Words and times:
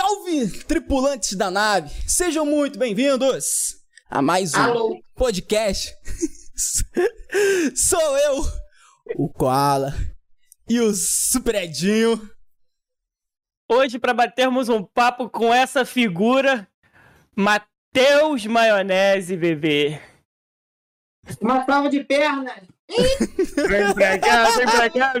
Salve, 0.00 0.62
tripulantes 0.62 1.34
da 1.34 1.50
nave! 1.50 1.92
Sejam 2.08 2.46
muito 2.46 2.78
bem-vindos 2.78 3.82
a 4.08 4.22
mais 4.22 4.54
um 4.54 4.60
Alô. 4.60 5.02
podcast. 5.16 5.92
Sou 7.74 8.16
eu, 8.18 8.44
o 9.16 9.28
Koala 9.28 9.92
e 10.68 10.78
o 10.78 10.94
Super 10.94 11.56
Edinho. 11.56 12.30
Hoje, 13.68 13.98
para 13.98 14.14
batermos 14.14 14.68
um 14.68 14.84
papo 14.84 15.28
com 15.28 15.52
essa 15.52 15.84
figura, 15.84 16.68
Matheus 17.34 18.46
Maionese, 18.46 19.36
bebê. 19.36 20.00
Uma 21.40 21.66
prova 21.66 21.90
de 21.90 22.04
pernas. 22.04 22.68
Vem 22.88 23.92
pra 23.94 24.18
cá, 24.18 24.50
vem 24.56 24.66
pra 24.66 24.90
cá. 24.90 25.12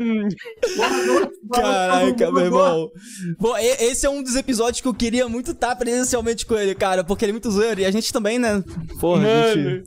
Caraca, 1.52 2.32
meu 2.32 2.44
irmão. 2.44 2.90
Bom, 3.38 3.54
esse 3.58 4.06
é 4.06 4.10
um 4.10 4.22
dos 4.22 4.36
episódios 4.36 4.80
que 4.80 4.88
eu 4.88 4.94
queria 4.94 5.28
muito 5.28 5.50
estar 5.50 5.76
presencialmente 5.76 6.46
com 6.46 6.54
ele, 6.56 6.74
cara, 6.74 7.04
porque 7.04 7.24
ele 7.24 7.32
é 7.32 7.34
muito 7.34 7.50
zoeiro. 7.50 7.80
E 7.80 7.84
a 7.84 7.90
gente 7.90 8.12
também, 8.12 8.38
né? 8.38 8.64
Porra, 8.98 9.22
a 9.28 9.54
gente, 9.54 9.84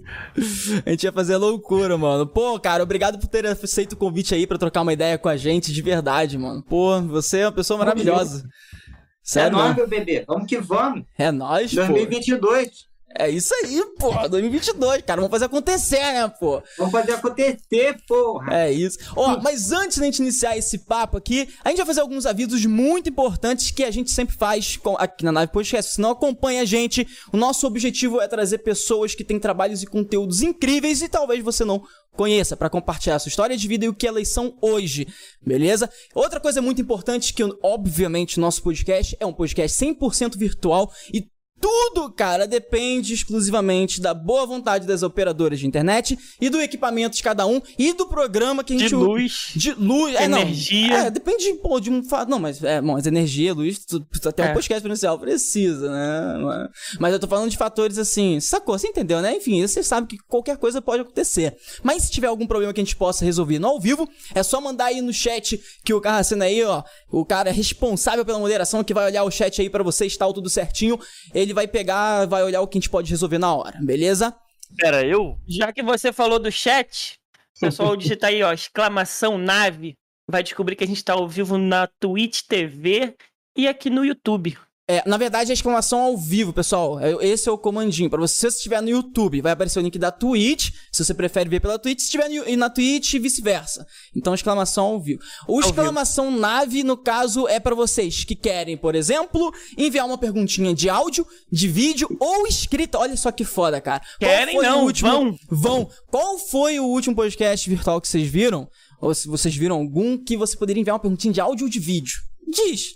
a 0.86 0.90
gente 0.92 1.04
ia 1.04 1.12
fazer 1.12 1.38
loucura, 1.38 1.98
mano. 1.98 2.28
Pô, 2.28 2.60
cara, 2.60 2.84
obrigado 2.84 3.18
por 3.18 3.28
ter 3.28 3.46
aceito 3.48 3.94
o 3.94 3.98
convite 3.98 4.36
aí 4.36 4.46
pra 4.46 4.60
trocar 4.60 4.82
uma 4.82 4.94
ideia 4.94 5.18
com 5.18 5.30
a 5.30 5.36
gente, 5.38 5.74
de 5.74 5.82
verdade, 5.82 6.38
mano. 6.38 6.62
Pô, 6.64 7.02
você 7.02 7.40
é 7.40 7.46
uma 7.46 7.52
pessoa 7.52 7.80
maravilhosa. 7.80 8.46
É 8.46 8.92
Sério, 9.24 9.52
nóis, 9.54 9.64
mano. 9.66 9.76
meu 9.78 9.88
bebê. 9.88 10.24
Vamos 10.28 10.48
que 10.48 10.58
vamos. 10.60 11.04
É 11.18 11.32
nóis, 11.32 11.74
pô. 11.74 11.82
2022. 11.82 12.91
É 13.18 13.30
isso 13.30 13.54
aí, 13.64 13.84
pô. 13.98 14.12
2022, 14.28 15.02
cara. 15.04 15.22
Vamos 15.22 15.32
fazer 15.32 15.46
acontecer, 15.46 16.00
né, 16.00 16.28
pô? 16.40 16.62
Vamos 16.78 16.92
fazer 16.92 17.14
acontecer, 17.14 17.98
porra. 18.08 18.54
É 18.54 18.72
isso. 18.72 18.98
Ó, 19.16 19.40
mas 19.42 19.72
antes 19.72 19.98
da 19.98 20.06
gente 20.06 20.20
iniciar 20.20 20.58
esse 20.58 20.80
papo 20.80 21.18
aqui, 21.18 21.48
a 21.64 21.70
gente 21.70 21.78
vai 21.78 21.86
fazer 21.86 22.02
alguns 22.02 22.26
avisos 22.26 22.66
muito 22.66 23.10
importantes 23.10 23.72
que 23.72 23.84
a 23.84 23.92
gente 23.92 24.12
sempre 24.12 24.36
faz 24.36 24.80
aqui 24.98 25.26
na 25.26 25.32
Nave 25.32 25.52
Podcast. 25.52 25.94
Se 25.94 26.02
não 26.02 26.12
acompanha 26.12 26.62
a 26.62 26.66
gente, 26.66 27.08
o 27.32 27.38
nosso 27.38 27.68
objetivo 27.68 28.22
é 28.22 28.28
trazer 28.28 28.60
pessoas 28.60 29.16
que 29.16 29.24
têm 29.24 29.40
trabalhos 29.40 29.84
e 29.84 29.88
conteúdos 29.88 30.42
incríveis 30.42 31.02
e 31.02 31.10
talvez 31.10 31.44
você 31.44 31.66
não 31.66 31.84
conheça 32.16 32.58
para 32.58 32.70
compartilhar 32.70 33.16
a 33.16 33.20
sua 33.20 33.30
história 33.30 33.56
de 33.56 33.68
vida 33.68 33.86
e 33.86 33.90
o 33.90 33.94
que 33.94 34.08
elas 34.08 34.28
são 34.30 34.58
hoje, 34.62 35.08
beleza? 35.42 35.90
Outra 36.14 36.40
coisa 36.40 36.62
muito 36.62 36.82
importante 36.82 37.34
que, 37.34 37.44
obviamente, 37.64 38.40
nosso 38.40 38.62
podcast 38.62 39.16
é 39.20 39.26
um 39.26 39.34
podcast 39.34 39.86
100% 39.86 40.38
virtual 40.38 40.92
e 41.14 41.26
tudo, 41.62 42.12
cara, 42.12 42.48
depende 42.48 43.14
exclusivamente 43.14 44.02
da 44.02 44.14
boa 44.14 44.46
vontade 44.48 44.88
das 44.88 45.04
operadoras 45.04 45.60
de 45.60 45.68
internet 45.68 46.18
e 46.42 46.50
do 46.50 46.60
equipamento 46.60 47.16
de 47.16 47.24
cada 47.24 47.46
um 47.46 47.62
e 47.78 47.94
do 47.94 48.08
programa 48.08 48.64
que 48.64 48.74
a 48.74 48.78
de 48.78 48.84
gente 48.84 48.96
luz. 48.96 49.52
de 49.56 49.74
luz, 49.74 50.16
é, 50.16 50.28
não. 50.28 50.40
Energia. 50.42 50.94
É, 50.98 51.12
depende 51.12 51.54
pô, 51.56 51.80
de 51.80 51.90
um 51.92 52.04
fato. 52.04 52.30
Não, 52.30 52.40
mas 52.40 52.64
é, 52.64 52.82
bom, 52.82 52.94
mas 52.94 53.06
energia, 53.06 53.54
luz, 53.54 53.80
tu- 53.86 54.06
até 54.26 54.44
um 54.44 54.48
É. 54.48 54.54
podcast 54.54 54.82
presencial 54.82 55.18
precisa, 55.20 55.90
né? 55.92 56.68
Mas 57.00 57.14
eu 57.14 57.20
tô 57.20 57.28
falando 57.28 57.50
de 57.50 57.58
fatores 57.58 57.98
assim, 57.98 58.40
sacou? 58.40 58.78
Você 58.78 58.88
entendeu, 58.88 59.22
né? 59.22 59.36
Enfim, 59.36 59.62
você 59.66 59.84
sabe 59.84 60.08
que 60.08 60.18
qualquer 60.28 60.58
coisa 60.58 60.82
pode 60.82 61.02
acontecer. 61.04 61.56
Mas 61.84 62.04
se 62.04 62.12
tiver 62.12 62.28
algum 62.28 62.48
problema 62.48 62.74
que 62.74 62.82
a 62.82 62.84
gente 62.84 62.96
possa 62.96 63.24
resolver 63.24 63.60
no 63.60 63.68
ao 63.68 63.80
vivo, 63.80 64.10
é 64.34 64.42
só 64.42 64.60
mandar 64.60 64.86
aí 64.86 65.02
no 65.02 65.14
chat 65.14 65.62
que 65.84 65.94
o 65.94 66.02
Carracena 66.02 66.46
aí, 66.46 66.64
ó, 66.64 66.82
o 67.12 67.24
cara 67.24 67.50
é 67.50 67.54
responsável 67.54 68.26
pela 68.26 68.40
moderação 68.40 68.84
que 68.84 68.94
vai 68.94 69.06
olhar 69.06 69.24
o 69.24 69.30
chat 69.32 69.62
aí 69.62 69.70
pra 69.70 69.84
vocês, 69.84 70.18
tal, 70.18 70.34
tudo 70.34 70.50
certinho. 70.50 71.00
Ele 71.34 71.51
vai 71.54 71.68
pegar, 71.68 72.26
vai 72.26 72.44
olhar 72.44 72.62
o 72.62 72.68
que 72.68 72.78
a 72.78 72.82
gente 72.82 72.90
pode 72.90 73.10
resolver 73.10 73.38
na 73.38 73.54
hora, 73.54 73.80
beleza? 73.82 74.36
Pera, 74.78 75.06
eu? 75.06 75.38
Já 75.48 75.72
que 75.72 75.84
você 75.84 76.14
falou 76.14 76.40
do 76.40 76.52
chat, 76.52 77.20
pessoal 77.60 77.96
digita 77.96 78.28
aí, 78.28 78.42
ó, 78.42 78.52
exclamação 78.52 79.38
nave, 79.38 79.96
vai 80.28 80.42
descobrir 80.42 80.76
que 80.76 80.84
a 80.84 80.88
gente 80.88 81.04
tá 81.04 81.14
ao 81.14 81.28
vivo 81.28 81.58
na 81.58 81.88
Twitch 81.88 82.42
TV 82.42 83.16
e 83.56 83.68
aqui 83.68 83.90
no 83.90 84.04
YouTube. 84.04 84.58
É, 84.92 85.04
na 85.08 85.16
verdade, 85.16 85.52
é 85.52 85.54
exclamação 85.54 86.00
ao 86.00 86.18
vivo, 86.18 86.52
pessoal. 86.52 87.00
É, 87.00 87.12
Esse 87.26 87.48
é 87.48 87.52
o 87.52 87.58
comandinho. 87.58 88.10
Pra 88.10 88.20
você, 88.20 88.52
se 88.52 88.58
estiver 88.58 88.82
no 88.82 88.90
YouTube, 88.90 89.42
vai 89.42 89.54
aparecer 89.54 89.80
o 89.80 89.82
link 89.82 89.98
da 89.98 90.12
Twitch, 90.12 90.72
se 90.92 91.06
você 91.06 91.14
prefere 91.14 91.50
ver 91.50 91.62
pela 91.62 91.80
Twitch, 91.80 92.00
se 92.00 92.06
estiver 92.06 92.28
no- 92.30 92.58
na 92.58 92.70
Twitch 92.70 93.14
e 93.14 93.20
vice-versa. 93.20 93.86
Então, 94.14 94.34
exclamação 94.34 94.86
ao 94.88 95.00
vivo. 95.00 95.22
O 95.48 95.58
vivo. 95.58 95.70
exclamação 95.70 96.30
nave, 96.30 96.84
no 96.84 96.98
caso, 96.98 97.48
é 97.48 97.58
pra 97.60 97.74
vocês 97.74 98.26
que 98.26 98.36
querem, 98.36 98.76
por 98.76 98.94
exemplo, 98.94 99.54
enviar 99.78 100.06
uma 100.06 100.18
perguntinha 100.18 100.74
de 100.74 100.90
áudio, 100.90 101.26
de 101.50 101.68
vídeo 101.70 102.10
ou 102.20 102.46
escrita. 102.46 102.98
Olha 103.00 103.16
só 103.16 103.32
que 103.32 103.46
foda, 103.46 103.80
cara. 103.80 104.04
Querem 104.20 104.62
não, 104.62 104.84
último... 104.84 105.10
vão. 105.10 105.36
Vão. 105.50 105.90
Qual 106.10 106.38
foi 106.38 106.80
o 106.82 106.86
último 106.86 107.16
podcast 107.16 107.70
virtual 107.70 108.02
que 108.02 108.08
vocês 108.10 108.28
viram? 108.28 108.68
Ou 109.00 109.14
se 109.16 109.28
vocês 109.28 109.56
viram 109.56 109.78
algum 109.78 110.18
que 110.22 110.36
você 110.36 110.58
poderia 110.58 110.82
enviar 110.82 110.96
uma 110.96 111.02
perguntinha 111.02 111.34
de 111.34 111.40
áudio 111.40 111.64
ou 111.66 111.70
de 111.70 111.80
vídeo? 111.80 112.18
Diz. 112.52 112.88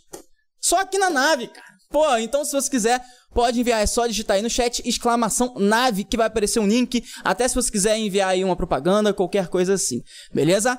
Só 0.59 0.81
aqui 0.81 0.97
na 0.97 1.09
nave, 1.09 1.47
cara. 1.47 1.74
Pô, 1.89 2.15
então 2.17 2.43
se 2.43 2.51
você 2.51 2.69
quiser, 2.69 3.01
pode 3.33 3.59
enviar. 3.59 3.81
É 3.81 3.85
só 3.85 4.07
digitar 4.07 4.37
aí 4.37 4.41
no 4.41 4.49
chat, 4.49 4.81
exclamação 4.87 5.53
nave, 5.57 6.03
que 6.03 6.17
vai 6.17 6.27
aparecer 6.27 6.59
um 6.59 6.67
link. 6.67 7.03
Até 7.23 7.47
se 7.47 7.55
você 7.55 7.71
quiser 7.71 7.97
enviar 7.97 8.29
aí 8.29 8.43
uma 8.43 8.55
propaganda, 8.55 9.13
qualquer 9.13 9.47
coisa 9.47 9.73
assim. 9.73 10.01
Beleza? 10.33 10.77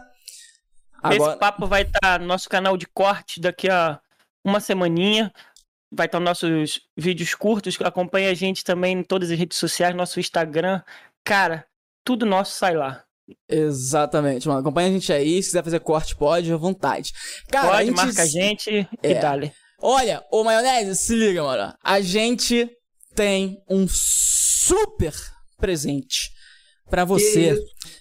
Esse 1.10 1.36
papo 1.36 1.66
vai 1.66 1.82
estar 1.82 2.18
no 2.18 2.26
nosso 2.26 2.48
canal 2.48 2.76
de 2.76 2.86
corte 2.86 3.40
daqui 3.40 3.68
a 3.68 4.00
uma 4.44 4.60
semaninha. 4.60 5.32
Vai 5.92 6.06
estar 6.06 6.18
nossos 6.18 6.80
vídeos 6.96 7.34
curtos. 7.34 7.78
Acompanha 7.82 8.30
a 8.30 8.34
gente 8.34 8.64
também 8.64 8.98
em 8.98 9.02
todas 9.04 9.30
as 9.30 9.38
redes 9.38 9.56
sociais, 9.56 9.94
nosso 9.94 10.18
Instagram. 10.18 10.82
Cara, 11.24 11.64
tudo 12.04 12.26
nosso 12.26 12.52
sai 12.58 12.74
lá. 12.74 13.04
Exatamente, 13.48 14.46
mano. 14.46 14.60
Acompanha 14.60 14.88
a 14.88 14.92
gente 14.92 15.12
aí. 15.12 15.42
Se 15.42 15.50
quiser 15.50 15.64
fazer 15.64 15.80
corte, 15.80 16.16
pode, 16.16 16.52
à 16.52 16.56
vontade. 16.56 17.12
Cara, 17.50 17.68
Pode, 17.68 17.82
a 17.82 17.84
gente... 17.84 17.96
marca 17.96 18.22
a 18.22 18.26
gente 18.26 18.70
e 18.70 18.88
É. 19.02 19.14
dale. 19.20 19.52
Olha, 19.80 20.24
ô 20.30 20.42
maionese, 20.42 20.94
se 20.96 21.14
liga, 21.14 21.42
mano. 21.42 21.74
A 21.82 22.00
gente 22.00 22.68
tem 23.14 23.62
um 23.68 23.86
super 23.88 25.14
presente 25.58 26.30
pra 26.88 27.04
você. 27.04 27.50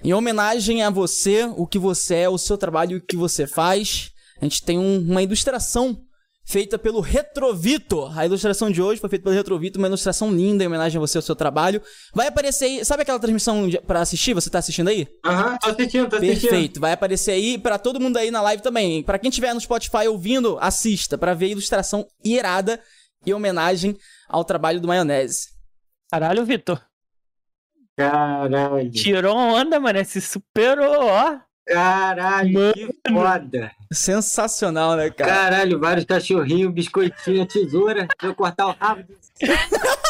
Em 0.04 0.14
homenagem 0.14 0.84
a 0.84 0.90
você, 0.90 1.44
o 1.56 1.66
que 1.68 1.80
você 1.80 2.16
é, 2.16 2.30
o 2.30 2.38
seu 2.38 2.58
trabalho 2.58 2.98
o 2.98 3.02
que 3.02 3.16
você 3.18 3.46
faz, 3.48 4.12
a 4.42 4.46
gente 4.46 4.64
tem 4.64 4.78
um- 4.78 5.00
uma 5.00 5.22
ilustração 5.24 6.02
feita 6.46 6.78
pelo 6.78 7.02
Retrovito. 7.02 8.06
A 8.16 8.26
ilustração 8.26 8.70
de 8.70 8.82
hoje 8.82 9.02
foi 9.02 9.10
feita 9.10 9.24
pelo 9.24 9.36
Retrovito, 9.36 9.80
uma 9.80 9.88
ilustração 9.88 10.32
linda 10.32 10.64
em 10.64 10.68
homenagem 10.68 10.98
a 10.98 11.02
você 11.02 11.18
e 11.18 11.20
ao 11.20 11.24
seu 11.24 11.36
trabalho. 11.36 11.82
Vai 12.14 12.28
aparecer 12.28 12.66
aí, 12.66 12.86
sabe 12.86 13.02
aquela 13.02 13.20
transmissão 13.20 13.68
pra 13.86 14.02
assistir? 14.02 14.34
Você 14.34 14.50
tá 14.50 14.60
assistindo 14.60 14.88
aí? 14.88 15.08
Aham, 15.26 15.58
tô 15.58 15.70
assistindo, 15.70 16.10
tô 16.10 16.16
assistindo. 16.18 16.50
Perfeito, 16.50 16.80
vai 16.80 16.94
aparecer 16.94 17.32
aí 17.32 17.58
pra 17.58 17.78
todo 17.80 18.00
mundo 18.00 18.18
aí 18.18 18.30
na 18.30 18.42
live 18.42 18.62
também. 18.62 19.04
Pra 19.04 19.20
quem 19.20 19.32
tiver 19.32 19.54
no 19.54 19.60
Spotify 19.60 20.08
ouvindo, 20.08 20.58
assista 20.62 21.18
pra 21.18 21.34
ver 21.34 21.48
a 21.48 21.50
ilustração 21.50 22.08
irada 22.24 22.80
em 23.26 23.34
homenagem 23.34 23.98
ao 24.30 24.46
trabalho 24.46 24.80
do 24.80 24.88
Maionese. 24.88 25.50
Caralho, 26.12 26.46
Vitor. 26.46 26.80
Caralho. 27.98 28.92
Tirou 28.92 29.36
onda, 29.36 29.80
mano. 29.80 30.04
Se 30.06 30.22
superou, 30.22 31.06
ó. 31.06 31.40
Caralho, 31.68 32.74
que 32.74 32.94
foda. 33.10 33.72
Sensacional, 33.92 34.96
né, 34.96 35.10
cara? 35.10 35.32
Caralho, 35.32 35.80
vários 35.80 36.06
cachorrinhos, 36.06 36.72
biscoitinho, 36.72 37.46
tesoura. 37.46 38.08
Eu 38.22 38.36
cortar 38.36 38.68
o 38.68 38.76
rabo. 38.80 39.04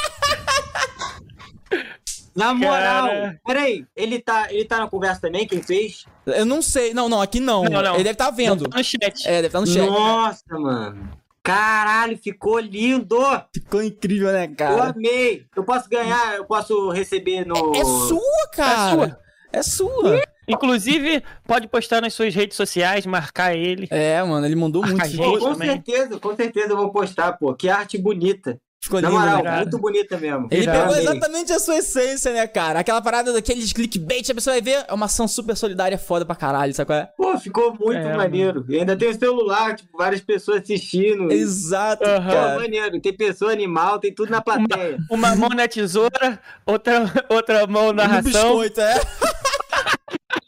Na 2.36 2.54
moral, 2.54 3.08
Cara. 3.08 3.42
peraí, 3.48 3.86
ele 3.96 4.20
tá, 4.20 4.52
ele 4.52 4.66
tá 4.66 4.80
na 4.80 4.90
conversa 4.90 5.22
também, 5.22 5.48
quem 5.48 5.64
fez? 5.64 6.06
Eu 6.26 6.46
não 6.46 6.62
sei, 6.62 6.94
não, 6.94 7.08
não, 7.08 7.22
aqui 7.22 7.40
não. 7.40 7.64
Não, 7.64 7.82
não. 7.82 7.94
Ele 7.94 8.04
deve 8.04 8.12
estar 8.12 8.30
vendo. 8.30 8.64
Não 8.64 8.70
tá 8.70 8.78
no 8.80 8.84
chat. 8.84 9.26
É, 9.26 9.36
deve 9.36 9.48
estar 9.48 9.62
no 9.62 9.68
chat. 9.68 9.88
Nossa, 9.88 10.44
mano. 10.50 11.12
Caralho, 11.42 12.18
ficou 12.18 12.60
lindo! 12.60 13.18
Ficou 13.54 13.82
incrível, 13.82 14.34
né, 14.34 14.46
Eu 14.46 14.56
cara? 14.56 14.90
amei! 14.90 15.46
Eu 15.56 15.64
posso 15.64 15.88
ganhar, 15.88 16.36
eu 16.36 16.44
posso 16.44 16.90
receber 16.90 17.46
no. 17.46 17.74
É 17.74 17.86
sua, 17.86 18.50
cara. 18.52 19.20
É 19.54 19.64
sua. 19.64 20.22
Inclusive, 20.48 21.24
pode 21.46 21.68
postar 21.68 22.02
nas 22.02 22.14
suas 22.14 22.34
redes 22.34 22.56
sociais, 22.58 23.06
marcar 23.06 23.56
ele. 23.56 23.88
É, 23.90 24.22
mano, 24.24 24.46
ele 24.46 24.56
mandou 24.56 24.82
Marca 24.82 25.08
muito. 25.08 25.40
Com 25.40 25.54
também. 25.54 25.70
certeza, 25.70 26.20
com 26.20 26.36
certeza 26.36 26.70
eu 26.70 26.78
vou 26.78 26.92
postar, 26.92 27.34
pô. 27.34 27.54
Que 27.54 27.70
arte 27.70 27.98
bonita. 27.98 28.60
ficou 28.80 29.02
Na 29.02 29.10
moral, 29.10 29.42
né? 29.44 29.58
muito 29.62 29.80
bonita 29.80 30.16
mesmo. 30.18 30.48
Ele 30.52 30.62
Irado. 30.62 30.80
pegou 30.94 30.96
exatamente 31.02 31.52
a 31.52 31.60
sua 31.60 31.78
essência, 31.78 32.32
né, 32.32 32.46
cara? 32.46 32.80
Aquela 32.82 33.02
parada 33.02 33.34
daqueles 33.34 33.74
clickbait, 33.74 34.30
a 34.30 34.36
pessoa 34.36 34.54
vai 34.54 34.62
ver, 34.62 34.86
é 34.88 34.94
uma 34.94 35.08
ação 35.08 35.28
super 35.28 35.58
solidária 35.58 35.98
foda 35.98 36.24
pra 36.24 36.36
caralho, 36.36 36.72
sabe 36.72 36.86
qual 36.88 37.00
é? 37.00 37.10
Pô, 37.18 37.36
ficou 37.40 37.76
muito 37.80 37.98
É, 37.98 38.16
maneiro. 38.16 38.64
E 38.70 38.78
ainda 38.78 38.96
tem 38.96 39.10
o 39.10 39.14
celular, 39.18 39.76
tipo, 39.76 39.98
várias 39.98 40.22
pessoas 40.22 40.62
assistindo. 40.62 41.32
Exato. 41.32 42.04
Pô, 42.04 42.10
cara. 42.32 42.60
maneiro. 42.60 43.02
Tem 43.02 43.12
pessoa 43.12 43.52
animal, 43.52 43.98
tem 43.98 44.14
tudo 44.14 44.30
na 44.30 44.40
plateia. 44.42 45.00
Uma 45.10 45.36
mão 45.36 45.50
na 45.50 45.68
tesoura, 45.68 46.40
outra, 46.64 47.12
outra 47.30 47.66
mão 47.66 47.92
na 47.92 48.06
ração. 48.06 48.22
biscoito, 48.60 48.82
é. 48.82 49.02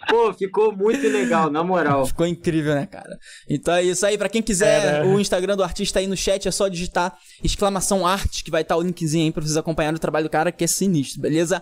Pô, 0.10 0.34
ficou 0.34 0.75
muito 0.75 1.06
legal, 1.07 1.51
na 1.51 1.63
moral. 1.63 2.06
Ficou 2.06 2.25
incrível, 2.25 2.74
né, 2.74 2.86
cara? 2.86 3.18
Então 3.50 3.74
é 3.74 3.84
isso 3.84 4.06
aí. 4.06 4.18
Pra 4.18 4.30
quem 4.30 4.42
quiser 4.42 4.86
Era. 4.86 5.06
o 5.06 5.19
Instagram 5.19 5.57
do 5.57 5.63
artista 5.63 6.00
aí 6.00 6.07
no 6.07 6.16
chat, 6.16 6.48
é 6.48 6.51
só 6.51 6.68
digitar 6.68 7.18
exclamação 7.44 8.07
arte, 8.07 8.44
que 8.44 8.50
vai 8.50 8.62
estar 8.62 8.78
o 8.78 8.81
linkzinho 8.81 9.25
aí 9.25 9.31
pra 9.31 9.42
vocês 9.42 9.57
acompanharem 9.57 9.98
o 9.98 10.00
trabalho 10.00 10.25
do 10.25 10.31
cara, 10.31 10.51
que 10.51 10.63
é 10.63 10.68
sinistro, 10.68 11.22
beleza? 11.22 11.62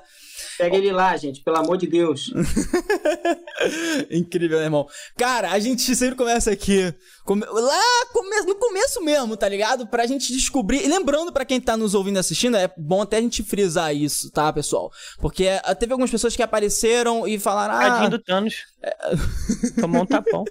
Pega 0.57 0.78
ele 0.78 0.92
lá, 0.92 1.16
gente, 1.18 1.42
pelo 1.42 1.57
amor 1.57 1.78
de 1.78 1.88
Deus. 1.88 2.31
Incrível, 4.10 4.60
né, 4.60 4.66
irmão? 4.66 4.88
Cara, 5.18 5.52
a 5.52 5.60
gente 5.60 5.96
sempre 5.96 6.16
começa 6.16 6.52
aqui. 6.52 6.94
Come... 7.25 7.46
Lá 7.46 7.81
come... 8.13 8.42
no 8.42 8.56
começo 8.56 9.04
mesmo, 9.04 9.36
tá 9.36 9.48
ligado? 9.48 9.88
Pra 9.88 10.06
gente 10.06 10.31
descobrir. 10.31 10.84
E 10.84 10.88
lembrando 10.88 11.31
para 11.31 11.46
quem 11.46 11.60
tá 11.60 11.75
nos 11.75 11.94
ouvindo 11.94 12.18
e 12.18 12.19
assistindo, 12.19 12.57
é 12.57 12.72
bom 12.78 13.02
até 13.02 13.18
a 13.18 13.22
gente 13.22 13.44
frisar 13.44 13.96
isso, 13.96 14.31
tá, 14.31 14.52
pessoal? 14.52 14.92
Porque 15.19 15.46
eh, 15.46 15.75
teve 15.75 15.94
algumas 15.94 16.12
pessoas 16.12 16.36
que 16.36 16.44
apareceram 16.44 17.28
e 17.28 17.40
falaram. 17.40 17.75
Ah, 17.75 17.90
Tadinho 17.90 18.10
do 18.12 18.19
Thanos. 18.19 18.56
É... 18.81 18.96
Tomou 19.81 20.04
um 20.04 20.06
tapão. 20.06 20.46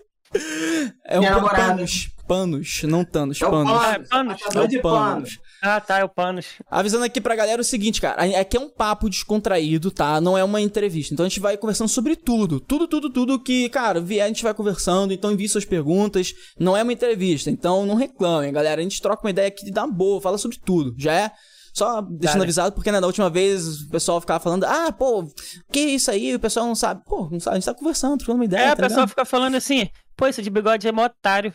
É 1.07 1.21
um 1.21 1.49
panos, 1.49 2.09
panos, 2.27 2.83
não 2.83 3.05
Thanos, 3.05 3.41
é 3.41 3.49
panos. 3.49 3.73
Ah, 3.73 3.93
é 3.93 3.99
panos. 4.01 4.43
É 4.75 4.81
panos. 4.81 5.39
Ah, 5.67 5.81
tá, 5.81 5.99
é 6.01 6.05
o 6.05 6.09
panos. 6.11 6.45
Avisando 6.71 7.05
aqui 7.05 7.23
pra 7.23 7.35
galera 7.35 7.63
o 7.63 7.65
seguinte, 7.65 7.99
cara, 7.99 8.23
aqui 8.39 8.55
é 8.55 8.61
um 8.61 8.69
papo 8.69 9.09
descontraído, 9.09 9.91
tá? 9.91 10.21
Não 10.21 10.37
é 10.37 10.45
uma 10.45 10.61
entrevista. 10.61 11.15
Então 11.15 11.25
a 11.25 11.29
gente 11.29 11.41
vai 11.41 11.57
conversando 11.57 11.89
sobre 11.89 12.17
tudo, 12.17 12.61
tudo, 12.61 12.87
tudo, 12.87 13.09
tudo 13.09 13.41
que, 13.41 13.71
cara, 13.71 13.99
vier 13.99 14.27
a 14.27 14.29
gente 14.29 14.43
vai 14.43 14.53
conversando, 14.53 15.15
então 15.15 15.33
envie 15.33 15.49
suas 15.49 15.65
perguntas. 15.65 16.35
Não 16.59 16.77
é 16.77 16.83
uma 16.83 16.93
entrevista, 16.93 17.51
então 17.51 17.87
não 17.87 17.95
reclamem, 17.95 18.53
galera. 18.53 18.79
A 18.79 18.85
gente 18.85 19.01
troca 19.01 19.25
uma 19.25 19.31
ideia 19.31 19.49
aqui 19.49 19.65
de 19.65 19.71
dar 19.71 19.87
boa, 19.87 20.21
fala 20.21 20.37
sobre 20.37 20.59
tudo, 20.59 20.95
já 20.99 21.15
é? 21.15 21.33
Só 21.73 22.03
deixando 22.03 22.35
Cara. 22.35 22.45
avisado, 22.45 22.75
porque 22.75 22.93
né, 22.93 23.01
da 23.01 23.07
última 23.07 23.31
vez 23.31 23.85
o 23.85 23.89
pessoal 23.89 24.21
ficava 24.21 24.39
falando, 24.41 24.65
ah, 24.65 24.93
pô, 24.93 25.27
que 25.73 25.81
isso 25.81 26.11
aí? 26.11 26.35
O 26.35 26.39
pessoal 26.39 26.67
não 26.67 26.75
sabe. 26.75 27.03
Pô, 27.07 27.31
não 27.31 27.41
sabe, 27.41 27.57
a 27.57 27.59
gente 27.59 27.67
tá 27.67 27.75
conversando, 27.75 28.19
trocando 28.19 28.39
uma 28.39 28.45
ideia. 28.45 28.67
É, 28.67 28.77
tá 28.77 28.85
o 28.85 28.89
pessoal 28.89 29.09
fica 29.09 29.25
falando 29.25 29.55
assim, 29.55 29.89
pô, 30.15 30.27
esse 30.27 30.43
de 30.43 30.51
bigode 30.51 30.87
é 30.87 30.93
mó 30.93 31.07
otário. 31.07 31.55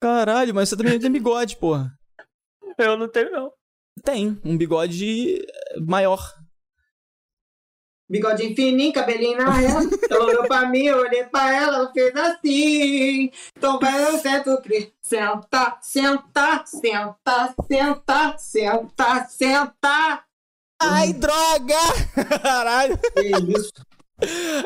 Caralho, 0.00 0.54
mas 0.54 0.68
você 0.68 0.76
também 0.76 1.00
tem 1.00 1.10
bigode, 1.10 1.56
porra. 1.56 1.92
Eu 2.86 2.96
não 2.96 3.08
tenho, 3.08 3.30
não. 3.30 3.52
Tem, 4.02 4.40
um 4.44 4.56
bigode 4.56 5.46
maior. 5.86 6.34
Bigode 8.08 8.54
fininho, 8.54 8.92
cabelinho 8.92 9.38
na 9.38 9.50
reta. 9.50 9.98
Ela 10.10 10.24
olhou 10.24 10.46
pra 10.46 10.68
mim, 10.68 10.84
eu 10.84 10.98
olhei 10.98 11.24
pra 11.24 11.54
ela, 11.54 11.76
ela 11.76 11.92
fez 11.92 12.14
assim. 12.14 13.30
Então 13.56 13.78
vai, 13.78 14.04
eu 14.04 14.18
sento, 14.18 14.60
Cris. 14.60 14.92
Senta, 15.00 15.78
senta, 15.80 16.62
senta, 16.66 17.54
senta, 17.66 18.36
senta, 18.36 19.24
senta. 19.28 20.24
Ai, 20.78 21.12
droga! 21.14 21.78
Caralho. 22.42 22.98
Que 22.98 23.58
isso? 23.58 23.72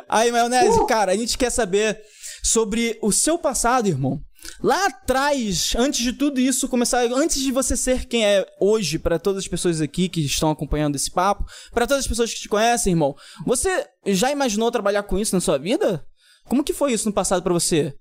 Aí, 0.09 0.33
maionese, 0.33 0.81
uh. 0.81 0.87
cara, 0.87 1.13
a 1.13 1.17
gente 1.17 1.39
quer 1.39 1.51
saber 1.51 2.03
sobre 2.43 2.99
o 3.01 3.13
seu 3.13 3.39
passado, 3.39 3.87
irmão. 3.87 4.21
Lá 4.63 4.87
atrás, 4.87 5.75
antes 5.77 6.01
de 6.01 6.13
tudo 6.13 6.41
isso 6.41 6.69
começar, 6.69 7.05
antes 7.13 7.41
de 7.41 7.53
você 7.53 7.77
ser 7.77 8.07
quem 8.07 8.25
é 8.25 8.47
hoje, 8.61 8.99
para 8.99 9.19
todas 9.19 9.45
as 9.45 9.49
pessoas 9.49 9.81
aqui 9.81 10.09
que 10.09 10.21
estão 10.21 10.51
acompanhando 10.51 10.97
esse 10.97 11.11
papo, 11.11 11.45
para 11.73 11.87
todas 11.87 12.05
as 12.05 12.09
pessoas 12.09 12.33
que 12.33 12.41
te 12.41 12.49
conhecem, 12.49 12.93
irmão, 12.93 13.15
você 13.45 13.87
já 14.07 14.31
imaginou 14.31 14.71
trabalhar 14.71 15.03
com 15.03 15.19
isso 15.19 15.35
na 15.35 15.41
sua 15.41 15.59
vida? 15.59 16.07
Como 16.45 16.65
que 16.65 16.73
foi 16.73 16.93
isso 16.93 17.09
no 17.09 17.15
passado 17.15 17.43
para 17.43 17.53
você? 17.53 17.95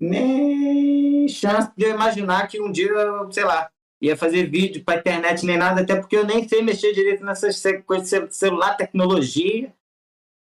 Nem 0.00 1.28
chance 1.28 1.70
de 1.76 1.84
eu 1.84 1.90
imaginar 1.90 2.46
que 2.48 2.60
um 2.60 2.70
dia, 2.70 2.90
sei 3.30 3.44
lá, 3.44 3.70
ia 4.00 4.16
fazer 4.16 4.50
vídeo 4.50 4.84
pra 4.84 4.98
internet 4.98 5.46
nem 5.46 5.56
nada, 5.56 5.80
até 5.80 5.96
porque 5.96 6.16
eu 6.16 6.26
nem 6.26 6.46
sei 6.46 6.62
mexer 6.62 6.92
direito 6.92 7.24
nessas 7.24 7.62
coisas 7.86 8.10
de 8.10 8.36
celular, 8.36 8.76
tecnologia. 8.76 9.72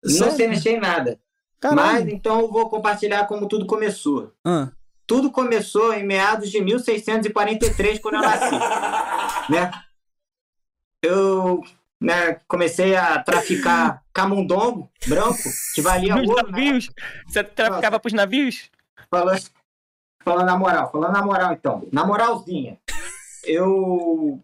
Sério? 0.04 0.26
Não 0.26 0.36
sei 0.36 0.48
mexer 0.48 0.70
em 0.70 0.80
nada. 0.80 1.20
Caralho. 1.64 2.04
Mas 2.04 2.08
então 2.08 2.40
eu 2.40 2.52
vou 2.52 2.68
compartilhar 2.68 3.26
como 3.26 3.48
tudo 3.48 3.64
começou. 3.64 4.34
Ah. 4.44 4.68
Tudo 5.06 5.30
começou 5.30 5.94
em 5.94 6.04
meados 6.04 6.50
de 6.50 6.60
1643, 6.60 8.00
quando 8.00 8.16
eu 8.16 8.20
nasci. 8.20 8.54
né? 9.50 9.70
Eu 11.02 11.62
né, 11.98 12.38
comecei 12.46 12.94
a 12.94 13.22
traficar 13.22 14.02
camundongo 14.12 14.90
branco, 15.06 15.42
que 15.74 15.80
valia 15.80 16.16
Nos 16.16 16.28
ouro. 16.28 16.50
Né? 16.50 16.50
navios? 16.50 16.88
Né? 16.88 16.94
Você 17.28 17.44
traficava 17.44 17.98
para 17.98 18.08
os 18.08 18.12
navios? 18.12 18.70
Falando, 19.10 19.42
falando 20.22 20.46
na 20.46 20.58
moral, 20.58 20.92
falando 20.92 21.12
na 21.12 21.24
moral 21.24 21.52
então. 21.54 21.88
Na 21.90 22.04
moralzinha. 22.04 22.78
Eu 23.42 24.38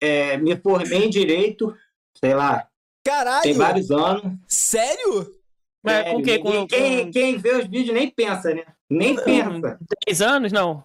é, 0.00 0.36
me 0.36 0.56
formei 0.56 1.06
em 1.06 1.10
Direito, 1.10 1.76
sei 2.20 2.32
lá. 2.32 2.68
Caralho! 3.04 3.42
Tem 3.42 3.54
vários 3.54 3.90
anos. 3.90 4.38
Sério? 4.46 5.43
Mas 5.84 6.10
com 6.10 6.22
quê? 6.22 6.38
Com, 6.38 6.66
quem, 6.66 7.10
quem 7.10 7.36
vê 7.36 7.56
os 7.56 7.66
vídeos 7.66 7.94
nem 7.94 8.10
pensa, 8.10 8.54
né? 8.54 8.64
Nem 8.88 9.22
pensa. 9.22 9.78
10 10.06 10.22
anos, 10.22 10.52
não? 10.52 10.82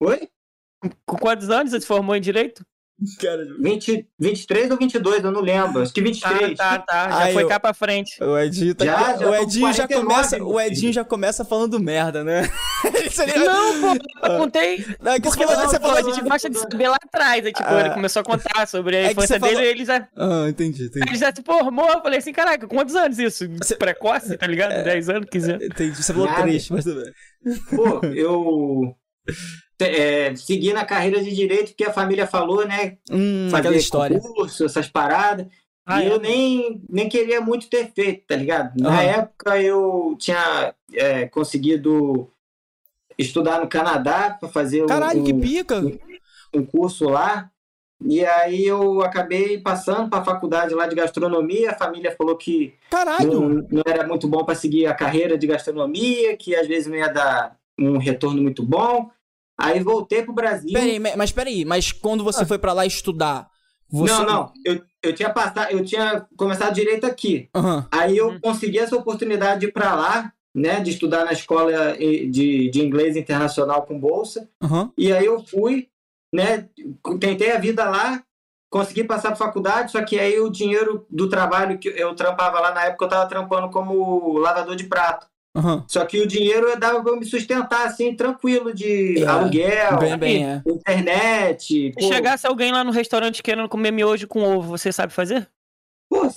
Oi? 0.00 0.28
Com 1.04 1.16
quantos 1.16 1.50
anos 1.50 1.72
você 1.72 1.80
se 1.80 1.86
formou 1.86 2.14
em 2.14 2.20
Direito? 2.20 2.64
Cara, 3.20 3.44
20, 3.60 4.08
23 4.18 4.70
ou 4.70 4.78
22, 4.78 5.24
eu 5.24 5.30
não 5.30 5.42
lembro. 5.42 5.82
Acho 5.82 5.92
que 5.92 6.00
23. 6.00 6.58
Ah, 6.58 6.78
tá, 6.78 6.78
tá. 6.78 7.10
Já 7.10 7.18
Aí, 7.24 7.34
foi 7.34 7.42
eu... 7.42 7.48
cá 7.48 7.60
pra 7.60 7.74
frente. 7.74 8.22
O 8.22 8.38
Edinho 8.38 8.74
tá 8.74 8.84
já, 8.84 9.10
aqui. 9.10 9.20
já 9.20 9.30
o 9.30 9.34
Edinho 9.34 9.72
já 9.72 9.88
começa. 9.88 10.42
O 10.42 10.60
Edinho 10.60 10.92
já 10.92 11.04
começa 11.04 11.44
falando 11.44 11.78
merda, 11.78 12.24
né? 12.24 12.48
não, 13.44 13.98
pô, 13.98 14.26
eu 14.26 14.38
contei. 14.38 14.86
Não, 15.00 15.12
é 15.12 15.16
que 15.16 15.28
porque 15.28 15.44
você, 15.44 15.56
você 15.56 15.80
falou, 15.80 15.98
a 15.98 16.02
gente 16.02 16.22
gosta 16.22 16.48
de 16.48 16.58
saber 16.58 16.88
lá 16.88 16.96
atrás. 16.96 17.44
Aí, 17.44 17.52
tipo, 17.52 17.68
ah, 17.68 17.80
ele 17.80 17.90
começou 17.90 18.20
a 18.20 18.24
contar 18.24 18.66
sobre 18.66 18.96
a 18.96 19.00
é 19.00 19.12
infância 19.12 19.38
dele 19.38 19.54
falou... 19.54 19.66
e 19.66 19.70
ele 19.70 19.84
já. 19.84 20.08
Ah, 20.16 20.46
entendi, 20.48 20.84
entendi. 20.84 21.08
Ele 21.08 21.18
já 21.18 21.34
se 21.34 21.42
formou. 21.42 21.90
Eu 21.90 22.00
falei 22.00 22.18
assim, 22.18 22.32
caraca, 22.32 22.66
quantos 22.66 22.94
anos 22.94 23.18
isso? 23.18 23.46
Você... 23.58 23.76
Precoce, 23.76 24.36
tá 24.38 24.46
ligado? 24.46 24.72
É... 24.72 24.82
10 24.82 25.08
anos, 25.10 25.28
15 25.30 25.50
anos. 25.50 25.66
Entendi. 25.66 26.02
Você 26.02 26.12
falou 26.14 26.32
triste, 26.34 26.72
mas 26.72 26.84
tudo 26.84 27.02
bem. 27.02 27.12
Pô, 27.76 28.06
eu 28.06 28.96
é, 29.80 30.34
seguir 30.36 30.72
na 30.72 30.84
carreira 30.84 31.22
de 31.22 31.34
direito 31.34 31.74
que 31.74 31.84
a 31.84 31.92
família 31.92 32.26
falou, 32.26 32.66
né? 32.66 32.96
Hum, 33.10 33.48
Fazer 33.50 33.76
história. 33.76 34.20
concurso, 34.20 34.64
essas 34.64 34.88
paradas. 34.88 35.46
Ah, 35.84 36.02
e 36.02 36.08
é? 36.08 36.12
eu 36.12 36.18
nem, 36.18 36.82
nem 36.88 37.08
queria 37.08 37.40
muito 37.40 37.68
ter 37.68 37.92
feito, 37.92 38.26
tá 38.26 38.34
ligado? 38.34 38.72
Na 38.76 38.90
uhum. 38.90 38.96
época 38.96 39.62
eu 39.62 40.16
tinha 40.18 40.74
é, 40.92 41.26
conseguido 41.26 42.28
estudar 43.16 43.60
no 43.60 43.68
Canadá 43.68 44.36
para 44.38 44.48
fazer 44.48 44.84
Caralho, 44.86 45.20
um, 45.20 45.24
que 45.24 45.34
pica! 45.34 45.78
Um, 45.78 45.98
um 46.54 46.64
curso 46.64 47.08
lá. 47.08 47.50
E 48.04 48.24
aí 48.24 48.66
eu 48.66 49.00
acabei 49.00 49.58
passando 49.58 50.10
para 50.10 50.18
a 50.20 50.24
faculdade 50.24 50.74
lá 50.74 50.86
de 50.86 50.94
gastronomia. 50.94 51.70
A 51.70 51.78
família 51.78 52.14
falou 52.14 52.36
que 52.36 52.74
não, 53.24 53.66
não, 53.70 53.82
era 53.86 54.06
muito 54.06 54.28
bom 54.28 54.44
para 54.44 54.54
seguir 54.54 54.86
a 54.86 54.94
carreira 54.94 55.38
de 55.38 55.46
gastronomia, 55.46 56.36
que 56.36 56.54
às 56.54 56.66
vezes 56.66 56.88
não 56.88 56.96
ia 56.96 57.08
dar 57.08 57.56
um 57.78 57.96
retorno 57.96 58.42
muito 58.42 58.62
bom. 58.62 59.10
Aí 59.58 59.80
voltei 59.80 60.22
pro 60.22 60.34
Brasil. 60.34 60.72
Peraí, 60.72 60.98
mas 60.98 61.32
peraí, 61.32 61.64
mas 61.64 61.92
quando 61.92 62.22
você 62.22 62.42
ah. 62.42 62.46
foi 62.46 62.58
para 62.58 62.72
lá 62.72 62.84
estudar. 62.84 63.48
Você... 63.88 64.12
Não, 64.12 64.26
não. 64.26 64.52
Eu, 64.64 64.82
eu 65.02 65.14
tinha 65.14 65.30
passado, 65.30 65.70
eu 65.70 65.84
tinha 65.84 66.26
começado 66.36 66.74
direito 66.74 67.06
aqui. 67.06 67.48
Uhum. 67.54 67.84
Aí 67.90 68.16
eu 68.16 68.28
uhum. 68.28 68.40
consegui 68.40 68.78
essa 68.78 68.96
oportunidade 68.96 69.60
de 69.60 69.66
ir 69.66 69.72
para 69.72 69.94
lá, 69.94 70.32
né? 70.54 70.80
De 70.80 70.90
estudar 70.90 71.24
na 71.24 71.32
escola 71.32 71.96
de, 71.96 72.70
de 72.70 72.84
inglês 72.84 73.16
internacional 73.16 73.82
com 73.82 73.98
bolsa. 73.98 74.48
Uhum. 74.62 74.90
E 74.98 75.12
aí 75.12 75.24
eu 75.24 75.42
fui, 75.42 75.88
né? 76.34 76.68
Tentei 77.20 77.52
a 77.52 77.58
vida 77.58 77.88
lá, 77.88 78.22
consegui 78.68 79.04
passar 79.04 79.28
para 79.28 79.36
faculdade, 79.36 79.92
só 79.92 80.02
que 80.04 80.18
aí 80.18 80.38
o 80.40 80.50
dinheiro 80.50 81.06
do 81.08 81.28
trabalho 81.28 81.78
que 81.78 81.88
eu 81.88 82.14
trampava 82.14 82.60
lá 82.60 82.74
na 82.74 82.84
época, 82.84 83.04
eu 83.04 83.08
estava 83.08 83.28
trampando 83.28 83.70
como 83.70 84.38
lavador 84.38 84.76
de 84.76 84.84
prato. 84.84 85.26
Uhum. 85.56 85.82
Só 85.88 86.04
que 86.04 86.20
o 86.20 86.26
dinheiro 86.26 86.78
dava 86.78 87.02
para 87.02 87.16
me 87.16 87.24
sustentar, 87.24 87.86
assim, 87.86 88.14
tranquilo, 88.14 88.74
de 88.74 89.22
é, 89.22 89.26
aluguel, 89.26 89.98
bem, 89.98 90.18
bem, 90.18 90.44
é. 90.44 90.62
internet. 90.66 91.94
Se 91.98 92.08
chegasse 92.08 92.46
alguém 92.46 92.72
lá 92.72 92.84
no 92.84 92.90
restaurante 92.90 93.42
querendo 93.42 93.68
comer 93.68 93.90
miojo 93.90 94.28
com 94.28 94.42
ovo, 94.42 94.76
você 94.76 94.92
sabe 94.92 95.14
fazer? 95.14 95.48
Pô, 96.10 96.30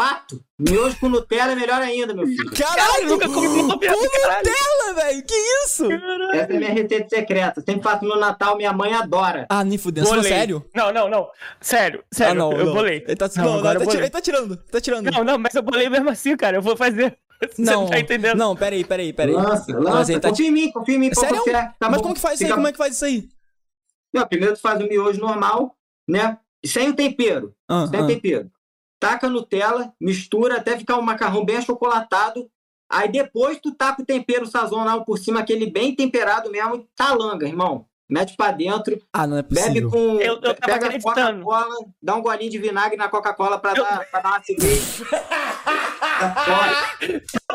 fato. 0.00 0.42
Miojo 0.58 0.98
com 0.98 1.08
Nutella 1.08 1.52
é 1.52 1.54
melhor 1.54 1.80
ainda, 1.80 2.14
meu 2.14 2.26
filho. 2.26 2.50
Caralho, 2.52 3.08
nunca 3.08 3.28
comi 3.28 3.48
com 3.48 3.62
Nutella, 3.62 4.94
velho. 4.94 5.22
Que 5.24 5.34
isso? 5.64 5.88
Caralho. 5.88 6.30
Essa 6.32 6.52
é 6.52 6.56
minha 6.56 6.72
receita 6.72 7.08
secreta. 7.08 7.60
Sempre 7.60 7.82
faço 7.82 8.04
no 8.04 8.18
Natal, 8.18 8.56
minha 8.56 8.72
mãe 8.72 8.94
adora. 8.94 9.46
Ah, 9.48 9.62
nem 9.62 9.78
fudeu. 9.78 10.04
sério? 10.22 10.64
Não, 10.74 10.92
não, 10.92 11.08
não. 11.08 11.28
Sério, 11.60 12.02
sério. 12.10 12.32
Ah, 12.32 12.34
não, 12.34 12.52
eu 12.52 12.66
não. 12.66 12.74
bolei. 12.74 13.04
Ele 13.06 13.16
tá, 13.16 13.30
não, 13.36 13.44
não, 13.44 13.62
não, 13.62 13.72
ele, 13.72 14.10
tá 14.10 14.10
tá 14.10 14.20
tirando. 14.20 14.56
Tá 14.56 14.80
tirando. 14.80 15.10
Não, 15.10 15.22
não, 15.24 15.38
mas 15.38 15.54
eu 15.54 15.62
bolei 15.62 15.88
mesmo 15.88 16.10
assim, 16.10 16.36
cara. 16.36 16.56
Eu 16.56 16.62
vou 16.62 16.76
fazer. 16.76 17.16
Você 17.50 17.62
não, 17.62 17.86
tá 17.86 17.98
entendendo? 17.98 18.36
Não, 18.36 18.54
peraí, 18.54 18.84
peraí, 18.84 19.12
peraí. 19.12 19.34
Lança, 19.34 19.78
lança. 19.78 20.20
Tá... 20.20 20.28
Confia 20.28 20.48
em 20.48 20.50
mim, 20.50 20.70
confia 20.70 20.94
em 20.94 20.98
mim. 20.98 21.14
Sério? 21.14 21.42
É. 21.48 21.74
Tá 21.78 21.88
Mas 21.88 21.96
bom. 21.96 22.02
como 22.02 22.14
que 22.14 22.20
faz 22.20 22.34
isso 22.34 22.44
aí? 22.44 22.54
Como 22.54 22.68
é 22.68 22.72
que 22.72 22.78
faz 22.78 22.94
isso 22.94 23.04
aí? 23.04 23.28
Não, 24.12 24.26
primeiro 24.26 24.54
tu 24.54 24.60
faz 24.60 24.80
o 24.80 24.86
miojo 24.86 25.20
normal, 25.20 25.76
né? 26.08 26.38
Sem 26.64 26.90
o 26.90 26.94
tempero. 26.94 27.54
Ah, 27.68 27.86
sem 27.86 28.00
ah. 28.00 28.06
tempero. 28.06 28.50
Taca 28.98 29.28
Nutella, 29.28 29.94
mistura 29.98 30.56
até 30.56 30.76
ficar 30.76 30.98
um 30.98 31.02
macarrão 31.02 31.44
bem 31.44 31.56
achocolatado. 31.56 32.50
Aí 32.90 33.10
depois 33.10 33.58
tu 33.58 33.72
taca 33.72 34.02
o 34.02 34.04
tempero 34.04 34.46
sazonal 34.46 35.04
por 35.04 35.18
cima, 35.18 35.40
aquele 35.40 35.70
bem 35.70 35.94
temperado 35.94 36.50
mesmo, 36.50 36.86
talanga, 36.94 37.46
irmão. 37.46 37.86
Mete 38.10 38.36
pra 38.36 38.50
dentro. 38.50 38.98
Ah, 39.12 39.24
não 39.24 39.38
é 39.38 39.42
possível. 39.42 39.72
Bebe 39.72 39.88
com. 39.88 40.20
Eu, 40.20 40.40
eu 40.42 40.54
pega 40.54 40.88
a 40.88 41.00
Coca-Cola, 41.00 41.76
dá 42.02 42.16
um 42.16 42.22
golinho 42.22 42.50
de 42.50 42.58
vinagre 42.58 42.96
na 42.96 43.08
Coca-Cola 43.08 43.56
pra, 43.56 43.70
eu... 43.70 43.84
dar, 43.84 44.04
pra 44.10 44.20
dar 44.20 44.30
uma 44.30 44.42
cerveja. 44.42 45.06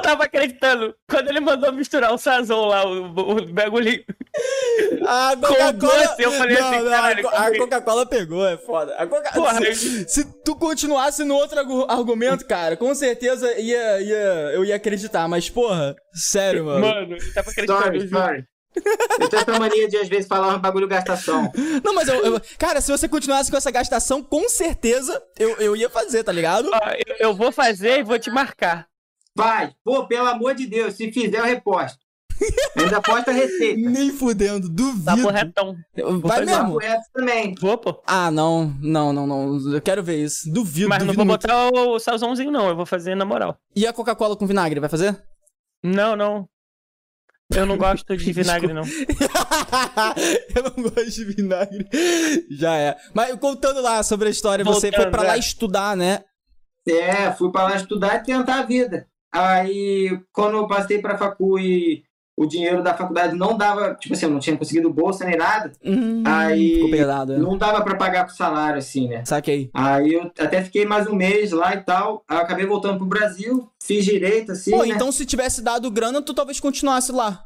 tava 0.01 0.24
acreditando. 0.24 0.95
Quando 1.09 1.27
ele 1.27 1.41
mandou 1.41 1.74
misturar 1.74 2.13
o 2.13 2.17
sazon 2.17 2.67
lá, 2.67 2.88
o, 2.88 3.07
o 3.07 3.45
bagulho. 3.51 4.01
A 5.05 5.35
Coca-Cola. 5.35 6.15
Eu 6.19 6.31
falei 6.31 6.57
não, 6.57 6.69
assim, 6.69 6.79
não, 6.79 6.89
caralho, 6.89 7.27
a, 7.27 7.47
a 7.47 7.57
Coca-Cola 7.57 8.05
pegou, 8.05 8.47
é 8.47 8.57
foda. 8.57 8.95
A 8.95 9.05
Coca... 9.05 9.31
Porra, 9.33 9.59
se, 9.74 10.07
se, 10.07 10.24
tu 10.41 10.55
continuasse 10.55 11.25
no 11.25 11.35
outro 11.35 11.59
argumento, 11.89 12.45
cara, 12.47 12.77
com 12.77 12.95
certeza 12.95 13.59
ia, 13.59 14.01
ia, 14.01 14.51
eu 14.53 14.63
ia 14.63 14.77
acreditar. 14.77 15.27
Mas, 15.27 15.50
porra, 15.50 15.97
sério, 16.13 16.63
mano. 16.63 16.79
Mano, 16.79 17.15
ele 17.15 17.33
tava 17.33 17.50
acreditando. 17.50 17.83
Sorry, 17.83 18.07
sorry. 18.07 18.45
Eu 19.20 19.29
tenho 19.29 19.41
essa 19.41 19.60
mania 19.60 19.88
de, 19.88 19.98
às 19.98 20.08
vezes, 20.08 20.27
falar 20.27 20.55
um 20.55 20.60
bagulho 20.60 20.88
gastação. 20.88 21.51
Não, 21.84 21.94
mas 21.94 22.08
eu, 22.08 22.15
eu, 22.24 22.41
Cara, 22.58 22.82
se 22.82 22.91
você 22.91 23.08
continuasse 23.08 23.50
com 23.50 23.58
essa 23.58 23.72
gastação, 23.72 24.22
com 24.22 24.48
certeza 24.50 25.22
eu, 25.39 25.55
eu 25.58 25.75
ia 25.75 25.89
fazer, 25.89 26.24
tá 26.24 26.32
ligado? 26.32 26.70
eu, 27.08 27.15
eu 27.20 27.36
vou 27.36 27.51
fazer 27.51 28.00
e 28.00 28.03
vou 28.03 28.20
te 28.20 28.29
marcar. 28.29 28.88
Vai. 29.36 29.74
Pô, 29.84 30.05
pelo 30.08 30.27
amor 30.27 30.55
de 30.55 30.65
Deus, 30.65 30.96
se 30.96 31.12
fizer, 31.12 31.39
eu 31.39 31.46
reposto. 31.46 32.05
Ainda 32.77 33.01
posta 33.01 33.32
receita. 33.32 33.89
Nem 33.89 34.12
fudendo, 34.12 34.67
duvido. 34.70 35.05
Tá 35.05 35.22
corretão. 35.22 35.75
Vai 36.22 36.46
mesmo? 36.46 36.77
também. 37.13 37.55
Vou, 37.60 37.77
pô. 37.77 38.01
Ah, 38.05 38.29
não, 38.29 38.74
não, 38.82 39.13
não, 39.13 39.25
não. 39.25 39.74
Eu 39.74 39.82
quero 39.82 40.03
ver 40.03 40.17
isso. 40.17 40.51
Duvido. 40.51 40.89
Mas 40.89 41.00
duvido 41.00 41.13
não 41.13 41.15
vou 41.15 41.25
muito. 41.25 41.41
botar 41.41 41.70
o 41.70 42.00
salzãozinho, 42.00 42.51
não. 42.51 42.67
Eu 42.67 42.75
vou 42.75 42.86
fazer 42.86 43.15
na 43.15 43.25
moral. 43.25 43.58
E 43.75 43.88
a 43.88 43.94
Coca-Cola 43.94 44.36
com 44.36 44.48
vinagre, 44.48 44.79
vai 44.79 44.89
fazer? 44.89 45.22
Não, 45.84 46.15
não. 46.15 46.48
Eu 47.53 47.65
não 47.65 47.77
gosto 47.77 48.15
de 48.17 48.31
vinagre, 48.33 48.73
não. 48.73 48.83
eu 50.55 50.63
não 50.63 50.83
gosto 50.83 51.11
de 51.11 51.25
vinagre. 51.25 51.87
Já 52.51 52.75
é. 52.75 52.97
Mas 53.13 53.35
contando 53.35 53.81
lá 53.81 54.01
sobre 54.03 54.27
a 54.27 54.31
história, 54.31 54.65
Voltando, 54.65 54.81
você 54.81 54.91
foi 54.91 55.09
pra 55.09 55.23
lá 55.23 55.35
é. 55.35 55.39
estudar, 55.39 55.95
né? 55.95 56.23
É, 56.87 57.31
fui 57.31 57.51
pra 57.51 57.63
lá 57.63 57.75
estudar 57.75 58.15
e 58.15 58.23
tentar 58.23 58.59
a 58.59 58.63
vida. 58.63 59.07
Aí, 59.33 60.17
quando 60.31 60.57
eu 60.57 60.67
passei 60.67 60.99
pra 60.99 61.17
facu 61.17 61.59
e 61.59 62.03
o 62.37 62.45
dinheiro 62.45 62.83
da 62.83 62.93
faculdade 62.93 63.35
não 63.35 63.57
dava, 63.57 63.95
tipo 63.95 64.13
assim, 64.13 64.25
eu 64.25 64.31
não 64.31 64.39
tinha 64.39 64.57
conseguido 64.57 64.91
bolsa 64.91 65.25
nem 65.25 65.37
nada. 65.37 65.71
Hum, 65.83 66.21
aí 66.25 66.89
pesado, 66.91 67.33
é. 67.33 67.37
não 67.37 67.57
dava 67.57 67.81
para 67.81 67.95
pagar 67.95 68.25
com 68.25 68.33
salário, 68.33 68.77
assim, 68.77 69.07
né? 69.07 69.23
Saquei. 69.25 69.69
Aí 69.73 70.13
eu 70.13 70.31
até 70.39 70.61
fiquei 70.61 70.85
mais 70.85 71.07
um 71.07 71.15
mês 71.15 71.51
lá 71.51 71.73
e 71.73 71.81
tal. 71.81 72.23
Aí 72.27 72.37
eu 72.37 72.41
acabei 72.41 72.65
voltando 72.65 72.97
pro 72.97 73.07
Brasil, 73.07 73.69
fiz 73.86 74.04
direito, 74.06 74.51
assim. 74.51 74.72
Pô, 74.72 74.84
né? 74.84 74.89
então 74.89 75.12
se 75.12 75.25
tivesse 75.25 75.62
dado 75.62 75.89
grana, 75.92 76.22
tu 76.22 76.34
talvez 76.34 76.60
continuasse 76.60 77.12
lá. 77.12 77.46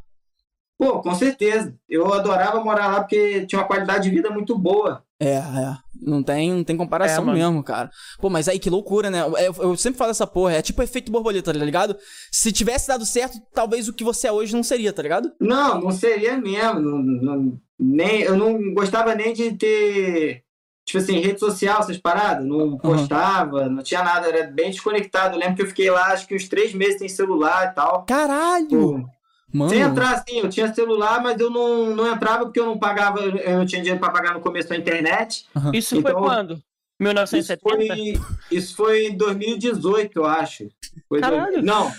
Pô, 0.77 1.01
com 1.01 1.13
certeza. 1.13 1.75
Eu 1.89 2.13
adorava 2.13 2.63
morar 2.63 2.87
lá 2.87 3.01
porque 3.01 3.45
tinha 3.45 3.59
uma 3.59 3.67
qualidade 3.67 4.05
de 4.05 4.15
vida 4.15 4.29
muito 4.29 4.57
boa. 4.57 5.03
É, 5.19 5.33
é. 5.33 5.77
Não 6.01 6.23
tem, 6.23 6.53
não 6.53 6.63
tem 6.63 6.77
comparação 6.77 7.29
é, 7.29 7.33
mesmo, 7.33 7.61
cara. 7.61 7.91
Pô, 8.19 8.29
mas 8.29 8.47
aí 8.47 8.57
que 8.57 8.69
loucura, 8.69 9.11
né? 9.11 9.19
Eu, 9.21 9.53
eu, 9.59 9.75
sempre 9.75 9.97
falo 9.97 10.11
essa 10.11 10.25
porra, 10.25 10.53
é 10.53 10.61
tipo 10.61 10.81
efeito 10.81 11.11
borboleta, 11.11 11.51
tá 11.51 11.59
ligado? 11.59 11.97
Se 12.31 12.53
tivesse 12.53 12.87
dado 12.87 13.05
certo, 13.05 13.37
talvez 13.53 13.89
o 13.89 13.93
que 13.93 14.05
você 14.05 14.27
é 14.27 14.31
hoje 14.31 14.55
não 14.55 14.63
seria, 14.63 14.93
tá 14.93 15.01
ligado? 15.01 15.29
Não, 15.41 15.81
não 15.81 15.91
seria 15.91 16.37
mesmo. 16.37 16.79
Não, 16.79 16.97
não, 16.99 17.61
nem, 17.77 18.21
eu 18.21 18.37
não 18.37 18.73
gostava 18.73 19.13
nem 19.13 19.33
de 19.33 19.51
ter, 19.57 20.43
tipo 20.89 20.97
assim, 20.97 21.19
rede 21.19 21.39
social, 21.39 21.79
essas 21.79 21.97
paradas. 21.97 22.45
Não 22.45 22.77
postava, 22.77 23.63
uhum. 23.63 23.69
não 23.69 23.83
tinha 23.83 24.03
nada, 24.03 24.27
era 24.27 24.47
bem 24.47 24.71
desconectado. 24.71 25.35
Eu 25.35 25.39
lembro 25.39 25.55
que 25.55 25.61
eu 25.61 25.67
fiquei 25.67 25.89
lá, 25.89 26.07
acho 26.07 26.27
que 26.27 26.35
uns 26.35 26.47
três 26.47 26.73
meses 26.73 26.97
sem 26.97 27.07
celular 27.07 27.71
e 27.71 27.75
tal. 27.75 28.05
Caralho! 28.05 28.67
Pô, 28.69 29.09
Mano. 29.51 29.69
Sem 29.71 29.79
entrar, 29.79 30.23
sim, 30.27 30.39
eu 30.39 30.49
tinha 30.49 30.71
celular, 30.71 31.23
mas 31.23 31.39
eu 31.39 31.49
não, 31.49 31.95
não 31.95 32.11
entrava 32.11 32.45
porque 32.45 32.59
eu 32.59 32.67
não 32.67 32.77
pagava, 32.77 33.19
eu 33.19 33.57
não 33.57 33.65
tinha 33.65 33.81
dinheiro 33.81 33.99
para 33.99 34.11
pagar 34.11 34.33
no 34.35 34.41
começo 34.41 34.69
da 34.69 34.77
internet. 34.77 35.47
Uhum. 35.55 35.71
Isso 35.73 35.95
então, 35.95 36.11
foi 36.11 36.21
quando? 36.21 36.61
1970? 36.99 37.95
Isso 37.95 38.21
foi, 38.21 38.57
isso 38.57 38.75
foi 38.75 39.05
em 39.07 39.17
2018, 39.17 40.19
eu 40.19 40.25
acho. 40.25 40.67
Foi 41.07 41.19
Caralho. 41.19 41.61
Do... 41.61 41.65
Não, 41.65 41.91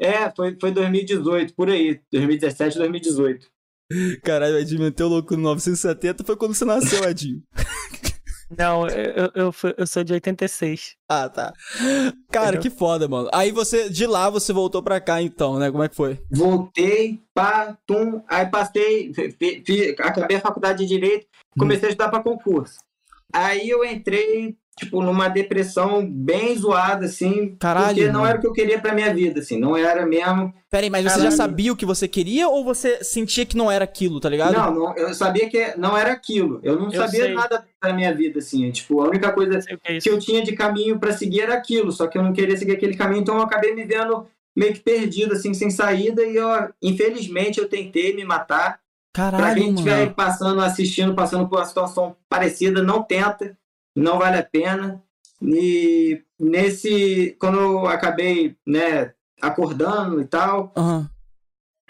é, 0.00 0.30
foi, 0.34 0.56
foi 0.58 0.70
2018, 0.70 1.54
por 1.54 1.68
aí. 1.68 2.00
2017, 2.10 2.78
2018. 2.78 3.46
Caralho, 4.24 4.58
Edinho 4.58 4.80
meteu 4.80 5.06
louco 5.06 5.36
no 5.36 5.42
970, 5.42 6.24
foi 6.24 6.36
quando 6.36 6.54
você 6.54 6.64
nasceu, 6.64 7.04
Edinho. 7.04 7.42
Não, 8.48 8.86
eu, 8.88 9.30
eu, 9.34 9.54
eu, 9.76 9.86
sou 9.86 10.04
de 10.04 10.12
86. 10.12 10.96
Ah, 11.08 11.28
tá. 11.28 11.52
Cara, 12.30 12.56
Entendeu? 12.56 12.60
que 12.60 12.70
foda, 12.70 13.08
mano. 13.08 13.28
Aí 13.32 13.50
você, 13.50 13.88
de 13.88 14.06
lá, 14.06 14.30
você 14.30 14.52
voltou 14.52 14.82
pra 14.82 15.00
cá, 15.00 15.20
então, 15.20 15.58
né? 15.58 15.70
Como 15.70 15.82
é 15.82 15.88
que 15.88 15.96
foi? 15.96 16.20
Voltei, 16.30 17.20
pá, 17.34 17.76
tum, 17.86 18.22
aí 18.28 18.46
passei, 18.46 19.12
fi, 19.12 19.62
fi, 19.64 19.96
acabei 19.98 20.36
a 20.36 20.40
faculdade 20.40 20.78
de 20.78 20.86
Direito, 20.86 21.26
comecei 21.58 21.84
hum. 21.84 21.86
a 21.86 21.90
estudar 21.90 22.08
pra 22.08 22.22
concurso. 22.22 22.78
Aí 23.32 23.68
eu 23.68 23.84
entrei 23.84 24.56
tipo, 24.78 25.02
numa 25.02 25.28
depressão 25.28 26.06
bem 26.06 26.56
zoada, 26.56 27.06
assim. 27.06 27.56
Caralho. 27.58 27.96
Porque 27.96 28.12
não 28.12 28.26
era 28.26 28.36
o 28.36 28.40
que 28.40 28.46
eu 28.46 28.52
queria 28.52 28.78
pra 28.78 28.94
minha 28.94 29.12
vida, 29.12 29.40
assim. 29.40 29.58
Não 29.58 29.74
era 29.74 30.04
mesmo. 30.04 30.52
Peraí, 30.70 30.90
mas 30.90 31.04
Caralho. 31.04 31.22
você 31.22 31.30
já 31.30 31.36
sabia 31.36 31.72
o 31.72 31.76
que 31.76 31.86
você 31.86 32.06
queria 32.06 32.48
ou 32.48 32.62
você 32.62 33.02
sentia 33.02 33.46
que 33.46 33.56
não 33.56 33.70
era 33.70 33.84
aquilo, 33.84 34.20
tá 34.20 34.28
ligado? 34.28 34.52
Não, 34.52 34.74
não 34.74 34.96
eu 34.96 35.14
sabia 35.14 35.48
que 35.48 35.74
não 35.78 35.96
era 35.96 36.12
aquilo. 36.12 36.60
Eu 36.62 36.78
não 36.78 36.92
eu 36.92 37.00
sabia 37.00 37.24
sei. 37.24 37.34
nada 37.34 37.64
da 37.82 37.92
minha 37.94 38.14
vida, 38.14 38.38
assim. 38.38 38.70
Tipo, 38.70 39.00
a 39.00 39.08
única 39.08 39.32
coisa 39.32 39.58
que, 39.60 39.78
é 39.84 39.98
que 39.98 40.10
eu 40.10 40.18
tinha 40.18 40.42
de 40.42 40.52
caminho 40.52 40.98
para 40.98 41.12
seguir 41.12 41.40
era 41.40 41.54
aquilo. 41.54 41.90
Só 41.90 42.06
que 42.06 42.18
eu 42.18 42.22
não 42.22 42.34
queria 42.34 42.56
seguir 42.56 42.72
aquele 42.72 42.96
caminho, 42.96 43.22
então 43.22 43.36
eu 43.36 43.42
acabei 43.42 43.74
me 43.74 43.84
vendo 43.84 44.26
meio 44.54 44.74
que 44.74 44.80
perdido, 44.80 45.32
assim, 45.32 45.54
sem 45.54 45.70
saída. 45.70 46.22
E 46.22 46.36
eu, 46.36 46.48
infelizmente, 46.82 47.58
eu 47.58 47.68
tentei 47.68 48.14
me 48.14 48.24
matar. 48.24 48.78
Caralho, 49.14 49.42
pra 49.42 49.54
quem 49.54 49.70
estiver 49.70 50.12
passando, 50.12 50.60
assistindo, 50.60 51.14
passando 51.14 51.48
por 51.48 51.58
uma 51.58 51.64
situação 51.64 52.14
parecida, 52.28 52.82
não 52.82 53.02
tenta 53.02 53.56
não 53.96 54.18
vale 54.18 54.36
a 54.36 54.44
pena. 54.44 55.02
E 55.42 56.22
nesse, 56.38 57.34
quando 57.40 57.58
eu 57.58 57.86
acabei, 57.86 58.54
né, 58.66 59.14
acordando 59.40 60.20
e 60.20 60.26
tal, 60.26 60.72
uhum. 60.76 61.06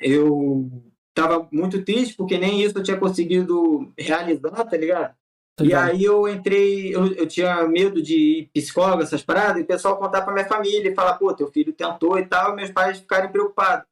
eu 0.00 0.70
tava 1.12 1.48
muito 1.50 1.82
triste 1.82 2.14
porque 2.14 2.38
nem 2.38 2.62
isso 2.62 2.78
eu 2.78 2.82
tinha 2.82 2.96
conseguido 2.96 3.92
realizar, 3.98 4.64
tá 4.64 4.76
ligado? 4.76 5.14
Tá 5.56 5.64
e 5.64 5.72
aí 5.72 6.04
eu 6.04 6.28
entrei, 6.28 6.94
eu, 6.94 7.06
eu 7.14 7.26
tinha 7.26 7.66
medo 7.66 8.02
de 8.02 8.14
ir 8.14 8.50
psicólogo, 8.52 9.02
essas 9.02 9.22
paradas, 9.22 9.58
e 9.58 9.62
o 9.62 9.66
pessoal 9.66 9.96
contar 9.96 10.20
pra 10.22 10.34
minha 10.34 10.46
família 10.46 10.90
e 10.90 10.94
falar, 10.94 11.14
pô, 11.14 11.32
teu 11.32 11.50
filho 11.50 11.72
tentou 11.72 12.18
e 12.18 12.26
tal, 12.26 12.52
e 12.52 12.56
meus 12.56 12.70
pais 12.70 12.98
ficarem 12.98 13.32
preocupados. 13.32 13.86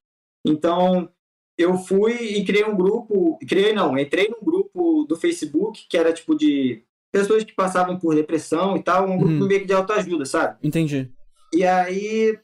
Então, 0.44 1.08
eu 1.56 1.78
fui 1.78 2.12
e 2.12 2.44
criei 2.44 2.64
um 2.64 2.76
grupo, 2.76 3.38
criei 3.48 3.72
não, 3.72 3.96
entrei 3.96 4.28
num 4.28 4.44
grupo 4.44 5.06
do 5.08 5.16
Facebook, 5.16 5.86
que 5.88 5.96
era 5.96 6.12
tipo 6.12 6.36
de 6.36 6.84
pessoas 7.14 7.44
que 7.44 7.54
passavam 7.54 7.96
por 7.96 8.16
depressão 8.16 8.76
e 8.76 8.82
tal, 8.82 9.08
um 9.08 9.16
grupo 9.16 9.44
hum. 9.44 9.46
meio 9.46 9.60
que 9.60 9.66
de 9.68 9.72
autoajuda, 9.72 10.26
sabe? 10.26 10.56
Entendi. 10.64 11.08
E 11.52 11.64
aí 11.64 12.36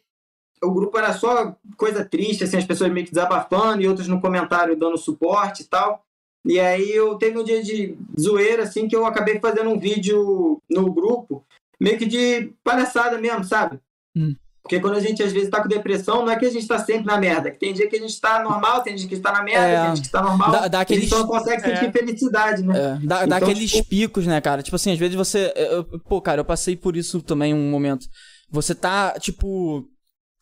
o 0.62 0.70
grupo 0.70 0.96
era 0.96 1.12
só 1.12 1.56
coisa 1.76 2.04
triste, 2.04 2.44
assim, 2.44 2.56
as 2.56 2.64
pessoas 2.64 2.92
meio 2.92 3.04
que 3.04 3.12
desabafando 3.12 3.82
e 3.82 3.88
outros 3.88 4.06
no 4.06 4.20
comentário 4.20 4.78
dando 4.78 4.96
suporte 4.96 5.62
e 5.62 5.64
tal. 5.66 6.04
E 6.44 6.60
aí 6.60 6.88
eu 6.88 7.16
teve 7.16 7.36
um 7.36 7.42
dia 7.42 7.60
de 7.60 7.98
zoeira, 8.18 8.62
assim, 8.62 8.86
que 8.86 8.94
eu 8.94 9.04
acabei 9.04 9.40
fazendo 9.40 9.70
um 9.70 9.78
vídeo 9.78 10.62
no 10.70 10.92
grupo, 10.92 11.44
meio 11.80 11.98
que 11.98 12.06
de 12.06 12.52
palhaçada 12.62 13.18
mesmo, 13.18 13.42
sabe? 13.42 13.80
Hum. 14.16 14.36
Porque 14.62 14.78
quando 14.78 14.94
a 14.94 15.00
gente 15.00 15.22
às 15.22 15.32
vezes 15.32 15.48
tá 15.48 15.62
com 15.62 15.68
depressão, 15.68 16.24
não 16.24 16.30
é 16.30 16.38
que 16.38 16.44
a 16.44 16.50
gente 16.50 16.66
tá 16.66 16.78
sempre 16.78 17.06
na 17.06 17.18
merda. 17.18 17.50
tem 17.50 17.72
dia 17.72 17.88
que 17.88 17.96
a 17.96 17.98
gente 17.98 18.20
tá 18.20 18.42
normal, 18.42 18.82
tem 18.82 18.94
dia 18.94 19.08
que 19.08 19.14
está 19.14 19.32
na 19.32 19.42
merda, 19.42 19.66
é, 19.66 19.84
tem 19.84 19.94
dia 19.94 20.02
que 20.02 20.10
tá 20.10 20.22
normal. 20.22 20.52
Dá, 20.52 20.68
dá 20.68 20.80
aqueles... 20.80 21.04
A 21.04 21.16
gente 21.16 21.18
só 21.18 21.26
consegue 21.26 21.62
sentir 21.62 21.86
é. 21.86 21.92
felicidade, 21.92 22.62
né? 22.62 22.78
É, 22.78 23.06
dá, 23.06 23.16
então, 23.16 23.28
dá 23.28 23.36
aqueles 23.36 23.70
tipo... 23.70 23.88
picos, 23.88 24.26
né, 24.26 24.40
cara? 24.40 24.62
Tipo 24.62 24.76
assim, 24.76 24.92
às 24.92 24.98
vezes 24.98 25.16
você. 25.16 25.52
Eu, 25.56 25.84
pô, 26.00 26.20
cara, 26.20 26.40
eu 26.40 26.44
passei 26.44 26.76
por 26.76 26.96
isso 26.96 27.22
também 27.22 27.54
um 27.54 27.70
momento. 27.70 28.06
Você 28.50 28.74
tá, 28.74 29.18
tipo. 29.18 29.84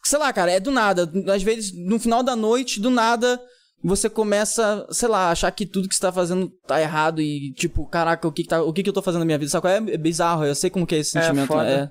Sei 0.04 0.18
lá, 0.18 0.32
cara, 0.32 0.50
é 0.50 0.60
do 0.60 0.70
nada. 0.70 1.10
Às 1.32 1.42
vezes, 1.42 1.72
no 1.74 1.98
final 1.98 2.22
da 2.22 2.34
noite, 2.34 2.80
do 2.80 2.90
nada, 2.90 3.40
você 3.82 4.08
começa, 4.10 4.86
sei 4.90 5.08
lá, 5.08 5.30
achar 5.30 5.50
que 5.50 5.66
tudo 5.66 5.88
que 5.88 5.94
você 5.94 6.00
tá 6.00 6.12
fazendo 6.12 6.50
tá 6.66 6.80
errado 6.80 7.20
e, 7.20 7.52
tipo, 7.52 7.86
caraca, 7.86 8.26
o 8.26 8.32
que, 8.32 8.42
que, 8.42 8.48
tá, 8.48 8.62
o 8.62 8.72
que, 8.72 8.82
que 8.82 8.88
eu 8.88 8.94
tô 8.94 9.02
fazendo 9.02 9.20
na 9.20 9.26
minha 9.26 9.38
vida? 9.38 9.50
Sabe 9.50 9.62
qual 9.62 9.72
é? 9.72 9.76
É 9.76 9.98
bizarro, 9.98 10.44
eu 10.44 10.54
sei 10.54 10.70
como 10.70 10.86
que 10.86 10.94
é 10.94 10.98
esse 10.98 11.16
é, 11.16 11.22
sentimento. 11.22 11.54
Né? 11.56 11.90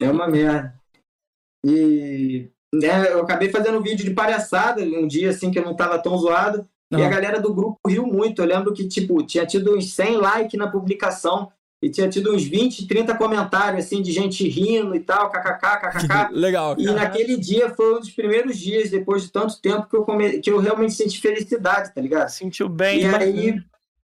É, 0.00 0.06
é 0.06 0.10
uma 0.10 0.28
merda. 0.28 0.81
E 1.64 2.50
né, 2.74 3.12
eu 3.12 3.20
acabei 3.20 3.50
fazendo 3.50 3.78
um 3.78 3.82
vídeo 3.82 4.04
de 4.04 4.14
palhaçada 4.14 4.82
um 4.82 5.06
dia 5.06 5.30
assim 5.30 5.50
que 5.50 5.58
eu 5.58 5.64
não 5.64 5.72
estava 5.72 5.98
tão 5.98 6.16
zoado. 6.16 6.66
Não. 6.90 6.98
E 6.98 7.04
a 7.04 7.08
galera 7.08 7.40
do 7.40 7.54
grupo 7.54 7.78
riu 7.86 8.06
muito. 8.06 8.42
Eu 8.42 8.46
lembro 8.46 8.72
que, 8.74 8.86
tipo, 8.86 9.22
tinha 9.22 9.46
tido 9.46 9.74
uns 9.74 9.94
100 9.94 10.16
likes 10.18 10.58
na 10.58 10.70
publicação 10.70 11.50
e 11.82 11.90
tinha 11.90 12.08
tido 12.08 12.32
uns 12.34 12.44
20, 12.44 12.86
30 12.86 13.16
comentários, 13.16 13.86
assim, 13.86 14.02
de 14.02 14.12
gente 14.12 14.46
rindo 14.46 14.94
e 14.94 15.00
tal, 15.00 15.30
kkk, 15.30 15.80
kkk. 15.80 16.32
Legal. 16.32 16.76
E 16.78 16.84
naquele 16.84 17.36
dia 17.36 17.70
foi 17.70 17.96
um 17.96 17.98
dos 17.98 18.10
primeiros 18.10 18.58
dias, 18.58 18.90
depois 18.90 19.22
de 19.22 19.32
tanto 19.32 19.60
tempo, 19.60 19.88
que 19.88 19.96
eu, 19.96 20.04
come... 20.04 20.38
que 20.38 20.50
eu 20.50 20.58
realmente 20.58 20.92
senti 20.92 21.20
felicidade, 21.20 21.92
tá 21.92 22.00
ligado? 22.00 22.28
Sentiu 22.28 22.68
bem. 22.68 23.00
E 23.00 23.06
aí, 23.06 23.62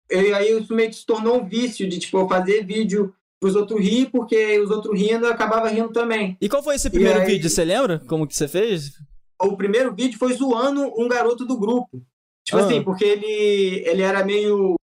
e 0.10 0.34
aí 0.34 0.58
isso 0.58 0.74
meio 0.74 0.90
que 0.90 0.96
se 0.96 1.06
tornou 1.06 1.42
um 1.42 1.48
vício 1.48 1.88
de, 1.88 2.00
tipo, 2.00 2.28
fazer 2.28 2.66
vídeo 2.66 3.14
os 3.42 3.56
outros 3.56 3.80
rir, 3.80 4.10
porque 4.12 4.60
os 4.60 4.70
outros 4.70 5.00
rindo, 5.00 5.26
eu 5.26 5.32
acabava 5.32 5.70
rindo 5.70 5.92
também. 5.92 6.38
E 6.42 6.50
qual 6.50 6.62
foi 6.62 6.76
esse 6.76 6.90
primeiro 6.90 7.20
aí, 7.20 7.26
vídeo? 7.26 7.50
Você 7.50 7.64
lembra 7.64 8.00
como 8.00 8.28
que 8.28 8.36
você 8.36 8.48
fez? 8.48 8.92
O 9.42 9.56
primeiro 9.56 9.94
vídeo 9.94 10.20
foi 10.20 10.34
zoando 10.34 10.94
um 10.98 11.08
garoto 11.08 11.46
do 11.46 11.58
grupo. 11.58 12.04
Tipo 12.46 12.58
ah. 12.58 12.66
assim, 12.66 12.84
porque 12.84 13.06
ele, 13.06 13.84
ele 13.88 14.02
era 14.02 14.24
meio 14.26 14.76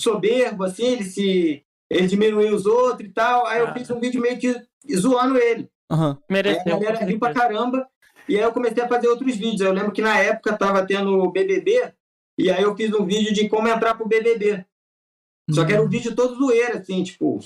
soberbo, 0.00 0.64
assim, 0.64 0.86
ele 0.86 1.04
se. 1.04 1.62
Ele 1.90 2.06
diminuía 2.06 2.54
os 2.54 2.64
outros 2.64 3.08
e 3.08 3.12
tal. 3.12 3.46
Aí 3.46 3.60
ah. 3.60 3.64
eu 3.64 3.72
fiz 3.74 3.90
um 3.90 4.00
vídeo 4.00 4.20
meio 4.20 4.38
que 4.38 4.54
zoando 4.96 5.36
ele. 5.36 5.68
Uhum. 5.90 6.16
Mereceu. 6.30 6.62
Aí 6.66 6.72
a 6.72 6.78
galera 6.78 7.04
riu 7.04 7.18
pra 7.18 7.34
caramba. 7.34 7.86
E 8.26 8.36
aí 8.36 8.42
eu 8.42 8.52
comecei 8.52 8.82
a 8.82 8.88
fazer 8.88 9.08
outros 9.08 9.36
vídeos. 9.36 9.60
Eu 9.60 9.72
lembro 9.72 9.92
que 9.92 10.00
na 10.00 10.18
época 10.18 10.56
tava 10.56 10.86
tendo 10.86 11.18
o 11.18 11.30
BBB, 11.30 11.92
e 12.38 12.50
aí 12.50 12.62
eu 12.62 12.74
fiz 12.74 12.92
um 12.94 13.04
vídeo 13.04 13.34
de 13.34 13.48
como 13.48 13.68
entrar 13.68 13.94
pro 13.94 14.08
BBB. 14.08 14.64
Só 15.50 15.64
que 15.66 15.74
era 15.74 15.82
um 15.82 15.88
vídeo 15.88 16.14
todo 16.14 16.36
zoeiro, 16.36 16.78
assim, 16.78 17.04
tipo, 17.04 17.38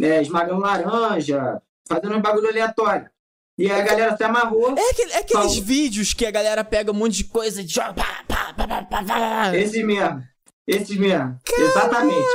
né, 0.00 0.22
esmagando 0.22 0.62
laranja, 0.62 1.60
fazendo 1.86 2.16
um 2.16 2.22
bagulho 2.22 2.48
aleatório. 2.48 3.10
E 3.58 3.70
a 3.70 3.82
galera 3.82 4.16
se 4.16 4.24
amarrou. 4.24 4.74
É, 4.74 4.90
aquele, 4.90 5.12
é 5.12 5.18
aqueles 5.18 5.52
falou, 5.52 5.62
vídeos 5.62 6.14
que 6.14 6.24
a 6.24 6.30
galera 6.30 6.64
pega 6.64 6.90
um 6.90 6.94
monte 6.94 7.18
de 7.18 7.24
coisa 7.24 7.60
e 7.60 7.68
joga. 7.68 7.92
Pá, 7.92 8.24
pá, 8.26 8.54
pá, 8.54 8.82
pá, 8.82 9.04
pá. 9.04 9.54
Esse 9.54 9.82
mesmo. 9.82 10.22
Esse 10.66 10.98
mesmo. 10.98 11.38
Caralho. 11.44 11.68
Exatamente. 11.68 12.26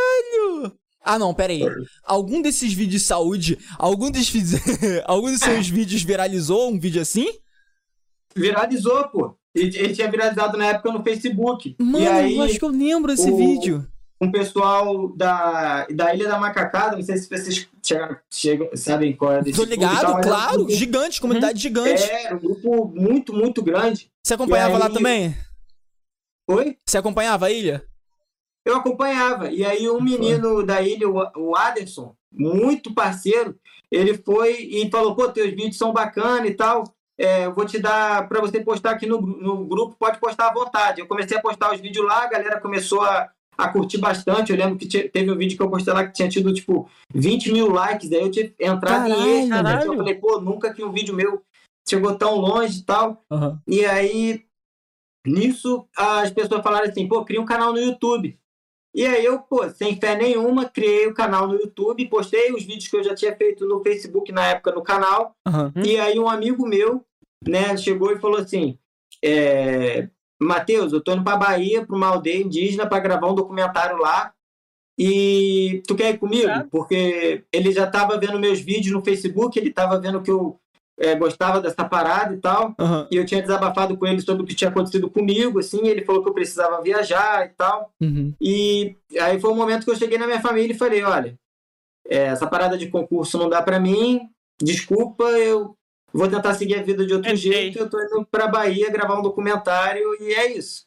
Ah, 1.04 1.18
não, 1.18 1.34
pera 1.34 1.54
aí. 1.54 1.64
Algum 2.04 2.42
desses 2.42 2.72
vídeos 2.74 3.02
de 3.02 3.08
saúde, 3.08 3.58
algum 3.80 4.12
desses, 4.12 4.54
algum 5.06 5.32
dos 5.32 5.40
seus 5.40 5.68
vídeos 5.68 6.04
viralizou 6.04 6.72
um 6.72 6.80
vídeo 6.80 7.02
assim? 7.02 7.28
Viralizou, 8.36 9.08
pô. 9.10 9.38
Ele, 9.56 9.76
ele, 9.78 9.94
tinha 9.94 10.12
viralizado 10.12 10.58
na 10.58 10.68
época 10.68 10.92
no 10.92 11.04
Facebook. 11.04 11.76
Mano, 11.80 12.10
aí, 12.12 12.38
eu 12.38 12.44
acho 12.44 12.60
que 12.60 12.66
eu 12.66 12.70
lembro 12.70 13.16
desse 13.16 13.32
o, 13.32 13.38
vídeo. 13.38 13.88
Um 14.20 14.32
pessoal 14.32 15.10
da, 15.16 15.86
da 15.88 16.16
Ilha 16.16 16.30
da 16.30 16.40
Macacada, 16.40 16.96
não 16.96 17.04
sei 17.04 17.18
se 17.18 17.28
vocês 17.28 17.68
chegam, 17.84 18.18
chegam, 18.32 18.70
sabem 18.74 19.16
qual 19.16 19.34
é 19.34 19.42
desse 19.42 19.58
Tô 19.58 19.66
ligado, 19.66 20.02
tal, 20.02 20.22
claro. 20.22 20.66
Um 20.66 20.70
gigante, 20.70 21.20
comunidade 21.20 21.58
hum, 21.58 21.62
gigante. 21.62 22.04
É, 22.04 22.34
um 22.34 22.40
grupo 22.40 22.88
muito, 22.88 23.34
muito 23.34 23.62
grande. 23.62 24.10
Você 24.24 24.34
acompanhava 24.34 24.76
aí... 24.76 24.80
lá 24.80 24.90
também? 24.90 25.36
Oi? 26.48 26.78
Você 26.86 26.98
acompanhava 26.98 27.48
a 27.48 27.52
ilha? 27.52 27.86
Eu 28.66 28.78
acompanhava. 28.78 29.52
E 29.52 29.66
aí 29.66 29.90
um 29.90 30.02
menino 30.02 30.64
da 30.66 30.82
ilha, 30.82 31.08
o 31.10 31.56
Aderson, 31.56 32.16
muito 32.32 32.94
parceiro, 32.94 33.58
ele 33.92 34.18
foi 34.18 34.54
e 34.62 34.90
falou, 34.90 35.16
pô, 35.16 35.30
teus 35.30 35.50
vídeos 35.50 35.78
são 35.78 35.94
bacanas 35.94 36.50
e 36.50 36.54
tal. 36.54 36.84
É, 37.18 37.46
eu 37.46 37.54
vou 37.54 37.66
te 37.66 37.80
dar 37.80 38.28
para 38.28 38.42
você 38.42 38.62
postar 38.62 38.92
aqui 38.92 39.06
no, 39.06 39.22
no 39.22 39.66
grupo, 39.66 39.96
pode 39.98 40.20
postar 40.20 40.48
à 40.48 40.54
vontade. 40.54 41.00
Eu 41.00 41.08
comecei 41.08 41.38
a 41.38 41.42
postar 41.42 41.74
os 41.74 41.80
vídeos 41.80 42.06
lá, 42.06 42.24
a 42.24 42.30
galera 42.30 42.60
começou 42.60 43.02
a, 43.02 43.30
a 43.58 43.70
curtir 43.70 43.98
bastante. 43.98 44.52
Eu 44.52 44.58
lembro 44.58 44.78
que 44.78 44.88
teve 44.88 45.32
um 45.32 45.38
vídeo 45.38 45.58
que 45.58 45.64
eu 45.64 45.70
postei 45.70 45.94
lá 45.94 46.06
que 46.06 46.14
tinha 46.14 46.30
tido, 46.30 46.54
tipo, 46.54 46.90
20 47.14 47.52
mil 47.52 47.70
likes. 47.70 48.10
Daí 48.10 48.22
eu 48.22 48.32
tinha 48.32 48.52
entrado 48.60 49.10
caralho, 49.10 49.26
em 49.26 49.44
êxtase. 49.44 49.88
Eu 49.88 49.96
falei, 49.96 50.16
pô, 50.16 50.40
nunca 50.40 50.74
que 50.74 50.84
um 50.84 50.92
vídeo 50.92 51.16
meu 51.16 51.42
chegou 51.88 52.16
tão 52.16 52.36
longe 52.36 52.80
e 52.80 52.84
tal. 52.84 53.24
Uhum. 53.32 53.58
E 53.68 53.86
aí, 53.86 54.44
nisso, 55.26 55.88
as 55.96 56.32
pessoas 56.32 56.64
falaram 56.64 56.90
assim, 56.90 57.08
pô, 57.08 57.24
cria 57.24 57.42
um 57.42 57.46
canal 57.46 57.72
no 57.72 57.80
YouTube. 57.80 58.38
E 58.96 59.06
aí 59.06 59.26
eu, 59.26 59.40
pô, 59.40 59.70
sem 59.70 60.00
fé 60.00 60.16
nenhuma, 60.16 60.70
criei 60.70 61.06
o 61.06 61.14
canal 61.14 61.48
no 61.48 61.56
YouTube, 61.56 62.08
postei 62.08 62.54
os 62.54 62.64
vídeos 62.64 62.88
que 62.88 62.96
eu 62.96 63.04
já 63.04 63.14
tinha 63.14 63.36
feito 63.36 63.66
no 63.66 63.84
Facebook 63.84 64.32
na 64.32 64.48
época 64.48 64.72
no 64.72 64.82
canal. 64.82 65.36
Uhum. 65.46 65.84
E 65.84 66.00
aí 66.00 66.18
um 66.18 66.30
amigo 66.30 66.66
meu, 66.66 67.04
né, 67.46 67.76
chegou 67.76 68.14
e 68.14 68.20
falou 68.20 68.40
assim: 68.40 68.80
é, 69.22 70.10
Matheus, 70.46 70.94
eu 70.94 71.02
tô 71.02 71.14
indo 71.14 71.24
pra 71.24 71.38
Bahia, 71.38 71.86
pra 71.86 71.96
uma 71.96 72.08
aldeia 72.08 72.42
indígena, 72.44 72.88
para 72.88 73.00
gravar 73.00 73.28
um 73.28 73.36
documentário 73.36 73.98
lá. 73.98 74.34
E 74.98 75.84
tu 75.88 75.96
quer 75.96 76.12
ir 76.12 76.18
comigo? 76.18 76.50
Porque 76.72 77.44
ele 77.52 77.72
já 77.72 77.86
tava 77.86 78.18
vendo 78.18 78.40
meus 78.40 78.60
vídeos 78.60 78.94
no 78.94 79.04
Facebook, 79.04 79.60
ele 79.60 79.72
tava 79.72 80.00
vendo 80.00 80.22
que 80.22 80.32
eu 80.32 80.58
é, 80.98 81.16
gostava 81.16 81.60
dessa 81.60 81.84
parada 81.84 82.34
e 82.34 82.38
tal. 82.38 82.74
Uhum. 82.80 83.08
E 83.12 83.18
eu 83.18 83.26
tinha 83.26 83.42
desabafado 83.42 83.98
com 83.98 84.08
ele 84.08 84.22
sobre 84.22 84.44
o 84.44 84.46
que 84.46 84.56
tinha 84.56 84.70
acontecido 84.70 85.10
comigo, 85.10 85.60
assim. 85.60 85.88
ele 85.88 86.06
falou 86.06 86.24
que 86.24 86.30
eu 86.30 86.34
precisava 86.34 86.82
viajar 86.82 87.46
e 87.46 87.50
tal. 87.50 87.92
Uhum. 88.02 88.34
E 88.40 88.96
aí 89.20 89.40
foi 89.40 89.50
o 89.50 89.54
um 89.54 89.58
momento 89.58 89.84
que 89.84 89.92
eu 89.92 89.98
cheguei 89.98 90.18
na 90.18 90.28
minha 90.28 90.42
família 90.42 90.74
e 90.74 90.78
falei: 90.78 91.04
olha, 91.04 91.38
é, 92.08 92.28
essa 92.28 92.48
parada 92.48 92.78
de 92.78 92.88
concurso 92.88 93.38
não 93.38 93.50
dá 93.50 93.62
para 93.62 93.80
mim, 93.80 94.30
desculpa, 94.62 95.24
eu 95.26 95.76
vou 96.18 96.28
tentar 96.28 96.54
seguir 96.54 96.76
a 96.76 96.84
vida 96.84 97.06
de 97.06 97.14
outro 97.14 97.32
é 97.32 97.36
jeito. 97.36 97.78
Eu 97.80 97.90
tô 97.90 98.00
indo 98.02 98.26
pra 98.30 98.48
Bahia 98.48 98.90
gravar 98.92 99.20
um 99.20 99.22
documentário 99.22 100.16
e 100.22 100.34
é 100.34 100.58
isso. 100.58 100.86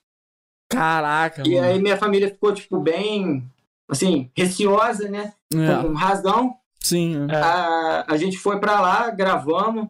Caraca, 0.71 1.43
E 1.47 1.55
mano. 1.55 1.67
aí 1.67 1.81
minha 1.81 1.97
família 1.97 2.29
ficou, 2.29 2.53
tipo, 2.53 2.79
bem, 2.79 3.43
assim, 3.89 4.31
receosa, 4.37 5.09
né? 5.09 5.33
É. 5.55 5.83
Com 5.83 5.93
razão. 5.95 6.57
Sim. 6.81 7.27
É. 7.31 7.37
A, 7.37 8.05
a 8.09 8.17
gente 8.17 8.39
foi 8.39 8.61
para 8.61 8.81
lá, 8.81 9.11
gravamos. 9.11 9.89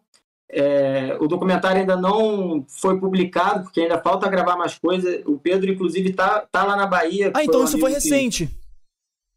É, 0.51 1.17
o 1.21 1.27
documentário 1.27 1.81
ainda 1.81 1.97
não 1.97 2.65
foi 2.69 2.99
publicado, 2.99 3.65
porque 3.65 3.81
ainda 3.83 4.01
falta 4.01 4.31
gravar 4.31 4.57
mais 4.57 4.79
coisas. 4.79 5.21
O 5.27 5.39
Pedro, 5.39 5.71
inclusive, 5.71 6.13
tá, 6.15 6.47
tá 6.51 6.65
lá 6.65 6.75
na 6.77 6.87
Bahia. 6.87 7.33
Ah, 7.35 7.45
então 7.45 7.65
isso 7.65 7.79
foi 7.79 7.91
recente. 7.93 8.49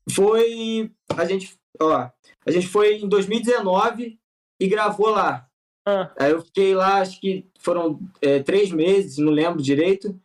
Foi. 0.09 0.91
A 1.17 1.25
gente, 1.25 1.57
ó, 1.81 2.09
a 2.45 2.51
gente 2.51 2.67
foi 2.67 2.97
em 2.97 3.09
2019 3.09 4.17
e 4.59 4.67
gravou 4.67 5.09
lá. 5.09 5.47
Ah. 5.85 6.11
Aí 6.19 6.31
eu 6.31 6.41
fiquei 6.41 6.75
lá, 6.75 6.99
acho 6.99 7.19
que 7.19 7.45
foram 7.59 7.99
é, 8.21 8.39
três 8.39 8.71
meses, 8.71 9.17
não 9.17 9.31
lembro 9.31 9.61
direito. 9.61 10.19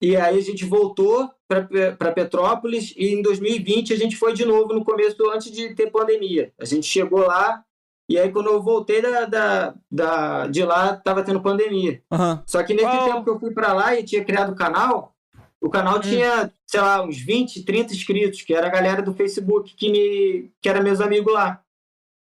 E 0.00 0.16
aí 0.16 0.36
a 0.36 0.42
gente 0.42 0.64
voltou 0.64 1.30
para 1.46 2.12
Petrópolis 2.12 2.92
e 2.96 3.14
em 3.14 3.22
2020 3.22 3.92
a 3.92 3.96
gente 3.96 4.16
foi 4.16 4.32
de 4.32 4.44
novo 4.44 4.72
no 4.72 4.84
começo, 4.84 5.30
antes 5.30 5.50
de 5.52 5.74
ter 5.74 5.90
pandemia. 5.90 6.52
A 6.58 6.64
gente 6.64 6.86
chegou 6.86 7.20
lá 7.20 7.64
e 8.08 8.18
aí, 8.18 8.30
quando 8.30 8.48
eu 8.48 8.62
voltei 8.62 9.00
da, 9.00 9.24
da, 9.24 9.74
da 9.90 10.46
de 10.46 10.62
lá, 10.64 10.96
tava 10.96 11.22
tendo 11.22 11.40
pandemia. 11.40 12.02
Uhum. 12.10 12.42
Só 12.46 12.62
que 12.62 12.74
nesse 12.74 12.94
oh. 12.94 13.04
tempo 13.04 13.24
que 13.24 13.30
eu 13.30 13.40
fui 13.40 13.52
para 13.52 13.72
lá 13.72 13.98
e 13.98 14.04
tinha 14.04 14.24
criado 14.24 14.52
o 14.52 14.56
canal, 14.56 15.14
o 15.60 15.70
canal 15.70 15.96
hum. 15.96 16.00
tinha, 16.00 16.52
sei 16.66 16.80
lá, 16.80 17.02
uns 17.02 17.18
20, 17.18 17.62
30 17.62 17.94
inscritos, 17.94 18.42
que 18.42 18.52
era 18.52 18.66
a 18.66 18.70
galera 18.70 19.00
do 19.00 19.14
Facebook 19.14 19.74
que, 19.74 19.90
me, 19.90 20.50
que 20.60 20.68
era 20.68 20.82
meus 20.82 21.00
amigos 21.00 21.32
lá. 21.32 21.62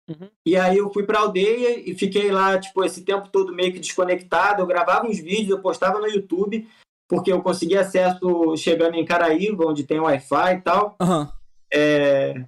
Uhum. 0.09 0.29
E 0.45 0.57
aí 0.57 0.79
eu 0.79 0.91
fui 0.93 1.03
pra 1.03 1.21
aldeia 1.21 1.79
e 1.79 1.95
fiquei 1.95 2.31
lá, 2.31 2.59
tipo, 2.59 2.85
esse 2.85 3.03
tempo 3.03 3.29
todo 3.29 3.55
meio 3.55 3.73
que 3.73 3.81
desconectado. 3.81 4.63
Eu 4.63 4.67
gravava 4.67 5.07
uns 5.07 5.19
vídeos, 5.19 5.51
eu 5.51 5.61
postava 5.61 5.99
no 5.99 6.07
YouTube, 6.07 6.69
porque 7.09 7.33
eu 7.33 7.43
consegui 7.43 7.77
acesso 7.77 8.57
chegando 8.57 8.95
em 8.95 9.05
Caraíba, 9.05 9.67
onde 9.67 9.85
tem 9.85 10.01
Wi-Fi 10.01 10.55
e 10.55 10.61
tal. 10.61 10.97
Uhum. 11.01 11.29
É, 11.73 12.45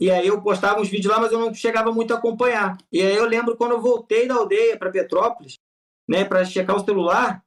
e 0.00 0.10
aí 0.10 0.26
eu 0.26 0.42
postava 0.42 0.80
uns 0.80 0.88
vídeos 0.88 1.12
lá, 1.12 1.20
mas 1.20 1.32
eu 1.32 1.38
não 1.38 1.54
chegava 1.54 1.92
muito 1.92 2.12
a 2.12 2.18
acompanhar. 2.18 2.76
E 2.92 3.00
aí 3.00 3.16
eu 3.16 3.24
lembro 3.24 3.56
quando 3.56 3.72
eu 3.72 3.80
voltei 3.80 4.28
da 4.28 4.34
aldeia 4.34 4.76
para 4.76 4.90
Petrópolis, 4.90 5.54
né, 6.08 6.24
para 6.24 6.44
checar 6.44 6.76
o 6.76 6.84
celular, 6.84 7.42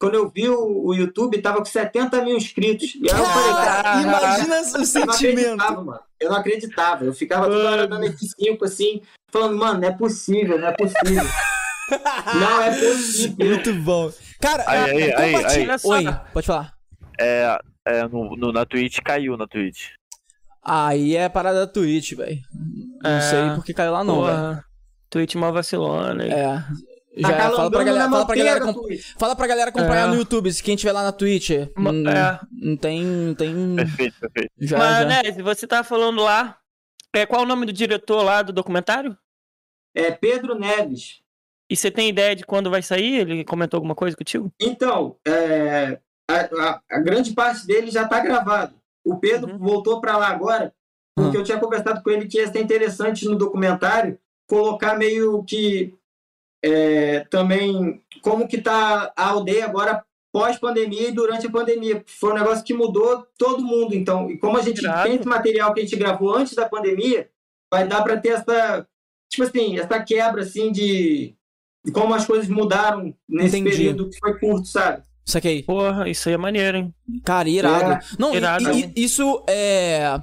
quando 0.00 0.14
eu 0.14 0.30
vi 0.30 0.48
o, 0.48 0.86
o 0.86 0.94
YouTube, 0.94 1.42
tava 1.42 1.58
com 1.58 1.66
70 1.66 2.24
mil 2.24 2.34
inscritos. 2.34 2.94
E 2.94 3.10
aí 3.12 3.18
eu 3.18 3.26
falei, 3.26 3.52
cara, 3.52 4.00
imagina 4.00 4.60
o 4.60 4.86
sentimento. 4.86 5.62
Eu 5.62 5.74
não 5.74 5.84
mano. 5.84 6.00
Eu 6.18 6.30
não 6.30 6.36
acreditava. 6.38 7.04
Eu 7.04 7.12
ficava 7.12 7.46
toda 7.46 7.70
hora 7.70 7.86
dando 7.86 8.06
F5 8.06 8.62
assim, 8.62 9.02
falando, 9.30 9.58
mano, 9.58 9.78
não 9.78 9.88
é 9.88 9.92
possível, 9.92 10.58
não 10.58 10.68
é 10.68 10.72
possível. 10.72 11.22
não 12.34 12.62
é 12.62 12.70
possível. 12.70 13.46
Muito 13.46 13.74
bom. 13.74 14.10
Cara, 14.40 14.64
aí, 14.66 15.12
aí, 15.12 15.34
aí, 15.34 15.70
aí. 15.70 15.76
Oi, 15.84 16.04
pode 16.32 16.46
falar. 16.46 16.72
É, 17.20 17.58
é 17.84 18.08
no, 18.08 18.34
no, 18.36 18.52
na 18.52 18.64
Twitch 18.64 19.00
caiu 19.04 19.36
na 19.36 19.46
Twitch. 19.46 19.90
Aí 20.64 21.14
é 21.14 21.28
parada 21.28 21.66
da 21.66 21.70
Twitch, 21.70 22.14
velho. 22.14 22.40
Não 23.02 23.10
é, 23.10 23.20
sei 23.20 23.50
porque 23.54 23.74
caiu 23.74 23.92
lá 23.92 24.02
não, 24.02 24.24
velho. 24.24 24.64
Twitch 25.10 25.34
mal 25.34 25.52
vacilona. 25.52 26.24
É. 26.24 26.64
Já 27.16 27.36
tá 27.36 27.50
fala 27.50 27.70
pra 27.70 27.84
galera, 27.84 28.08
fala 28.08 28.26
pra 28.26 28.36
galera, 28.36 28.74
fala 29.18 29.36
pra 29.36 29.46
galera 29.46 29.70
acompanhar 29.70 30.06
é. 30.06 30.10
no 30.10 30.16
YouTube, 30.16 30.52
se 30.52 30.62
quem 30.62 30.76
tiver 30.76 30.92
lá 30.92 31.02
na 31.02 31.12
Twitch. 31.12 31.50
Não, 31.76 32.10
é. 32.10 32.40
não 32.52 32.76
tem, 32.76 33.04
não 33.04 33.34
tem. 33.34 33.76
Perfeito, 33.76 34.20
perfeito. 34.20 34.52
Já, 34.58 34.78
Mas, 34.78 34.98
já. 34.98 35.04
né, 35.06 35.42
você 35.42 35.66
tá 35.66 35.82
falando 35.82 36.22
lá. 36.22 36.56
É, 37.12 37.26
qual 37.26 37.42
o 37.42 37.46
nome 37.46 37.66
do 37.66 37.72
diretor 37.72 38.22
lá 38.22 38.42
do 38.42 38.52
documentário? 38.52 39.18
É 39.92 40.12
Pedro 40.12 40.56
Neves. 40.56 41.20
E 41.68 41.76
você 41.76 41.90
tem 41.90 42.08
ideia 42.08 42.36
de 42.36 42.44
quando 42.44 42.70
vai 42.70 42.82
sair? 42.82 43.20
Ele 43.20 43.44
comentou 43.44 43.78
alguma 43.78 43.96
coisa 43.96 44.16
contigo? 44.16 44.52
Então, 44.60 45.16
é, 45.26 45.98
a, 46.28 46.34
a, 46.36 46.80
a, 46.90 47.00
grande 47.00 47.32
parte 47.32 47.66
dele 47.66 47.90
já 47.90 48.06
tá 48.06 48.20
gravado. 48.20 48.74
O 49.04 49.18
Pedro 49.18 49.52
uhum. 49.52 49.58
voltou 49.58 50.00
para 50.00 50.16
lá 50.16 50.28
agora, 50.28 50.72
porque 51.16 51.36
uhum. 51.36 51.42
eu 51.42 51.44
tinha 51.44 51.58
conversado 51.58 52.02
com 52.02 52.10
ele 52.10 52.28
que 52.28 52.38
ia 52.38 52.46
ser 52.46 52.60
interessante 52.60 53.24
no 53.24 53.36
documentário 53.36 54.18
colocar 54.48 54.98
meio 54.98 55.44
que 55.44 55.94
é, 56.62 57.20
também 57.30 58.02
como 58.22 58.46
que 58.46 58.58
tá 58.58 59.12
a 59.16 59.28
aldeia 59.28 59.64
agora 59.64 60.04
pós-pandemia 60.32 61.08
e 61.08 61.12
durante 61.12 61.46
a 61.46 61.50
pandemia. 61.50 62.02
Foi 62.06 62.32
um 62.32 62.36
negócio 62.36 62.64
que 62.64 62.74
mudou 62.74 63.26
todo 63.36 63.64
mundo. 63.64 63.94
Então, 63.94 64.30
e 64.30 64.38
como 64.38 64.56
a 64.56 64.62
gente 64.62 64.80
tem 64.80 65.16
esse 65.16 65.26
material 65.26 65.74
que 65.74 65.80
a 65.80 65.82
gente 65.82 65.96
gravou 65.96 66.34
antes 66.34 66.54
da 66.54 66.68
pandemia, 66.68 67.28
vai 67.72 67.86
dar 67.86 68.02
para 68.02 68.16
ter 68.16 68.30
essa, 68.30 68.86
tipo 69.30 69.44
assim, 69.44 69.78
essa 69.78 70.02
quebra 70.02 70.42
assim 70.42 70.72
de, 70.72 71.34
de 71.84 71.92
como 71.92 72.14
as 72.14 72.26
coisas 72.26 72.48
mudaram 72.48 73.14
nesse 73.28 73.58
Entendi. 73.58 73.76
período 73.76 74.10
que 74.10 74.18
foi 74.18 74.38
curto, 74.38 74.66
sabe? 74.66 75.02
Saquei. 75.24 75.62
Porra, 75.62 76.08
isso 76.08 76.28
aí 76.28 76.34
é 76.34 76.38
maneiro, 76.38 76.78
hein? 76.78 76.94
Cara, 77.24 77.48
irado. 77.48 77.92
É. 77.92 78.00
Não, 78.18 78.34
irado. 78.34 78.70
E, 78.72 78.92
e, 78.96 79.04
isso 79.04 79.44
é. 79.48 80.20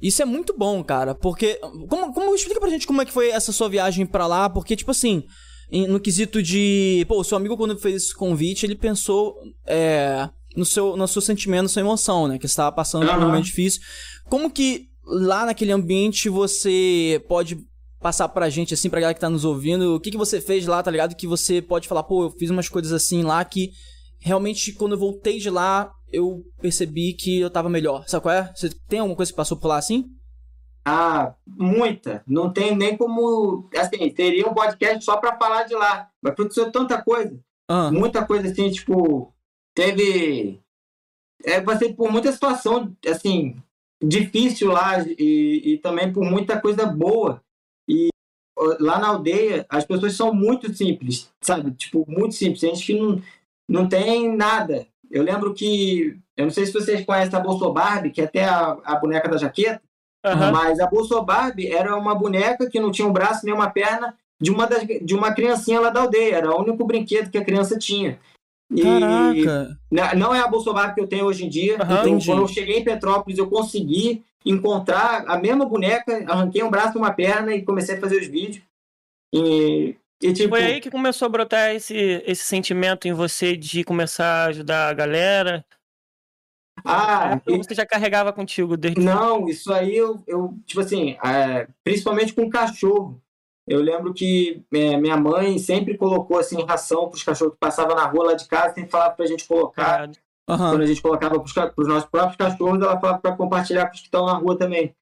Isso 0.00 0.22
é 0.22 0.24
muito 0.24 0.56
bom, 0.56 0.82
cara. 0.82 1.14
Porque. 1.14 1.56
Como, 1.88 2.12
como 2.12 2.34
explica 2.34 2.60
pra 2.60 2.70
gente 2.70 2.86
como 2.86 3.02
é 3.02 3.04
que 3.04 3.12
foi 3.12 3.30
essa 3.30 3.52
sua 3.52 3.68
viagem 3.68 4.06
pra 4.06 4.26
lá? 4.26 4.48
Porque, 4.48 4.76
tipo 4.76 4.90
assim. 4.90 5.24
No 5.70 6.00
quesito 6.00 6.42
de. 6.42 7.04
Pô, 7.08 7.20
o 7.20 7.24
seu 7.24 7.36
amigo, 7.36 7.56
quando 7.56 7.78
fez 7.78 7.94
esse 7.96 8.14
convite, 8.14 8.64
ele 8.64 8.74
pensou. 8.74 9.36
É, 9.66 10.28
no 10.56 10.64
seu, 10.64 10.96
no 10.96 11.06
seu 11.06 11.22
sentimento, 11.22 11.64
na 11.64 11.68
sua 11.68 11.80
emoção, 11.80 12.26
né? 12.26 12.38
Que 12.38 12.48
você 12.48 12.56
tava 12.56 12.72
passando 12.72 13.06
uhum. 13.06 13.14
por 13.14 13.22
um 13.22 13.26
momento 13.26 13.44
difícil. 13.44 13.80
Como 14.28 14.50
que 14.50 14.88
lá 15.04 15.46
naquele 15.46 15.72
ambiente 15.72 16.28
você 16.28 17.22
pode 17.28 17.58
passar 18.00 18.28
pra 18.28 18.48
gente, 18.48 18.74
assim, 18.74 18.88
pra 18.88 19.00
galera 19.00 19.14
que 19.14 19.20
tá 19.20 19.30
nos 19.30 19.44
ouvindo, 19.44 19.94
o 19.94 20.00
que, 20.00 20.10
que 20.10 20.16
você 20.16 20.40
fez 20.40 20.66
lá, 20.66 20.82
tá 20.82 20.90
ligado? 20.90 21.16
Que 21.16 21.26
você 21.26 21.60
pode 21.60 21.88
falar, 21.88 22.02
pô, 22.02 22.24
eu 22.24 22.30
fiz 22.30 22.50
umas 22.50 22.68
coisas 22.68 22.92
assim 22.92 23.22
lá 23.22 23.44
que 23.44 23.70
realmente 24.20 24.72
quando 24.72 24.92
eu 24.92 24.98
voltei 24.98 25.38
de 25.38 25.50
lá, 25.50 25.90
eu 26.12 26.42
percebi 26.60 27.12
que 27.12 27.40
eu 27.40 27.50
tava 27.50 27.68
melhor. 27.68 28.04
Sabe 28.06 28.22
qual 28.22 28.34
é? 28.34 28.52
Você 28.54 28.70
tem 28.88 29.00
alguma 29.00 29.16
coisa 29.16 29.32
que 29.32 29.36
passou 29.36 29.56
por 29.56 29.68
lá 29.68 29.76
assim? 29.76 30.04
Ah, 30.90 31.34
muita. 31.46 32.22
Não 32.26 32.50
tem 32.50 32.74
nem 32.74 32.96
como. 32.96 33.68
Assim, 33.76 34.08
teria 34.08 34.48
um 34.48 34.54
podcast 34.54 35.04
só 35.04 35.18
pra 35.18 35.36
falar 35.36 35.64
de 35.64 35.74
lá. 35.74 36.10
Mas 36.22 36.32
aconteceu 36.32 36.72
tanta 36.72 37.02
coisa. 37.02 37.38
Ah. 37.68 37.90
Muita 37.90 38.24
coisa 38.24 38.48
assim, 38.50 38.70
tipo. 38.70 39.34
Teve. 39.74 40.58
É, 41.44 41.60
passei 41.60 41.92
por 41.92 42.10
muita 42.10 42.32
situação, 42.32 42.96
assim, 43.06 43.56
difícil 44.02 44.72
lá 44.72 44.98
e, 45.06 45.74
e 45.74 45.78
também 45.78 46.10
por 46.10 46.24
muita 46.24 46.58
coisa 46.58 46.86
boa. 46.86 47.42
E 47.86 48.08
lá 48.80 48.98
na 48.98 49.08
aldeia, 49.08 49.66
as 49.68 49.84
pessoas 49.84 50.14
são 50.14 50.32
muito 50.32 50.72
simples, 50.74 51.30
sabe? 51.42 51.70
Tipo, 51.72 52.04
muito 52.08 52.34
simples. 52.34 52.60
Gente 52.60 52.86
que 52.86 52.98
não, 52.98 53.22
não 53.68 53.88
tem 53.88 54.34
nada. 54.34 54.86
Eu 55.10 55.22
lembro 55.22 55.52
que, 55.52 56.18
eu 56.34 56.46
não 56.46 56.50
sei 56.50 56.64
se 56.64 56.72
vocês 56.72 57.04
conhecem 57.04 57.38
a 57.38 57.42
Bolso 57.42 57.70
Barbie, 57.72 58.10
que 58.10 58.22
é 58.22 58.24
até 58.24 58.44
a, 58.44 58.78
a 58.84 58.96
boneca 58.96 59.28
da 59.28 59.36
jaqueta, 59.36 59.82
uhum. 60.34 60.52
mas 60.52 60.80
a 60.80 60.86
Bolso 60.86 61.20
Barbie 61.22 61.68
era 61.68 61.96
uma 61.96 62.14
boneca 62.14 62.68
que 62.68 62.80
não 62.80 62.90
tinha 62.90 63.06
um 63.06 63.12
braço 63.12 63.44
nem 63.44 63.54
uma 63.54 63.70
perna 63.70 64.14
de 64.40 64.50
uma, 64.50 64.66
das, 64.66 64.86
de 64.86 65.14
uma 65.14 65.32
criancinha 65.32 65.80
lá 65.80 65.90
da 65.90 66.00
aldeia. 66.00 66.36
Era 66.36 66.50
o 66.50 66.60
único 66.60 66.84
brinquedo 66.84 67.30
que 67.30 67.38
a 67.38 67.44
criança 67.44 67.78
tinha. 67.78 68.18
E 68.70 68.82
Caraca! 68.82 69.78
Não 70.16 70.34
é 70.34 70.40
a 70.40 70.48
Bolso 70.48 70.72
Barbie 70.72 70.94
que 70.94 71.00
eu 71.00 71.08
tenho 71.08 71.24
hoje 71.24 71.46
em 71.46 71.48
dia. 71.48 71.74
Uhum, 71.74 72.16
então, 72.16 72.18
quando 72.20 72.42
eu 72.42 72.48
cheguei 72.48 72.78
em 72.78 72.84
Petrópolis, 72.84 73.38
eu 73.38 73.48
consegui 73.48 74.22
encontrar 74.44 75.24
a 75.26 75.36
mesma 75.38 75.64
boneca, 75.64 76.24
arranquei 76.26 76.62
um 76.62 76.70
braço 76.70 76.96
e 76.96 77.00
uma 77.00 77.12
perna 77.12 77.54
e 77.54 77.62
comecei 77.62 77.96
a 77.96 78.00
fazer 78.00 78.20
os 78.20 78.26
vídeos. 78.26 78.62
E 79.34 79.96
e, 80.20 80.32
tipo... 80.32 80.50
Foi 80.50 80.64
aí 80.64 80.80
que 80.80 80.90
começou 80.90 81.26
a 81.26 81.28
brotar 81.28 81.74
esse, 81.74 81.94
esse 82.26 82.44
sentimento 82.44 83.06
em 83.06 83.12
você 83.12 83.56
de 83.56 83.84
começar 83.84 84.44
a 84.44 84.46
ajudar 84.46 84.88
a 84.88 84.94
galera? 84.94 85.64
Ah, 86.88 87.40
e... 87.46 87.58
você 87.58 87.74
já 87.74 87.84
carregava 87.84 88.32
contigo 88.32 88.76
desde 88.76 89.00
Não, 89.00 89.46
isso 89.48 89.72
aí 89.72 89.94
eu, 89.94 90.22
eu 90.26 90.54
tipo 90.64 90.80
assim, 90.80 91.16
é, 91.24 91.68
principalmente 91.84 92.32
com 92.32 92.48
cachorro. 92.48 93.20
Eu 93.66 93.82
lembro 93.82 94.14
que 94.14 94.64
é, 94.72 94.96
minha 94.96 95.16
mãe 95.16 95.58
sempre 95.58 95.98
colocou 95.98 96.38
assim 96.38 96.64
ração 96.64 97.08
para 97.08 97.16
os 97.16 97.22
cachorros 97.22 97.52
que 97.52 97.60
passavam 97.60 97.94
na 97.94 98.06
rua 98.06 98.28
lá 98.28 98.34
de 98.34 98.48
casa, 98.48 98.74
sempre 98.74 98.90
falava 98.90 99.14
para 99.14 99.26
a 99.26 99.28
gente 99.28 99.46
colocar. 99.46 100.08
Uhum. 100.48 100.56
Quando 100.56 100.80
a 100.80 100.86
gente 100.86 101.02
colocava 101.02 101.38
para 101.38 101.72
os 101.76 101.86
nossos 101.86 102.08
próprios 102.08 102.36
cachorros, 102.36 102.80
ela 102.80 102.98
falava 102.98 103.18
para 103.18 103.36
compartilhar 103.36 103.86
com 103.86 103.92
os 103.92 104.00
que 104.00 104.06
estão 104.06 104.24
na 104.24 104.32
rua 104.32 104.56
também. 104.56 104.94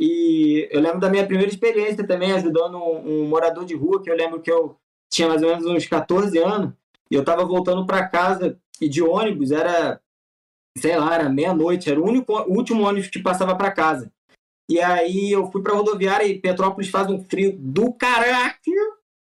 E 0.00 0.66
eu 0.72 0.80
lembro 0.80 0.98
da 0.98 1.10
minha 1.10 1.26
primeira 1.26 1.50
experiência 1.50 2.06
também 2.06 2.32
ajudando 2.32 2.78
um, 2.78 3.22
um, 3.24 3.28
morador 3.28 3.64
de 3.64 3.74
rua, 3.74 4.02
que 4.02 4.10
eu 4.10 4.16
lembro 4.16 4.40
que 4.40 4.50
eu 4.50 4.76
tinha 5.12 5.28
mais 5.28 5.42
ou 5.42 5.48
menos 5.48 5.66
uns 5.66 5.86
14 5.86 6.36
anos, 6.38 6.72
e 7.10 7.14
eu 7.14 7.20
estava 7.20 7.44
voltando 7.44 7.86
para 7.86 8.08
casa 8.08 8.58
e 8.80 8.88
de 8.88 9.02
ônibus, 9.02 9.50
era, 9.50 10.00
sei 10.76 10.96
lá, 10.96 11.14
era 11.14 11.28
meia-noite, 11.28 11.90
era 11.90 12.00
o, 12.00 12.04
único, 12.06 12.32
o 12.32 12.56
último 12.56 12.82
ônibus 12.86 13.08
que 13.08 13.22
passava 13.22 13.54
para 13.54 13.70
casa. 13.70 14.10
E 14.68 14.80
aí 14.80 15.30
eu 15.30 15.50
fui 15.50 15.62
pra 15.62 15.74
rodoviária 15.74 16.26
e 16.26 16.38
Petrópolis 16.38 16.90
faz 16.90 17.08
um 17.08 17.22
frio 17.22 17.54
do 17.58 17.92
caraca. 17.92 18.58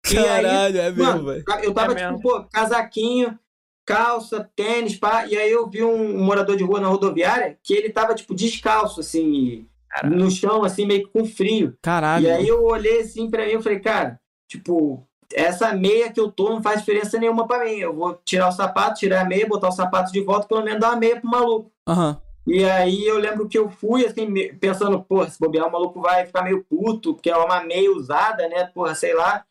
Caralho, 0.03 0.79
aí, 0.79 0.87
é 0.87 0.91
mesmo, 0.91 1.25
velho. 1.25 1.43
Eu 1.63 1.73
tava 1.73 1.93
é 1.93 1.95
tipo, 1.95 2.09
mesmo. 2.09 2.21
pô, 2.21 2.43
casaquinho, 2.51 3.37
calça, 3.85 4.49
tênis, 4.55 4.97
pá. 4.97 5.25
E 5.25 5.37
aí 5.37 5.51
eu 5.51 5.69
vi 5.69 5.83
um, 5.83 6.19
um, 6.19 6.23
morador 6.23 6.55
de 6.55 6.63
rua 6.63 6.79
na 6.79 6.87
rodoviária 6.87 7.57
que 7.63 7.73
ele 7.73 7.89
tava, 7.89 8.13
tipo, 8.15 8.35
descalço, 8.35 8.99
assim, 8.99 9.67
Caralho. 9.89 10.15
no 10.15 10.29
chão, 10.29 10.63
assim, 10.63 10.85
meio 10.85 11.05
que 11.05 11.11
com 11.11 11.25
frio. 11.25 11.77
Caralho. 11.81 12.25
E 12.25 12.29
aí 12.29 12.47
eu 12.47 12.63
olhei 12.63 13.01
assim 13.01 13.29
pra 13.29 13.45
mim 13.45 13.53
e 13.53 13.63
falei, 13.63 13.79
cara, 13.79 14.19
tipo, 14.47 15.07
essa 15.33 15.73
meia 15.73 16.11
que 16.11 16.19
eu 16.19 16.31
tô 16.31 16.49
não 16.49 16.61
faz 16.61 16.79
diferença 16.79 17.19
nenhuma 17.19 17.47
pra 17.47 17.63
mim. 17.63 17.77
Eu 17.77 17.93
vou 17.93 18.19
tirar 18.25 18.49
o 18.49 18.51
sapato, 18.51 18.99
tirar 18.99 19.21
a 19.21 19.25
meia, 19.25 19.47
botar 19.47 19.69
o 19.69 19.73
sapato 19.73 20.11
de 20.11 20.21
volta, 20.21 20.47
pelo 20.47 20.63
menos 20.63 20.79
dar 20.79 20.89
uma 20.89 20.99
meia 20.99 21.19
pro 21.19 21.29
maluco. 21.29 21.71
Uhum. 21.87 22.15
E 22.47 22.65
aí 22.65 23.05
eu 23.05 23.19
lembro 23.19 23.47
que 23.47 23.57
eu 23.57 23.69
fui, 23.69 24.05
assim, 24.05 24.27
pensando, 24.59 25.01
porra, 25.03 25.29
se 25.29 25.39
bobear, 25.39 25.67
o 25.67 25.71
maluco 25.71 26.01
vai 26.01 26.25
ficar 26.25 26.43
meio 26.43 26.65
puto, 26.67 27.13
porque 27.13 27.29
é 27.29 27.37
uma 27.37 27.61
meia 27.63 27.91
usada, 27.91 28.47
né? 28.47 28.65
Porra, 28.65 28.95
sei 28.95 29.13
lá. 29.13 29.43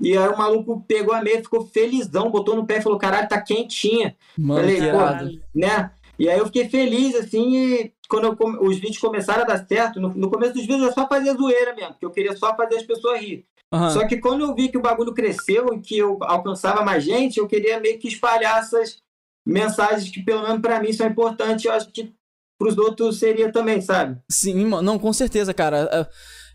E 0.00 0.16
aí 0.16 0.28
o 0.28 0.36
maluco 0.36 0.84
pegou 0.86 1.14
a 1.14 1.22
meia, 1.22 1.42
ficou 1.42 1.66
felizão, 1.66 2.30
botou 2.30 2.54
no 2.54 2.66
pé 2.66 2.78
e 2.78 2.82
falou, 2.82 2.98
caralho, 2.98 3.28
tá 3.28 3.40
quentinha. 3.40 4.14
Mano, 4.38 4.60
Falei, 4.60 4.90
porra, 4.90 5.30
né? 5.54 5.90
E 6.18 6.28
aí 6.28 6.38
eu 6.38 6.46
fiquei 6.46 6.68
feliz, 6.68 7.14
assim, 7.14 7.56
e 7.56 7.92
quando 8.08 8.26
eu, 8.26 8.36
os 8.62 8.76
vídeos 8.76 8.98
começaram 8.98 9.42
a 9.42 9.46
dar 9.46 9.66
certo, 9.66 10.00
no, 10.00 10.08
no, 10.10 10.30
começo 10.30 10.54
dos 10.54 10.62
vídeos 10.62 10.82
eu 10.82 10.92
só 10.92 11.06
fazia 11.06 11.34
zoeira 11.34 11.74
mesmo, 11.74 11.92
porque 11.92 12.06
eu 12.06 12.10
queria 12.10 12.36
só 12.36 12.56
fazer 12.56 12.76
as 12.76 12.84
pessoas 12.84 13.20
rir. 13.20 13.44
Uhum. 13.72 13.90
Só 13.90 14.06
que 14.06 14.18
quando 14.18 14.42
eu 14.42 14.54
vi 14.54 14.68
que 14.68 14.78
o 14.78 14.82
bagulho 14.82 15.12
cresceu 15.12 15.74
e 15.74 15.80
que 15.80 15.98
eu 15.98 16.18
alcançava 16.22 16.84
mais 16.84 17.04
gente, 17.04 17.38
eu 17.38 17.48
queria 17.48 17.80
meio 17.80 17.98
que 17.98 18.08
espalhar 18.08 18.60
essas 18.60 18.98
mensagens 19.46 20.10
que, 20.10 20.22
pelo 20.22 20.42
menos 20.42 20.60
para 20.60 20.80
mim, 20.80 20.92
são 20.92 21.06
importantes. 21.06 21.64
Eu 21.64 21.72
acho 21.72 21.90
que 21.90 22.12
pros 22.58 22.76
outros 22.78 23.18
seria 23.18 23.52
também, 23.52 23.80
sabe? 23.80 24.18
Sim, 24.30 24.66
não, 24.66 24.98
com 24.98 25.12
certeza, 25.12 25.52
cara. 25.52 25.88
É, 25.92 26.06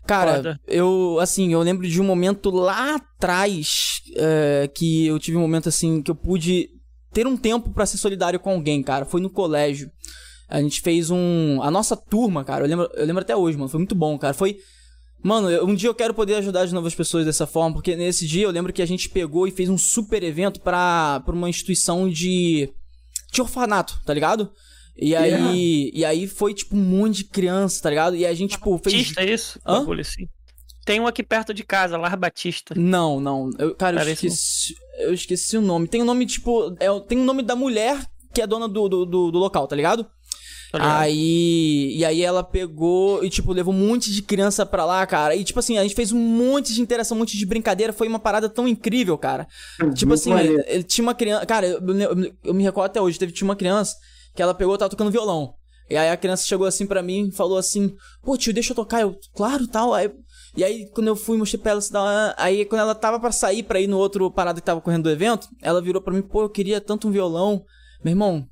cara, 0.06 0.36
Foda. 0.36 0.60
eu, 0.66 1.18
assim, 1.20 1.52
eu 1.52 1.60
lembro 1.60 1.86
de 1.86 2.00
um 2.00 2.04
momento 2.04 2.50
lá 2.50 2.96
atrás 2.96 4.02
é, 4.16 4.70
que 4.74 5.06
eu 5.06 5.18
tive 5.18 5.36
um 5.36 5.42
momento, 5.42 5.68
assim, 5.68 6.02
que 6.02 6.10
eu 6.10 6.14
pude 6.14 6.68
ter 7.12 7.26
um 7.26 7.36
tempo 7.36 7.70
para 7.70 7.86
ser 7.86 7.98
solidário 7.98 8.40
com 8.40 8.50
alguém, 8.50 8.82
cara. 8.82 9.04
Foi 9.04 9.20
no 9.20 9.30
colégio. 9.30 9.90
A 10.48 10.60
gente 10.60 10.80
fez 10.80 11.10
um. 11.10 11.60
A 11.62 11.70
nossa 11.70 11.96
turma, 11.96 12.44
cara, 12.44 12.64
eu 12.64 12.68
lembro, 12.68 12.90
eu 12.94 13.06
lembro 13.06 13.22
até 13.22 13.36
hoje, 13.36 13.56
mano. 13.56 13.68
Foi 13.68 13.78
muito 13.78 13.94
bom, 13.94 14.18
cara. 14.18 14.34
Foi. 14.34 14.58
Mano, 15.22 15.48
um 15.64 15.74
dia 15.74 15.88
eu 15.88 15.94
quero 15.94 16.12
poder 16.12 16.34
ajudar 16.34 16.66
de 16.66 16.74
novas 16.74 16.94
pessoas 16.94 17.24
dessa 17.24 17.46
forma, 17.46 17.74
porque 17.74 17.94
nesse 17.94 18.26
dia 18.26 18.44
eu 18.44 18.50
lembro 18.50 18.72
que 18.72 18.82
a 18.82 18.86
gente 18.86 19.08
pegou 19.08 19.46
e 19.46 19.52
fez 19.52 19.68
um 19.68 19.78
super 19.78 20.22
evento 20.22 20.60
pra, 20.60 21.20
pra 21.24 21.34
uma 21.34 21.48
instituição 21.48 22.08
de. 22.08 22.68
de 23.32 23.40
orfanato, 23.40 24.00
tá 24.04 24.12
ligado? 24.12 24.50
E 24.96 25.16
aí, 25.16 25.30
yeah. 25.30 25.90
e 25.94 26.04
aí 26.04 26.26
foi, 26.26 26.52
tipo, 26.52 26.76
um 26.76 26.80
monte 26.80 27.18
de 27.18 27.24
criança, 27.24 27.82
tá 27.82 27.90
ligado? 27.90 28.16
E 28.16 28.26
a 28.26 28.34
gente, 28.34 28.52
tipo, 28.52 28.78
fez. 28.78 28.94
Batista, 28.96 29.22
é 29.22 29.32
isso? 29.32 29.60
Hã? 29.66 29.86
Assim. 30.00 30.28
Tem 30.84 31.00
um 31.00 31.06
aqui 31.06 31.22
perto 31.22 31.54
de 31.54 31.62
casa, 31.62 31.96
Lar 31.96 32.16
Batista. 32.16 32.74
Não, 32.76 33.20
não. 33.20 33.50
Eu, 33.58 33.74
cara, 33.74 34.02
eu 34.02 34.12
esqueci, 34.12 34.74
eu 34.98 35.14
esqueci 35.14 35.56
o 35.56 35.62
nome. 35.62 35.86
Tem 35.86 36.00
o 36.00 36.04
um 36.04 36.06
nome, 36.06 36.26
tipo. 36.26 36.76
É, 36.80 36.88
tem 37.06 37.18
o 37.18 37.20
um 37.20 37.24
nome 37.24 37.42
da 37.42 37.54
mulher 37.54 38.04
que 38.32 38.40
é 38.40 38.46
dona 38.46 38.66
do, 38.66 38.88
do, 38.88 39.04
do, 39.04 39.30
do 39.30 39.38
local, 39.38 39.66
tá 39.66 39.76
ligado? 39.76 40.06
Tá 40.72 41.00
aí. 41.00 41.94
E 41.94 42.04
aí 42.04 42.22
ela 42.22 42.42
pegou 42.42 43.22
e, 43.22 43.28
tipo, 43.28 43.52
levou 43.52 43.74
um 43.74 43.76
monte 43.76 44.10
de 44.10 44.22
criança 44.22 44.64
pra 44.64 44.86
lá, 44.86 45.06
cara. 45.06 45.36
E, 45.36 45.44
tipo 45.44 45.58
assim, 45.58 45.76
a 45.76 45.82
gente 45.82 45.94
fez 45.94 46.12
um 46.12 46.18
monte 46.18 46.72
de 46.72 46.80
interação, 46.80 47.14
um 47.14 47.20
monte 47.20 47.36
de 47.36 47.44
brincadeira. 47.44 47.92
Foi 47.92 48.08
uma 48.08 48.18
parada 48.18 48.48
tão 48.48 48.66
incrível, 48.66 49.18
cara. 49.18 49.46
Uhum, 49.82 49.92
tipo 49.92 50.14
assim, 50.14 50.32
ele, 50.32 50.64
ele, 50.66 50.82
tinha 50.82 51.02
uma 51.02 51.14
criança. 51.14 51.44
Cara, 51.44 51.66
eu, 51.66 51.78
eu, 51.78 52.32
eu, 52.42 52.54
me 52.54 52.62
recordo 52.62 52.86
até 52.86 53.00
hoje, 53.00 53.18
teve, 53.18 53.32
tinha 53.32 53.46
uma 53.46 53.56
criança 53.56 53.94
que 54.34 54.40
ela 54.40 54.54
pegou 54.54 54.74
e 54.74 54.78
tava 54.78 54.88
tocando 54.88 55.10
violão. 55.10 55.54
E 55.90 55.96
aí 55.96 56.08
a 56.08 56.16
criança 56.16 56.46
chegou 56.46 56.66
assim 56.66 56.86
para 56.86 57.02
mim 57.02 57.28
e 57.28 57.32
falou 57.32 57.58
assim: 57.58 57.94
Pô, 58.22 58.34
tio, 58.38 58.54
deixa 58.54 58.72
eu 58.72 58.76
tocar. 58.76 59.02
Eu, 59.02 59.14
claro, 59.34 59.66
tal. 59.66 59.92
Aí, 59.92 60.10
e 60.56 60.64
aí, 60.64 60.88
quando 60.94 61.08
eu 61.08 61.16
fui, 61.16 61.36
mostrei 61.36 61.60
pra 61.60 61.72
ela 61.72 61.78
assim, 61.80 61.92
aí 62.38 62.64
quando 62.64 62.80
ela 62.80 62.94
tava 62.94 63.20
para 63.20 63.30
sair 63.30 63.62
pra 63.62 63.78
ir 63.78 63.86
no 63.86 63.98
outro 63.98 64.30
parada 64.30 64.58
que 64.58 64.64
tava 64.64 64.80
correndo 64.80 65.02
do 65.02 65.10
evento, 65.10 65.48
ela 65.60 65.82
virou 65.82 66.00
para 66.00 66.14
mim: 66.14 66.22
Pô, 66.22 66.40
eu 66.40 66.48
queria 66.48 66.80
tanto 66.80 67.08
um 67.08 67.10
violão. 67.10 67.62
Meu 68.02 68.12
irmão, 68.12 68.48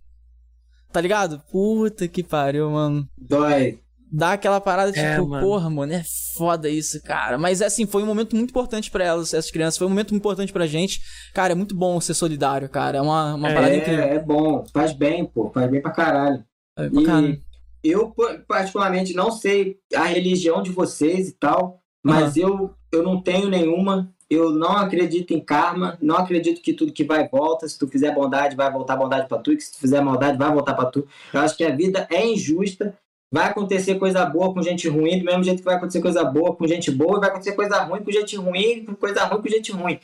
tá 0.92 1.00
ligado? 1.00 1.42
Puta 1.50 2.07
que 2.09 2.22
pariu, 2.22 2.70
mano. 2.70 3.07
Dói. 3.18 3.81
Dá 4.12 4.33
aquela 4.33 4.61
parada, 4.61 4.90
é, 4.98 5.14
tipo, 5.14 5.29
mano. 5.29 5.46
porra, 5.46 5.70
mano, 5.70 5.92
é 5.92 6.03
foda 6.37 6.68
isso, 6.68 7.00
cara. 7.03 7.38
Mas 7.38 7.62
assim, 7.62 7.87
foi 7.87 8.03
um 8.03 8.07
momento 8.07 8.35
muito 8.35 8.50
importante 8.50 8.90
para 8.90 9.05
elas, 9.05 9.33
essas 9.33 9.53
crianças. 9.53 9.79
Foi 9.79 9.87
um 9.87 9.90
momento 9.90 10.11
muito 10.11 10.22
importante 10.22 10.53
pra 10.53 10.66
gente. 10.66 11.00
Cara, 11.33 11.53
é 11.53 11.55
muito 11.55 11.76
bom 11.76 12.00
ser 12.00 12.14
solidário, 12.14 12.68
cara. 12.68 12.98
É 12.98 13.00
uma, 13.00 13.35
uma 13.35 13.48
é, 13.48 13.55
parada 13.55 13.76
incrível. 13.76 14.05
É 14.05 14.18
bom, 14.18 14.64
faz 14.72 14.92
bem, 14.92 15.24
pô. 15.24 15.50
Faz 15.55 15.70
bem 15.70 15.81
pra 15.81 15.92
caralho. 15.92 16.44
É 16.76 16.88
pra 16.88 17.05
caralho. 17.05 17.38
eu, 17.85 18.12
particularmente, 18.48 19.14
não 19.14 19.31
sei 19.31 19.76
a 19.94 20.05
religião 20.05 20.61
de 20.61 20.72
vocês 20.72 21.29
e 21.29 21.33
tal, 21.38 21.81
mas 22.03 22.35
uhum. 22.35 22.42
eu, 22.42 22.74
eu 22.92 23.03
não 23.05 23.22
tenho 23.22 23.48
nenhuma. 23.48 24.12
Eu 24.31 24.51
não 24.51 24.77
acredito 24.77 25.33
em 25.35 25.40
karma, 25.40 25.99
não 26.01 26.16
acredito 26.16 26.62
que 26.62 26.73
tudo 26.73 26.93
que 26.93 27.03
vai 27.03 27.29
volta. 27.29 27.69
Se 27.69 27.77
tu 27.77 27.88
fizer 27.88 28.14
bondade, 28.14 28.55
vai 28.55 28.71
voltar 28.71 28.97
bondade 28.97 29.29
para 29.29 29.38
tu, 29.38 29.57
que 29.57 29.62
se 29.62 29.73
tu 29.73 29.79
fizer 29.79 30.01
maldade, 30.01 30.38
vai 30.38 30.53
voltar 30.53 30.75
para 30.75 30.90
tu. 30.90 31.07
Eu 31.35 31.40
acho 31.40 31.57
que 31.57 31.64
a 31.64 31.75
vida 31.75 32.07
é 32.11 32.25
injusta 32.25 32.97
Vai 33.33 33.47
acontecer 33.47 33.97
coisa 33.97 34.25
boa 34.25 34.53
com 34.53 34.61
gente 34.61 34.88
ruim, 34.88 35.21
do 35.21 35.25
mesmo 35.25 35.45
jeito 35.45 35.59
que 35.59 35.64
vai 35.64 35.77
acontecer 35.77 36.01
coisa 36.01 36.25
boa 36.25 36.55
com 36.57 36.66
gente 36.66 36.90
boa, 36.90 37.16
e 37.16 37.21
vai 37.21 37.29
acontecer 37.29 37.53
coisa 37.53 37.81
ruim 37.85 38.03
com 38.03 38.11
gente 38.11 38.37
ruim, 38.37 38.85
coisa 38.99 39.25
ruim 39.25 39.40
com 39.40 39.49
gente 39.49 39.71
ruim. 39.71 40.01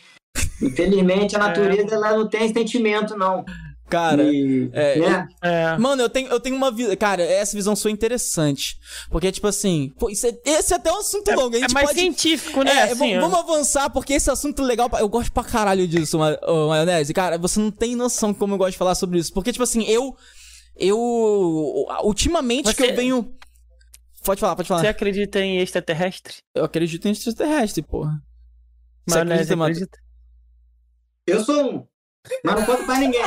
Infelizmente, 0.63 1.35
a 1.35 1.41
é. 1.41 1.43
natureza 1.43 1.93
é. 1.93 1.95
ela 1.95 2.17
não 2.17 2.29
tem 2.29 2.53
sentimento, 2.53 3.17
não. 3.17 3.45
Cara, 3.89 4.25
e, 4.25 4.69
é, 4.73 4.99
né? 4.99 5.29
é. 5.43 5.79
mano, 5.79 6.03
eu 6.03 6.09
tenho, 6.09 6.29
eu 6.29 6.41
tenho 6.41 6.57
uma 6.57 6.73
visão. 6.73 6.97
Cara, 6.97 7.23
essa 7.23 7.57
visão 7.57 7.77
sua 7.77 7.91
interessante. 7.91 8.77
Porque, 9.11 9.31
tipo 9.31 9.47
assim, 9.47 9.93
pô, 9.99 10.11
isso 10.11 10.27
é, 10.27 10.37
esse 10.45 10.73
é 10.73 10.77
até 10.77 10.93
um 10.93 10.99
assunto 10.99 11.31
é, 11.31 11.37
longo. 11.37 11.57
A 11.57 11.61
gente 11.61 11.71
é 11.71 11.75
mais 11.75 11.89
pode, 11.89 12.01
científico, 12.01 12.63
né? 12.63 12.73
É, 12.73 12.83
assim, 12.85 13.19
vamos 13.21 13.39
avançar, 13.39 13.89
porque 13.91 14.15
esse 14.15 14.31
assunto 14.31 14.63
é 14.63 14.67
legal. 14.67 14.91
Eu 14.99 15.09
gosto 15.09 15.31
pra 15.31 15.45
caralho 15.45 15.87
disso, 15.87 16.19
Maionese. 16.19 17.15
Cara, 17.15 17.39
você 17.39 17.61
não 17.61 17.71
tem 17.71 17.95
noção 17.95 18.35
como 18.35 18.55
eu 18.55 18.59
gosto 18.59 18.73
de 18.73 18.79
falar 18.79 18.95
sobre 18.95 19.19
isso. 19.19 19.33
Porque, 19.33 19.53
tipo 19.53 19.63
assim, 19.63 19.85
eu 19.85 20.17
eu. 20.77 20.99
Ultimamente 22.03 22.67
Você... 22.67 22.75
que 22.75 22.91
eu 22.91 22.97
venho 22.97 23.37
Pode 24.27 24.41
falar, 24.41 24.57
pode 24.57 24.67
falar. 24.67 24.81
Você 24.81 24.89
acredita 24.89 25.39
em 25.39 25.61
extraterrestre? 25.61 26.39
Eu 26.53 26.65
acredito 26.65 27.07
em 27.07 27.13
extraterrestre, 27.13 27.81
porra. 27.81 28.21
Você 29.07 29.23
Mas 29.23 29.31
acredita? 29.33 29.63
Acredita? 29.63 29.99
Eu 31.29 31.45
sou 31.45 31.75
um. 31.75 31.87
Mas 32.45 32.55
não 32.57 32.67
conto 32.67 32.85
pra 32.85 32.99
ninguém. 32.99 33.23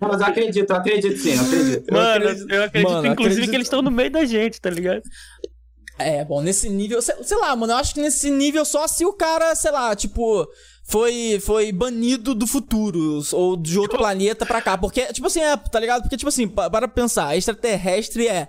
Mas 0.00 0.20
eu 0.20 0.26
acredito, 0.26 0.70
eu 0.70 0.76
acredito 0.76 1.18
sim, 1.18 1.34
eu 1.34 1.42
acredito. 1.42 1.92
Mano, 1.92 2.24
eu 2.24 2.30
acredito, 2.30 2.50
eu 2.50 2.64
acredito 2.64 2.90
mano, 2.90 3.06
inclusive 3.06 3.30
acredito... 3.30 3.50
que 3.50 3.56
eles 3.56 3.66
estão 3.66 3.82
no 3.82 3.90
meio 3.90 4.10
da 4.10 4.24
gente, 4.24 4.60
tá 4.60 4.70
ligado? 4.70 5.02
É, 5.98 6.24
bom, 6.24 6.40
nesse 6.40 6.68
nível, 6.68 7.00
sei, 7.02 7.14
sei, 7.22 7.36
lá, 7.36 7.54
mano, 7.54 7.74
eu 7.74 7.76
acho 7.76 7.94
que 7.94 8.00
nesse 8.00 8.30
nível 8.30 8.64
só 8.64 8.88
se 8.88 9.04
o 9.04 9.12
cara, 9.12 9.54
sei 9.54 9.70
lá, 9.70 9.94
tipo, 9.94 10.48
foi 10.82 11.38
foi 11.40 11.70
banido 11.72 12.34
do 12.34 12.46
futuro 12.46 13.20
ou 13.32 13.56
de 13.56 13.78
outro 13.78 13.98
planeta 13.98 14.46
pra 14.46 14.62
cá, 14.62 14.78
porque, 14.78 15.12
tipo 15.12 15.26
assim, 15.26 15.40
é, 15.40 15.56
tá 15.56 15.78
ligado? 15.78 16.02
Porque, 16.02 16.16
tipo 16.16 16.28
assim, 16.28 16.48
para 16.48 16.88
pensar, 16.88 17.36
extraterrestre 17.36 18.26
é 18.26 18.48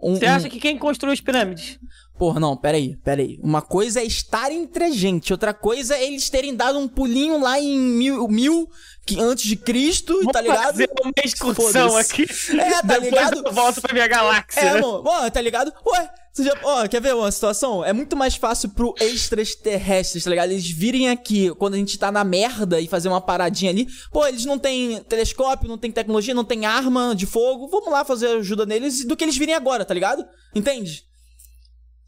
um, 0.00 0.16
Você 0.16 0.26
acha 0.26 0.46
um... 0.46 0.50
que 0.50 0.60
quem 0.60 0.78
construiu 0.78 1.12
as 1.12 1.20
pirâmides? 1.20 1.78
Porra, 2.16 2.38
não, 2.38 2.56
peraí, 2.56 2.96
peraí. 3.02 3.40
Uma 3.42 3.60
coisa 3.60 4.00
é 4.00 4.04
estar 4.04 4.52
entre 4.52 4.84
a 4.84 4.90
gente, 4.90 5.32
outra 5.32 5.52
coisa 5.52 5.96
é 5.96 6.06
eles 6.06 6.30
terem 6.30 6.54
dado 6.54 6.78
um 6.78 6.86
pulinho 6.86 7.40
lá 7.40 7.58
em 7.58 7.76
mil, 7.76 8.28
mil 8.28 8.70
que 9.06 9.20
antes 9.20 9.44
de 9.44 9.56
Cristo, 9.56 10.14
Vamos 10.14 10.32
tá 10.32 10.40
ligado? 10.40 10.64
fazer 10.64 10.90
uma 11.00 11.12
excursão 11.24 11.96
aqui. 11.96 12.26
É, 12.52 12.70
tá 12.70 12.98
Depois 12.98 13.04
ligado? 13.04 13.46
eu 13.46 13.52
volto 13.52 13.80
pra 13.82 13.92
minha 13.92 14.06
galáxia. 14.06 14.60
É, 14.60 14.74
né? 14.74 14.80
mano, 14.80 15.30
tá 15.30 15.40
ligado? 15.40 15.72
Ué, 15.86 16.10
você 16.32 16.44
já, 16.44 16.52
ó, 16.64 16.88
quer 16.88 17.00
ver 17.00 17.14
uma 17.14 17.30
situação? 17.30 17.84
É 17.84 17.92
muito 17.92 18.16
mais 18.16 18.34
fácil 18.34 18.70
pro 18.70 18.94
extraterrestres, 19.00 20.24
tá 20.24 20.30
ligado? 20.30 20.50
Eles 20.50 20.68
virem 20.68 21.08
aqui 21.08 21.54
quando 21.54 21.74
a 21.74 21.76
gente 21.76 21.98
tá 21.98 22.10
na 22.10 22.24
merda 22.24 22.80
e 22.80 22.88
fazer 22.88 23.08
uma 23.08 23.20
paradinha 23.20 23.70
ali. 23.70 23.86
Pô, 24.10 24.26
eles 24.26 24.44
não 24.44 24.58
têm 24.58 25.00
telescópio, 25.04 25.68
não 25.68 25.78
tem 25.78 25.92
tecnologia, 25.92 26.34
não 26.34 26.44
tem 26.44 26.66
arma 26.66 27.14
de 27.14 27.26
fogo. 27.26 27.68
Vamos 27.68 27.90
lá 27.90 28.04
fazer 28.04 28.28
ajuda 28.38 28.66
neles 28.66 29.04
do 29.06 29.16
que 29.16 29.22
eles 29.22 29.36
virem 29.36 29.54
agora, 29.54 29.84
tá 29.84 29.94
ligado? 29.94 30.24
Entende? 30.54 31.04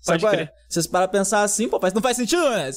Pode 0.04 0.22
Sabe 0.22 0.36
crer. 0.36 0.52
Vocês 0.68 0.86
param 0.86 1.08
pra 1.08 1.18
pensar 1.18 1.42
assim, 1.42 1.68
pô, 1.68 1.78
não 1.94 2.02
faz 2.02 2.16
sentido, 2.16 2.48
né? 2.50 2.70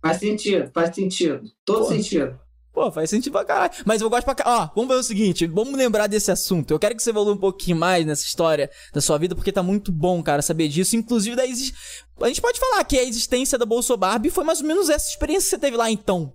Faz 0.00 0.18
sentido, 0.18 0.70
faz 0.72 0.94
sentido. 0.94 1.42
Todo 1.64 1.80
pô. 1.80 1.88
sentido. 1.88 2.38
Pô, 2.78 2.92
faz 2.92 3.10
sentido 3.10 3.32
pra 3.32 3.44
caralho. 3.44 3.72
Mas 3.84 4.00
eu 4.00 4.08
gosto 4.08 4.24
pra 4.24 4.36
caralho. 4.36 4.62
Ó, 4.62 4.70
vamos 4.72 4.94
ver 4.94 5.00
o 5.00 5.02
seguinte, 5.02 5.48
vamos 5.48 5.74
lembrar 5.74 6.06
desse 6.06 6.30
assunto. 6.30 6.70
Eu 6.70 6.78
quero 6.78 6.94
que 6.94 7.02
você 7.02 7.10
evolua 7.10 7.34
um 7.34 7.38
pouquinho 7.38 7.76
mais 7.76 8.06
nessa 8.06 8.24
história 8.24 8.70
da 8.92 9.00
sua 9.00 9.18
vida, 9.18 9.34
porque 9.34 9.50
tá 9.50 9.64
muito 9.64 9.90
bom, 9.90 10.22
cara, 10.22 10.42
saber 10.42 10.68
disso. 10.68 10.94
Inclusive, 10.94 11.34
da 11.34 11.44
exi... 11.44 11.74
a 12.20 12.28
gente 12.28 12.40
pode 12.40 12.60
falar 12.60 12.84
que 12.84 12.96
a 12.96 13.02
existência 13.02 13.58
da 13.58 13.66
Bolso 13.66 13.96
Barbie 13.96 14.30
foi 14.30 14.44
mais 14.44 14.60
ou 14.60 14.66
menos 14.68 14.88
essa 14.88 15.08
experiência 15.08 15.46
que 15.46 15.50
você 15.50 15.58
teve 15.58 15.76
lá 15.76 15.90
então. 15.90 16.32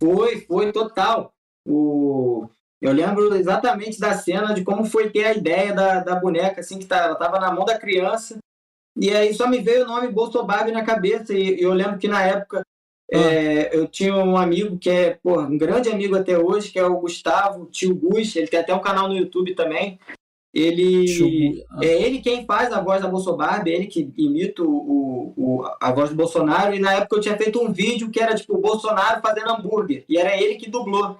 Foi, 0.00 0.40
foi 0.40 0.72
total. 0.72 1.34
O... 1.66 2.48
Eu 2.80 2.92
lembro 2.92 3.34
exatamente 3.34 4.00
da 4.00 4.16
cena 4.16 4.54
de 4.54 4.64
como 4.64 4.86
foi 4.86 5.10
ter 5.10 5.24
a 5.26 5.34
ideia 5.34 5.74
da, 5.74 6.00
da 6.00 6.14
boneca, 6.14 6.62
assim, 6.62 6.78
que 6.78 6.86
tá, 6.86 6.96
ela 6.96 7.14
tava 7.14 7.38
na 7.38 7.52
mão 7.52 7.66
da 7.66 7.78
criança. 7.78 8.38
E 8.96 9.10
aí 9.10 9.34
só 9.34 9.46
me 9.46 9.58
veio 9.58 9.84
o 9.84 9.86
nome 9.86 10.08
Bolsonaro 10.08 10.72
na 10.72 10.82
cabeça. 10.82 11.34
E 11.34 11.60
eu 11.60 11.74
lembro 11.74 11.98
que 11.98 12.08
na 12.08 12.22
época. 12.22 12.62
É, 13.10 13.74
eu 13.74 13.86
tinha 13.86 14.14
um 14.14 14.36
amigo 14.36 14.78
que 14.78 14.90
é 14.90 15.18
porra, 15.22 15.46
um 15.46 15.56
grande 15.56 15.88
amigo 15.88 16.16
até 16.16 16.38
hoje, 16.38 16.70
que 16.70 16.78
é 16.78 16.84
o 16.84 17.00
Gustavo, 17.00 17.66
tio 17.66 17.94
Gus. 17.94 18.36
Ele 18.36 18.46
tem 18.46 18.60
até 18.60 18.74
um 18.74 18.80
canal 18.80 19.08
no 19.08 19.16
YouTube 19.16 19.54
também. 19.54 19.98
Ele 20.52 21.64
ah. 21.70 21.80
é 21.82 22.02
ele 22.02 22.20
quem 22.20 22.44
faz 22.44 22.72
a 22.72 22.80
voz 22.80 23.02
da 23.02 23.08
Bolsonaro, 23.08 23.68
ele 23.68 23.86
que 23.86 24.12
imita 24.16 24.62
o, 24.62 25.32
o, 25.36 25.64
a 25.80 25.92
voz 25.92 26.10
do 26.10 26.16
Bolsonaro. 26.16 26.74
E 26.74 26.78
na 26.78 26.94
época 26.94 27.16
eu 27.16 27.20
tinha 27.20 27.36
feito 27.36 27.62
um 27.62 27.72
vídeo 27.72 28.10
que 28.10 28.20
era 28.20 28.34
tipo 28.34 28.56
o 28.56 28.60
Bolsonaro 28.60 29.22
fazendo 29.22 29.50
hambúrguer. 29.50 30.04
E 30.08 30.18
era 30.18 30.36
ele 30.36 30.56
que 30.56 30.70
dublou. 30.70 31.18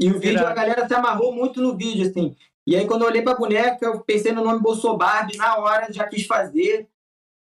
E 0.00 0.10
o 0.10 0.18
vídeo, 0.18 0.46
a 0.46 0.54
galera 0.54 0.86
se 0.86 0.94
amarrou 0.94 1.32
muito 1.32 1.60
no 1.60 1.76
vídeo, 1.76 2.08
assim. 2.08 2.36
E 2.66 2.76
aí, 2.76 2.86
quando 2.86 3.02
eu 3.02 3.08
olhei 3.08 3.22
pra 3.22 3.34
boneca, 3.34 3.84
eu 3.84 4.00
pensei 4.00 4.30
no 4.30 4.44
nome 4.44 4.60
Bolsonaro, 4.60 5.28
na 5.36 5.56
hora 5.56 5.92
já 5.92 6.06
quis 6.06 6.26
fazer. 6.26 6.86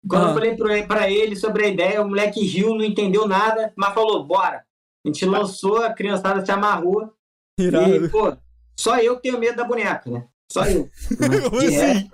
Quando 0.08 0.26
ah. 0.26 0.30
eu 0.30 0.34
falei 0.34 0.86
para 0.86 1.10
ele 1.10 1.36
sobre 1.36 1.66
a 1.66 1.68
ideia, 1.68 2.02
o 2.02 2.08
moleque 2.08 2.44
riu, 2.44 2.76
não 2.76 2.84
entendeu 2.84 3.28
nada, 3.28 3.72
mas 3.76 3.94
falou, 3.94 4.24
bora. 4.26 4.66
A 5.06 5.08
gente 5.08 5.26
lançou, 5.26 5.78
a 5.78 5.94
criançada 5.94 6.46
se 6.46 6.52
amarrou. 6.52 7.12
Irado. 7.60 8.06
E, 8.06 8.10
pô, 8.10 8.36
só 8.78 8.98
eu 9.00 9.16
que 9.16 9.24
tenho 9.24 9.40
medo 9.40 9.58
da 9.58 9.64
boneca, 9.64 10.10
né? 10.10 10.26
Só 10.52 10.66
eu. 10.66 10.90
Como 11.50 11.58
assim? 11.58 12.10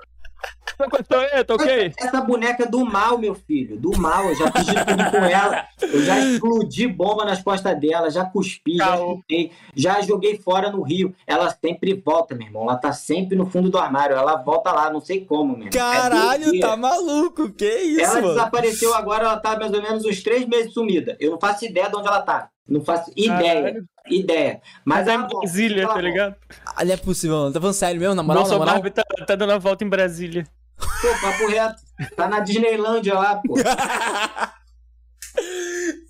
Tô 1.46 1.56
ok. 1.56 1.94
Essa 1.98 2.22
boneca 2.22 2.66
do 2.66 2.86
mal, 2.86 3.18
meu 3.18 3.36
filho. 3.36 3.78
Do 3.78 3.98
mal. 3.98 4.24
Eu 4.30 4.36
já 4.36 4.52
fiz 4.52 4.66
tudo 4.66 5.12
com 5.12 5.18
ela. 5.18 5.68
Eu 5.82 6.02
já 6.04 6.20
explodi 6.20 6.88
bomba 6.88 7.26
nas 7.26 7.42
costas 7.44 7.78
dela, 7.78 8.10
já 8.10 8.24
cuspi, 8.24 8.78
já 8.78 8.96
chutei, 8.96 9.52
já 9.76 10.00
joguei 10.02 10.38
fora 10.38 10.72
no 10.72 10.82
rio. 10.82 11.14
Ela 11.28 11.50
sempre 11.50 11.94
volta, 11.94 12.34
meu 12.34 12.48
irmão. 12.48 12.64
Ela 12.64 12.78
tá 12.78 12.94
sempre 12.94 13.36
no 13.36 13.46
fundo 13.46 13.70
do 13.70 13.78
armário. 13.78 14.16
Ela 14.16 14.38
volta 14.38 14.72
lá, 14.72 14.90
não 14.90 15.02
sei 15.02 15.26
como, 15.26 15.58
meu. 15.58 15.68
É 15.68 15.72
Caralho, 15.72 16.56
é 16.56 16.60
tá 16.60 16.78
maluco. 16.78 17.52
Que 17.52 17.66
isso, 17.66 18.02
Ela 18.02 18.14
mano? 18.22 18.28
desapareceu 18.30 18.94
agora, 18.94 19.26
ela 19.26 19.38
tá 19.38 19.58
mais 19.60 19.74
ou 19.74 19.82
menos 19.82 20.06
uns 20.06 20.24
três 20.24 20.46
meses 20.48 20.74
sumida. 20.74 21.18
Eu 21.20 21.32
não 21.32 21.40
faço 21.40 21.66
ideia 21.66 21.90
de 21.90 21.96
onde 21.98 22.08
ela 22.08 22.22
tá. 22.22 22.50
Não 22.70 22.82
faço 22.82 23.12
ideia. 23.16 23.64
Caralho. 23.64 23.86
Ideia. 24.08 24.62
Mas 24.86 25.06
tá 25.06 25.16
em 25.16 25.28
Brasília, 25.28 25.88
tá 25.88 26.02
ligado? 26.02 26.36
Ah, 26.66 26.86
não 26.86 26.94
é 26.94 26.98
possível, 26.98 27.38
mano. 27.38 27.54
Tá 27.54 27.60
falando 27.60 27.76
sério 27.76 28.00
mesmo, 28.00 28.16
na 28.16 28.24
moral? 28.24 28.44
Nossa, 28.44 28.54
na 28.54 28.60
moral? 28.60 28.76
Barbie 28.76 28.92
tá, 28.92 29.04
tá 29.26 29.36
dando 29.36 29.54
a 29.54 29.58
volta 29.58 29.84
em 29.84 29.90
Brasília. 29.90 30.46
Pô, 30.78 31.08
papo 31.22 31.48
reto. 31.48 31.82
Tá 32.16 32.28
na 32.28 32.40
Disneylândia 32.40 33.16
lá, 33.16 33.36
pô. 33.36 33.56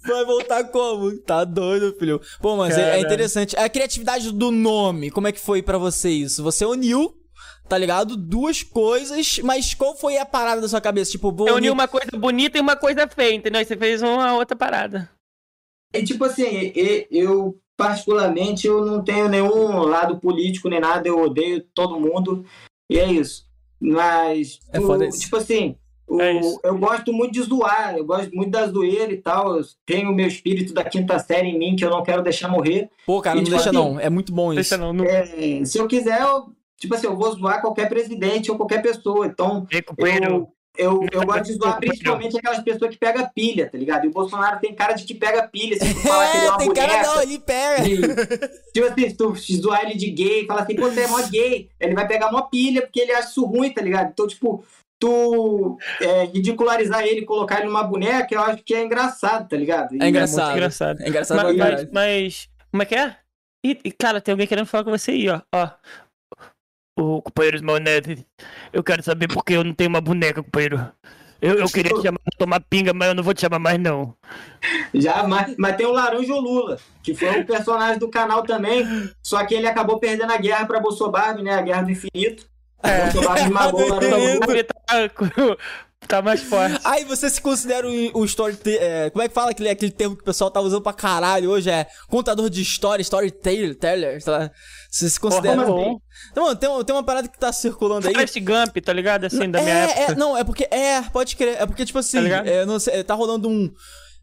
Vai 0.05 0.25
voltar 0.25 0.63
como? 0.65 1.17
Tá 1.19 1.43
doido, 1.43 1.95
filho. 1.97 2.21
Pô, 2.41 2.55
mas 2.55 2.77
é, 2.77 2.97
é, 2.97 2.99
interessante. 2.99 3.55
A 3.57 3.69
criatividade 3.69 4.31
do 4.31 4.51
nome, 4.51 5.11
como 5.11 5.27
é 5.27 5.31
que 5.31 5.39
foi 5.39 5.61
para 5.61 5.77
você 5.77 6.09
isso? 6.09 6.43
Você 6.43 6.65
uniu, 6.65 7.13
tá 7.67 7.77
ligado? 7.77 8.17
Duas 8.17 8.63
coisas, 8.63 9.39
mas 9.39 9.73
qual 9.73 9.95
foi 9.95 10.17
a 10.17 10.25
parada 10.25 10.61
da 10.61 10.67
sua 10.67 10.81
cabeça? 10.81 11.11
Tipo, 11.11 11.31
vou 11.31 11.47
Eu 11.47 11.55
uni 11.55 11.69
uma 11.69 11.87
coisa 11.87 12.09
bonita 12.17 12.57
e 12.57 12.61
uma 12.61 12.75
coisa 12.75 13.07
feia, 13.07 13.35
entendeu? 13.35 13.63
Você 13.63 13.77
fez 13.77 14.01
uma 14.01 14.33
outra 14.35 14.55
parada. 14.57 15.09
É 15.93 16.03
tipo 16.03 16.23
assim, 16.25 16.71
eu 17.09 17.57
particularmente 17.75 18.67
eu 18.67 18.85
não 18.85 19.03
tenho 19.03 19.29
nenhum 19.29 19.79
lado 19.79 20.19
político 20.19 20.69
nem 20.69 20.79
nada, 20.79 21.07
eu 21.07 21.19
odeio 21.19 21.65
todo 21.73 21.99
mundo. 21.99 22.45
E 22.89 22.99
é 22.99 23.11
isso. 23.11 23.47
Mas, 23.79 24.59
é 24.73 24.79
o, 24.79 25.09
tipo 25.09 25.37
assim, 25.37 25.77
o, 26.05 26.21
é 26.21 26.41
eu 26.63 26.77
gosto 26.77 27.13
muito 27.13 27.33
de 27.33 27.41
zoar, 27.43 27.95
eu 27.95 28.03
gosto 28.03 28.35
muito 28.35 28.51
da 28.51 28.67
zoeira 28.67 29.13
e 29.13 29.17
tal. 29.17 29.57
Eu 29.57 29.63
tenho 29.85 30.09
o 30.09 30.13
meu 30.13 30.27
espírito 30.27 30.73
da 30.73 30.83
quinta 30.83 31.17
série 31.19 31.47
em 31.47 31.57
mim 31.57 31.75
que 31.75 31.85
eu 31.85 31.89
não 31.89 32.03
quero 32.03 32.21
deixar 32.21 32.49
morrer. 32.49 32.89
Pô, 33.05 33.21
cara, 33.21 33.37
e, 33.37 33.39
não 33.39 33.45
tipo 33.45 33.55
deixa 33.55 33.69
assim, 33.69 33.79
não. 33.79 33.99
É 33.99 34.09
muito 34.09 34.33
bom 34.33 34.51
isso. 34.51 34.55
Deixa 34.55 34.77
não, 34.77 34.91
não... 34.91 35.05
É, 35.05 35.63
se 35.63 35.77
eu 35.77 35.87
quiser, 35.87 36.19
eu, 36.21 36.53
tipo 36.77 36.93
assim, 36.95 37.07
eu 37.07 37.15
vou 37.15 37.31
zoar 37.31 37.61
qualquer 37.61 37.87
presidente 37.87 38.51
ou 38.51 38.57
qualquer 38.57 38.81
pessoa. 38.81 39.25
Então, 39.25 39.65
eu, 39.71 40.51
eu, 40.79 41.05
eu 41.11 41.25
gosto 41.25 41.43
de 41.43 41.53
zoar 41.53 41.77
principalmente 41.77 42.37
aquelas 42.37 42.63
pessoas 42.63 42.91
que 42.91 42.97
pegam 42.97 43.29
pilha, 43.35 43.69
tá 43.69 43.77
ligado? 43.77 44.05
E 44.05 44.07
o 44.07 44.11
Bolsonaro 44.11 44.59
tem 44.61 44.73
cara 44.73 44.93
de 44.93 45.03
que 45.03 45.13
pega 45.13 45.45
pilha, 45.45 45.75
assim, 45.75 45.93
tu 45.93 45.99
fala 45.99 46.25
é, 46.25 46.31
que 46.31 46.37
ele 46.37 46.45
é 46.45 46.49
uma 46.49 46.57
tem 46.57 46.67
boneca. 46.67 46.87
cara 46.87 47.03
não, 47.03 47.21
ele 47.21 47.39
pega. 47.39 47.87
E, 47.87 47.97
tipo 48.73 48.87
assim, 48.87 49.09
se 49.09 49.15
tu 49.15 49.61
zoar 49.61 49.83
ele 49.83 49.95
de 49.95 50.09
gay, 50.09 50.45
fala 50.45 50.61
assim, 50.61 50.75
pô, 50.75 50.89
você 50.89 51.01
é 51.01 51.07
mó 51.07 51.21
gay, 51.27 51.69
ele 51.79 51.93
vai 51.93 52.07
pegar 52.07 52.29
uma 52.29 52.49
pilha 52.49 52.81
porque 52.81 53.01
ele 53.01 53.11
acha 53.11 53.29
isso 53.29 53.45
ruim, 53.45 53.73
tá 53.73 53.81
ligado? 53.81 54.11
Então, 54.11 54.25
tipo, 54.25 54.63
tu 54.97 55.77
é, 55.99 56.23
ridicularizar 56.25 57.03
ele, 57.05 57.25
colocar 57.25 57.57
ele 57.59 57.67
numa 57.67 57.83
boneca, 57.83 58.33
eu 58.33 58.41
acho 58.41 58.63
que 58.63 58.73
é 58.73 58.83
engraçado, 58.83 59.49
tá 59.49 59.57
ligado? 59.57 59.93
E 59.93 60.01
é 60.01 60.07
engraçado. 60.07 60.51
É 60.51 60.53
engraçado. 60.53 61.01
É 61.01 61.09
engraçado 61.09 61.43
mas, 61.43 61.57
mas, 61.57 61.89
mas, 61.91 62.49
como 62.71 62.83
é 62.83 62.85
que 62.85 62.95
é? 62.95 63.17
E, 63.65 63.75
cara, 63.91 64.21
tem 64.21 64.31
alguém 64.31 64.47
querendo 64.47 64.65
falar 64.65 64.85
com 64.85 64.91
você 64.91 65.11
aí, 65.11 65.27
ó. 65.27 65.41
ó 65.53 65.69
o 66.99 67.21
companheiro 67.21 67.57
Smalnete, 67.57 68.25
eu 68.73 68.83
quero 68.83 69.01
saber 69.03 69.27
por 69.27 69.43
que 69.43 69.53
eu 69.53 69.63
não 69.63 69.73
tenho 69.73 69.89
uma 69.89 70.01
boneca, 70.01 70.43
companheiro. 70.43 70.91
Eu, 71.41 71.57
eu 71.57 71.69
queria 71.69 71.93
te 71.93 72.01
chamar 72.01 72.19
tomar 72.37 72.59
pinga, 72.59 72.93
mas 72.93 73.07
eu 73.07 73.15
não 73.15 73.23
vou 73.23 73.33
te 73.33 73.41
chamar 73.41 73.59
mais, 73.59 73.79
não. 73.79 74.13
Já, 74.93 75.23
mas, 75.23 75.55
mas 75.57 75.75
tem 75.77 75.85
o 75.85 75.91
Laranjo 75.91 76.37
Lula, 76.37 76.77
que 77.01 77.15
foi 77.15 77.39
um 77.39 77.45
personagem 77.45 77.97
do 77.97 78.09
canal 78.09 78.43
também, 78.43 78.85
só 79.23 79.45
que 79.45 79.55
ele 79.55 79.67
acabou 79.67 79.99
perdendo 79.99 80.31
a 80.31 80.37
guerra 80.37 80.65
pra 80.65 80.81
Bolsonaro, 80.81 81.41
né? 81.41 81.53
A 81.53 81.61
Guerra 81.61 81.83
do 81.83 81.91
Infinito. 81.91 82.45
É. 82.83 83.09
Bolsonaro 83.09 83.39
esmagou 83.39 83.81
o 83.81 83.89
Laranjo 83.89 84.17
Lula. 84.17 85.57
Tá 86.07 86.21
mais 86.21 86.41
forte. 86.41 86.79
Aí 86.83 87.03
você 87.03 87.29
se 87.29 87.39
considera 87.39 87.87
o, 87.87 88.19
o 88.21 88.25
story. 88.25 88.57
É, 88.65 89.09
como 89.11 89.21
é 89.21 89.27
que 89.27 89.33
fala 89.33 89.51
aquele, 89.51 89.69
aquele 89.69 89.91
termo 89.91 90.15
que 90.15 90.21
o 90.21 90.25
pessoal 90.25 90.49
tá 90.49 90.59
usando 90.59 90.81
pra 90.81 90.93
caralho 90.93 91.51
hoje? 91.51 91.69
É 91.69 91.85
contador 92.07 92.49
de 92.49 92.61
história, 92.61 93.01
storyteller, 93.01 93.75
teller, 93.75 94.23
tá? 94.23 94.49
Você 94.89 95.09
se 95.09 95.19
considera. 95.19 95.63
Porra. 95.63 95.99
Então, 96.31 96.55
tem, 96.55 96.83
tem 96.85 96.95
uma 96.95 97.03
parada 97.03 97.27
que 97.27 97.37
tá 97.37 97.53
circulando 97.53 98.07
aí. 98.07 98.13
Forrest 98.13 98.39
Gump, 98.39 98.77
tá 98.83 98.93
ligado? 98.93 99.25
Assim, 99.25 99.51
da 99.51 99.61
minha 99.61 99.75
é, 99.75 99.83
época. 99.83 100.11
É, 100.11 100.15
não, 100.15 100.35
é 100.35 100.43
porque. 100.43 100.67
É, 100.71 101.01
pode 101.03 101.35
crer. 101.35 101.61
É 101.61 101.65
porque, 101.65 101.85
tipo 101.85 101.99
assim. 101.99 102.27
Tá, 102.27 102.37
é, 102.45 102.65
não 102.65 102.79
sei, 102.79 103.03
tá 103.03 103.13
rolando 103.13 103.47
um 103.47 103.71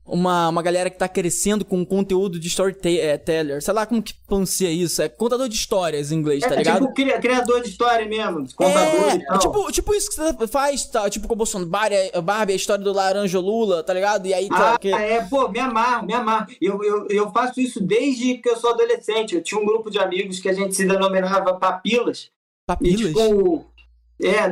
uma, 0.07 0.49
uma 0.49 0.63
galera 0.63 0.89
que 0.89 0.97
tá 0.97 1.09
crescendo 1.09 1.65
com 1.65 1.85
conteúdo 1.85 2.39
de 2.39 2.47
storyteller. 2.47 3.61
Sei 3.61 3.75
lá 3.75 3.85
como 3.85 4.03
que 4.03 4.15
pronuncia 4.27 4.71
isso. 4.71 5.03
É 5.03 5.09
contador 5.09 5.49
de 5.49 5.57
histórias 5.57 6.13
em 6.13 6.17
inglês, 6.17 6.43
tá 6.43 6.55
é, 6.55 6.59
ligado? 6.59 6.87
Tipo 6.87 7.21
criador 7.21 7.63
de 7.63 7.69
história 7.69 8.07
mesmo. 8.07 8.47
Contador 8.55 9.11
é, 9.11 9.17
e 9.17 9.27
tal. 9.27 9.39
Tipo, 9.39 9.73
tipo 9.73 9.95
isso 9.95 10.09
que 10.09 10.17
você 10.17 10.47
faz, 10.47 10.87
tá? 10.87 11.11
Tipo 11.11 11.27
com 11.27 11.35
o 11.35 11.37
Bolsonaro, 11.37 11.69
Barbie, 12.23 12.53
a 12.53 12.57
história 12.57 12.85
do 12.85 12.93
Laranja 12.93 13.41
Lula, 13.41 13.83
tá 13.83 13.93
ligado? 13.93 14.27
E 14.27 14.35
aí 14.35 14.49
tá. 14.49 14.75
Ah, 14.75 14.79
que... 14.79 14.93
é, 14.93 15.23
pô, 15.25 15.49
me 15.49 15.59
amarro, 15.59 16.07
me 16.07 16.15
amarro. 16.15 16.47
Eu, 16.61 16.83
eu, 16.85 17.09
eu 17.09 17.31
faço 17.33 17.61
isso 17.61 17.83
desde 17.83 18.39
que 18.39 18.49
eu 18.49 18.57
sou 18.57 18.71
adolescente. 18.71 19.35
Eu 19.35 19.43
tinha 19.43 19.61
um 19.61 19.67
grupo 19.67 19.91
de 19.91 19.99
amigos 19.99 20.39
que 20.39 20.49
a 20.49 20.53
gente 20.53 20.75
se 20.75 20.87
denominava 20.87 21.55
Papilas. 21.55 22.31
Papilas? 22.67 23.01
E, 23.01 23.07
tipo, 23.07 23.67
é, 24.23 24.49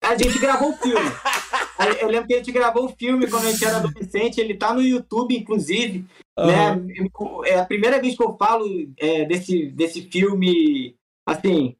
A 0.00 0.16
gente 0.16 0.38
gravou 0.38 0.70
o 0.70 0.76
filme. 0.76 1.00
Eu 2.00 2.08
lembro 2.08 2.26
que 2.26 2.34
a 2.34 2.38
gente 2.38 2.52
gravou 2.52 2.86
o 2.86 2.96
filme 2.96 3.28
quando 3.28 3.46
a 3.46 3.50
gente 3.50 3.64
era 3.64 3.76
adolescente. 3.76 4.40
Ele 4.40 4.54
tá 4.54 4.72
no 4.72 4.80
YouTube, 4.80 5.36
inclusive. 5.36 6.06
Uhum. 6.38 6.46
Né? 6.46 7.08
É 7.46 7.58
a 7.58 7.64
primeira 7.64 8.00
vez 8.00 8.16
que 8.16 8.22
eu 8.22 8.36
falo 8.36 8.66
é, 8.98 9.24
desse, 9.24 9.66
desse 9.66 10.02
filme, 10.02 10.96
assim, 11.26 11.76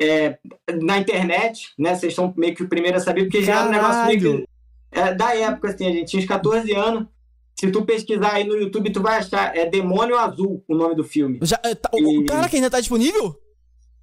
é, 0.00 0.38
na 0.80 0.98
internet, 0.98 1.72
né? 1.78 1.94
Vocês 1.94 2.14
são 2.14 2.32
meio 2.36 2.54
que 2.54 2.62
o 2.62 2.68
primeiro 2.68 2.98
a 2.98 3.00
saber, 3.00 3.24
porque 3.24 3.42
já 3.42 3.60
era 3.60 3.68
um 3.68 3.72
negócio 3.72 4.06
meio 4.06 4.20
que, 4.20 4.48
é, 4.92 5.14
da 5.14 5.34
época, 5.36 5.70
assim, 5.70 5.86
a 5.86 5.92
gente 5.92 6.10
tinha 6.10 6.22
uns 6.22 6.28
14 6.28 6.72
anos. 6.74 7.06
Se 7.58 7.70
tu 7.70 7.84
pesquisar 7.84 8.34
aí 8.34 8.44
no 8.44 8.56
YouTube, 8.56 8.90
tu 8.90 9.02
vai 9.02 9.18
achar. 9.18 9.54
É 9.56 9.66
Demônio 9.66 10.16
Azul 10.16 10.64
o 10.66 10.74
nome 10.74 10.94
do 10.94 11.04
filme. 11.04 11.38
Já, 11.42 11.58
tá, 11.58 11.90
e... 11.94 12.18
O 12.18 12.24
cara 12.26 12.48
que 12.48 12.56
ainda 12.56 12.70
tá 12.70 12.80
disponível? 12.80 13.38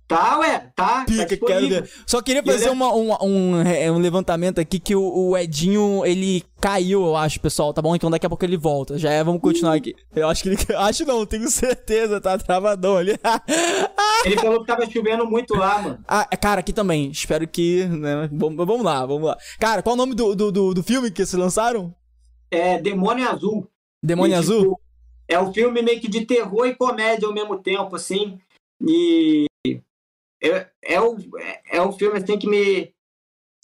Tá, 0.08 0.40
ué, 0.40 0.72
tá. 0.74 1.04
Pica, 1.06 1.38
tá 1.38 1.46
quero 1.46 1.68
ver. 1.68 1.92
Só 2.06 2.22
queria 2.22 2.42
fazer 2.42 2.70
uma, 2.70 2.96
um, 2.96 3.12
um, 3.22 3.62
é, 3.62 3.92
um, 3.92 3.98
levantamento 3.98 4.58
aqui 4.58 4.80
que 4.80 4.96
o, 4.96 5.02
o, 5.02 5.38
Edinho, 5.38 6.06
ele 6.06 6.46
caiu, 6.62 7.06
eu 7.06 7.16
acho, 7.18 7.42
pessoal, 7.42 7.74
tá 7.74 7.82
bom? 7.82 7.94
Então 7.94 8.10
daqui 8.10 8.26
a 8.26 8.30
pouco 8.30 8.46
ele 8.46 8.56
volta. 8.56 8.98
Já 8.98 9.12
é, 9.12 9.22
vamos 9.22 9.42
continuar 9.42 9.74
aqui. 9.74 9.94
Eu 10.16 10.30
acho 10.30 10.44
que 10.44 10.50
ele. 10.50 10.58
Acho 10.78 11.06
não, 11.06 11.26
tenho 11.26 11.50
certeza, 11.50 12.22
tá 12.22 12.38
travadão 12.38 12.96
ali. 12.96 13.20
ele 14.24 14.38
falou 14.38 14.62
que 14.62 14.68
tava 14.68 14.90
chovendo 14.90 15.26
muito 15.26 15.54
lá, 15.56 15.82
mano. 15.82 16.00
Ah, 16.08 16.26
cara, 16.38 16.62
aqui 16.62 16.72
também. 16.72 17.12
Espero 17.12 17.46
que. 17.46 17.84
Né, 17.86 18.30
vamos 18.32 18.84
lá, 18.86 19.06
vamos 19.06 19.28
lá. 19.28 19.38
Cara, 19.60 19.82
qual 19.82 19.94
o 19.94 19.98
nome 19.98 20.16
do, 20.16 20.34
do, 20.34 20.52
do, 20.52 20.74
do 20.74 20.84
filme 20.84 21.12
que 21.12 21.26
vocês 21.26 21.40
lançaram? 21.40 21.94
É 22.50 22.80
Demônio 22.80 23.30
Azul. 23.30 23.68
Demônio 24.02 24.36
e, 24.36 24.38
Azul? 24.38 24.62
Tipo, 24.62 24.82
é 25.28 25.40
um 25.40 25.54
filme 25.54 25.82
meio 25.82 26.00
que 26.00 26.08
de 26.08 26.26
terror 26.26 26.66
e 26.66 26.76
comédia 26.76 27.28
ao 27.28 27.34
mesmo 27.34 27.58
tempo, 27.58 27.94
assim. 27.94 28.40
E 28.82 29.47
é, 30.42 30.68
é, 30.84 31.02
o, 31.02 31.18
é, 31.72 31.82
o 31.82 31.92
filme 31.92 32.18
assim 32.18 32.38
que 32.38 32.48
me. 32.48 32.94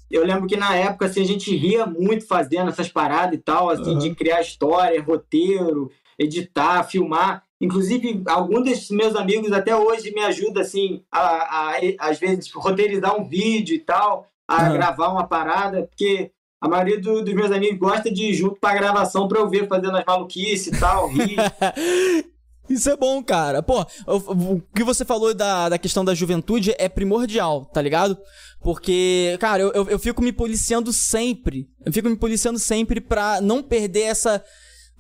Eu 0.10 0.26
lembro 0.26 0.48
que 0.48 0.56
na 0.56 0.76
época 0.76 1.06
assim, 1.06 1.22
a 1.22 1.26
gente 1.26 1.56
ria 1.56 1.86
muito 1.86 2.28
fazendo 2.28 2.70
essas 2.70 2.88
paradas 2.88 3.36
e 3.36 3.42
tal, 3.42 3.70
assim, 3.70 3.94
uhum. 3.94 4.00
de 4.00 4.14
criar 4.14 4.42
história, 4.42 5.02
roteiro, 5.02 5.92
editar, 6.18 6.84
filmar. 6.84 7.44
Inclusive, 7.60 8.22
alguns 8.28 8.64
desses 8.66 8.90
meus 8.90 9.16
amigos 9.16 9.52
até 9.52 9.76
hoje 9.76 10.14
me 10.14 10.22
ajudam, 10.22 10.62
assim, 10.62 11.04
a, 11.12 11.20
a, 11.20 11.72
a 11.72 12.10
às 12.10 12.20
vezes, 12.20 12.52
roteirizar 12.52 13.20
um 13.20 13.24
vídeo 13.24 13.76
e 13.76 13.80
tal, 13.80 14.28
a 14.48 14.64
uhum. 14.64 14.74
gravar 14.74 15.08
uma 15.10 15.26
parada, 15.26 15.84
porque 15.84 16.32
a 16.62 16.68
maioria 16.68 17.00
do, 17.00 17.24
dos 17.24 17.34
meus 17.34 17.52
amigos 17.52 17.80
gosta 17.80 18.12
de 18.12 18.26
ir 18.26 18.34
junto 18.34 18.60
pra 18.60 18.74
gravação 18.74 19.28
pra 19.28 19.40
eu 19.40 19.50
ver 19.50 19.68
fazendo 19.68 19.98
as 19.98 20.06
maluquices 20.06 20.68
e 20.68 20.80
tal, 20.80 21.08
rir. 21.08 21.38
Isso 22.70 22.90
é 22.90 22.96
bom, 22.96 23.22
cara. 23.24 23.62
Pô, 23.62 23.86
o, 24.08 24.62
que 24.74 24.84
você 24.84 25.04
falou 25.04 25.34
da, 25.34 25.70
da 25.70 25.78
questão 25.78 26.04
da 26.04 26.16
juventude 26.16 26.74
é 26.78 26.88
primordial, 26.88 27.66
tá 27.66 27.82
ligado? 27.82 28.18
Porque, 28.62 29.38
cara, 29.40 29.62
eu, 29.62 29.72
eu, 29.74 29.90
eu 29.90 30.00
fico 30.00 30.22
me 30.22 30.32
policiando 30.32 30.94
sempre. 30.94 31.68
Eu 31.86 31.92
fico 31.92 32.10
me 32.10 32.16
policiando 32.16 32.58
sempre 32.58 33.02
pra 33.02 33.42
não 33.42 33.62
perder 33.62 34.04
essa. 34.04 34.44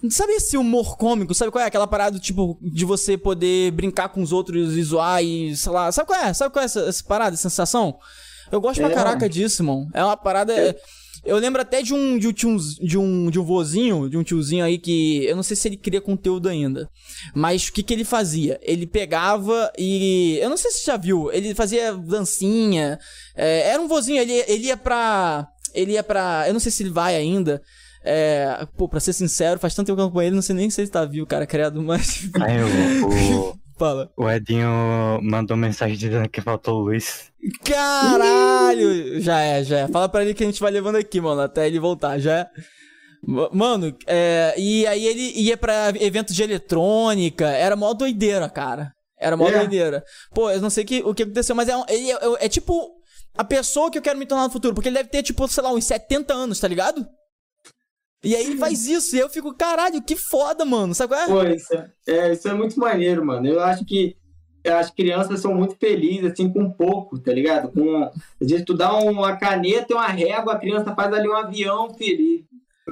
Sabe 0.09 0.33
esse 0.33 0.57
humor 0.57 0.97
cômico? 0.97 1.33
Sabe 1.33 1.49
qual 1.49 1.63
é? 1.63 1.67
Aquela 1.67 1.87
parada, 1.87 2.19
tipo, 2.19 2.59
de 2.61 2.83
você 2.83 3.17
poder 3.17 3.71
brincar 3.71 4.09
com 4.09 4.21
os 4.21 4.33
outros 4.33 4.75
e 4.75 4.83
zoar 4.83 5.23
e, 5.23 5.55
sei 5.55 5.71
lá. 5.71 5.89
Sabe 5.93 6.07
qual 6.07 6.19
é? 6.19 6.33
Sabe 6.33 6.51
qual 6.51 6.61
é 6.61 6.65
essa, 6.65 6.81
essa 6.81 7.03
parada, 7.05 7.35
essa 7.35 7.49
sensação? 7.49 7.97
Eu 8.51 8.59
gosto 8.59 8.81
é, 8.81 8.85
pra 8.85 8.93
caraca 8.93 9.29
disso, 9.29 9.63
mano. 9.63 9.89
É 9.93 10.03
uma 10.03 10.17
parada. 10.17 10.53
É. 10.53 10.75
Eu 11.25 11.37
lembro 11.37 11.61
até 11.61 11.81
de 11.81 11.93
um, 11.93 12.17
de 12.17 12.27
um, 12.27 12.57
de 12.57 12.97
um, 12.97 13.29
de 13.29 13.39
um 13.39 13.43
vozinho, 13.43 14.09
de 14.09 14.17
um 14.17 14.23
tiozinho 14.23 14.65
aí 14.65 14.77
que. 14.77 15.23
Eu 15.25 15.35
não 15.35 15.43
sei 15.43 15.55
se 15.55 15.67
ele 15.67 15.77
cria 15.77 16.01
conteúdo 16.01 16.49
ainda. 16.49 16.89
Mas 17.33 17.67
o 17.67 17.73
que, 17.73 17.81
que 17.81 17.93
ele 17.93 18.03
fazia? 18.03 18.59
Ele 18.61 18.85
pegava 18.85 19.71
e. 19.77 20.37
Eu 20.41 20.49
não 20.49 20.57
sei 20.57 20.71
se 20.71 20.79
você 20.79 20.91
já 20.91 20.97
viu. 20.97 21.31
Ele 21.31 21.55
fazia 21.55 21.93
dancinha. 21.93 22.99
É, 23.35 23.69
era 23.69 23.81
um 23.81 23.87
vozinho, 23.87 24.21
ele, 24.21 24.33
ele 24.47 24.65
ia 24.65 24.75
pra. 24.77 25.47
Ele 25.73 25.93
ia 25.93 26.03
pra. 26.03 26.43
Eu 26.47 26.53
não 26.53 26.59
sei 26.59 26.71
se 26.71 26.83
ele 26.83 26.89
vai 26.89 27.15
ainda. 27.15 27.61
É, 28.05 28.67
pô, 28.77 28.89
pra 28.89 28.99
ser 28.99 29.13
sincero, 29.13 29.59
faz 29.59 29.73
tanto 29.73 29.87
tempo 29.87 29.95
que 29.95 30.01
eu 30.01 30.05
acompanho 30.05 30.27
ele, 30.27 30.35
não 30.35 30.41
sei 30.41 30.53
nem 30.53 30.69
se 30.69 30.81
ele 30.81 30.89
tá 30.89 31.05
vivo, 31.05 31.25
cara, 31.25 31.47
criado, 31.47 31.81
mas. 31.81 32.29
Aí, 32.41 32.57
o, 32.61 33.57
Fala. 33.77 34.11
O 34.15 34.29
Edinho 34.29 35.19
mandou 35.21 35.57
mensagem 35.57 35.97
dizendo 35.97 36.29
que 36.29 36.41
faltou 36.41 36.79
o 36.79 36.83
Luiz. 36.83 37.31
Caralho! 37.63 39.19
Já 39.19 39.41
é, 39.41 39.63
já 39.63 39.79
é. 39.79 39.87
Fala 39.87 40.07
pra 40.07 40.23
ele 40.23 40.33
que 40.33 40.43
a 40.43 40.45
gente 40.45 40.61
vai 40.61 40.71
levando 40.71 40.95
aqui, 40.95 41.19
mano, 41.19 41.41
até 41.41 41.67
ele 41.67 41.79
voltar, 41.79 42.19
já 42.19 42.39
é. 42.39 42.47
Mano, 43.51 43.95
é, 44.05 44.53
e 44.57 44.85
aí 44.85 45.05
ele 45.05 45.31
ia 45.41 45.55
pra 45.55 45.93
eventos 45.99 46.35
de 46.35 46.43
eletrônica, 46.43 47.47
era 47.47 47.75
mó 47.75 47.93
doideira, 47.93 48.49
cara. 48.49 48.93
Era 49.17 49.37
mó 49.37 49.47
é. 49.47 49.59
doideira. 49.59 50.03
Pô, 50.33 50.51
eu 50.51 50.61
não 50.61 50.69
sei 50.69 50.83
que, 50.83 51.01
o 51.03 51.13
que 51.13 51.23
aconteceu, 51.23 51.55
mas 51.55 51.69
é, 51.69 51.73
ele 51.89 52.11
é, 52.11 52.15
é, 52.15 52.45
é, 52.45 52.49
tipo 52.49 53.01
a 53.35 53.43
pessoa 53.43 53.89
que 53.89 53.97
eu 53.97 54.01
quero 54.01 54.19
me 54.19 54.25
tornar 54.25 54.43
no 54.43 54.49
futuro, 54.51 54.75
porque 54.75 54.89
ele 54.89 54.97
deve 54.97 55.09
ter, 55.09 55.23
tipo, 55.23 55.47
sei 55.47 55.63
lá, 55.63 55.71
uns 55.71 55.85
70 55.85 56.33
anos, 56.33 56.59
tá 56.59 56.67
ligado? 56.67 57.07
E 58.23 58.35
aí 58.35 58.45
ele 58.45 58.57
faz 58.57 58.87
isso, 58.87 59.17
e 59.17 59.19
eu 59.19 59.29
fico, 59.29 59.53
caralho, 59.53 60.01
que 60.01 60.15
foda, 60.15 60.63
mano. 60.63 60.95
Sabe 60.95 61.13
qual 61.13 61.21
é? 61.21 61.27
Pô, 61.27 61.43
isso 61.53 61.73
é, 61.73 61.89
é, 62.07 62.31
isso 62.31 62.47
é 62.47 62.53
muito 62.53 62.79
maneiro, 62.79 63.25
mano. 63.25 63.45
Eu 63.45 63.59
acho 63.59 63.83
que 63.83 64.15
as 64.65 64.89
crianças 64.89 65.41
são 65.41 65.53
muito 65.53 65.75
felizes, 65.75 66.31
assim, 66.31 66.49
com 66.49 66.71
pouco, 66.71 67.19
tá 67.19 67.33
ligado? 67.33 67.69
Com, 67.69 68.03
às 68.03 68.49
vezes 68.49 68.63
tu 68.63 68.73
dá 68.73 68.93
uma 68.93 69.35
caneta 69.35 69.87
e 69.89 69.93
uma 69.93 70.07
régua, 70.07 70.53
a 70.53 70.59
criança 70.59 70.95
faz 70.95 71.13
ali 71.13 71.27
um 71.27 71.35
avião, 71.35 71.93
filho, 71.93 72.45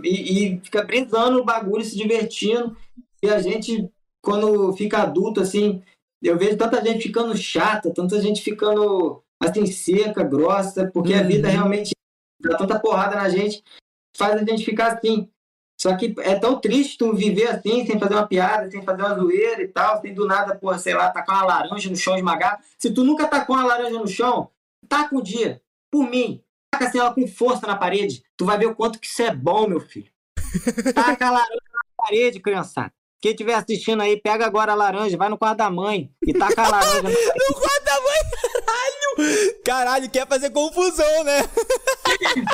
e, 0.03 0.53
e 0.53 0.59
fica 0.59 0.83
brisando 0.83 1.39
o 1.39 1.45
bagulho, 1.45 1.83
se 1.85 1.95
divertindo. 1.95 2.75
E 3.23 3.29
a 3.29 3.39
gente, 3.39 3.89
quando 4.21 4.73
fica 4.73 5.03
adulto, 5.03 5.39
assim, 5.39 5.81
eu 6.21 6.37
vejo 6.37 6.57
tanta 6.57 6.83
gente 6.83 7.03
ficando 7.03 7.37
chata, 7.37 7.93
tanta 7.93 8.19
gente 8.19 8.41
ficando, 8.41 9.23
assim, 9.39 9.65
seca, 9.65 10.23
grossa, 10.23 10.91
porque 10.93 11.13
uhum. 11.13 11.19
a 11.21 11.23
vida 11.23 11.47
realmente 11.47 11.91
dá 12.41 12.57
tanta 12.57 12.77
porrada 12.79 13.15
na 13.15 13.29
gente 13.29 13.63
faz 14.15 14.35
a 14.35 14.45
gente 14.45 14.65
ficar 14.65 14.93
assim. 14.93 15.29
Só 15.81 15.95
que 15.97 16.13
é 16.19 16.35
tão 16.35 16.59
triste 16.59 16.97
tu 16.97 17.11
viver 17.13 17.47
assim, 17.47 17.85
sem 17.87 17.99
fazer 17.99 18.13
uma 18.13 18.27
piada, 18.27 18.69
sem 18.69 18.83
fazer 18.83 19.01
uma 19.01 19.15
zoeira 19.15 19.63
e 19.63 19.67
tal, 19.67 19.99
sem 19.99 20.13
do 20.13 20.27
nada, 20.27 20.55
por 20.55 20.77
sei 20.77 20.93
lá, 20.93 21.09
tacar 21.09 21.37
uma 21.37 21.45
laranja 21.45 21.89
no 21.89 21.95
chão 21.95 22.15
esmagar. 22.15 22.63
Se 22.77 22.93
tu 22.93 23.03
nunca 23.03 23.27
tacou 23.27 23.55
uma 23.55 23.65
laranja 23.65 23.97
no 23.97 24.07
chão, 24.07 24.51
taca 24.87 25.15
um 25.15 25.21
dia. 25.21 25.59
Por 25.89 26.07
mim, 26.07 26.43
taca 26.69 26.85
assim 26.85 26.99
ela 26.99 27.13
com 27.13 27.27
força 27.27 27.65
na 27.65 27.75
parede. 27.75 28.23
Tu 28.37 28.45
vai 28.45 28.59
ver 28.59 28.67
o 28.67 28.75
quanto 28.75 28.99
que 28.99 29.07
isso 29.07 29.23
é 29.23 29.33
bom, 29.33 29.67
meu 29.67 29.79
filho. 29.79 30.11
Taca 30.93 31.27
a 31.27 31.31
laranja 31.31 31.71
na 31.73 32.05
parede, 32.05 32.39
criançada. 32.39 32.93
Quem 33.21 33.31
estiver 33.31 33.53
assistindo 33.53 34.01
aí, 34.01 34.19
pega 34.19 34.47
agora 34.47 34.71
a 34.71 34.75
laranja, 34.75 35.15
vai 35.15 35.29
no 35.29 35.37
quarto 35.37 35.59
da 35.59 35.69
mãe 35.69 36.09
e 36.25 36.33
taca 36.33 36.63
a 36.63 36.69
laranja. 36.69 37.03
no 37.03 37.55
quarto 37.55 37.85
da 37.85 38.01
mãe, 38.01 38.19
caralho! 38.65 39.61
Caralho, 39.63 40.09
quer 40.09 40.27
fazer 40.27 40.49
confusão, 40.49 41.23
né? 41.23 41.41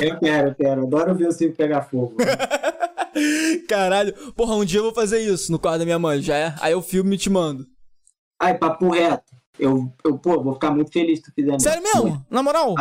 eu 0.01 0.19
quero, 0.19 0.47
eu 0.49 0.55
quero. 0.55 0.83
Adoro 0.83 1.15
ver 1.15 1.29
o 1.29 1.31
circo 1.31 1.55
pegar 1.55 1.83
fogo. 1.83 2.17
Caralho. 3.69 4.13
Porra, 4.33 4.55
um 4.55 4.65
dia 4.65 4.79
eu 4.79 4.83
vou 4.83 4.93
fazer 4.93 5.19
isso 5.19 5.51
no 5.53 5.57
quarto 5.57 5.79
da 5.79 5.85
minha 5.85 5.97
mãe, 5.97 6.21
já 6.21 6.35
é? 6.35 6.53
Aí 6.59 6.73
eu 6.73 6.81
filme 6.81 7.15
e 7.15 7.17
te 7.17 7.29
mando. 7.29 7.65
Ai, 8.37 8.57
papo 8.57 8.89
reto. 8.89 9.37
Eu, 9.57 9.91
eu, 10.03 10.17
pô, 10.17 10.43
vou 10.43 10.53
ficar 10.53 10.71
muito 10.71 10.91
feliz 10.91 11.19
se 11.19 11.25
tu 11.25 11.31
fizer 11.33 11.59
Sério 11.59 11.81
mesmo? 11.81 12.25
Na 12.29 12.43
moral? 12.43 12.75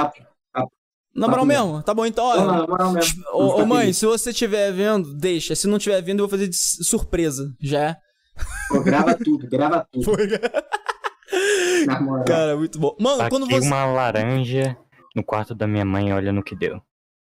Na 1.16 1.28
moral 1.28 1.44
mesmo? 1.46 1.66
mesmo? 1.66 1.82
Tá 1.82 1.94
bom, 1.94 2.06
então, 2.06 2.24
olha. 2.24 2.44
Na 2.44 2.66
moral 2.66 2.92
mesmo. 2.92 3.24
Ô, 3.32 3.62
ô 3.62 3.66
mãe, 3.66 3.80
feliz. 3.82 3.96
se 3.98 4.06
você 4.06 4.30
estiver 4.30 4.72
vendo, 4.72 5.14
deixa. 5.14 5.54
Se 5.54 5.66
não 5.66 5.76
estiver 5.78 6.00
vendo, 6.02 6.20
eu 6.20 6.28
vou 6.28 6.38
fazer 6.38 6.48
de 6.48 6.56
surpresa, 6.56 7.52
já 7.60 7.80
é? 7.80 7.96
Pô, 8.68 8.80
grava 8.82 9.14
tudo, 9.14 9.48
grava 9.48 9.86
tudo. 9.90 10.04
Foi. 10.04 10.28
Na 11.86 12.00
moral. 12.00 12.24
Cara, 12.24 12.56
muito 12.56 12.78
bom. 12.78 12.94
Mano, 13.00 13.22
Aqui 13.22 13.30
quando 13.30 13.46
você. 13.46 13.66
uma 13.66 13.84
laranja 13.86 14.76
no 15.14 15.24
quarto 15.24 15.54
da 15.54 15.66
minha 15.66 15.84
mãe, 15.84 16.12
olha 16.12 16.32
no 16.32 16.42
que 16.42 16.54
deu. 16.54 16.80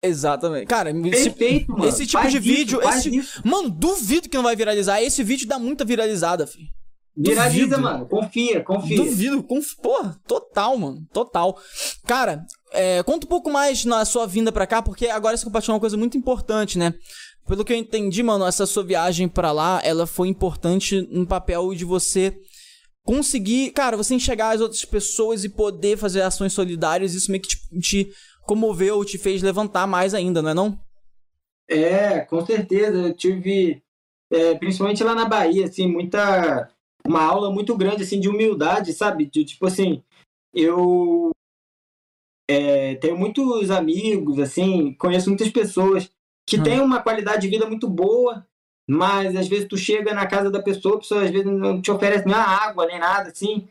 Exatamente. 0.01 0.67
Cara, 0.67 0.93
Perfeito, 0.93 1.73
esse, 1.79 1.87
esse 2.03 2.07
tipo 2.07 2.27
de 2.27 2.39
vídeo. 2.39 2.79
esse... 2.89 3.09
Mano, 3.43 3.69
duvido 3.69 4.29
que 4.29 4.37
não 4.37 4.43
vai 4.43 4.55
viralizar. 4.55 5.01
Esse 5.01 5.23
vídeo 5.23 5.47
dá 5.47 5.57
muita 5.57 5.83
viralizada, 5.83 6.45
filho. 6.45 6.67
Viraliza, 7.17 7.65
duvido. 7.67 7.81
mano. 7.81 8.05
Confia, 8.05 8.61
confia. 8.63 8.97
Duvido, 8.97 9.41
conf... 9.43 9.73
porra, 9.81 10.15
total, 10.27 10.77
mano. 10.77 11.07
Total. 11.13 11.57
Cara, 12.05 12.43
é, 12.75 13.03
conta 13.03 13.25
um 13.25 13.29
pouco 13.29 13.49
mais 13.49 13.85
na 13.85 14.05
sua 14.05 14.27
vinda 14.27 14.51
pra 14.51 14.67
cá, 14.67 14.81
porque 14.81 15.07
agora 15.07 15.35
você 15.35 15.45
compartilhou 15.45 15.75
uma 15.75 15.79
coisa 15.79 15.97
muito 15.97 16.17
importante, 16.17 16.77
né? 16.77 16.93
Pelo 17.47 17.63
que 17.63 17.73
eu 17.73 17.77
entendi, 17.77 18.23
mano, 18.23 18.45
essa 18.45 18.65
sua 18.65 18.83
viagem 18.83 19.27
para 19.27 19.51
lá, 19.51 19.79
ela 19.83 20.07
foi 20.07 20.27
importante 20.27 21.07
no 21.11 21.27
papel 21.27 21.73
de 21.73 21.85
você 21.85 22.35
conseguir, 23.03 23.71
cara, 23.71 23.95
você 23.95 24.15
enxergar 24.15 24.55
as 24.55 24.61
outras 24.61 24.83
pessoas 24.83 25.43
e 25.43 25.49
poder 25.49 25.95
fazer 25.95 26.21
ações 26.21 26.53
solidárias, 26.53 27.13
isso 27.13 27.29
meio 27.29 27.41
que 27.41 27.49
te, 27.49 27.79
te 27.79 28.11
comoveu, 28.41 29.05
te 29.05 29.17
fez 29.17 29.43
levantar 29.43 29.85
mais 29.85 30.13
ainda, 30.13 30.41
não 30.41 30.49
é 30.49 30.53
não? 30.53 30.79
É, 31.67 32.21
com 32.21 32.43
certeza. 32.45 32.97
Eu 32.97 33.13
tive, 33.13 33.81
é, 34.31 34.55
principalmente 34.55 35.03
lá 35.03 35.13
na 35.13 35.25
Bahia, 35.25 35.65
assim, 35.65 35.87
muita. 35.87 36.69
Uma 37.07 37.23
aula 37.23 37.51
muito 37.51 37.77
grande, 37.77 38.01
assim, 38.01 38.19
de 38.19 38.27
humildade, 38.27 38.91
sabe? 38.91 39.27
De, 39.27 39.45
tipo 39.45 39.67
assim, 39.67 40.01
eu 40.51 41.29
é, 42.49 42.95
tenho 42.95 43.17
muitos 43.17 43.71
amigos, 43.71 44.39
assim, 44.39 44.93
conheço 44.93 45.29
muitas 45.29 45.49
pessoas 45.49 46.09
que 46.47 46.59
hum. 46.59 46.63
têm 46.63 46.79
uma 46.79 47.01
qualidade 47.01 47.41
de 47.41 47.49
vida 47.49 47.65
muito 47.65 47.87
boa, 47.89 48.45
mas 48.87 49.35
às 49.35 49.47
vezes 49.47 49.67
tu 49.67 49.77
chega 49.77 50.13
na 50.13 50.27
casa 50.27 50.51
da 50.51 50.61
pessoa, 50.61 50.95
a 50.95 50.99
pessoa 50.99 51.23
às 51.23 51.31
vezes 51.31 51.45
não 51.45 51.81
te 51.81 51.91
oferece 51.91 52.25
nem 52.25 52.35
água, 52.35 52.85
nem 52.85 52.99
nada, 52.99 53.29
assim. 53.29 53.67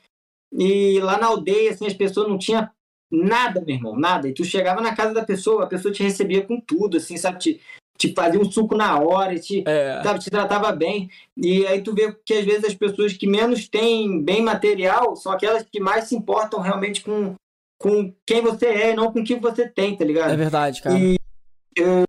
E 0.53 1.01
lá 1.01 1.19
na 1.19 1.27
aldeia, 1.27 1.71
assim, 1.71 1.87
as 1.87 1.95
pessoas 1.95 2.29
não 2.29 2.39
tinham 2.39 2.69
Nada, 3.15 3.61
meu 3.61 3.77
irmão, 3.77 3.97
nada. 3.97 4.29
E 4.29 4.33
tu 4.33 4.45
chegava 4.45 4.81
na 4.81 4.95
casa 4.95 5.15
da 5.15 5.25
pessoa, 5.25 5.65
a 5.65 5.69
pessoa 5.69 5.93
te 5.93 6.03
recebia 6.03 6.45
com 6.45 6.61
tudo, 6.61 6.97
assim, 6.97 7.17
sabe? 7.17 7.39
Te, 7.39 7.61
te 7.97 8.13
fazia 8.13 8.41
um 8.41 8.51
suco 8.51 8.77
na 8.77 8.99
hora, 8.99 9.39
te, 9.39 9.63
é. 9.67 10.03
sabe, 10.03 10.21
te 10.21 10.31
tratava 10.31 10.73
bem. 10.73 11.09
E 11.37 11.67
aí 11.67 11.81
tu 11.81 11.95
vê 11.95 12.13
que 12.25 12.35
às 12.35 12.45
vezes 12.45 12.65
as 12.65 12.75
pessoas 12.75 13.13
que 13.13 13.27
menos 13.27 13.69
têm 13.69 14.21
bem 14.21 14.43
material 14.43 15.15
são 15.15 15.33
aquelas 15.33 15.63
que 15.63 15.81
mais 15.81 16.05
se 16.05 16.17
importam 16.17 16.61
realmente 16.61 17.03
com, 17.03 17.35
com 17.79 18.15
quem 18.27 18.41
você 18.41 18.67
é 18.67 18.93
e 18.93 18.97
não 18.97 19.13
com 19.13 19.21
o 19.21 19.25
que 19.25 19.37
você 19.37 19.69
tem, 19.69 19.97
tá 19.97 20.05
ligado? 20.05 20.33
É 20.33 20.37
verdade, 20.37 20.81
cara. 20.83 20.99
E 20.99 21.17
eu, 21.77 22.05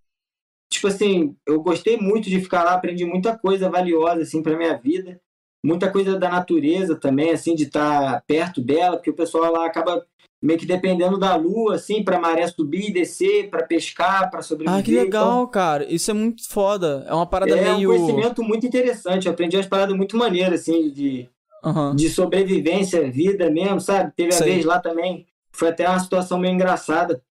tipo 0.72 0.88
assim, 0.88 1.36
eu 1.46 1.62
gostei 1.62 1.98
muito 1.98 2.30
de 2.30 2.40
ficar 2.40 2.64
lá, 2.64 2.74
aprendi 2.74 3.06
muita 3.06 3.38
coisa 3.38 3.70
valiosa, 3.70 4.22
assim, 4.22 4.42
pra 4.42 4.58
minha 4.58 4.78
vida. 4.78 5.20
Muita 5.64 5.92
coisa 5.92 6.20
da 6.20 6.30
natureza 6.30 6.96
também, 6.96 7.32
assim, 7.32 7.56
de 7.56 7.64
estar 7.64 8.14
tá 8.14 8.24
perto 8.28 8.62
dela, 8.62 8.98
porque 8.98 9.10
o 9.10 9.16
pessoal 9.16 9.52
lá 9.52 9.66
acaba 9.66 10.06
meio 10.42 10.60
que 10.60 10.66
dependendo 10.66 11.18
da 11.18 11.36
lua, 11.36 11.76
assim, 11.76 12.04
pra 12.04 12.20
maré 12.20 12.48
subir 12.48 12.90
e 12.90 12.94
descer, 12.94 13.50
para 13.50 13.64
pescar, 13.64 14.30
para 14.30 14.44
sobreviver. 14.44 14.80
Ah, 14.80 14.84
que 14.84 14.96
legal, 14.96 15.26
então, 15.26 15.48
cara. 15.48 15.92
Isso 15.92 16.12
é 16.12 16.14
muito 16.14 16.48
foda. 16.48 17.04
É 17.08 17.14
uma 17.14 17.26
parada 17.26 17.58
é 17.58 17.62
meio... 17.62 17.92
É 17.92 17.96
um 17.96 17.98
conhecimento 17.98 18.44
muito 18.44 18.68
interessante. 18.68 19.26
Eu 19.26 19.34
aprendi 19.34 19.58
umas 19.58 19.66
paradas 19.66 19.96
muito 19.96 20.16
maneiras, 20.16 20.62
assim, 20.62 20.92
de, 20.92 21.28
uhum. 21.64 21.96
de 21.96 22.10
sobrevivência, 22.10 23.10
vida 23.10 23.50
mesmo, 23.50 23.82
sabe? 23.82 24.14
Teve 24.16 24.36
a 24.36 24.40
vez 24.40 24.64
lá 24.64 24.80
também, 24.80 25.26
foi 25.56 25.70
até 25.70 25.88
uma 25.88 26.00
situação 26.00 26.40
meio 26.40 26.54
engraçada, 26.54 27.24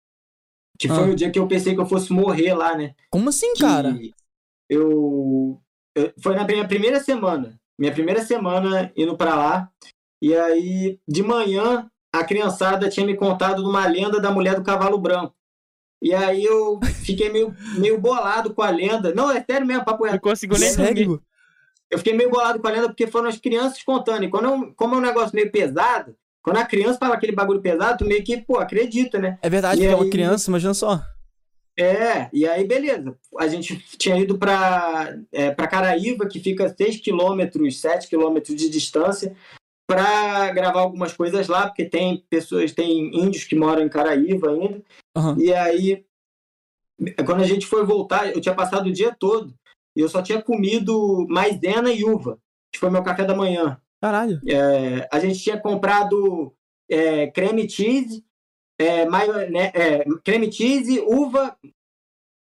que 0.79 0.87
foi 0.87 1.11
o 1.11 1.15
dia 1.15 1.29
que 1.29 1.39
eu 1.39 1.47
pensei 1.47 1.75
que 1.75 1.81
eu 1.81 1.85
fosse 1.85 2.11
morrer 2.11 2.53
lá, 2.53 2.75
né? 2.75 2.95
Como 3.09 3.29
assim, 3.29 3.53
cara? 3.55 3.97
Eu... 4.69 5.61
eu... 5.95 6.13
Foi 6.21 6.35
na 6.35 6.43
minha 6.43 6.67
primeira 6.67 6.99
semana. 6.99 7.59
Minha 7.77 7.91
primeira 7.91 8.23
semana 8.23 8.91
indo 8.95 9.15
para 9.15 9.35
lá. 9.35 9.69
E 10.21 10.35
aí, 10.35 10.99
de 11.07 11.21
manhã, 11.21 11.89
a 12.13 12.23
criançada 12.23 12.89
tinha 12.89 13.05
me 13.05 13.15
contado 13.15 13.61
de 13.61 13.69
uma 13.69 13.85
lenda 13.85 14.19
da 14.19 14.31
mulher 14.31 14.55
do 14.55 14.63
cavalo 14.63 14.97
branco. 14.97 15.35
E 16.01 16.13
aí 16.13 16.43
eu 16.43 16.79
fiquei 17.05 17.29
meio, 17.29 17.55
meio 17.77 17.99
bolado 17.99 18.53
com 18.53 18.61
a 18.61 18.69
lenda. 18.69 19.13
Não, 19.13 19.31
é 19.31 19.43
sério 19.43 19.65
mesmo, 19.65 19.85
papo 19.85 20.03
reto. 20.03 20.15
Não 20.15 20.31
conseguiu 20.31 20.59
nem 20.59 20.75
dormir. 20.75 21.21
Eu 21.89 21.97
fiquei 21.97 22.13
meio 22.13 22.29
bolado 22.29 22.59
com 22.59 22.67
a 22.67 22.71
lenda 22.71 22.87
porque 22.87 23.07
foram 23.07 23.29
as 23.29 23.37
crianças 23.37 23.81
contando. 23.83 24.23
E 24.23 24.29
quando 24.29 24.45
eu, 24.45 24.73
como 24.75 24.95
é 24.95 24.97
um 24.97 25.01
negócio 25.01 25.35
meio 25.35 25.51
pesado, 25.51 26.15
quando 26.43 26.57
a 26.57 26.65
criança 26.65 26.99
fala 26.99 27.15
aquele 27.15 27.31
bagulho 27.31 27.61
pesado, 27.61 27.99
tu 27.99 28.05
meio 28.05 28.23
que, 28.23 28.37
pô, 28.37 28.59
acredita, 28.59 29.17
né? 29.17 29.39
É 29.41 29.49
verdade, 29.49 29.77
e 29.77 29.83
porque 29.83 29.87
aí... 29.87 29.93
é 29.93 30.03
uma 30.03 30.11
criança, 30.11 30.49
imagina 30.49 30.73
só. 30.73 31.01
É, 31.79 32.29
e 32.31 32.47
aí 32.47 32.65
beleza. 32.65 33.17
A 33.39 33.47
gente 33.47 33.77
tinha 33.97 34.19
ido 34.19 34.37
para 34.37 35.17
é, 35.31 35.49
pra 35.51 35.67
Caraíva, 35.67 36.27
que 36.27 36.39
fica 36.39 36.69
6 36.69 36.97
quilômetros, 36.97 37.79
7 37.79 38.07
quilômetros 38.07 38.55
de 38.55 38.69
distância 38.69 39.35
para 39.87 40.51
gravar 40.51 40.81
algumas 40.81 41.13
coisas 41.13 41.47
lá, 41.47 41.67
porque 41.67 41.85
tem 41.85 42.23
pessoas, 42.29 42.71
tem 42.73 43.15
índios 43.15 43.43
que 43.45 43.55
moram 43.55 43.81
em 43.81 43.89
Caraíva 43.89 44.51
ainda. 44.51 44.83
Uhum. 45.17 45.39
E 45.39 45.53
aí, 45.53 46.05
quando 47.25 47.41
a 47.41 47.47
gente 47.47 47.65
foi 47.65 47.83
voltar, 47.85 48.31
eu 48.31 48.41
tinha 48.41 48.55
passado 48.55 48.87
o 48.87 48.93
dia 48.93 49.15
todo 49.17 49.53
e 49.95 50.01
eu 50.01 50.09
só 50.09 50.21
tinha 50.21 50.41
comido 50.41 51.25
maisena 51.29 51.91
e 51.91 52.03
uva, 52.03 52.37
que 52.71 52.79
foi 52.79 52.89
meu 52.89 53.03
café 53.03 53.23
da 53.23 53.35
manhã. 53.35 53.79
Caralho. 54.03 54.41
É, 54.45 55.07
a 55.09 55.17
gente 55.17 55.39
tinha 55.39 55.57
comprado 55.57 56.53
é, 56.91 57.27
creme 57.27 57.69
cheese, 57.69 58.21
é, 58.77 59.05
né, 59.49 59.71
é, 59.73 60.03
creme 60.25 60.51
cheese, 60.51 60.99
uva, 60.99 61.57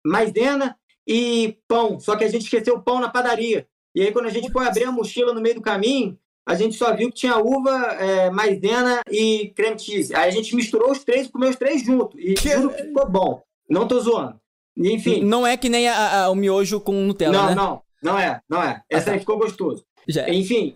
maisena 0.06 0.78
e 1.08 1.58
pão. 1.66 1.98
Só 1.98 2.18
que 2.18 2.26
a 2.26 2.28
gente 2.28 2.42
esqueceu 2.42 2.76
o 2.76 2.84
pão 2.84 3.00
na 3.00 3.08
padaria. 3.08 3.66
E 3.96 4.02
aí, 4.02 4.12
quando 4.12 4.26
a 4.26 4.32
gente 4.32 4.52
foi 4.52 4.68
abrir 4.68 4.84
a 4.84 4.92
mochila 4.92 5.34
no 5.34 5.40
meio 5.40 5.56
do 5.56 5.62
caminho, 5.62 6.20
a 6.46 6.56
gente 6.56 6.76
só 6.76 6.94
viu 6.94 7.08
que 7.08 7.20
tinha 7.20 7.38
uva, 7.38 7.72
é, 7.72 8.30
maisena 8.30 9.00
e 9.10 9.54
creme 9.56 9.80
cheese. 9.80 10.14
Aí 10.14 10.28
a 10.28 10.32
gente 10.32 10.54
misturou 10.58 10.92
os 10.92 11.06
três 11.06 11.28
e 11.28 11.32
comeu 11.32 11.50
os 11.50 11.56
três 11.56 11.82
juntos. 11.82 12.20
E 12.20 12.34
que... 12.34 12.50
juro 12.50 12.76
que 12.76 12.84
ficou 12.84 13.10
bom. 13.10 13.42
Não 13.70 13.88
tô 13.88 13.98
zoando. 14.02 14.38
Enfim. 14.76 15.24
Não 15.24 15.48
é 15.48 15.56
que 15.56 15.70
nem 15.70 15.88
a, 15.88 16.26
a, 16.26 16.30
o 16.30 16.36
miojo 16.36 16.82
com 16.82 16.92
Nutella, 16.92 17.32
não, 17.32 17.48
né? 17.48 17.56
Não, 17.56 17.82
não 18.04 18.20
é. 18.20 18.42
Não 18.50 18.62
é. 18.62 18.84
Essa 18.90 19.04
ah, 19.04 19.06
tá. 19.06 19.12
aí 19.14 19.20
ficou 19.20 19.38
gostoso. 19.38 19.86
Já. 20.08 20.28
É. 20.28 20.34
Enfim, 20.34 20.76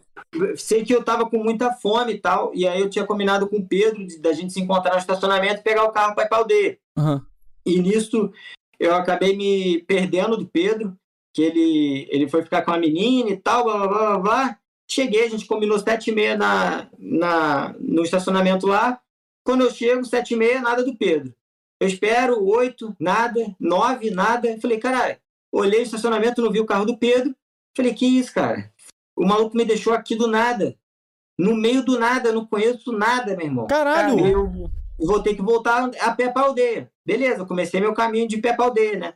sei 0.56 0.84
que 0.84 0.94
eu 0.94 1.04
tava 1.04 1.30
com 1.30 1.44
muita 1.44 1.72
fome 1.74 2.14
e 2.14 2.20
tal, 2.20 2.52
e 2.54 2.68
aí 2.68 2.80
eu 2.80 2.90
tinha 2.90 3.06
combinado 3.06 3.48
com 3.48 3.58
o 3.58 3.68
Pedro 3.68 4.06
de, 4.06 4.20
da 4.20 4.34
gente 4.34 4.54
se 4.54 4.62
encontrar 4.62 4.94
no 4.94 5.00
estacionamento 5.00 5.62
e 5.62 5.64
pegar 5.64 5.84
o 5.84 5.92
carro 5.92 6.16
para 6.16 6.26
ir 6.26 6.30
pra 6.30 6.38
aldeia. 6.38 6.78
Uhum. 6.98 7.22
E 7.66 7.80
nisso 7.80 8.32
eu 8.80 8.96
acabei 8.96 9.36
me 9.36 9.84
perdendo 9.84 10.38
do 10.38 10.48
Pedro, 10.48 10.98
que 11.34 11.42
ele, 11.42 12.08
ele 12.10 12.30
foi 12.30 12.44
ficar 12.44 12.62
com 12.64 12.72
a 12.72 12.78
menina 12.78 13.30
e 13.30 13.38
tal, 13.38 13.64
blá 13.64 13.78
blá 13.78 13.88
blá 13.88 13.98
blá. 13.98 14.20
blá 14.20 14.60
Cheguei, 14.92 15.26
a 15.26 15.30
gente 15.30 15.46
combinou 15.46 15.78
sete 15.78 16.10
e 16.10 16.16
meia 16.16 16.36
na, 16.36 16.90
na, 16.98 17.76
no 17.80 18.02
estacionamento 18.02 18.66
lá. 18.66 19.00
Quando 19.44 19.64
eu 19.64 19.70
chego, 19.70 20.04
sete 20.04 20.34
e 20.34 20.38
meia, 20.38 20.62
nada 20.62 20.84
do 20.84 20.98
Pedro. 20.98 21.32
Eu 21.80 21.88
espero, 21.88 22.44
oito, 22.44 22.96
nada, 23.00 23.40
nove, 23.60 24.10
nada. 24.10 24.60
Falei, 24.60 24.80
caralho, 24.80 25.18
olhei 25.52 25.82
o 25.82 25.84
estacionamento, 25.84 26.42
não 26.42 26.52
vi 26.52 26.60
o 26.60 26.66
carro 26.66 26.86
do 26.86 26.98
Pedro. 26.98 27.36
Falei, 27.78 27.94
que 27.94 28.06
isso, 28.06 28.34
cara? 28.34 28.74
O 29.20 29.28
maluco 29.28 29.58
me 29.58 29.66
deixou 29.66 29.94
aqui 29.94 30.16
do 30.16 30.28
nada. 30.28 30.76
No 31.38 31.54
meio 31.56 31.84
do 31.84 32.00
nada, 32.00 32.32
não 32.32 32.46
conheço 32.46 32.92
nada, 32.92 33.36
meu 33.36 33.46
irmão. 33.46 33.68
Caralho! 33.68 34.26
Eu 34.26 34.72
vou 34.98 35.22
ter 35.22 35.36
que 35.36 35.42
voltar 35.42 35.92
a 36.00 36.12
pé 36.12 36.30
pra 36.30 36.44
aldeia. 36.44 36.92
Beleza, 37.06 37.46
comecei 37.46 37.80
meu 37.80 37.94
caminho 37.94 38.28
de 38.28 38.38
pé 38.38 38.54
pra 38.54 38.66
aldeia, 38.66 38.98
né? 38.98 39.14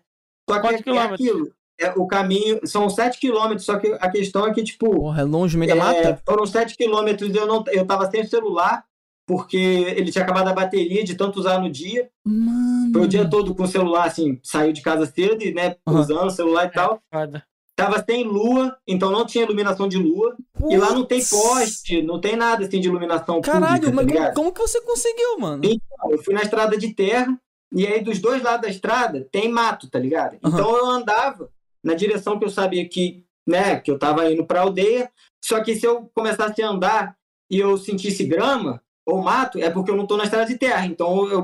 Só 0.50 0.60
que 0.60 0.68
é 0.68 1.00
aquilo 1.00 1.54
é, 1.80 1.90
o 1.98 2.06
caminho 2.06 2.60
são 2.66 2.90
sete 2.90 3.20
quilômetros, 3.20 3.66
só 3.66 3.78
que 3.78 3.88
a 4.00 4.10
questão 4.10 4.46
é 4.46 4.54
que, 4.54 4.64
tipo. 4.64 4.90
Porra, 4.90 5.22
é 5.22 5.24
longe, 5.24 5.58
meio 5.58 5.76
da 5.76 5.78
é, 5.78 5.80
mata? 5.80 6.22
Foram 6.26 6.46
sete 6.46 6.78
quilômetros 6.78 7.34
eu 7.34 7.48
não 7.48 7.64
eu 7.68 7.86
tava 7.86 8.10
sem 8.10 8.24
celular, 8.26 8.86
porque 9.26 9.58
ele 9.58 10.12
tinha 10.12 10.24
acabado 10.24 10.48
a 10.50 10.54
bateria 10.54 11.04
de 11.04 11.16
tanto 11.16 11.40
usar 11.40 11.60
no 11.60 11.70
dia. 11.70 12.10
Mano. 12.26 12.94
Foi 12.94 13.02
o 13.02 13.08
dia 13.08 13.30
todo 13.30 13.56
com 13.56 13.64
o 13.64 13.68
celular, 13.68 14.06
assim, 14.06 14.40
saiu 14.44 14.72
de 14.72 14.82
casa 14.82 15.06
cedo, 15.06 15.44
né? 15.54 15.76
Uhum. 15.88 16.00
Usando 16.00 16.28
o 16.28 16.32
celular 16.32 16.68
e 16.68 16.72
tal. 16.72 17.02
É, 17.12 17.42
tava 17.76 18.04
sem 18.04 18.24
lua, 18.24 18.78
então 18.88 19.12
não 19.12 19.26
tinha 19.26 19.44
iluminação 19.44 19.88
de 19.88 19.98
lua. 19.98 20.36
Putz. 20.54 20.74
E 20.74 20.78
lá 20.78 20.94
não 20.94 21.06
tem 21.06 21.24
poste, 21.26 22.02
não 22.02 22.20
tem 22.20 22.36
nada 22.36 22.66
assim 22.66 22.80
de 22.80 22.88
iluminação 22.88 23.42
Caralho, 23.42 23.92
pública, 23.92 24.20
mas 24.20 24.30
tá 24.30 24.34
como 24.34 24.52
que 24.52 24.62
você 24.62 24.82
conseguiu, 24.82 25.40
mano? 25.40 25.64
Então, 25.64 26.12
eu 26.12 26.24
fui 26.24 26.34
na 26.34 26.42
estrada 26.42 26.78
de 26.78 26.94
terra, 26.94 27.38
e 27.72 27.88
aí 27.88 28.02
dos 28.04 28.20
dois 28.20 28.42
lados 28.42 28.62
da 28.62 28.70
estrada 28.70 29.28
tem 29.32 29.50
mato, 29.50 29.90
tá 29.90 29.98
ligado? 29.98 30.34
Uhum. 30.34 30.50
Então 30.50 30.78
eu 30.78 30.86
andava 30.86 31.50
na 31.84 31.94
direção 31.94 32.38
que 32.38 32.46
eu 32.46 32.50
sabia 32.50 32.88
que, 32.88 33.26
né, 33.48 33.80
que 33.80 33.90
eu 33.90 33.96
estava 33.96 34.32
indo 34.32 34.46
para 34.46 34.60
a 34.60 34.64
aldeia. 34.64 35.12
Só 35.44 35.62
que 35.62 35.76
se 35.76 35.86
eu 35.86 36.10
começasse 36.14 36.62
a 36.62 36.70
andar 36.70 37.18
e 37.50 37.60
eu 37.60 37.78
sentisse 37.78 38.24
grama 38.24 38.82
ou 39.06 39.22
mato, 39.22 39.60
é 39.60 39.70
porque 39.70 39.92
eu 39.92 39.96
não 39.96 40.04
estou 40.04 40.18
na 40.18 40.24
estrada 40.24 40.46
de 40.46 40.58
terra. 40.58 40.86
Então 40.86 41.28
eu 41.28 41.44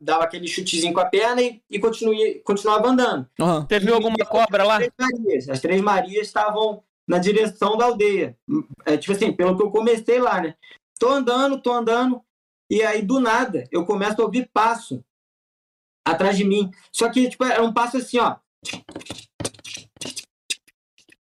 dava 0.00 0.24
aquele 0.24 0.48
chutezinho 0.48 0.92
com 0.92 1.00
a 1.00 1.04
perna 1.04 1.42
e, 1.42 1.62
e 1.70 1.78
continuei, 1.78 2.40
continuava 2.40 2.88
andando. 2.88 3.28
Uhum. 3.38 3.64
Teve 3.66 3.92
alguma 3.92 4.16
cobra 4.24 4.64
lá? 4.64 4.78
As 4.78 4.88
três, 4.88 4.92
Marias, 4.98 5.48
as 5.48 5.60
três 5.60 5.80
Marias 5.82 6.26
estavam 6.26 6.82
na 7.06 7.18
direção 7.18 7.76
da 7.76 7.86
aldeia. 7.86 8.36
É, 8.86 8.96
tipo 8.96 9.12
assim, 9.12 9.32
pelo 9.32 9.56
que 9.56 9.62
eu 9.62 9.70
comecei 9.70 10.18
lá, 10.18 10.40
né? 10.40 10.54
Tô 10.98 11.08
andando, 11.08 11.60
tô 11.60 11.72
andando, 11.72 12.22
e 12.70 12.82
aí 12.82 13.02
do 13.02 13.20
nada 13.20 13.64
eu 13.70 13.84
começo 13.84 14.20
a 14.20 14.24
ouvir 14.24 14.48
passo 14.52 15.04
atrás 16.04 16.36
de 16.36 16.44
mim. 16.44 16.70
Só 16.90 17.10
que, 17.10 17.28
tipo, 17.28 17.44
era 17.44 17.62
um 17.62 17.72
passo 17.72 17.98
assim, 17.98 18.18
ó. 18.18 18.36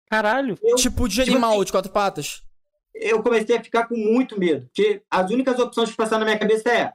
Caralho. 0.07 0.59
Eu, 0.61 0.75
tipo 0.75 1.07
de 1.07 1.15
tipo 1.15 1.31
animal, 1.31 1.53
assim, 1.53 1.65
de 1.65 1.71
quatro 1.71 1.91
patas. 1.91 2.43
Eu 3.01 3.23
comecei 3.23 3.57
a 3.57 3.63
ficar 3.63 3.87
com 3.87 3.95
muito 3.95 4.39
medo. 4.39 4.67
Porque 4.67 5.01
as 5.09 5.31
únicas 5.31 5.59
opções 5.59 5.89
que 5.89 5.97
passaram 5.97 6.19
na 6.19 6.25
minha 6.25 6.39
cabeça 6.39 6.69
é 6.69 6.93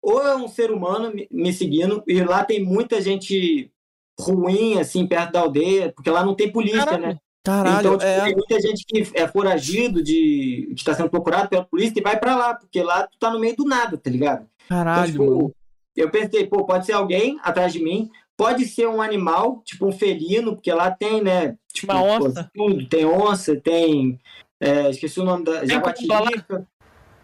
ou 0.00 0.22
é 0.22 0.36
um 0.36 0.46
ser 0.46 0.70
humano 0.70 1.12
me 1.30 1.52
seguindo, 1.52 2.02
e 2.06 2.22
lá 2.22 2.44
tem 2.44 2.62
muita 2.62 3.02
gente 3.02 3.70
ruim, 4.18 4.78
assim, 4.78 5.06
perto 5.06 5.32
da 5.32 5.40
aldeia, 5.40 5.92
porque 5.92 6.08
lá 6.08 6.24
não 6.24 6.34
tem 6.34 6.50
polícia, 6.50 6.84
Caralho. 6.84 7.02
né? 7.02 7.18
Caralho, 7.44 7.78
então, 7.80 7.98
tipo, 7.98 8.04
é... 8.04 8.24
tem 8.24 8.34
muita 8.34 8.60
gente 8.60 8.84
que 8.86 9.10
é 9.14 9.26
foragido, 9.26 10.02
de, 10.02 10.68
que 10.68 10.80
está 10.80 10.94
sendo 10.94 11.10
procurado 11.10 11.48
pela 11.48 11.64
polícia 11.64 11.98
e 11.98 12.02
vai 12.02 12.18
para 12.18 12.36
lá, 12.36 12.54
porque 12.54 12.80
lá 12.82 13.06
tu 13.06 13.18
tá 13.18 13.30
no 13.30 13.40
meio 13.40 13.56
do 13.56 13.64
nada, 13.64 13.96
tá 13.96 14.08
ligado? 14.08 14.46
Caralho, 14.68 15.10
então, 15.10 15.38
tipo, 15.38 15.54
Eu 15.96 16.10
pensei, 16.10 16.46
pô, 16.46 16.64
pode 16.64 16.86
ser 16.86 16.92
alguém 16.92 17.38
atrás 17.42 17.72
de 17.72 17.82
mim, 17.82 18.10
Pode 18.38 18.66
ser 18.66 18.86
um 18.86 19.02
animal, 19.02 19.60
tipo 19.64 19.84
um 19.84 19.90
felino, 19.90 20.54
porque 20.54 20.72
lá 20.72 20.92
tem, 20.92 21.20
né? 21.20 21.56
Tipo, 21.72 21.92
Uma 21.92 22.02
onça. 22.04 22.48
tudo. 22.54 22.86
Tem 22.86 23.04
onça, 23.04 23.56
tem. 23.56 24.16
É, 24.60 24.90
esqueci 24.90 25.20
o 25.20 25.24
nome 25.24 25.44
da. 25.44 25.64
Jaguatirica. 25.64 26.66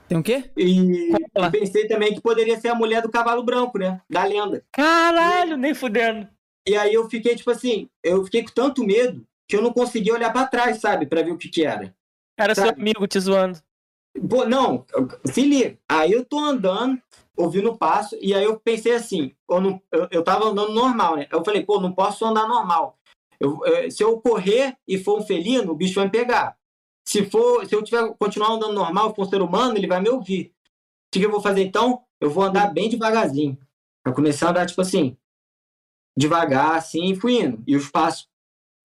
Tem 0.08 0.18
o 0.18 0.22
quê? 0.22 0.50
E 0.56 1.12
pensei 1.50 1.88
também 1.88 2.14
que 2.14 2.20
poderia 2.20 2.60
ser 2.60 2.68
a 2.68 2.74
mulher 2.74 3.02
do 3.02 3.10
cavalo 3.10 3.42
branco, 3.42 3.78
né? 3.78 4.00
Da 4.08 4.24
lenda. 4.24 4.62
Caralho, 4.70 5.54
e... 5.54 5.56
nem 5.56 5.74
fudendo. 5.74 6.28
E 6.66 6.76
aí 6.76 6.94
eu 6.94 7.08
fiquei, 7.08 7.34
tipo 7.34 7.50
assim, 7.50 7.88
eu 8.02 8.24
fiquei 8.24 8.42
com 8.42 8.52
tanto 8.52 8.84
medo 8.84 9.26
que 9.48 9.56
eu 9.56 9.62
não 9.62 9.72
conseguia 9.72 10.14
olhar 10.14 10.32
para 10.32 10.46
trás, 10.46 10.78
sabe? 10.78 11.06
para 11.06 11.22
ver 11.22 11.32
o 11.32 11.38
que 11.38 11.48
que 11.48 11.64
era. 11.64 11.94
Era 12.38 12.54
sabe? 12.54 12.68
seu 12.68 12.80
amigo 12.80 13.06
te 13.06 13.20
zoando. 13.20 13.58
Pô, 14.28 14.44
não, 14.46 14.86
se 15.24 15.42
liga. 15.42 15.76
Aí 15.88 16.12
eu 16.12 16.24
tô 16.24 16.38
andando, 16.38 17.00
ouvindo 17.36 17.70
o 17.70 17.76
passo, 17.76 18.16
e 18.20 18.32
aí 18.32 18.44
eu 18.44 18.58
pensei 18.58 18.92
assim, 18.92 19.34
eu, 19.50 19.60
não, 19.60 19.82
eu, 19.90 20.08
eu 20.10 20.22
tava 20.22 20.46
andando 20.46 20.72
normal, 20.72 21.16
né? 21.16 21.26
Eu 21.30 21.44
falei, 21.44 21.64
pô, 21.64 21.80
não 21.80 21.92
posso 21.92 22.24
andar 22.24 22.46
normal. 22.46 22.98
Eu, 23.40 23.60
eu, 23.66 23.90
se 23.90 24.02
eu 24.02 24.20
correr 24.20 24.76
e 24.86 24.96
for 24.96 25.18
um 25.18 25.22
felino, 25.22 25.72
o 25.72 25.74
bicho 25.74 25.96
vai 25.96 26.04
me 26.04 26.10
pegar. 26.10 26.56
Se 27.04 27.24
for, 27.24 27.66
se 27.66 27.74
eu 27.74 27.82
tiver 27.82 28.14
continuar 28.18 28.52
andando 28.52 28.72
normal, 28.72 29.14
for 29.14 29.26
um 29.26 29.30
ser 29.30 29.42
humano, 29.42 29.76
ele 29.76 29.86
vai 29.86 30.00
me 30.00 30.08
ouvir. 30.08 30.54
O 31.08 31.18
que 31.18 31.22
eu 31.24 31.30
vou 31.30 31.40
fazer 31.40 31.62
então? 31.62 32.04
eu 32.24 32.30
vou 32.30 32.44
andar 32.44 32.72
bem 32.72 32.88
devagarzinho. 32.88 33.58
Eu 34.04 34.14
comecei 34.14 34.46
a 34.46 34.50
andar, 34.50 34.66
tipo 34.66 34.80
assim, 34.80 35.16
devagar, 36.16 36.76
assim, 36.76 37.12
e 37.12 37.16
fui 37.16 37.40
indo. 37.40 37.62
E 37.66 37.76
os 37.76 37.90
passos 37.90 38.28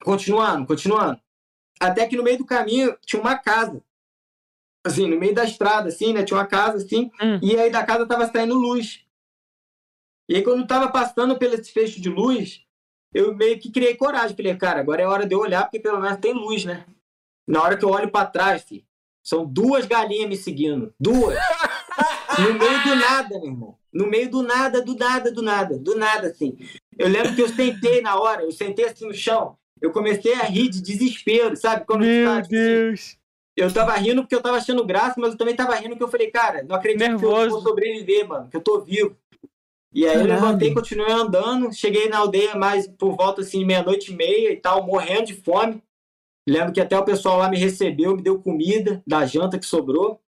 continuando, 0.03 0.67
continuando. 0.67 1.19
Até 1.79 2.05
que 2.05 2.17
no 2.17 2.23
meio 2.23 2.37
do 2.37 2.45
caminho 2.45 2.97
tinha 3.05 3.21
uma 3.21 3.37
casa. 3.37 3.81
Assim, 4.85 5.07
no 5.07 5.17
meio 5.17 5.33
da 5.33 5.45
estrada, 5.45 5.87
assim, 5.87 6.13
né? 6.13 6.23
Tinha 6.23 6.37
uma 6.37 6.47
casa, 6.47 6.77
assim, 6.77 7.11
hum. 7.21 7.39
e 7.41 7.57
aí 7.57 7.69
da 7.69 7.85
casa 7.85 8.05
tava 8.05 8.29
saindo 8.29 8.55
luz. 8.55 9.05
E 10.27 10.35
aí, 10.35 10.43
quando 10.43 10.61
eu 10.61 10.67
tava 10.67 10.91
passando 10.91 11.37
pelo 11.37 11.55
esse 11.55 11.71
fecho 11.71 11.99
de 11.99 12.09
luz, 12.09 12.63
eu 13.13 13.33
meio 13.33 13.59
que 13.59 13.71
criei 13.71 13.95
coragem. 13.95 14.35
Falei, 14.35 14.55
cara, 14.57 14.79
agora 14.81 15.01
é 15.01 15.07
hora 15.07 15.25
de 15.25 15.33
eu 15.33 15.39
olhar, 15.39 15.63
porque 15.63 15.79
pelo 15.79 15.99
menos 15.99 16.19
tem 16.19 16.33
luz, 16.33 16.65
né? 16.65 16.85
Na 17.49 17.63
hora 17.63 17.75
que 17.75 17.83
eu 17.83 17.89
olho 17.89 18.11
para 18.11 18.27
trás, 18.27 18.61
filho, 18.61 18.83
são 19.23 19.43
duas 19.43 19.87
galinhas 19.87 20.29
me 20.29 20.37
seguindo. 20.37 20.93
Duas. 20.99 21.35
no 22.37 22.53
meio 22.53 22.83
do 22.83 22.95
nada, 22.95 23.39
meu 23.39 23.47
irmão. 23.47 23.75
No 23.91 24.05
meio 24.05 24.29
do 24.29 24.43
nada, 24.43 24.83
do 24.83 24.95
nada, 24.95 25.31
do 25.31 25.41
nada. 25.41 25.79
Do 25.79 25.95
nada, 25.95 26.27
assim. 26.27 26.55
Eu 26.95 27.07
lembro 27.07 27.33
que 27.33 27.41
eu 27.41 27.49
sentei 27.49 28.01
na 28.01 28.19
hora, 28.19 28.43
eu 28.43 28.51
sentei 28.51 28.85
assim 28.85 29.07
no 29.07 29.15
chão. 29.15 29.57
Eu 29.81 29.91
comecei 29.91 30.33
a 30.33 30.43
rir 30.43 30.69
de 30.69 30.79
desespero, 30.79 31.55
sabe? 31.57 31.85
Quando 31.85 32.01
meu 32.01 32.29
tá, 32.29 32.41
tipo, 32.43 32.53
Deus! 32.53 33.17
eu 33.57 33.73
tava 33.73 33.95
rindo 33.95 34.21
porque 34.21 34.35
eu 34.35 34.41
tava 34.41 34.57
achando 34.57 34.85
graça, 34.85 35.15
mas 35.17 35.31
eu 35.31 35.37
também 35.37 35.55
tava 35.55 35.73
rindo 35.73 35.89
porque 35.89 36.03
eu 36.03 36.09
falei, 36.09 36.29
cara, 36.29 36.61
não 36.61 36.75
acredito 36.75 36.99
Nervoso. 36.99 37.33
que 37.33 37.45
eu 37.45 37.49
vou 37.49 37.61
sobreviver, 37.61 38.27
mano, 38.27 38.47
que 38.47 38.57
eu 38.57 38.61
tô 38.61 38.79
vivo. 38.81 39.17
E 39.91 40.05
aí 40.05 40.13
Caralho. 40.13 40.29
eu 40.29 40.35
levantei, 40.35 40.73
continuei 40.73 41.11
andando, 41.11 41.73
cheguei 41.73 42.09
na 42.09 42.19
aldeia 42.19 42.55
mais 42.55 42.87
por 42.87 43.15
volta 43.15 43.41
assim, 43.41 43.65
meia-noite 43.65 44.11
e 44.11 44.15
meia 44.15 44.51
e 44.51 44.57
tal, 44.57 44.85
morrendo 44.85 45.25
de 45.25 45.33
fome. 45.33 45.81
Lembro 46.47 46.73
que 46.73 46.81
até 46.81 46.97
o 46.97 47.05
pessoal 47.05 47.37
lá 47.37 47.49
me 47.49 47.57
recebeu, 47.57 48.15
me 48.15 48.23
deu 48.23 48.41
comida 48.41 49.03
da 49.05 49.25
janta 49.25 49.59
que 49.59 49.65
sobrou. 49.65 50.21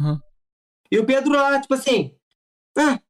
Uhum. 0.00 0.20
E 0.90 0.98
o 0.98 1.06
Pedro 1.06 1.32
lá, 1.32 1.60
tipo 1.60 1.74
assim, 1.74 2.14
ah, 2.76 3.00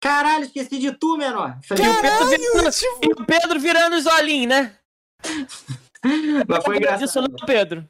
caralho, 0.00 0.44
esqueci 0.44 0.78
de 0.78 0.92
tu, 0.92 1.16
menor. 1.16 1.58
Falei, 1.64 1.84
caralho, 1.84 1.98
o 1.98 2.28
Pedro 2.28 2.28
virando, 2.28 2.70
tipo... 2.70 3.00
E 3.02 3.22
o 3.22 3.26
Pedro 3.26 3.60
virando 3.60 3.96
os 3.96 4.06
olhinhos, 4.06 4.48
né? 4.48 4.76
Mas 6.48 6.64
foi 6.64 6.76
engraçado. 6.76 7.04
Isso 7.04 7.20
não, 7.20 7.46
Pedro. 7.46 7.88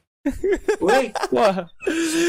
Oi? 0.79 1.11
Porra. 1.29 1.69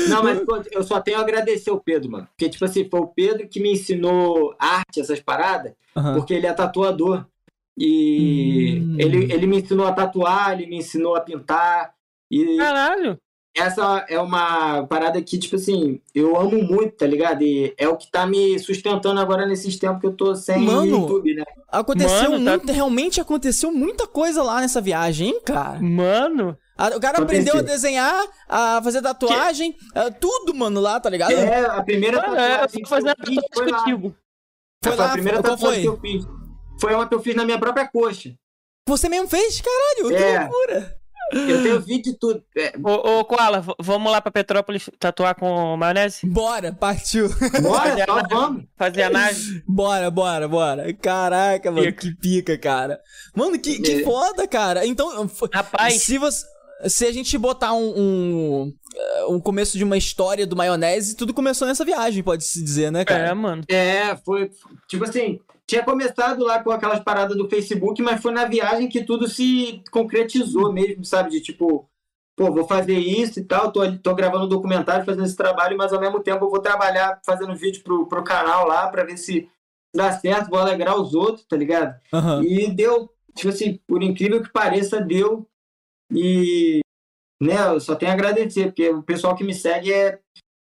Não, 0.09 0.22
mas 0.22 0.40
pô, 0.44 0.62
eu 0.70 0.82
só 0.82 1.00
tenho 1.00 1.18
a 1.18 1.20
agradecer 1.20 1.70
o 1.70 1.80
Pedro, 1.80 2.11
mano. 2.11 2.26
Porque, 2.28 2.48
tipo 2.48 2.64
assim, 2.64 2.88
foi 2.88 3.00
o 3.00 3.09
Pedro 3.09 3.48
que 3.48 3.61
me 3.61 3.72
ensinou 3.72 4.55
arte, 4.59 5.00
essas 5.00 5.20
paradas, 5.20 5.74
uhum. 5.94 6.14
porque 6.14 6.32
ele 6.34 6.46
é 6.46 6.53
tatuador. 6.53 7.26
E 7.77 8.81
hum. 8.81 8.97
ele, 8.99 9.33
ele 9.33 9.47
me 9.47 9.61
ensinou 9.61 9.87
a 9.87 9.93
tatuar, 9.93 10.53
ele 10.53 10.66
me 10.66 10.77
ensinou 10.77 11.16
a 11.16 11.20
pintar. 11.20 11.95
E 12.31 12.57
Caralho! 12.57 13.18
Essa 13.55 14.07
é 14.09 14.18
uma 14.18 14.87
parada 14.87 15.20
que, 15.20 15.39
tipo 15.39 15.57
assim, 15.57 16.01
eu 16.14 16.39
amo 16.41 16.62
muito, 16.62 16.97
tá 16.97 17.07
ligado? 17.07 17.43
E 17.43 17.75
é 17.77 17.87
o 17.87 17.99
que 17.99 18.11
tá 18.11 18.27
me 18.27 18.59
sustentando 18.59 19.20
agora 19.20 19.45
nesses 19.45 19.77
tempos 19.79 20.01
que 20.01 20.07
eu 20.07 20.16
tô 20.16 20.35
sem 20.35 20.64
Mano, 20.64 20.87
YouTube, 20.87 21.35
né? 21.35 21.45
Aconteceu 21.68 22.31
Mano, 22.31 22.45
tá 22.45 22.51
muito, 22.53 22.66
tá... 22.66 22.73
realmente 22.73 23.20
aconteceu 23.20 23.70
muita 23.70 24.07
coisa 24.07 24.43
lá 24.43 24.62
nessa 24.62 24.81
viagem, 24.81 25.29
hein, 25.29 25.41
cara? 25.45 25.79
Mano. 25.83 26.57
O 26.97 27.01
cara 27.01 27.18
aprendeu 27.18 27.59
a 27.59 27.62
desenhar, 27.62 28.25
a 28.49 28.81
fazer 28.83 29.03
tatuagem, 29.03 29.73
que... 29.73 29.99
É, 29.99 30.11
tudo, 30.11 30.55
mano, 30.55 30.81
lá, 30.81 30.99
tá 30.99 31.11
ligado? 31.11 31.33
É, 31.33 31.66
a 31.66 31.83
primeira 31.83 32.18
ah, 32.18 32.23
tatuagem. 32.23 32.57
É, 32.57 32.64
eu 32.64 32.68
fui 32.70 32.87
fazer 32.87 33.14
tatuagem 33.14 33.43
foi 33.55 33.70
contigo. 33.70 34.16
Foi, 34.83 34.97
lá, 34.97 35.07
a 35.07 35.12
primeira 35.12 35.43
tatuagem 35.43 35.61
foi? 35.61 35.81
que 35.83 35.89
eu 35.89 36.01
fiz. 36.01 36.41
Foi 36.81 36.95
uma 36.95 37.09
que 37.09 37.14
eu 37.14 37.23
fiz 37.23 37.35
na 37.35 37.45
minha 37.45 37.59
própria 37.59 37.87
coxa. 37.87 38.35
Você 38.89 39.09
mesmo 39.09 39.29
fez? 39.29 39.61
Caralho, 39.61 40.16
é. 40.16 40.18
que 40.18 40.39
loucura. 40.39 41.03
Eu 41.33 41.62
tenho 41.62 41.81
vídeo 41.81 42.12
de 42.12 42.18
tudo. 42.18 42.43
É. 42.57 42.75
Ô, 42.83 43.20
ô 43.20 43.25
Koala, 43.25 43.64
vamos 43.81 44.12
lá 44.12 44.20
pra 44.20 44.31
Petrópolis 44.31 44.91
tatuar 44.99 45.35
com 45.35 45.77
maionese? 45.77 46.27
Bora, 46.27 46.73
partiu. 46.73 47.29
Bora, 47.62 48.05
só 48.05 48.23
vamos. 48.29 48.64
Fazer 48.77 49.05
a 49.05 49.11
nave? 49.11 49.62
Bora, 49.66 50.11
bora, 50.11 50.47
bora. 50.47 50.93
Caraca, 50.93 51.70
mano, 51.70 51.87
pica. 51.87 52.01
que 52.01 52.14
pica, 52.16 52.59
cara. 52.59 53.01
Mano, 53.35 53.59
que, 53.59 53.81
que 53.81 53.93
é. 54.03 54.05
foda, 54.05 54.47
cara. 54.47 54.87
Então, 54.87 55.31
Rapaz, 55.53 56.03
se 56.03 56.18
você 56.18 56.45
se 56.89 57.07
a 57.07 57.12
gente 57.12 57.39
botar 57.39 57.73
um, 57.75 57.95
um, 57.97 58.75
um, 59.29 59.41
começo 59.41 59.79
de 59.79 59.85
uma 59.85 59.97
história 59.97 60.47
do 60.47 60.57
maionese, 60.57 61.16
tudo 61.16 61.33
começou 61.33 61.66
nessa 61.66 61.85
viagem, 61.85 62.23
pode-se 62.25 62.62
dizer, 62.62 62.91
né, 62.91 63.05
cara? 63.05 63.29
É, 63.29 63.35
mano. 63.35 63.62
É, 63.68 64.16
foi. 64.16 64.51
Tipo 64.89 65.05
assim, 65.05 65.39
tinha 65.69 65.85
começado 65.85 66.45
lá 66.45 66.63
com 66.63 66.71
aquelas 66.71 67.01
paradas 67.01 67.37
do 67.37 67.49
Facebook, 67.49 68.01
mas 68.03 68.21
foi 68.21 68.33
na 68.33 68.45
viagem 68.45 68.89
que 68.89 69.05
tudo 69.05 69.29
se 69.29 69.83
concretizou 69.91 70.73
mesmo, 70.73 71.05
sabe? 71.05 71.31
De 71.31 71.41
tipo, 71.41 71.89
pô, 72.37 72.53
vou 72.53 72.67
fazer 72.67 72.99
isso 72.99 73.41
e 73.41 73.45
tal, 73.45 73.73
tô, 73.73 73.81
tô 73.99 74.15
gravando 74.15 74.45
um 74.45 74.49
documentário, 74.49 75.05
fazendo 75.05 75.25
esse 75.25 75.37
trabalho, 75.37 75.77
mas 75.77 75.93
ao 75.93 76.01
mesmo 76.01 76.21
tempo 76.21 76.45
eu 76.45 76.51
vou 76.51 76.61
trabalhar 76.61 77.21
fazendo 77.25 77.55
vídeo 77.55 77.83
pro, 77.83 78.07
pro 78.07 78.25
canal 78.25 78.67
lá 78.67 78.89
pra 78.89 79.05
ver 79.05 79.17
se 79.17 79.49
dá 79.95 80.13
certo, 80.13 80.51
vou 80.51 80.59
alegrar 80.59 80.99
os 80.99 81.15
outros, 81.15 81.45
tá 81.47 81.57
ligado? 81.57 81.95
Uhum. 82.13 82.43
E 82.43 82.71
deu, 82.71 83.11
tipo 83.35 83.51
assim, 83.51 83.79
por 83.87 84.03
incrível 84.03 84.43
que 84.43 84.51
pareça, 84.51 85.01
deu 85.01 85.47
e 86.11 86.81
né, 87.43 87.57
eu 87.69 87.81
só 87.81 87.95
tenho 87.95 88.13
a 88.13 88.15
agradecer, 88.15 88.67
porque 88.67 88.89
o 88.91 89.03
pessoal 89.03 89.35
que 89.35 89.43
me 89.43 89.55
segue 89.55 89.93
é, 89.93 90.21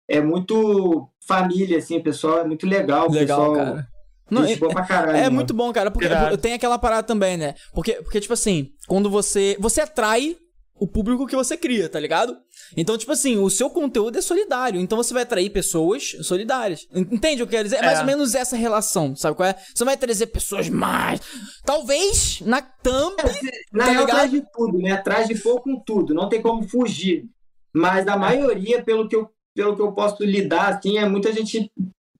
é 0.09 0.21
muito 0.21 1.09
família, 1.27 1.77
assim, 1.77 1.97
o 1.97 2.03
pessoal 2.03 2.39
é 2.39 2.43
muito 2.45 2.65
legal. 2.65 3.09
Legal, 3.09 3.51
pessoal, 3.51 3.53
cara. 3.53 3.90
Não, 4.31 4.45
é, 4.45 4.55
caralho, 4.87 5.17
é 5.17 5.29
muito 5.29 5.53
bom, 5.53 5.73
cara, 5.73 5.91
porque 5.91 6.07
eu 6.31 6.37
tenho 6.37 6.55
aquela 6.55 6.79
parada 6.79 7.03
também, 7.03 7.35
né? 7.35 7.53
Porque, 7.73 7.95
porque, 7.95 8.21
tipo 8.21 8.33
assim, 8.33 8.69
quando 8.87 9.09
você. 9.09 9.57
Você 9.59 9.81
atrai 9.81 10.37
o 10.81 10.87
público 10.87 11.27
que 11.27 11.35
você 11.35 11.55
cria, 11.55 11.87
tá 11.87 11.99
ligado? 11.99 12.35
Então, 12.75 12.97
tipo 12.97 13.11
assim, 13.11 13.37
o 13.37 13.51
seu 13.51 13.69
conteúdo 13.69 14.17
é 14.17 14.21
solidário. 14.21 14.81
Então 14.81 14.97
você 14.97 15.13
vai 15.13 15.21
atrair 15.21 15.51
pessoas 15.51 16.15
solidárias. 16.23 16.87
Entende 16.91 17.43
o 17.43 17.45
que 17.45 17.53
eu 17.55 17.59
quero 17.59 17.65
dizer? 17.65 17.75
É, 17.75 17.79
é. 17.79 17.85
mais 17.85 17.99
ou 17.99 18.05
menos 18.05 18.33
essa 18.33 18.55
relação, 18.55 19.15
sabe 19.15 19.35
qual 19.35 19.49
é? 19.49 19.55
Você 19.75 19.85
vai 19.85 19.95
trazer 19.95 20.25
pessoas 20.27 20.69
mais. 20.69 21.19
Talvez 21.63 22.41
na 22.41 22.61
thumb. 22.61 23.15
É, 23.19 23.77
na 23.77 23.85
tá 23.85 23.91
real, 23.91 24.03
atrás 24.05 24.31
de 24.31 24.43
tudo, 24.51 24.77
né? 24.79 24.91
Atrás 24.93 25.27
de 25.27 25.35
pouco 25.35 25.63
com 25.63 25.79
tudo. 25.85 26.15
Não 26.15 26.27
tem 26.27 26.41
como 26.41 26.67
fugir. 26.67 27.25
Mas 27.71 28.07
a 28.07 28.17
maioria, 28.17 28.83
pelo 28.83 29.07
que 29.07 29.15
eu, 29.15 29.29
pelo 29.53 29.75
que 29.75 29.81
eu 29.83 29.91
posso 29.91 30.23
lidar, 30.23 30.77
assim, 30.77 30.97
é 30.97 31.07
muita 31.07 31.31
gente 31.31 31.69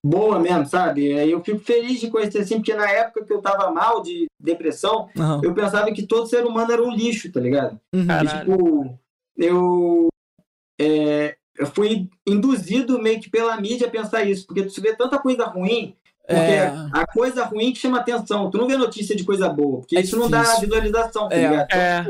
boa 0.03 0.39
mesmo, 0.39 0.65
sabe? 0.65 1.13
Aí 1.13 1.31
eu 1.31 1.43
fico 1.43 1.59
feliz 1.59 1.99
de 1.99 2.09
conhecer 2.09 2.39
assim, 2.39 2.55
porque 2.55 2.73
na 2.73 2.89
época 2.89 3.23
que 3.23 3.31
eu 3.31 3.41
tava 3.41 3.71
mal 3.71 4.01
de 4.01 4.25
depressão, 4.39 5.07
uhum. 5.15 5.41
eu 5.43 5.53
pensava 5.53 5.91
que 5.91 6.07
todo 6.07 6.27
ser 6.27 6.45
humano 6.45 6.71
era 6.71 6.83
um 6.83 6.91
lixo, 6.91 7.31
tá 7.31 7.39
ligado? 7.39 7.79
Uhum. 7.93 8.07
E, 8.23 8.27
tipo, 8.27 8.99
eu, 9.37 10.07
é, 10.79 11.35
eu 11.57 11.67
fui 11.67 12.09
induzido 12.25 13.01
meio 13.01 13.19
que 13.19 13.29
pela 13.29 13.59
mídia 13.61 13.87
a 13.87 13.91
pensar 13.91 14.23
isso, 14.23 14.45
porque 14.47 14.63
tu 14.63 14.81
vê 14.81 14.95
tanta 14.95 15.19
coisa 15.19 15.45
ruim, 15.45 15.95
porque 16.25 16.41
é... 16.41 16.67
a 16.91 17.05
coisa 17.05 17.45
ruim 17.45 17.71
que 17.71 17.79
chama 17.79 17.99
atenção, 17.99 18.49
tu 18.49 18.57
não 18.57 18.67
vê 18.67 18.77
notícia 18.77 19.15
de 19.15 19.23
coisa 19.23 19.49
boa, 19.49 19.79
porque 19.79 19.97
é 19.97 20.01
isso 20.01 20.15
difícil. 20.15 20.31
não 20.31 20.43
dá 20.43 20.59
visualização, 20.59 21.29
tá 21.29 21.35
é, 21.35 21.47
ligado? 21.47 21.71
É. 21.71 22.05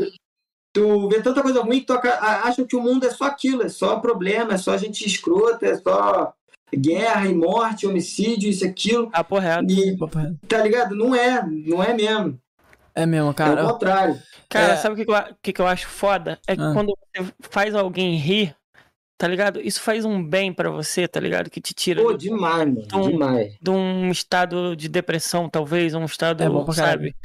Tu 0.73 1.09
vê 1.09 1.21
tanta 1.21 1.41
coisa 1.41 1.61
ruim 1.61 1.81
que 1.81 1.87
tu 1.87 1.93
acha 1.93 2.63
que 2.63 2.77
o 2.77 2.81
mundo 2.81 3.05
é 3.05 3.09
só 3.09 3.25
aquilo, 3.25 3.63
é 3.63 3.67
só 3.67 3.99
problema, 3.99 4.53
é 4.53 4.57
só 4.57 4.77
gente 4.77 5.05
escrota, 5.05 5.65
é 5.65 5.75
só 5.75 6.33
guerra 6.75 7.27
e 7.27 7.33
morte, 7.33 7.85
homicídio, 7.85 8.49
isso, 8.49 8.65
aquilo. 8.65 9.09
Ah, 9.13 9.23
porra. 9.23 9.61
E, 9.67 9.97
tá 10.47 10.63
ligado? 10.63 10.95
Não 10.95 11.15
é, 11.15 11.45
não 11.45 11.83
é 11.83 11.93
mesmo. 11.93 12.39
É 12.93 13.05
mesmo, 13.05 13.33
cara. 13.33 13.61
É 13.61 13.63
o 13.63 13.67
contrário. 13.67 14.19
Cara, 14.49 14.73
é... 14.73 14.75
sabe 14.77 14.93
o 14.93 14.97
que, 14.97 15.05
que, 15.05 15.11
eu, 15.11 15.35
que, 15.41 15.53
que 15.53 15.61
eu 15.61 15.67
acho 15.67 15.87
foda? 15.87 16.39
É 16.45 16.55
que 16.55 16.61
ah. 16.61 16.71
quando 16.73 16.93
você 17.15 17.33
faz 17.39 17.73
alguém 17.73 18.15
rir, 18.15 18.55
tá 19.17 19.27
ligado? 19.27 19.61
Isso 19.61 19.81
faz 19.81 20.03
um 20.03 20.23
bem 20.23 20.53
para 20.53 20.69
você, 20.69 21.07
tá 21.07 21.19
ligado? 21.19 21.49
Que 21.49 21.61
te 21.61 21.73
tira. 21.73 22.01
Pô, 22.01 22.13
demais, 22.13 22.67
mano. 22.67 22.87
De 22.87 22.95
um, 22.95 23.09
demais. 23.09 23.55
De 23.61 23.69
um 23.69 24.11
estado 24.11 24.75
de 24.75 24.89
depressão, 24.89 25.49
talvez, 25.49 25.93
um 25.93 26.05
estado, 26.05 26.43
é 26.43 26.49
bom 26.49 26.69
sabe? 26.71 27.15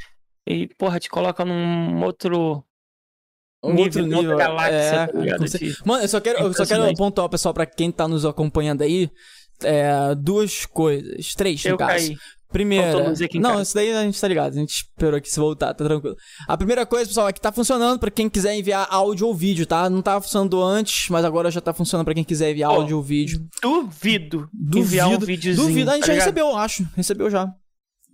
E, 0.47 0.67
porra, 0.77 0.99
te 0.99 1.09
coloca 1.09 1.43
num 1.43 2.01
outro. 2.03 2.63
Um 3.67 3.73
nível, 3.73 4.03
outro 4.03 4.05
nível. 4.05 4.31
Outra 4.31 4.47
galáxia, 4.47 4.75
é, 4.75 5.07
tá 5.07 5.19
ligado? 5.19 5.45
Mano, 5.85 6.03
eu 6.03 6.07
só 6.07 6.19
quero, 6.19 6.39
eu 6.39 6.53
só 6.53 6.65
quero 6.65 6.93
pontuar, 6.95 7.29
pessoal, 7.29 7.53
pra 7.53 7.65
quem 7.65 7.91
tá 7.91 8.07
nos 8.07 8.25
acompanhando 8.25 8.81
aí 8.81 9.09
é, 9.63 10.15
duas 10.15 10.65
coisas. 10.65 11.33
Três, 11.35 11.63
no 11.63 11.71
eu 11.71 11.77
caso. 11.77 12.07
Caí. 12.07 12.17
Primeira. 12.49 13.13
Não, 13.41 13.61
isso 13.61 13.75
daí 13.75 13.91
a 13.91 14.03
gente 14.03 14.19
tá 14.19 14.27
ligado. 14.27 14.53
A 14.53 14.55
gente 14.55 14.69
esperou 14.69 15.17
aqui 15.17 15.29
se 15.29 15.39
voltar, 15.39 15.73
tá 15.73 15.83
tranquilo. 15.83 16.15
A 16.47 16.55
primeira 16.55 16.85
coisa, 16.85 17.05
pessoal, 17.05 17.27
é 17.27 17.33
que 17.33 17.41
tá 17.41 17.51
funcionando 17.51 17.99
pra 17.99 18.09
quem 18.09 18.29
quiser 18.29 18.55
enviar 18.55 18.87
áudio 18.89 19.27
ou 19.27 19.35
vídeo, 19.35 19.65
tá? 19.65 19.89
Não 19.89 20.01
tava 20.01 20.21
funcionando 20.21 20.63
antes, 20.63 21.09
mas 21.09 21.25
agora 21.25 21.51
já 21.51 21.59
tá 21.59 21.73
funcionando 21.73 22.05
pra 22.05 22.13
quem 22.13 22.23
quiser 22.23 22.51
enviar 22.51 22.71
oh, 22.71 22.75
áudio 22.75 22.97
ou 22.97 23.03
vídeo. 23.03 23.45
Duvido. 23.61 24.49
Duvido. 24.53 24.79
Enviar 24.79 25.09
um 25.09 25.19
videozinho. 25.19 25.67
Duvido. 25.67 25.91
A 25.91 25.95
gente 25.95 26.05
tá 26.05 26.13
já 26.13 26.19
recebeu, 26.19 26.47
eu 26.47 26.55
acho. 26.55 26.87
Recebeu 26.95 27.29
já. 27.29 27.53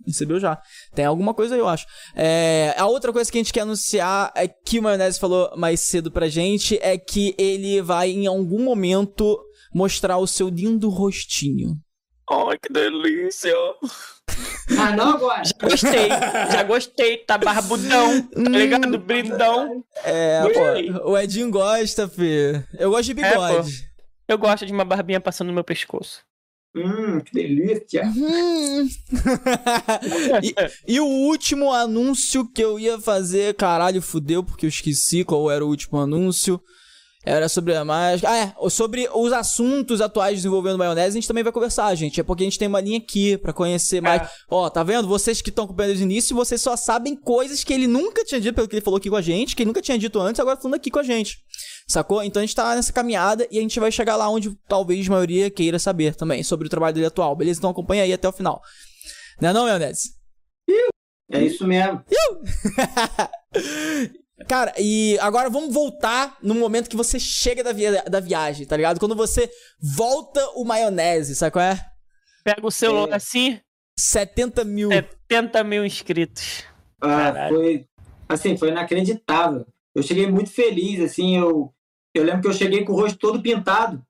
Recebeu 0.06 0.38
já. 0.38 0.60
Tem 0.94 1.04
alguma 1.04 1.32
coisa 1.32 1.54
aí, 1.54 1.60
eu 1.60 1.68
acho. 1.68 1.86
É, 2.14 2.74
a 2.76 2.86
outra 2.86 3.12
coisa 3.12 3.30
que 3.30 3.38
a 3.38 3.42
gente 3.42 3.52
quer 3.52 3.60
anunciar 3.60 4.32
é 4.34 4.46
que 4.46 4.78
o 4.78 4.82
Maionese 4.82 5.18
falou 5.18 5.50
mais 5.56 5.80
cedo 5.80 6.10
pra 6.10 6.28
gente 6.28 6.78
é 6.82 6.98
que 6.98 7.34
ele 7.38 7.80
vai 7.80 8.10
em 8.10 8.26
algum 8.26 8.62
momento 8.62 9.40
mostrar 9.72 10.18
o 10.18 10.26
seu 10.26 10.48
lindo 10.48 10.88
rostinho. 10.88 11.76
Ai, 12.30 12.58
que 12.58 12.72
delícia! 12.72 13.52
Ah, 14.78 14.96
não 14.96 15.14
agora! 15.14 15.42
Já 15.44 15.68
gostei, 15.68 16.08
já 16.08 16.62
gostei, 16.62 17.18
tá 17.18 17.36
barbudão, 17.36 18.22
tá 18.22 18.40
hum. 18.40 18.44
ligado? 18.44 18.98
Brindão. 18.98 19.84
É, 20.02 20.40
pô, 20.42 21.10
o 21.10 21.18
Edinho 21.18 21.50
gosta, 21.50 22.08
Fê. 22.08 22.64
Eu 22.78 22.90
gosto 22.90 23.12
de 23.12 23.20
é, 23.20 23.30
bigode. 23.30 23.90
É, 24.28 24.32
eu 24.32 24.38
gosto 24.38 24.64
de 24.64 24.72
uma 24.72 24.84
barbinha 24.84 25.20
passando 25.20 25.48
no 25.48 25.54
meu 25.54 25.64
pescoço. 25.64 26.22
Hum, 26.76 27.20
que 27.20 27.32
delícia! 27.32 28.04
Hum. 28.04 28.88
e, 30.42 30.94
e, 30.94 31.00
o 31.00 31.06
último 31.06 31.72
anúncio 31.72 32.44
que 32.48 32.62
eu 32.64 32.80
ia 32.80 32.98
fazer, 32.98 33.54
caralho, 33.54 34.02
fudeu, 34.02 34.42
porque 34.42 34.66
eu 34.66 34.68
esqueci 34.68 35.22
qual 35.22 35.48
era 35.50 35.64
o 35.64 35.68
último 35.68 36.00
anúncio. 36.00 36.60
Era 37.26 37.48
sobre 37.48 37.74
a 37.74 37.84
mágica. 37.84 38.28
Ah, 38.28 38.36
é. 38.36 38.68
Sobre 38.68 39.08
os 39.14 39.32
assuntos 39.32 40.00
atuais 40.02 40.36
desenvolvendo 40.36 40.76
maionese, 40.76 41.16
a 41.16 41.20
gente 41.20 41.28
também 41.28 41.42
vai 41.42 41.52
conversar, 41.52 41.94
gente. 41.94 42.20
É 42.20 42.22
porque 42.22 42.42
a 42.42 42.46
gente 42.46 42.58
tem 42.58 42.68
uma 42.68 42.80
linha 42.80 42.98
aqui 42.98 43.38
para 43.38 43.52
conhecer 43.52 44.02
mais. 44.02 44.22
É. 44.22 44.28
Ó, 44.50 44.68
tá 44.68 44.82
vendo? 44.82 45.08
Vocês 45.08 45.40
que 45.40 45.48
estão 45.48 45.64
acompanhando 45.64 45.90
desde 45.90 46.04
o 46.04 46.06
início, 46.06 46.36
vocês 46.36 46.60
só 46.60 46.76
sabem 46.76 47.16
coisas 47.16 47.64
que 47.64 47.72
ele 47.72 47.86
nunca 47.86 48.24
tinha 48.24 48.40
dito, 48.40 48.54
pelo 48.54 48.68
que 48.68 48.74
ele 48.76 48.84
falou 48.84 48.98
aqui 48.98 49.08
com 49.08 49.16
a 49.16 49.22
gente, 49.22 49.56
que 49.56 49.62
ele 49.62 49.68
nunca 49.68 49.80
tinha 49.80 49.98
dito 49.98 50.20
antes, 50.20 50.38
agora 50.38 50.58
falando 50.58 50.74
aqui 50.74 50.90
com 50.90 50.98
a 50.98 51.02
gente. 51.02 51.38
Sacou? 51.86 52.22
Então 52.22 52.40
a 52.40 52.46
gente 52.46 52.56
tá 52.56 52.74
nessa 52.74 52.92
caminhada 52.92 53.46
e 53.50 53.58
a 53.58 53.60
gente 53.60 53.78
vai 53.78 53.92
chegar 53.92 54.16
lá 54.16 54.28
onde 54.28 54.54
talvez 54.66 55.06
a 55.06 55.10
maioria 55.10 55.50
queira 55.50 55.78
saber 55.78 56.14
também 56.14 56.42
sobre 56.42 56.66
o 56.66 56.70
trabalho 56.70 56.94
dele 56.94 57.06
atual. 57.06 57.36
Beleza? 57.36 57.58
Então 57.58 57.70
acompanha 57.70 58.04
aí 58.04 58.12
até 58.12 58.28
o 58.28 58.32
final. 58.32 58.62
Não 59.40 59.50
é 59.50 59.52
não, 59.52 59.64
maionese? 59.64 60.14
É 61.30 61.42
isso 61.42 61.66
mesmo. 61.66 62.02
Cara, 64.48 64.74
e 64.78 65.18
agora 65.20 65.48
vamos 65.48 65.72
voltar 65.72 66.36
no 66.42 66.54
momento 66.54 66.90
que 66.90 66.96
você 66.96 67.20
chega 67.20 67.62
da, 67.62 67.72
via 67.72 68.02
da 68.02 68.20
viagem, 68.20 68.66
tá 68.66 68.76
ligado? 68.76 68.98
Quando 68.98 69.14
você 69.14 69.48
volta 69.80 70.44
o 70.54 70.64
maionese, 70.64 71.36
sabe 71.36 71.52
qual 71.52 71.64
é? 71.64 71.80
Pega 72.42 72.66
o 72.66 72.70
celular 72.70 73.12
é. 73.12 73.16
assim. 73.16 73.60
70 73.98 74.64
mil. 74.64 74.90
70 74.90 75.64
mil 75.64 75.84
inscritos. 75.84 76.64
Ah, 77.00 77.48
foi. 77.48 77.86
Assim, 78.28 78.56
foi 78.56 78.70
inacreditável. 78.70 79.66
Eu 79.94 80.02
cheguei 80.02 80.26
muito 80.26 80.50
feliz, 80.50 81.00
assim, 81.00 81.38
eu. 81.38 81.72
Eu 82.14 82.24
lembro 82.24 82.42
que 82.42 82.48
eu 82.48 82.52
cheguei 82.52 82.84
com 82.84 82.92
o 82.92 82.96
rosto 82.96 83.18
todo 83.18 83.42
pintado. 83.42 84.04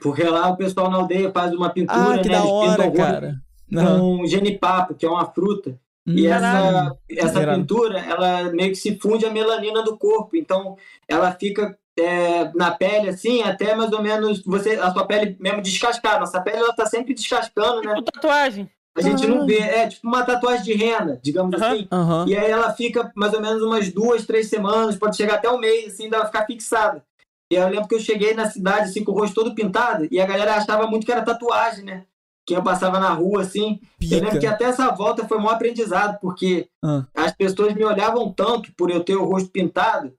Porque 0.00 0.24
lá 0.24 0.48
o 0.48 0.56
pessoal 0.56 0.90
na 0.90 0.96
aldeia 0.96 1.30
faz 1.30 1.52
uma 1.52 1.70
pintura, 1.70 2.14
ah, 2.14 2.18
que 2.18 2.28
né? 2.28 2.34
Da 2.34 2.44
hora, 2.44 2.90
cara. 2.90 3.34
Com 3.72 4.26
genipapo, 4.26 4.94
que 4.94 5.06
é 5.06 5.08
uma 5.08 5.30
fruta. 5.30 5.78
E 6.06 6.26
essa, 6.26 6.96
essa 7.08 7.54
pintura, 7.54 8.00
ela 8.00 8.50
meio 8.50 8.70
que 8.70 8.76
se 8.76 8.98
funde 8.98 9.26
a 9.26 9.30
melanina 9.30 9.82
do 9.82 9.96
corpo. 9.96 10.36
Então, 10.36 10.76
ela 11.06 11.30
fica 11.32 11.78
é, 11.98 12.50
na 12.54 12.70
pele, 12.70 13.10
assim, 13.10 13.42
até 13.42 13.74
mais 13.74 13.92
ou 13.92 14.02
menos 14.02 14.42
você, 14.42 14.70
a 14.74 14.90
sua 14.90 15.06
pele 15.06 15.36
mesmo 15.38 15.62
descascar. 15.62 16.18
Nossa 16.18 16.40
pele, 16.40 16.58
ela 16.58 16.72
tá 16.72 16.86
sempre 16.86 17.14
descascando, 17.14 17.82
né? 17.82 17.94
Tipo 17.94 18.10
tatuagem. 18.10 18.68
A 18.96 19.02
gente 19.02 19.26
não 19.26 19.46
vê, 19.46 19.58
é 19.58 19.88
tipo 19.88 20.06
uma 20.06 20.24
tatuagem 20.24 20.64
de 20.64 20.74
rena, 20.74 21.18
digamos 21.22 21.58
uhum. 21.58 21.66
assim. 21.66 21.88
Uhum. 21.92 22.28
E 22.28 22.36
aí 22.36 22.50
ela 22.50 22.72
fica 22.72 23.10
mais 23.14 23.32
ou 23.32 23.40
menos 23.40 23.62
umas 23.62 23.92
duas, 23.92 24.26
três 24.26 24.48
semanas, 24.48 24.96
pode 24.96 25.16
chegar 25.16 25.34
até 25.34 25.50
um 25.50 25.58
mês, 25.58 25.94
assim, 25.94 26.10
dela 26.10 26.26
ficar 26.26 26.44
fixada. 26.44 27.04
E 27.50 27.54
eu 27.54 27.68
lembro 27.68 27.88
que 27.88 27.94
eu 27.94 28.00
cheguei 28.00 28.34
na 28.34 28.50
cidade, 28.50 28.90
assim, 28.90 29.04
com 29.04 29.12
o 29.12 29.14
rosto 29.14 29.34
todo 29.34 29.54
pintado, 29.54 30.06
e 30.10 30.20
a 30.20 30.26
galera 30.26 30.54
achava 30.54 30.86
muito 30.86 31.06
que 31.06 31.12
era 31.12 31.22
tatuagem, 31.22 31.84
né? 31.84 32.04
quem 32.50 32.56
eu 32.56 32.64
passava 32.64 32.98
na 32.98 33.10
rua, 33.10 33.42
assim. 33.42 33.80
Pica. 33.98 34.16
Eu 34.16 34.20
lembro 34.22 34.40
que 34.40 34.46
até 34.46 34.64
essa 34.64 34.90
volta 34.90 35.26
foi 35.26 35.38
um 35.38 35.48
aprendizado, 35.48 36.18
porque 36.20 36.68
ah. 36.84 37.04
as 37.14 37.32
pessoas 37.32 37.74
me 37.74 37.84
olhavam 37.84 38.32
tanto 38.32 38.72
por 38.74 38.90
eu 38.90 39.04
ter 39.04 39.14
o 39.14 39.24
rosto 39.24 39.48
pintado, 39.50 40.12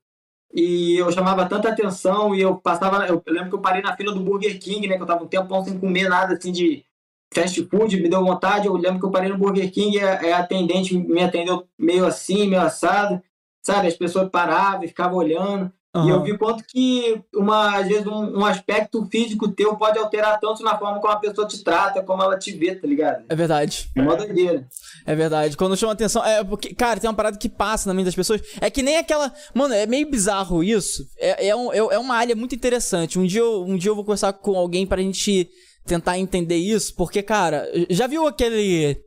e 0.53 0.95
eu 0.95 1.11
chamava 1.11 1.45
tanta 1.45 1.69
atenção, 1.69 2.33
e 2.33 2.41
eu 2.41 2.55
passava. 2.55 3.05
Eu, 3.05 3.21
lembro 3.27 3.49
que 3.49 3.55
eu 3.55 3.61
parei 3.61 3.81
na 3.81 3.95
fila 3.97 4.13
do 4.13 4.21
Burger 4.21 4.57
King, 4.59 4.87
né? 4.87 4.95
Que 4.95 5.03
eu 5.03 5.07
tava 5.07 5.23
um 5.23 5.27
tempão 5.27 5.63
sem 5.63 5.77
comer 5.77 6.07
nada 6.07 6.35
assim 6.35 6.51
de 6.51 6.85
fast 7.33 7.63
food, 7.65 7.99
me 7.99 8.09
deu 8.09 8.23
vontade. 8.23 8.67
Eu 8.67 8.73
lembro 8.75 8.99
que 8.99 9.05
eu 9.05 9.11
parei 9.11 9.29
no 9.29 9.37
Burger 9.37 9.71
King 9.71 9.97
e 9.97 10.01
a, 10.01 10.37
a 10.37 10.39
atendente 10.39 10.97
me 10.97 11.23
atendeu 11.23 11.67
meio 11.77 12.05
assim, 12.05 12.47
meio 12.47 12.61
assado. 12.61 13.21
Sabe, 13.63 13.87
as 13.87 13.95
pessoas 13.95 14.29
paravam 14.29 14.83
e 14.83 14.87
ficavam 14.87 15.17
olhando. 15.17 15.71
Uhum. 15.93 16.07
E 16.07 16.09
eu 16.09 16.23
vi 16.23 16.37
quanto 16.37 16.63
que, 16.63 17.21
uma, 17.35 17.77
às 17.77 17.87
vezes, 17.87 18.07
um, 18.07 18.39
um, 18.39 18.45
aspecto 18.45 19.05
físico 19.11 19.49
teu 19.49 19.75
pode 19.75 19.99
alterar 19.99 20.39
tanto 20.39 20.63
na 20.63 20.77
forma 20.77 21.01
como 21.01 21.11
a 21.11 21.19
pessoa 21.19 21.45
te 21.45 21.61
trata, 21.61 22.01
como 22.01 22.23
ela 22.23 22.39
te 22.39 22.53
vê, 22.53 22.73
tá 22.73 22.87
ligado? 22.87 23.25
É 23.27 23.35
verdade. 23.35 23.91
É 23.93 24.01
uma 24.01 24.15
doideira. 24.15 24.65
É 25.05 25.13
verdade. 25.13 25.57
Quando 25.57 25.75
chama 25.75 25.91
atenção. 25.91 26.25
É 26.25 26.43
porque, 26.45 26.73
cara, 26.73 26.99
tem 26.99 27.09
uma 27.09 27.15
parada 27.15 27.37
que 27.37 27.49
passa 27.49 27.89
na 27.89 27.93
mente 27.93 28.05
das 28.05 28.15
pessoas. 28.15 28.41
É 28.61 28.69
que 28.69 28.81
nem 28.81 28.97
aquela. 28.97 29.33
Mano, 29.53 29.73
é 29.73 29.85
meio 29.85 30.09
bizarro 30.09 30.63
isso. 30.63 31.05
É, 31.19 31.49
é, 31.49 31.55
um, 31.55 31.73
é, 31.73 31.77
é 31.77 31.99
uma 31.99 32.15
área 32.15 32.35
muito 32.37 32.55
interessante. 32.55 33.19
Um 33.19 33.25
dia, 33.25 33.41
eu, 33.41 33.63
um 33.63 33.75
dia 33.75 33.91
eu 33.91 33.95
vou 33.95 34.05
conversar 34.05 34.31
com 34.31 34.55
alguém 34.55 34.87
pra 34.87 35.01
gente 35.01 35.49
tentar 35.85 36.17
entender 36.17 36.57
isso. 36.57 36.93
Porque, 36.95 37.21
cara, 37.21 37.67
já 37.89 38.07
viu 38.07 38.27
aquele. 38.27 38.97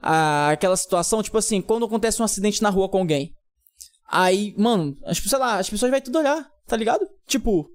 A, 0.00 0.50
aquela 0.50 0.76
situação, 0.76 1.22
tipo 1.22 1.36
assim, 1.38 1.60
quando 1.60 1.84
acontece 1.84 2.22
um 2.22 2.24
acidente 2.24 2.62
na 2.62 2.70
rua 2.70 2.88
com 2.88 2.98
alguém. 2.98 3.32
Aí, 4.08 4.54
mano, 4.56 4.96
as, 5.04 5.18
sei 5.18 5.38
lá, 5.38 5.58
as 5.58 5.68
pessoas 5.68 5.90
vão 5.90 6.00
tudo 6.00 6.18
olhar, 6.18 6.48
tá 6.66 6.76
ligado? 6.76 7.06
Tipo. 7.26 7.68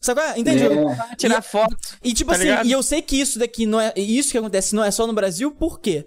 Sabe 0.00 0.20
qual 0.20 0.30
é? 0.30 0.38
Entende? 0.38 0.62
É. 0.62 1.16
Tirar 1.16 1.42
foto. 1.42 1.76
E 2.04 2.12
tipo 2.12 2.30
tá 2.30 2.36
assim, 2.36 2.44
ligado? 2.44 2.66
e 2.66 2.72
eu 2.72 2.82
sei 2.84 3.02
que 3.02 3.20
isso 3.20 3.38
daqui 3.38 3.66
não 3.66 3.80
é. 3.80 3.92
Isso 3.96 4.30
que 4.30 4.38
acontece 4.38 4.74
não 4.74 4.84
é 4.84 4.90
só 4.90 5.06
no 5.06 5.12
Brasil, 5.12 5.50
por 5.50 5.80
quê? 5.80 6.06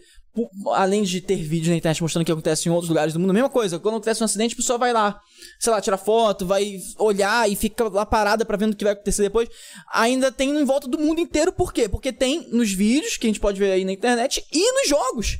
Além 0.73 1.03
de 1.03 1.19
ter 1.19 1.35
vídeos 1.35 1.69
na 1.69 1.75
internet 1.75 2.01
mostrando 2.01 2.23
o 2.23 2.25
que 2.25 2.31
acontece 2.31 2.69
em 2.69 2.71
outros 2.71 2.87
lugares 2.87 3.13
do 3.13 3.19
mundo, 3.19 3.31
a 3.31 3.33
mesma 3.33 3.49
coisa. 3.49 3.77
Quando 3.79 3.95
acontece 3.95 4.21
um 4.21 4.25
acidente, 4.25 4.53
a 4.53 4.57
pessoa 4.57 4.79
vai 4.79 4.93
lá, 4.93 5.19
sei 5.59 5.73
lá, 5.73 5.81
tirar 5.81 5.97
foto, 5.97 6.45
vai 6.45 6.79
olhar 6.97 7.49
e 7.49 7.55
fica 7.55 7.89
lá 7.89 8.05
parada 8.05 8.45
pra 8.45 8.55
ver 8.55 8.69
o 8.69 8.75
que 8.75 8.83
vai 8.83 8.93
acontecer 8.93 9.23
depois. 9.23 9.49
Ainda 9.93 10.31
tem 10.31 10.49
em 10.49 10.63
volta 10.63 10.87
do 10.87 10.97
mundo 10.97 11.19
inteiro, 11.19 11.51
por 11.51 11.73
quê? 11.73 11.89
Porque 11.89 12.13
tem 12.13 12.47
nos 12.49 12.71
vídeos 12.71 13.17
que 13.17 13.27
a 13.27 13.29
gente 13.29 13.39
pode 13.39 13.59
ver 13.59 13.71
aí 13.71 13.83
na 13.83 13.91
internet 13.91 14.45
e 14.51 14.71
nos 14.73 14.87
jogos. 14.87 15.37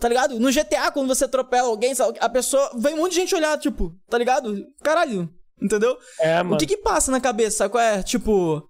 Tá 0.00 0.08
ligado? 0.08 0.40
No 0.40 0.52
GTA, 0.52 0.90
quando 0.90 1.06
você 1.08 1.24
atropela 1.24 1.68
alguém, 1.68 1.94
a 2.20 2.28
pessoa. 2.28 2.70
Vem 2.76 2.94
um 2.94 2.98
monte 2.98 3.12
de 3.12 3.20
gente 3.20 3.34
olhar, 3.34 3.56
tipo, 3.58 3.94
tá 4.10 4.18
ligado? 4.18 4.66
Caralho. 4.82 5.32
Entendeu? 5.62 5.96
É, 6.18 6.42
mano. 6.42 6.56
O 6.56 6.58
que 6.58 6.66
que 6.66 6.76
passa 6.76 7.10
na 7.10 7.20
cabeça, 7.20 7.68
qual 7.68 7.82
é? 7.82 8.02
Tipo. 8.02 8.68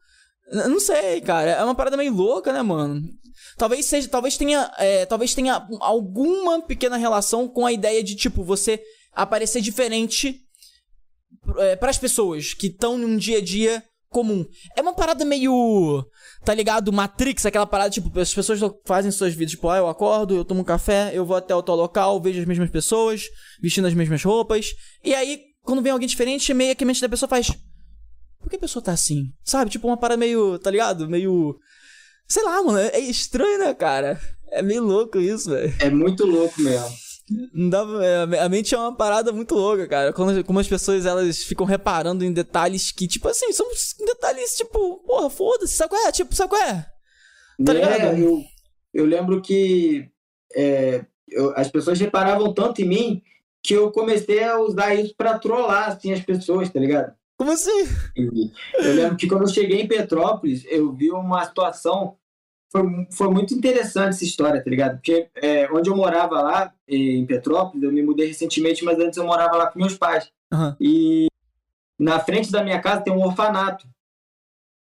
Não 0.52 0.80
sei, 0.80 1.20
cara. 1.20 1.50
É 1.50 1.64
uma 1.64 1.74
parada 1.74 1.96
meio 1.96 2.14
louca, 2.14 2.52
né, 2.52 2.62
mano? 2.62 3.02
Talvez 3.56 3.86
seja. 3.86 4.08
Talvez 4.08 4.36
tenha. 4.36 4.70
É, 4.78 5.06
talvez 5.06 5.34
tenha 5.34 5.66
alguma 5.80 6.62
pequena 6.62 6.96
relação 6.96 7.48
com 7.48 7.66
a 7.66 7.72
ideia 7.72 8.02
de, 8.02 8.14
tipo, 8.14 8.44
você 8.44 8.80
aparecer 9.12 9.60
diferente 9.60 10.40
é, 11.58 11.76
para 11.76 11.90
as 11.90 11.98
pessoas 11.98 12.52
que 12.52 12.66
estão 12.66 12.98
num 12.98 13.16
dia 13.16 13.38
a 13.38 13.40
dia 13.40 13.82
comum. 14.14 14.46
É 14.76 14.80
uma 14.80 14.94
parada 14.94 15.24
meio. 15.24 16.06
Tá 16.44 16.54
ligado? 16.54 16.92
Matrix, 16.92 17.44
aquela 17.46 17.66
parada, 17.66 17.90
tipo, 17.90 18.16
as 18.20 18.32
pessoas 18.32 18.60
fazem 18.84 19.10
suas 19.10 19.34
vidas, 19.34 19.52
tipo, 19.52 19.68
ah, 19.68 19.78
eu 19.78 19.88
acordo, 19.88 20.36
eu 20.36 20.44
tomo 20.44 20.60
um 20.60 20.64
café, 20.64 21.10
eu 21.12 21.24
vou 21.24 21.36
até 21.36 21.54
o 21.54 21.62
tal 21.62 21.74
local, 21.74 22.20
vejo 22.20 22.38
as 22.40 22.46
mesmas 22.46 22.70
pessoas, 22.70 23.24
vestindo 23.60 23.86
as 23.88 23.94
mesmas 23.94 24.22
roupas. 24.22 24.74
E 25.02 25.14
aí, 25.14 25.40
quando 25.62 25.82
vem 25.82 25.90
alguém 25.90 26.06
diferente, 26.06 26.52
meio 26.54 26.76
que 26.76 26.84
a 26.84 26.86
mente 26.86 27.00
da 27.00 27.08
pessoa 27.08 27.28
faz. 27.28 27.50
Por 28.44 28.50
que 28.50 28.56
a 28.56 28.60
pessoa 28.60 28.84
tá 28.84 28.92
assim? 28.92 29.32
Sabe? 29.42 29.70
Tipo, 29.70 29.86
uma 29.86 29.96
parada 29.96 30.18
meio, 30.18 30.58
tá 30.58 30.70
ligado? 30.70 31.08
Meio. 31.08 31.58
Sei 32.28 32.42
lá, 32.42 32.62
mano. 32.62 32.78
É 32.78 32.98
estranho, 32.98 33.58
né, 33.58 33.72
cara? 33.72 34.20
É 34.52 34.60
meio 34.60 34.84
louco 34.84 35.18
isso, 35.18 35.48
velho. 35.48 35.74
É 35.80 35.88
muito 35.88 36.26
louco 36.26 36.60
mesmo. 36.60 36.94
Não 37.54 37.70
dá, 37.70 37.86
é, 38.02 38.38
a 38.40 38.48
mente 38.50 38.74
é 38.74 38.78
uma 38.78 38.94
parada 38.94 39.32
muito 39.32 39.54
louca, 39.54 39.88
cara. 39.88 40.12
Quando, 40.12 40.44
como 40.44 40.58
as 40.58 40.68
pessoas 40.68 41.06
elas 41.06 41.38
ficam 41.38 41.64
reparando 41.64 42.22
em 42.22 42.34
detalhes 42.34 42.92
que, 42.92 43.08
tipo 43.08 43.26
assim, 43.28 43.50
são 43.50 43.66
detalhes 44.04 44.54
tipo, 44.54 44.98
porra, 45.06 45.30
foda-se, 45.30 45.74
sabe 45.74 45.88
qual 45.88 46.06
é? 46.06 46.12
Tipo, 46.12 46.34
sabe 46.34 46.50
qual 46.50 46.62
é? 46.62 46.86
Tá 47.64 47.72
é, 47.72 47.74
ligado? 47.74 48.18
Eu, 48.18 48.44
eu 48.92 49.06
lembro 49.06 49.40
que 49.40 50.06
é, 50.54 51.06
eu, 51.26 51.56
as 51.56 51.70
pessoas 51.70 51.98
reparavam 51.98 52.52
tanto 52.52 52.82
em 52.82 52.88
mim 52.88 53.22
que 53.62 53.72
eu 53.72 53.90
comecei 53.90 54.44
a 54.44 54.60
usar 54.60 54.94
isso 54.94 55.14
pra 55.16 55.38
trollar, 55.38 55.88
assim, 55.88 56.12
as 56.12 56.20
pessoas, 56.20 56.68
tá 56.68 56.78
ligado? 56.78 57.14
Como 57.36 57.50
assim? 57.50 57.84
Eu 58.16 58.94
lembro 58.94 59.16
que 59.16 59.26
quando 59.26 59.42
eu 59.42 59.48
cheguei 59.48 59.80
em 59.80 59.88
Petrópolis, 59.88 60.64
eu 60.66 60.92
vi 60.92 61.10
uma 61.10 61.44
situação 61.44 62.16
foi, 62.74 62.82
foi 63.12 63.28
muito 63.30 63.54
interessante 63.54 64.08
essa 64.08 64.24
história, 64.24 64.62
tá 64.62 64.68
ligado? 64.68 64.96
Porque 64.96 65.28
é, 65.36 65.70
onde 65.72 65.88
eu 65.88 65.94
morava 65.94 66.42
lá, 66.42 66.74
em 66.88 67.24
Petrópolis, 67.24 67.84
eu 67.84 67.92
me 67.92 68.02
mudei 68.02 68.26
recentemente, 68.26 68.84
mas 68.84 68.98
antes 68.98 69.16
eu 69.16 69.24
morava 69.24 69.56
lá 69.56 69.70
com 69.70 69.78
meus 69.78 69.96
pais. 69.96 70.28
Uhum. 70.52 70.74
E 70.80 71.28
na 71.96 72.18
frente 72.18 72.50
da 72.50 72.64
minha 72.64 72.80
casa 72.80 73.02
tem 73.02 73.12
um 73.12 73.22
orfanato 73.22 73.86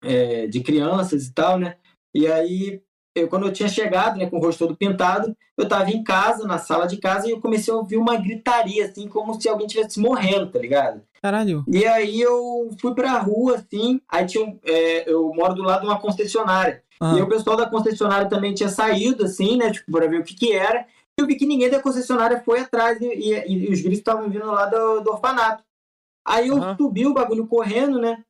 é, 0.05 0.47
de 0.47 0.61
crianças 0.61 1.27
e 1.27 1.35
tal, 1.35 1.59
né? 1.59 1.77
E 2.15 2.29
aí, 2.29 2.81
eu, 3.15 3.29
quando 3.29 3.47
eu 3.47 3.53
tinha 3.53 3.69
chegado, 3.69 4.19
né, 4.19 4.29
com 4.29 4.37
o 4.37 4.41
rosto 4.41 4.67
todo 4.67 4.77
pintado, 4.77 5.37
eu 5.57 5.69
tava 5.69 5.91
em 5.91 6.03
casa, 6.03 6.47
na 6.47 6.59
sala 6.59 6.87
de 6.87 6.97
casa, 6.97 7.29
e 7.29 7.31
eu 7.31 7.41
comecei 7.41 7.73
a 7.73 7.77
ouvir 7.77 7.97
uma 7.97 8.17
gritaria, 8.17 8.87
assim, 8.87 9.07
como 9.07 9.39
se 9.41 9.49
alguém 9.49 9.67
tivesse 9.67 10.01
morrendo, 10.01 10.51
tá 10.51 10.59
ligado? 10.59 11.03
Caralho. 11.21 11.65
E 11.69 11.85
aí 11.85 12.21
eu 12.21 12.71
fui 12.81 12.95
pra 12.95 13.19
rua, 13.19 13.57
assim, 13.57 14.01
aí 14.09 14.27
tinha 14.27 14.45
um, 14.45 14.59
é, 14.65 15.11
eu 15.11 15.33
moro 15.35 15.55
do 15.55 15.63
lado 15.63 15.83
de 15.83 15.87
uma 15.87 16.01
concessionária. 16.01 16.83
Ah. 17.01 17.15
E 17.17 17.23
o 17.23 17.29
pessoal 17.29 17.57
da 17.57 17.69
concessionária 17.69 18.29
também 18.29 18.55
tinha 18.55 18.69
saído, 18.69 19.25
assim, 19.25 19.57
né? 19.57 19.71
Tipo, 19.71 19.93
para 19.93 20.09
ver 20.09 20.21
o 20.21 20.25
que 20.25 20.35
que 20.35 20.53
era. 20.53 20.87
E 21.19 21.21
eu 21.21 21.27
vi 21.27 21.37
que 21.37 21.47
ninguém 21.47 21.69
da 21.69 21.83
concessionária 21.83 22.43
foi 22.45 22.61
atrás 22.61 23.01
e, 23.01 23.07
e, 23.07 23.69
e 23.69 23.73
os 23.73 23.81
gritos 23.81 23.99
estavam 23.99 24.31
vindo 24.31 24.47
lá 24.47 24.67
do, 24.67 25.01
do, 25.01 25.11
orfanato. 25.11 25.63
Aí 26.25 26.49
eu 26.49 26.57
uhum. 26.57 26.77
subi 26.77 27.07
o 27.07 27.13
bagulho 27.13 27.47
correndo, 27.47 27.99
né? 27.99 28.25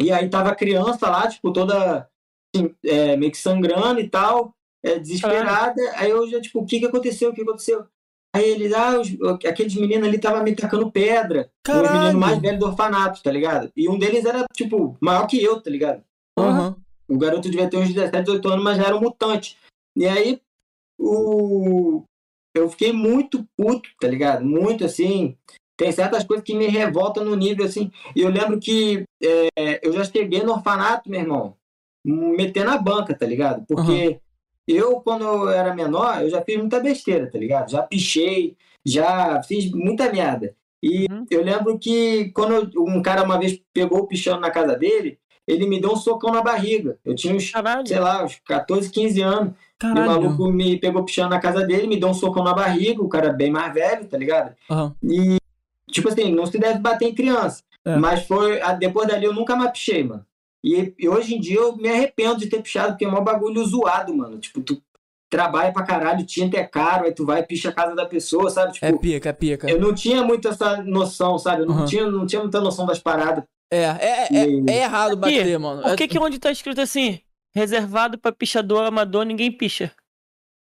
E 0.00 0.12
aí 0.12 0.28
tava 0.30 0.50
a 0.50 0.54
criança 0.54 1.10
lá, 1.10 1.28
tipo, 1.28 1.52
toda 1.52 2.08
assim, 2.54 2.74
é, 2.84 3.16
meio 3.16 3.32
que 3.32 3.38
sangrando 3.38 4.00
e 4.00 4.08
tal, 4.08 4.54
é, 4.82 4.98
desesperada. 4.98 5.80
Aí 5.96 6.10
eu 6.10 6.28
já, 6.28 6.40
tipo, 6.40 6.60
o 6.60 6.66
que 6.66 6.78
que 6.78 6.86
aconteceu? 6.86 7.30
O 7.30 7.34
que 7.34 7.42
aconteceu? 7.42 7.86
Aí 8.34 8.44
eles, 8.50 8.72
ah, 8.72 9.00
os, 9.00 9.08
aqueles 9.46 9.74
meninos 9.74 10.06
ali 10.06 10.16
estavam 10.16 10.42
me 10.42 10.54
tacando 10.54 10.90
pedra. 10.90 11.50
Caralho. 11.62 11.86
Os 11.86 11.92
meninos 11.92 12.14
mais 12.14 12.38
velhos 12.38 12.60
do 12.60 12.66
orfanato, 12.66 13.22
tá 13.22 13.30
ligado? 13.30 13.72
E 13.76 13.88
um 13.88 13.98
deles 13.98 14.24
era, 14.24 14.44
tipo, 14.54 14.96
maior 15.00 15.26
que 15.26 15.42
eu, 15.42 15.60
tá 15.60 15.70
ligado? 15.70 16.02
Uhum. 16.38 16.74
O 17.08 17.18
garoto 17.18 17.50
devia 17.50 17.68
ter 17.68 17.78
uns 17.78 17.92
17, 17.92 18.24
18 18.24 18.48
anos, 18.48 18.64
mas 18.64 18.76
já 18.76 18.84
era 18.84 18.96
um 18.96 19.00
mutante. 19.00 19.56
E 19.96 20.06
aí, 20.06 20.40
o... 20.98 22.02
eu 22.54 22.68
fiquei 22.68 22.92
muito 22.92 23.46
puto, 23.56 23.88
tá 23.98 24.06
ligado? 24.06 24.44
Muito 24.44 24.84
assim. 24.84 25.36
Tem 25.76 25.90
certas 25.90 26.24
coisas 26.24 26.44
que 26.44 26.54
me 26.54 26.66
revoltam 26.66 27.24
no 27.24 27.34
nível 27.34 27.64
assim. 27.64 27.90
E 28.14 28.20
eu 28.20 28.28
lembro 28.28 28.60
que 28.60 29.04
é, 29.22 29.80
eu 29.82 29.92
já 29.92 30.04
cheguei 30.04 30.42
no 30.42 30.52
orfanato, 30.52 31.08
meu 31.08 31.20
irmão, 31.20 31.56
metendo 32.04 32.70
a 32.70 32.78
banca, 32.78 33.14
tá 33.14 33.26
ligado? 33.26 33.64
Porque 33.66 34.08
uhum. 34.08 34.18
eu, 34.66 35.00
quando 35.00 35.24
eu 35.24 35.48
era 35.48 35.74
menor, 35.74 36.22
eu 36.22 36.30
já 36.30 36.42
fiz 36.42 36.56
muita 36.56 36.80
besteira, 36.80 37.30
tá 37.30 37.38
ligado? 37.38 37.70
Já 37.70 37.82
pichei, 37.82 38.56
já 38.84 39.42
fiz 39.42 39.70
muita 39.70 40.10
merda. 40.12 40.54
E 40.82 41.06
uhum. 41.10 41.26
eu 41.30 41.42
lembro 41.42 41.78
que 41.78 42.30
quando 42.32 42.70
um 42.80 43.02
cara 43.02 43.24
uma 43.24 43.38
vez 43.38 43.60
pegou 43.72 44.00
o 44.00 44.06
pichão 44.06 44.38
na 44.38 44.50
casa 44.50 44.76
dele, 44.76 45.18
ele 45.48 45.66
me 45.66 45.80
deu 45.80 45.92
um 45.92 45.96
socão 45.96 46.30
na 46.30 46.42
barriga. 46.42 46.98
Eu 47.02 47.14
tinha 47.14 47.34
uns, 47.34 47.50
Caralho. 47.50 47.86
sei 47.86 47.98
lá, 47.98 48.22
uns 48.22 48.38
14, 48.44 48.90
15 48.90 49.22
anos. 49.22 49.54
Caralho. 49.78 49.98
E 49.98 50.02
o 50.02 50.06
maluco 50.06 50.52
me 50.52 50.78
pegou 50.78 51.04
pichando 51.04 51.30
na 51.30 51.40
casa 51.40 51.66
dele, 51.66 51.86
me 51.86 51.98
deu 51.98 52.10
um 52.10 52.14
socão 52.14 52.44
na 52.44 52.52
barriga, 52.52 53.02
o 53.02 53.08
cara 53.08 53.32
bem 53.32 53.50
mais 53.50 53.72
velho, 53.72 54.04
tá 54.04 54.18
ligado? 54.18 54.54
Uhum. 54.70 54.92
E, 55.02 55.38
tipo 55.90 56.08
assim, 56.08 56.32
não 56.32 56.44
se 56.44 56.58
deve 56.58 56.78
bater 56.80 57.08
em 57.08 57.14
criança. 57.14 57.62
É. 57.84 57.96
Mas 57.96 58.26
foi. 58.26 58.60
Depois 58.78 59.08
dali 59.08 59.24
eu 59.24 59.32
nunca 59.32 59.56
mais 59.56 59.70
pichei, 59.70 60.04
mano. 60.04 60.24
E, 60.62 60.94
e, 60.98 61.08
hoje 61.08 61.34
em 61.34 61.40
dia 61.40 61.56
eu 61.56 61.76
me 61.76 61.88
arrependo 61.88 62.38
de 62.38 62.48
ter 62.48 62.62
pichado, 62.62 62.92
porque 62.92 63.04
é 63.04 63.08
um 63.08 63.22
bagulho 63.22 63.64
zoado, 63.64 64.14
mano. 64.14 64.38
Tipo, 64.38 64.60
tu 64.60 64.82
trabalha 65.30 65.72
pra 65.72 65.84
caralho, 65.84 66.24
tinta 66.24 66.56
é 66.56 66.64
caro, 66.64 67.04
aí 67.04 67.12
tu 67.12 67.24
vai 67.24 67.40
e 67.40 67.46
picha 67.46 67.68
a 67.68 67.72
casa 67.72 67.94
da 67.94 68.06
pessoa, 68.06 68.50
sabe? 68.50 68.72
Tipo, 68.72 68.86
é 68.86 68.92
pica, 68.92 69.28
é 69.28 69.32
pica. 69.32 69.70
Eu 69.70 69.80
não 69.80 69.94
tinha 69.94 70.22
muito 70.22 70.48
essa 70.48 70.82
noção, 70.82 71.38
sabe? 71.38 71.62
Eu 71.62 71.66
não, 71.66 71.80
uhum. 71.80 71.84
tinha, 71.84 72.10
não 72.10 72.26
tinha 72.26 72.40
muita 72.40 72.60
noção 72.60 72.86
das 72.86 72.98
paradas. 72.98 73.44
É, 73.70 73.82
é, 73.82 74.28
é, 74.32 74.48
e... 74.48 74.64
é 74.68 74.82
errado 74.82 75.16
bater, 75.16 75.46
e, 75.46 75.58
mano. 75.58 75.82
Por 75.82 75.96
que, 75.96 76.08
que 76.08 76.18
onde 76.18 76.38
tá 76.38 76.50
escrito 76.50 76.80
assim, 76.80 77.20
reservado 77.54 78.18
pra 78.18 78.32
pichador 78.32 78.84
amador, 78.84 79.24
ninguém 79.24 79.52
picha? 79.52 79.92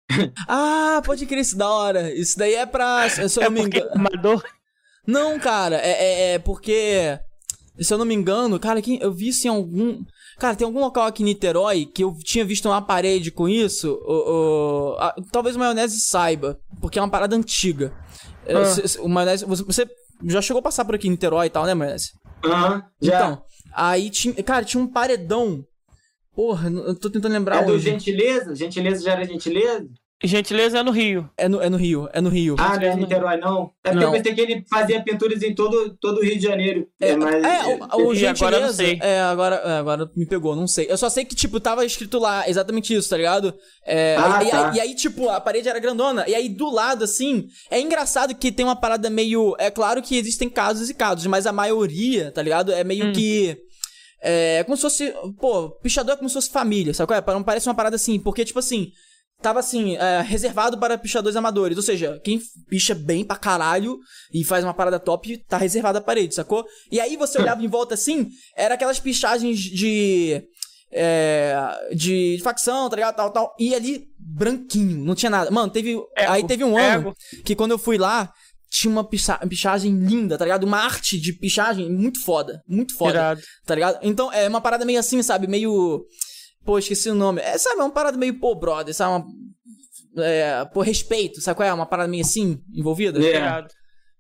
ah, 0.48 1.02
pode 1.06 1.26
crer, 1.26 1.42
isso 1.42 1.58
da 1.58 1.70
hora. 1.70 2.14
Isso 2.14 2.38
daí 2.38 2.56
é 2.56 2.66
pra. 2.66 3.10
Se 3.10 3.40
eu 3.40 3.44
é 3.44 3.46
não 3.46 3.52
me 3.52 3.62
engano. 3.62 3.90
Amador? 3.94 4.44
Não, 5.06 5.38
cara, 5.38 5.76
é, 5.78 5.92
é, 5.92 6.34
é 6.34 6.40
porque. 6.40 7.20
Se 7.80 7.94
eu 7.94 7.98
não 7.98 8.06
me 8.06 8.14
engano, 8.14 8.60
cara, 8.60 8.80
eu 9.00 9.12
vi 9.12 9.30
isso 9.30 9.48
em 9.48 9.50
algum. 9.50 10.04
Cara, 10.38 10.56
tem 10.56 10.66
algum 10.66 10.80
local 10.80 11.06
aqui 11.06 11.24
em 11.24 11.26
Niterói 11.26 11.86
que 11.86 12.04
eu 12.04 12.16
tinha 12.24 12.46
visto 12.46 12.68
uma 12.68 12.82
parede 12.82 13.32
com 13.32 13.50
isso. 13.50 13.94
O, 14.06 14.96
talvez 15.32 15.56
o 15.56 15.60
maionese 15.60 16.00
saiba, 16.00 16.60
porque 16.80 17.00
é 17.00 17.02
uma 17.02 17.10
parada 17.10 17.36
antiga. 17.36 17.94
Ah. 18.48 19.00
O, 19.02 19.06
o 19.06 19.10
maionese. 19.10 19.46
Você 19.46 19.88
já 20.26 20.42
chegou 20.42 20.60
a 20.60 20.64
passar 20.64 20.86
por 20.86 20.96
aqui 20.96 21.08
em 21.08 21.12
Niterói 21.12 21.48
e 21.48 21.50
tal, 21.50 21.66
né, 21.66 21.74
maionese? 21.74 22.12
Aham, 22.46 22.84
já. 23.02 23.16
Então, 23.16 23.44
aí 23.74 24.10
tinha. 24.10 24.34
Cara, 24.44 24.66
tinha 24.66 24.82
um 24.82 24.88
paredão. 24.88 25.64
Porra, 26.36 26.70
eu 26.70 26.96
tô 26.96 27.10
tentando 27.10 27.34
lembrar. 27.34 27.64
É 27.64 27.66
do 27.66 27.80
Gentileza? 27.80 28.56
Gentileza 28.56 29.04
já 29.04 29.12
era 29.14 29.26
Gentileza? 29.26 29.88
Gentileza 30.24 30.80
é 30.80 30.84
no 30.84 30.92
Rio. 30.92 31.30
É 31.38 31.50
no, 31.50 31.62
é 31.62 31.70
no 31.70 31.76
Rio, 31.76 32.08
é 32.14 32.22
no 32.22 32.30
Rio. 32.30 32.56
Ah, 32.58 32.78
não 32.78 32.88
é 32.88 32.96
Niterói, 32.96 33.38
não? 33.38 33.72
É 33.84 33.90
porque 33.90 34.06
não. 34.06 34.14
eu 34.16 34.22
pensei 34.22 34.34
que 34.34 34.42
ele 34.42 34.66
fazia 34.70 35.04
pinturas 35.04 35.44
em 35.44 35.54
todo, 35.54 35.98
todo 36.00 36.20
o 36.20 36.24
Rio 36.24 36.38
de 36.38 36.44
Janeiro. 36.44 36.88
É, 37.00 37.16
mas... 37.16 37.44
é 37.44 37.96
o, 37.98 38.08
o 38.08 38.16
Gentileza... 38.16 38.46
Agora 38.46 38.66
não 38.66 38.74
sei. 38.74 39.00
É, 39.02 39.20
agora, 39.20 39.56
é, 39.58 39.78
agora 39.78 40.10
me 40.16 40.26
pegou, 40.26 40.56
não 40.56 40.66
sei. 40.66 40.88
Eu 40.90 40.98
só 40.98 41.10
sei 41.10 41.26
que, 41.26 41.36
tipo, 41.36 41.60
tava 41.60 41.86
escrito 41.86 42.20
lá 42.20 42.48
exatamente 42.48 42.94
isso, 42.94 43.10
tá 43.10 43.18
ligado? 43.18 43.54
É, 43.86 44.16
ah, 44.18 44.44
e, 44.44 44.50
tá. 44.50 44.72
e, 44.74 44.78
e, 44.78 44.80
aí, 44.80 44.96
tipo, 44.96 45.28
a 45.30 45.42
parede 45.42 45.68
era 45.68 45.80
grandona. 45.80 46.24
E 46.26 46.34
aí, 46.34 46.48
do 46.48 46.72
lado, 46.72 47.04
assim, 47.04 47.48
é 47.70 47.82
engraçado 47.82 48.34
que 48.34 48.52
tem 48.52 48.66
uma 48.66 48.78
parada 48.78 49.10
meio... 49.10 49.56
É 49.60 49.70
claro 49.70 50.02
que 50.02 50.18
existem 50.18 50.50
casos 50.50 50.90
e 50.90 50.94
casos, 50.94 51.28
mas 51.28 51.46
a 51.46 51.52
maioria, 51.52 52.32
tá 52.32 52.42
ligado? 52.42 52.72
É 52.72 52.84
meio 52.84 53.08
hum. 53.08 53.12
que... 53.12 53.58
É, 54.22 54.64
como 54.64 54.78
se 54.78 54.84
fosse... 54.84 55.14
Pô, 55.38 55.70
pichador 55.82 56.14
é 56.14 56.18
como 56.18 56.30
se 56.30 56.36
fosse 56.36 56.50
família, 56.50 56.94
sabe 56.94 57.08
qual 57.08 57.20
é? 57.20 57.34
Não 57.34 57.44
parece 57.44 57.68
uma 57.68 57.76
parada 57.76 57.98
assim, 57.98 58.18
porque, 58.18 58.46
tipo 58.46 58.60
assim 58.60 58.94
tava 59.44 59.60
assim, 59.60 59.96
é, 59.98 60.22
reservado 60.22 60.78
para 60.80 60.98
pichadores 60.98 61.36
amadores. 61.36 61.78
Ou 61.78 61.84
seja, 61.84 62.20
quem 62.24 62.42
picha 62.68 62.96
bem 62.96 63.24
pra 63.24 63.36
caralho 63.36 64.00
e 64.34 64.44
faz 64.44 64.64
uma 64.64 64.74
parada 64.74 65.00
top, 65.00 65.38
tá 65.48 65.58
reservado 65.58 66.00
a 66.00 66.02
parede, 66.02 66.34
sacou? 66.34 66.66
E 66.92 67.00
aí 67.00 67.16
você 67.16 67.40
olhava 67.40 67.64
em 67.64 67.68
volta 67.68 67.94
assim, 67.94 68.30
era 68.58 68.74
aquelas 68.74 69.00
pichagens 69.00 69.60
de. 69.60 70.42
É, 70.96 71.56
de, 71.92 72.38
de, 72.38 72.44
facção, 72.44 72.88
tá 72.88 72.96
ligado? 72.96 73.16
Tal, 73.16 73.32
tal. 73.32 73.56
E 73.60 73.74
ali, 73.74 74.06
branquinho, 74.18 75.04
não 75.04 75.16
tinha 75.16 75.30
nada. 75.30 75.52
Mano, 75.52 75.72
teve. 75.72 76.00
aí 76.16 76.44
teve 76.46 76.64
um 76.64 76.78
ano 76.78 77.16
que 77.44 77.56
quando 77.56 77.72
eu 77.72 77.80
fui 77.80 77.98
lá, 77.98 78.32
tinha 78.70 78.92
uma 78.92 79.04
picha 79.04 79.38
pichagem 79.50 79.92
linda, 79.98 80.38
tá 80.38 80.46
ligado? 80.46 80.66
Uma 80.66 80.80
arte 80.80 81.20
de 81.20 81.34
pichagem 81.34 81.92
muito 81.92 82.24
foda. 82.24 82.62
Muito 82.68 82.96
foda. 82.96 83.14
Irado. 83.14 83.42
Tá 83.66 83.76
ligado? 83.76 84.00
Então 84.04 84.32
é 84.32 84.48
uma 84.48 84.62
parada 84.62 84.86
meio 84.86 85.00
assim, 85.00 85.22
sabe? 85.24 85.48
Meio 85.48 86.06
Pô, 86.66 86.78
esqueci 86.78 87.10
o 87.10 87.16
nome. 87.16 87.42
É, 87.42 87.58
sabe, 87.58 87.80
é 87.80 87.84
uma 87.84 87.92
parada 87.92 88.18
meio, 88.18 88.40
pô, 88.40 88.56
brother, 88.56 88.94
sabe? 88.94 89.26
Uma, 89.26 90.24
é, 90.24 90.66
por 90.66 90.86
respeito, 90.86 91.42
sabe 91.42 91.58
qual 91.58 91.68
é? 91.68 91.74
Uma 91.74 91.86
parada 91.86 92.10
meio 92.10 92.24
assim, 92.24 92.62
envolvida? 92.74 93.20
É, 93.24 93.66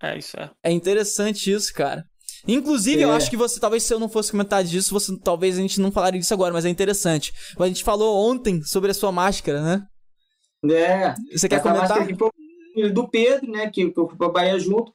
é 0.01 0.17
isso 0.17 0.37
é. 0.37 0.51
É 0.63 0.71
interessante 0.71 1.51
isso, 1.51 1.73
cara. 1.73 2.05
Inclusive, 2.47 3.01
é. 3.01 3.05
eu 3.05 3.11
acho 3.11 3.29
que 3.29 3.37
você, 3.37 3.59
talvez 3.59 3.83
se 3.83 3.93
eu 3.93 3.99
não 3.99 4.09
fosse 4.09 4.31
comentar 4.31 4.63
disso, 4.63 4.93
você, 4.93 5.17
talvez 5.23 5.57
a 5.57 5.61
gente 5.61 5.79
não 5.79 5.91
falaria 5.91 6.19
disso 6.19 6.33
agora, 6.33 6.53
mas 6.53 6.65
é 6.65 6.69
interessante. 6.69 7.31
A 7.57 7.67
gente 7.67 7.83
falou 7.83 8.29
ontem 8.29 8.61
sobre 8.63 8.91
a 8.91 8.93
sua 8.93 9.11
máscara, 9.11 9.61
né? 9.61 9.87
É. 10.69 11.13
Você 11.31 11.47
quer 11.47 11.61
comentar? 11.61 12.05
do 12.91 13.07
Pedro, 13.07 13.51
né, 13.51 13.69
que, 13.69 13.91
que 13.91 13.99
eu 13.99 14.07
fui 14.07 14.17
pra 14.17 14.29
Bahia 14.29 14.57
junto, 14.57 14.91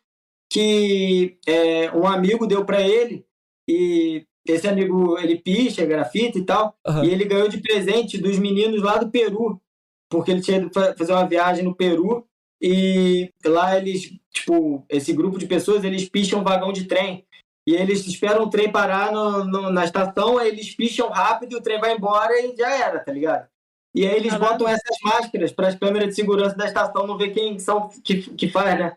que 0.51 1.39
é, 1.47 1.91
um 1.93 2.07
amigo 2.07 2.47
deu 2.47 2.65
para 2.65 2.81
ele 2.81 3.25
e 3.69 4.27
esse 4.53 4.69
amigo, 4.69 5.19
ele 5.19 5.39
picha, 5.39 5.85
grafita 5.85 6.39
e 6.39 6.45
tal, 6.45 6.77
uhum. 6.87 7.05
e 7.05 7.11
ele 7.11 7.25
ganhou 7.25 7.49
de 7.49 7.59
presente 7.59 8.19
dos 8.19 8.39
meninos 8.39 8.83
lá 8.83 8.97
do 8.97 9.11
Peru, 9.11 9.61
porque 10.09 10.31
ele 10.31 10.41
tinha 10.41 10.59
ido 10.59 10.71
fazer 10.73 11.13
uma 11.13 11.27
viagem 11.27 11.65
no 11.65 11.75
Peru, 11.75 12.27
e 12.61 13.33
lá 13.45 13.77
eles, 13.77 14.13
tipo, 14.33 14.85
esse 14.89 15.13
grupo 15.13 15.39
de 15.39 15.47
pessoas, 15.47 15.85
eles 15.85 16.09
picham 16.09 16.41
um 16.41 16.45
vagão 16.45 16.73
de 16.73 16.85
trem, 16.85 17.27
e 17.67 17.75
eles 17.75 18.07
esperam 18.07 18.45
o 18.45 18.51
trem 18.51 18.73
parar 18.73 19.13
no, 19.13 19.45
no, 19.45 19.71
na 19.71 19.85
estação, 19.85 20.39
aí 20.39 20.49
eles 20.49 20.75
picham 20.75 21.11
rápido, 21.11 21.59
o 21.59 21.61
trem 21.61 21.79
vai 21.79 21.95
embora 21.95 22.33
e 22.41 22.57
já 22.57 22.75
era, 22.75 22.99
tá 23.01 23.13
ligado? 23.13 23.47
E 23.95 24.07
aí 24.07 24.17
eles 24.17 24.33
Caramba. 24.33 24.53
botam 24.53 24.69
essas 24.69 24.97
máscaras 25.03 25.53
para 25.53 25.69
as 25.69 25.75
câmeras 25.75 26.09
de 26.09 26.15
segurança 26.15 26.57
da 26.57 26.67
estação 26.67 27.07
não 27.07 27.19
ver 27.19 27.31
quem 27.31 27.59
são 27.59 27.91
que, 28.03 28.23
que 28.23 28.49
faz, 28.49 28.79
né? 28.79 28.97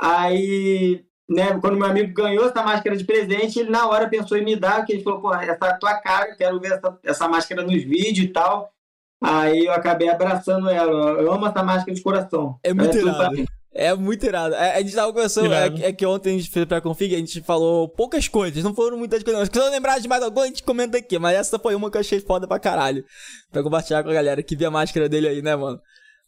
Aí 0.00 1.04
né, 1.28 1.58
quando 1.60 1.76
meu 1.76 1.86
amigo 1.86 2.14
ganhou 2.14 2.46
essa 2.46 2.62
máscara 2.62 2.96
de 2.96 3.04
presente, 3.04 3.58
ele 3.58 3.70
na 3.70 3.86
hora 3.86 4.08
pensou 4.08 4.38
em 4.38 4.44
me 4.44 4.56
dar, 4.56 4.84
que 4.84 4.92
ele 4.92 5.02
falou, 5.02 5.20
pô, 5.20 5.34
essa 5.34 5.66
é 5.66 5.68
a 5.68 5.76
tua 5.76 5.94
cara, 5.98 6.34
quero 6.34 6.58
ver 6.58 6.72
essa, 6.72 6.98
essa 7.04 7.28
máscara 7.28 7.62
nos 7.62 7.82
vídeos 7.82 8.26
e 8.26 8.28
tal. 8.28 8.72
Aí 9.20 9.66
eu 9.66 9.72
acabei 9.72 10.08
abraçando 10.08 10.70
ela. 10.70 11.20
Eu 11.20 11.32
amo 11.32 11.46
essa 11.46 11.62
máscara 11.62 11.92
de 11.92 12.02
coração. 12.02 12.58
É 12.62 12.72
muito 12.72 12.96
é 12.96 13.00
irado. 13.00 13.44
É 13.74 13.94
muito 13.94 14.24
irado. 14.24 14.54
É, 14.54 14.76
a 14.76 14.80
gente 14.80 14.94
tava 14.94 15.12
conversando, 15.12 15.52
é, 15.52 15.66
é, 15.88 15.92
que 15.92 16.06
ontem 16.06 16.34
a 16.34 16.38
gente 16.38 16.50
fez 16.50 16.64
pra 16.64 16.80
config, 16.80 17.14
a 17.14 17.18
gente 17.18 17.42
falou 17.42 17.88
poucas 17.88 18.26
coisas, 18.26 18.64
não 18.64 18.74
foram 18.74 18.96
muitas 18.96 19.22
coisas. 19.22 19.48
Se 19.52 19.58
eu 19.58 19.70
lembrar 19.70 20.00
de 20.00 20.08
mais 20.08 20.22
alguma, 20.22 20.44
a 20.44 20.48
gente 20.48 20.62
comenta 20.62 20.98
aqui. 20.98 21.18
Mas 21.18 21.36
essa 21.36 21.58
foi 21.58 21.74
uma 21.74 21.90
que 21.90 21.96
eu 21.96 22.00
achei 22.00 22.20
foda 22.20 22.46
pra 22.46 22.58
caralho. 22.58 23.04
Pra 23.52 23.62
compartilhar 23.62 24.02
com 24.02 24.10
a 24.10 24.14
galera 24.14 24.42
que 24.42 24.56
viu 24.56 24.68
a 24.68 24.70
máscara 24.70 25.08
dele 25.08 25.28
aí, 25.28 25.42
né, 25.42 25.54
mano? 25.54 25.80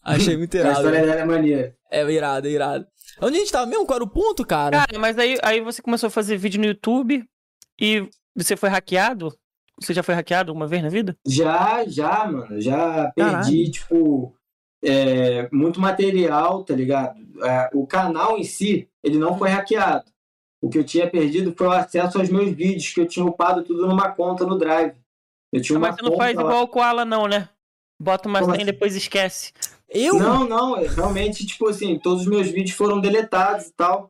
Achei 0.05 0.37
muito 0.37 0.55
irado. 0.57 0.77
a 0.77 0.79
história 0.79 1.01
dela 1.01 1.21
é 1.21 1.25
maneira. 1.25 1.75
É 1.91 2.05
irado, 2.11 2.47
é 2.47 2.51
irado. 2.51 2.87
Onde 3.23 3.37
a 3.37 3.41
gente 3.41 3.53
tava 3.53 3.67
mesmo? 3.67 3.87
Qual 3.87 3.97
era 3.97 4.05
o 4.05 4.09
ponto, 4.09 4.47
cara? 4.47 4.79
Cara, 4.79 4.99
mas 4.99 5.19
aí, 5.19 5.39
aí 5.43 5.61
você 5.61 5.83
começou 5.83 6.07
a 6.07 6.11
fazer 6.11 6.37
vídeo 6.37 6.61
no 6.61 6.67
YouTube 6.67 7.25
e 7.79 8.09
você 8.35 8.57
foi 8.57 8.69
hackeado? 8.69 9.37
Você 9.81 9.93
já 9.95 10.03
foi 10.03 10.15
hackeado 10.15 10.53
uma 10.53 10.67
vez 10.67 10.83
na 10.83 10.89
vida? 10.89 11.17
Já, 11.27 11.85
já, 11.87 12.27
mano. 12.27 12.61
Já 12.61 13.13
perdi, 13.15 13.31
Caralho. 13.33 13.71
tipo, 13.71 14.35
é, 14.83 15.49
muito 15.53 15.81
material, 15.81 16.65
tá 16.65 16.75
ligado? 16.75 17.19
É, 17.43 17.71
o 17.75 17.87
canal 17.87 18.39
em 18.39 18.45
si, 18.45 18.89
ele 19.03 19.19
não 19.19 19.37
foi 19.37 19.51
hackeado. 19.51 20.11
O 20.63 20.69
que 20.69 20.79
eu 20.79 20.85
tinha 20.85 21.09
perdido 21.09 21.55
foi 21.57 21.67
o 21.67 21.73
acesso 21.73 22.19
aos 22.19 22.29
meus 22.29 22.51
vídeos, 22.51 22.93
que 22.93 23.01
eu 23.01 23.07
tinha 23.07 23.25
upado 23.25 23.63
tudo 23.63 23.87
numa 23.87 24.13
conta 24.13 24.45
no 24.45 24.59
Drive. 24.59 24.95
Eu 25.53 25.63
tinha 25.63 25.79
ah, 25.79 25.81
mas 25.81 25.97
você 25.97 26.03
não 26.03 26.17
faz 26.17 26.37
lá... 26.37 26.43
igual 26.43 26.65
o 26.65 26.69
Koala, 26.69 27.05
não, 27.05 27.27
né? 27.27 27.49
Bota 27.99 28.29
uma 28.29 28.41
senha 28.41 28.53
e 28.53 28.57
assim? 28.57 28.65
depois 28.67 28.95
esquece. 28.95 29.53
Eu? 29.91 30.15
Não, 30.15 30.49
não, 30.49 30.77
é, 30.77 30.87
realmente, 30.87 31.45
tipo 31.45 31.67
assim, 31.69 31.99
todos 31.99 32.23
os 32.23 32.29
meus 32.29 32.49
vídeos 32.49 32.77
foram 32.77 33.01
deletados 33.01 33.67
e 33.67 33.73
tal. 33.73 34.07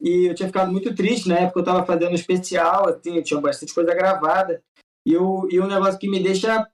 E 0.00 0.26
eu 0.30 0.34
tinha 0.34 0.46
ficado 0.46 0.72
muito 0.72 0.94
triste 0.94 1.28
na 1.28 1.36
época, 1.36 1.60
eu 1.60 1.64
tava 1.64 1.84
fazendo 1.84 2.12
um 2.12 2.14
especial, 2.14 2.88
assim, 2.88 3.16
eu 3.16 3.22
tinha 3.22 3.40
bastante 3.40 3.74
coisa 3.74 3.94
gravada. 3.94 4.62
E, 5.06 5.12
eu, 5.12 5.46
e 5.50 5.58
o 5.58 5.64
um 5.64 5.68
negócio 5.68 5.98
que 5.98 6.08
me 6.08 6.22
deixa 6.22 6.66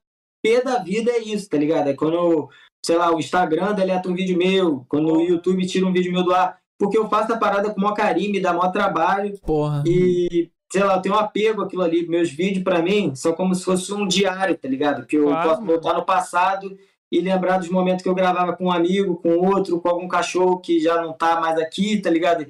pé 0.42 0.62
da 0.62 0.78
vida 0.78 1.10
é 1.10 1.20
isso, 1.20 1.48
tá 1.48 1.56
ligado? 1.56 1.88
É 1.88 1.94
quando, 1.94 2.48
sei 2.84 2.96
lá, 2.96 3.12
o 3.12 3.18
Instagram 3.18 3.72
deleta 3.72 4.08
um 4.08 4.14
vídeo 4.14 4.36
meu, 4.36 4.84
quando 4.88 5.10
o 5.10 5.22
YouTube 5.22 5.66
tira 5.66 5.86
um 5.86 5.92
vídeo 5.92 6.12
meu 6.12 6.22
do 6.22 6.34
ar. 6.34 6.58
Porque 6.78 6.98
eu 6.98 7.08
faço 7.08 7.32
a 7.32 7.38
parada 7.38 7.72
com 7.72 7.80
maior 7.80 7.94
carinho, 7.94 8.32
me 8.32 8.40
dá 8.40 8.52
maior 8.52 8.70
trabalho. 8.70 9.38
Porra. 9.40 9.82
E, 9.86 10.50
sei 10.70 10.84
lá, 10.84 10.96
eu 10.96 11.02
tenho 11.02 11.14
um 11.14 11.18
apego 11.18 11.62
aquilo 11.62 11.82
ali. 11.82 12.06
Meus 12.06 12.30
vídeos, 12.30 12.62
para 12.62 12.82
mim, 12.82 13.14
são 13.14 13.32
como 13.32 13.54
se 13.54 13.64
fosse 13.64 13.92
um 13.92 14.06
diário, 14.06 14.56
tá 14.56 14.68
ligado? 14.68 15.06
Que 15.06 15.16
eu 15.16 15.26
claro. 15.26 15.48
posso 15.48 15.64
voltar 15.64 15.94
no 15.94 16.04
passado 16.04 16.76
e 17.14 17.20
lembrar 17.20 17.58
dos 17.58 17.68
momentos 17.68 18.02
que 18.02 18.08
eu 18.08 18.14
gravava 18.14 18.56
com 18.56 18.64
um 18.64 18.72
amigo, 18.72 19.16
com 19.16 19.36
outro, 19.36 19.80
com 19.80 19.88
algum 19.88 20.08
cachorro 20.08 20.58
que 20.58 20.80
já 20.80 21.00
não 21.00 21.12
tá 21.12 21.40
mais 21.40 21.58
aqui, 21.58 22.00
tá 22.00 22.10
ligado? 22.10 22.46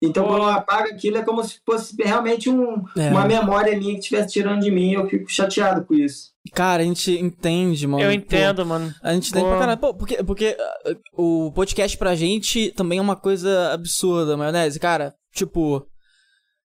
Então, 0.00 0.26
quando 0.26 0.42
eu 0.42 0.48
apago 0.48 0.88
aquilo, 0.88 1.18
é 1.18 1.24
como 1.24 1.42
se 1.42 1.60
fosse 1.66 1.96
realmente 2.00 2.48
um, 2.48 2.84
é. 2.96 3.10
uma 3.10 3.24
memória 3.24 3.76
minha 3.76 3.94
que 3.94 4.00
estivesse 4.00 4.32
tirando 4.32 4.62
de 4.62 4.70
mim. 4.70 4.92
Eu 4.92 5.08
fico 5.08 5.28
chateado 5.28 5.84
com 5.84 5.94
isso. 5.94 6.30
Cara, 6.52 6.82
a 6.82 6.86
gente 6.86 7.10
entende, 7.18 7.86
mano. 7.86 8.02
Eu 8.02 8.12
entendo, 8.12 8.62
Pô, 8.62 8.68
mano. 8.68 8.94
A 9.02 9.12
gente 9.12 9.30
entende 9.30 9.46
pra 9.46 9.58
caralho. 9.58 9.80
Pô, 9.80 9.94
porque, 9.94 10.22
porque 10.22 10.56
uh, 11.16 11.46
o 11.46 11.52
podcast 11.52 11.96
pra 11.98 12.14
gente 12.14 12.70
também 12.72 13.00
é 13.00 13.02
uma 13.02 13.16
coisa 13.16 13.72
absurda, 13.72 14.36
maionese. 14.36 14.78
Cara, 14.78 15.14
tipo. 15.34 15.84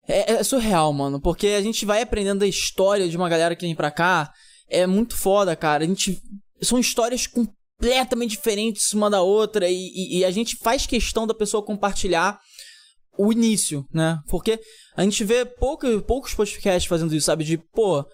É, 0.07 0.33
é, 0.33 0.43
surreal, 0.43 0.93
mano. 0.93 1.19
Porque 1.19 1.47
a 1.47 1.61
gente 1.61 1.85
vai 1.85 2.03
aprendendo 2.03 2.43
a 2.43 2.47
história 2.47 3.09
de 3.09 3.17
uma 3.17 3.29
galera 3.29 3.55
que 3.55 3.65
vem 3.65 3.75
pra 3.75 3.89
cá. 3.89 4.31
É 4.69 4.85
muito 4.85 5.17
foda, 5.17 5.55
cara. 5.55 5.83
A 5.83 5.87
gente. 5.87 6.21
São 6.63 6.79
histórias 6.79 7.27
completamente 7.27 8.31
diferentes 8.31 8.93
uma 8.93 9.09
da 9.09 9.21
outra. 9.21 9.69
E, 9.69 9.91
e, 9.93 10.19
e 10.19 10.25
a 10.25 10.31
gente 10.31 10.57
faz 10.57 10.85
questão 10.85 11.27
da 11.27 11.33
pessoa 11.33 11.63
compartilhar 11.63 12.39
o 13.17 13.31
início, 13.31 13.85
né? 13.93 14.19
Porque 14.27 14.59
a 14.95 15.03
gente 15.03 15.23
vê 15.23 15.45
pouco, 15.45 16.01
poucos 16.01 16.33
podcasts 16.33 16.85
fazendo 16.85 17.13
isso, 17.15 17.27
sabe? 17.27 17.43
De, 17.43 17.57
pô, 17.57 18.05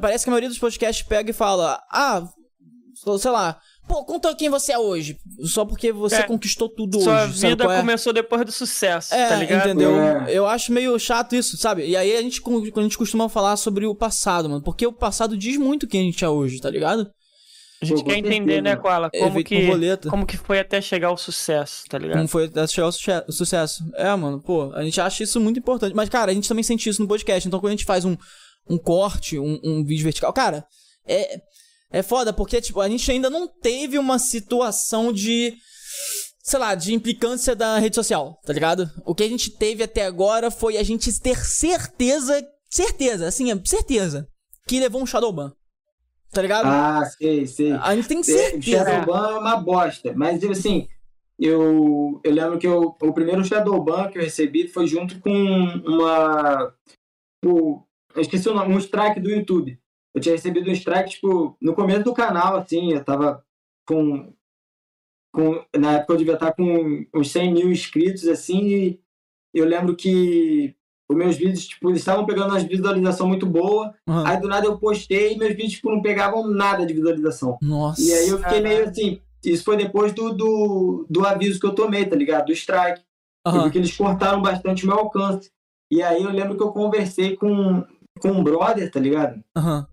parece 0.00 0.24
que 0.24 0.30
a 0.30 0.32
maioria 0.32 0.48
dos 0.48 0.58
podcasts 0.58 1.06
pega 1.06 1.30
e 1.30 1.34
fala, 1.34 1.82
ah, 1.90 2.26
sei 3.18 3.30
lá, 3.30 3.58
pô, 3.86 4.04
conta 4.04 4.34
quem 4.34 4.48
você 4.48 4.72
é 4.72 4.78
hoje. 4.78 5.18
Só 5.44 5.64
porque 5.64 5.92
você 5.92 6.16
é, 6.16 6.22
conquistou 6.22 6.68
tudo 6.68 7.00
sua 7.00 7.24
hoje. 7.24 7.38
Sua 7.38 7.48
vida 7.50 7.64
é? 7.64 7.80
começou 7.80 8.12
depois 8.12 8.44
do 8.44 8.52
sucesso, 8.52 9.14
é, 9.14 9.28
tá 9.28 9.36
ligado? 9.36 9.68
Entendeu? 9.68 10.00
É. 10.00 10.26
Eu 10.28 10.46
acho 10.46 10.72
meio 10.72 10.98
chato 10.98 11.34
isso, 11.34 11.56
sabe? 11.56 11.86
E 11.86 11.96
aí 11.96 12.16
a 12.16 12.22
gente, 12.22 12.40
a 12.76 12.82
gente 12.82 12.98
costuma 12.98 13.28
falar 13.28 13.56
sobre 13.56 13.86
o 13.86 13.94
passado, 13.94 14.48
mano. 14.48 14.62
Porque 14.62 14.86
o 14.86 14.92
passado 14.92 15.36
diz 15.36 15.56
muito 15.56 15.86
quem 15.86 16.00
a 16.00 16.04
gente 16.04 16.24
é 16.24 16.28
hoje, 16.28 16.60
tá 16.60 16.70
ligado? 16.70 17.10
A 17.82 17.84
gente 17.84 17.98
Pô, 17.98 18.04
quer 18.04 18.18
entender, 18.18 18.62
né, 18.62 18.76
Koala, 18.76 19.10
como 19.10 19.42
que, 19.42 19.68
como 20.08 20.24
que 20.24 20.36
foi 20.36 20.60
até 20.60 20.80
chegar 20.80 21.08
ao 21.08 21.16
sucesso, 21.16 21.82
tá 21.88 21.98
ligado? 21.98 22.16
Como 22.16 22.28
foi 22.28 22.44
até 22.44 22.64
chegar 22.68 22.86
ao 22.86 22.92
sucesso. 23.32 23.84
É, 23.96 24.14
mano, 24.14 24.40
pô, 24.40 24.72
a 24.72 24.84
gente 24.84 25.00
acha 25.00 25.24
isso 25.24 25.40
muito 25.40 25.58
importante. 25.58 25.92
Mas, 25.92 26.08
cara, 26.08 26.30
a 26.30 26.34
gente 26.34 26.48
também 26.48 26.62
sente 26.62 26.88
isso 26.88 27.02
no 27.02 27.08
podcast. 27.08 27.46
Então, 27.46 27.58
quando 27.58 27.72
a 27.72 27.76
gente 27.76 27.84
faz 27.84 28.04
um, 28.04 28.16
um 28.70 28.78
corte, 28.78 29.36
um, 29.36 29.58
um 29.64 29.84
vídeo 29.84 30.04
vertical, 30.04 30.32
cara, 30.32 30.64
é, 31.04 31.40
é 31.90 32.02
foda, 32.04 32.32
porque, 32.32 32.60
tipo, 32.60 32.80
a 32.80 32.88
gente 32.88 33.10
ainda 33.10 33.28
não 33.28 33.48
teve 33.48 33.98
uma 33.98 34.16
situação 34.16 35.12
de 35.12 35.54
sei 36.44 36.58
lá, 36.58 36.74
de 36.76 36.94
implicância 36.94 37.54
da 37.56 37.78
rede 37.78 37.96
social, 37.96 38.38
tá 38.44 38.52
ligado? 38.52 38.88
O 39.04 39.14
que 39.14 39.24
a 39.24 39.28
gente 39.28 39.50
teve 39.50 39.82
até 39.82 40.04
agora 40.04 40.52
foi 40.52 40.76
a 40.76 40.82
gente 40.84 41.12
ter 41.20 41.36
certeza, 41.44 42.44
certeza, 42.68 43.26
assim, 43.26 43.46
certeza, 43.64 44.26
que 44.68 44.80
levou 44.80 45.02
um 45.02 45.06
Shadowban. 45.06 45.52
Tá 46.32 46.40
ligado? 46.40 46.64
Ah, 46.64 47.04
sei, 47.04 47.46
sei. 47.46 47.72
A 47.72 47.94
gente 47.94 48.08
tem 48.08 48.22
certeza. 48.22 48.84
Shadowban 48.84 49.32
é 49.32 49.38
uma 49.38 49.56
bosta. 49.56 50.14
Mas, 50.16 50.40
tipo 50.40 50.52
assim, 50.52 50.88
eu, 51.38 52.20
eu 52.24 52.32
lembro 52.32 52.58
que 52.58 52.66
eu, 52.66 52.96
o 53.00 53.12
primeiro 53.12 53.44
Shadowban 53.44 54.10
que 54.10 54.16
eu 54.16 54.22
recebi 54.22 54.66
foi 54.66 54.86
junto 54.86 55.20
com 55.20 55.30
uma. 55.30 56.74
O, 57.44 57.82
eu 58.14 58.22
esqueci 58.22 58.48
o 58.48 58.54
nome, 58.54 58.74
um 58.74 58.78
strike 58.78 59.20
do 59.20 59.28
YouTube. 59.28 59.78
Eu 60.14 60.20
tinha 60.22 60.34
recebido 60.34 60.70
um 60.70 60.72
strike, 60.72 61.10
tipo, 61.10 61.56
no 61.60 61.74
começo 61.74 62.04
do 62.04 62.14
canal, 62.14 62.56
assim, 62.56 62.92
eu 62.92 63.04
tava 63.04 63.44
com. 63.86 64.32
com 65.34 65.62
na 65.76 65.96
época 65.96 66.14
eu 66.14 66.18
devia 66.18 66.34
estar 66.34 66.52
com 66.52 67.04
uns 67.14 67.30
100 67.30 67.52
mil 67.52 67.70
inscritos, 67.70 68.26
assim, 68.26 68.64
e 68.64 69.00
eu 69.52 69.66
lembro 69.66 69.94
que 69.94 70.74
os 71.12 71.18
meus 71.18 71.36
vídeos, 71.36 71.66
tipo, 71.66 71.90
eles 71.90 72.00
estavam 72.00 72.26
pegando 72.26 72.50
uma 72.50 72.58
visualização 72.58 73.26
muito 73.26 73.46
boa. 73.46 73.94
Uhum. 74.08 74.26
Aí 74.26 74.40
do 74.40 74.48
nada 74.48 74.66
eu 74.66 74.78
postei 74.78 75.34
e 75.34 75.38
meus 75.38 75.50
vídeos, 75.50 75.72
tipo, 75.72 75.90
não 75.90 76.02
pegavam 76.02 76.46
nada 76.48 76.84
de 76.84 76.94
visualização. 76.94 77.58
Nossa. 77.62 78.00
E 78.00 78.12
aí 78.12 78.28
eu 78.28 78.38
fiquei 78.38 78.60
meio 78.60 78.88
assim. 78.88 79.20
Isso 79.44 79.64
foi 79.64 79.76
depois 79.76 80.12
do, 80.12 80.32
do, 80.32 81.06
do 81.10 81.26
aviso 81.26 81.58
que 81.58 81.66
eu 81.66 81.74
tomei, 81.74 82.04
tá 82.04 82.16
ligado? 82.16 82.46
Do 82.46 82.52
strike. 82.52 83.02
Uhum. 83.46 83.62
Porque 83.62 83.78
eles 83.78 83.96
cortaram 83.96 84.40
bastante 84.40 84.84
o 84.84 84.88
meu 84.88 84.98
alcance. 84.98 85.50
E 85.90 86.02
aí 86.02 86.22
eu 86.22 86.30
lembro 86.30 86.56
que 86.56 86.62
eu 86.62 86.72
conversei 86.72 87.36
com, 87.36 87.84
com 88.20 88.30
um 88.30 88.42
brother, 88.42 88.90
tá 88.90 89.00
ligado? 89.00 89.42
Uhum 89.56 89.84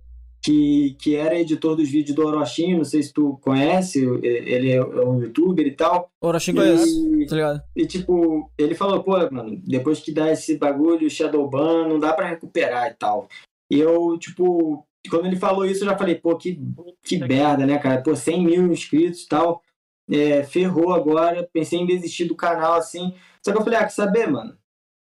que, 0.50 0.96
que 1.00 1.16
era 1.16 1.40
editor 1.40 1.76
dos 1.76 1.88
vídeos 1.88 2.16
do 2.16 2.26
Orochinho, 2.26 2.78
não 2.78 2.84
sei 2.84 3.04
se 3.04 3.14
tu 3.14 3.38
conhece, 3.40 4.04
ele 4.24 4.72
é 4.72 4.84
um 4.84 5.22
youtuber 5.22 5.66
e 5.68 5.76
tal. 5.76 6.12
Orochinho 6.20 6.58
conhece, 6.58 7.28
tá 7.28 7.36
ligado? 7.36 7.62
E 7.76 7.86
tipo, 7.86 8.52
ele 8.58 8.74
falou, 8.74 9.04
pô, 9.04 9.12
mano, 9.32 9.62
depois 9.64 10.00
que 10.00 10.12
dá 10.12 10.32
esse 10.32 10.58
bagulho, 10.58 11.08
Shadowban, 11.08 11.88
não 11.88 12.00
dá 12.00 12.14
para 12.14 12.30
recuperar 12.30 12.90
e 12.90 12.96
tal. 12.96 13.28
E 13.70 13.80
eu, 13.80 14.18
tipo, 14.18 14.84
quando 15.08 15.28
ele 15.28 15.36
falou 15.36 15.66
isso, 15.66 15.84
eu 15.84 15.90
já 15.90 15.96
falei, 15.96 16.16
pô, 16.16 16.36
que, 16.36 16.60
que 17.04 17.20
merda, 17.20 17.68
né, 17.68 17.78
cara? 17.78 18.02
Pô, 18.02 18.16
100 18.16 18.44
mil 18.44 18.72
inscritos 18.72 19.26
e 19.26 19.28
tal, 19.28 19.62
é, 20.10 20.42
ferrou 20.42 20.94
agora, 20.94 21.48
pensei 21.54 21.78
em 21.78 21.86
desistir 21.86 22.26
do 22.26 22.36
canal, 22.36 22.74
assim. 22.74 23.14
Só 23.46 23.52
que 23.52 23.60
eu 23.60 23.64
falei, 23.64 23.78
ah, 23.78 23.84
quer 23.84 23.92
saber, 23.92 24.28
mano? 24.28 24.58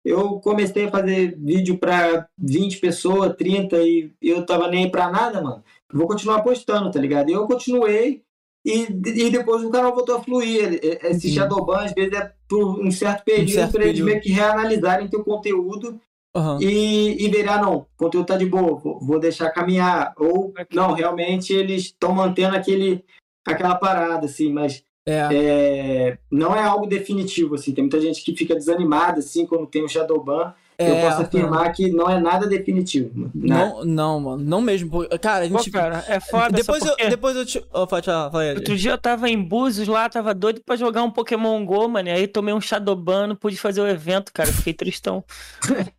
Eu 0.07 0.39
comecei 0.39 0.85
a 0.85 0.91
fazer 0.91 1.37
vídeo 1.37 1.77
para 1.77 2.29
20 2.37 2.79
pessoas, 2.79 3.35
30 3.35 3.77
e 3.81 4.13
eu 4.21 4.45
tava 4.45 4.69
nem 4.69 4.89
para 4.89 5.11
nada, 5.11 5.41
mano. 5.41 5.61
Vou 5.91 6.07
continuar 6.07 6.41
postando, 6.41 6.89
tá 6.89 6.99
ligado? 6.99 7.29
E 7.29 7.33
eu 7.33 7.45
continuei 7.45 8.23
e, 8.65 8.83
e 8.83 9.29
depois 9.29 9.63
o 9.63 9.69
canal 9.69 9.93
voltou 9.93 10.15
a 10.15 10.23
fluir. 10.23 10.79
Esse 11.03 11.27
uhum. 11.27 11.33
Shadowban, 11.33 11.85
às 11.85 11.93
vezes, 11.93 12.13
é 12.13 12.31
por 12.47 12.79
um 12.79 12.89
certo 12.89 13.25
período 13.25 13.67
um 13.67 13.71
para 13.71 13.85
eles 13.85 13.99
meio 13.99 14.21
que 14.21 14.31
reanalisarem 14.31 15.09
teu 15.09 15.25
conteúdo 15.25 15.99
uhum. 16.35 16.61
e, 16.61 17.25
e 17.25 17.29
verem, 17.29 17.49
ah, 17.49 17.61
não, 17.61 17.75
o 17.75 17.87
conteúdo 17.97 18.27
tá 18.27 18.37
de 18.37 18.45
boa, 18.45 18.79
vou 19.01 19.19
deixar 19.19 19.51
caminhar. 19.51 20.13
Ou, 20.17 20.53
não, 20.73 20.93
realmente 20.93 21.53
eles 21.53 21.83
estão 21.83 22.13
mantendo 22.13 22.55
aquele, 22.55 23.03
aquela 23.45 23.75
parada, 23.75 24.25
assim, 24.25 24.53
mas 24.53 24.83
é. 25.07 25.29
É, 25.31 26.17
não 26.29 26.53
é 26.53 26.61
algo 26.61 26.85
definitivo, 26.85 27.55
assim. 27.55 27.73
Tem 27.73 27.83
muita 27.83 28.01
gente 28.01 28.21
que 28.21 28.35
fica 28.35 28.53
desanimada, 28.53 29.19
assim, 29.19 29.45
quando 29.45 29.65
tem 29.65 29.83
o 29.83 29.87
Shadowban. 29.87 30.53
É, 30.77 30.91
eu 30.91 31.09
posso 31.09 31.21
afirmar 31.23 31.71
que 31.71 31.89
não 31.89 32.07
é 32.07 32.19
nada 32.19 32.45
definitivo. 32.45 33.31
Né? 33.33 33.55
Não, 33.55 33.83
não, 33.83 34.19
mano. 34.19 34.43
Não 34.43 34.61
mesmo. 34.61 35.07
Cara, 35.19 35.45
a 35.45 35.47
gente. 35.47 35.71
Pô, 35.71 35.77
cara, 35.77 36.05
é 36.07 36.19
foda. 36.19 36.51
Depois 36.51 36.85
eu, 36.85 36.95
depois 37.09 37.35
eu 37.35 37.45
te. 37.45 37.65
Oh, 37.73 37.87
fala, 37.87 38.03
fala 38.03 38.41
aí. 38.43 38.53
Outro 38.53 38.75
dia 38.75 38.91
eu 38.91 38.97
tava 38.97 39.27
em 39.27 39.41
Búzios 39.41 39.87
lá, 39.87 40.07
tava 40.07 40.35
doido 40.35 40.61
pra 40.63 40.75
jogar 40.75 41.01
um 41.01 41.09
Pokémon 41.09 41.65
Go, 41.65 41.87
mano. 41.87 42.09
E 42.09 42.11
aí 42.11 42.27
tomei 42.27 42.53
um 42.53 42.61
Shadowban, 42.61 43.27
não 43.27 43.35
pude 43.35 43.57
fazer 43.57 43.81
o 43.81 43.87
evento, 43.87 44.31
cara. 44.31 44.53
Fiquei 44.53 44.73
tristão. 44.73 45.23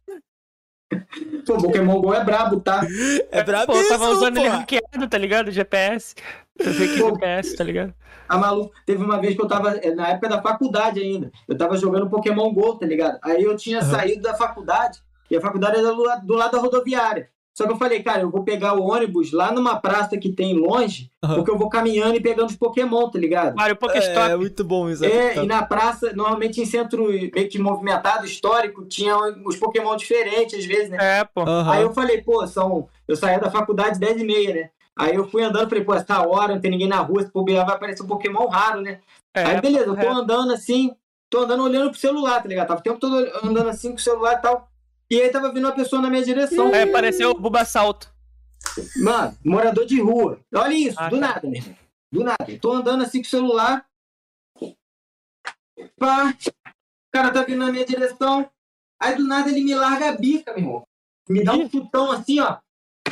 Pô, 1.46 1.58
Pokémon 1.58 2.00
Go 2.00 2.14
é 2.14 2.24
brabo, 2.24 2.60
tá? 2.60 2.86
É 3.30 3.42
brabo. 3.42 3.72
Pô, 3.72 3.78
eu 3.78 3.88
tava 3.88 4.08
usando 4.10 4.34
pô. 4.34 4.40
ele 4.40 4.48
hackeado, 4.48 5.08
tá 5.08 5.18
ligado? 5.18 5.50
GPS. 5.50 6.14
Eu 6.58 6.72
sei 6.74 6.88
que 6.88 6.96
GPS, 6.96 7.56
tá 7.56 7.64
ligado? 7.64 7.94
A 8.28 8.36
Malu, 8.36 8.70
teve 8.84 9.02
uma 9.02 9.20
vez 9.20 9.34
que 9.34 9.42
eu 9.42 9.48
tava, 9.48 9.76
eh, 9.76 9.94
na 9.94 10.08
época 10.08 10.28
da 10.28 10.42
faculdade 10.42 11.00
ainda, 11.00 11.30
eu 11.46 11.56
tava 11.56 11.76
jogando 11.76 12.10
Pokémon 12.10 12.52
GO, 12.52 12.74
tá 12.76 12.84
ligado? 12.84 13.18
Aí 13.22 13.42
eu 13.42 13.56
tinha 13.56 13.80
uhum. 13.80 13.90
saído 13.90 14.22
da 14.22 14.34
faculdade, 14.34 15.00
e 15.30 15.36
a 15.36 15.40
faculdade 15.40 15.78
era 15.78 15.94
do, 15.94 16.04
do 16.26 16.34
lado 16.34 16.52
da 16.52 16.58
rodoviária. 16.58 17.30
Só 17.58 17.66
que 17.66 17.72
eu 17.72 17.76
falei, 17.76 18.00
cara, 18.04 18.20
eu 18.20 18.30
vou 18.30 18.44
pegar 18.44 18.74
o 18.74 18.88
ônibus 18.88 19.32
lá 19.32 19.50
numa 19.50 19.80
praça 19.80 20.16
que 20.16 20.30
tem 20.30 20.54
longe, 20.54 21.10
uhum. 21.24 21.34
porque 21.34 21.50
eu 21.50 21.58
vou 21.58 21.68
caminhando 21.68 22.14
e 22.14 22.20
pegando 22.20 22.50
os 22.50 22.54
Pokémon, 22.54 23.10
tá 23.10 23.18
ligado? 23.18 23.56
Mario 23.56 23.74
Pokéstop. 23.74 24.30
É, 24.30 24.34
é 24.34 24.36
muito 24.36 24.62
bom 24.62 24.88
isso. 24.88 25.04
É, 25.04 25.38
e 25.38 25.44
na 25.44 25.64
praça, 25.64 26.12
normalmente 26.14 26.60
em 26.60 26.64
centro 26.64 27.08
meio 27.08 27.48
que 27.48 27.58
movimentado, 27.58 28.24
histórico, 28.24 28.84
tinha 28.84 29.16
os 29.44 29.56
Pokémon 29.56 29.96
diferentes 29.96 30.56
às 30.56 30.64
vezes, 30.64 30.88
né? 30.88 30.98
É, 31.00 31.24
pô. 31.24 31.42
Uhum. 31.42 31.68
Aí 31.68 31.82
eu 31.82 31.92
falei, 31.92 32.22
pô, 32.22 32.46
são... 32.46 32.88
Eu 33.08 33.16
saía 33.16 33.40
da 33.40 33.50
faculdade 33.50 33.98
10 33.98 34.20
e 34.20 34.24
meia, 34.24 34.54
né? 34.54 34.70
Aí 34.96 35.16
eu 35.16 35.28
fui 35.28 35.42
andando, 35.42 35.68
falei, 35.68 35.82
pô, 35.82 35.94
essa 35.94 36.24
hora 36.24 36.54
não 36.54 36.60
tem 36.60 36.70
ninguém 36.70 36.86
na 36.86 37.00
rua, 37.00 37.24
se 37.24 37.32
bobear 37.32 37.66
vai 37.66 37.74
aparecer 37.74 38.04
um 38.04 38.06
Pokémon 38.06 38.46
raro, 38.46 38.82
né? 38.82 39.00
É, 39.34 39.42
aí 39.42 39.60
beleza, 39.60 39.86
eu 39.86 39.96
tô 39.96 40.06
é. 40.06 40.08
andando 40.08 40.52
assim, 40.52 40.92
tô 41.28 41.40
andando 41.40 41.64
olhando 41.64 41.90
pro 41.90 41.98
celular, 41.98 42.40
tá 42.40 42.48
ligado? 42.48 42.68
Tava 42.68 42.78
o 42.78 42.84
tempo 42.84 43.00
todo 43.00 43.16
andando 43.42 43.68
assim 43.68 43.90
com 43.90 43.96
o 43.96 44.00
celular 44.00 44.34
e 44.34 44.42
tal. 44.42 44.67
E 45.10 45.20
aí 45.20 45.30
tava 45.30 45.52
vindo 45.52 45.64
uma 45.64 45.74
pessoa 45.74 46.02
na 46.02 46.10
minha 46.10 46.24
direção. 46.24 46.72
Aí 46.72 46.82
apareceu 46.82 47.30
o 47.30 47.34
Buba 47.38 47.64
Salto. 47.64 48.12
Mano, 48.96 49.36
morador 49.44 49.86
de 49.86 50.00
rua. 50.00 50.40
Olha 50.54 50.74
isso, 50.74 50.96
ah, 50.98 51.08
do 51.08 51.18
tá. 51.18 51.28
nada, 51.28 51.48
né? 51.48 51.58
Do 52.12 52.24
nada. 52.24 52.58
Tô 52.60 52.72
andando 52.72 53.02
assim 53.02 53.20
com 53.20 53.26
o 53.26 53.30
celular. 53.30 53.86
Pá. 55.96 56.30
O 56.30 57.10
cara 57.10 57.30
tá 57.32 57.42
vindo 57.42 57.64
na 57.64 57.72
minha 57.72 57.86
direção. 57.86 58.50
Aí 59.00 59.16
do 59.16 59.24
nada 59.24 59.50
ele 59.50 59.62
me 59.62 59.74
larga 59.74 60.10
a 60.10 60.12
bica, 60.12 60.52
meu 60.52 60.62
irmão. 60.62 60.82
Me 61.28 61.44
dá 61.44 61.54
um 61.54 61.68
chutão 61.70 62.10
assim, 62.10 62.40
ó. 62.40 62.58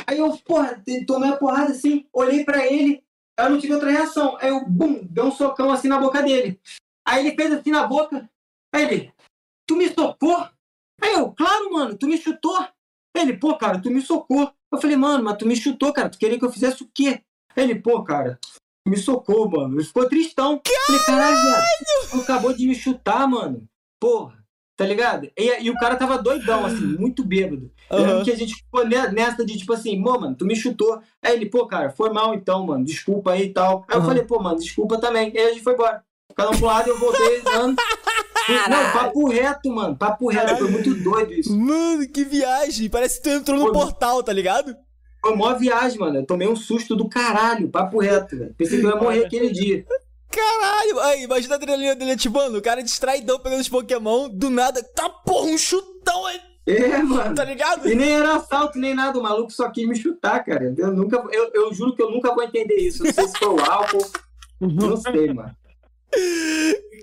Aí 0.05 0.19
eu, 0.19 0.37
porra, 0.37 0.81
tomei 1.05 1.29
a 1.31 1.37
porrada 1.37 1.71
assim, 1.71 2.07
olhei 2.13 2.43
pra 2.43 2.65
ele, 2.65 3.03
eu 3.37 3.49
não 3.49 3.59
tive 3.59 3.73
outra 3.73 3.91
reação. 3.91 4.37
Aí 4.39 4.49
eu, 4.49 4.65
bum, 4.65 5.03
dei 5.03 5.23
um 5.23 5.31
socão 5.31 5.71
assim 5.71 5.87
na 5.87 5.99
boca 5.99 6.21
dele. 6.21 6.59
Aí 7.05 7.25
ele 7.25 7.35
fez 7.35 7.51
assim 7.51 7.71
na 7.71 7.87
boca. 7.87 8.29
Aí 8.73 8.83
ele, 8.83 9.13
tu 9.65 9.75
me 9.75 9.89
socou? 9.89 10.47
Aí 11.01 11.13
eu, 11.13 11.31
claro, 11.31 11.71
mano, 11.71 11.95
tu 11.95 12.07
me 12.07 12.17
chutou. 12.17 12.57
Ele, 13.15 13.33
pô, 13.33 13.57
cara, 13.57 13.79
tu 13.79 13.89
me 13.89 14.01
socou. 14.01 14.51
Eu 14.71 14.81
falei, 14.81 14.97
mano, 14.97 15.23
mas 15.23 15.37
tu 15.37 15.47
me 15.47 15.55
chutou, 15.55 15.93
cara, 15.93 16.09
tu 16.09 16.17
queria 16.17 16.37
que 16.37 16.45
eu 16.45 16.51
fizesse 16.51 16.83
o 16.83 16.89
quê? 16.93 17.21
Ele, 17.55 17.75
pô, 17.75 18.03
cara, 18.03 18.39
tu 18.41 18.89
me 18.89 18.97
socou, 18.97 19.49
mano. 19.49 19.75
Ele 19.75 19.83
ficou 19.83 20.07
tristão. 20.07 20.61
Caralho! 20.63 20.85
Falei, 20.85 21.05
caralho, 21.05 22.09
tu 22.11 22.21
acabou 22.21 22.53
de 22.53 22.67
me 22.67 22.75
chutar, 22.75 23.27
mano. 23.27 23.67
Porra. 23.99 24.37
Tá 24.77 24.85
ligado? 24.85 25.27
E, 25.35 25.63
e, 25.63 25.71
o 25.71 25.75
cara 25.75 25.95
tava 25.95 26.21
doidão, 26.21 26.63
assim, 26.63 26.85
muito 26.85 27.25
bêbado. 27.25 27.71
Uhum. 27.89 28.23
que 28.23 28.31
a 28.31 28.35
gente 28.35 28.53
ficou 28.53 28.85
nessa 28.85 29.43
de 29.43 29.57
tipo 29.57 29.73
assim, 29.73 29.99
mano, 29.99 30.35
tu 30.35 30.45
me 30.45 30.55
chutou. 30.55 31.01
Aí 31.19 31.33
ele, 31.33 31.47
pô, 31.47 31.65
cara, 31.65 31.89
foi 31.89 32.11
mal 32.11 32.35
então, 32.35 32.63
mano, 32.63 32.85
desculpa 32.85 33.31
aí 33.31 33.45
e 33.45 33.53
tal. 33.53 33.83
Aí 33.87 33.95
uhum. 33.95 34.03
eu 34.03 34.07
falei, 34.07 34.23
pô, 34.23 34.39
mano, 34.39 34.59
desculpa 34.59 34.99
também. 34.99 35.33
E 35.33 35.39
aí 35.39 35.45
a 35.47 35.53
gente 35.53 35.63
foi 35.63 35.73
embora. 35.73 36.03
Cada 36.35 36.51
um 36.51 36.57
pro 36.57 36.67
lado, 36.67 36.89
eu 36.89 36.99
voltei 36.99 37.39
andando. 37.39 37.75
Não, 38.49 38.91
papo 38.93 39.27
reto, 39.27 39.69
mano. 39.73 39.95
Papo 39.95 40.29
reto. 40.29 40.57
Foi 40.57 40.69
muito 40.69 40.93
doido 40.95 41.33
isso. 41.33 41.57
Mano, 41.57 42.07
que 42.07 42.23
viagem. 42.23 42.89
Parece 42.89 43.17
que 43.17 43.29
tu 43.29 43.29
entrou 43.29 43.59
no 43.59 43.71
portal, 43.71 44.23
tá 44.23 44.31
ligado? 44.31 44.75
Foi 45.21 45.33
uma 45.33 45.53
viagem, 45.53 45.99
mano. 45.99 46.19
Eu 46.19 46.25
tomei 46.25 46.47
um 46.47 46.55
susto 46.55 46.95
do 46.95 47.09
caralho. 47.09 47.69
Papo 47.69 47.99
reto, 47.99 48.37
velho. 48.37 48.53
Pensei 48.57 48.79
que 48.79 48.85
eu 48.85 48.89
ia 48.89 48.95
morrer 48.95 49.25
aquele 49.25 49.51
dia. 49.51 49.85
Caralho, 50.29 50.99
aí, 50.99 51.23
imagina 51.23 51.55
a 51.55 51.57
adrenalina 51.57 51.95
dele 51.95 52.11
ativando. 52.11 52.57
O 52.57 52.61
cara 52.61 52.83
distraidão 52.83 53.39
pegando 53.39 53.61
os 53.61 53.69
Pokémon, 53.69 54.29
do 54.29 54.49
nada, 54.49 54.83
tá 54.83 55.09
porra, 55.09 55.47
um 55.47 55.57
chutão 55.57 56.25
aí. 56.25 56.39
É, 56.67 56.97
mano. 57.01 57.33
Tá 57.33 57.45
ligado? 57.45 57.89
E 57.89 57.95
nem 57.95 58.11
era 58.11 58.35
assalto, 58.35 58.77
nem 58.77 58.93
nada. 58.93 59.17
O 59.17 59.23
maluco 59.23 59.51
só 59.51 59.69
quis 59.69 59.87
me 59.87 59.95
chutar, 59.95 60.43
cara. 60.43 60.73
Eu, 60.77 60.93
nunca, 60.93 61.23
eu, 61.31 61.49
eu 61.53 61.73
juro 61.73 61.95
que 61.95 62.01
eu 62.01 62.11
nunca 62.11 62.35
vou 62.35 62.43
entender 62.43 62.75
isso. 62.75 63.03
Não 63.03 63.13
sei 63.13 63.27
se 63.27 63.37
foi 63.37 63.47
o 63.47 63.71
álcool. 63.71 64.05
Não 64.59 64.97
sei, 64.97 65.33
mano. 65.33 65.55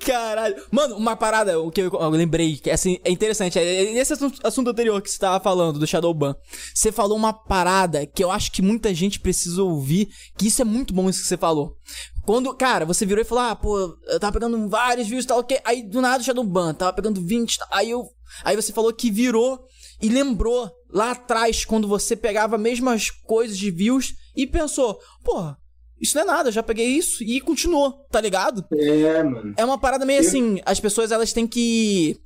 Caralho. 0.05 0.57
Mano, 0.71 0.97
uma 0.97 1.17
parada 1.17 1.59
o 1.61 1.71
que 1.71 1.81
eu, 1.81 1.91
eu 1.91 2.11
lembrei, 2.11 2.57
que 2.57 2.71
é, 2.71 2.75
assim, 2.75 2.99
é 3.05 3.11
interessante. 3.11 3.59
É 3.59 3.83
esse 3.99 4.13
assunto, 4.43 4.71
anterior 4.71 5.01
que 5.01 5.11
você 5.11 5.19
tava 5.19 5.43
falando, 5.43 5.79
do 5.79 5.87
Shadowban. 5.87 6.35
Você 6.75 6.93
falou 6.93 7.17
uma 7.17 7.33
parada 7.33 8.07
que 8.07 8.23
eu 8.23 8.31
acho 8.31 8.53
que 8.53 8.63
muita 8.63 8.93
gente 8.95 9.21
precisa 9.21 9.63
ouvir, 9.63 10.09
que 10.37 10.49
isso 10.49 10.61
é 10.61 10.65
muito 10.65 10.93
bom 10.93 11.09
isso 11.09 11.23
que 11.23 11.29
você 11.29 11.37
falou. 11.37 11.77
Quando, 12.25 12.55
cara, 12.55 12.85
você 12.85 13.05
virou 13.05 13.23
e 13.23 13.27
falou, 13.27 13.45
ah, 13.45 13.57
pô, 13.57 13.97
eu 14.07 14.21
tava 14.21 14.33
pegando 14.33 14.69
vários 14.69 15.07
views 15.09 15.25
e 15.25 15.29
tal, 15.29 15.45
que 15.45 15.61
aí 15.65 15.83
do 15.83 16.01
nada 16.01 16.23
o 16.23 16.25
Shadowban, 16.25 16.75
tava 16.75 16.93
pegando 16.93 17.21
20, 17.21 17.59
aí 17.71 17.91
eu. 17.91 18.05
Aí 18.43 18.57
você 18.57 18.73
falou 18.73 18.93
que 18.93 19.11
virou 19.11 19.61
e 20.03 20.09
lembrou 20.09 20.71
lá 20.91 21.13
atrás, 21.13 21.65
quando 21.65 21.87
você 21.87 22.17
pegava 22.17 22.57
as 22.57 22.63
mesmas 22.63 23.11
coisas 23.11 23.57
de 23.57 23.71
views 23.71 24.15
e 24.35 24.47
pensou, 24.47 24.99
pô, 25.23 25.55
isso 26.01 26.17
não 26.17 26.23
é 26.23 26.27
nada, 26.27 26.53
já 26.53 26.63
peguei 26.63 26.87
isso 26.87 27.23
e 27.23 27.41
continuou, 27.41 27.93
tá 28.11 28.21
ligado? 28.21 28.65
É, 28.73 29.23
mano. 29.23 29.55
É 29.57 29.65
uma 29.65 29.79
parada 29.79 30.05
meio 30.05 30.23
eu... 30.23 30.27
assim, 30.27 30.61
as 30.65 30.81
pessoas 30.81 31.13
elas 31.13 31.33
têm 31.33 31.47
que. 31.47 32.19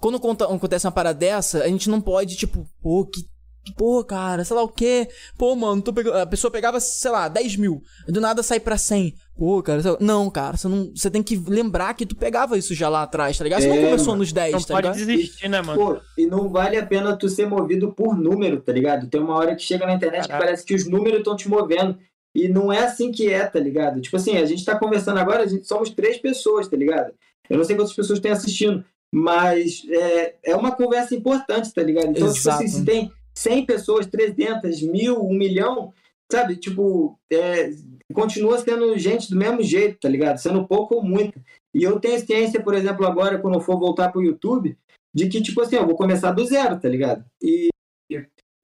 Quando 0.00 0.16
acontece 0.16 0.86
uma 0.86 0.92
parada 0.92 1.18
dessa, 1.18 1.62
a 1.62 1.68
gente 1.68 1.88
não 1.88 2.00
pode, 2.00 2.36
tipo, 2.36 2.66
pô, 2.82 3.04
que. 3.06 3.22
Pô, 3.78 4.04
cara, 4.04 4.44
sei 4.44 4.54
lá 4.54 4.62
o 4.62 4.68
quê. 4.68 5.08
Pô, 5.38 5.56
mano, 5.56 5.80
tô 5.80 5.90
pegando... 5.90 6.18
a 6.18 6.26
pessoa 6.26 6.50
pegava, 6.50 6.78
sei 6.80 7.10
lá, 7.10 7.28
10 7.28 7.56
mil. 7.56 7.80
Do 8.06 8.20
nada 8.20 8.42
sai 8.42 8.60
pra 8.60 8.76
100. 8.76 9.14
Pô, 9.38 9.62
cara, 9.62 9.80
não, 10.00 10.30
cara, 10.30 10.56
você 10.58 10.68
não. 10.68 10.92
Você 10.94 11.10
tem 11.10 11.22
que 11.22 11.34
lembrar 11.36 11.94
que 11.94 12.04
tu 12.04 12.14
pegava 12.14 12.58
isso 12.58 12.74
já 12.74 12.90
lá 12.90 13.02
atrás, 13.02 13.38
tá 13.38 13.42
ligado? 13.42 13.62
Você 13.62 13.68
é, 13.68 13.74
não 13.74 13.82
começou 13.82 14.08
mano. 14.08 14.18
nos 14.18 14.32
10, 14.32 14.52
não 14.52 14.60
tá 14.60 14.74
pode 14.74 14.88
ligado? 14.88 15.06
desistir, 15.06 15.48
né, 15.48 15.62
mano? 15.62 15.80
Pô, 15.80 16.00
e 16.16 16.26
não 16.26 16.50
vale 16.50 16.76
a 16.76 16.84
pena 16.84 17.16
tu 17.16 17.28
ser 17.28 17.48
movido 17.48 17.90
por 17.92 18.16
número, 18.16 18.60
tá 18.60 18.70
ligado? 18.70 19.08
Tem 19.08 19.20
uma 19.20 19.34
hora 19.34 19.56
que 19.56 19.62
chega 19.62 19.86
na 19.86 19.94
internet 19.94 20.28
Caraca. 20.28 20.34
que 20.34 20.44
parece 20.44 20.64
que 20.64 20.74
os 20.74 20.86
números 20.86 21.18
estão 21.18 21.34
te 21.34 21.48
movendo. 21.48 21.98
E 22.34 22.48
não 22.48 22.72
é 22.72 22.84
assim 22.84 23.12
que 23.12 23.30
é, 23.30 23.46
tá 23.46 23.60
ligado? 23.60 24.00
Tipo 24.00 24.16
assim, 24.16 24.36
a 24.36 24.44
gente 24.44 24.64
tá 24.64 24.76
conversando 24.78 25.18
agora, 25.18 25.44
a 25.44 25.46
gente 25.46 25.66
somos 25.66 25.90
três 25.90 26.18
pessoas, 26.18 26.66
tá 26.66 26.76
ligado? 26.76 27.12
Eu 27.48 27.58
não 27.58 27.64
sei 27.64 27.76
quantas 27.76 27.94
pessoas 27.94 28.18
têm 28.18 28.32
assistindo, 28.32 28.84
mas 29.14 29.86
é, 29.88 30.34
é 30.44 30.56
uma 30.56 30.74
conversa 30.74 31.14
importante, 31.14 31.72
tá 31.72 31.82
ligado? 31.82 32.08
Então, 32.08 32.26
Exato. 32.26 32.34
tipo 32.34 32.50
assim, 32.50 32.68
se 32.68 32.84
tem 32.84 33.12
100 33.36 33.66
pessoas, 33.66 34.06
300, 34.06 34.82
mil, 34.82 35.22
um 35.24 35.34
milhão, 35.34 35.92
sabe? 36.30 36.56
Tipo, 36.56 37.16
é, 37.32 37.70
continua 38.12 38.58
sendo 38.58 38.98
gente 38.98 39.30
do 39.30 39.36
mesmo 39.36 39.62
jeito, 39.62 40.00
tá 40.00 40.08
ligado? 40.08 40.38
Sendo 40.38 40.66
pouco 40.66 40.96
ou 40.96 41.02
muito. 41.04 41.40
E 41.72 41.84
eu 41.84 42.00
tenho 42.00 42.18
ciência, 42.18 42.62
por 42.62 42.74
exemplo, 42.74 43.06
agora, 43.06 43.38
quando 43.38 43.54
eu 43.54 43.60
for 43.60 43.78
voltar 43.78 44.10
pro 44.10 44.22
YouTube, 44.22 44.76
de 45.14 45.28
que, 45.28 45.40
tipo 45.40 45.60
assim, 45.60 45.76
eu 45.76 45.86
vou 45.86 45.96
começar 45.96 46.32
do 46.32 46.44
zero, 46.44 46.80
tá 46.80 46.88
ligado? 46.88 47.24
E 47.40 47.68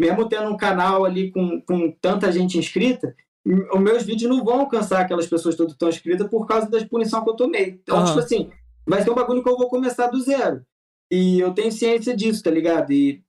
mesmo 0.01 0.29
tendo 0.29 0.49
um 0.49 0.57
canal 0.57 1.05
ali 1.05 1.31
com, 1.31 1.61
com 1.61 1.91
tanta 2.01 2.33
gente 2.33 2.59
inscrita, 2.59 3.15
os 3.45 3.81
meus 3.81 4.03
vídeos 4.03 4.31
não 4.31 4.45
vão 4.45 4.61
alcançar 4.61 5.01
aquelas 5.01 5.27
pessoas 5.27 5.57
todas 5.57 5.73
que 5.73 5.77
estão 5.77 5.89
inscritas 5.89 6.29
por 6.29 6.47
causa 6.47 6.69
das 6.69 6.85
punições 6.85 7.25
que 7.25 7.31
eu 7.31 7.37
tomei. 7.37 7.81
Então, 7.83 7.99
uhum. 7.99 8.05
tipo 8.05 8.19
assim, 8.19 8.51
vai 8.87 9.03
ser 9.03 9.11
um 9.11 9.15
bagulho 9.15 9.43
que 9.43 9.49
eu 9.49 9.57
vou 9.57 9.69
começar 9.69 10.09
do 10.09 10.21
zero. 10.21 10.65
E 11.11 11.41
eu 11.41 11.53
tenho 11.53 11.73
ciência 11.73 12.15
disso, 12.15 12.43
tá 12.43 12.51
ligado? 12.51 12.93
E 12.93 13.23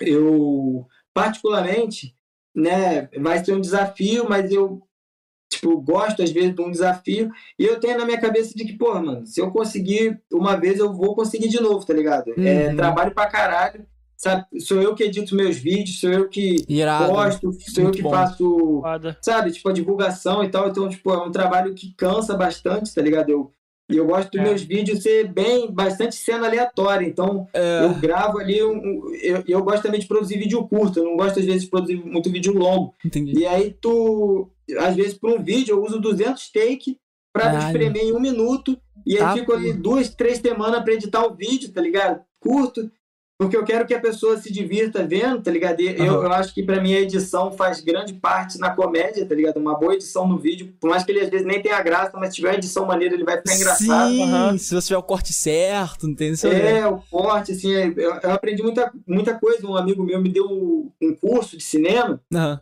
eu, 0.00 0.86
particularmente, 1.14 2.14
né, 2.54 3.08
vai 3.18 3.42
ser 3.44 3.54
um 3.54 3.60
desafio, 3.60 4.28
mas 4.28 4.50
eu, 4.50 4.82
tipo, 5.50 5.80
gosto 5.80 6.22
às 6.22 6.30
vezes 6.30 6.54
de 6.54 6.60
um 6.60 6.70
desafio. 6.70 7.30
E 7.58 7.64
eu 7.64 7.78
tenho 7.78 7.98
na 7.98 8.04
minha 8.04 8.20
cabeça 8.20 8.52
de 8.54 8.64
que, 8.64 8.76
pô, 8.76 8.92
mano, 8.94 9.24
se 9.26 9.40
eu 9.40 9.50
conseguir 9.52 10.20
uma 10.32 10.56
vez, 10.56 10.78
eu 10.78 10.92
vou 10.92 11.14
conseguir 11.14 11.48
de 11.48 11.60
novo, 11.60 11.86
tá 11.86 11.94
ligado? 11.94 12.32
É 12.32 12.40
uhum. 12.40 12.46
É 12.46 12.74
trabalho 12.74 13.14
pra 13.14 13.30
caralho 13.30 13.86
sabe? 14.20 14.44
Sou 14.60 14.82
eu 14.82 14.94
que 14.94 15.02
edito 15.02 15.34
meus 15.34 15.56
vídeos, 15.56 15.98
sou 15.98 16.10
eu 16.10 16.28
que 16.28 16.62
Irado. 16.68 17.10
posto, 17.10 17.52
sou 17.52 17.84
Muito 17.84 17.88
eu 17.88 17.90
que 17.90 18.02
bom. 18.02 18.10
faço, 18.10 18.82
sabe, 19.22 19.50
tipo, 19.50 19.66
a 19.66 19.72
divulgação 19.72 20.44
e 20.44 20.50
tal. 20.50 20.68
Então, 20.68 20.88
tipo, 20.90 21.10
é 21.10 21.26
um 21.26 21.32
trabalho 21.32 21.74
que 21.74 21.94
cansa 21.96 22.36
bastante, 22.36 22.94
tá 22.94 23.00
ligado? 23.00 23.30
Eu, 23.30 23.50
e 23.90 23.96
eu 23.96 24.06
gosto 24.06 24.30
dos 24.30 24.40
é. 24.40 24.44
meus 24.44 24.62
vídeos 24.62 25.02
ser 25.02 25.26
bem, 25.32 25.72
bastante 25.72 26.14
cena 26.14 26.46
aleatória. 26.46 27.06
Então, 27.06 27.48
é. 27.54 27.86
eu 27.86 27.94
gravo 27.94 28.38
ali, 28.38 28.62
um, 28.62 29.10
eu, 29.22 29.42
eu 29.48 29.64
gosto 29.64 29.84
também 29.84 29.98
de 29.98 30.06
produzir 30.06 30.38
vídeo 30.38 30.68
curto, 30.68 30.98
eu 30.98 31.04
não 31.04 31.16
gosto 31.16 31.40
às 31.40 31.46
vezes 31.46 31.62
de 31.62 31.70
produzir 31.70 31.96
muito 31.96 32.30
vídeo 32.30 32.52
longo. 32.52 32.94
Entendi. 33.02 33.38
E 33.38 33.46
aí 33.46 33.74
tu, 33.80 34.50
às 34.80 34.94
vezes 34.94 35.14
para 35.14 35.30
um 35.30 35.42
vídeo 35.42 35.76
eu 35.76 35.82
uso 35.82 35.98
200 35.98 36.52
take 36.52 36.98
para 37.32 37.58
espremer 37.58 38.04
em 38.04 38.12
um 38.12 38.20
minuto 38.20 38.78
e 39.06 39.16
aí 39.16 39.22
ah, 39.22 39.32
fico 39.32 39.52
ali 39.52 39.72
duas, 39.72 40.10
três 40.10 40.38
semanas 40.38 40.82
para 40.82 40.92
editar 40.92 41.24
o 41.24 41.34
vídeo, 41.34 41.72
tá 41.72 41.80
ligado? 41.80 42.20
Curto. 42.38 42.90
Porque 43.40 43.56
eu 43.56 43.64
quero 43.64 43.86
que 43.86 43.94
a 43.94 44.00
pessoa 44.00 44.36
se 44.36 44.52
divirta 44.52 45.02
vendo, 45.06 45.40
tá 45.40 45.50
ligado? 45.50 45.80
Uhum. 45.80 45.86
eu, 45.86 46.22
eu 46.24 46.32
acho 46.34 46.52
que 46.52 46.62
para 46.62 46.78
mim 46.78 46.92
a 46.92 47.00
edição 47.00 47.50
faz 47.50 47.80
grande 47.80 48.12
parte 48.12 48.58
na 48.58 48.68
comédia, 48.68 49.24
tá 49.24 49.34
ligado? 49.34 49.56
Uma 49.56 49.78
boa 49.78 49.94
edição 49.94 50.28
no 50.28 50.36
vídeo, 50.36 50.74
por 50.78 50.90
mais 50.90 51.04
que 51.04 51.10
ele 51.10 51.22
às 51.22 51.30
vezes 51.30 51.46
nem 51.46 51.62
tenha 51.62 51.80
graça, 51.82 52.18
mas 52.18 52.28
se 52.28 52.34
tiver 52.34 52.50
uma 52.50 52.56
edição 52.56 52.84
maneira, 52.84 53.14
ele 53.14 53.24
vai 53.24 53.38
ficar 53.38 53.54
engraçado. 53.54 54.10
Sim, 54.10 54.30
uhum. 54.30 54.58
se 54.58 54.74
você 54.74 54.88
tiver 54.88 54.98
o 54.98 55.02
corte 55.02 55.32
certo, 55.32 56.06
não 56.06 56.14
tem 56.14 56.34
É, 56.44 56.86
o 56.86 56.98
corte, 57.10 57.52
assim, 57.52 57.74
é, 57.74 57.86
eu, 57.96 58.14
eu, 58.22 58.30
aprendi 58.30 58.62
muita, 58.62 58.92
muita 59.06 59.32
coisa. 59.32 59.66
Um 59.66 59.74
amigo 59.74 60.04
meu 60.04 60.20
me 60.20 60.28
deu 60.28 60.44
um, 60.44 60.90
um 61.00 61.16
curso 61.16 61.56
de 61.56 61.64
cinema 61.64 62.20
uhum. 62.30 62.58
pra 62.58 62.60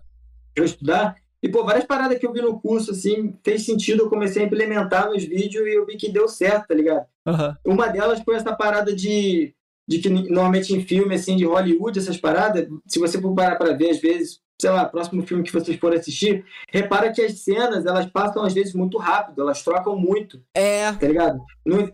eu 0.54 0.64
estudar. 0.64 1.16
E, 1.42 1.48
pô, 1.48 1.64
várias 1.64 1.86
paradas 1.86 2.18
que 2.18 2.26
eu 2.26 2.32
vi 2.32 2.40
no 2.40 2.60
curso, 2.60 2.92
assim, 2.92 3.34
fez 3.42 3.64
sentido, 3.64 4.04
eu 4.04 4.08
comecei 4.08 4.44
a 4.44 4.46
implementar 4.46 5.08
nos 5.08 5.24
vídeos 5.24 5.66
e 5.66 5.74
eu 5.74 5.84
vi 5.84 5.96
que 5.96 6.08
deu 6.08 6.28
certo, 6.28 6.68
tá 6.68 6.74
ligado? 6.74 7.04
Uhum. 7.26 7.74
Uma 7.74 7.88
delas 7.88 8.20
foi 8.20 8.36
essa 8.36 8.54
parada 8.54 8.94
de 8.94 9.52
de 9.88 9.98
que 9.98 10.10
normalmente 10.10 10.74
em 10.74 10.82
filme 10.82 11.14
assim 11.14 11.34
de 11.34 11.46
Hollywood 11.46 11.98
essas 11.98 12.18
paradas, 12.18 12.68
se 12.86 12.98
você 12.98 13.20
for 13.20 13.34
parar 13.34 13.56
para 13.56 13.72
ver 13.72 13.90
às 13.90 13.98
vezes, 13.98 14.38
sei 14.60 14.70
lá, 14.70 14.84
próximo 14.84 15.26
filme 15.26 15.42
que 15.42 15.52
vocês 15.52 15.78
forem 15.78 15.98
assistir, 15.98 16.44
repara 16.70 17.10
que 17.10 17.22
as 17.22 17.40
cenas 17.40 17.86
elas 17.86 18.04
passam 18.06 18.44
às 18.44 18.52
vezes 18.52 18.74
muito 18.74 18.98
rápido, 18.98 19.40
elas 19.40 19.62
trocam 19.62 19.96
muito. 19.96 20.42
É. 20.54 20.92
Tá 20.92 21.06
ligado? 21.06 21.40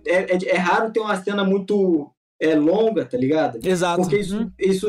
É, 0.07 0.35
é, 0.35 0.39
é 0.47 0.57
raro 0.57 0.91
ter 0.91 0.99
uma 0.99 1.17
cena 1.23 1.45
muito 1.45 2.11
é, 2.43 2.57
longa, 2.57 3.05
tá 3.05 3.17
ligado? 3.17 3.61
Exato. 3.65 4.01
Porque 4.01 4.17
isso, 4.17 4.39
uhum. 4.39 4.51
isso 4.59 4.89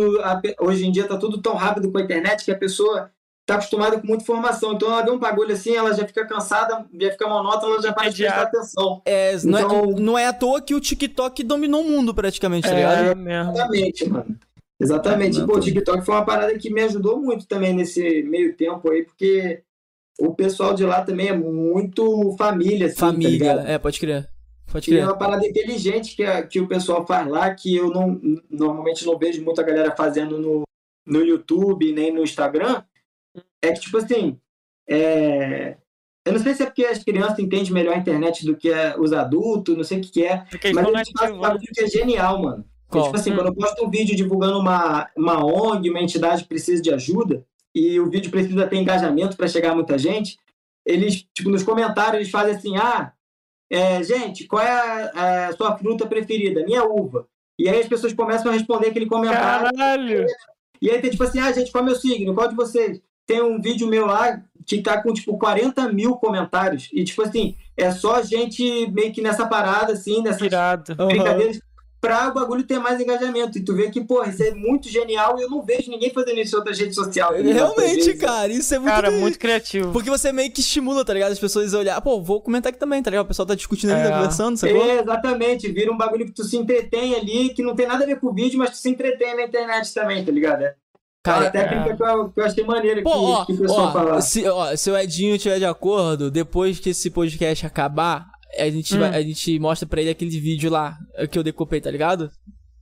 hoje 0.60 0.88
em 0.88 0.91
dia 0.91 1.08
tá 1.08 1.18
tudo 1.18 1.39
tão 1.39 1.53
rápido 1.53 1.91
com 1.91 1.99
a 1.99 2.01
internet 2.01 2.43
que 2.43 2.51
a 2.51 2.58
pessoa 2.58 3.12
tá 3.45 3.55
acostumada 3.55 3.99
com 3.99 4.07
muita 4.07 4.23
informação. 4.23 4.73
Então 4.73 4.91
ela 4.91 5.03
vê 5.03 5.11
um 5.11 5.19
bagulho 5.19 5.53
assim, 5.53 5.75
ela 5.75 5.93
já 5.93 6.05
fica 6.05 6.25
cansada, 6.25 6.85
já 6.99 7.11
fica 7.11 7.27
monótona, 7.27 7.73
ela 7.73 7.81
já 7.81 7.93
para 7.93 8.09
de 8.09 8.23
prestar 8.23 8.41
atenção. 8.41 9.01
É, 9.05 9.35
então... 9.35 9.49
não, 9.51 9.57
é, 9.57 9.61
então 9.61 9.91
não 9.91 10.17
é 10.17 10.27
à 10.27 10.33
toa 10.33 10.61
que 10.61 10.73
o 10.73 10.81
TikTok 10.81 11.43
dominou 11.43 11.81
o 11.81 11.89
mundo 11.89 12.13
praticamente, 12.13 12.67
tá 12.67 12.73
é, 12.73 12.77
ligado? 12.77 13.07
É 13.11 13.15
mesmo. 13.15 13.51
Exatamente, 13.51 14.09
mano. 14.09 14.39
Exatamente. 14.79 15.39
É, 15.39 15.45
Pô, 15.45 15.57
o 15.57 15.59
TikTok 15.59 16.03
foi 16.03 16.15
uma 16.15 16.25
parada 16.25 16.57
que 16.57 16.73
me 16.73 16.81
ajudou 16.81 17.19
muito 17.19 17.47
também 17.47 17.73
nesse 17.73 18.23
meio 18.23 18.55
tempo 18.55 18.89
aí, 18.89 19.03
porque 19.03 19.61
o 20.19 20.33
pessoal 20.33 20.73
de 20.73 20.83
lá 20.83 21.01
também 21.01 21.29
é 21.29 21.37
muito 21.37 22.35
família. 22.37 22.87
Assim, 22.87 22.95
tá 22.95 23.07
família, 23.07 23.57
tá 23.57 23.69
é, 23.69 23.77
pode 23.77 23.99
crer. 23.99 24.29
Pode 24.71 24.87
crer. 24.87 24.99
E 24.99 25.01
é 25.01 25.05
uma 25.05 25.17
parada 25.17 25.45
inteligente 25.45 26.15
que, 26.15 26.23
a, 26.23 26.43
que 26.43 26.59
o 26.59 26.67
pessoal 26.67 27.05
faz 27.05 27.27
lá, 27.27 27.53
que 27.53 27.75
eu 27.75 27.89
não 27.89 28.19
normalmente 28.49 29.05
não 29.05 29.17
vejo 29.17 29.43
muita 29.43 29.63
galera 29.63 29.95
fazendo 29.95 30.39
no, 30.39 30.63
no 31.05 31.21
YouTube 31.21 31.93
nem 31.93 32.13
no 32.13 32.23
Instagram, 32.23 32.83
é 33.61 33.71
que, 33.71 33.81
tipo 33.81 33.97
assim, 33.97 34.39
é... 34.88 35.77
eu 36.25 36.33
não 36.33 36.39
sei 36.39 36.53
se 36.53 36.63
é 36.63 36.65
porque 36.65 36.86
as 36.86 37.03
crianças 37.03 37.39
entendem 37.39 37.71
melhor 37.71 37.95
a 37.95 37.99
internet 37.99 38.45
do 38.45 38.55
que 38.55 38.71
os 38.99 39.13
adultos, 39.13 39.75
não 39.75 39.83
sei 39.83 39.99
o 39.99 40.01
que, 40.01 40.25
é, 40.25 40.38
porque 40.49 40.73
mas 40.73 40.88
eles 40.88 41.11
fazem 41.17 41.38
um 41.38 41.57
que 41.73 41.81
é 41.81 41.88
genial, 41.88 42.41
mano. 42.41 42.65
Porque, 42.88 43.05
tipo 43.05 43.15
assim, 43.15 43.31
hum. 43.31 43.36
quando 43.36 43.47
eu 43.47 43.55
posto 43.55 43.86
um 43.86 43.89
vídeo 43.89 44.15
divulgando 44.15 44.59
uma, 44.59 45.09
uma 45.17 45.43
ONG, 45.43 45.89
uma 45.89 46.01
entidade 46.01 46.43
que 46.43 46.49
precisa 46.49 46.81
de 46.81 46.93
ajuda, 46.93 47.45
e 47.73 47.99
o 47.99 48.09
vídeo 48.09 48.31
precisa 48.31 48.67
ter 48.67 48.77
engajamento 48.77 49.36
para 49.36 49.47
chegar 49.47 49.71
a 49.71 49.75
muita 49.75 49.97
gente, 49.97 50.38
eles, 50.86 51.25
tipo, 51.33 51.49
nos 51.49 51.63
comentários, 51.63 52.15
eles 52.15 52.29
fazem 52.29 52.55
assim, 52.55 52.77
ah, 52.77 53.11
é, 53.69 54.03
gente, 54.03 54.45
qual 54.45 54.63
é 54.63 54.69
a, 54.69 55.47
a, 55.47 55.53
sua 55.53 55.77
fruta 55.77 56.05
preferida? 56.05 56.63
Minha 56.63 56.83
uva. 56.86 57.27
E 57.57 57.67
aí 57.67 57.79
as 57.79 57.88
pessoas 57.88 58.13
começam 58.13 58.51
a 58.51 58.53
responder 58.53 58.88
aquele 58.88 59.07
comentário. 59.07 59.75
Caralho! 59.75 60.25
E 60.81 60.89
aí 60.89 61.01
tem 61.01 61.09
tipo 61.09 61.23
assim, 61.23 61.39
ah, 61.39 61.51
gente, 61.51 61.71
qual 61.71 61.81
é 61.81 61.83
o 61.83 61.89
meu 61.89 61.95
signo? 61.95 62.33
Qual 62.33 62.47
de 62.47 62.55
vocês? 62.55 63.01
Tem 63.26 63.41
um 63.41 63.59
vídeo 63.59 63.88
meu 63.88 64.05
lá 64.05 64.41
que 64.65 64.82
tá 64.82 65.01
com, 65.01 65.13
tipo, 65.13 65.38
40 65.38 65.91
mil 65.93 66.15
comentários. 66.15 66.89
E, 66.91 67.03
tipo 67.03 67.21
assim, 67.21 67.55
é 67.78 67.91
só 67.91 68.21
gente 68.23 68.89
meio 68.91 69.13
que 69.13 69.21
nessa 69.21 69.45
parada, 69.45 69.93
assim, 69.93 70.21
nessas 70.23 70.41
Irado. 70.41 70.95
brincadeiras. 70.95 71.57
Uhum. 71.57 71.61
pra 72.01 72.30
o 72.30 72.34
bagulho 72.34 72.63
ter 72.63 72.78
mais 72.78 72.99
engajamento. 72.99 73.57
E 73.57 73.63
tu 73.63 73.76
vê 73.76 73.89
que, 73.89 74.01
porra, 74.01 74.30
isso 74.30 74.43
é 74.43 74.51
muito 74.53 74.88
genial 74.89 75.39
e 75.39 75.43
eu 75.43 75.49
não 75.49 75.63
vejo 75.63 75.89
ninguém 75.89 76.11
fazendo 76.11 76.39
isso 76.39 76.55
em 76.55 76.59
outras 76.59 76.78
redes 76.78 76.93
sociais. 76.93 77.43
Tá 77.43 77.53
Realmente, 77.53 78.13
cara, 78.15 78.51
isso 78.51 78.73
é 78.76 78.80
muito... 78.80 78.91
Cara, 78.91 79.11
muito 79.11 79.39
criativo. 79.39 79.91
Porque 79.91 80.09
você 80.09 80.32
meio 80.32 80.51
que 80.51 80.61
estimula, 80.61 81.03
tá 81.03 81.13
ligado? 81.13 81.32
As 81.32 81.39
pessoas 81.39 81.73
a 81.73 81.80
olhar, 81.80 81.99
pô, 82.01 82.21
vou 82.21 82.41
comentar 82.41 82.69
aqui 82.71 82.80
também, 82.80 83.01
tá 83.01 83.09
ligado? 83.09 83.26
O 83.26 83.28
pessoal 83.28 83.45
tá 83.47 83.55
discutindo 83.55 83.91
ali, 83.91 84.01
tá 84.01 84.07
é. 84.07 84.11
tá 84.11 84.17
conversando, 84.17 84.57
sacou? 84.57 84.86
É, 84.86 85.01
exatamente. 85.01 85.71
Vira 85.71 85.91
um 85.91 85.97
bagulho 85.97 86.26
que 86.26 86.32
tu 86.32 86.43
se 86.43 86.57
entretém 86.57 87.15
ali, 87.15 87.49
que 87.49 87.63
não 87.63 87.76
tem 87.76 87.88
nada 87.88 88.03
a 88.03 88.07
ver 88.07 88.19
com 88.19 88.28
o 88.28 88.34
vídeo, 88.34 88.59
mas 88.59 88.71
tu 88.71 88.78
se 88.78 88.89
entretém 88.89 89.36
na 89.36 89.43
internet 89.43 89.91
também, 89.93 90.23
tá 90.23 90.32
ligado? 90.32 90.63
É. 90.63 90.76
Cara, 91.26 91.47
a 91.47 91.49
técnica 91.49 91.89
é... 91.89 91.95
que, 91.95 92.03
eu, 92.03 92.30
que 92.30 92.39
eu 92.39 92.45
achei 92.45 92.63
maneira 92.63 93.01
Pô, 93.01 93.09
que, 93.09 93.17
ó, 93.17 93.45
que 93.45 93.53
o 93.53 93.57
pessoal 93.57 93.93
ó, 93.95 94.21
Se, 94.21 94.47
ó, 94.47 94.76
se 94.76 94.91
o 94.91 94.95
Edinho 94.95 95.39
tiver 95.39 95.57
de 95.57 95.65
acordo, 95.65 96.30
depois 96.30 96.80
que 96.80 96.91
esse 96.91 97.09
podcast 97.09 97.65
acabar, 97.65 98.28
a 98.55 98.69
gente, 98.69 98.95
hum. 98.95 98.99
vai, 98.99 99.09
a 99.09 99.23
gente 99.23 99.57
mostra 99.57 99.88
pra 99.89 100.01
ele 100.01 100.11
aquele 100.11 100.39
vídeo 100.39 100.69
lá 100.69 100.95
que 101.32 101.39
eu 101.39 101.41
decupei, 101.41 101.82
tá 101.82 101.89
ligado? 101.89 102.30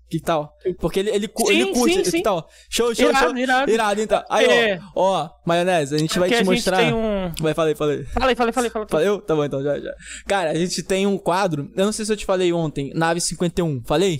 Que 0.09 0.19
tal? 0.19 0.53
Porque 0.77 0.99
ele, 0.99 1.09
ele, 1.09 1.31
sim, 1.33 1.53
ele 1.53 1.73
curte. 1.73 1.95
Sim, 1.95 2.03
sim. 2.03 2.17
Que 2.17 2.21
tal? 2.23 2.47
Show, 2.69 2.93
show, 2.93 3.09
irado, 3.09 3.29
show. 3.29 3.37
Irado. 3.37 3.71
irado, 3.71 4.01
então. 4.01 4.23
Aí, 4.29 4.45
é. 4.45 4.79
ó, 4.93 5.23
ó, 5.23 5.29
maionese, 5.45 5.95
a 5.95 5.97
gente 5.97 6.19
vai 6.19 6.29
te 6.29 6.43
mostrar. 6.43 6.83
Um... 6.93 7.31
Vai, 7.39 7.53
falei, 7.53 7.75
falei. 7.75 8.03
Falei, 8.03 8.35
falei, 8.35 8.51
falei, 8.51 8.69
falei. 8.69 8.87
Falei? 8.89 9.21
Tá 9.21 9.35
bom, 9.35 9.45
então, 9.45 9.63
já, 9.63 9.79
já. 9.79 9.91
Cara, 10.27 10.51
a 10.51 10.55
gente 10.55 10.83
tem 10.83 11.07
um 11.07 11.17
quadro. 11.17 11.71
Eu 11.77 11.85
não 11.85 11.93
sei 11.93 12.03
se 12.05 12.11
eu 12.11 12.17
te 12.17 12.25
falei 12.25 12.51
ontem, 12.51 12.91
Nave 12.93 13.21
51. 13.21 13.83
Falei? 13.85 14.19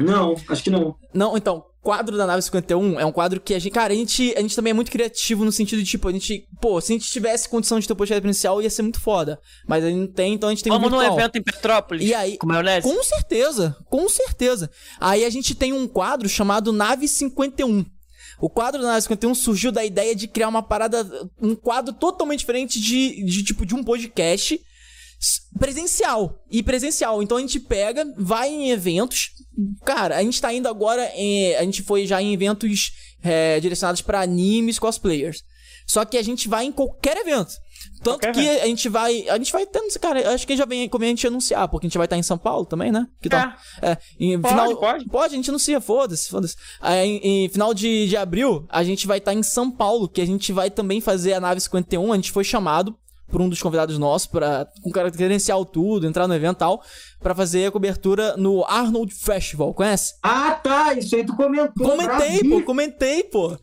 Não, 0.00 0.34
acho 0.48 0.64
que 0.64 0.70
não. 0.70 0.96
Não, 1.14 1.36
então, 1.36 1.64
quadro 1.82 2.16
da 2.16 2.26
nave 2.26 2.42
51 2.42 3.00
é 3.00 3.04
um 3.04 3.12
quadro 3.12 3.40
que 3.40 3.54
a 3.54 3.58
gente, 3.58 3.72
cara, 3.72 3.92
a 3.92 3.96
gente, 3.96 4.34
a 4.36 4.40
gente 4.40 4.54
também 4.54 4.70
é 4.70 4.74
muito 4.74 4.90
criativo 4.90 5.44
no 5.44 5.52
sentido 5.52 5.82
de, 5.82 5.88
tipo, 5.88 6.08
a 6.08 6.12
gente, 6.12 6.46
pô, 6.60 6.80
se 6.80 6.92
a 6.92 6.96
gente 6.96 7.10
tivesse 7.10 7.48
condição 7.48 7.78
de 7.78 7.86
ter 7.86 7.92
o 7.92 7.96
podcast 7.96 8.24
inicial, 8.24 8.60
ia 8.60 8.70
ser 8.70 8.82
muito 8.82 9.00
foda. 9.00 9.40
Mas 9.66 9.84
a 9.84 9.88
gente 9.88 9.98
não 9.98 10.06
tem, 10.06 10.34
então 10.34 10.48
a 10.48 10.52
gente 10.52 10.62
tem 10.62 10.72
Vamos 10.72 10.92
um 10.92 10.96
num 10.96 11.02
evento 11.02 11.36
em 11.36 11.42
Petrópolis, 11.42 12.06
e 12.06 12.14
aí, 12.14 12.36
com 12.36 12.46
maionese? 12.46 12.86
Com 12.86 13.02
certeza, 13.02 13.76
com 13.88 14.08
certeza. 14.08 14.70
Aí 15.00 15.24
a 15.24 15.30
gente 15.30 15.54
tem 15.54 15.72
um 15.72 15.88
quadro 15.88 16.28
chamado 16.28 16.72
Nave 16.72 17.08
51. 17.08 17.84
O 18.40 18.48
quadro 18.48 18.80
da 18.80 18.88
Nave 18.88 19.02
51 19.02 19.34
surgiu 19.34 19.70
da 19.70 19.84
ideia 19.84 20.14
de 20.14 20.26
criar 20.26 20.48
uma 20.48 20.62
parada, 20.62 21.06
um 21.40 21.54
quadro 21.54 21.92
totalmente 21.92 22.40
diferente 22.40 22.80
de, 22.80 23.24
de 23.24 23.42
tipo, 23.42 23.66
de 23.66 23.74
um 23.74 23.84
podcast 23.84 24.60
presencial. 25.58 26.42
E 26.50 26.62
presencial. 26.62 27.22
Então 27.22 27.36
a 27.36 27.40
gente 27.40 27.60
pega, 27.60 28.04
vai 28.16 28.48
em 28.48 28.70
eventos. 28.70 29.30
Cara, 29.84 30.16
a 30.16 30.22
gente 30.22 30.40
tá 30.40 30.52
indo 30.52 30.68
agora. 30.68 31.10
Em, 31.14 31.54
a 31.56 31.62
gente 31.62 31.82
foi 31.82 32.06
já 32.06 32.20
em 32.20 32.32
eventos 32.32 32.92
é, 33.22 33.60
direcionados 33.60 34.00
para 34.00 34.20
animes, 34.20 34.78
cosplayers. 34.78 35.42
Só 35.86 36.04
que 36.04 36.16
a 36.16 36.22
gente 36.22 36.48
vai 36.48 36.64
em 36.64 36.72
qualquer 36.72 37.16
evento. 37.16 37.52
Tanto 38.02 38.32
que 38.32 38.48
a 38.48 38.66
gente 38.66 38.88
vai. 38.88 39.28
A 39.28 39.36
gente 39.36 39.52
vai 39.52 39.66
tendo. 39.66 39.86
Cara, 39.98 40.32
acho 40.32 40.46
que 40.46 40.56
já 40.56 40.64
vem 40.64 40.88
como 40.88 41.04
a 41.04 41.08
gente 41.08 41.26
anunciar, 41.26 41.68
porque 41.68 41.86
a 41.86 41.88
gente 41.88 41.98
vai 41.98 42.06
estar 42.06 42.16
em 42.16 42.22
São 42.22 42.38
Paulo 42.38 42.64
também, 42.64 42.90
né? 42.90 43.06
Que 43.20 43.28
tal? 43.28 43.52
É. 43.82 43.90
é 43.90 43.98
em 44.18 44.40
pode, 44.40 44.54
final, 44.54 44.76
pode. 44.76 45.04
Pode, 45.06 45.34
a 45.34 45.36
gente 45.36 45.50
anuncia, 45.50 45.80
foda-se, 45.80 46.28
foda-se. 46.28 46.56
É, 46.82 47.04
em, 47.04 47.44
em, 47.44 47.48
final 47.48 47.74
de, 47.74 48.08
de 48.08 48.16
abril, 48.16 48.66
a 48.68 48.82
gente 48.82 49.06
vai 49.06 49.18
estar 49.18 49.34
em 49.34 49.42
São 49.42 49.70
Paulo, 49.70 50.08
que 50.08 50.20
a 50.20 50.26
gente 50.26 50.52
vai 50.52 50.70
também 50.70 51.00
fazer 51.00 51.34
a 51.34 51.40
nave 51.40 51.60
51. 51.60 52.12
A 52.12 52.16
gente 52.16 52.32
foi 52.32 52.44
chamado 52.44 52.96
por 53.30 53.40
um 53.40 53.48
dos 53.48 53.62
convidados 53.62 53.98
nossos, 53.98 54.26
para 54.26 54.66
com 54.82 54.90
credencial 54.90 55.64
tudo, 55.64 56.06
entrar 56.06 56.26
no 56.26 56.34
evento 56.34 56.56
e 56.56 56.58
tal, 56.58 56.82
para 57.20 57.34
fazer 57.34 57.66
a 57.66 57.70
cobertura 57.70 58.36
no 58.36 58.64
Arnold 58.64 59.14
Festival, 59.14 59.72
conhece? 59.72 60.14
Ah, 60.22 60.52
tá, 60.52 60.94
isso 60.94 61.14
aí 61.14 61.24
tu 61.24 61.36
comentou. 61.36 61.88
Comentei, 61.88 62.40
pô, 62.48 62.62
comentei, 62.62 63.22
pô. 63.24 63.56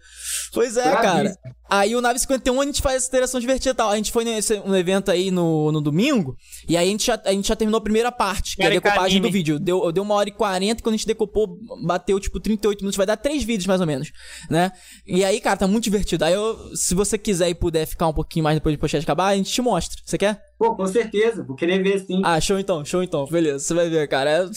Pois 0.58 0.76
é, 0.76 0.92
cara. 0.92 1.38
Aí 1.70 1.96
o 1.96 2.02
Nave 2.02 2.18
51 2.18 2.62
a 2.62 2.66
gente 2.66 2.82
faz 2.82 2.96
essa 2.96 3.08
interação 3.10 3.40
divertida 3.40 3.70
e 3.70 3.74
tal. 3.76 3.92
A 3.92 3.96
gente 3.96 4.12
foi 4.12 4.24
nesse 4.24 4.56
um 4.66 4.74
evento 4.76 5.12
aí 5.12 5.30
no, 5.30 5.72
no 5.72 5.80
domingo, 5.80 6.36
e 6.68 6.76
aí 6.76 6.88
a 6.88 6.92
gente, 6.92 7.06
já, 7.06 7.22
a 7.24 7.32
gente 7.32 7.48
já 7.48 7.56
terminou 7.56 7.78
a 7.78 7.82
primeira 7.82 8.12
parte, 8.12 8.56
que 8.56 8.64
é 8.64 8.66
a 8.66 8.70
decopagem 8.72 9.22
do 9.22 9.30
vídeo. 9.30 9.60
Deu, 9.60 9.92
deu 9.92 10.02
uma 10.02 10.16
hora 10.16 10.30
e 10.30 10.32
quarenta, 10.32 10.82
quando 10.82 10.96
a 10.96 10.98
gente 10.98 11.06
decopou, 11.06 11.60
bateu 11.86 12.20
tipo 12.20 12.40
38 12.40 12.80
minutos, 12.80 12.98
vai 12.98 13.06
dar 13.06 13.18
três 13.18 13.44
vídeos 13.44 13.68
mais 13.68 13.82
ou 13.82 13.86
menos, 13.86 14.12
né? 14.50 14.72
E 15.06 15.24
aí, 15.24 15.40
cara, 15.40 15.58
tá 15.58 15.68
muito 15.68 15.84
divertido. 15.84 16.26
Aí 16.26 16.34
eu, 16.34 16.76
se 16.76 16.96
você 16.96 17.20
quiser 17.20 17.50
e 17.50 17.54
puder 17.54 17.86
ficar 17.86 18.08
um 18.08 18.14
pouquinho 18.14 18.44
mais 18.44 18.56
depois 18.56 18.76
do 18.76 18.80
podcast 18.80 19.06
acabar, 19.06 19.28
a 19.28 19.36
gente 19.36 19.52
te 19.52 19.62
mostra. 19.62 20.02
Você 20.04 20.18
quer? 20.18 20.42
Pô, 20.58 20.76
com 20.76 20.88
certeza, 20.88 21.44
vou 21.44 21.56
querer 21.56 21.84
ver 21.84 22.00
sim. 22.00 22.22
Ah, 22.24 22.42
show 22.42 22.58
então, 22.58 22.84
show 22.84 23.04
então. 23.04 23.28
Beleza, 23.28 23.60
você 23.60 23.74
vai 23.76 23.90
ver, 23.90 24.08
cara. 24.08 24.32
É, 24.32 24.50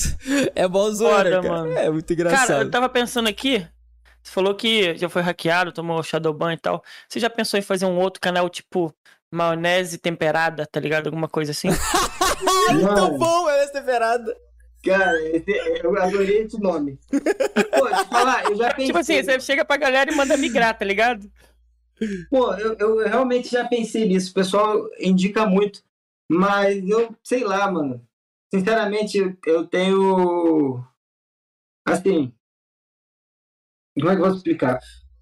é 0.64 0.68
bom 0.68 0.90
zoeira, 0.90 1.42
cara. 1.42 1.42
Mano. 1.42 1.72
É 1.72 1.90
muito 1.90 2.10
engraçado. 2.10 2.46
Cara, 2.46 2.62
eu 2.62 2.70
tava 2.70 2.88
pensando 2.88 3.28
aqui, 3.28 3.66
você 4.30 4.34
falou 4.34 4.54
que 4.54 4.94
já 4.96 5.08
foi 5.08 5.22
hackeado, 5.22 5.72
tomou 5.72 6.02
Shadowban 6.04 6.52
e 6.52 6.56
tal. 6.56 6.84
Você 7.08 7.18
já 7.18 7.28
pensou 7.28 7.58
em 7.58 7.62
fazer 7.62 7.84
um 7.84 7.98
outro 7.98 8.20
canal 8.20 8.48
tipo 8.48 8.94
maionese 9.32 9.98
temperada, 9.98 10.64
tá 10.66 10.78
ligado? 10.78 11.08
Alguma 11.08 11.28
coisa 11.28 11.50
assim? 11.50 11.68
Muito 12.70 13.18
bom, 13.18 13.44
maionese 13.44 13.72
temperada. 13.72 14.36
Cara, 14.84 15.18
eu 15.82 16.00
adorei 16.00 16.42
esse 16.42 16.58
nome. 16.60 16.98
Pô, 17.10 17.88
te 17.88 18.08
falar, 18.08 18.44
eu 18.44 18.54
já 18.54 18.68
pensei... 18.72 18.86
Tipo 18.86 18.98
assim, 18.98 19.22
você 19.22 19.40
chega 19.40 19.64
pra 19.64 19.76
galera 19.76 20.12
e 20.12 20.14
manda 20.14 20.36
migrar, 20.36 20.78
tá 20.78 20.84
ligado? 20.84 21.30
Pô, 22.30 22.54
eu, 22.54 22.74
eu 22.78 23.08
realmente 23.08 23.50
já 23.50 23.66
pensei 23.66 24.06
nisso. 24.06 24.30
O 24.30 24.34
pessoal 24.34 24.88
indica 24.98 25.44
muito. 25.44 25.82
Mas 26.30 26.88
eu, 26.88 27.14
sei 27.22 27.44
lá, 27.44 27.70
mano. 27.70 28.00
Sinceramente, 28.54 29.36
eu 29.44 29.66
tenho. 29.66 30.82
Assim, 31.84 32.32
como 33.98 34.10
é 34.10 34.16
que 34.16 34.22
eu 34.22 34.26
vou 34.26 34.36
explicar? 34.36 34.78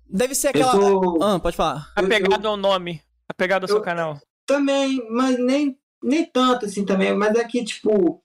Deve 0.09 0.35
ser 0.35 0.49
aquela. 0.49 0.73
Sou... 0.73 1.23
Ah, 1.23 1.39
pode 1.39 1.57
falar. 1.57 1.93
Apegado 1.95 2.45
eu, 2.45 2.51
ao 2.51 2.57
nome. 2.57 3.03
Apegado 3.29 3.65
ao 3.65 3.69
eu, 3.69 3.75
seu 3.75 3.83
canal. 3.83 4.19
Também, 4.47 5.07
mas 5.11 5.39
nem, 5.39 5.79
nem 6.03 6.25
tanto 6.25 6.67
assim 6.67 6.85
também. 6.85 7.15
Mas 7.15 7.37
é 7.37 7.45
que, 7.45 7.63
tipo, 7.65 8.23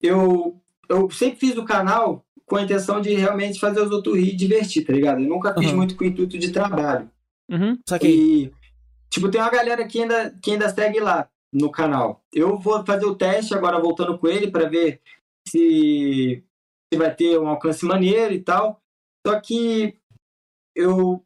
eu, 0.00 0.60
eu 0.88 1.10
sempre 1.10 1.38
fiz 1.38 1.56
o 1.56 1.64
canal 1.64 2.24
com 2.44 2.56
a 2.56 2.62
intenção 2.62 3.00
de 3.00 3.14
realmente 3.14 3.60
fazer 3.60 3.80
os 3.80 3.90
outros 3.90 4.16
rir 4.16 4.32
e 4.32 4.36
divertir, 4.36 4.84
tá 4.84 4.92
ligado? 4.92 5.22
Eu 5.22 5.28
nunca 5.28 5.54
fiz 5.54 5.70
uhum. 5.70 5.76
muito 5.76 5.96
com 5.96 6.04
o 6.04 6.06
intuito 6.06 6.38
de 6.38 6.50
trabalho. 6.50 7.08
Uhum. 7.48 7.78
Só 7.88 7.98
que. 7.98 8.08
E, 8.08 8.52
tipo, 9.08 9.30
tem 9.30 9.40
uma 9.40 9.50
galera 9.50 9.86
que 9.86 10.02
ainda, 10.02 10.36
que 10.42 10.50
ainda 10.50 10.68
segue 10.68 11.00
lá 11.00 11.28
no 11.52 11.70
canal. 11.70 12.24
Eu 12.32 12.58
vou 12.58 12.84
fazer 12.84 13.06
o 13.06 13.14
teste 13.14 13.54
agora 13.54 13.80
voltando 13.80 14.18
com 14.18 14.26
ele 14.26 14.50
para 14.50 14.68
ver 14.68 15.00
se, 15.46 16.42
se 16.92 16.98
vai 16.98 17.14
ter 17.14 17.38
um 17.38 17.46
alcance 17.46 17.84
maneiro 17.84 18.34
e 18.34 18.40
tal. 18.40 18.81
Só 19.26 19.40
que 19.40 19.96
eu 20.74 21.24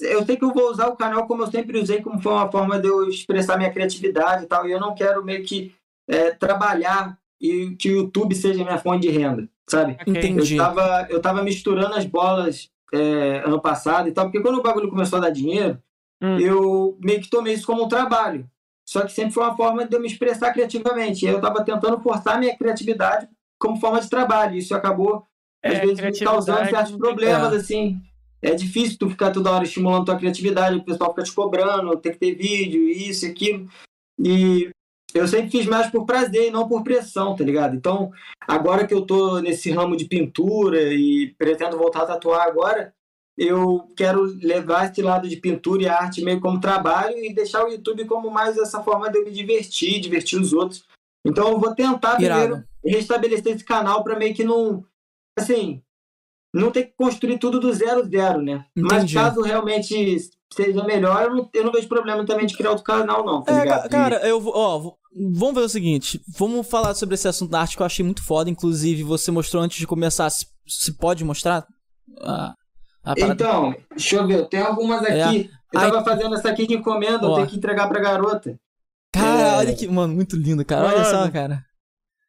eu 0.00 0.24
sei 0.24 0.36
que 0.36 0.44
eu 0.44 0.52
vou 0.52 0.70
usar 0.70 0.86
o 0.88 0.96
canal 0.96 1.26
como 1.26 1.42
eu 1.42 1.50
sempre 1.50 1.78
usei, 1.78 2.00
como 2.00 2.22
foi 2.22 2.32
uma 2.32 2.50
forma 2.50 2.78
de 2.78 2.86
eu 2.86 3.08
expressar 3.08 3.56
minha 3.56 3.72
criatividade 3.72 4.44
e 4.44 4.46
tal, 4.46 4.66
e 4.66 4.70
eu 4.70 4.78
não 4.78 4.94
quero 4.94 5.24
meio 5.24 5.44
que 5.44 5.74
é, 6.08 6.30
trabalhar 6.30 7.18
e 7.40 7.74
que 7.76 7.90
o 7.90 7.96
YouTube 7.98 8.34
seja 8.34 8.62
minha 8.62 8.78
fonte 8.78 9.08
de 9.08 9.10
renda, 9.10 9.48
sabe? 9.68 9.96
Entendi. 10.06 10.56
Eu 10.56 10.62
tava, 10.62 11.06
eu 11.10 11.20
tava 11.20 11.42
misturando 11.42 11.94
as 11.94 12.04
bolas 12.04 12.70
é, 12.92 13.42
ano 13.44 13.60
passado 13.60 14.08
e 14.08 14.12
tal, 14.12 14.26
porque 14.26 14.40
quando 14.40 14.58
o 14.58 14.62
bagulho 14.62 14.88
começou 14.88 15.18
a 15.18 15.22
dar 15.22 15.30
dinheiro, 15.30 15.82
hum. 16.22 16.38
eu 16.38 16.98
meio 17.00 17.20
que 17.20 17.30
tomei 17.30 17.54
isso 17.54 17.66
como 17.66 17.84
um 17.84 17.88
trabalho. 17.88 18.48
Só 18.88 19.02
que 19.02 19.12
sempre 19.12 19.34
foi 19.34 19.42
uma 19.42 19.56
forma 19.56 19.84
de 19.84 19.94
eu 19.94 20.00
me 20.00 20.06
expressar 20.06 20.50
criativamente. 20.50 21.26
E 21.26 21.28
eu 21.28 21.40
tava 21.42 21.62
tentando 21.62 22.00
forçar 22.00 22.40
minha 22.40 22.56
criatividade 22.56 23.28
como 23.58 23.78
forma 23.78 24.00
de 24.00 24.08
trabalho. 24.08 24.56
Isso 24.56 24.74
acabou 24.74 25.26
às 25.64 25.74
é, 25.74 25.86
vezes 25.86 26.20
causando 26.20 26.70
certos 26.70 26.96
problemas, 26.96 27.52
é. 27.52 27.56
assim. 27.56 28.00
É 28.40 28.54
difícil 28.54 28.98
tu 28.98 29.10
ficar 29.10 29.32
toda 29.32 29.50
hora 29.50 29.64
estimulando 29.64 30.04
tua 30.04 30.16
criatividade, 30.16 30.76
o 30.76 30.84
pessoal 30.84 31.10
fica 31.10 31.24
te 31.24 31.32
cobrando, 31.32 31.96
tem 31.96 32.12
que 32.12 32.18
ter 32.18 32.34
vídeo, 32.34 32.88
isso 32.88 33.26
e 33.26 33.30
aquilo. 33.30 33.68
E 34.18 34.70
eu 35.12 35.26
sempre 35.26 35.50
fiz 35.50 35.66
mais 35.66 35.90
por 35.90 36.06
prazer 36.06 36.46
e 36.46 36.50
não 36.50 36.68
por 36.68 36.84
pressão, 36.84 37.34
tá 37.34 37.42
ligado? 37.42 37.74
Então, 37.74 38.12
agora 38.46 38.86
que 38.86 38.94
eu 38.94 39.02
tô 39.02 39.40
nesse 39.40 39.70
ramo 39.70 39.96
de 39.96 40.04
pintura 40.04 40.92
e 40.92 41.34
pretendo 41.36 41.76
voltar 41.76 42.02
a 42.02 42.06
tatuar 42.06 42.46
agora, 42.46 42.94
eu 43.36 43.88
quero 43.96 44.22
levar 44.40 44.90
esse 44.90 45.02
lado 45.02 45.28
de 45.28 45.36
pintura 45.36 45.82
e 45.82 45.88
arte 45.88 46.22
meio 46.22 46.40
como 46.40 46.60
trabalho 46.60 47.16
e 47.16 47.32
deixar 47.32 47.64
o 47.64 47.70
YouTube 47.70 48.04
como 48.04 48.30
mais 48.30 48.56
essa 48.56 48.82
forma 48.82 49.10
de 49.10 49.18
eu 49.18 49.24
me 49.24 49.32
divertir, 49.32 50.00
divertir 50.00 50.40
os 50.40 50.52
outros. 50.52 50.84
Então, 51.26 51.48
eu 51.48 51.58
vou 51.58 51.74
tentar 51.74 52.20
Irado. 52.20 52.40
primeiro 52.40 52.68
restabelecer 52.84 53.54
esse 53.54 53.64
canal 53.64 54.04
para 54.04 54.18
meio 54.18 54.34
que 54.34 54.44
não 54.44 54.84
assim, 55.38 55.82
não 56.52 56.70
ter 56.70 56.84
que 56.84 56.94
construir 56.96 57.38
tudo 57.38 57.60
do 57.60 57.72
zero 57.72 58.08
zero, 58.08 58.42
né? 58.42 58.64
Entendi. 58.76 58.94
Mas 58.94 59.12
caso 59.12 59.42
realmente 59.42 60.16
seja 60.52 60.84
melhor, 60.84 61.24
eu 61.24 61.34
não, 61.34 61.50
eu 61.52 61.64
não, 61.64 61.72
vejo 61.72 61.88
problema 61.88 62.24
também 62.24 62.46
de 62.46 62.56
criar 62.56 62.70
outro 62.70 62.84
canal, 62.84 63.24
não. 63.24 63.42
Tá 63.42 63.52
é, 63.52 63.88
cara, 63.88 64.16
eu 64.26 64.42
ó, 64.46 64.92
vamos 65.32 65.54
ver 65.54 65.66
o 65.66 65.68
seguinte, 65.68 66.20
vamos 66.36 66.66
falar 66.66 66.94
sobre 66.94 67.14
esse 67.14 67.28
assunto 67.28 67.50
da 67.50 67.60
arte 67.60 67.76
que 67.76 67.82
eu 67.82 67.86
achei 67.86 68.04
muito 68.04 68.22
foda, 68.24 68.48
inclusive 68.48 69.02
você 69.02 69.30
mostrou 69.30 69.62
antes 69.62 69.78
de 69.78 69.86
começar, 69.86 70.28
se, 70.30 70.46
se 70.66 70.96
pode 70.96 71.24
mostrar? 71.24 71.66
a 72.22 72.54
então, 73.16 73.74
deixa 73.90 74.16
eu 74.16 74.26
ver, 74.26 74.48
tem 74.48 74.60
algumas 74.60 75.02
é. 75.04 75.22
aqui. 75.22 75.50
É. 75.54 75.58
Eu 75.70 75.80
tava 75.80 75.98
Ai, 75.98 76.04
fazendo 76.04 76.34
essa 76.34 76.48
aqui 76.48 76.66
de 76.66 76.74
encomenda, 76.74 77.26
ó. 77.26 77.30
eu 77.30 77.34
tenho 77.34 77.46
que 77.46 77.56
entregar 77.56 77.86
pra 77.88 78.00
garota. 78.00 78.58
Cara, 79.12 79.48
é... 79.48 79.56
olha 79.58 79.74
que. 79.74 79.86
Mano, 79.86 80.14
muito 80.14 80.34
lindo, 80.34 80.64
cara. 80.64 80.88
Mano, 80.88 80.96
olha 80.96 81.04
só, 81.04 81.30
cara 81.30 81.67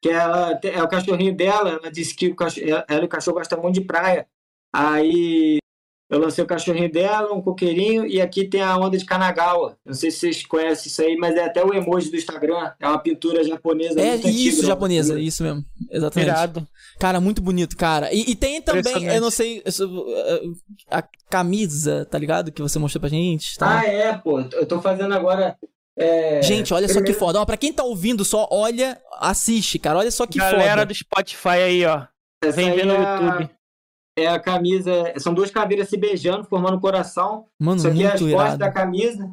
que 0.01 0.09
ela 0.09 0.59
é 0.63 0.83
o 0.83 0.87
cachorrinho 0.87 1.35
dela, 1.35 1.71
ela 1.71 1.91
disse 1.91 2.15
que 2.15 2.27
o 2.27 2.35
cachorro, 2.35 2.65
ela 2.87 3.01
e 3.01 3.05
o 3.05 3.09
cachorro 3.09 3.37
gostam 3.37 3.61
muito 3.61 3.75
de 3.75 3.85
praia. 3.85 4.27
Aí 4.73 5.59
Eu 6.09 6.17
lancei 6.17 6.43
o 6.43 6.47
cachorrinho 6.47 6.91
dela, 6.91 7.31
um 7.31 7.39
coqueirinho, 7.39 8.03
e 8.03 8.19
aqui 8.19 8.43
tem 8.43 8.63
a 8.63 8.75
onda 8.75 8.97
de 8.97 9.05
Kanagawa. 9.05 9.77
Não 9.85 9.93
sei 9.93 10.09
se 10.09 10.21
vocês 10.21 10.43
conhecem 10.43 10.89
isso 10.89 11.01
aí, 11.03 11.15
mas 11.15 11.35
é 11.35 11.43
até 11.43 11.63
o 11.63 11.71
emoji 11.71 12.09
do 12.09 12.17
Instagram. 12.17 12.71
É 12.79 12.87
uma 12.87 12.97
pintura 12.97 13.43
japonesa. 13.43 14.01
É 14.01 14.15
isso, 14.15 14.27
antiga, 14.27 14.67
japonesa, 14.67 15.19
isso 15.19 15.43
mesmo. 15.43 15.63
Exatamente. 15.91 16.27
Irado. 16.27 16.67
Cara, 16.99 17.21
muito 17.21 17.43
bonito, 17.43 17.77
cara. 17.77 18.11
E, 18.11 18.31
e 18.31 18.35
tem 18.35 18.59
também, 18.59 19.05
eu 19.05 19.21
não 19.21 19.29
sei, 19.29 19.63
a 20.89 21.03
camisa, 21.29 22.07
tá 22.09 22.17
ligado? 22.17 22.51
Que 22.51 22.63
você 22.63 22.79
mostrou 22.79 23.01
pra 23.01 23.09
gente. 23.09 23.55
Tá? 23.59 23.81
Ah, 23.81 23.85
é, 23.85 24.17
pô. 24.17 24.39
Eu 24.39 24.65
tô 24.65 24.81
fazendo 24.81 25.13
agora. 25.13 25.55
É... 25.99 26.41
Gente, 26.41 26.73
olha 26.73 26.87
só 26.87 27.01
que 27.03 27.13
foda. 27.13 27.41
Ó, 27.41 27.45
pra 27.45 27.57
quem 27.57 27.73
tá 27.73 27.83
ouvindo 27.83 28.23
só, 28.23 28.47
olha, 28.49 28.99
assiste, 29.19 29.77
cara. 29.77 29.99
Olha 29.99 30.11
só 30.11 30.25
que 30.25 30.37
Galera 30.37 30.55
foda. 30.55 30.67
Galera 30.67 30.85
do 30.85 30.95
Spotify 30.95 31.49
aí, 31.49 31.85
ó. 31.85 32.05
Essa 32.41 32.55
Vem 32.55 32.73
ver 32.73 32.85
no 32.85 32.93
é 32.93 32.97
YouTube 32.97 33.49
é 34.23 34.27
a 34.27 34.39
camisa. 34.39 35.13
São 35.17 35.33
duas 35.33 35.51
caveiras 35.51 35.89
se 35.89 35.97
beijando, 35.97 36.45
formando 36.45 36.77
um 36.77 36.81
coração. 36.81 37.45
Mano, 37.59 37.77
Isso 37.77 37.87
aqui 37.87 38.03
é 38.03 38.11
as 38.11 38.21
costas 38.21 38.57
da 38.57 38.71
camisa. 38.71 39.29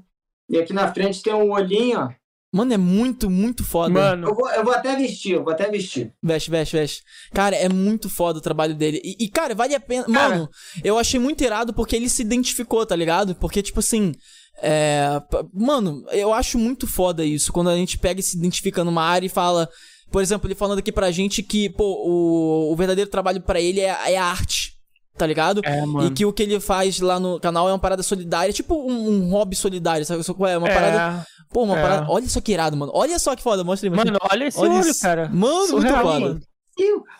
E 0.48 0.58
aqui 0.58 0.72
na 0.72 0.92
frente 0.92 1.22
tem 1.22 1.34
um 1.34 1.50
olhinho, 1.50 2.00
ó. 2.00 2.10
Mano, 2.52 2.72
é 2.72 2.78
muito, 2.78 3.28
muito 3.28 3.64
foda. 3.64 3.92
Mano. 3.92 4.28
Eu 4.28 4.34
vou, 4.34 4.48
eu 4.50 4.64
vou 4.64 4.72
até 4.72 4.96
vestir, 4.96 5.32
eu 5.32 5.44
vou 5.44 5.52
até 5.52 5.68
vestir. 5.68 6.14
Veste, 6.22 6.50
veste, 6.50 6.76
veste. 6.76 7.02
Cara, 7.34 7.54
é 7.54 7.68
muito 7.68 8.08
foda 8.08 8.38
o 8.38 8.42
trabalho 8.42 8.74
dele. 8.74 9.00
E, 9.04 9.24
e 9.24 9.28
cara, 9.28 9.54
vale 9.54 9.74
a 9.74 9.80
pena. 9.80 10.04
Cara, 10.04 10.28
Mano, 10.30 10.48
eu 10.82 10.96
achei 10.96 11.20
muito 11.20 11.42
irado 11.42 11.74
porque 11.74 11.96
ele 11.96 12.08
se 12.08 12.22
identificou, 12.22 12.86
tá 12.86 12.96
ligado? 12.96 13.34
Porque, 13.34 13.62
tipo 13.62 13.80
assim. 13.80 14.14
É... 14.62 15.22
Mano, 15.52 16.04
eu 16.10 16.32
acho 16.32 16.58
muito 16.58 16.86
foda 16.86 17.24
isso. 17.24 17.52
Quando 17.52 17.70
a 17.70 17.76
gente 17.76 17.98
pega 17.98 18.20
e 18.20 18.22
se 18.22 18.36
identifica 18.36 18.84
numa 18.84 19.02
área 19.02 19.26
e 19.26 19.30
fala. 19.30 19.68
Por 20.10 20.22
exemplo, 20.22 20.46
ele 20.46 20.54
falando 20.54 20.78
aqui 20.78 20.92
pra 20.92 21.10
gente 21.10 21.42
que, 21.42 21.68
pô, 21.68 21.84
o, 21.84 22.72
o 22.72 22.76
verdadeiro 22.76 23.10
trabalho 23.10 23.40
para 23.40 23.60
ele 23.60 23.80
é, 23.80 24.12
é 24.12 24.16
a 24.16 24.24
arte 24.24 24.76
tá 25.16 25.26
ligado? 25.26 25.60
É, 25.64 25.84
mano. 25.84 26.06
E 26.06 26.10
que 26.10 26.24
o 26.24 26.32
que 26.32 26.42
ele 26.42 26.60
faz 26.60 27.00
lá 27.00 27.18
no 27.18 27.40
canal 27.40 27.68
é 27.68 27.72
uma 27.72 27.78
parada 27.78 28.02
solidária, 28.02 28.52
tipo 28.52 28.74
um, 28.74 29.08
um 29.08 29.30
hobby 29.30 29.56
solidário, 29.56 30.04
sabe? 30.04 30.22
É 30.22 30.58
uma 30.58 30.68
é, 30.68 30.74
parada. 30.74 31.26
Pô, 31.50 31.62
uma 31.62 31.78
é. 31.78 31.82
parada. 31.82 32.06
Olha 32.08 32.28
só 32.28 32.40
que 32.40 32.52
irado, 32.52 32.76
mano. 32.76 32.92
Olha 32.94 33.18
só 33.18 33.34
que 33.34 33.42
foda, 33.42 33.64
mostra 33.64 33.88
aí, 33.88 33.96
Mano, 33.96 34.18
olha 34.30 34.44
esse 34.44 34.58
olha 34.58 34.72
olho, 34.72 34.88
isso. 34.88 35.00
cara. 35.00 35.28
Mano, 35.32 35.66
Surreal, 35.66 35.94
muito 35.94 36.12
foda. 36.12 36.20
Mano. 36.20 36.40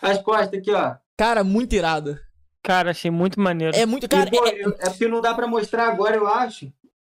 As 0.01 0.21
costas 0.21 0.59
aqui, 0.59 0.71
ó. 0.71 0.95
Cara, 1.17 1.43
muito 1.43 1.73
irado. 1.73 2.17
Cara, 2.63 2.91
achei 2.91 3.09
muito 3.09 3.39
maneiro. 3.39 3.75
É 3.75 3.85
muito, 3.85 4.07
cara. 4.07 4.29
E, 4.31 4.31
pô, 4.31 4.45
é... 4.45 4.87
é 4.87 4.89
porque 4.89 5.07
não 5.07 5.21
dá 5.21 5.33
pra 5.33 5.47
mostrar 5.47 5.87
agora, 5.87 6.15
eu 6.15 6.27
acho. 6.27 6.71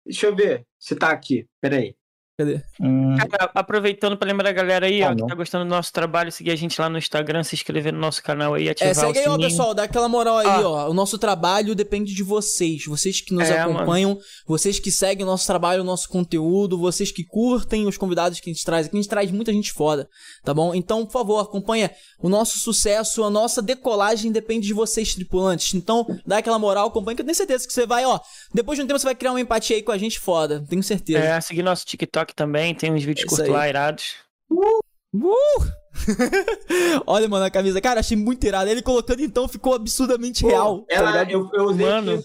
Deixa 0.08 0.28
eu 0.28 0.36
ver 0.36 0.66
se 0.80 0.96
tá 0.96 1.12
aqui. 1.12 1.46
Peraí. 1.62 1.96
Cadê? 2.38 2.62
Hum. 2.80 3.16
Cara, 3.18 3.50
aproveitando 3.56 4.16
pra 4.16 4.28
lembrar 4.28 4.50
a 4.50 4.54
galera 4.54 4.86
aí, 4.86 5.02
ah, 5.02 5.10
ó, 5.10 5.16
que 5.16 5.26
tá 5.26 5.34
gostando 5.34 5.66
do 5.66 5.70
nosso 5.70 5.92
trabalho, 5.92 6.32
seguir 6.32 6.52
a 6.52 6.56
gente 6.56 6.80
lá 6.80 6.88
no 6.88 7.00
Instagram, 7.00 7.42
se 7.44 7.56
inscrever 7.56 7.92
no 7.92 8.00
nosso 8.00 8.22
canal 8.22 8.54
aí, 8.54 8.70
ativar 8.70 8.92
é, 8.92 8.94
segue 8.94 9.18
aí, 9.18 9.28
ó, 9.28 9.38
pessoal, 9.38 9.74
dá 9.74 9.84
aquela 9.84 10.08
moral 10.08 10.38
aí, 10.38 10.46
ah. 10.46 10.70
ó. 10.70 10.90
O 10.92 10.94
nosso 10.94 11.18
trabalho 11.18 11.74
depende 11.74 12.14
de 12.14 12.22
vocês. 12.22 12.86
Vocês 12.86 13.22
que 13.22 13.34
nos 13.34 13.50
é, 13.50 13.60
acompanham, 13.60 14.12
mano. 14.12 14.22
vocês 14.46 14.78
que 14.78 14.92
seguem 14.92 15.24
o 15.24 15.26
nosso 15.26 15.48
trabalho, 15.48 15.82
o 15.82 15.84
nosso 15.84 16.08
conteúdo, 16.10 16.78
vocês 16.78 17.12
que 17.12 17.24
curtem 17.24 17.88
os 17.88 17.98
convidados 17.98 18.40
que 18.40 18.52
a 18.52 18.54
gente 18.54 18.64
traz. 18.64 18.86
Aqui 18.86 18.96
a 18.96 19.02
gente 19.02 19.10
traz 19.10 19.32
muita 19.32 19.52
gente 19.52 19.74
foda, 19.74 20.08
tá 20.44 20.54
bom? 20.54 20.76
Então, 20.76 21.08
por 21.08 21.14
favor, 21.14 21.40
acompanha 21.40 21.90
o 22.22 22.30
nosso 22.30 22.60
sucesso, 22.60 23.24
a 23.24 23.32
nossa 23.32 23.64
decolagem 23.64 24.32
depende 24.32 24.68
de 24.68 24.76
vocês, 24.76 25.16
tripulantes. 25.16 25.74
Então, 25.74 26.06
dá 26.24 26.38
aquela 26.38 26.60
moral, 26.60 26.90
acompanha, 26.90 27.16
que 27.16 27.22
eu 27.24 27.26
tenho 27.26 27.36
certeza 27.36 27.66
que 27.66 27.74
você 27.74 27.88
vai, 27.88 28.06
ó. 28.06 28.20
Depois 28.54 28.78
de 28.78 28.84
um 28.84 28.88
tempo 28.88 29.00
você 29.00 29.06
vai 29.06 29.16
criar 29.16 29.32
uma 29.32 29.42
empatia 29.42 29.76
aí 29.76 29.82
com 29.82 29.92
a 29.92 29.98
gente 29.98 30.20
foda. 30.20 30.64
Tenho 30.70 30.84
certeza. 30.84 31.18
É, 31.18 31.42
seguir 31.42 31.64
nosso 31.64 31.84
TikTok 31.84 32.27
TikTok 32.28 32.36
também, 32.36 32.76
tem 32.76 32.92
uns 32.92 33.04
vídeos 33.04 33.26
é 33.26 33.30
curtos 33.30 33.48
lá 33.48 33.68
irados. 33.68 34.16
Uh! 34.50 34.80
Uh! 35.16 35.78
Olha, 37.08 37.28
mano, 37.28 37.46
a 37.46 37.50
camisa. 37.50 37.82
Cara, 37.82 38.02
achei 38.02 38.18
muito 38.18 38.46
irado. 38.46 38.70
Ele 38.70 38.82
colocando 38.82 39.22
então 39.22 39.48
ficou 39.48 39.74
absurdamente 39.74 40.44
Pô, 40.44 40.50
real. 40.50 40.80
Tá 40.82 40.96
ela, 40.96 41.12
tá 41.14 41.32
eu, 41.32 41.50
eu 41.54 41.64
usei 41.66 41.86
mano, 41.86 42.24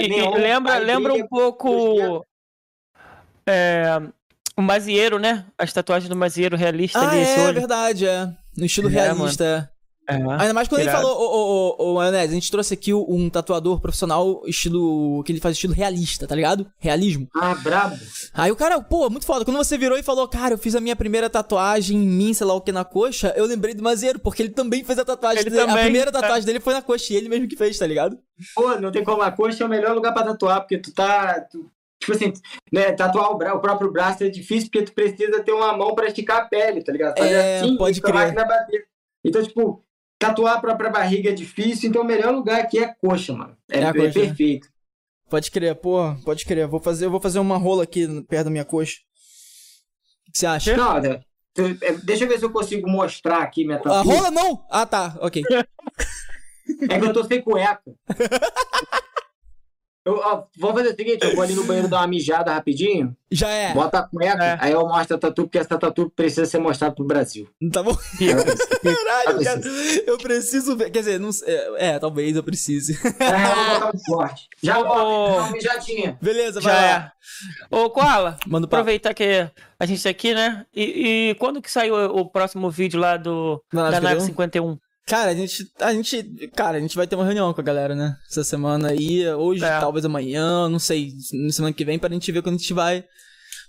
e, 0.00 0.38
lembra, 0.38 0.78
lembra 0.78 1.14
um 1.14 1.26
pouco. 1.26 2.24
É, 3.46 4.02
o 4.56 4.60
Mazieiro, 4.60 5.18
né? 5.18 5.46
As 5.56 5.72
tatuagens 5.72 6.08
do 6.08 6.16
Mazieiro 6.16 6.56
realista 6.56 6.98
ah, 6.98 7.10
ali. 7.10 7.20
É, 7.20 7.52
verdade, 7.52 8.06
é. 8.06 8.28
No 8.56 8.66
estilo 8.66 8.88
é, 8.88 8.92
realista. 8.92 9.44
Mano. 9.44 9.77
É. 10.08 10.14
Ainda 10.14 10.54
mais 10.54 10.66
quando 10.66 10.80
ele 10.80 10.90
falou, 10.90 11.14
ô, 11.20 11.76
ô, 11.78 11.90
ô, 11.90 11.94
Maionese, 11.96 12.32
a 12.32 12.34
gente 12.34 12.50
trouxe 12.50 12.72
aqui 12.72 12.94
um 12.94 13.28
tatuador 13.28 13.78
profissional 13.78 14.42
estilo. 14.46 15.22
que 15.22 15.30
ele 15.30 15.40
faz 15.40 15.54
estilo 15.54 15.74
realista, 15.74 16.26
tá 16.26 16.34
ligado? 16.34 16.66
Realismo. 16.78 17.28
Ah, 17.36 17.54
brabo. 17.54 17.94
Aí 18.32 18.50
o 18.50 18.56
cara, 18.56 18.80
pô, 18.80 19.10
muito 19.10 19.26
foda. 19.26 19.44
Quando 19.44 19.58
você 19.58 19.76
virou 19.76 19.98
e 19.98 20.02
falou, 20.02 20.26
cara, 20.26 20.54
eu 20.54 20.58
fiz 20.58 20.74
a 20.74 20.80
minha 20.80 20.96
primeira 20.96 21.28
tatuagem 21.28 21.98
em 21.98 22.08
mim, 22.08 22.32
sei 22.32 22.46
lá 22.46 22.54
o 22.54 22.60
que, 22.62 22.72
na 22.72 22.86
coxa, 22.86 23.34
eu 23.36 23.44
lembrei 23.44 23.74
do 23.74 23.82
Mazeiro, 23.82 24.18
porque 24.18 24.42
ele 24.42 24.50
também 24.50 24.82
fez 24.82 24.98
a 24.98 25.04
tatuagem 25.04 25.40
ele 25.40 25.50
dele. 25.50 25.66
Também, 25.66 25.78
a 25.78 25.84
primeira 25.84 26.10
tatuagem 26.10 26.42
é. 26.42 26.46
dele 26.46 26.60
foi 26.60 26.72
na 26.72 26.80
coxa, 26.80 27.12
e 27.12 27.16
ele 27.16 27.28
mesmo 27.28 27.46
que 27.46 27.56
fez, 27.56 27.76
tá 27.78 27.86
ligado? 27.86 28.18
Pô, 28.54 28.76
não 28.76 28.90
tem 28.90 29.04
como. 29.04 29.20
A 29.20 29.30
coxa 29.30 29.62
é 29.62 29.66
o 29.66 29.70
melhor 29.70 29.94
lugar 29.94 30.14
pra 30.14 30.24
tatuar, 30.24 30.60
porque 30.60 30.78
tu 30.78 30.90
tá. 30.94 31.38
Tu, 31.50 31.70
tipo 32.00 32.12
assim, 32.12 32.32
né, 32.72 32.92
tatuar 32.92 33.30
o, 33.30 33.36
bra 33.36 33.54
o, 33.54 33.60
próprio 33.60 33.92
braço 33.92 34.24
é 34.24 34.30
difícil 34.30 34.70
porque 34.70 34.86
tu 34.86 34.94
precisa 34.94 35.42
ter 35.42 35.52
uma 35.52 35.76
mão 35.76 35.94
pra 35.94 36.06
esticar 36.06 36.38
a 36.38 36.44
pele, 36.46 36.82
tá 36.82 36.92
ligado? 36.92 37.18
Fazer 37.18 37.34
é, 37.34 37.60
assim, 37.60 37.76
pode 37.76 38.00
crer. 38.00 38.34
Então, 39.24 39.42
tipo, 39.42 39.84
Tatuar 40.18 40.56
a 40.56 40.60
própria 40.60 40.90
barriga 40.90 41.30
é 41.30 41.32
difícil, 41.32 41.88
então 41.88 42.02
o 42.02 42.04
melhor 42.04 42.34
lugar 42.34 42.60
aqui 42.60 42.78
é 42.78 42.92
coxa, 42.92 43.32
mano. 43.32 43.56
É, 43.70 43.78
é, 43.78 43.82
é 43.84 43.92
coxa. 43.92 44.12
perfeito. 44.12 44.68
Pode 45.30 45.50
crer, 45.50 45.74
pô, 45.76 46.14
pode 46.24 46.44
crer. 46.44 46.66
Vou 46.66 46.80
fazer, 46.80 47.04
eu 47.04 47.10
vou 47.10 47.20
fazer 47.20 47.38
uma 47.38 47.56
rola 47.56 47.84
aqui 47.84 48.06
perto 48.24 48.44
da 48.46 48.50
minha 48.50 48.64
coxa. 48.64 48.96
O 50.28 50.32
que 50.32 50.38
você 50.38 50.46
acha? 50.46 50.76
Não, 50.76 50.96
é, 50.96 51.92
deixa 52.02 52.24
eu 52.24 52.28
ver 52.28 52.38
se 52.38 52.44
eu 52.44 52.50
consigo 52.50 52.88
mostrar 52.88 53.38
aqui 53.42 53.64
minha 53.64 53.78
tatuagem. 53.78 54.12
A 54.12 54.14
rola 54.14 54.30
não? 54.30 54.64
Ah, 54.70 54.86
tá, 54.86 55.16
ok. 55.20 55.42
é 56.88 56.98
que 56.98 57.06
eu 57.06 57.12
tô 57.12 57.24
sem 57.24 57.42
cueca. 57.42 57.82
Eu, 60.08 60.14
ó, 60.24 60.44
vamos 60.56 60.76
fazer 60.76 60.94
o 60.94 60.96
seguinte, 60.96 61.22
eu 61.22 61.34
vou 61.34 61.44
ali 61.44 61.52
no 61.52 61.64
banheiro 61.64 61.86
dar 61.86 61.98
uma 61.98 62.06
mijada 62.06 62.50
rapidinho. 62.50 63.14
Já 63.30 63.50
é. 63.50 63.74
Bota 63.74 63.98
a 63.98 64.08
cueca, 64.08 64.42
é. 64.42 64.56
aí 64.58 64.72
eu 64.72 64.80
mostro 64.88 65.16
a 65.16 65.18
tatu, 65.18 65.42
porque 65.42 65.58
essa 65.58 65.78
tatu 65.78 66.08
precisa 66.08 66.46
ser 66.46 66.58
mostrada 66.58 66.94
pro 66.94 67.04
Brasil. 67.04 67.46
Tá 67.70 67.82
bom? 67.82 67.94
Caralho, 68.82 69.44
cara, 69.44 69.60
eu 70.06 70.16
preciso 70.16 70.74
ver. 70.78 70.90
Quer 70.90 71.00
dizer, 71.00 71.20
não, 71.20 71.28
é, 71.44 71.88
é 71.88 71.98
talvez 71.98 72.34
eu 72.34 72.42
precise. 72.42 72.98
É, 73.20 73.50
eu 73.50 73.54
vou 73.54 73.74
botar 73.74 73.90
um 73.94 73.98
forte. 74.08 74.48
Já 74.62 74.82
vou 74.82 74.96
oh. 74.96 75.36
uma 75.40 75.50
mijadinha. 75.50 76.18
Beleza, 76.22 76.58
vai 76.58 76.72
Já 76.72 76.80
lá. 76.80 77.12
É. 77.70 77.76
Ô, 77.76 77.90
Koala, 77.90 78.38
Manda 78.46 78.64
aproveitar 78.64 79.12
que 79.12 79.46
a 79.78 79.84
gente 79.84 80.02
tá 80.02 80.08
aqui, 80.08 80.32
né? 80.32 80.64
E, 80.74 81.30
e, 81.30 81.34
quando 81.34 81.60
que 81.60 81.70
saiu 81.70 81.94
o 81.94 82.30
próximo 82.30 82.70
vídeo 82.70 82.98
lá 82.98 83.18
do, 83.18 83.62
da 83.70 84.00
Nave 84.00 84.22
51? 84.22 84.78
Cara, 85.08 85.30
a 85.30 85.34
gente, 85.34 85.72
a 85.80 85.92
gente, 85.94 86.48
cara, 86.54 86.76
a 86.76 86.80
gente 86.80 86.94
vai 86.94 87.06
ter 87.06 87.16
uma 87.16 87.24
reunião 87.24 87.52
com 87.54 87.60
a 87.62 87.64
galera, 87.64 87.94
né? 87.94 88.14
Essa 88.30 88.44
semana 88.44 88.90
aí, 88.90 89.26
hoje, 89.30 89.64
é. 89.64 89.80
talvez 89.80 90.04
amanhã, 90.04 90.68
não 90.68 90.78
sei, 90.78 91.14
na 91.32 91.50
semana 91.50 91.72
que 91.72 91.84
vem, 91.84 91.98
pra 91.98 92.12
gente 92.12 92.30
ver 92.30 92.42
quando 92.42 92.56
a 92.56 92.58
gente 92.58 92.74
vai 92.74 93.02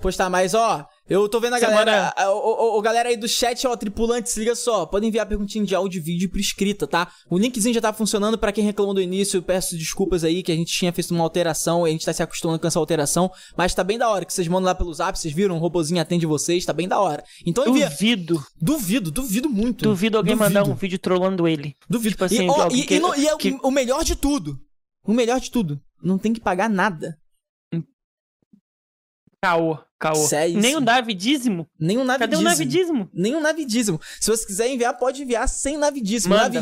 postar. 0.02 0.30
Mas, 0.30 0.53
ó, 0.53 0.86
eu 1.10 1.27
tô 1.27 1.40
vendo 1.40 1.56
a 1.56 1.60
Semana... 1.60 1.86
galera. 1.86 2.14
A, 2.15 2.31
o, 2.31 2.77
o, 2.77 2.81
galera 2.81 3.10
aí 3.10 3.18
do 3.18 3.27
chat, 3.27 3.65
ó, 3.65 3.76
tripulantes, 3.76 4.38
liga 4.38 4.56
só. 4.56 4.86
Podem 4.86 5.10
enviar 5.10 5.26
perguntinha 5.26 5.65
de 5.65 5.73
áudio 5.73 5.99
e 5.99 6.02
vídeo 6.02 6.30
por 6.30 6.40
escrita, 6.40 6.86
tá? 6.86 7.11
O 7.30 7.38
linkzinho 7.38 7.73
já 7.73 7.81
tá 7.81 7.91
funcionando. 7.91 8.38
para 8.38 8.52
quem 8.52 8.64
reclamou 8.64 8.94
do 8.94 9.02
início, 9.02 9.41
peço 9.41 9.76
desculpas 9.76 10.23
aí 10.23 10.44
que 10.44 10.52
a 10.52 10.56
gente 10.56 10.72
tinha 10.72 10.94
feito 10.94 11.11
uma 11.11 11.23
alteração 11.23 11.88
e 11.88 11.90
a 11.90 11.91
gente 11.91 12.06
tá 12.06 12.14
se 12.14 12.22
acostumando 12.22 12.60
com 12.60 12.68
essa 12.68 12.77
alteração. 12.77 13.31
Mas 13.57 13.73
tá 13.73 13.84
bem 13.84 13.98
da 13.98 14.07
hora 14.10 14.23
que 14.23 14.34
vocês 14.34 14.48
mandam 14.48 14.68
lá 14.68 14.76
pelo 14.76 14.94
zap, 14.94 15.18
vocês 15.18 15.34
viram? 15.34 15.56
Um 15.56 15.60
robozinho 15.60 16.02
atende 16.02 16.26
vocês, 16.26 16.64
tá 16.64 16.73
bem 16.73 16.88
da 16.88 16.99
hora. 16.99 17.23
Então 17.45 17.68
envia. 17.68 17.90
Duvido. 17.90 18.45
Duvido, 18.61 19.11
duvido 19.11 19.49
muito. 19.49 19.84
Duvido 19.84 20.18
alguém 20.18 20.36
duvido. 20.36 20.53
mandar 20.53 20.69
um 20.69 20.76
vídeo 20.76 20.99
trollando 20.99 21.48
ele. 21.48 21.76
Duvido. 21.90 22.11
Tipo 22.11 22.26
assim, 22.26 22.45
e, 22.45 22.49
ó, 22.49 22.68
e, 22.68 22.84
que, 22.84 22.95
e, 22.95 22.99
no, 22.99 23.15
e 23.15 23.27
é 23.27 23.36
que... 23.36 23.57
o 23.64 23.72
melhor 23.72 24.03
de 24.03 24.15
tudo. 24.15 24.57
O 25.03 25.14
melhor 25.14 25.40
de 25.40 25.49
tudo. 25.49 25.81
Não 26.02 26.18
tem 26.18 26.34
que 26.34 26.40
pagar 26.40 26.69
nada. 26.69 27.18
Caô, 29.41 29.78
caô. 29.98 30.16
Sério? 30.16 30.60
Nem 30.60 30.76
o 30.76 30.82
navidízimo? 30.82 31.70
Nem 31.80 31.98
o 31.98 32.03
navidízimo. 32.03 32.20
Cadê 32.20 32.36
o 32.36 32.41
navidízimo? 32.41 33.10
Nem 33.14 33.36
o 33.36 33.40
navidízimo. 33.40 33.99
Se 34.20 34.30
você 34.30 34.45
quiser 34.45 34.68
enviar, 34.68 34.98
pode 34.98 35.22
enviar 35.22 35.48
sem 35.48 35.78
navidísimo. 35.78 36.36
Manda. 36.36 36.60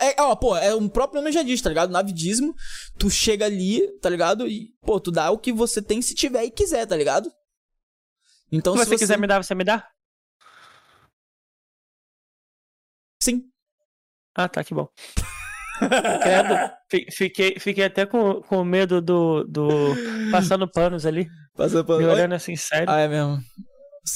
É, 0.00 0.14
ó, 0.20 0.36
pô, 0.36 0.54
é 0.54 0.74
um 0.74 0.88
próprio 0.88 1.22
nome 1.22 1.32
já 1.32 1.42
diz, 1.42 1.62
tá 1.62 1.70
ligado? 1.70 1.90
Navidísimo, 1.90 2.54
tu 2.98 3.08
chega 3.08 3.46
ali, 3.46 3.86
tá 4.00 4.10
ligado? 4.10 4.46
E, 4.46 4.74
pô, 4.82 5.00
tu 5.00 5.10
dá 5.10 5.30
o 5.30 5.38
que 5.38 5.52
você 5.52 5.80
tem 5.80 6.02
se 6.02 6.14
tiver 6.14 6.44
e 6.44 6.50
quiser, 6.50 6.86
tá 6.86 6.96
ligado? 6.96 7.32
Então, 8.52 8.74
se, 8.74 8.80
se 8.80 8.84
você, 8.84 8.90
você 8.90 9.04
quiser 9.04 9.18
me 9.18 9.26
dar, 9.26 9.42
você 9.42 9.54
me 9.54 9.64
dá? 9.64 9.88
Sim. 13.22 13.50
Ah, 14.34 14.48
tá, 14.48 14.62
que 14.62 14.74
bom. 14.74 14.88
Credo, 15.78 16.54
fiquei, 17.10 17.58
fiquei 17.58 17.84
até 17.84 18.04
com, 18.04 18.42
com 18.42 18.64
medo 18.64 19.00
do, 19.00 19.44
do. 19.44 19.68
Passando 20.30 20.70
panos 20.70 21.06
ali. 21.06 21.28
Passando 21.58 21.84
panos. 21.84 22.04
Me 22.04 22.08
olhando 22.08 22.34
assim, 22.34 22.54
sério. 22.54 22.88
Ah, 22.88 23.00
é 23.00 23.08
mesmo. 23.08 23.40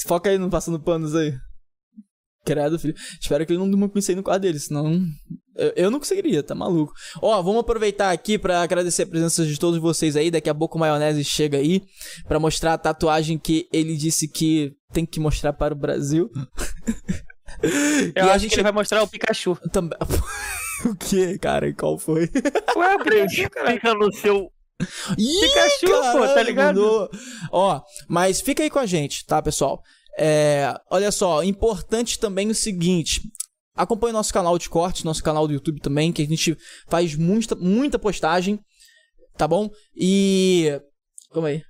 Foca 0.07 0.29
aí 0.29 0.37
no 0.37 0.49
passando 0.49 0.79
panos 0.79 1.13
aí. 1.13 1.35
Credo, 2.45 2.79
filho. 2.79 2.95
Espero 3.21 3.45
que 3.45 3.51
ele 3.51 3.59
não 3.59 3.69
durma 3.69 3.89
com 3.89 3.99
isso 3.99 4.09
aí 4.09 4.15
no 4.15 4.23
quarto 4.23 4.43
dele, 4.43 4.57
senão. 4.59 5.05
Eu, 5.55 5.73
eu 5.75 5.91
não 5.91 5.99
conseguiria, 5.99 6.41
tá 6.41 6.55
maluco. 6.55 6.93
Ó, 7.21 7.41
vamos 7.41 7.59
aproveitar 7.59 8.11
aqui 8.11 8.39
para 8.39 8.61
agradecer 8.61 9.03
a 9.03 9.07
presença 9.07 9.45
de 9.45 9.59
todos 9.59 9.77
vocês 9.77 10.15
aí. 10.15 10.31
Daqui 10.31 10.49
a 10.49 10.55
pouco 10.55 10.77
o 10.77 10.79
Maionese 10.79 11.23
chega 11.23 11.57
aí 11.57 11.83
para 12.27 12.39
mostrar 12.39 12.73
a 12.73 12.77
tatuagem 12.77 13.37
que 13.37 13.67
ele 13.73 13.97
disse 13.97 14.27
que 14.27 14.71
tem 14.93 15.05
que 15.05 15.19
mostrar 15.19 15.51
para 15.51 15.73
o 15.73 15.77
Brasil. 15.77 16.31
Eu 17.61 18.25
e 18.25 18.29
acho 18.29 18.31
a 18.31 18.37
gente... 18.37 18.51
que 18.51 18.55
ele 18.55 18.63
vai 18.63 18.71
mostrar 18.71 19.03
o 19.03 19.07
Pikachu. 19.07 19.57
Também. 19.71 19.99
O 20.85 20.95
que, 20.95 21.37
cara? 21.39 21.73
Qual 21.73 21.97
foi? 21.97 22.29
Ué, 22.75 22.97
Breno, 23.03 23.29
fica 23.29 23.93
no 23.93 24.11
seu. 24.11 24.51
Ih, 25.17 25.39
Pikachu, 25.41 25.87
caralho, 25.87 26.19
pô, 26.19 26.33
tá 26.33 26.43
ligado? 26.43 27.09
Ó, 27.51 27.81
mas 28.07 28.41
fica 28.41 28.63
aí 28.63 28.69
com 28.69 28.79
a 28.79 28.85
gente, 28.85 29.25
tá, 29.25 29.41
pessoal? 29.41 29.81
É, 30.17 30.73
olha 30.89 31.11
só, 31.11 31.43
importante 31.43 32.19
também 32.19 32.49
o 32.49 32.55
seguinte: 32.55 33.21
acompanhe 33.75 34.13
nosso 34.13 34.33
canal 34.33 34.57
de 34.57 34.69
cortes, 34.69 35.03
nosso 35.03 35.23
canal 35.23 35.47
do 35.47 35.53
YouTube 35.53 35.81
também, 35.81 36.11
que 36.11 36.21
a 36.21 36.27
gente 36.27 36.57
faz 36.87 37.15
muita, 37.15 37.55
muita 37.55 37.99
postagem, 37.99 38.59
tá 39.37 39.47
bom? 39.47 39.69
E. 39.95 40.79
Calma 41.31 41.49
aí. 41.49 41.63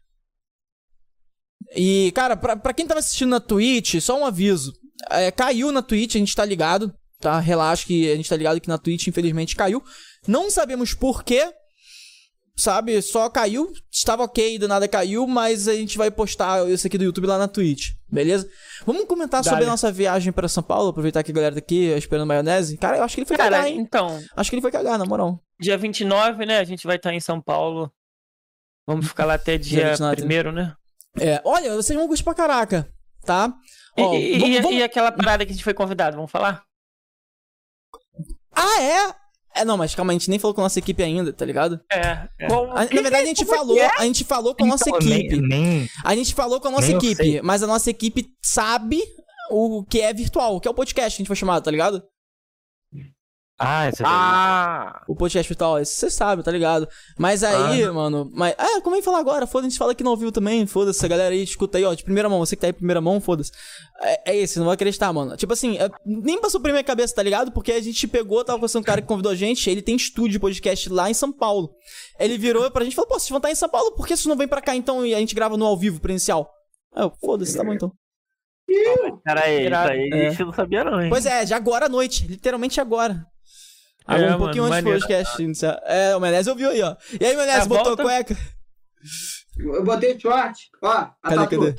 E, 1.76 2.12
cara, 2.14 2.36
pra, 2.36 2.56
pra 2.56 2.74
quem 2.74 2.86
tava 2.86 3.00
assistindo 3.00 3.30
na 3.30 3.40
Twitch, 3.40 4.00
só 4.02 4.20
um 4.20 4.26
aviso. 4.26 4.74
É, 5.10 5.32
caiu 5.32 5.72
na 5.72 5.82
Twitch, 5.82 6.16
a 6.16 6.20
gente 6.20 6.36
tá 6.36 6.46
ligado, 6.46 6.94
tá? 7.20 7.40
Relaxa 7.40 7.86
que 7.86 8.12
a 8.12 8.16
gente 8.16 8.30
tá 8.30 8.36
ligado 8.36 8.62
que 8.62 8.68
na 8.68 8.78
Twitch, 8.78 9.08
infelizmente, 9.08 9.56
caiu. 9.56 9.84
Não 10.28 10.52
sabemos 10.52 10.94
porquê, 10.94 11.52
sabe? 12.56 13.02
Só 13.02 13.30
caiu, 13.30 13.72
estava 13.92 14.24
ok, 14.24 14.60
do 14.60 14.68
nada 14.68 14.88
caiu, 14.88 15.28
mas 15.28 15.68
a 15.68 15.74
gente 15.74 15.98
vai 15.98 16.12
postar 16.12 16.68
isso 16.70 16.86
aqui 16.88 16.98
do 16.98 17.04
YouTube 17.04 17.28
lá 17.28 17.38
na 17.38 17.48
Twitch, 17.48 17.92
beleza? 18.10 18.50
Vamos 18.86 19.06
comentar 19.06 19.42
Dale. 19.42 19.50
sobre 19.50 19.64
a 19.66 19.68
nossa 19.68 19.92
viagem 19.92 20.32
para 20.32 20.48
São 20.48 20.64
Paulo, 20.64 20.90
aproveitar 20.90 21.24
que 21.24 21.32
a 21.32 21.34
galera 21.34 21.56
tá 21.56 21.60
aqui 21.60 21.86
esperando 21.98 22.28
maionese. 22.28 22.78
Cara, 22.78 22.98
eu 22.98 23.04
acho 23.04 23.16
que 23.16 23.22
ele 23.22 23.28
foi 23.28 23.38
Cara, 23.38 23.58
cagar, 23.58 23.68
hein? 23.68 23.80
então... 23.80 24.22
Acho 24.36 24.50
que 24.50 24.56
ele 24.56 24.62
foi 24.62 24.72
cagar, 24.72 24.98
na 24.98 25.06
moral. 25.06 25.40
Dia 25.60 25.78
29, 25.78 26.46
né? 26.46 26.60
A 26.60 26.64
gente 26.64 26.86
vai 26.86 26.98
estar 26.98 27.14
em 27.14 27.20
São 27.20 27.42
Paulo. 27.42 27.92
Vamos 28.86 29.08
ficar 29.08 29.26
lá 29.26 29.36
até 29.36 29.58
dia 29.58 29.94
1 30.00 30.52
né? 30.52 30.76
É, 31.20 31.42
olha, 31.46 31.76
vocês 31.76 31.98
vão 31.98 32.08
gostar 32.08 32.24
pra 32.24 32.34
caraca, 32.34 32.92
tá? 33.24 33.54
Ó, 33.98 34.16
e, 34.16 34.40
vamos, 34.40 34.62
vamos... 34.62 34.78
e, 34.78 34.84
aquela 34.84 35.12
parada 35.12 35.46
que 35.46 35.52
a 35.52 35.56
gente 35.56 35.64
foi 35.64 35.74
convidado, 35.74 36.16
vamos 36.16 36.32
falar? 36.32 36.64
Ah, 38.52 38.82
é? 38.82 39.23
É, 39.56 39.64
não, 39.64 39.78
mas 39.78 39.94
calma, 39.94 40.12
a 40.12 40.16
gente 40.16 40.30
nem 40.30 40.40
falou 40.40 40.54
com 40.54 40.62
a 40.62 40.66
nossa 40.66 40.80
equipe 40.80 41.04
ainda, 41.04 41.32
tá 41.32 41.46
ligado? 41.46 41.80
É. 41.92 42.28
é. 42.40 42.48
a, 42.48 42.86
na 42.86 43.02
verdade, 43.02 43.24
a 43.24 43.26
gente 43.26 43.46
falou, 43.46 43.78
é? 43.78 43.92
a 43.98 44.04
gente 44.04 44.24
falou 44.24 44.56
com 44.56 44.64
a 44.64 44.68
nossa 44.68 44.90
então, 44.90 45.00
equipe. 45.00 45.42
Nem, 45.42 45.62
nem, 45.62 45.90
a 46.04 46.16
gente 46.16 46.34
falou 46.34 46.60
com 46.60 46.68
a 46.68 46.72
nossa 46.72 46.92
equipe, 46.92 47.42
mas 47.44 47.62
a 47.62 47.68
nossa 47.68 47.90
equipe 47.90 48.28
sabe 48.42 49.02
o 49.52 49.84
que 49.84 50.02
é 50.02 50.14
virtual, 50.14 50.56
o 50.56 50.60
que 50.60 50.68
é 50.68 50.72
o 50.72 50.74
podcast 50.74 51.16
que 51.16 51.22
a 51.22 51.24
gente 51.24 51.28
foi 51.28 51.36
chamado, 51.36 51.64
tá 51.64 51.72
ligado? 51.72 52.04
Ah, 53.60 53.88
esse 53.88 54.04
Ah! 54.04 55.04
O 55.08 55.16
podcast 55.16 55.48
virtual, 55.48 55.78
você 55.78 56.10
sabe, 56.10 56.44
tá 56.44 56.52
ligado? 56.52 56.88
Mas 57.18 57.44
aí, 57.44 57.84
ah. 57.84 57.94
mano. 57.94 58.30
Mas, 58.34 58.56
é, 58.58 58.82
como 58.82 58.96
é 58.96 59.00
que 59.00 59.06
fala 59.06 59.20
agora? 59.20 59.46
Foda-se, 59.46 59.68
a 59.68 59.70
gente 59.70 59.78
fala 59.78 59.92
aqui 59.92 60.04
no 60.04 60.10
ao 60.10 60.18
vivo 60.18 60.32
também. 60.32 60.66
Foda-se, 60.66 61.06
a 61.06 61.08
galera 61.08 61.34
aí 61.34 61.44
escuta 61.44 61.78
aí, 61.78 61.86
ó, 61.86 61.94
de 61.94 62.04
primeira 62.04 62.28
mão. 62.28 62.40
Você 62.40 62.56
que 62.56 62.62
tá 62.62 62.68
aí 62.68 62.74
primeira 62.74 63.00
mão, 63.00 63.22
foda-se. 63.22 63.52
É, 64.02 64.32
é 64.32 64.38
esse, 64.38 64.58
não 64.58 64.66
vai 64.66 64.74
acreditar, 64.74 65.14
mano. 65.14 65.38
Tipo 65.38 65.54
assim, 65.54 65.78
é, 65.78 65.90
nem 66.06 66.42
passou 66.42 66.60
por 66.60 66.72
minha 66.72 66.84
cabeça, 66.84 67.16
tá 67.16 67.22
ligado? 67.22 67.52
Porque 67.52 67.72
a 67.72 67.82
gente 67.82 68.08
pegou, 68.08 68.44
tava 68.44 68.68
com 68.68 68.78
um 68.78 68.84
cara 68.84 69.02
que 69.02 69.08
convidou 69.08 69.32
a 69.32 69.36
gente. 69.36 69.70
Ele 69.70 69.82
tem 69.82 69.96
estúdio 69.96 70.32
de 70.32 70.40
podcast 70.40 70.90
lá 70.90 71.10
em 71.10 71.14
São 71.14 71.32
Paulo. 71.32 71.74
Ele 72.20 72.38
virou 72.38 72.70
pra 72.72 72.84
gente 72.84 72.94
e 72.94 72.96
falou: 72.96 73.08
pô, 73.08 73.20
vocês 73.20 73.30
vão 73.30 73.38
estar 73.38 73.52
em 73.52 73.56
São 73.56 73.70
Paulo, 73.70 73.94
por 73.96 74.08
que 74.08 74.16
vocês 74.16 74.26
não 74.26 74.36
vem 74.36 74.48
pra 74.48 74.62
cá 74.62 74.76
então 74.76 75.06
e 75.06 75.14
a 75.14 75.20
gente 75.20 75.36
grava 75.36 75.56
no 75.56 75.66
ao 75.66 75.78
vivo 75.78 76.02
presencial? 76.02 76.50
Ah, 76.96 77.10
foda-se, 77.22 77.56
tá 77.56 77.64
bom 77.64 77.74
então. 77.74 77.92
Cara, 79.26 79.44
aí, 79.44 79.68
isso 79.68 79.76
aí 79.76 80.14
a 80.14 80.30
gente 80.30 80.44
não 80.44 80.54
sabia 80.54 80.84
não, 80.84 81.02
hein? 81.02 81.10
Pois 81.10 81.26
é, 81.26 81.46
já 81.46 81.58
agora 81.58 81.86
à 81.86 81.90
noite, 81.90 82.26
literalmente 82.26 82.82
agora. 82.82 83.26
Ah, 84.06 84.18
é, 84.18 84.36
um 84.36 84.38
pouquinho 84.38 84.64
mano, 84.64 84.76
antes 84.76 84.84
do 84.84 84.92
podcast 84.92 85.42
iniciar. 85.42 85.82
É, 85.86 86.16
o 86.16 86.20
Menezes 86.20 86.48
ouviu 86.48 86.70
aí, 86.70 86.82
ó. 86.82 86.96
E 87.20 87.26
aí, 87.26 87.36
Menezes, 87.36 87.68
botou 87.68 87.96
volta... 87.96 88.04
cueca? 88.04 88.38
Eu 89.58 89.84
botei 89.84 90.20
short. 90.20 90.70
Ó, 90.82 90.90
a 90.90 91.16
cadê, 91.22 91.36
tatu. 91.36 91.60
cadê? 91.60 91.76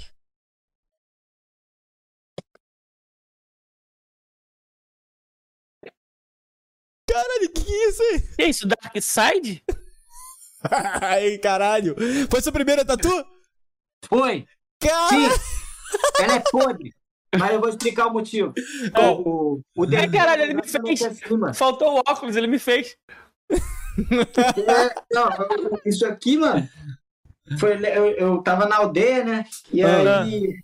Caralho, 7.07 7.53
que 7.53 7.65
que 7.65 7.73
é 7.73 7.89
isso 7.89 8.03
aí? 8.03 8.21
Que 8.21 8.43
é 8.43 8.49
isso, 8.49 8.67
Dark 8.67 8.97
Side? 9.01 9.65
Ai, 11.03 11.39
caralho. 11.39 11.95
Foi 12.31 12.41
sua 12.41 12.53
primeira 12.53 12.85
tatu? 12.85 13.09
Foi. 14.07 14.47
Cara... 14.81 15.09
Sim. 15.09 15.29
Ela 16.21 16.35
é 16.35 16.41
podre. 16.41 16.91
Mas 17.39 17.53
eu 17.53 17.61
vou 17.61 17.69
explicar 17.69 18.07
o 18.07 18.13
motivo. 18.13 18.53
É. 18.95 19.09
O, 19.09 19.61
o 19.77 19.85
é, 19.95 20.09
caralho, 20.09 20.43
ele 20.43 20.55
me 20.55 20.63
fez. 20.67 21.21
Faltou 21.55 21.95
o 21.95 21.99
óculos, 21.99 22.37
ele 22.37 22.47
me 22.47 22.59
fez. 22.59 22.97
É, 23.97 24.95
não, 25.13 25.29
isso 25.87 26.05
aqui, 26.07 26.37
mano. 26.37 26.69
Foi, 27.59 27.75
eu, 27.75 28.07
eu 28.13 28.43
tava 28.43 28.67
na 28.67 28.79
aldeia, 28.79 29.23
né? 29.23 29.45
E 29.73 29.83
aí 29.83 30.59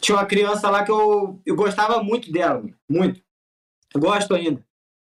tinha 0.00 0.16
uma 0.16 0.26
criança 0.26 0.68
lá 0.68 0.84
que 0.84 0.90
eu, 0.90 1.40
eu 1.46 1.54
gostava 1.54 2.02
muito 2.02 2.30
dela, 2.32 2.62
muito. 2.88 3.20
Gosto 3.94 4.34
ainda. 4.34 4.64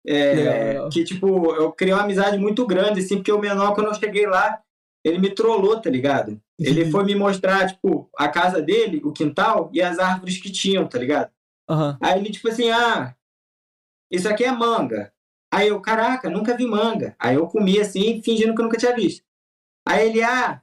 É, 0.07 0.77
que, 0.91 1.05
tipo, 1.05 1.55
eu 1.55 1.73
criei 1.73 1.95
uma 1.95 2.03
amizade 2.03 2.37
muito 2.37 2.67
grande, 2.67 3.01
assim, 3.01 3.17
porque 3.17 3.31
o 3.31 3.39
menor, 3.39 3.75
quando 3.75 3.87
eu 3.87 3.95
cheguei 3.95 4.27
lá, 4.27 4.61
ele 5.05 5.19
me 5.19 5.31
trollou, 5.31 5.81
tá 5.81 5.89
ligado? 5.89 6.41
Ele 6.67 6.91
foi 6.91 7.05
me 7.05 7.15
mostrar, 7.15 7.67
tipo, 7.69 8.09
a 8.17 8.29
casa 8.29 8.61
dele, 8.61 9.01
o 9.05 9.13
quintal 9.13 9.71
e 9.73 9.81
as 9.81 9.99
árvores 9.99 10.39
que 10.39 10.51
tinham, 10.51 10.87
tá 10.87 10.99
ligado? 10.99 11.31
Uhum. 11.69 11.97
Aí 12.01 12.19
ele, 12.19 12.31
tipo 12.31 12.49
assim, 12.49 12.71
ah, 12.71 13.15
isso 14.11 14.29
aqui 14.29 14.45
é 14.45 14.53
manga. 14.53 15.13
Aí 15.53 15.69
eu, 15.69 15.81
caraca, 15.81 16.31
nunca 16.31 16.57
vi 16.57 16.67
manga. 16.67 17.15
Aí 17.19 17.37
eu 17.37 17.47
comi 17.47 17.79
assim, 17.79 18.23
fingindo 18.23 18.55
que 18.55 18.61
eu 18.61 18.65
nunca 18.65 18.79
tinha 18.79 18.95
visto. 18.95 19.23
Aí 19.87 20.09
ele, 20.09 20.23
ah, 20.23 20.63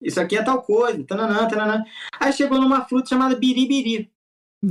isso 0.00 0.20
aqui 0.20 0.36
é 0.36 0.42
tal 0.42 0.62
coisa, 0.62 1.02
tananã, 1.04 1.46
tananã. 1.48 1.84
Aí 2.18 2.32
chegou 2.32 2.60
numa 2.60 2.84
fruta 2.84 3.08
chamada 3.08 3.36
biribiri. 3.36 4.10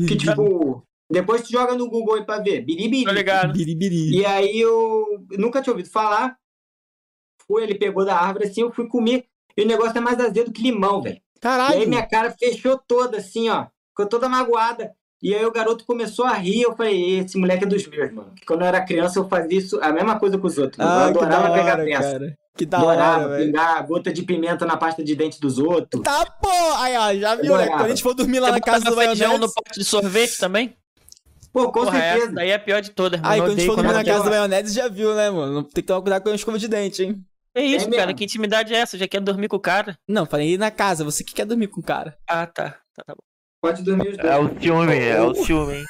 Que, 0.07 0.15
tipo, 0.15 0.83
depois 1.09 1.41
tu 1.41 1.51
joga 1.51 1.75
no 1.75 1.89
Google 1.89 2.15
aí 2.15 2.25
pra 2.25 2.39
ver. 2.39 2.61
Biribiri. 2.61 3.05
Tá 3.05 3.11
ligado. 3.11 3.53
Biribiri. 3.53 4.11
E 4.11 4.25
aí 4.25 4.59
eu 4.59 5.25
nunca 5.31 5.61
tinha 5.61 5.73
ouvido 5.73 5.89
falar. 5.89 6.37
Fui, 7.47 7.63
ele 7.63 7.75
pegou 7.75 8.05
da 8.05 8.15
árvore 8.15 8.45
assim, 8.45 8.61
eu 8.61 8.71
fui 8.71 8.87
comer. 8.87 9.25
E 9.55 9.63
o 9.63 9.67
negócio 9.67 9.97
é 9.97 10.01
mais 10.01 10.19
azedo 10.19 10.51
que 10.51 10.61
limão, 10.61 11.01
velho. 11.01 11.19
Caralho. 11.41 11.75
E 11.75 11.81
aí 11.81 11.87
minha 11.87 12.05
cara 12.05 12.31
fechou 12.31 12.77
toda, 12.77 13.17
assim, 13.17 13.49
ó. 13.49 13.67
Ficou 13.89 14.05
toda 14.05 14.29
magoada. 14.29 14.91
E 15.21 15.35
aí 15.35 15.45
o 15.45 15.51
garoto 15.51 15.85
começou 15.85 16.25
a 16.25 16.33
rir, 16.33 16.61
eu 16.61 16.75
falei, 16.75 17.19
esse 17.19 17.37
moleque 17.37 17.65
é 17.65 17.67
dos 17.67 17.85
meus, 17.87 18.11
mano. 18.11 18.29
Porque 18.29 18.45
quando 18.45 18.61
eu 18.61 18.67
era 18.67 18.85
criança 18.85 19.19
eu 19.19 19.27
fazia 19.27 19.57
isso, 19.57 19.77
a 19.81 19.91
mesma 19.91 20.17
coisa 20.17 20.37
com 20.37 20.47
os 20.47 20.57
outros. 20.57 20.79
Ah, 20.79 21.03
eu 21.03 21.09
adorava 21.09 21.53
pegar 21.53 21.73
hora, 21.73 21.83
peça. 21.83 22.11
Cara. 22.11 22.37
Que 22.57 22.65
da 22.65 22.77
adorava 22.77 23.25
hora, 23.25 23.37
pegar 23.37 23.81
gota 23.81 24.13
de 24.13 24.23
pimenta 24.23 24.65
na 24.65 24.77
pasta 24.77 25.03
de 25.03 25.15
dente 25.15 25.39
dos 25.41 25.59
outros. 25.59 26.03
Tá, 26.03 26.25
pô! 26.25 26.49
Aí, 26.77 26.97
ó, 26.97 27.13
já 27.15 27.35
viu, 27.35 27.57
né? 27.57 27.67
Quando 27.67 27.85
a 27.85 27.89
gente 27.89 28.03
for 28.03 28.13
dormir 28.13 28.39
lá 28.39 28.47
Você 28.47 28.53
na 28.53 28.61
casa 28.61 28.85
do 28.85 28.95
Maionese... 28.95 29.37
no 29.37 29.53
pote 29.53 29.79
de 29.79 29.83
sorvete 29.83 30.37
também? 30.37 30.73
Pô, 31.51 31.65
com 31.65 31.83
Porra, 31.83 31.99
certeza. 31.99 32.25
Essa 32.25 32.31
daí 32.33 32.49
é 32.51 32.55
a 32.55 32.59
pior 32.59 32.81
de 32.81 32.91
todas, 32.91 33.19
mano. 33.19 33.33
Aí, 33.33 33.41
quando 33.41 33.51
a 33.51 33.55
gente 33.55 33.65
for 33.65 33.75
dormir 33.75 33.93
na 33.93 34.03
casa 34.05 34.23
do 34.23 34.29
Maionese, 34.29 34.73
já 34.73 34.87
viu, 34.87 35.13
né, 35.15 35.29
mano? 35.29 35.63
Tem 35.63 35.83
que 35.83 35.87
tomar 35.87 36.01
cuidado 36.01 36.23
com 36.23 36.29
a 36.29 36.35
escova 36.35 36.57
de 36.57 36.67
dente, 36.67 37.03
hein? 37.03 37.25
É 37.55 37.63
isso, 37.63 37.87
é 37.87 37.95
cara. 37.95 38.13
Que 38.13 38.23
intimidade 38.23 38.73
é 38.73 38.77
essa? 38.77 38.97
Já 38.97 39.07
quer 39.07 39.21
dormir 39.21 39.47
com 39.47 39.57
o 39.57 39.61
cara? 39.61 39.97
Não, 40.07 40.25
falei 40.25 40.57
na 40.57 40.71
casa. 40.71 41.03
Você 41.03 41.23
que 41.23 41.33
quer 41.33 41.45
dormir 41.45 41.67
com 41.67 41.81
o 41.81 41.83
cara. 41.83 42.17
Ah, 42.27 42.45
tá. 42.45 42.79
Tá, 42.95 43.03
tá 43.05 43.15
bom. 43.15 43.21
Pode 43.61 43.83
dormir 43.83 44.09
os 44.09 44.17
dois. 44.17 44.29
É 44.29 44.37
o 44.37 44.59
ciúme, 44.59 44.97
é 44.97 45.21
o 45.21 45.35
ciúme. 45.35 45.83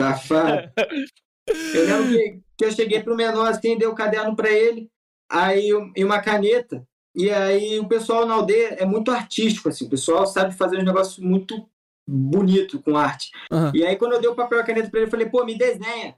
Safado. 0.00 0.72
Eu 1.48 1.86
lembro 1.86 2.08
que, 2.08 2.40
que 2.58 2.64
eu 2.64 2.72
cheguei 2.72 3.00
pro 3.00 3.14
menor 3.14 3.48
assim, 3.48 3.78
dei 3.78 3.86
o 3.86 3.92
um 3.92 3.94
caderno 3.94 4.34
pra 4.34 4.50
ele, 4.50 4.90
aí 5.30 5.68
e 5.94 6.04
uma 6.04 6.20
caneta. 6.20 6.84
E 7.14 7.30
aí 7.30 7.78
o 7.78 7.86
pessoal 7.86 8.26
na 8.26 8.34
aldeia 8.34 8.74
é 8.80 8.84
muito 8.84 9.12
artístico, 9.12 9.68
assim. 9.68 9.86
O 9.86 9.88
pessoal 9.88 10.26
sabe 10.26 10.56
fazer 10.56 10.78
um 10.78 10.84
negócio 10.84 11.22
muito 11.22 11.68
bonito 12.06 12.82
com 12.82 12.96
arte. 12.96 13.30
Uhum. 13.50 13.70
E 13.74 13.86
aí 13.86 13.96
quando 13.96 14.14
eu 14.14 14.20
dei 14.20 14.28
o 14.28 14.34
papel 14.34 14.58
e 14.58 14.60
a 14.60 14.64
caneta 14.64 14.90
pra 14.90 14.98
ele, 14.98 15.06
eu 15.06 15.10
falei, 15.10 15.28
pô, 15.28 15.44
me 15.44 15.56
desenha. 15.56 16.16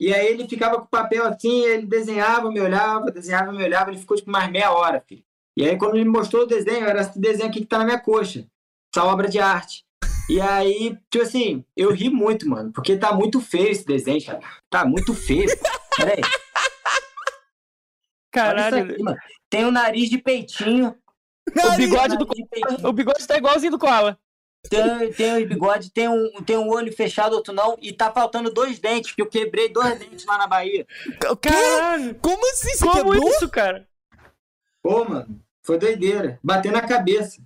E 0.00 0.12
aí 0.12 0.26
ele 0.26 0.48
ficava 0.48 0.76
com 0.76 0.84
o 0.84 0.88
papel 0.88 1.24
assim, 1.24 1.64
ele 1.64 1.86
desenhava, 1.86 2.50
me 2.50 2.60
olhava, 2.60 3.10
desenhava, 3.10 3.52
me 3.52 3.62
olhava, 3.62 3.90
ele 3.90 3.98
ficou 3.98 4.16
tipo 4.16 4.30
mais 4.30 4.50
meia 4.50 4.72
hora, 4.72 5.02
filho. 5.06 5.24
E 5.56 5.64
aí 5.64 5.76
quando 5.78 5.94
ele 5.94 6.04
me 6.04 6.10
mostrou 6.10 6.42
o 6.42 6.46
desenho, 6.46 6.86
era 6.86 7.00
esse 7.02 7.18
desenho 7.18 7.48
aqui 7.48 7.60
que 7.60 7.66
tá 7.66 7.78
na 7.78 7.84
minha 7.84 8.00
coxa. 8.00 8.46
Essa 8.94 9.04
obra 9.04 9.28
de 9.28 9.38
arte. 9.38 9.84
E 10.28 10.40
aí, 10.40 10.98
tipo 11.10 11.22
assim, 11.22 11.64
eu 11.76 11.92
ri 11.92 12.08
muito, 12.08 12.48
mano, 12.48 12.72
porque 12.72 12.96
tá 12.96 13.12
muito 13.12 13.40
feio 13.40 13.68
esse 13.68 13.84
desenho, 13.84 14.24
cara. 14.24 14.40
Tá 14.70 14.84
muito 14.84 15.14
feio. 15.14 15.46
Peraí. 15.96 16.22
Caralho. 18.32 18.90
Aqui, 18.90 19.02
Tem 19.50 19.64
o 19.64 19.70
nariz 19.70 20.08
de 20.08 20.18
peitinho. 20.18 20.96
O 21.46 21.76
bigode 21.76 22.16
do 22.16 22.26
O 22.88 22.92
bigode 22.92 23.26
tá 23.26 23.36
igualzinho 23.36 23.72
do 23.72 23.78
Koala. 23.78 24.18
Tem, 24.68 25.12
tem 25.12 25.42
o 25.42 25.48
bigode, 25.48 25.90
tem 25.90 26.08
um, 26.08 26.42
tem 26.42 26.56
um 26.56 26.68
olho 26.68 26.92
fechado, 26.92 27.34
outro 27.34 27.52
não, 27.52 27.76
e 27.80 27.92
tá 27.92 28.10
faltando 28.10 28.50
dois 28.50 28.78
dentes, 28.78 29.12
que 29.12 29.20
eu 29.20 29.26
quebrei 29.26 29.68
dois 29.68 29.98
dentes 29.98 30.24
lá 30.24 30.38
na 30.38 30.46
Bahia. 30.46 30.86
Caralho! 31.40 32.14
Como 32.16 32.50
assim? 32.50 32.70
Você 32.70 32.84
Como 32.84 33.12
quebrou? 33.12 33.28
isso, 33.28 33.48
cara? 33.48 33.86
Pô, 34.82 35.04
mano, 35.04 35.40
foi 35.62 35.78
doideira. 35.78 36.38
Bateu 36.42 36.72
na 36.72 36.80
cabeça. 36.80 37.42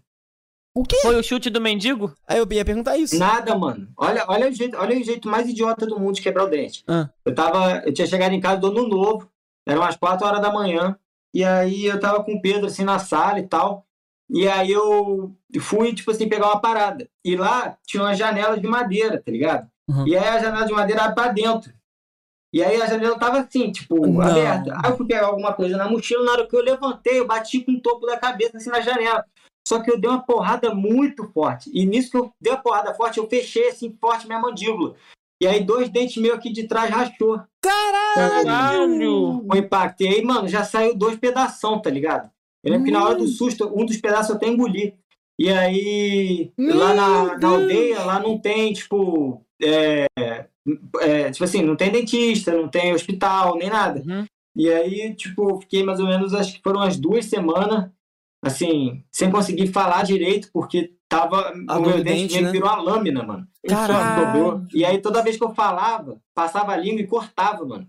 O 0.74 0.85
quê? 0.85 0.97
Foi 1.03 1.16
o 1.16 1.23
chute 1.24 1.51
do 1.51 1.61
mendigo? 1.61 2.15
Aí 2.27 2.39
eu 2.39 2.47
ia 2.53 2.65
perguntar 2.65 2.97
isso. 2.97 3.19
Nada, 3.19 3.57
mano. 3.57 3.89
Olha, 3.97 4.24
olha, 4.28 4.49
o, 4.49 4.53
jeito, 4.53 4.77
olha 4.77 4.97
o 4.97 5.03
jeito 5.03 5.28
mais 5.28 5.49
idiota 5.49 5.85
do 5.86 5.99
mundo 5.99 6.15
de 6.15 6.23
quebrar 6.23 6.45
o 6.45 6.49
dente. 6.49 6.85
Ah. 6.86 7.09
Eu 7.24 7.35
tava. 7.35 7.82
Eu 7.85 7.93
tinha 7.93 8.07
chegado 8.07 8.32
em 8.32 8.40
casa 8.40 8.61
do 8.61 8.69
ano 8.69 8.86
novo, 8.86 9.28
eram 9.66 9.82
umas 9.82 9.97
4 9.97 10.24
horas 10.24 10.40
da 10.40 10.53
manhã. 10.53 10.97
E 11.35 11.43
aí 11.43 11.86
eu 11.86 11.99
tava 11.99 12.23
com 12.23 12.35
o 12.35 12.40
Pedro 12.40 12.66
assim 12.66 12.85
na 12.85 13.01
sala 13.01 13.40
e 13.40 13.47
tal. 13.49 13.88
E 14.30 14.46
aí 14.46 14.70
eu 14.70 15.34
fui, 15.60 15.94
tipo 15.94 16.10
assim, 16.10 16.28
pegar 16.28 16.46
uma 16.46 16.60
parada. 16.60 17.09
E 17.24 17.36
lá 17.36 17.76
tinha 17.86 18.02
uma 18.02 18.14
janela 18.14 18.59
de 18.59 18.66
madeira, 18.66 19.22
tá 19.24 19.30
ligado? 19.30 19.68
Uhum. 19.88 20.06
E 20.06 20.16
aí 20.16 20.28
a 20.28 20.38
janela 20.38 20.66
de 20.66 20.72
madeira 20.72 21.02
abre 21.02 21.14
pra 21.14 21.32
dentro. 21.32 21.72
E 22.52 22.62
aí 22.62 22.80
a 22.80 22.86
janela 22.86 23.18
tava 23.18 23.40
assim, 23.40 23.70
tipo, 23.70 24.06
não. 24.06 24.20
aberta. 24.20 24.74
Aí 24.82 24.90
eu 24.90 24.96
fui 24.96 25.06
pegar 25.06 25.26
alguma 25.26 25.52
coisa 25.52 25.76
na 25.76 25.88
mochila, 25.88 26.24
na 26.24 26.32
hora 26.32 26.46
que 26.46 26.56
eu 26.56 26.62
levantei, 26.62 27.18
eu 27.18 27.26
bati 27.26 27.60
com 27.60 27.72
o 27.72 27.80
topo 27.80 28.06
da 28.06 28.16
cabeça 28.16 28.56
assim 28.56 28.70
na 28.70 28.80
janela. 28.80 29.24
Só 29.66 29.80
que 29.80 29.90
eu 29.90 30.00
dei 30.00 30.09
uma 30.09 30.22
porrada 30.22 30.74
muito 30.74 31.30
forte. 31.32 31.70
E 31.74 31.84
nisso 31.84 32.10
que 32.10 32.16
eu 32.16 32.32
dei 32.40 32.52
a 32.52 32.56
porrada 32.56 32.94
forte, 32.94 33.18
eu 33.18 33.28
fechei 33.28 33.68
assim 33.68 33.94
forte 34.00 34.26
minha 34.26 34.40
mandíbula. 34.40 34.94
E 35.40 35.46
aí 35.46 35.62
dois 35.62 35.88
dentes 35.90 36.16
meus 36.16 36.36
aqui 36.36 36.50
de 36.50 36.66
trás 36.66 36.90
rachou. 36.90 37.40
Caralho! 37.62 39.46
O 39.46 39.55
impacto. 39.55 40.00
E 40.02 40.09
aí, 40.09 40.24
mano, 40.24 40.48
já 40.48 40.64
saiu 40.64 40.96
dois 40.96 41.16
pedaços, 41.16 41.60
tá 41.82 41.90
ligado? 41.90 42.30
Eu 42.69 42.73
lembro 42.73 42.86
que 42.86 42.93
na 42.93 43.05
hora 43.05 43.15
do 43.16 43.27
susto, 43.27 43.73
um 43.74 43.85
dos 43.85 43.97
pedaços 43.97 44.31
eu 44.31 44.36
até 44.36 44.47
engoli. 44.47 44.95
E 45.39 45.49
aí, 45.51 46.53
Meu 46.59 46.77
lá 46.77 46.95
na, 46.95 47.39
na, 47.39 47.49
aldeia, 47.49 48.03
lá 48.03 48.19
não 48.19 48.39
tem, 48.39 48.73
tipo, 48.73 49.45
é, 49.62 50.07
é, 51.01 51.31
tipo 51.31 51.45
assim, 51.45 51.62
não 51.62 51.77
tem 51.77 51.93
dentista, 51.93 52.53
não 52.53 52.69
tem 52.69 52.93
hospital, 52.93 53.57
nem 53.57 53.70
nada. 53.70 54.03
Uhum. 54.05 54.27
E 54.57 54.69
aí, 54.69 55.15
tipo, 55.15 55.61
fiquei 55.61 55.85
mais 55.85 56.01
ou 56.01 56.07
menos, 56.07 56.35
acho 56.35 56.55
que 56.55 56.62
foram 56.62 56.81
umas 56.81 56.97
duas 56.97 57.27
semanas, 57.27 57.89
assim, 58.43 59.05
sem 59.12 59.31
conseguir 59.31 59.69
falar 59.69 60.03
direito, 60.03 60.51
porque 60.53 60.95
tava, 61.09 61.55
a 61.69 61.78
o 61.78 61.82
meu 61.82 62.03
dente, 62.03 62.35
dente 62.35 62.40
né? 62.40 62.51
virou 62.51 62.69
uma 62.69 62.82
lâmina, 62.82 63.23
mano. 63.23 63.47
Caralho. 63.66 64.66
E 64.74 64.85
aí, 64.85 64.99
toda 65.01 65.23
vez 65.23 65.36
que 65.36 65.45
eu 65.45 65.55
falava, 65.55 66.20
passava 66.35 66.73
a 66.73 66.77
língua 66.77 67.01
e 67.01 67.07
cortava, 67.07 67.65
mano. 67.65 67.89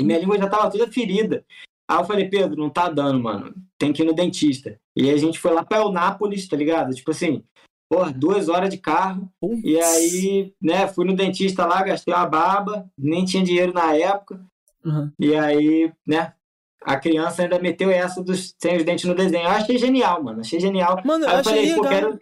E 0.00 0.04
minha 0.04 0.18
língua 0.18 0.38
já 0.38 0.48
tava 0.48 0.70
toda 0.70 0.90
ferida. 0.90 1.44
Aí 1.90 1.98
eu 1.98 2.04
falei, 2.04 2.28
Pedro, 2.28 2.56
não 2.56 2.70
tá 2.70 2.88
dando, 2.88 3.18
mano. 3.18 3.52
Tem 3.76 3.92
que 3.92 4.02
ir 4.02 4.06
no 4.06 4.14
dentista. 4.14 4.78
E 4.94 5.08
aí 5.08 5.10
a 5.10 5.16
gente 5.16 5.40
foi 5.40 5.52
lá 5.52 5.64
pra 5.64 5.78
Eunápolis, 5.78 6.46
tá 6.46 6.56
ligado? 6.56 6.94
Tipo 6.94 7.10
assim, 7.10 7.42
porra, 7.88 8.12
duas 8.12 8.48
horas 8.48 8.70
de 8.70 8.78
carro. 8.78 9.28
E 9.64 9.76
aí, 9.76 10.54
né, 10.62 10.86
fui 10.86 11.04
no 11.04 11.16
dentista 11.16 11.66
lá, 11.66 11.82
gastei 11.82 12.14
uma 12.14 12.26
baba, 12.26 12.88
nem 12.96 13.24
tinha 13.24 13.42
dinheiro 13.42 13.72
na 13.72 13.92
época. 13.96 14.40
Uhum. 14.84 15.10
E 15.18 15.34
aí, 15.34 15.92
né, 16.06 16.32
a 16.84 16.96
criança 16.96 17.42
ainda 17.42 17.58
meteu 17.58 17.90
essa 17.90 18.22
dos 18.22 18.54
sem 18.56 18.76
os 18.76 18.84
dentes 18.84 19.06
no 19.06 19.14
desenho. 19.14 19.42
Eu 19.42 19.50
achei 19.50 19.76
genial, 19.76 20.22
mano. 20.22 20.42
Achei 20.42 20.60
genial. 20.60 21.02
Mano, 21.04 21.26
aí 21.26 21.32
eu, 21.32 21.38
eu 21.38 21.44
falei, 21.44 21.62
legal. 21.62 21.82
pô, 21.82 21.88
quero, 21.88 22.20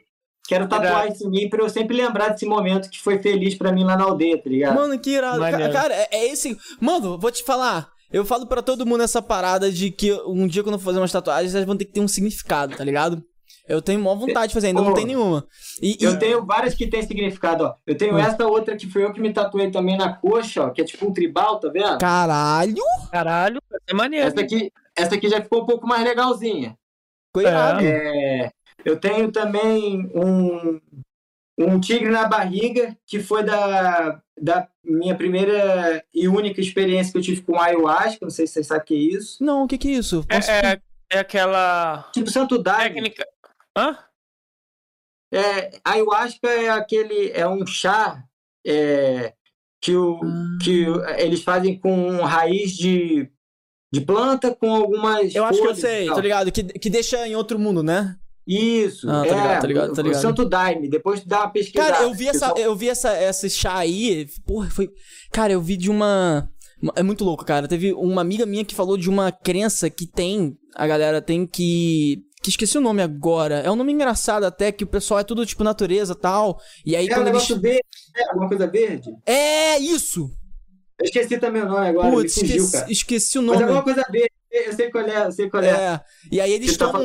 quero 0.48 0.66
tatuar 0.66 1.08
isso 1.08 1.26
em 1.26 1.30
mim 1.30 1.50
pra 1.50 1.62
eu 1.62 1.68
sempre 1.68 1.94
lembrar 1.94 2.30
desse 2.30 2.46
momento 2.46 2.88
que 2.88 3.02
foi 3.02 3.18
feliz 3.18 3.54
pra 3.54 3.70
mim 3.70 3.84
lá 3.84 3.98
na 3.98 4.04
aldeia, 4.04 4.42
tá 4.42 4.48
ligado? 4.48 4.76
Mano, 4.76 4.98
que 4.98 5.10
irado. 5.10 5.38
Maneiro. 5.38 5.74
Cara, 5.74 5.92
é, 5.94 6.08
é 6.10 6.32
esse. 6.32 6.56
Mano, 6.80 7.18
vou 7.18 7.30
te 7.30 7.44
falar. 7.44 7.97
Eu 8.10 8.24
falo 8.24 8.46
para 8.46 8.62
todo 8.62 8.86
mundo 8.86 9.02
essa 9.02 9.20
parada 9.20 9.70
de 9.70 9.90
que 9.90 10.12
um 10.26 10.46
dia 10.46 10.62
quando 10.62 10.74
eu 10.74 10.78
for 10.78 10.86
fazer 10.86 10.98
umas 10.98 11.12
tatuagens, 11.12 11.54
elas 11.54 11.66
vão 11.66 11.76
ter 11.76 11.84
que 11.84 11.92
ter 11.92 12.00
um 12.00 12.08
significado, 12.08 12.74
tá 12.74 12.82
ligado? 12.82 13.22
Eu 13.68 13.82
tenho 13.82 14.00
maior 14.00 14.16
vontade 14.16 14.48
de 14.48 14.54
fazer, 14.54 14.68
ainda 14.68 14.80
oh, 14.80 14.84
não 14.84 14.94
tem 14.94 15.04
nenhuma. 15.04 15.46
E, 15.82 15.98
eu 16.00 16.18
tenho 16.18 16.44
várias 16.44 16.74
que 16.74 16.86
tem 16.86 17.02
significado, 17.02 17.64
ó. 17.64 17.74
Eu 17.86 17.96
tenho 17.98 18.14
hum. 18.14 18.18
essa 18.18 18.46
outra 18.46 18.74
que 18.74 18.90
foi 18.90 19.04
eu 19.04 19.12
que 19.12 19.20
me 19.20 19.30
tatuei 19.30 19.70
também 19.70 19.96
na 19.96 20.14
coxa, 20.16 20.64
ó, 20.64 20.70
que 20.70 20.80
é 20.80 20.84
tipo 20.84 21.06
um 21.06 21.12
tribal, 21.12 21.60
tá 21.60 21.68
vendo? 21.68 21.98
Caralho! 21.98 22.82
Caralho, 23.12 23.60
é 23.86 23.92
maneiro. 23.92 24.26
Essa 24.26 24.40
aqui, 24.40 24.72
essa 24.96 25.14
aqui 25.16 25.28
já 25.28 25.42
ficou 25.42 25.62
um 25.62 25.66
pouco 25.66 25.86
mais 25.86 26.02
legalzinha. 26.02 26.74
Cuidado. 27.30 27.84
É, 27.84 28.50
eu 28.86 28.98
tenho 28.98 29.30
também 29.30 30.10
um, 30.14 30.80
um 31.58 31.80
tigre 31.80 32.08
na 32.08 32.26
barriga, 32.26 32.96
que 33.04 33.18
foi 33.20 33.42
da, 33.42 34.22
da 34.40 34.68
minha 34.84 35.16
primeira 35.16 36.04
e 36.14 36.28
única 36.28 36.60
experiência 36.60 37.12
que 37.12 37.18
eu 37.18 37.22
tive 37.22 37.42
com 37.42 37.60
ayahuasca. 37.60 38.18
Não 38.22 38.30
sei 38.30 38.46
se 38.46 38.54
você 38.54 38.64
sabe 38.64 38.82
o 38.82 38.84
que 38.84 38.94
é 38.94 39.16
isso. 39.16 39.42
Não, 39.42 39.64
o 39.64 39.68
que, 39.68 39.76
que 39.76 39.88
é 39.88 39.92
isso? 39.92 40.24
Posso... 40.28 40.50
É, 40.50 40.72
é, 40.72 40.80
é, 41.10 41.18
aquela. 41.18 42.08
Tipo 42.12 42.30
Santo 42.30 42.58
Daime. 42.58 42.94
Técnica. 42.94 43.26
Hã? 43.76 43.98
É, 45.32 45.78
ayahuasca 45.84 46.48
é 46.48 46.68
aquele. 46.68 47.32
É 47.32 47.46
um 47.48 47.66
chá 47.66 48.22
é, 48.64 49.34
que, 49.80 49.96
o, 49.96 50.20
hum. 50.22 50.58
que 50.62 50.86
eles 51.18 51.42
fazem 51.42 51.78
com 51.78 52.18
raiz 52.22 52.72
de, 52.76 53.28
de 53.92 54.00
planta 54.00 54.54
com 54.54 54.74
algumas. 54.74 55.34
Eu 55.34 55.44
acho 55.44 55.60
que 55.60 55.66
eu 55.66 55.74
sei, 55.74 56.06
tá 56.06 56.20
ligado? 56.20 56.52
Que, 56.52 56.62
que 56.62 56.88
deixa 56.88 57.26
em 57.26 57.34
outro 57.34 57.58
mundo, 57.58 57.82
né? 57.82 58.16
Isso, 58.48 59.08
ah, 59.10 59.20
tá 59.20 59.26
é, 59.26 59.30
ligado, 59.30 59.60
tá 59.60 59.66
ligado, 59.66 59.94
tá 59.94 60.02
ligado. 60.02 60.22
Santo 60.22 60.48
Daime, 60.48 60.88
depois 60.88 61.22
dá 61.22 61.40
uma 61.40 61.50
pesquisada. 61.50 61.92
Cara, 61.92 62.04
eu 62.04 62.14
vi, 62.14 62.28
essa, 62.28 62.54
eu 62.56 62.74
vi 62.74 62.88
essa, 62.88 63.10
essa 63.10 63.46
chá 63.48 63.76
aí, 63.76 64.26
porra, 64.46 64.70
foi... 64.70 64.88
Cara, 65.30 65.52
eu 65.52 65.60
vi 65.60 65.76
de 65.76 65.90
uma... 65.90 66.48
É 66.96 67.02
muito 67.02 67.24
louco, 67.24 67.44
cara. 67.44 67.68
Teve 67.68 67.92
uma 67.92 68.22
amiga 68.22 68.46
minha 68.46 68.64
que 68.64 68.74
falou 68.74 68.96
de 68.96 69.10
uma 69.10 69.30
crença 69.30 69.90
que 69.90 70.06
tem, 70.06 70.56
a 70.74 70.86
galera 70.86 71.20
tem 71.20 71.46
que 71.46 72.22
que 72.42 72.50
esqueci 72.50 72.78
o 72.78 72.80
nome 72.80 73.02
agora. 73.02 73.56
É 73.56 73.70
um 73.70 73.76
nome 73.76 73.92
engraçado 73.92 74.44
até, 74.44 74.70
que 74.72 74.84
o 74.84 74.86
pessoal 74.86 75.20
é 75.20 75.24
tudo 75.24 75.44
tipo 75.44 75.64
natureza 75.64 76.14
tal. 76.14 76.58
E 76.86 76.94
aí 76.94 77.06
é 77.06 77.14
quando 77.14 77.26
um 77.26 77.30
eles... 77.30 77.48
verde, 77.48 77.82
é 78.16 78.28
alguma 78.30 78.48
coisa 78.48 78.66
verde? 78.66 79.10
É, 79.26 79.78
isso! 79.78 80.30
Eu 81.00 81.04
esqueci 81.04 81.38
também 81.38 81.62
o 81.62 81.68
nome 81.68 81.88
agora, 81.88 82.10
Putz, 82.10 82.34
fugiu, 82.34 82.64
esqueci, 82.64 82.92
esqueci, 82.92 83.38
o 83.38 83.42
nome. 83.42 83.58
Mas 83.58 83.60
é 83.60 83.64
alguma 83.64 83.84
coisa 83.84 84.04
verde, 84.10 84.32
eu 84.50 84.72
sei 84.72 84.90
qual 84.90 85.04
é, 85.04 85.26
eu 85.26 85.32
sei 85.32 85.50
qual 85.50 85.62
é. 85.62 85.68
é. 85.68 86.00
E 86.30 86.40
aí 86.40 86.52
eles 86.52 86.70
estão... 86.70 86.92
Tá 86.92 86.98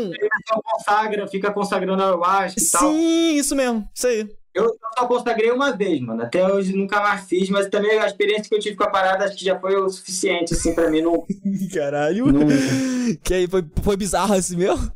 consagra, 0.64 1.28
fica 1.28 1.52
consagrando 1.52 2.02
a 2.02 2.08
ayahuasca 2.08 2.60
e 2.60 2.70
tal. 2.70 2.82
Sim, 2.82 3.36
isso 3.36 3.56
mesmo, 3.56 3.88
isso 3.94 4.08
aí. 4.08 4.30
Eu 4.54 4.72
só 4.98 5.08
consagrei 5.08 5.52
uma 5.52 5.72
vez, 5.72 6.00
mano. 6.00 6.22
Até 6.22 6.46
hoje 6.46 6.76
nunca 6.76 7.02
mais 7.02 7.26
fiz, 7.26 7.50
mas 7.50 7.68
também 7.68 7.98
a 7.98 8.06
experiência 8.06 8.44
que 8.48 8.54
eu 8.54 8.60
tive 8.60 8.76
com 8.76 8.84
a 8.84 8.90
parada 8.90 9.26
acho 9.26 9.36
que 9.36 9.46
já 9.46 9.60
foi 9.60 9.76
o 9.76 9.90
suficiente, 9.90 10.54
assim, 10.54 10.76
pra 10.76 10.92
mim 10.92 11.02
não. 11.02 11.26
Caralho! 11.74 12.32
Não... 12.32 12.48
Que 13.22 13.34
aí 13.34 13.48
foi, 13.48 13.66
foi 13.82 13.98
bizarro 13.98 14.34
assim 14.34 14.56
mesmo? 14.56 14.92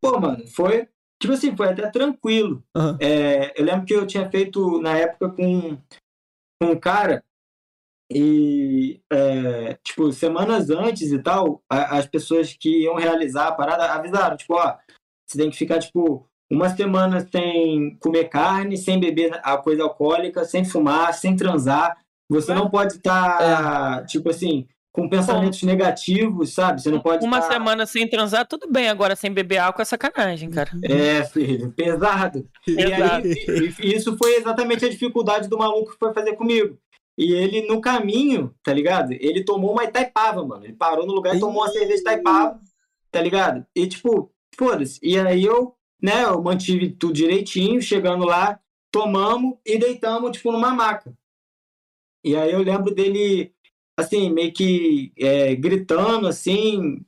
Pô, 0.00 0.20
mano, 0.20 0.46
foi. 0.48 0.88
Tipo 1.20 1.32
assim, 1.32 1.56
foi 1.56 1.68
até 1.68 1.88
tranquilo. 1.88 2.62
Uhum. 2.76 2.98
É, 3.00 3.58
eu 3.58 3.64
lembro 3.64 3.86
que 3.86 3.94
eu 3.94 4.06
tinha 4.06 4.28
feito 4.28 4.80
na 4.80 4.98
época 4.98 5.30
com 5.30 5.78
um 6.60 6.76
cara 6.76 7.24
e, 8.14 9.00
é, 9.12 9.76
tipo, 9.82 10.12
semanas 10.12 10.70
antes 10.70 11.10
e 11.10 11.18
tal, 11.18 11.62
a, 11.68 11.98
as 11.98 12.06
pessoas 12.06 12.56
que 12.58 12.84
iam 12.84 12.94
realizar 12.94 13.48
a 13.48 13.52
parada 13.52 13.92
avisaram, 13.92 14.36
tipo, 14.36 14.54
ó, 14.54 14.76
você 15.26 15.38
tem 15.38 15.50
que 15.50 15.56
ficar, 15.56 15.80
tipo, 15.80 16.26
uma 16.50 16.68
semana 16.68 17.26
sem 17.30 17.96
comer 17.98 18.28
carne, 18.28 18.76
sem 18.76 19.00
beber 19.00 19.40
a 19.42 19.56
coisa 19.56 19.82
alcoólica, 19.82 20.44
sem 20.44 20.64
fumar, 20.64 21.12
sem 21.14 21.34
transar. 21.34 21.96
Você 22.30 22.54
não 22.54 22.70
pode 22.70 22.94
estar, 22.94 23.38
tá, 23.38 24.00
é. 24.02 24.06
tipo 24.06 24.30
assim, 24.30 24.66
com 24.94 25.08
pensamentos 25.08 25.60
Bom, 25.60 25.66
negativos, 25.66 26.54
sabe? 26.54 26.80
Você 26.80 26.88
não 26.88 27.00
pode. 27.00 27.26
Uma 27.26 27.40
tá... 27.40 27.52
semana 27.52 27.84
sem 27.84 28.08
transar, 28.08 28.46
tudo 28.46 28.70
bem. 28.70 28.88
Agora, 28.88 29.16
sem 29.16 29.32
beber 29.32 29.58
álcool 29.58 29.82
é 29.82 29.84
sacanagem, 29.84 30.48
cara. 30.50 30.70
É, 30.84 31.24
filho, 31.24 31.72
pesado. 31.72 32.48
E, 32.66 32.80
aí, 32.80 33.74
isso 33.80 34.16
foi 34.16 34.36
exatamente 34.36 34.84
a 34.84 34.88
dificuldade 34.88 35.48
do 35.48 35.58
maluco 35.58 35.92
que 35.92 35.98
foi 35.98 36.14
fazer 36.14 36.34
comigo. 36.36 36.78
E 37.16 37.32
ele, 37.32 37.66
no 37.66 37.80
caminho, 37.80 38.54
tá 38.62 38.72
ligado? 38.72 39.12
Ele 39.12 39.44
tomou 39.44 39.72
uma 39.72 39.84
Itaipava, 39.84 40.44
mano. 40.44 40.64
Ele 40.64 40.72
parou 40.72 41.06
no 41.06 41.12
lugar 41.12 41.36
e 41.36 41.40
tomou 41.40 41.62
uma 41.62 41.70
cerveja 41.70 42.00
Itaipava, 42.00 42.60
tá 43.10 43.20
ligado? 43.20 43.64
E, 43.74 43.86
tipo, 43.86 44.32
foda-se. 44.56 44.98
E 45.02 45.18
aí 45.18 45.44
eu, 45.44 45.76
né, 46.02 46.24
eu 46.24 46.42
mantive 46.42 46.90
tudo 46.90 47.12
direitinho. 47.12 47.80
Chegando 47.80 48.24
lá, 48.24 48.58
tomamos 48.90 49.56
e 49.64 49.78
deitamos, 49.78 50.32
tipo, 50.32 50.50
numa 50.50 50.74
maca. 50.74 51.16
E 52.24 52.34
aí 52.34 52.52
eu 52.52 52.62
lembro 52.62 52.92
dele 52.92 53.54
assim, 53.96 54.30
meio 54.30 54.52
que 54.52 55.12
é, 55.16 55.54
gritando, 55.54 56.26
assim, 56.26 57.04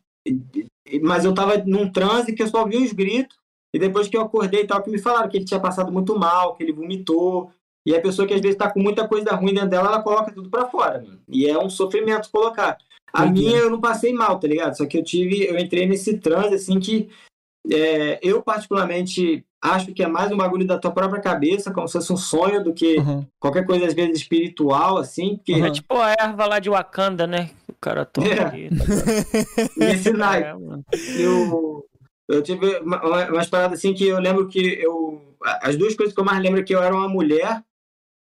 mas 1.02 1.24
eu 1.24 1.34
tava 1.34 1.58
num 1.64 1.90
transe 1.90 2.32
que 2.32 2.42
eu 2.42 2.48
só 2.48 2.66
vi 2.66 2.76
os 2.76 2.92
gritos, 2.92 3.36
e 3.74 3.78
depois 3.78 4.08
que 4.08 4.16
eu 4.16 4.22
acordei 4.22 4.62
e 4.62 4.66
tal, 4.66 4.82
que 4.82 4.90
me 4.90 4.98
falaram 4.98 5.28
que 5.28 5.36
ele 5.36 5.44
tinha 5.44 5.60
passado 5.60 5.92
muito 5.92 6.18
mal, 6.18 6.54
que 6.54 6.62
ele 6.62 6.72
vomitou, 6.72 7.50
e 7.86 7.94
a 7.94 8.00
pessoa 8.00 8.26
que 8.26 8.34
às 8.34 8.40
vezes 8.40 8.58
tá 8.58 8.68
com 8.68 8.80
muita 8.80 9.06
coisa 9.06 9.32
ruim 9.36 9.54
dentro 9.54 9.70
dela, 9.70 9.86
ela 9.86 10.02
coloca 10.02 10.32
tudo 10.32 10.50
para 10.50 10.66
fora, 10.66 11.00
mano. 11.00 11.20
E 11.28 11.46
é 11.46 11.56
um 11.56 11.70
sofrimento 11.70 12.28
colocar. 12.30 12.76
A 13.12 13.24
Entendi. 13.24 13.42
minha 13.42 13.58
eu 13.58 13.70
não 13.70 13.80
passei 13.80 14.12
mal, 14.12 14.40
tá 14.40 14.48
ligado? 14.48 14.76
Só 14.76 14.84
que 14.84 14.98
eu 14.98 15.04
tive, 15.04 15.44
eu 15.44 15.56
entrei 15.56 15.86
nesse 15.86 16.18
transe, 16.18 16.54
assim, 16.56 16.80
que 16.80 17.08
é, 17.70 18.18
eu 18.22 18.42
particularmente 18.42 19.46
acho 19.62 19.92
que 19.92 20.02
é 20.02 20.06
mais 20.08 20.30
um 20.32 20.36
bagulho 20.36 20.66
da 20.66 20.78
tua 20.78 20.90
própria 20.90 21.20
cabeça, 21.20 21.72
como 21.72 21.86
se 21.86 21.92
fosse 21.92 22.12
um 22.12 22.16
sonho, 22.16 22.62
do 22.62 22.72
que 22.72 22.98
uhum. 22.98 23.24
qualquer 23.38 23.64
coisa, 23.64 23.86
às 23.86 23.94
vezes, 23.94 24.18
espiritual, 24.18 24.98
assim. 24.98 25.36
Porque... 25.36 25.52
É 25.52 25.70
tipo 25.70 25.96
a 25.96 26.14
erva 26.18 26.44
lá 26.44 26.58
de 26.58 26.68
Wakanda, 26.68 27.26
né? 27.26 27.50
O 27.68 27.74
cara 27.80 28.04
toma 28.04 28.26
é. 28.26 28.40
aqui. 28.40 28.68
Tá 28.68 29.64
Nesse 29.76 30.10
naipe. 30.12 30.48
É, 30.48 31.22
eu, 31.22 31.86
eu 32.28 32.42
tive 32.42 32.78
uma, 32.78 33.28
umas 33.28 33.46
paradas 33.46 33.78
assim 33.78 33.94
que 33.94 34.06
eu 34.06 34.18
lembro 34.18 34.48
que 34.48 34.60
eu. 34.60 35.36
As 35.62 35.76
duas 35.76 35.94
coisas 35.94 36.14
que 36.14 36.20
eu 36.20 36.24
mais 36.24 36.42
lembro 36.42 36.60
é 36.60 36.62
que 36.64 36.74
eu 36.74 36.82
era 36.82 36.94
uma 36.94 37.08
mulher, 37.08 37.62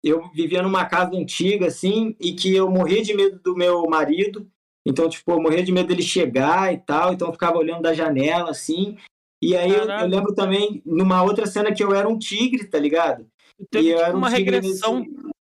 eu 0.02 0.30
vivia 0.34 0.62
numa 0.62 0.84
casa 0.84 1.16
antiga, 1.16 1.66
assim, 1.66 2.16
e 2.20 2.32
que 2.32 2.54
eu 2.54 2.70
morria 2.70 3.02
de 3.02 3.14
medo 3.14 3.40
do 3.42 3.56
meu 3.56 3.84
marido. 3.84 4.46
Então, 4.84 5.08
tipo, 5.08 5.30
eu 5.30 5.40
morria 5.40 5.62
de 5.62 5.70
medo 5.70 5.88
dele 5.88 6.02
chegar 6.02 6.72
e 6.74 6.78
tal, 6.78 7.12
então 7.12 7.28
eu 7.28 7.32
ficava 7.32 7.58
olhando 7.58 7.82
da 7.82 7.94
janela, 7.94 8.50
assim, 8.50 8.96
e 9.42 9.56
aí 9.56 9.72
eu, 9.72 9.84
eu, 9.84 10.06
lembro 10.06 10.32
também, 10.32 10.80
numa 10.86 11.20
outra 11.24 11.46
cena, 11.46 11.74
que 11.74 11.82
eu 11.82 11.92
era 11.92 12.08
um 12.08 12.16
tigre, 12.16 12.64
tá 12.64 12.78
ligado? 12.78 13.26
Teve 13.68 13.88
e 13.88 13.90
eu 13.90 13.96
tipo 13.96 14.06
era 14.06 14.14
um 14.14 14.18
uma 14.18 14.28
regressão. 14.28 15.00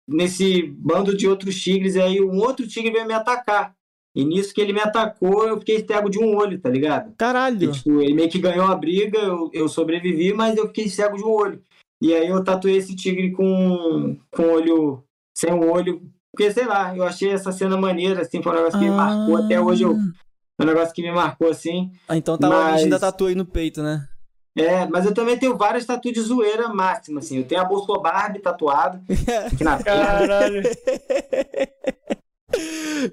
Nesse, 0.08 0.62
nesse, 0.62 0.62
bando 0.64 1.18
de 1.18 1.28
outros 1.28 1.60
tigres, 1.60 1.96
e 1.96 2.02
aí 2.02 2.22
um 2.22 2.38
outro 2.38 2.68
tigre 2.68 2.92
veio 2.92 3.08
me 3.08 3.16
atacar. 3.16 3.76
E 4.16 4.24
nisso 4.24 4.54
que 4.54 4.62
ele 4.62 4.74
me 4.74 4.80
atacou, 4.80 5.48
eu 5.48 5.58
fiquei 5.58 5.84
cego 5.86 6.08
de 6.08 6.20
um 6.20 6.36
olho, 6.36 6.60
tá 6.60 6.70
ligado? 6.70 7.16
Caralho! 7.18 7.64
E, 7.64 7.72
tipo, 7.72 8.00
ele 8.00 8.14
meio 8.14 8.30
que 8.30 8.38
ganhou 8.38 8.66
a 8.66 8.76
briga, 8.76 9.18
eu, 9.18 9.50
eu 9.54 9.68
sobrevivi, 9.68 10.34
mas 10.34 10.56
eu 10.56 10.68
fiquei 10.68 10.88
cego 10.88 11.18
de 11.18 11.24
um 11.24 11.30
olho. 11.30 11.64
E 12.02 12.14
aí 12.14 12.28
eu 12.28 12.44
tatuei 12.44 12.78
esse 12.78 12.96
tigre 12.96 13.32
com, 13.32 14.18
com 14.32 14.44
olho, 14.44 15.04
sem 15.36 15.54
um 15.54 15.70
olho, 15.70 16.02
porque, 16.32 16.52
sei 16.52 16.66
lá, 16.66 16.96
eu 16.96 17.04
achei 17.04 17.32
essa 17.32 17.52
cena 17.52 17.76
maneira, 17.76 18.22
assim, 18.22 18.42
foi 18.42 18.52
um 18.54 18.56
negócio 18.56 18.80
que 18.80 18.86
ah. 18.86 18.90
me 18.90 18.96
marcou. 18.96 19.38
Até 19.38 19.60
hoje 19.60 19.84
eu, 19.84 19.92
é 19.92 20.64
um 20.64 20.66
negócio 20.66 20.94
que 20.94 21.02
me 21.02 21.12
marcou, 21.12 21.50
assim. 21.50 21.92
Ah, 22.08 22.16
então 22.16 22.38
tá 22.38 22.48
mas... 22.48 22.60
a 22.60 22.72
origem 22.72 22.90
da 22.90 23.00
tatu 23.00 23.26
aí 23.26 23.36
no 23.36 23.46
peito, 23.46 23.84
né? 23.84 24.08
É, 24.58 24.86
mas 24.88 25.06
eu 25.06 25.14
também 25.14 25.38
tenho 25.38 25.58
várias 25.58 25.86
tatuas 25.86 26.14
de 26.14 26.22
zoeira 26.22 26.68
máxima, 26.70 27.20
assim. 27.20 27.38
Eu 27.38 27.46
tenho 27.46 27.62
a 27.62 27.66
Bolso 27.66 27.94
Barbie 28.02 28.40
tatuado 28.40 29.02
aqui 29.52 29.64
na 29.64 29.82
Caralho. 29.82 30.64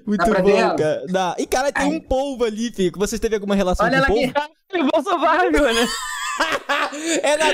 Muito 0.05 0.25
bom, 0.25 0.43
ver, 0.43 0.75
cara. 0.75 1.05
Dá. 1.07 1.35
E, 1.37 1.45
cara, 1.45 1.71
tem 1.71 1.91
Ai. 1.91 1.95
um 1.95 1.99
polvo 1.99 2.43
ali, 2.43 2.71
Fico. 2.71 2.97
Vocês 2.99 3.19
teve 3.19 3.35
alguma 3.35 3.55
relação 3.55 3.85
Olha 3.85 4.05
com 4.05 4.13
o 4.13 4.15
polvo? 4.15 4.33
Olha 4.73 4.83
lá 4.83 4.89
Bolso 4.91 5.19
Barbie, 5.19 5.61
mano. 5.61 5.87
é, 7.23 7.37
na, 7.37 7.45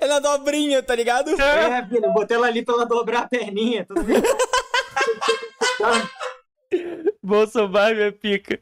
é 0.00 0.06
na 0.06 0.18
dobrinha, 0.18 0.82
tá 0.82 0.94
ligado? 0.94 1.30
É, 1.40 1.86
filho, 1.86 2.04
eu 2.04 2.12
botei 2.12 2.36
ela 2.36 2.46
ali 2.46 2.64
pra 2.64 2.74
ela 2.74 2.86
dobrar 2.86 3.22
a 3.22 3.28
perninha. 3.28 3.84
Tudo 3.84 4.02
bem? 4.02 4.22
Bolso 7.22 7.68
Barbie 7.68 8.02
é 8.02 8.10
pica. 8.10 8.60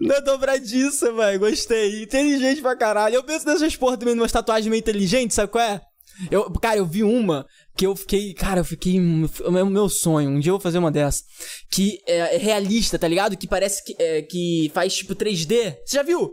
Na 0.00 0.20
dobradiça, 0.20 1.12
velho. 1.12 1.40
Gostei. 1.40 2.02
Inteligente 2.02 2.60
pra 2.60 2.76
caralho. 2.76 3.14
Eu 3.14 3.24
penso 3.24 3.46
nessas 3.46 3.76
porra 3.76 3.96
também, 3.96 4.14
numa 4.14 4.28
tatuagem 4.28 4.70
meio 4.70 4.80
inteligente, 4.80 5.34
sabe 5.34 5.52
qual 5.52 5.64
é? 5.64 5.80
Eu, 6.30 6.50
cara, 6.52 6.78
eu 6.78 6.86
vi 6.86 7.02
uma 7.02 7.46
que 7.76 7.86
eu 7.86 7.96
fiquei. 7.96 8.34
Cara, 8.34 8.60
eu 8.60 8.64
fiquei. 8.64 8.96
É 8.96 9.62
o 9.62 9.66
meu 9.66 9.88
sonho. 9.88 10.30
Um 10.30 10.40
dia 10.40 10.50
eu 10.50 10.54
vou 10.54 10.60
fazer 10.60 10.78
uma 10.78 10.90
dessa. 10.90 11.22
Que 11.70 11.98
é, 12.06 12.36
é 12.36 12.38
realista, 12.38 12.98
tá 12.98 13.08
ligado? 13.08 13.36
Que 13.36 13.48
parece 13.48 13.82
que, 13.84 13.94
é, 13.98 14.22
que 14.22 14.70
faz 14.74 14.94
tipo 14.94 15.14
3D. 15.14 15.76
Você 15.84 15.96
já 15.96 16.02
viu? 16.02 16.30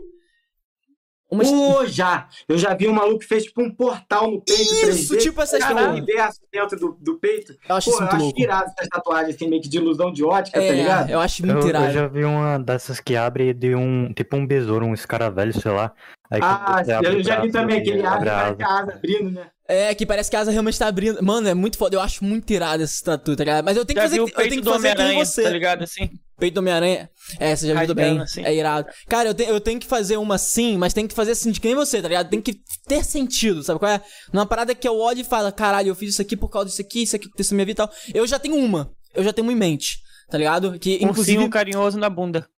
Uma... 1.30 1.44
Oh, 1.44 1.86
já! 1.86 2.28
Eu 2.48 2.58
já 2.58 2.74
vi 2.74 2.88
um 2.88 2.92
maluco 2.92 3.20
que 3.20 3.26
fez 3.26 3.44
tipo 3.44 3.62
um 3.62 3.70
portal 3.70 4.30
no 4.30 4.40
peito. 4.40 4.62
Isso, 4.62 5.14
3D, 5.14 5.20
tipo 5.20 5.40
essas 5.40 5.62
um 5.62 5.90
universo 5.90 6.40
dentro 6.52 6.78
do, 6.78 6.98
do 7.00 7.18
peito. 7.18 7.54
Eu 7.68 7.76
acho 7.76 7.90
Pô, 7.90 7.96
isso 7.96 8.02
eu 8.02 8.08
acho 8.08 8.18
louco. 8.18 8.40
irado 8.40 8.72
essas 8.76 8.88
tatuagens 8.88 9.36
assim, 9.36 9.48
meio 9.48 9.62
que 9.62 9.68
de 9.68 9.78
ilusão 9.78 10.12
de 10.12 10.24
ótica, 10.24 10.58
tá 10.58 10.64
é, 10.64 10.68
tá 10.68 10.74
ligado? 10.74 11.10
Eu 11.10 11.20
acho 11.20 11.46
muito 11.46 11.60
eu, 11.60 11.68
irado. 11.68 11.86
Eu 11.86 11.92
já 11.92 12.08
vi 12.08 12.24
uma 12.24 12.58
dessas 12.58 12.98
que 12.98 13.14
abre 13.14 13.54
de 13.54 13.76
um, 13.76 14.12
tipo 14.12 14.36
um 14.36 14.44
besouro, 14.44 14.84
um 14.84 14.94
escaravelho, 14.94 15.52
sei 15.52 15.70
lá. 15.70 15.92
Aí, 16.30 16.40
ah, 16.42 16.82
eu 17.02 17.22
já 17.22 17.40
vi 17.40 17.50
também, 17.50 17.82
que 17.82 17.90
ele 17.90 18.06
abre, 18.06 18.28
abre 18.28 18.64
a 18.64 18.68
asa 18.68 18.92
abrindo, 18.92 19.30
né? 19.32 19.46
É, 19.66 19.94
que 19.94 20.04
parece 20.04 20.28
que 20.30 20.36
a 20.36 20.40
asa 20.40 20.50
realmente 20.50 20.78
tá 20.78 20.88
abrindo. 20.88 21.22
Mano, 21.22 21.48
é 21.48 21.54
muito 21.54 21.78
foda. 21.78 21.94
Eu 21.96 22.00
acho 22.00 22.24
muito 22.24 22.52
irado 22.52 22.82
esse 22.82 23.02
tatu, 23.02 23.36
tá 23.36 23.44
ligado? 23.44 23.64
Mas 23.64 23.76
eu 23.76 23.84
tenho 23.84 23.96
que 23.96 24.02
já 24.02 24.08
fazer, 24.08 24.20
eu 24.20 24.48
tenho 24.48 24.62
que 24.62 24.68
fazer 24.68 24.88
aqui 24.88 25.14
você. 25.14 25.42
Tá 25.44 25.50
ligado 25.50 25.82
assim? 25.84 26.10
Peito 26.40 26.54
do 26.54 26.58
Homem-Aranha. 26.60 27.10
É, 27.38 27.54
você 27.54 27.68
já 27.68 27.84
viu 27.84 27.94
bem. 27.94 28.18
Assim. 28.18 28.42
É 28.44 28.54
irado. 28.54 28.88
Cara, 29.06 29.28
eu, 29.28 29.34
te, 29.34 29.44
eu 29.44 29.60
tenho 29.60 29.78
que 29.78 29.86
fazer 29.86 30.16
uma 30.16 30.36
assim, 30.36 30.76
mas 30.76 30.94
tem 30.94 31.06
que 31.06 31.14
fazer 31.14 31.32
assim 31.32 31.52
de 31.52 31.60
quem 31.60 31.74
você, 31.74 32.00
tá 32.00 32.08
ligado? 32.08 32.30
Tem 32.30 32.40
que 32.40 32.60
ter 32.88 33.04
sentido, 33.04 33.62
sabe 33.62 33.78
qual 33.78 33.92
é? 33.92 34.02
Numa 34.32 34.46
parada 34.46 34.74
que 34.74 34.88
eu 34.88 34.98
olho 34.98 35.20
e 35.20 35.24
falo, 35.24 35.52
caralho, 35.52 35.88
eu 35.88 35.94
fiz 35.94 36.14
isso 36.14 36.22
aqui 36.22 36.36
por 36.36 36.48
causa 36.48 36.68
disso 36.68 36.80
aqui, 36.80 37.02
isso 37.02 37.14
aqui 37.14 37.28
aconteceu 37.28 37.54
na 37.54 37.56
minha 37.56 37.66
vida 37.66 37.84
e 37.84 37.86
tal. 37.86 37.94
Eu 38.14 38.26
já 38.26 38.38
tenho 38.38 38.56
uma. 38.56 38.90
Eu 39.14 39.22
já 39.22 39.32
tenho 39.32 39.46
uma 39.46 39.52
em 39.52 39.56
mente, 39.56 39.98
tá 40.28 40.38
ligado? 40.38 40.78
Que, 40.78 40.98
um 41.02 41.10
inclusive... 41.10 41.48
carinhoso 41.48 41.98
na 41.98 42.08
bunda. 42.08 42.48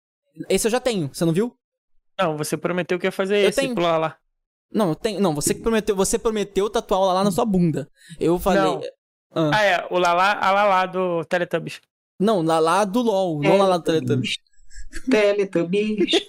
Esse 0.49 0.67
eu 0.67 0.71
já 0.71 0.81
tenho, 0.81 1.11
você 1.13 1.25
não 1.25 1.33
viu? 1.33 1.55
Não, 2.19 2.37
você 2.37 2.57
prometeu 2.57 2.99
que 2.99 3.07
ia 3.07 3.13
fazer 3.13 3.43
eu 3.43 3.49
esse 3.49 3.61
tenho. 3.61 3.75
pular 3.75 3.99
lá. 3.99 4.17
Não, 4.73 4.95
tem, 4.95 5.21
não, 5.21 5.35
você 5.35 5.55
que 5.55 5.61
prometeu, 5.61 5.95
você 5.95 6.19
prometeu 6.19 6.71
tatuar 6.71 7.01
o 7.01 7.05
Lala 7.07 7.25
na 7.25 7.31
sua 7.31 7.45
bunda. 7.45 7.91
Eu 8.19 8.39
falei. 8.39 8.63
Não. 8.63 8.81
Ah. 9.35 9.51
ah, 9.55 9.63
é, 9.63 9.87
o 9.91 9.99
Lala, 9.99 10.33
a 10.33 10.51
Lala 10.51 10.87
do 10.87 11.25
Teletubbies. 11.25 11.81
Não, 12.23 12.41
Lala 12.41 12.85
do 12.85 13.03
LOL, 13.03 13.43
não 13.43 13.59
Lala 13.59 13.79
do 13.79 13.85
Teletubbies. 13.85 14.37
Teletubbies. 15.11 16.25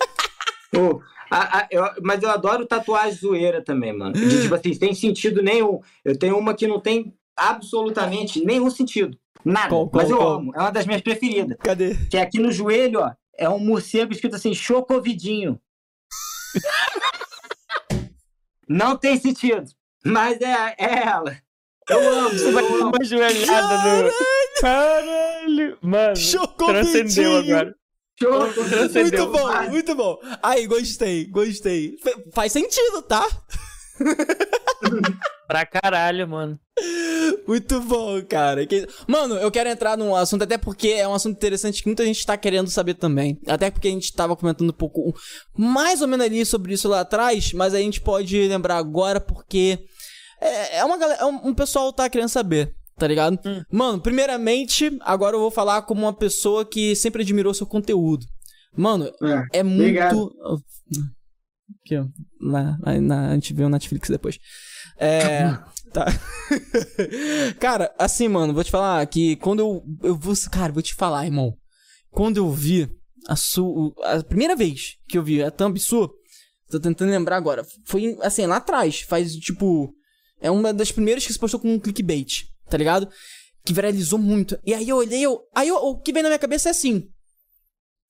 oh, 0.76 1.00
a, 1.30 1.60
a, 1.60 1.68
eu, 1.70 1.84
mas 2.02 2.24
eu 2.24 2.32
adoro 2.32 2.66
tatuagem 2.66 3.20
zoeira 3.20 3.64
também, 3.64 3.96
mano. 3.96 4.14
De, 4.14 4.42
tipo 4.42 4.56
assim, 4.56 4.74
sem 4.74 4.96
sentido 4.96 5.44
nenhum. 5.44 5.82
Eu 6.04 6.18
tenho 6.18 6.38
uma 6.38 6.56
que 6.56 6.66
não 6.66 6.80
tem 6.80 7.14
absolutamente 7.36 8.44
nenhum 8.44 8.72
sentido. 8.72 9.16
Nada. 9.46 9.70
Qual, 9.70 9.88
qual, 9.88 10.02
mas 10.02 10.10
eu 10.10 10.18
qual? 10.18 10.34
amo. 10.34 10.52
É 10.56 10.60
uma 10.60 10.72
das 10.72 10.88
minhas 10.88 11.02
preferidas. 11.02 11.58
Cadê? 11.60 11.96
Que 12.10 12.18
é 12.18 12.22
aqui 12.22 12.40
no 12.40 12.52
joelho, 12.52 13.00
ó. 13.00 13.12
É 13.38 13.48
um 13.48 13.60
morcego 13.60 14.14
escrito 14.14 14.36
assim, 14.36 14.54
chocovidinho. 14.54 15.60
Não 18.68 18.98
tem 18.98 19.18
sentido. 19.18 19.70
Mas 20.04 20.42
é, 20.42 20.76
é 20.80 21.08
ela. 21.08 21.38
Eu 21.90 22.14
amo. 22.14 22.30
Você 22.30 22.52
vai 22.52 22.64
dar 22.64 22.86
uma 22.86 23.04
joelhada 23.04 24.04
no. 24.04 24.12
Caralho! 24.62 25.78
Mano, 25.82 26.16
Chocou 26.16 26.68
transcendeu 26.70 27.38
agora. 27.38 27.76
Muito 28.22 29.28
bom, 29.28 29.70
muito 29.70 29.96
bom. 29.96 30.20
Aí, 30.42 30.66
gostei, 30.68 31.26
gostei. 31.26 31.96
Faz 32.32 32.52
sentido, 32.52 33.02
tá? 33.02 33.28
pra 35.48 35.66
caralho, 35.66 36.28
mano. 36.28 36.60
Muito 37.48 37.82
bom, 37.82 38.22
cara. 38.24 38.62
Mano, 39.08 39.36
eu 39.36 39.52
quero 39.52 39.70
entrar 39.70 39.98
num 39.98 40.16
assunto, 40.16 40.44
até 40.44 40.58
porque 40.58 40.90
é 40.90 41.08
um 41.08 41.14
assunto 41.14 41.36
interessante 41.36 41.82
que 41.82 41.88
muita 41.88 42.06
gente 42.06 42.26
tá 42.26 42.38
querendo 42.38 42.70
saber 42.70 42.94
também. 42.96 43.40
Até 43.48 43.70
porque 43.70 43.88
a 43.88 43.92
gente 43.92 44.14
tava 44.14 44.36
comentando 44.36 44.70
um 44.70 44.74
pouco, 44.74 45.14
mais 45.58 46.02
ou 46.02 46.08
menos 46.08 46.26
ali 46.26 46.46
sobre 46.46 46.74
isso 46.74 46.88
lá 46.88 47.02
atrás, 47.02 47.52
mas 47.54 47.74
a 47.74 47.80
gente 47.80 48.02
pode 48.02 48.48
lembrar 48.48 48.78
agora 48.78 49.20
porque 49.20 49.80
é, 50.48 50.78
é 50.78 50.86
uma 50.86 50.98
galera, 50.98 51.22
é 51.22 51.26
um, 51.26 51.50
um 51.50 51.54
pessoal 51.54 51.92
tá 51.92 52.10
querendo 52.10 52.30
saber 52.30 52.76
tá 52.98 53.08
ligado? 53.08 53.40
Hum. 53.46 53.64
Mano, 53.72 54.00
primeiramente, 54.02 54.98
agora 55.02 55.36
eu 55.36 55.40
vou 55.40 55.52
falar 55.52 55.82
como 55.82 56.02
uma 56.02 56.14
pessoa 56.14 56.64
que 56.64 56.96
sempre 56.96 57.24
admirou 57.24 57.54
seu 57.54 57.66
conteúdo. 57.66 58.26
Mano, 58.76 59.12
é, 59.52 59.60
é 59.60 59.64
muito. 59.64 60.34
Aqui, 61.84 61.98
ó. 61.98 62.06
Na, 62.40 62.78
na, 63.02 63.30
a 63.30 63.34
gente 63.34 63.54
vê 63.54 63.64
o 63.64 63.70
Netflix 63.70 64.10
depois. 64.10 64.40
É. 64.98 65.58
Tá. 65.92 66.06
cara, 67.60 67.94
assim, 68.00 68.28
mano, 68.28 68.54
vou 68.54 68.64
te 68.64 68.72
falar 68.72 69.06
que 69.06 69.36
quando 69.38 69.60
eu. 69.60 69.84
Eu 70.02 70.16
vou. 70.16 70.34
Cara, 70.52 70.74
vou 70.74 70.82
te 70.82 70.96
falar, 70.96 71.26
irmão. 71.26 71.56
Quando 72.10 72.38
eu 72.38 72.50
vi 72.52 72.90
a 73.28 73.36
sua. 73.36 73.94
A 74.04 74.24
primeira 74.24 74.56
vez 74.56 74.98
que 75.08 75.18
eu 75.18 75.24
vi 75.24 75.44
a 75.44 75.52
thumb 75.52 75.80
sua. 75.80 76.10
Tô 76.70 76.80
tentando 76.80 77.12
lembrar 77.12 77.38
agora. 77.38 77.64
Foi 77.86 78.18
assim, 78.22 78.46
lá 78.46 78.58
atrás. 78.58 79.02
Faz 79.02 79.36
tipo. 79.36 79.94
É 80.44 80.52
uma 80.52 80.74
das 80.74 80.92
primeiras 80.92 81.26
que 81.26 81.32
se 81.32 81.40
postou 81.40 81.58
com 81.58 81.74
um 81.74 81.80
clickbait, 81.80 82.44
tá 82.70 82.78
ligado? 82.78 83.10
Que 83.64 83.74
viralizou 83.74 84.20
muito. 84.20 84.60
E 84.66 84.74
aí 84.74 84.90
eu 84.90 84.98
olhei, 84.98 85.22
eu. 85.22 85.40
Aí 85.56 85.70
eu, 85.70 85.78
o 85.78 85.98
que 85.98 86.12
vem 86.12 86.22
na 86.22 86.28
minha 86.28 86.38
cabeça 86.38 86.68
é 86.68 86.72
assim. 86.72 87.10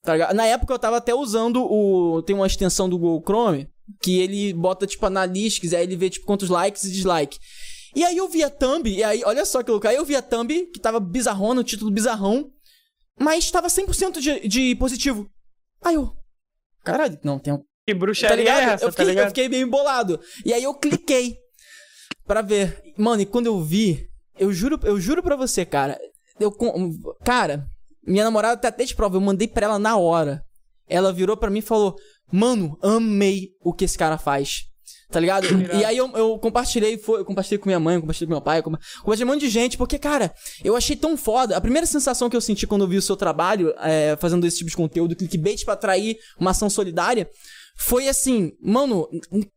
Tá 0.01 0.13
ligado? 0.13 0.33
Na 0.33 0.43
época 0.47 0.73
eu 0.73 0.79
tava 0.79 0.97
até 0.97 1.13
usando 1.13 1.63
o. 1.63 2.23
Tem 2.23 2.35
uma 2.35 2.47
extensão 2.47 2.89
do 2.89 2.97
Google 2.97 3.21
Chrome 3.21 3.69
que 4.01 4.17
ele 4.19 4.51
bota, 4.53 4.87
tipo, 4.87 5.05
analytics, 5.05 5.73
aí 5.73 5.83
ele 5.83 5.95
vê, 5.95 6.09
tipo, 6.09 6.25
quantos 6.25 6.49
likes 6.49 6.85
e 6.85 6.91
dislike. 6.91 7.37
E 7.95 8.03
aí 8.03 8.17
eu 8.17 8.27
vi 8.27 8.43
a 8.43 8.49
thumb, 8.49 8.89
e 8.89 9.03
aí, 9.03 9.21
olha 9.25 9.45
só 9.45 9.61
que 9.61 9.69
louco, 9.69 9.87
aí 9.87 9.95
eu 9.95 10.05
vi 10.05 10.15
a 10.15 10.21
thumb, 10.21 10.65
que 10.73 10.79
tava 10.79 10.99
bizarrona, 10.99 11.61
o 11.61 11.63
título 11.63 11.91
bizarrão, 11.91 12.49
mas 13.19 13.51
tava 13.51 13.67
100% 13.67 14.19
de, 14.19 14.47
de 14.47 14.75
positivo. 14.75 15.29
Aí 15.83 15.95
eu, 15.95 16.11
caralho, 16.83 17.19
não, 17.23 17.37
tem 17.37 17.53
um... 17.53 17.63
Que 17.85 17.93
bruxaria 17.93 18.45
tá 18.45 18.61
é 18.61 18.63
essa, 18.63 18.85
eu 18.85 18.91
fiquei, 18.91 19.05
tá 19.05 19.11
ligado? 19.11 19.25
Eu 19.25 19.29
fiquei 19.29 19.49
meio 19.49 19.67
embolado. 19.67 20.19
E 20.45 20.53
aí 20.53 20.63
eu 20.63 20.73
cliquei 20.73 21.37
pra 22.25 22.41
ver. 22.41 22.81
Mano, 22.97 23.21
e 23.21 23.25
quando 23.25 23.47
eu 23.47 23.61
vi, 23.61 24.07
eu 24.37 24.51
juro, 24.51 24.79
eu 24.83 24.99
juro 24.99 25.21
pra 25.21 25.35
você, 25.35 25.65
cara, 25.65 25.97
eu, 26.39 26.51
cara, 27.23 27.65
minha 28.05 28.23
namorada 28.23 28.67
até 28.67 28.83
de 28.83 28.95
prova, 28.95 29.15
eu 29.15 29.21
mandei 29.21 29.47
pra 29.47 29.65
ela 29.65 29.79
na 29.79 29.97
hora. 29.97 30.43
Ela 30.87 31.13
virou 31.13 31.37
pra 31.37 31.49
mim 31.49 31.59
e 31.59 31.63
falou, 31.63 31.95
mano, 32.31 32.77
amei 32.81 33.49
o 33.61 33.73
que 33.73 33.85
esse 33.85 33.97
cara 33.97 34.17
faz. 34.17 34.63
Tá 35.09 35.19
ligado? 35.19 35.47
E 35.73 35.85
aí 35.85 35.95
eu, 35.95 36.09
eu 36.11 36.37
compartilhei, 36.39 36.97
foi, 36.97 37.21
eu 37.21 37.25
compartilhei 37.25 37.57
com 37.57 37.69
minha 37.69 37.79
mãe, 37.79 37.95
eu 37.95 38.01
compartilhei 38.01 38.27
com 38.27 38.33
meu 38.33 38.41
pai, 38.41 38.61
compartilhei 38.61 39.25
com 39.25 39.31
um 39.31 39.35
monte 39.35 39.41
de 39.41 39.49
gente, 39.49 39.77
porque, 39.77 39.97
cara, 39.97 40.33
eu 40.63 40.75
achei 40.75 40.95
tão 40.95 41.15
foda. 41.15 41.55
A 41.55 41.61
primeira 41.61 41.85
sensação 41.85 42.29
que 42.29 42.35
eu 42.35 42.41
senti 42.41 42.67
quando 42.67 42.83
eu 42.83 42.87
vi 42.87 42.97
o 42.97 43.01
seu 43.01 43.15
trabalho, 43.15 43.73
é, 43.77 44.17
fazendo 44.19 44.45
esse 44.45 44.57
tipo 44.57 44.69
de 44.69 44.75
conteúdo, 44.75 45.15
clickbait 45.15 45.63
pra 45.63 45.75
atrair 45.75 46.17
uma 46.39 46.51
ação 46.51 46.69
solidária, 46.69 47.29
foi 47.77 48.07
assim, 48.07 48.51
mano, 48.61 49.07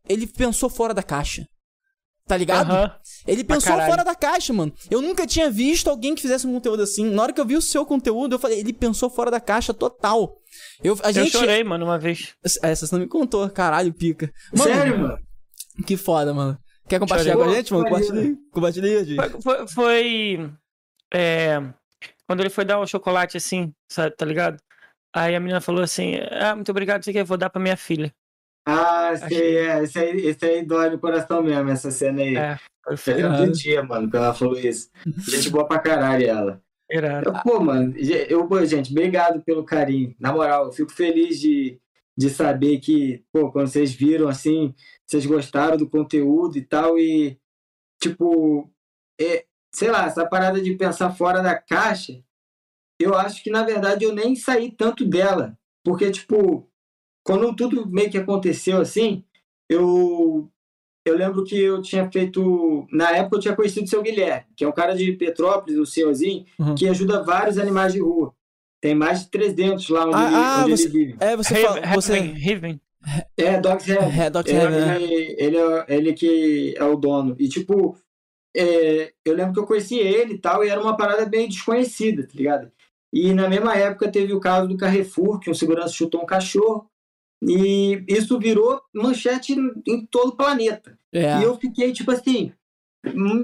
ele 0.07 0.27
pensou 0.27 0.69
fora 0.69 0.93
da 0.93 1.03
caixa. 1.03 1.45
Tá 2.27 2.35
ligado? 2.35 2.73
Uhum. 2.73 2.91
Ele 3.25 3.43
pensou 3.43 3.73
fora 3.73 4.03
da 4.03 4.13
caixa, 4.13 4.51
mano. 4.51 4.73
Eu 4.91 5.01
nunca 5.01 5.25
tinha 5.25 5.49
visto 5.49 5.89
alguém 5.89 6.13
que 6.13 6.21
fizesse 6.21 6.45
um 6.45 6.53
conteúdo 6.53 6.83
assim. 6.83 7.09
Na 7.09 7.23
hora 7.23 7.33
que 7.33 7.39
eu 7.39 7.45
vi 7.45 7.55
o 7.55 7.61
seu 7.61 7.85
conteúdo, 7.85 8.35
eu 8.35 8.39
falei, 8.39 8.59
ele 8.59 8.73
pensou 8.73 9.09
fora 9.09 9.31
da 9.31 9.39
caixa 9.39 9.73
total. 9.73 10.35
Eu, 10.83 10.97
a 11.03 11.09
eu 11.09 11.13
gente... 11.13 11.31
chorei, 11.31 11.63
mano, 11.63 11.85
uma 11.85 11.97
vez. 11.97 12.33
Essa 12.43 12.85
você 12.85 12.93
não 12.93 13.01
me 13.01 13.07
contou, 13.07 13.49
caralho, 13.49 13.93
pica. 13.93 14.29
Mano, 14.55 14.73
Sério, 14.73 14.99
mano? 14.99 15.19
Que 15.85 15.95
foda, 15.95 16.33
mano. 16.33 16.57
Quer 16.87 16.99
compartilhar 16.99 17.33
Chorei. 17.33 17.47
com 17.47 17.51
a 17.51 17.55
gente, 17.55 17.73
mano? 17.73 17.85
Compartilha, 17.85 18.37
compartilha 18.51 18.99
aí, 18.99 19.15
Foi, 19.15 19.41
foi, 19.41 19.67
foi 19.67 20.53
é, 21.13 21.61
quando 22.25 22.41
ele 22.41 22.49
foi 22.49 22.65
dar 22.65 22.79
o 22.79 22.87
chocolate 22.87 23.37
assim, 23.37 23.73
sabe, 23.89 24.15
tá 24.15 24.25
ligado? 24.25 24.57
Aí 25.13 25.35
a 25.35 25.39
menina 25.39 25.61
falou 25.61 25.83
assim: 25.83 26.15
Ah, 26.31 26.55
muito 26.55 26.69
obrigado, 26.71 27.03
você 27.03 27.13
quer? 27.13 27.23
vou 27.23 27.37
dar 27.37 27.49
pra 27.49 27.61
minha 27.61 27.77
filha. 27.77 28.13
Ah, 28.69 29.15
sei, 29.15 29.59
é. 29.59 29.81
Esse 29.81 29.97
aí, 29.97 30.27
esse 30.27 30.45
aí 30.45 30.65
dói 30.65 30.89
no 30.89 30.99
coração 30.99 31.41
mesmo, 31.41 31.69
essa 31.69 31.89
cena 31.89 32.21
aí. 32.21 32.35
É, 32.35 32.57
foi 32.97 33.23
Eu 33.23 33.49
dia, 33.49 33.81
mano, 33.81 34.11
que 34.11 34.17
ela 34.17 34.33
falou 34.33 34.59
isso. 34.59 34.89
Gente 35.25 35.49
boa 35.49 35.65
pra 35.65 35.79
caralho, 35.79 36.27
ela. 36.27 36.61
Eu, 37.25 37.33
pô, 37.43 37.61
mano, 37.61 37.93
eu, 37.97 38.65
gente, 38.65 38.91
obrigado 38.91 39.41
pelo 39.41 39.63
carinho. 39.63 40.13
Na 40.19 40.33
moral, 40.33 40.65
eu 40.65 40.71
fico 40.73 40.91
feliz 40.91 41.39
de, 41.39 41.79
de 42.17 42.29
saber 42.29 42.79
que, 42.79 43.23
pô, 43.31 43.49
quando 43.53 43.67
vocês 43.67 43.93
viram 43.93 44.27
assim, 44.27 44.75
vocês 45.05 45.25
gostaram 45.25 45.77
do 45.77 45.89
conteúdo 45.89 46.57
e 46.57 46.61
tal, 46.61 46.99
e, 46.99 47.39
tipo, 48.01 48.69
é, 49.19 49.45
sei 49.73 49.89
lá, 49.89 50.07
essa 50.07 50.25
parada 50.25 50.61
de 50.61 50.73
pensar 50.75 51.11
fora 51.11 51.41
da 51.41 51.55
caixa, 51.57 52.21
eu 52.99 53.15
acho 53.15 53.41
que 53.41 53.49
na 53.49 53.63
verdade 53.63 54.03
eu 54.03 54.13
nem 54.13 54.35
saí 54.35 54.71
tanto 54.75 55.05
dela. 55.05 55.57
Porque, 55.85 56.11
tipo, 56.11 56.69
quando 57.27 57.53
tudo 57.53 57.85
meio 57.85 58.09
que 58.09 58.17
aconteceu 58.17 58.79
assim, 58.79 59.21
eu 59.69 60.49
eu 61.05 61.15
lembro 61.15 61.43
que 61.43 61.59
eu 61.59 61.81
tinha 61.81 62.09
feito. 62.09 62.87
Na 62.89 63.11
época 63.11 63.35
eu 63.35 63.41
tinha 63.41 63.55
conhecido 63.55 63.85
o 63.85 63.89
seu 63.89 64.01
Guilherme, 64.01 64.45
que 64.55 64.63
é 64.63 64.67
um 64.67 64.71
cara 64.71 64.95
de 64.95 65.11
Petrópolis, 65.11 65.77
o 65.77 65.85
senhorzinho, 65.85 66.45
uhum. 66.57 66.73
que 66.73 66.87
ajuda 66.87 67.23
vários 67.23 67.57
animais 67.57 67.91
de 67.91 67.99
rua. 67.99 68.33
Tem 68.81 68.95
mais 68.95 69.21
de 69.21 69.29
300 69.29 69.89
lá 69.89 70.05
onde, 70.05 70.15
ah, 70.15 70.27
ele, 70.27 70.35
ah, 70.35 70.63
onde 70.63 70.77
você, 70.77 70.83
ele 70.83 70.91
vive. 70.91 71.15
É, 71.19 71.35
você 71.35 71.55
fala. 71.55 71.81
Você... 71.95 72.19
Riven. 72.19 72.81
É, 73.35 73.59
Dogs 73.59 73.89
Heaven. 73.89 74.21
É, 74.21 74.29
Dogs 74.29 74.53
Heaven. 74.53 74.95
Ele, 74.95 75.13
ele, 75.13 75.35
ele, 75.37 75.57
é, 75.57 75.85
ele 75.87 76.13
que 76.13 76.75
é 76.77 76.83
o 76.83 76.95
dono. 76.95 77.35
E, 77.39 77.47
tipo, 77.49 77.97
é, 78.55 79.11
eu 79.25 79.33
lembro 79.33 79.53
que 79.53 79.59
eu 79.59 79.65
conheci 79.65 79.97
ele 79.97 80.35
e 80.35 80.37
tal, 80.37 80.63
e 80.63 80.69
era 80.69 80.81
uma 80.81 80.95
parada 80.95 81.25
bem 81.25 81.47
desconhecida, 81.47 82.23
tá 82.23 82.33
ligado? 82.35 82.71
E 83.13 83.33
na 83.33 83.49
mesma 83.49 83.75
época 83.75 84.11
teve 84.11 84.33
o 84.33 84.39
caso 84.39 84.67
do 84.67 84.77
Carrefour, 84.77 85.39
que 85.39 85.49
um 85.49 85.53
segurança 85.53 85.93
chutou 85.93 86.21
um 86.21 86.25
cachorro, 86.25 86.89
e 87.41 88.03
isso 88.07 88.39
virou 88.39 88.81
manchete 88.93 89.55
em 89.87 90.05
todo 90.05 90.29
o 90.29 90.35
planeta. 90.35 90.97
É. 91.13 91.39
E 91.39 91.43
eu 91.43 91.55
fiquei, 91.57 91.91
tipo 91.93 92.11
assim, 92.11 92.51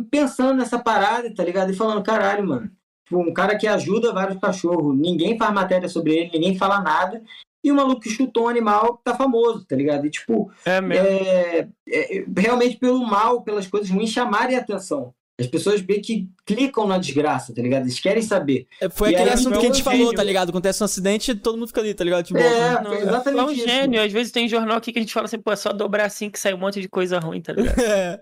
pensando 0.10 0.57
nessa 0.57 0.80
parada, 0.80 1.34
tá 1.34 1.44
ligado? 1.44 1.72
E 1.72 1.76
falando, 1.76 2.03
caralho, 2.03 2.45
mano. 2.48 2.72
Tipo, 3.06 3.20
um 3.20 3.34
cara 3.34 3.57
que 3.57 3.68
ajuda 3.68 4.14
vários 4.14 4.40
cachorros, 4.40 4.98
ninguém 4.98 5.38
faz 5.38 5.53
matéria 5.53 5.90
sobre 5.90 6.14
ele, 6.14 6.32
ninguém 6.34 6.57
fala 6.57 6.82
nada. 6.82 7.22
E 7.64 7.72
o 7.72 7.76
maluco 7.76 8.02
que 8.02 8.10
chutou 8.10 8.45
um 8.45 8.49
animal 8.49 8.99
tá 9.03 9.15
famoso, 9.15 9.65
tá 9.65 9.76
ligado? 9.76 10.06
E, 10.06 10.10
tipo, 10.10 10.52
é, 10.65 10.80
é, 10.80 11.70
é 11.88 12.26
realmente 12.36 12.78
pelo 12.78 13.06
mal, 13.06 13.41
pelas 13.41 13.68
coisas 13.68 13.90
ruins 13.90 14.10
chamarem 14.10 14.57
a 14.57 14.60
atenção. 14.60 15.14
As 15.44 15.49
pessoas 15.49 15.82
bem 15.82 16.02
que 16.02 16.30
clicam 16.45 16.88
na 16.88 16.98
desgraça, 16.98 17.53
tá 17.53 17.61
ligado? 17.61 17.84
Eles 17.84 17.99
querem 17.99 18.22
saber. 18.22 18.65
É, 18.80 18.90
foi 18.90 19.11
e 19.11 19.15
aquele 19.15 19.32
assunto 19.32 19.60
que 19.60 19.65
a 19.65 19.70
gente 19.70 19.82
é 19.82 19.84
falou, 19.84 20.14
tá 20.14 20.24
ligado? 20.24 20.49
Acontece 20.49 20.82
um 20.82 20.86
acidente 20.86 21.36
todo 21.36 21.57
mundo 21.57 21.68
fica 21.68 21.82
ali, 21.82 21.94
tá 21.94 22.03
ligado? 22.03 22.26
Tipo, 22.26 22.40
é, 22.40 22.82
não, 22.82 22.94
exatamente 22.94 23.40
é 23.40 23.44
um 23.44 23.52
isso. 23.52 23.68
gênio. 23.68 24.02
Às 24.02 24.11
vezes 24.11 24.32
tem 24.32 24.48
jornal 24.48 24.78
aqui 24.78 24.94
que 24.94 24.99
a 24.99 25.02
gente 25.02 25.14
fala 25.14 25.26
assim, 25.26 25.40
pô, 25.40 25.52
é 25.52 25.56
só 25.56 25.74
dobrar 25.74 26.06
assim 26.06 26.30
que 26.30 26.40
sai 26.40 26.53
um 26.53 26.57
monte 26.57 26.80
de 26.80 26.88
coisa 26.88 27.20
ruim, 27.20 27.41
tá 27.41 27.53
ligado? 27.53 27.78
é. 27.82 28.22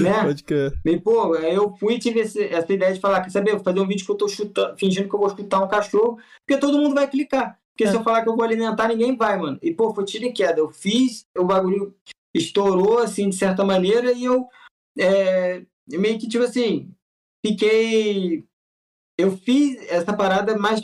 Né? 0.00 0.22
Pode 0.22 0.44
que. 0.44 0.72
E, 0.84 1.00
pô, 1.00 1.34
eu 1.34 1.74
fui 1.76 1.94
e 1.94 1.98
tive 1.98 2.20
esse, 2.20 2.44
essa 2.44 2.72
ideia 2.72 2.92
de 2.92 3.00
falar, 3.00 3.22
quer 3.22 3.30
saber, 3.30 3.52
vou 3.52 3.64
fazer 3.64 3.80
um 3.80 3.86
vídeo 3.86 4.04
que 4.04 4.12
eu 4.12 4.16
tô 4.16 4.28
chutando, 4.28 4.76
fingindo 4.78 5.08
que 5.08 5.14
eu 5.14 5.18
vou 5.18 5.30
chutar 5.30 5.62
um 5.62 5.68
cachorro, 5.68 6.18
porque 6.46 6.60
todo 6.60 6.78
mundo 6.78 6.94
vai 6.94 7.08
clicar. 7.08 7.58
Porque 7.72 7.84
é. 7.84 7.90
se 7.90 7.96
eu 7.96 8.02
falar 8.02 8.22
que 8.22 8.28
eu 8.28 8.36
vou 8.36 8.44
alimentar, 8.44 8.88
ninguém 8.88 9.16
vai, 9.16 9.36
mano. 9.36 9.58
E, 9.60 9.72
pô, 9.72 9.92
foi 9.92 10.04
tiro 10.04 10.24
e 10.24 10.32
queda. 10.32 10.60
Eu 10.60 10.68
fiz, 10.68 11.26
o 11.36 11.44
bagulho 11.44 11.94
estourou, 12.32 12.98
assim, 12.98 13.28
de 13.28 13.36
certa 13.36 13.64
maneira, 13.64 14.12
e 14.12 14.24
eu 14.24 14.46
é, 14.98 15.62
meio 15.88 16.18
que, 16.18 16.28
tipo 16.28 16.44
assim, 16.44 16.90
fiquei. 17.44 18.44
Eu 19.18 19.36
fiz 19.36 19.76
essa 19.90 20.14
parada 20.14 20.58
mais 20.58 20.80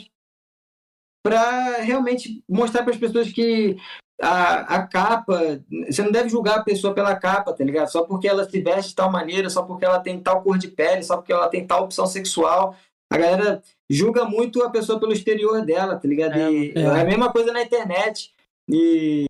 para 1.23 1.77
realmente 1.77 2.43
mostrar 2.49 2.83
para 2.83 2.93
as 2.93 2.99
pessoas 2.99 3.31
que 3.31 3.77
a, 4.21 4.75
a 4.75 4.87
capa, 4.87 5.63
você 5.87 6.01
não 6.01 6.11
deve 6.11 6.29
julgar 6.29 6.59
a 6.59 6.63
pessoa 6.63 6.93
pela 6.93 7.15
capa, 7.15 7.53
tá 7.53 7.63
ligado? 7.63 7.89
Só 7.89 8.03
porque 8.03 8.27
ela 8.27 8.47
se 8.47 8.61
veste 8.61 8.89
de 8.89 8.95
tal 8.95 9.11
maneira, 9.11 9.49
só 9.49 9.63
porque 9.63 9.85
ela 9.85 9.99
tem 9.99 10.19
tal 10.19 10.41
cor 10.41 10.57
de 10.57 10.67
pele, 10.67 11.03
só 11.03 11.17
porque 11.17 11.33
ela 11.33 11.49
tem 11.49 11.65
tal 11.65 11.83
opção 11.83 12.05
sexual. 12.05 12.75
A 13.11 13.17
galera 13.17 13.61
julga 13.89 14.25
muito 14.25 14.63
a 14.63 14.69
pessoa 14.69 14.99
pelo 14.99 15.13
exterior 15.13 15.63
dela, 15.65 15.97
tá 15.97 16.07
ligado? 16.07 16.33
É, 16.33 16.49
é. 16.49 16.81
é 16.81 17.01
a 17.01 17.05
mesma 17.05 17.31
coisa 17.31 17.51
na 17.51 17.61
internet. 17.61 18.33
E 18.69 19.25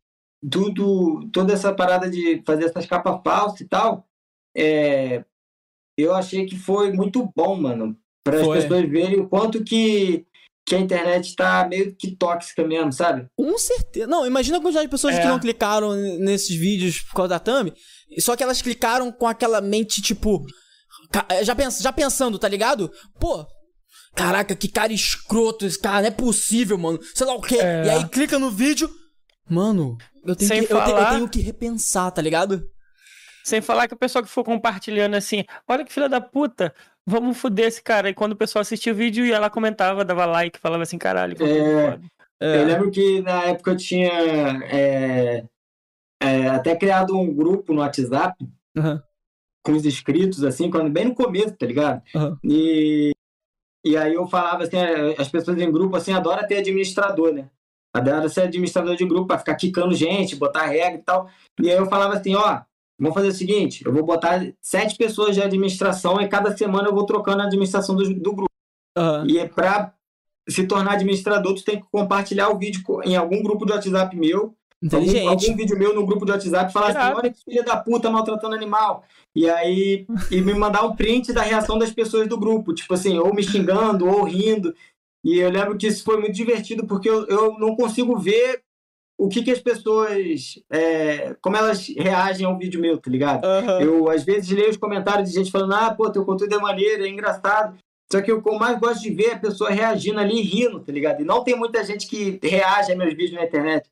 tudo, 0.49 1.27
toda 1.31 1.53
essa 1.53 1.73
parada 1.73 2.09
de 2.09 2.41
fazer 2.45 2.65
essas 2.65 2.85
capas 2.85 3.21
falsas 3.23 3.61
e 3.61 3.67
tal, 3.67 4.05
é, 4.55 5.23
eu 5.98 6.14
achei 6.14 6.45
que 6.45 6.57
foi 6.57 6.91
muito 6.91 7.30
bom, 7.36 7.56
mano. 7.56 7.95
Para 8.24 8.40
as 8.40 8.48
pessoas 8.48 8.90
verem 8.90 9.20
o 9.20 9.28
quanto 9.28 9.64
que, 9.64 10.26
que 10.65 10.76
a 10.76 10.80
internet 10.80 11.36
tá 11.36 11.68
meio 11.68 11.94
que 11.95 12.15
tóxica 12.15 12.65
mesmo, 12.65 12.91
sabe? 12.91 13.28
Com 13.36 13.57
certeza. 13.57 14.07
Não, 14.07 14.26
imagina 14.26 14.57
a 14.57 14.61
quantidade 14.61 14.88
de 14.88 14.91
pessoas 14.91 15.15
é. 15.15 15.22
que 15.22 15.28
não 15.28 15.40
clicaram 15.40 15.94
nesses 16.20 16.56
vídeos 16.56 17.02
por 17.02 17.15
causa 17.15 17.30
da 17.30 17.40
thumb, 17.40 17.74
só 18.20 18.36
que 18.36 18.44
elas 18.44 18.61
clicaram 18.61 19.11
com 19.11 19.28
aquela 19.28 19.61
mente, 19.61 20.02
tipo. 20.02 20.45
Já, 21.44 21.53
pens 21.56 21.80
já 21.80 21.91
pensando, 21.91 22.40
tá 22.40 22.48
ligado? 22.48 22.91
Pô, 23.20 23.45
caraca, 24.15 24.56
que 24.56 24.68
cara 24.68 24.91
escroto 24.91 25.65
esse 25.65 25.80
cara, 25.80 26.02
não 26.02 26.07
é 26.07 26.11
possível, 26.11 26.78
mano. 26.78 26.99
Sei 27.14 27.28
lá 27.28 27.36
o 27.36 27.41
quê. 27.41 27.57
É. 27.57 27.86
E 27.86 27.90
aí 27.90 28.07
clica 28.07 28.40
no 28.40 28.49
vídeo. 28.49 28.90
Mano, 29.48 29.98
eu 30.26 30.36
tenho, 30.36 30.49
que, 30.49 30.68
falar... 30.68 30.90
eu, 30.90 30.98
eu 30.98 31.10
tenho 31.10 31.30
que 31.30 31.41
repensar, 31.41 32.10
tá 32.10 32.22
ligado? 32.22 32.64
Sem 33.44 33.61
falar 33.61 33.88
que 33.88 33.94
o 33.94 33.98
pessoal 33.98 34.24
que 34.24 34.30
for 34.30 34.44
compartilhando 34.44 35.15
assim, 35.15 35.44
olha 35.68 35.84
que 35.84 35.91
filha 35.91 36.07
da 36.07 36.22
puta, 36.22 36.74
vamos 37.06 37.38
foder 37.38 37.68
esse 37.68 37.84
cara. 37.84 38.10
E 38.10 38.14
quando 38.14 38.32
o 38.32 38.38
pessoal 38.38 38.61
assistia 38.61 38.94
o 38.94 38.95
vídeo 38.95 39.26
e 39.26 39.32
ela 39.32 39.49
comentava, 39.49 40.06
dava 40.06 40.26
like, 40.26 40.57
falava 40.60 40.84
assim, 40.84 40.98
caralho, 40.98 41.36
é, 41.41 41.99
é. 42.41 42.61
Eu 42.61 42.65
lembro 42.65 42.91
que 42.91 43.22
na 43.22 43.44
época 43.44 43.72
eu 43.72 43.78
tinha 43.78 44.11
é, 44.65 45.45
é, 46.22 46.48
até 46.49 46.76
criado 46.76 47.18
um 47.18 47.34
grupo 47.34 47.74
no 47.74 47.82
WhatsApp 47.82 48.36
uhum. 48.78 49.02
com 49.61 49.72
os 49.74 49.86
inscritos, 49.86 50.44
assim, 50.44 50.72
quando, 50.72 50.90
bem 50.90 51.06
no 51.06 51.15
começo, 51.15 51.56
tá 51.57 51.65
ligado? 51.65 52.02
Uhum. 52.15 52.38
E, 52.44 53.11
e 53.86 53.98
aí 53.98 54.14
eu 54.14 54.26
falava 54.26 54.64
assim, 54.64 54.78
é, 54.78 55.20
as 55.20 55.28
pessoas 55.28 55.57
em 55.57 55.72
grupo 55.72 55.98
assim 55.98 56.14
adoram 56.14 56.48
ter 56.48 56.57
administrador, 56.57 57.34
né? 57.34 57.49
Adora 57.94 58.28
ser 58.28 58.41
administrador 58.41 58.95
de 58.95 59.06
grupo, 59.06 59.28
pra 59.28 59.38
ficar 59.38 59.56
quicando 59.56 59.94
gente, 59.94 60.36
botar 60.36 60.65
regra 60.65 60.99
e 60.99 61.03
tal. 61.03 61.30
E 61.61 61.70
aí 61.70 61.78
eu 61.78 61.86
falava 61.86 62.15
assim, 62.15 62.34
ó, 62.34 62.61
Vamos 63.03 63.15
fazer 63.15 63.27
o 63.27 63.34
seguinte: 63.34 63.85
eu 63.85 63.91
vou 63.91 64.03
botar 64.03 64.41
sete 64.61 64.95
pessoas 64.95 65.35
de 65.35 65.41
administração 65.41 66.21
e 66.21 66.27
cada 66.30 66.55
semana 66.55 66.88
eu 66.88 66.95
vou 66.95 67.05
trocando 67.05 67.41
a 67.41 67.45
administração 67.45 67.95
do, 67.95 68.13
do 68.13 68.34
grupo. 68.34 68.51
Uhum. 68.97 69.27
E 69.27 69.38
é 69.38 69.47
para 69.47 69.93
se 70.47 70.65
tornar 70.65 70.93
administrador, 70.93 71.53
tu 71.53 71.65
tem 71.65 71.81
que 71.81 71.88
compartilhar 71.91 72.49
o 72.49 72.57
vídeo 72.57 72.81
em 73.03 73.15
algum 73.17 73.43
grupo 73.43 73.65
de 73.65 73.73
WhatsApp 73.73 74.15
meu. 74.15 74.55
Algum, 74.91 75.30
algum 75.30 75.55
vídeo 75.55 75.77
meu 75.77 75.93
no 75.93 76.05
grupo 76.05 76.25
de 76.25 76.31
WhatsApp 76.31 76.71
falar 76.71 76.89
assim: 76.89 77.13
olha 77.13 77.30
que 77.30 77.43
filha 77.43 77.63
da 77.63 77.75
puta 77.75 78.09
maltratando 78.09 78.55
animal. 78.55 79.03
E 79.35 79.49
aí, 79.49 80.05
e 80.31 80.41
me 80.41 80.53
mandar 80.53 80.85
um 80.85 80.95
print 80.95 81.34
da 81.34 81.41
reação 81.41 81.77
das 81.77 81.91
pessoas 81.91 82.27
do 82.27 82.38
grupo, 82.38 82.73
tipo 82.73 82.93
assim, 82.93 83.17
ou 83.17 83.34
me 83.34 83.43
xingando, 83.43 84.07
ou 84.07 84.23
rindo. 84.23 84.73
E 85.25 85.39
eu 85.39 85.49
lembro 85.49 85.77
que 85.77 85.88
isso 85.88 86.03
foi 86.03 86.19
muito 86.19 86.34
divertido, 86.34 86.85
porque 86.85 87.09
eu, 87.09 87.25
eu 87.27 87.57
não 87.59 87.75
consigo 87.75 88.17
ver 88.17 88.61
o 89.18 89.30
que, 89.30 89.44
que 89.44 89.52
as 89.52 89.60
pessoas. 89.60 90.60
É, 90.69 91.35
como 91.41 91.56
elas 91.56 91.88
reagem 91.88 92.45
ao 92.45 92.57
vídeo 92.57 92.81
meu, 92.81 92.98
tá 92.98 93.10
ligado? 93.10 93.45
Uhum. 93.45 93.80
Eu, 93.80 94.10
às 94.10 94.23
vezes, 94.23 94.49
leio 94.49 94.69
os 94.69 94.77
comentários 94.77 95.30
de 95.30 95.35
gente 95.35 95.52
falando, 95.52 95.73
ah, 95.73 95.94
pô, 95.94 96.10
teu 96.10 96.26
conteúdo 96.26 96.56
é 96.56 96.60
maneiro, 96.60 97.06
é 97.06 97.07
engraçado. 97.07 97.77
Só 98.11 98.22
que 98.22 98.31
o 98.31 98.41
que 98.41 98.49
eu 98.49 98.60
mais 98.60 98.80
gosto 98.80 99.02
de 99.02 99.10
ver 99.10 99.30
é 99.30 99.34
a 99.34 99.40
pessoa 99.40 99.72
reagindo 99.72 100.19
ali 100.19 100.40
rindo, 100.41 100.80
tá 100.80 100.91
ligado? 100.91 101.22
E 101.22 101.26
não 101.26 101.44
tem 101.44 101.56
muita 101.56 101.84
gente 101.84 102.07
que 102.07 102.40
reage 102.44 102.91
a 102.91 102.95
meus 102.95 103.14
vídeos 103.14 103.34
na 103.34 103.45
internet. 103.45 103.90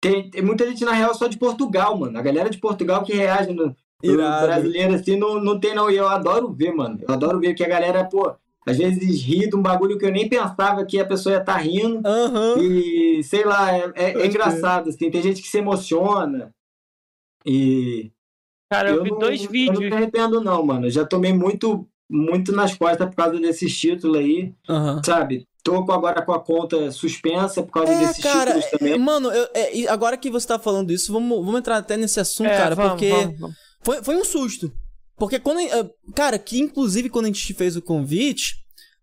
Tem, 0.00 0.28
tem 0.28 0.42
muita 0.42 0.66
gente, 0.66 0.84
na 0.84 0.92
real, 0.92 1.14
só 1.14 1.26
de 1.26 1.38
Portugal, 1.38 1.96
mano. 1.96 2.18
A 2.18 2.22
galera 2.22 2.50
de 2.50 2.58
Portugal 2.58 3.02
que 3.04 3.14
reage 3.14 3.52
no, 3.52 3.74
no 4.02 4.16
brasileiro, 4.16 4.94
assim, 4.94 5.16
não, 5.16 5.40
não 5.40 5.58
tem, 5.58 5.74
não. 5.74 5.90
E 5.90 5.96
eu 5.96 6.08
adoro 6.08 6.52
ver, 6.52 6.72
mano. 6.72 6.98
Eu 7.00 7.14
adoro 7.14 7.38
ver 7.38 7.54
que 7.54 7.64
a 7.64 7.68
galera, 7.68 8.04
pô, 8.04 8.34
às 8.66 8.76
vezes 8.76 9.22
ri 9.22 9.48
de 9.48 9.56
um 9.56 9.62
bagulho 9.62 9.98
que 9.98 10.04
eu 10.04 10.12
nem 10.12 10.28
pensava 10.28 10.84
que 10.84 10.98
a 10.98 11.06
pessoa 11.06 11.34
ia 11.34 11.40
estar 11.40 11.54
tá 11.54 11.58
rindo. 11.58 12.00
Uhum. 12.08 12.62
E, 12.62 13.22
sei 13.24 13.44
lá, 13.44 13.76
é, 13.76 13.92
é, 13.94 14.22
é 14.22 14.26
engraçado, 14.26 14.88
assim. 14.88 15.10
Tem 15.10 15.22
gente 15.22 15.42
que 15.42 15.48
se 15.48 15.58
emociona. 15.58 16.54
E. 17.44 18.12
Cara, 18.70 18.90
eu, 18.90 18.96
eu 18.96 19.04
vi 19.04 19.10
não, 19.10 19.18
dois 19.18 19.44
vídeos. 19.44 19.80
Eu 19.80 19.82
não 19.82 19.90
me 19.90 19.96
arrependo, 19.96 20.40
não, 20.40 20.64
mano. 20.64 20.86
Eu 20.86 20.90
já 20.90 21.04
tomei 21.04 21.32
muito, 21.32 21.86
muito 22.08 22.52
nas 22.52 22.74
costas 22.74 23.08
por 23.08 23.16
causa 23.16 23.38
desses 23.40 23.76
títulos 23.76 24.18
aí. 24.18 24.54
Uhum. 24.68 25.02
Sabe? 25.04 25.46
Tô 25.64 25.76
agora 25.92 26.22
com 26.22 26.32
a 26.32 26.40
conta 26.40 26.90
suspensa 26.90 27.62
por 27.62 27.72
causa 27.72 27.92
é, 27.92 27.98
desses 27.98 28.22
cara, 28.22 28.52
títulos 28.52 28.70
também. 28.70 28.98
Mano, 28.98 29.30
eu, 29.30 29.48
é, 29.54 29.88
agora 29.88 30.16
que 30.16 30.30
você 30.30 30.46
tá 30.46 30.58
falando 30.58 30.92
isso, 30.92 31.12
vamos, 31.12 31.38
vamos 31.44 31.60
entrar 31.60 31.76
até 31.76 31.96
nesse 31.96 32.18
assunto, 32.18 32.48
é, 32.48 32.56
cara, 32.56 32.74
vamos, 32.74 32.92
porque 32.92 33.10
vamos, 33.10 33.38
vamos. 33.38 33.56
Foi, 33.82 34.02
foi 34.02 34.16
um 34.16 34.24
susto. 34.24 34.72
Porque 35.22 35.38
quando. 35.38 35.60
Eh, 35.60 35.90
cara, 36.16 36.36
que 36.36 36.58
inclusive 36.58 37.08
quando 37.08 37.26
a 37.26 37.28
gente 37.28 37.54
fez 37.54 37.76
o 37.76 37.80
convite, 37.80 38.56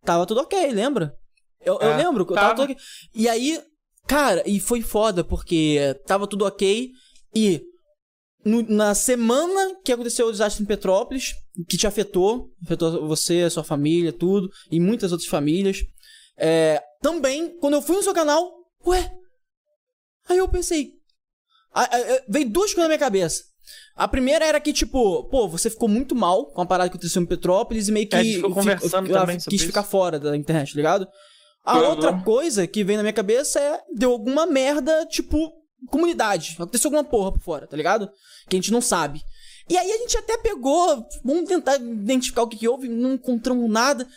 tava 0.04 0.26
tudo 0.26 0.41
ok, 0.41 0.70
lembra? 0.70 1.18
Eu, 1.62 1.80
é, 1.82 1.86
eu 1.86 1.96
lembro, 1.96 2.26
tava. 2.26 2.41
tava 2.41 2.56
tudo 2.56 2.64
ok. 2.74 2.78
E 3.16 3.30
aí, 3.30 3.64
cara, 4.06 4.44
e 4.46 4.60
foi 4.60 4.82
foda, 4.82 5.24
porque 5.24 5.98
tava 6.06 6.28
tudo 6.28 6.44
ok. 6.44 6.91
E 7.34 7.62
no, 8.44 8.64
na 8.64 8.94
semana 8.94 9.78
que 9.82 9.94
aconteceu 9.94 10.28
o 10.28 10.32
desastre 10.34 10.62
em 10.62 10.66
Petrópolis, 10.66 11.36
que 11.70 11.78
te 11.78 11.88
afetou, 11.88 12.52
afetou 12.66 13.08
você, 13.08 13.44
a 13.44 13.50
sua 13.50 13.64
família, 13.64 14.12
tudo, 14.12 14.52
e 14.70 14.78
muitas 14.78 15.14
outras 15.14 15.30
famílias. 15.30 15.86
É, 16.36 16.84
também, 17.02 17.58
quando 17.60 17.76
eu 17.76 17.82
fui 17.82 17.96
no 17.96 18.04
seu 18.04 18.14
canal, 18.14 18.52
ué. 18.86 19.10
Aí 20.28 20.38
eu 20.38 20.50
pensei. 20.50 20.96
A, 21.72 21.84
a, 21.84 21.86
a, 21.86 22.22
veio 22.28 22.50
duas 22.50 22.74
coisas 22.74 22.84
na 22.84 22.88
minha 22.90 23.00
cabeça. 23.00 23.49
A 24.00 24.08
primeira 24.08 24.46
era 24.46 24.62
que, 24.62 24.72
tipo, 24.72 25.26
pô, 25.26 25.46
você 25.46 25.70
ficou 25.70 25.90
muito 25.90 26.16
mal 26.16 26.46
com 26.46 26.62
a 26.62 26.66
parada 26.66 26.90
que 26.90 26.96
aconteceu 26.96 27.22
em 27.22 27.26
Petrópolis 27.26 27.90
e 27.90 27.92
meio 27.92 28.08
que. 28.08 28.16
É, 28.16 28.20
a 28.20 28.24
gente 28.24 28.36
ficou 28.38 28.54
conversando 28.54 29.08
fico, 29.08 29.20
também 29.20 29.38
quis 29.38 29.62
ficar 29.62 29.84
fora 29.84 30.18
da 30.18 30.38
internet, 30.38 30.74
ligado? 30.74 31.06
A 31.66 31.78
uhum. 31.78 31.90
outra 31.90 32.14
coisa 32.22 32.66
que 32.66 32.82
vem 32.82 32.96
na 32.96 33.04
minha 33.04 33.12
cabeça 33.12 33.60
é 33.60 33.82
deu 33.94 34.14
alguma 34.14 34.46
merda, 34.46 35.06
tipo, 35.08 35.52
comunidade. 35.90 36.56
Aconteceu 36.58 36.88
alguma 36.88 37.04
porra 37.04 37.34
por 37.34 37.42
fora, 37.42 37.68
tá 37.68 37.76
ligado? 37.76 38.10
Que 38.48 38.56
a 38.56 38.58
gente 38.58 38.72
não 38.72 38.80
sabe. 38.80 39.22
E 39.70 39.78
aí 39.78 39.92
a 39.92 39.98
gente 39.98 40.18
até 40.18 40.38
pegou, 40.38 41.06
vamos 41.22 41.50
tentar 41.50 41.76
identificar 41.76 42.44
o 42.44 42.48
que, 42.48 42.56
que 42.56 42.70
houve, 42.70 42.88
não 42.88 43.16
encontramos 43.16 43.70
nada. 43.70 44.08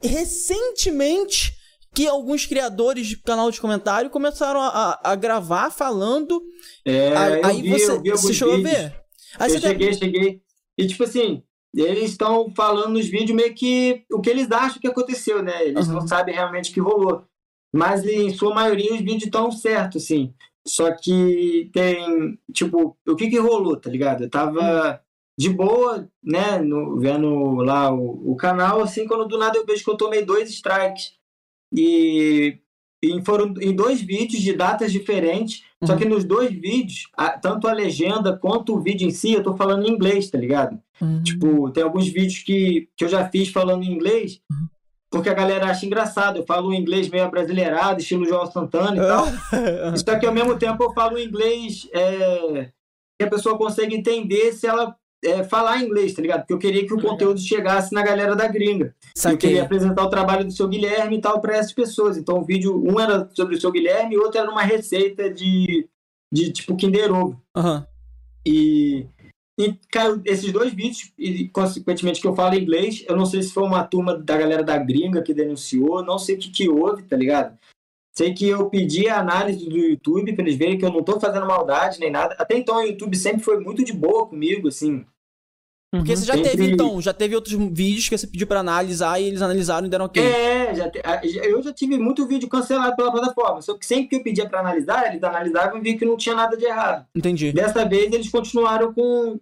Recentemente, 0.00 1.52
que 1.92 2.06
alguns 2.06 2.46
criadores 2.46 3.08
de 3.08 3.16
canal 3.16 3.50
de 3.50 3.60
comentário 3.60 4.08
começaram 4.08 4.60
a, 4.60 4.68
a, 4.68 5.10
a 5.10 5.14
gravar 5.16 5.72
falando. 5.72 6.40
É, 6.84 7.12
aí 7.42 7.60
vi, 7.60 7.70
você, 7.70 7.98
você 7.98 8.32
chegou 8.32 8.54
a 8.54 8.58
ver? 8.58 9.01
Aí 9.38 9.52
eu 9.52 9.60
cheguei, 9.60 9.90
deve... 9.90 9.98
cheguei. 9.98 10.42
E 10.78 10.86
tipo 10.86 11.04
assim, 11.04 11.42
eles 11.74 12.10
estão 12.10 12.52
falando 12.54 12.94
nos 12.94 13.06
vídeos 13.06 13.36
meio 13.36 13.54
que 13.54 14.04
o 14.10 14.20
que 14.20 14.30
eles 14.30 14.50
acham 14.50 14.80
que 14.80 14.88
aconteceu, 14.88 15.42
né? 15.42 15.66
Eles 15.66 15.88
uhum. 15.88 15.94
não 15.94 16.08
sabem 16.08 16.34
realmente 16.34 16.70
o 16.70 16.74
que 16.74 16.80
rolou. 16.80 17.24
Mas 17.74 18.04
em 18.04 18.30
sua 18.30 18.54
maioria 18.54 18.92
os 18.92 19.00
vídeos 19.00 19.24
estão 19.24 19.50
certos, 19.50 20.04
assim. 20.04 20.34
Só 20.66 20.92
que 20.92 21.70
tem, 21.72 22.38
tipo, 22.52 22.96
o 23.06 23.16
que 23.16 23.28
que 23.28 23.38
rolou, 23.38 23.76
tá 23.76 23.90
ligado? 23.90 24.24
Eu 24.24 24.30
tava 24.30 25.02
de 25.38 25.48
boa, 25.48 26.08
né, 26.22 26.58
no, 26.58 26.98
vendo 27.00 27.54
lá 27.56 27.92
o, 27.92 28.32
o 28.32 28.36
canal, 28.36 28.80
assim, 28.80 29.06
quando 29.06 29.26
do 29.26 29.38
nada 29.38 29.58
eu 29.58 29.66
vejo 29.66 29.82
que 29.82 29.90
eu 29.90 29.96
tomei 29.96 30.24
dois 30.24 30.50
strikes. 30.50 31.14
E, 31.74 32.58
e 33.02 33.24
foram 33.24 33.54
em 33.60 33.74
dois 33.74 34.00
vídeos 34.00 34.42
de 34.42 34.52
datas 34.52 34.92
diferentes, 34.92 35.64
uhum. 35.82 35.86
só 35.86 35.96
que 35.96 36.04
nos 36.04 36.24
dois 36.24 36.50
vídeos, 36.50 37.08
a, 37.16 37.30
tanto 37.30 37.68
a 37.68 37.72
legenda 37.72 38.36
quanto 38.36 38.74
o 38.74 38.80
vídeo 38.80 39.06
em 39.06 39.10
si, 39.10 39.32
eu 39.32 39.42
tô 39.42 39.54
falando 39.56 39.86
em 39.86 39.90
inglês, 39.90 40.30
tá 40.30 40.38
ligado? 40.38 40.80
Uhum. 41.00 41.22
Tipo, 41.22 41.70
tem 41.70 41.82
alguns 41.82 42.08
vídeos 42.08 42.42
que, 42.42 42.88
que 42.96 43.04
eu 43.04 43.08
já 43.08 43.28
fiz 43.28 43.48
falando 43.48 43.82
em 43.82 43.92
inglês, 43.92 44.40
uhum 44.50 44.68
porque 45.12 45.28
a 45.28 45.34
galera 45.34 45.66
acha 45.66 45.84
engraçado. 45.84 46.38
Eu 46.38 46.46
falo 46.46 46.72
inglês 46.72 47.10
meio 47.10 47.30
brasileirado, 47.30 48.00
estilo 48.00 48.24
João 48.24 48.50
Santana 48.50 48.96
e 48.96 49.06
tal. 49.06 49.26
Só 49.94 50.18
que 50.18 50.26
ao 50.26 50.32
mesmo 50.32 50.58
tempo 50.58 50.82
eu 50.82 50.92
falo 50.94 51.18
inglês 51.18 51.86
é, 51.92 52.70
que 53.18 53.26
a 53.26 53.30
pessoa 53.30 53.58
consegue 53.58 53.94
entender 53.94 54.52
se 54.52 54.66
ela 54.66 54.96
é, 55.24 55.44
falar 55.44 55.82
inglês, 55.82 56.14
tá 56.14 56.22
ligado? 56.22 56.40
Porque 56.40 56.52
eu 56.52 56.58
queria 56.58 56.86
que 56.86 56.94
o 56.94 57.00
conteúdo 57.00 57.40
chegasse 57.40 57.94
na 57.94 58.02
galera 58.02 58.34
da 58.34 58.48
gringa. 58.48 58.94
Saquei. 59.14 59.34
Eu 59.34 59.38
queria 59.38 59.62
apresentar 59.62 60.04
o 60.04 60.10
trabalho 60.10 60.44
do 60.44 60.52
seu 60.52 60.68
Guilherme 60.68 61.16
e 61.16 61.20
tal 61.20 61.40
para 61.40 61.56
essas 61.56 61.72
pessoas. 61.72 62.16
Então 62.16 62.38
o 62.38 62.44
vídeo, 62.44 62.82
um 62.84 62.98
era 62.98 63.28
sobre 63.34 63.54
o 63.54 63.60
seu 63.60 63.70
Guilherme 63.70 64.14
e 64.14 64.18
outro 64.18 64.40
era 64.40 64.50
uma 64.50 64.62
receita 64.62 65.30
de, 65.30 65.88
de 66.32 66.52
tipo 66.52 66.76
Kinder 66.76 67.12
Ovo. 67.12 67.40
Uhum. 67.56 67.84
E 68.44 69.06
e 69.58 69.78
caiu 69.90 70.20
esses 70.24 70.50
dois 70.50 70.72
vídeos, 70.72 71.12
e 71.18 71.46
consequentemente 71.48 72.20
que 72.20 72.26
eu 72.26 72.34
falo 72.34 72.54
inglês, 72.54 73.04
eu 73.06 73.14
não 73.14 73.26
sei 73.26 73.42
se 73.42 73.52
foi 73.52 73.62
uma 73.62 73.84
turma 73.84 74.18
da 74.18 74.36
galera 74.36 74.64
da 74.64 74.78
gringa 74.78 75.22
que 75.22 75.34
denunciou, 75.34 76.02
não 76.02 76.18
sei 76.18 76.36
o 76.36 76.38
que, 76.38 76.50
que 76.50 76.68
houve, 76.70 77.02
tá 77.02 77.16
ligado? 77.16 77.56
Sei 78.14 78.34
que 78.34 78.48
eu 78.48 78.68
pedi 78.68 79.08
a 79.08 79.20
análise 79.20 79.68
do 79.68 79.76
YouTube 79.76 80.34
para 80.34 80.44
eles 80.44 80.56
verem 80.56 80.78
que 80.78 80.84
eu 80.84 80.92
não 80.92 81.02
tô 81.02 81.18
fazendo 81.20 81.46
maldade 81.46 82.00
nem 82.00 82.10
nada. 82.10 82.34
Até 82.38 82.58
então 82.58 82.76
o 82.76 82.82
YouTube 82.82 83.16
sempre 83.16 83.42
foi 83.42 83.58
muito 83.60 83.84
de 83.84 83.92
boa 83.92 84.26
comigo, 84.26 84.68
assim. 84.68 85.04
Porque 85.94 86.16
você 86.16 86.24
já 86.24 86.32
sempre... 86.32 86.50
teve, 86.50 86.70
então, 86.72 87.02
já 87.02 87.12
teve 87.12 87.34
outros 87.34 87.54
vídeos 87.70 88.08
que 88.08 88.16
você 88.16 88.26
pediu 88.26 88.46
para 88.46 88.60
analisar 88.60 89.20
e 89.20 89.26
eles 89.26 89.42
analisaram 89.42 89.86
e 89.86 89.90
deram 89.90 90.06
ok. 90.06 90.22
É, 90.24 90.74
já 90.74 90.88
te... 90.88 91.02
eu 91.44 91.62
já 91.62 91.70
tive 91.70 91.98
muito 91.98 92.26
vídeo 92.26 92.48
cancelado 92.48 92.96
pela 92.96 93.12
plataforma. 93.12 93.60
Só 93.60 93.76
que 93.76 93.84
sempre 93.84 94.08
que 94.08 94.16
eu 94.16 94.22
pedia 94.22 94.48
para 94.48 94.60
analisar, 94.60 95.06
eles 95.08 95.22
analisavam 95.22 95.78
e 95.78 95.82
viam 95.82 95.98
que 95.98 96.06
não 96.06 96.16
tinha 96.16 96.34
nada 96.34 96.56
de 96.56 96.64
errado. 96.64 97.06
Entendi. 97.14 97.52
Dessa 97.52 97.84
vez 97.84 98.10
eles 98.10 98.30
continuaram 98.30 98.94
com, 98.94 99.38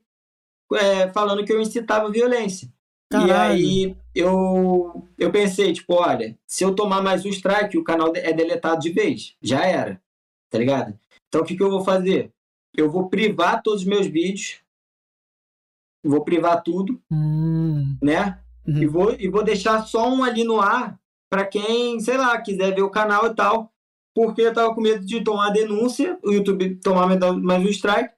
é, 0.75 1.09
falando 1.11 1.45
que 1.45 1.53
eu 1.53 1.61
incitava 1.61 2.11
violência. 2.11 2.69
Caralho. 3.09 3.29
E 3.29 3.33
aí 3.33 3.97
eu, 4.13 5.07
eu 5.17 5.31
pensei, 5.31 5.73
tipo, 5.73 5.95
olha, 5.95 6.37
se 6.49 6.65
eu 6.65 6.75
tomar 6.75 7.01
mais 7.01 7.25
um 7.25 7.29
strike, 7.29 7.79
o 7.79 7.85
canal 7.85 8.13
é 8.17 8.33
deletado 8.33 8.81
de 8.81 8.91
vez. 8.91 9.37
Já 9.41 9.65
era. 9.65 10.03
Tá 10.51 10.59
ligado? 10.59 10.99
Então 11.29 11.43
o 11.43 11.45
que, 11.45 11.57
que 11.57 11.63
eu 11.63 11.71
vou 11.71 11.85
fazer? 11.85 12.33
Eu 12.77 12.91
vou 12.91 13.09
privar 13.09 13.63
todos 13.63 13.83
os 13.83 13.87
meus 13.87 14.09
vídeos. 14.09 14.59
Vou 16.05 16.25
privar 16.25 16.63
tudo. 16.63 17.01
Hum. 17.11 17.97
Né? 18.03 18.39
Uhum. 18.67 18.83
E, 18.83 18.87
vou, 18.87 19.17
e 19.19 19.29
vou 19.29 19.45
deixar 19.45 19.83
só 19.83 20.09
um 20.09 20.23
ali 20.23 20.45
no 20.45 20.61
ar 20.61 20.99
para 21.31 21.45
quem, 21.45 22.01
sei 22.01 22.17
lá, 22.17 22.41
quiser 22.41 22.75
ver 22.75 22.83
o 22.83 22.91
canal 22.91 23.27
e 23.27 23.35
tal. 23.35 23.73
Porque 24.15 24.43
eu 24.43 24.53
tava 24.53 24.75
com 24.75 24.81
medo 24.81 25.07
de 25.07 25.23
tomar 25.23 25.51
denúncia, 25.51 26.19
o 26.25 26.33
YouTube 26.33 26.77
tomar 26.83 27.07
mais 27.07 27.65
um 27.65 27.69
strike 27.69 28.13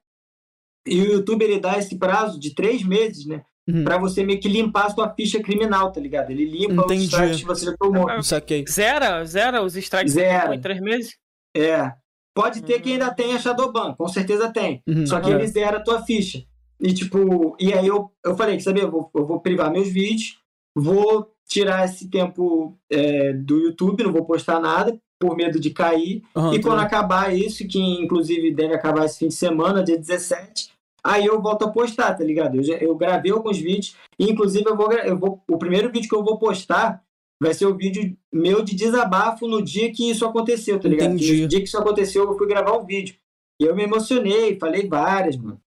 e 0.87 1.01
o 1.01 1.11
YouTube 1.13 1.43
ele 1.43 1.59
dá 1.59 1.77
esse 1.77 1.97
prazo 1.97 2.39
de 2.39 2.53
três 2.53 2.83
meses, 2.83 3.25
né? 3.25 3.43
Uhum. 3.67 3.83
Pra 3.85 3.97
você 3.97 4.23
meio 4.23 4.39
que 4.39 4.49
limpar 4.49 4.87
a 4.87 4.89
sua 4.89 5.13
ficha 5.13 5.41
criminal, 5.41 5.91
tá 5.91 6.01
ligado? 6.01 6.31
Ele 6.31 6.45
limpa 6.45 6.83
Entendi. 6.83 7.05
os 7.05 7.13
strikes 7.13 7.39
que 7.41 7.45
você 7.45 7.65
já 7.67 7.77
tomou. 7.77 8.21
Saquei. 8.21 8.65
Zera? 8.67 9.23
Zera 9.23 9.61
os 9.61 9.75
strikes 9.77 10.13
zera. 10.13 10.53
em 10.53 10.59
três 10.59 10.81
meses? 10.81 11.15
É. 11.55 11.93
Pode 12.35 12.61
ter 12.63 12.75
uhum. 12.75 12.81
que 12.81 12.91
ainda 12.93 13.13
tenha 13.13 13.39
Shadowban, 13.39 13.93
com 13.93 14.07
certeza 14.07 14.51
tem. 14.51 14.81
Uhum. 14.87 15.05
Só 15.05 15.21
que 15.21 15.29
ele 15.29 15.47
zera 15.47 15.77
a 15.77 15.83
tua 15.83 16.03
ficha. 16.03 16.43
E 16.83 16.93
tipo, 16.93 17.55
e 17.57 17.73
aí 17.73 17.87
eu, 17.87 18.11
eu 18.25 18.35
falei, 18.35 18.59
sabia, 18.59 18.83
eu 18.83 18.91
vou, 18.91 19.09
eu 19.15 19.25
vou 19.25 19.39
privar 19.39 19.71
meus 19.71 19.87
vídeos, 19.87 20.37
vou 20.75 21.31
tirar 21.47 21.85
esse 21.85 22.09
tempo 22.09 22.77
é, 22.91 23.31
do 23.31 23.57
YouTube, 23.57 24.03
não 24.03 24.11
vou 24.11 24.25
postar 24.25 24.59
nada, 24.59 24.99
por 25.17 25.37
medo 25.37 25.61
de 25.61 25.69
cair. 25.69 26.21
e 26.53 26.59
quando 26.59 26.79
acabar 26.79 27.33
isso, 27.33 27.65
que 27.65 27.79
inclusive 27.79 28.53
deve 28.53 28.73
acabar 28.73 29.05
esse 29.05 29.19
fim 29.19 29.29
de 29.29 29.33
semana, 29.33 29.81
dia 29.81 29.97
17, 29.97 30.73
aí 31.01 31.25
eu 31.25 31.41
volto 31.41 31.63
a 31.63 31.71
postar, 31.71 32.15
tá 32.15 32.23
ligado? 32.23 32.57
Eu, 32.57 32.63
já, 32.63 32.73
eu 32.75 32.93
gravei 32.95 33.31
alguns 33.31 33.57
vídeos, 33.57 33.95
e 34.19 34.29
inclusive 34.29 34.69
eu 34.69 34.75
vou, 34.75 34.91
eu 34.91 35.17
vou. 35.17 35.41
O 35.49 35.57
primeiro 35.57 35.89
vídeo 35.89 36.09
que 36.09 36.15
eu 36.15 36.23
vou 36.23 36.37
postar 36.37 37.01
vai 37.41 37.53
ser 37.53 37.65
o 37.65 37.75
vídeo 37.77 38.13
meu 38.31 38.61
de 38.61 38.75
desabafo 38.75 39.47
no 39.47 39.61
dia 39.61 39.89
que 39.89 40.09
isso 40.09 40.25
aconteceu, 40.25 40.77
tá 40.77 40.89
ligado? 40.89 41.11
No 41.11 41.17
dia 41.47 41.59
que 41.59 41.67
isso 41.67 41.77
aconteceu, 41.77 42.25
eu 42.25 42.37
fui 42.37 42.47
gravar 42.47 42.77
um 42.77 42.85
vídeo. 42.85 43.15
E 43.61 43.63
eu 43.63 43.73
me 43.73 43.83
emocionei, 43.83 44.59
falei 44.59 44.85
várias, 44.85 45.37
mano. 45.37 45.62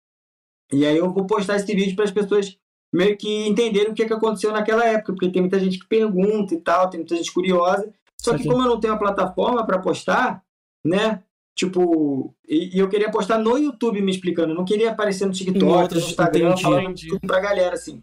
E 0.73 0.85
aí 0.85 0.97
eu 0.97 1.13
vou 1.13 1.27
postar 1.27 1.57
esse 1.57 1.75
vídeo 1.75 1.95
para 1.95 2.05
as 2.05 2.11
pessoas 2.11 2.57
meio 2.93 3.17
que 3.17 3.47
entenderem 3.47 3.91
o 3.91 3.95
que, 3.95 4.07
que 4.07 4.13
aconteceu 4.13 4.53
naquela 4.53 4.85
época, 4.85 5.13
porque 5.13 5.31
tem 5.31 5.43
muita 5.43 5.61
gente 5.61 5.79
que 5.79 5.87
pergunta 5.87 6.55
e 6.55 6.61
tal, 6.61 6.89
tem 6.89 7.01
muita 7.01 7.17
gente 7.17 7.33
curiosa. 7.33 7.93
Só 8.21 8.37
que 8.37 8.47
como 8.49 8.63
eu 8.63 8.69
não 8.69 8.81
tenho 8.81 8.95
uma 8.95 8.99
plataforma 8.99 9.65
para 9.65 9.79
postar, 9.79 10.43
né? 10.85 11.23
Tipo, 11.55 12.35
e, 12.47 12.77
e, 12.77 12.79
eu 12.79 12.89
queria 12.89 13.11
postar 13.11 13.39
no 13.39 13.57
YouTube 13.57 14.03
me 14.03 14.11
explicando, 14.11 14.53
eu 14.53 14.57
não 14.57 14.65
queria 14.65 14.91
aparecer 14.91 15.25
no 15.25 15.33
TikTok, 15.33 15.95
no 15.95 16.01
Instagram, 16.01 16.49
entendi. 16.51 16.63
falando 16.63 16.95
tudo 16.95 17.21
pra 17.21 17.41
galera, 17.41 17.75
assim. 17.75 18.03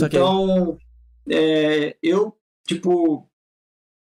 Então, 0.00 0.78
é, 1.28 1.96
eu, 2.02 2.36
tipo, 2.66 3.28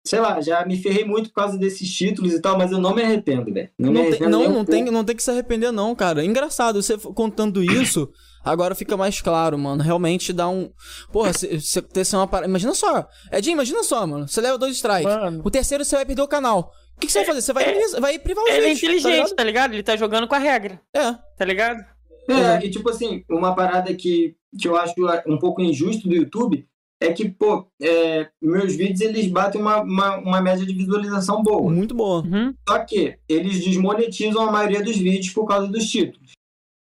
sei 0.07 0.19
lá, 0.19 0.39
já 0.41 0.65
me 0.65 0.77
ferrei 0.77 1.03
muito 1.03 1.29
por 1.29 1.35
causa 1.35 1.57
desses 1.57 1.91
títulos 1.93 2.33
e 2.33 2.41
tal, 2.41 2.57
mas 2.57 2.71
eu 2.71 2.79
não 2.79 2.95
me 2.95 3.03
arrependo, 3.03 3.53
velho. 3.53 3.69
Não, 3.77 3.91
não, 3.91 4.11
tem, 4.11 4.19
não, 4.21 4.49
não, 4.49 4.65
tem, 4.65 4.85
não 4.85 5.03
tem 5.03 5.15
que 5.15 5.23
se 5.23 5.29
arrepender, 5.29 5.71
não, 5.71 5.93
cara. 5.93 6.23
Engraçado, 6.23 6.81
você 6.81 6.97
contando 6.97 7.63
isso, 7.63 8.09
agora 8.43 8.73
fica 8.73 8.95
mais 8.95 9.21
claro, 9.21 9.57
mano. 9.57 9.83
Realmente 9.83 10.31
dá 10.31 10.47
um. 10.47 10.71
Porra, 11.11 11.33
você 11.33 11.81
ter 11.81 12.03
uma 12.13 12.27
parada. 12.27 12.49
Imagina 12.49 12.73
só. 12.73 13.07
Edinho, 13.31 13.55
imagina 13.55 13.83
só, 13.83 14.07
mano. 14.07 14.27
Você 14.27 14.41
leva 14.41 14.57
dois 14.57 14.75
strikes. 14.75 15.11
O 15.43 15.51
terceiro 15.51 15.83
você 15.83 15.95
vai 15.95 16.05
perder 16.05 16.21
o 16.21 16.27
canal. 16.27 16.71
O 16.95 16.99
que, 16.99 17.05
que, 17.05 17.13
você 17.13 17.19
vai 17.19 17.27
fazer? 17.27 17.41
Você 17.41 17.53
vai, 17.53 17.63
é, 17.63 17.99
vai 17.99 18.19
privar 18.19 18.43
os 18.43 18.49
Ele 18.49 18.65
é 18.65 18.73
inteligente, 18.73 19.29
tá, 19.29 19.35
tá, 19.35 19.43
ligado? 19.43 19.73
Ele 19.73 19.83
tá 19.83 19.95
jogando 19.95 20.27
com 20.27 20.33
a 20.33 20.39
regra. 20.39 20.81
É. 20.91 21.13
Tá 21.37 21.45
ligado? 21.45 21.79
É, 22.27 22.33
uhum. 22.33 22.61
e 22.63 22.69
tipo 22.71 22.89
assim, 22.89 23.23
uma 23.29 23.55
parada 23.55 23.93
que, 23.93 24.35
que 24.59 24.67
eu 24.67 24.75
acho 24.75 24.93
um 25.27 25.37
pouco 25.37 25.61
injusto 25.61 26.09
do 26.09 26.15
YouTube 26.15 26.67
é 26.99 27.13
que, 27.13 27.29
pô, 27.29 27.67
é, 27.81 28.29
meus 28.41 28.75
vídeos 28.75 29.01
eles 29.01 29.27
batem 29.27 29.61
uma, 29.61 29.81
uma, 29.81 30.17
uma, 30.17 30.41
média 30.41 30.65
de 30.65 30.73
visualização 30.73 31.43
boa. 31.43 31.71
Muito 31.71 31.93
boa. 31.93 32.23
Uhum. 32.23 32.53
Só 32.67 32.79
que 32.79 33.17
eles 33.29 33.63
desmonetizam 33.63 34.47
a 34.47 34.51
maioria 34.51 34.83
dos 34.83 34.97
vídeos 34.97 35.33
por 35.33 35.45
causa 35.45 35.67
dos 35.67 35.85
títulos. 35.89 36.31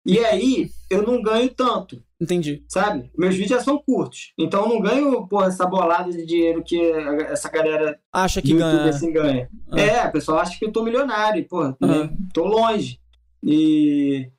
E 0.06 0.18
aí, 0.18 0.70
eu 0.90 1.02
não 1.02 1.22
ganho 1.22 1.48
tanto. 1.48 2.02
Entendi. 2.20 2.62
Sabe? 2.68 3.10
Meus 3.16 3.34
vídeos 3.34 3.58
já 3.58 3.60
são 3.60 3.78
curtos. 3.78 4.32
Então 4.38 4.64
eu 4.64 4.68
não 4.68 4.80
ganho, 4.80 5.26
pô, 5.26 5.42
essa 5.42 5.66
bolada 5.66 6.10
de 6.10 6.26
dinheiro 6.26 6.62
que 6.62 6.78
essa 7.28 7.48
galera 7.48 7.98
acha 8.12 8.42
que 8.42 8.54
ganha. 8.54 8.90
assim 8.90 9.12
ganha. 9.12 9.48
Ah. 9.70 9.80
É, 9.80 10.08
o 10.08 10.12
pessoal 10.12 10.38
acha 10.38 10.58
que 10.58 10.64
eu 10.66 10.72
tô 10.72 10.82
milionário, 10.82 11.46
pô, 11.48 11.62
ah. 11.62 11.76
tô 12.32 12.44
longe. 12.44 13.00
E 13.42 14.30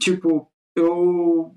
tipo, 0.00 0.50
eu 0.76 1.54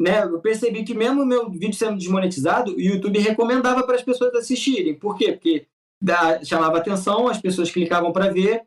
né, 0.00 0.24
eu 0.24 0.40
percebi 0.40 0.82
que 0.82 0.94
mesmo 0.94 1.22
o 1.22 1.26
meu 1.26 1.50
vídeo 1.50 1.74
sendo 1.74 1.98
desmonetizado, 1.98 2.74
o 2.74 2.80
YouTube 2.80 3.18
recomendava 3.18 3.82
para 3.82 3.96
as 3.96 4.02
pessoas 4.02 4.34
assistirem. 4.34 4.94
Por 4.94 5.14
quê? 5.14 5.32
Porque 5.32 5.66
da, 6.00 6.42
chamava 6.42 6.78
atenção, 6.78 7.28
as 7.28 7.38
pessoas 7.38 7.70
clicavam 7.70 8.10
para 8.10 8.32
ver 8.32 8.62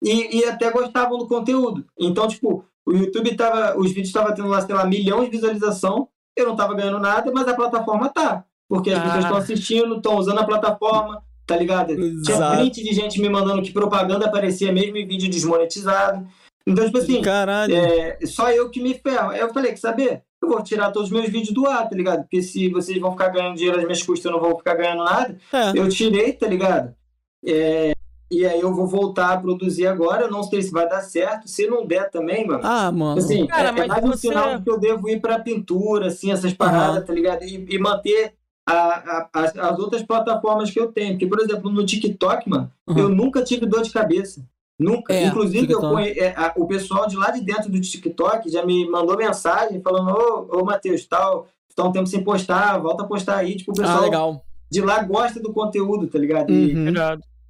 e, 0.00 0.38
e 0.38 0.44
até 0.44 0.70
gostavam 0.70 1.18
do 1.18 1.26
conteúdo. 1.26 1.84
Então, 1.98 2.28
tipo, 2.28 2.64
o 2.86 2.92
YouTube 2.92 3.34
tava, 3.34 3.76
os 3.76 3.88
vídeos 3.88 4.08
estavam 4.08 4.32
tendo 4.32 4.46
lá, 4.46 4.60
sei 4.60 4.76
lá, 4.76 4.86
milhões 4.86 5.24
de 5.24 5.32
visualização, 5.32 6.08
eu 6.36 6.46
não 6.46 6.52
estava 6.52 6.74
ganhando 6.74 7.00
nada, 7.00 7.32
mas 7.34 7.48
a 7.48 7.54
plataforma 7.54 8.08
tá. 8.08 8.44
Porque 8.68 8.90
as 8.92 8.98
ah. 8.98 9.02
pessoas 9.02 9.24
estão 9.24 9.36
assistindo, 9.38 9.96
estão 9.96 10.16
usando 10.16 10.38
a 10.38 10.44
plataforma, 10.44 11.20
tá 11.44 11.56
ligado? 11.56 11.94
Exato. 11.94 12.22
Tinha 12.22 12.50
print 12.52 12.84
de 12.84 12.94
gente 12.94 13.20
me 13.20 13.28
mandando 13.28 13.60
que 13.60 13.72
propaganda 13.72 14.26
aparecia 14.26 14.70
mesmo 14.70 14.96
em 14.96 15.06
vídeo 15.06 15.28
desmonetizado. 15.28 16.28
Então, 16.64 16.84
tipo 16.84 16.98
assim, 16.98 17.22
é, 17.72 18.18
só 18.24 18.52
eu 18.52 18.70
que 18.70 18.80
me 18.80 18.94
ferro. 18.94 19.30
Aí 19.30 19.40
eu 19.40 19.52
falei, 19.52 19.72
que 19.72 19.80
saber? 19.80 20.22
Eu 20.46 20.50
vou 20.50 20.62
tirar 20.62 20.92
todos 20.92 21.08
os 21.10 21.12
meus 21.12 21.28
vídeos 21.28 21.52
do 21.52 21.66
ar, 21.66 21.88
tá 21.88 21.96
ligado? 21.96 22.20
Porque 22.20 22.40
se 22.40 22.68
vocês 22.68 22.98
vão 23.00 23.10
ficar 23.10 23.28
ganhando 23.28 23.56
dinheiro 23.56 23.78
às 23.78 23.84
minhas 23.84 24.02
custas, 24.02 24.24
eu 24.24 24.32
não 24.32 24.40
vou 24.40 24.56
ficar 24.56 24.74
ganhando 24.74 25.04
nada. 25.04 25.36
É. 25.52 25.78
Eu 25.78 25.88
tirei, 25.88 26.32
tá 26.32 26.46
ligado? 26.46 26.94
É, 27.44 27.92
e 28.30 28.46
aí 28.46 28.60
eu 28.60 28.72
vou 28.72 28.86
voltar 28.86 29.32
a 29.32 29.40
produzir 29.40 29.88
agora. 29.88 30.22
Eu 30.22 30.30
não 30.30 30.44
sei 30.44 30.62
se 30.62 30.70
vai 30.70 30.88
dar 30.88 31.00
certo. 31.00 31.48
Se 31.48 31.66
não 31.66 31.84
der 31.84 32.10
também, 32.10 32.46
mano. 32.46 32.60
Ah, 32.62 32.92
mano. 32.92 33.18
Assim, 33.18 33.46
Cara, 33.48 33.68
é, 33.68 33.84
é 33.84 33.86
mais 33.86 34.02
você... 34.02 34.28
um 34.28 34.30
sinal 34.30 34.62
que 34.62 34.70
eu 34.70 34.78
devo 34.78 35.08
ir 35.08 35.20
pra 35.20 35.40
pintura, 35.40 36.06
assim, 36.06 36.30
essas 36.30 36.54
paradas, 36.54 37.00
uhum. 37.00 37.06
tá 37.06 37.12
ligado? 37.12 37.42
E, 37.42 37.66
e 37.68 37.78
manter 37.78 38.34
a, 38.64 38.74
a, 38.74 39.28
as, 39.32 39.56
as, 39.56 39.78
outras 39.80 40.02
plataformas 40.04 40.70
que 40.70 40.78
eu 40.78 40.92
tenho. 40.92 41.12
Porque, 41.12 41.26
por 41.26 41.40
exemplo, 41.40 41.70
no 41.70 41.84
TikTok, 41.84 42.48
mano, 42.48 42.70
uhum. 42.86 42.98
eu 42.98 43.08
nunca 43.08 43.42
tive 43.42 43.66
dor 43.66 43.82
de 43.82 43.90
cabeça. 43.90 44.44
Nunca. 44.78 45.12
É, 45.12 45.26
Inclusive, 45.26 45.72
eu 45.72 45.80
conhe... 45.80 46.10
é, 46.10 46.34
a, 46.36 46.52
o 46.56 46.66
pessoal 46.66 47.06
de 47.08 47.16
lá 47.16 47.30
de 47.30 47.40
dentro 47.40 47.70
do 47.70 47.80
TikTok 47.80 48.50
já 48.50 48.64
me 48.64 48.88
mandou 48.88 49.16
mensagem 49.16 49.80
falando: 49.80 50.10
Ô, 50.10 50.60
ô 50.60 50.64
Matheus, 50.64 51.06
tal, 51.06 51.46
tá 51.74 51.84
um 51.84 51.92
tempo 51.92 52.06
sem 52.06 52.22
postar, 52.22 52.78
volta 52.78 53.02
a 53.02 53.06
postar 53.06 53.36
aí. 53.36 53.56
Tipo, 53.56 53.72
o 53.72 53.74
pessoal 53.74 53.98
ah, 53.98 54.02
legal. 54.02 54.44
de 54.70 54.80
lá 54.82 55.02
gosta 55.02 55.40
do 55.40 55.52
conteúdo, 55.52 56.06
tá 56.06 56.18
ligado? 56.18 56.52
E, 56.52 56.74
uhum. 56.74 56.94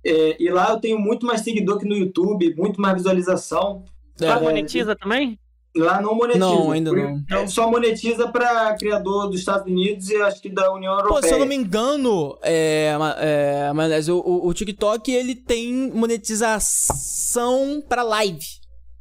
é, 0.04 0.36
e 0.40 0.48
lá 0.50 0.70
eu 0.70 0.80
tenho 0.80 0.98
muito 0.98 1.26
mais 1.26 1.40
seguidor 1.40 1.78
que 1.78 1.88
no 1.88 1.96
YouTube, 1.96 2.54
muito 2.56 2.80
mais 2.80 2.94
visualização. 2.94 3.84
É. 4.20 4.26
Lá 4.26 4.40
monetiza 4.40 4.94
também? 4.94 5.38
Lá 5.76 6.00
não 6.00 6.14
monetiza. 6.14 6.44
Não, 6.46 6.70
ainda 6.72 6.90
não. 6.90 7.22
É, 7.30 7.46
só 7.46 7.70
monetiza 7.70 8.26
para 8.28 8.74
criador 8.76 9.28
dos 9.28 9.40
Estados 9.40 9.70
Unidos 9.70 10.08
e 10.08 10.16
acho 10.16 10.40
que 10.40 10.48
da 10.48 10.72
União 10.72 10.92
Europeia. 10.92 11.20
Pô, 11.20 11.26
se 11.26 11.34
eu 11.34 11.38
não 11.38 11.46
me 11.46 11.54
engano, 11.54 12.38
é, 12.42 12.96
é, 13.18 13.72
mas 13.74 14.08
o, 14.08 14.18
o, 14.18 14.54
TikTok 14.54 15.12
ele 15.12 15.34
tem 15.34 15.92
monetização 15.92 17.82
para 17.86 18.02
live. 18.02 18.46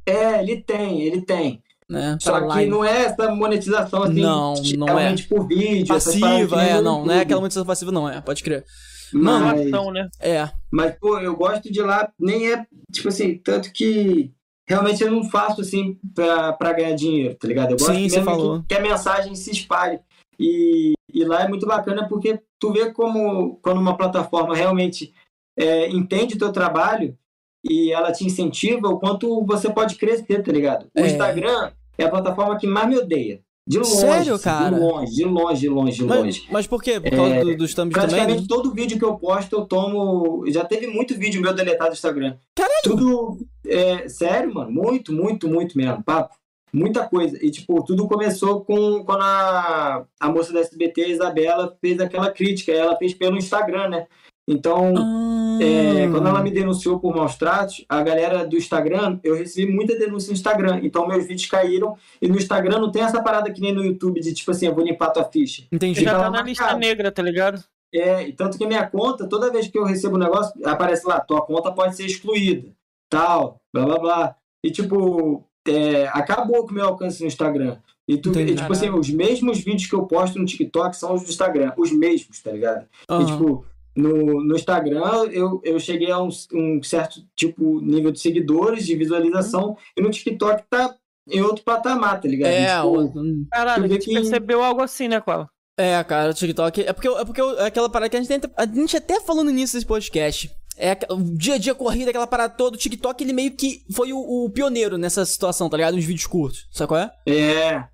É, 0.04 0.42
ele 0.42 0.60
tem, 0.60 1.00
ele 1.00 1.22
tem. 1.22 1.62
Né, 1.88 2.18
Só 2.20 2.40
que 2.40 2.46
live. 2.46 2.70
não 2.70 2.84
é 2.84 3.04
essa 3.04 3.30
monetização 3.32 4.02
assim, 4.02 4.20
não, 4.20 4.54
não 4.76 4.86
realmente 4.86 5.22
é. 5.24 5.26
por 5.28 5.46
vídeo. 5.46 5.86
Passiva, 5.86 6.62
é, 6.62 6.82
não, 6.82 7.06
não 7.06 7.14
é 7.14 7.20
aquela 7.20 7.40
monetização 7.40 7.66
passiva, 7.66 7.90
não, 7.90 8.08
é, 8.08 8.20
pode 8.20 8.42
crer. 8.42 8.64
Mas, 9.12 9.70
Mano, 9.70 9.92
né? 9.92 10.08
É. 10.20 10.50
Mas, 10.70 10.96
pô, 10.98 11.18
eu 11.18 11.36
gosto 11.36 11.72
de 11.72 11.80
lá, 11.80 12.10
nem 12.18 12.52
é, 12.52 12.66
tipo 12.92 13.08
assim, 13.08 13.38
tanto 13.38 13.72
que 13.72 14.32
realmente 14.68 15.02
eu 15.02 15.10
não 15.10 15.24
faço 15.24 15.60
assim 15.60 15.98
pra 16.14 16.72
ganhar 16.72 16.94
dinheiro, 16.94 17.34
tá 17.34 17.46
ligado? 17.46 17.70
Eu 17.70 17.78
gosto 17.78 17.94
Sim, 17.94 18.02
mesmo 18.02 18.24
falou. 18.24 18.60
Que, 18.62 18.68
que, 18.68 18.74
a 18.74 18.80
mensagem 18.80 19.34
se 19.34 19.50
espalhe. 19.50 20.00
E, 20.38 20.92
e 21.12 21.24
lá 21.24 21.44
é 21.44 21.48
muito 21.48 21.66
bacana 21.66 22.06
porque 22.08 22.40
tu 22.58 22.72
vê 22.72 22.92
como 22.92 23.56
quando 23.62 23.80
uma 23.80 23.96
plataforma 23.96 24.54
realmente 24.54 25.14
é, 25.56 25.88
entende 25.88 26.34
o 26.34 26.38
teu 26.38 26.52
trabalho 26.52 27.16
e 27.64 27.92
ela 27.92 28.12
te 28.12 28.24
incentiva, 28.24 28.88
o 28.88 28.98
quanto 28.98 29.44
você 29.44 29.72
pode 29.72 29.96
crescer, 29.96 30.42
tá 30.42 30.52
ligado? 30.52 30.86
O 30.94 31.00
é. 31.00 31.06
Instagram 31.06 31.72
é 31.98 32.04
a 32.04 32.10
plataforma 32.10 32.58
que 32.58 32.66
mais 32.66 32.88
me 32.88 32.98
odeia. 32.98 33.40
De 33.66 33.78
longe. 33.78 33.96
Sério, 33.96 34.38
cara? 34.38 34.76
De 34.76 34.80
longe, 34.80 35.12
de 35.12 35.24
longe, 35.24 35.60
de 35.60 35.68
longe, 35.68 35.96
de 35.96 36.04
longe. 36.04 36.40
Mas, 36.42 36.52
mas 36.52 36.66
por 36.68 36.80
quê? 36.80 37.00
Por 37.00 37.10
causa 37.10 37.34
é, 37.34 37.40
do, 37.42 37.56
dos 37.56 37.74
thumbs 37.74 37.92
praticamente 37.92 37.94
também? 37.94 38.36
Praticamente 38.36 38.48
todo 38.48 38.72
vídeo 38.72 38.98
que 38.98 39.04
eu 39.04 39.18
posto, 39.18 39.56
eu 39.56 39.64
tomo. 39.64 40.44
Já 40.48 40.64
teve 40.64 40.86
muito 40.86 41.18
vídeo 41.18 41.42
meu 41.42 41.52
deletado 41.52 41.90
do 41.90 41.94
Instagram. 41.94 42.36
Caralho! 42.54 42.82
Tudo. 42.84 43.38
É, 43.66 44.08
sério, 44.08 44.54
mano. 44.54 44.70
Muito, 44.70 45.12
muito, 45.12 45.48
muito 45.48 45.76
mesmo. 45.76 46.02
Papo. 46.04 46.36
Muita 46.72 47.08
coisa. 47.08 47.36
E, 47.44 47.50
tipo, 47.50 47.82
tudo 47.82 48.06
começou 48.06 48.64
com 48.64 49.04
quando 49.04 49.22
a, 49.22 50.04
a 50.20 50.28
moça 50.28 50.52
da 50.52 50.60
SBT, 50.60 51.02
a 51.02 51.08
Isabela, 51.08 51.76
fez 51.80 51.98
aquela 51.98 52.30
crítica. 52.30 52.70
Ela 52.70 52.96
fez 52.96 53.14
pelo 53.14 53.36
Instagram, 53.36 53.88
né? 53.88 54.06
Então, 54.48 54.94
ah. 54.96 55.58
é, 55.60 56.08
quando 56.08 56.28
ela 56.28 56.42
me 56.42 56.50
denunciou 56.50 57.00
por 57.00 57.14
maus 57.14 57.34
tratos, 57.34 57.84
a 57.88 58.02
galera 58.02 58.46
do 58.46 58.56
Instagram, 58.56 59.18
eu 59.24 59.34
recebi 59.34 59.72
muita 59.72 59.98
denúncia 59.98 60.28
no 60.28 60.34
Instagram. 60.34 60.80
Então, 60.82 61.08
meus 61.08 61.26
vídeos 61.26 61.48
caíram. 61.48 61.96
E 62.22 62.28
no 62.28 62.36
Instagram 62.36 62.78
não 62.78 62.92
tem 62.92 63.02
essa 63.02 63.22
parada 63.22 63.50
que 63.50 63.60
nem 63.60 63.72
no 63.72 63.84
YouTube 63.84 64.20
de 64.20 64.32
tipo 64.32 64.50
assim, 64.52 64.66
eu 64.66 64.74
vou 64.74 64.84
limpar 64.84 65.10
tua 65.10 65.24
ficha. 65.24 65.64
Entendi. 65.72 66.04
Já 66.04 66.18
tá 66.18 66.30
na 66.30 66.42
lista 66.42 66.76
negra, 66.76 67.10
tá 67.10 67.22
ligado? 67.22 67.62
É, 67.92 68.30
tanto 68.32 68.58
que 68.58 68.66
minha 68.66 68.86
conta, 68.86 69.26
toda 69.26 69.50
vez 69.50 69.68
que 69.68 69.78
eu 69.78 69.84
recebo 69.84 70.16
um 70.16 70.20
negócio, 70.20 70.52
aparece 70.64 71.06
lá, 71.06 71.20
tua 71.20 71.40
conta 71.40 71.72
pode 71.72 71.96
ser 71.96 72.04
excluída, 72.04 72.68
tal, 73.08 73.60
blá 73.72 73.84
blá 73.84 73.98
blá. 73.98 74.36
E 74.62 74.70
tipo, 74.70 75.44
é, 75.66 76.06
acabou 76.08 76.64
com 76.64 76.72
o 76.72 76.74
meu 76.74 76.84
alcance 76.84 77.20
no 77.20 77.26
Instagram. 77.26 77.78
E, 78.08 78.18
tu, 78.18 78.38
e, 78.38 78.54
tipo 78.54 78.72
assim, 78.72 78.88
os 78.90 79.10
mesmos 79.10 79.58
vídeos 79.58 79.88
que 79.88 79.94
eu 79.94 80.06
posto 80.06 80.38
no 80.38 80.44
TikTok 80.44 80.96
são 80.96 81.14
os 81.14 81.24
do 81.24 81.30
Instagram, 81.30 81.72
os 81.76 81.90
mesmos, 81.90 82.40
tá 82.40 82.52
ligado? 82.52 82.86
Uhum. 83.10 83.20
E 83.20 83.26
tipo, 83.26 83.66
no, 83.96 84.44
no 84.44 84.54
Instagram, 84.54 85.24
eu, 85.32 85.60
eu 85.64 85.80
cheguei 85.80 86.10
a 86.10 86.20
um, 86.22 86.28
um 86.52 86.82
certo 86.82 87.22
tipo 87.34 87.80
nível 87.80 88.12
de 88.12 88.20
seguidores, 88.20 88.86
de 88.86 88.94
visualização, 88.94 89.70
hum. 89.70 89.76
e 89.96 90.02
no 90.02 90.10
TikTok 90.10 90.64
tá 90.68 90.94
em 91.28 91.40
outro 91.40 91.64
patamar, 91.64 92.20
tá 92.20 92.28
ligado? 92.28 92.50
É, 92.50 92.76
tipo, 92.76 93.20
o... 93.20 93.46
Caralho, 93.50 93.84
a 93.84 93.88
gente 93.88 94.04
que... 94.04 94.12
percebeu 94.12 94.62
algo 94.62 94.82
assim, 94.82 95.08
né, 95.08 95.20
Qual? 95.20 95.48
É, 95.78 96.02
cara, 96.04 96.30
o 96.30 96.34
TikTok. 96.34 96.82
É 96.82 96.92
porque, 96.92 97.08
é 97.08 97.24
porque 97.24 97.40
é 97.40 97.66
aquela 97.66 97.90
parada 97.90 98.08
que 98.08 98.16
a 98.16 98.20
gente 98.20 98.28
tenta. 98.28 98.50
A 98.56 98.64
gente 98.64 98.96
até 98.96 99.20
falou 99.20 99.44
no 99.44 99.50
início 99.50 99.76
desse 99.76 99.86
podcast. 99.86 100.50
É 100.78 100.96
o 101.10 101.22
dia 101.22 101.54
a 101.54 101.58
dia 101.58 101.74
corrida, 101.74 102.10
aquela 102.10 102.26
parada 102.26 102.54
toda. 102.54 102.76
O 102.76 102.80
TikTok, 102.80 103.22
ele 103.22 103.32
meio 103.32 103.50
que 103.50 103.82
foi 103.92 104.12
o, 104.12 104.18
o 104.18 104.50
pioneiro 104.50 104.96
nessa 104.96 105.24
situação, 105.26 105.68
tá 105.68 105.76
ligado? 105.76 105.94
Nos 105.94 106.04
vídeos 106.04 106.26
curtos. 106.26 106.66
Sabe 106.70 106.88
qual 106.88 107.00
é? 107.00 107.10
É. 107.26 107.84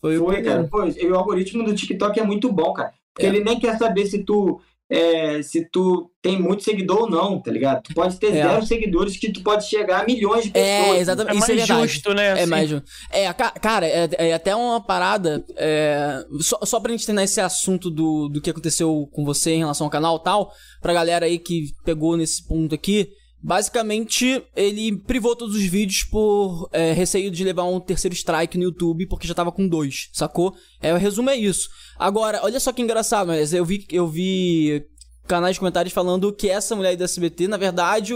Foi, 0.00 0.18
foi 0.18 0.42
cara. 0.42 0.64
Pô, 0.64 0.84
e 0.84 1.06
o 1.06 1.14
algoritmo 1.14 1.64
do 1.64 1.74
TikTok 1.74 2.18
é 2.18 2.24
muito 2.24 2.50
bom, 2.50 2.72
cara. 2.72 2.92
Porque 3.14 3.26
é. 3.26 3.28
ele 3.28 3.44
nem 3.44 3.60
quer 3.60 3.78
saber 3.78 4.06
se 4.06 4.24
tu 4.24 4.60
é, 4.90 5.40
se 5.40 5.64
tu 5.70 6.10
tem 6.20 6.40
muito 6.40 6.64
seguidor 6.64 7.02
ou 7.02 7.10
não, 7.10 7.40
tá 7.40 7.50
ligado? 7.50 7.82
Tu 7.84 7.94
pode 7.94 8.18
ter 8.18 8.34
é. 8.34 8.42
zero 8.42 8.66
seguidores 8.66 9.16
que 9.16 9.32
tu 9.32 9.40
pode 9.40 9.64
chegar 9.68 10.02
a 10.02 10.04
milhões 10.04 10.44
de 10.44 10.50
é, 10.52 10.78
pessoas. 10.78 10.96
É, 10.96 11.00
exatamente. 11.00 11.34
É 11.34 11.38
Isso 11.38 11.48
mais 11.48 11.60
é 11.60 11.86
justo, 11.86 12.14
né? 12.14 12.32
Assim. 12.32 12.42
É 12.42 12.46
mais 12.46 12.68
justo. 12.68 12.90
É, 13.10 13.32
cara, 13.32 13.86
é, 13.86 14.08
é, 14.18 14.32
até 14.34 14.54
uma 14.54 14.80
parada. 14.80 15.44
É, 15.56 16.24
só, 16.40 16.58
só 16.64 16.80
pra 16.80 16.90
gente 16.90 17.06
ter 17.06 17.16
esse 17.22 17.40
assunto 17.40 17.88
do, 17.88 18.28
do 18.28 18.40
que 18.40 18.50
aconteceu 18.50 19.08
com 19.12 19.24
você 19.24 19.52
em 19.52 19.60
relação 19.60 19.86
ao 19.86 19.90
canal 19.90 20.16
e 20.16 20.24
tal, 20.24 20.52
pra 20.82 20.92
galera 20.92 21.26
aí 21.26 21.38
que 21.38 21.70
pegou 21.84 22.16
nesse 22.16 22.46
ponto 22.46 22.74
aqui. 22.74 23.08
Basicamente, 23.42 24.44
ele 24.54 24.96
privou 24.98 25.34
todos 25.34 25.56
os 25.56 25.64
vídeos 25.64 26.02
por 26.04 26.68
é, 26.72 26.92
receio 26.92 27.30
de 27.30 27.42
levar 27.42 27.64
um 27.64 27.80
terceiro 27.80 28.14
strike 28.14 28.58
no 28.58 28.64
YouTube, 28.64 29.06
porque 29.06 29.26
já 29.26 29.34
tava 29.34 29.50
com 29.50 29.66
dois, 29.66 30.10
sacou? 30.12 30.54
É, 30.80 30.92
o 30.92 30.98
resumo 30.98 31.30
é 31.30 31.36
isso. 31.36 31.68
Agora, 31.98 32.40
olha 32.42 32.60
só 32.60 32.72
que 32.72 32.82
engraçado, 32.82 33.28
mas 33.28 33.54
eu 33.54 33.64
vi, 33.64 33.86
eu 33.90 34.06
vi 34.06 34.84
canais 35.26 35.54
de 35.54 35.60
comentários 35.60 35.94
falando 35.94 36.32
que 36.32 36.50
essa 36.50 36.76
mulher 36.76 36.90
aí 36.90 36.96
da 36.96 37.04
SBT, 37.04 37.48
na 37.48 37.56
verdade, 37.56 38.14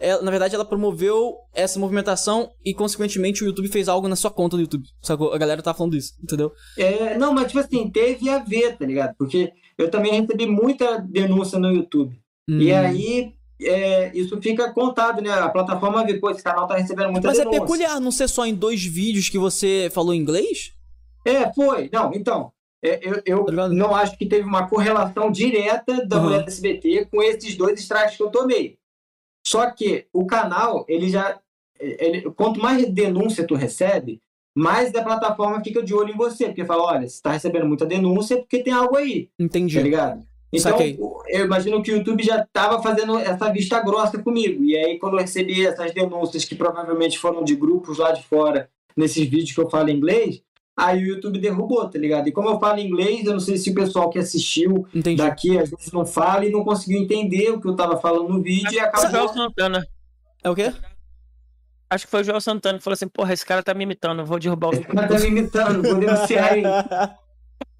ela, 0.00 0.22
na 0.22 0.30
verdade, 0.30 0.54
ela 0.54 0.64
promoveu 0.64 1.36
essa 1.54 1.78
movimentação 1.78 2.50
e, 2.64 2.74
consequentemente, 2.74 3.44
o 3.44 3.46
YouTube 3.46 3.68
fez 3.68 3.88
algo 3.88 4.08
na 4.08 4.16
sua 4.16 4.30
conta 4.30 4.56
do 4.56 4.62
YouTube. 4.62 4.84
Sacou? 5.00 5.32
A 5.32 5.38
galera 5.38 5.62
tá 5.62 5.72
falando 5.72 5.96
isso, 5.96 6.14
entendeu? 6.22 6.52
É, 6.76 7.16
não, 7.16 7.32
mas 7.32 7.46
tipo 7.46 7.60
assim, 7.60 7.88
teve 7.90 8.28
a 8.28 8.40
ver, 8.40 8.76
tá 8.76 8.84
ligado? 8.84 9.14
Porque 9.16 9.52
eu 9.78 9.90
também 9.90 10.20
recebi 10.20 10.46
muita 10.46 10.98
denúncia 10.98 11.58
no 11.58 11.70
YouTube. 11.70 12.18
Hum. 12.48 12.58
E 12.60 12.72
aí 12.72 13.32
é, 13.66 14.10
isso 14.14 14.40
fica 14.40 14.72
contado, 14.72 15.20
né? 15.20 15.30
A 15.30 15.48
plataforma 15.48 16.04
vê, 16.04 16.14
pô, 16.14 16.30
esse 16.30 16.42
canal 16.42 16.66
tá 16.66 16.76
recebendo 16.76 17.10
muita 17.10 17.28
Mas 17.28 17.38
é 17.38 17.40
denúncia. 17.40 17.58
é 17.58 17.60
peculiar 17.60 18.00
não 18.00 18.10
ser 18.10 18.28
só 18.28 18.44
em 18.46 18.54
dois 18.54 18.84
vídeos 18.84 19.28
que 19.28 19.38
você 19.38 19.90
falou 19.92 20.14
inglês? 20.14 20.72
É, 21.24 21.52
foi. 21.52 21.88
Não, 21.92 22.12
então. 22.12 22.52
É, 22.84 23.00
eu 23.02 23.22
eu 23.24 23.44
tá 23.46 23.68
não 23.68 23.94
acho 23.94 24.18
que 24.18 24.26
teve 24.26 24.46
uma 24.46 24.68
correlação 24.68 25.30
direta 25.30 26.06
da 26.06 26.18
uhum. 26.18 26.24
mulher 26.24 26.42
do 26.42 26.48
SBT 26.48 27.06
com 27.10 27.22
esses 27.22 27.56
dois 27.56 27.80
strikes 27.80 28.16
que 28.16 28.22
eu 28.22 28.30
tomei. 28.30 28.78
Só 29.46 29.70
que 29.70 30.06
o 30.12 30.26
canal, 30.26 30.84
ele 30.88 31.08
já. 31.08 31.40
Ele, 31.80 32.22
quanto 32.32 32.60
mais 32.60 32.86
denúncia 32.88 33.46
tu 33.46 33.54
recebe, 33.54 34.20
mais 34.54 34.94
a 34.94 35.02
plataforma 35.02 35.62
fica 35.62 35.82
de 35.82 35.94
olho 35.94 36.12
em 36.12 36.16
você. 36.16 36.46
Porque 36.46 36.64
fala, 36.64 36.82
olha, 36.84 37.08
você 37.08 37.20
tá 37.22 37.32
recebendo 37.32 37.66
muita 37.66 37.86
denúncia 37.86 38.36
porque 38.36 38.62
tem 38.62 38.72
algo 38.72 38.96
aí. 38.96 39.30
Entendi. 39.38 39.76
Tá 39.76 39.82
ligado? 39.82 40.33
Então, 40.56 40.72
Saquei. 40.72 40.98
eu 41.28 41.44
imagino 41.44 41.82
que 41.82 41.92
o 41.92 41.96
YouTube 41.96 42.22
já 42.22 42.40
estava 42.40 42.82
fazendo 42.82 43.18
essa 43.18 43.50
vista 43.50 43.80
grossa 43.80 44.18
comigo. 44.18 44.62
E 44.64 44.76
aí, 44.76 44.98
quando 44.98 45.14
eu 45.14 45.20
recebi 45.20 45.66
essas 45.66 45.92
denúncias, 45.92 46.44
que 46.44 46.54
provavelmente 46.54 47.18
foram 47.18 47.42
de 47.42 47.54
grupos 47.56 47.98
lá 47.98 48.12
de 48.12 48.22
fora, 48.22 48.68
nesses 48.96 49.28
vídeos 49.28 49.52
que 49.52 49.60
eu 49.60 49.68
falo 49.68 49.90
inglês, 49.90 50.42
aí 50.76 51.02
o 51.02 51.06
YouTube 51.06 51.38
derrubou, 51.38 51.88
tá 51.88 51.98
ligado? 51.98 52.28
E 52.28 52.32
como 52.32 52.48
eu 52.48 52.58
falo 52.58 52.78
inglês, 52.78 53.24
eu 53.24 53.32
não 53.32 53.40
sei 53.40 53.56
se 53.56 53.70
o 53.70 53.74
pessoal 53.74 54.10
que 54.10 54.18
assistiu 54.18 54.86
Entendi. 54.94 55.16
daqui 55.16 55.58
às 55.58 55.70
vezes 55.70 55.92
não 55.92 56.06
fala 56.06 56.44
e 56.44 56.50
não 56.50 56.64
conseguiu 56.64 57.00
entender 57.00 57.50
o 57.50 57.60
que 57.60 57.68
eu 57.68 57.76
tava 57.76 57.96
falando 57.96 58.28
no 58.28 58.42
vídeo 58.42 58.72
e 58.72 58.78
acabou. 58.78 59.28
Santana. 59.28 59.86
É 60.42 60.50
o 60.50 60.54
quê? 60.54 60.72
Acho 61.90 62.06
que 62.06 62.10
foi 62.10 62.22
o 62.22 62.24
João 62.24 62.40
Santana 62.40 62.78
que 62.78 62.84
falou 62.84 62.94
assim: 62.94 63.08
porra, 63.08 63.32
esse 63.32 63.46
cara 63.46 63.62
tá 63.62 63.72
me 63.72 63.84
imitando, 63.84 64.24
vou 64.24 64.38
derrubar 64.38 64.68
o 64.68 64.70
vídeo. 64.72 64.86
Esse 64.86 64.96
cara 64.96 65.08
tá 65.08 65.18
me 65.18 65.26
imitando, 65.26 65.82
vou 65.82 65.94
denunciar 65.94 66.58
ele. 66.58 66.66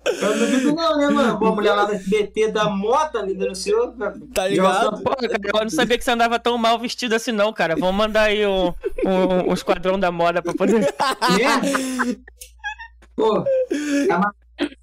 Eu 0.07 0.37
não 0.37 0.39
duvido 0.39 0.75
não, 0.75 0.99
né, 0.99 1.09
mano? 1.09 1.39
Pô, 1.39 1.47
a 1.47 1.55
mulher 1.55 1.75
lá 1.75 1.85
da 1.85 1.95
SBT 1.95 2.53
da 2.53 2.69
moda 2.69 3.25
me 3.25 3.35
denunciou. 3.35 3.95
Tá 4.35 4.47
ligado? 4.47 5.03
Pô, 5.03 5.17
cara, 5.17 5.33
eu 5.43 5.61
não 5.63 5.71
sabia 5.71 5.97
que 5.97 6.05
você 6.05 6.11
andava 6.11 6.39
tão 6.39 6.59
mal 6.59 6.79
vestido 6.79 7.15
assim 7.15 7.33
não, 7.33 7.53
cara. 7.53 7.75
Vamos 7.75 7.95
mandar 7.95 8.25
aí 8.25 8.45
o, 8.45 8.69
o, 8.69 9.51
o 9.51 9.55
esquadrão 9.55 9.99
da 9.99 10.13
moda 10.13 10.43
pra 10.43 10.53
poder... 10.53 10.85
É? 10.85 12.17
Pô, 13.17 13.45
uma... 14.09 14.35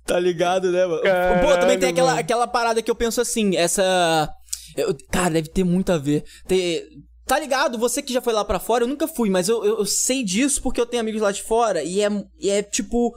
Tá 0.06 0.20
ligado, 0.20 0.72
né, 0.72 0.86
mano? 0.86 1.02
Caralho, 1.02 1.48
Pô, 1.48 1.58
também 1.58 1.80
tem 1.80 1.90
aquela, 1.90 2.20
aquela 2.20 2.48
parada 2.48 2.82
que 2.82 2.90
eu 2.90 2.96
penso 2.96 3.22
assim, 3.22 3.56
essa... 3.56 4.30
Eu, 4.76 4.96
cara, 5.12 5.30
deve 5.32 5.50
ter 5.50 5.64
muito 5.64 5.92
a 5.92 5.98
ver. 5.98 6.24
Ter... 6.48 6.88
Tá 7.26 7.40
ligado? 7.40 7.78
Você 7.78 8.02
que 8.02 8.12
já 8.12 8.22
foi 8.22 8.34
lá 8.34 8.44
pra 8.44 8.60
fora, 8.60 8.84
eu 8.84 8.88
nunca 8.88 9.08
fui, 9.08 9.30
mas 9.30 9.48
eu, 9.48 9.64
eu, 9.64 9.80
eu 9.80 9.86
sei 9.86 10.24
disso 10.24 10.62
porque 10.62 10.82
eu 10.82 10.86
tenho 10.86 11.02
amigos 11.02 11.22
lá 11.22 11.32
de 11.32 11.44
fora 11.44 11.84
e 11.84 12.02
é, 12.02 12.10
e 12.40 12.50
é 12.50 12.64
tipo 12.64 13.14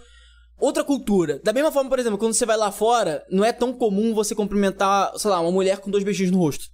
outra 0.58 0.84
cultura. 0.84 1.40
Da 1.42 1.52
mesma 1.52 1.72
forma, 1.72 1.88
por 1.88 1.98
exemplo, 1.98 2.18
quando 2.18 2.34
você 2.34 2.46
vai 2.46 2.56
lá 2.56 2.70
fora, 2.70 3.24
não 3.30 3.44
é 3.44 3.52
tão 3.52 3.72
comum 3.72 4.14
você 4.14 4.34
cumprimentar, 4.34 5.12
sei 5.18 5.30
lá, 5.30 5.40
uma 5.40 5.52
mulher 5.52 5.78
com 5.78 5.90
dois 5.90 6.04
beijinhos 6.04 6.32
no 6.32 6.38
rosto. 6.38 6.66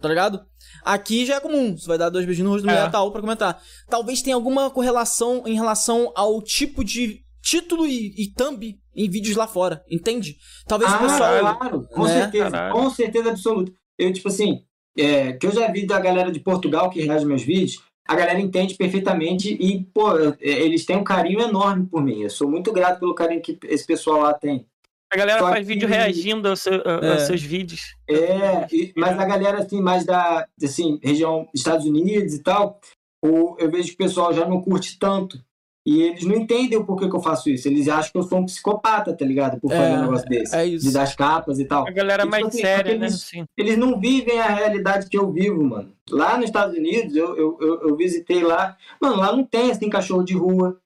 tá 0.00 0.08
ligado? 0.08 0.44
Aqui 0.84 1.24
já 1.24 1.36
é 1.36 1.40
comum, 1.40 1.76
você 1.76 1.86
vai 1.86 1.98
dar 1.98 2.10
dois 2.10 2.26
beijos 2.26 2.44
no 2.44 2.50
rosto 2.50 2.64
do 2.64 2.70
é. 2.70 2.74
mulher 2.74 2.90
tal 2.90 3.10
pra 3.10 3.20
comentar. 3.20 3.60
Talvez 3.88 4.22
tenha 4.22 4.36
alguma 4.36 4.70
correlação 4.70 5.42
em 5.46 5.54
relação 5.54 6.12
ao 6.14 6.42
tipo 6.42 6.84
de 6.84 7.24
título 7.42 7.86
e, 7.86 8.14
e 8.16 8.32
thumb 8.32 8.76
em 8.94 9.08
vídeos 9.08 9.36
lá 9.36 9.46
fora, 9.46 9.84
entende? 9.90 10.36
Talvez 10.66 10.92
ah, 10.92 10.96
o 10.96 10.98
pessoal. 11.00 11.56
Claro, 11.56 11.88
com 11.88 12.04
né? 12.04 12.22
certeza, 12.22 12.50
Caralho. 12.50 12.74
com 12.74 12.90
certeza 12.90 13.30
absoluta. 13.30 13.72
Eu, 13.98 14.12
tipo 14.12 14.28
assim, 14.28 14.62
é, 14.98 15.32
que 15.34 15.46
eu 15.46 15.52
já 15.52 15.70
vi 15.70 15.86
da 15.86 16.00
galera 16.00 16.32
de 16.32 16.40
Portugal 16.40 16.90
que 16.90 17.02
reage 17.02 17.24
meus 17.24 17.42
vídeos, 17.42 17.82
a 18.06 18.14
galera 18.14 18.40
entende 18.40 18.74
perfeitamente 18.74 19.52
e, 19.52 19.84
pô, 19.92 20.16
eles 20.40 20.84
têm 20.84 20.96
um 20.96 21.04
carinho 21.04 21.40
enorme 21.40 21.86
por 21.86 22.02
mim. 22.02 22.22
Eu 22.22 22.30
sou 22.30 22.48
muito 22.48 22.72
grato 22.72 23.00
pelo 23.00 23.14
carinho 23.14 23.42
que 23.42 23.58
esse 23.64 23.86
pessoal 23.86 24.20
lá 24.20 24.34
tem. 24.34 24.66
A 25.12 25.16
galera 25.16 25.38
Só 25.38 25.48
faz 25.48 25.66
que... 25.66 25.72
vídeo 25.72 25.88
reagindo 25.88 26.48
aos, 26.48 26.60
seu, 26.60 26.74
é. 26.74 27.12
aos, 27.12 27.22
seus 27.22 27.42
vídeos. 27.42 27.96
É, 28.08 28.66
e, 28.72 28.92
mas 28.96 29.18
a 29.18 29.24
galera, 29.24 29.58
assim, 29.58 29.80
mais 29.80 30.04
da 30.04 30.46
assim, 30.62 30.98
região 31.02 31.48
Estados 31.54 31.86
Unidos 31.86 32.34
e 32.34 32.42
tal, 32.42 32.80
o, 33.24 33.56
eu 33.58 33.70
vejo 33.70 33.88
que 33.88 33.94
o 33.94 34.06
pessoal 34.06 34.32
já 34.32 34.46
não 34.46 34.60
curte 34.60 34.98
tanto. 34.98 35.44
E 35.86 36.02
eles 36.02 36.24
não 36.24 36.34
entendem 36.34 36.76
o 36.76 36.84
porquê 36.84 37.08
que 37.08 37.14
eu 37.14 37.22
faço 37.22 37.48
isso. 37.48 37.68
Eles 37.68 37.86
acham 37.86 38.10
que 38.10 38.18
eu 38.18 38.24
sou 38.24 38.40
um 38.40 38.44
psicopata, 38.44 39.16
tá 39.16 39.24
ligado? 39.24 39.60
Por 39.60 39.70
fazer 39.70 39.92
é, 39.92 39.96
um 39.96 40.00
negócio 40.00 40.28
desse. 40.28 40.56
É 40.56 40.66
isso. 40.66 40.84
De 40.84 40.92
dar 40.92 41.04
as 41.04 41.14
capas 41.14 41.60
e 41.60 41.64
tal. 41.64 41.86
A 41.86 41.92
galera 41.92 42.24
e, 42.24 42.26
tipo, 42.26 42.30
mais 42.32 42.46
assim, 42.46 42.60
séria, 42.60 42.98
né? 42.98 43.06
Eles, 43.06 43.30
eles 43.56 43.78
não 43.78 44.00
vivem 44.00 44.40
a 44.40 44.48
realidade 44.48 45.08
que 45.08 45.16
eu 45.16 45.30
vivo, 45.30 45.62
mano. 45.62 45.92
Lá 46.10 46.36
nos 46.36 46.46
Estados 46.46 46.76
Unidos, 46.76 47.14
eu, 47.14 47.36
eu, 47.36 47.58
eu, 47.60 47.88
eu 47.88 47.96
visitei 47.96 48.42
lá. 48.42 48.76
Mano, 49.00 49.14
lá 49.14 49.30
não 49.30 49.44
tem 49.44 49.70
assim 49.70 49.88
cachorro 49.88 50.24
de 50.24 50.34
rua, 50.34 50.76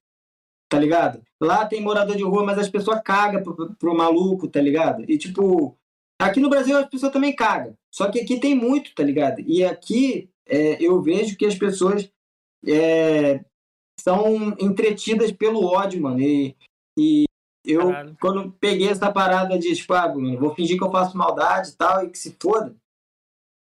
tá 0.68 0.78
ligado? 0.78 1.22
Lá 1.40 1.64
tem 1.64 1.80
morador 1.80 2.14
de 2.14 2.22
rua, 2.22 2.44
mas 2.44 2.58
as 2.58 2.68
pessoas 2.68 3.00
cagam 3.02 3.42
pro, 3.42 3.74
pro 3.76 3.96
maluco, 3.96 4.48
tá 4.48 4.60
ligado? 4.60 5.02
E 5.08 5.16
tipo, 5.16 5.78
aqui 6.20 6.40
no 6.40 6.50
Brasil 6.50 6.76
as 6.76 6.90
pessoas 6.90 7.10
também 7.10 7.34
cagam. 7.34 7.74
Só 7.90 8.10
que 8.10 8.20
aqui 8.20 8.38
tem 8.38 8.54
muito, 8.54 8.94
tá 8.94 9.02
ligado? 9.02 9.40
E 9.40 9.64
aqui 9.64 10.28
é, 10.46 10.76
eu 10.78 11.00
vejo 11.00 11.38
que 11.38 11.46
as 11.46 11.54
pessoas 11.54 12.06
é, 12.66 13.40
são 14.00 14.54
entretidas 14.58 15.32
pelo 15.32 15.64
ódio, 15.64 16.02
mano. 16.02 16.20
E, 16.20 16.54
e 16.98 17.24
eu, 17.64 17.88
Caralho. 17.88 18.16
quando 18.20 18.52
peguei 18.60 18.88
essa 18.88 19.10
parada 19.12 19.58
de, 19.58 19.74
tipo, 19.74 19.92
ah, 19.94 20.08
mano, 20.08 20.38
vou 20.38 20.54
fingir 20.54 20.76
que 20.76 20.84
eu 20.84 20.90
faço 20.90 21.16
maldade 21.16 21.70
e 21.70 21.76
tal, 21.76 22.04
e 22.04 22.10
que 22.10 22.18
se 22.18 22.36
foda, 22.40 22.74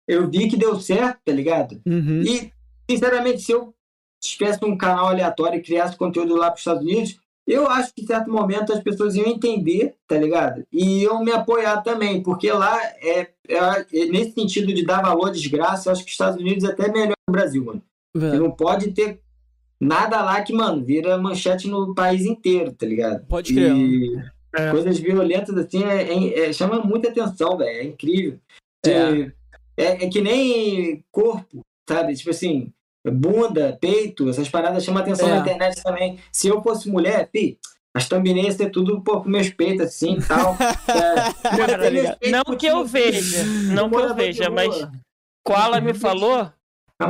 eu 0.08 0.28
vi 0.28 0.48
que 0.48 0.56
deu 0.56 0.78
certo, 0.80 1.20
tá 1.24 1.32
ligado? 1.32 1.80
Uhum. 1.86 2.22
E, 2.22 2.52
sinceramente, 2.90 3.42
se 3.42 3.52
eu 3.52 3.74
tivesse 4.20 4.64
um 4.64 4.76
canal 4.76 5.08
aleatório 5.08 5.58
e 5.58 5.62
criasse 5.62 5.96
conteúdo 5.96 6.36
lá 6.36 6.46
para 6.46 6.54
os 6.54 6.60
Estados 6.60 6.82
Unidos, 6.82 7.18
eu 7.46 7.68
acho 7.68 7.92
que 7.94 8.02
em 8.02 8.06
certo 8.06 8.30
momento 8.30 8.72
as 8.72 8.80
pessoas 8.80 9.16
iam 9.16 9.26
entender, 9.26 9.96
tá 10.06 10.16
ligado? 10.16 10.62
E 10.72 11.02
iam 11.02 11.24
me 11.24 11.32
apoiar 11.32 11.82
também, 11.82 12.22
porque 12.22 12.52
lá 12.52 12.78
é, 13.02 13.20
é, 13.48 13.86
é 13.92 14.04
nesse 14.06 14.32
sentido 14.32 14.72
de 14.72 14.84
dar 14.84 15.02
valor 15.02 15.28
à 15.28 15.32
desgraça, 15.32 15.88
eu 15.88 15.92
acho 15.92 16.04
que 16.04 16.08
os 16.08 16.14
Estados 16.14 16.40
Unidos 16.40 16.64
é 16.64 16.68
até 16.72 16.90
melhor 16.92 17.08
que 17.08 17.30
o 17.30 17.32
Brasil, 17.32 17.64
mano. 17.64 17.82
É. 18.16 18.38
Não 18.38 18.50
pode 18.50 18.92
ter 18.92 19.20
nada 19.80 20.20
lá 20.22 20.42
que, 20.42 20.52
mano, 20.52 20.84
vira 20.84 21.16
manchete 21.16 21.68
no 21.68 21.94
país 21.94 22.26
inteiro, 22.26 22.72
tá 22.72 22.86
ligado? 22.86 23.24
Pode 23.26 23.54
crer. 23.54 23.74
E 23.74 24.22
é. 24.54 24.70
coisas 24.70 24.98
violentas 24.98 25.56
assim 25.56 25.84
é, 25.84 26.02
é, 26.02 26.50
é 26.50 26.52
chama 26.52 26.80
muita 26.80 27.08
atenção, 27.08 27.56
velho. 27.56 27.70
É 27.70 27.84
incrível. 27.84 28.38
É. 28.84 28.90
é. 28.90 29.32
É, 29.76 30.08
que 30.08 30.20
nem 30.20 31.02
corpo, 31.10 31.64
sabe? 31.88 32.14
Tipo 32.14 32.30
assim, 32.30 32.70
bunda, 33.10 33.78
peito, 33.80 34.28
essas 34.28 34.48
paradas 34.48 34.84
chamam 34.84 35.02
atenção 35.02 35.28
na 35.28 35.38
internet 35.38 35.82
também. 35.82 36.18
Se 36.30 36.48
eu 36.48 36.62
fosse 36.62 36.90
mulher, 36.90 37.30
fi, 37.32 37.58
as 37.94 38.06
thumbnails 38.06 38.56
ter 38.56 38.70
tudo 38.70 39.00
pô, 39.00 39.22
com 39.22 39.30
meus 39.30 39.48
peitos 39.48 39.86
assim 39.86 40.18
e 40.18 40.22
tal. 40.22 40.54
é, 42.20 42.30
não 42.30 42.56
que 42.56 42.66
eu 42.66 42.84
veja, 42.84 43.42
não 43.72 43.88
que 43.88 43.96
eu 43.96 44.14
veja, 44.14 44.50
mas 44.50 44.86
Koala 45.42 45.80
me 45.80 45.94
falou. 45.94 46.52
Tá 46.98 47.06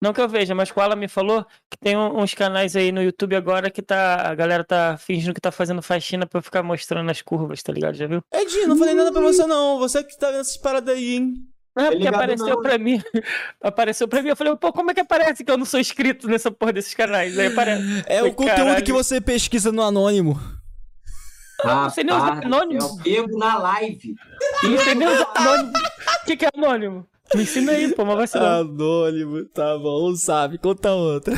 não 0.00 0.12
que 0.12 0.20
eu 0.20 0.28
veja, 0.28 0.54
mas 0.54 0.70
Koala 0.70 0.94
me 0.94 1.08
falou 1.08 1.44
que 1.70 1.78
tem 1.78 1.96
uns 1.96 2.34
canais 2.34 2.76
aí 2.76 2.92
no 2.92 3.02
YouTube 3.02 3.34
agora 3.34 3.70
que 3.70 3.80
tá. 3.80 4.28
A 4.28 4.34
galera 4.34 4.62
tá 4.62 4.96
fingindo 4.98 5.32
que 5.32 5.40
tá 5.40 5.50
fazendo 5.50 5.80
faxina 5.80 6.26
pra 6.26 6.42
ficar 6.42 6.62
mostrando 6.62 7.10
as 7.10 7.22
curvas, 7.22 7.62
tá 7.62 7.72
ligado? 7.72 7.94
Já 7.94 8.06
viu? 8.06 8.22
Edinho, 8.32 8.68
não 8.68 8.76
falei 8.76 8.94
nada 8.94 9.10
pra 9.10 9.22
você 9.22 9.46
não. 9.46 9.78
Você 9.78 10.04
que 10.04 10.18
tá 10.18 10.30
vendo 10.30 10.40
essas 10.40 10.56
paradas 10.58 10.94
aí, 10.94 11.16
hein? 11.16 11.34
É, 11.78 11.90
porque 11.90 12.08
apareceu 12.08 12.46
não. 12.46 12.62
pra 12.62 12.78
mim. 12.78 13.02
apareceu 13.60 14.08
pra 14.08 14.22
mim. 14.22 14.30
Eu 14.30 14.36
falei, 14.36 14.56
pô, 14.56 14.72
como 14.72 14.90
é 14.90 14.94
que 14.94 15.00
aparece 15.00 15.44
que 15.44 15.50
eu 15.50 15.58
não 15.58 15.66
sou 15.66 15.80
inscrito 15.80 16.26
nessa 16.28 16.50
porra 16.50 16.72
desses 16.72 16.94
canais? 16.94 17.38
Aí 17.38 17.46
aparece. 17.46 18.04
É 18.06 18.22
o 18.22 18.32
conteúdo 18.32 18.56
caralho. 18.56 18.84
que 18.84 18.92
você 18.92 19.20
pesquisa 19.20 19.72
no 19.72 19.82
Anônimo. 19.82 20.40
Ah, 21.62 21.84
não 21.84 21.90
sei 21.90 22.04
nem 22.04 22.14
usar 22.14 22.44
anônimo. 22.44 22.82
Eu 22.82 23.22
pego 23.22 23.38
na 23.38 23.58
live. 23.58 24.14
Não 24.62 24.78
sei 24.78 24.94
nem 24.94 25.08
usar 25.08 25.28
anônimo. 25.34 25.72
O 25.72 26.26
que, 26.26 26.36
que 26.36 26.44
é 26.44 26.50
anônimo? 26.54 27.06
Me 27.34 27.42
ensina 27.42 27.72
aí, 27.72 27.92
pô, 27.92 28.04
mas 28.04 28.16
vai 28.16 28.26
ser. 28.26 28.38
Anônimo, 28.38 29.44
tá 29.46 29.76
bom, 29.78 30.14
sabe. 30.14 30.58
Conta 30.58 30.92
outra. 30.92 31.34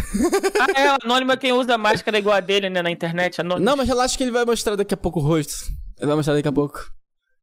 Ah, 0.61 0.81
é, 0.81 0.97
anônimo 1.03 1.33
é 1.33 1.37
quem 1.37 1.53
usa 1.53 1.79
máscara 1.79 2.19
igual 2.19 2.37
a 2.37 2.41
dele, 2.41 2.69
né, 2.69 2.83
na 2.83 2.91
internet. 2.91 3.41
Anônimo. 3.41 3.65
Não, 3.65 3.77
mas 3.77 3.89
relaxa 3.89 4.17
que 4.17 4.25
ele 4.25 4.31
vai 4.31 4.45
mostrar 4.45 4.77
daqui 4.77 4.95
a 4.95 4.97
pouco 4.97 5.21
o 5.21 5.23
rosto. 5.23 5.55
Ele 5.99 6.07
vai 6.07 6.17
mostrar 6.17 6.35
daqui 6.35 6.49
a 6.49 6.53
pouco. 6.53 6.81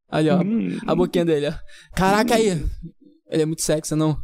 Ali, 0.08 0.30
ó. 0.30 0.38
Hum. 0.38 0.78
A 0.86 0.94
boquinha 0.94 1.24
dele, 1.24 1.48
ó. 1.48 1.52
Caraca 1.94 2.36
aí. 2.36 2.64
Ele 3.28 3.42
é 3.42 3.46
muito 3.46 3.62
sexy, 3.62 3.94
não? 3.94 4.16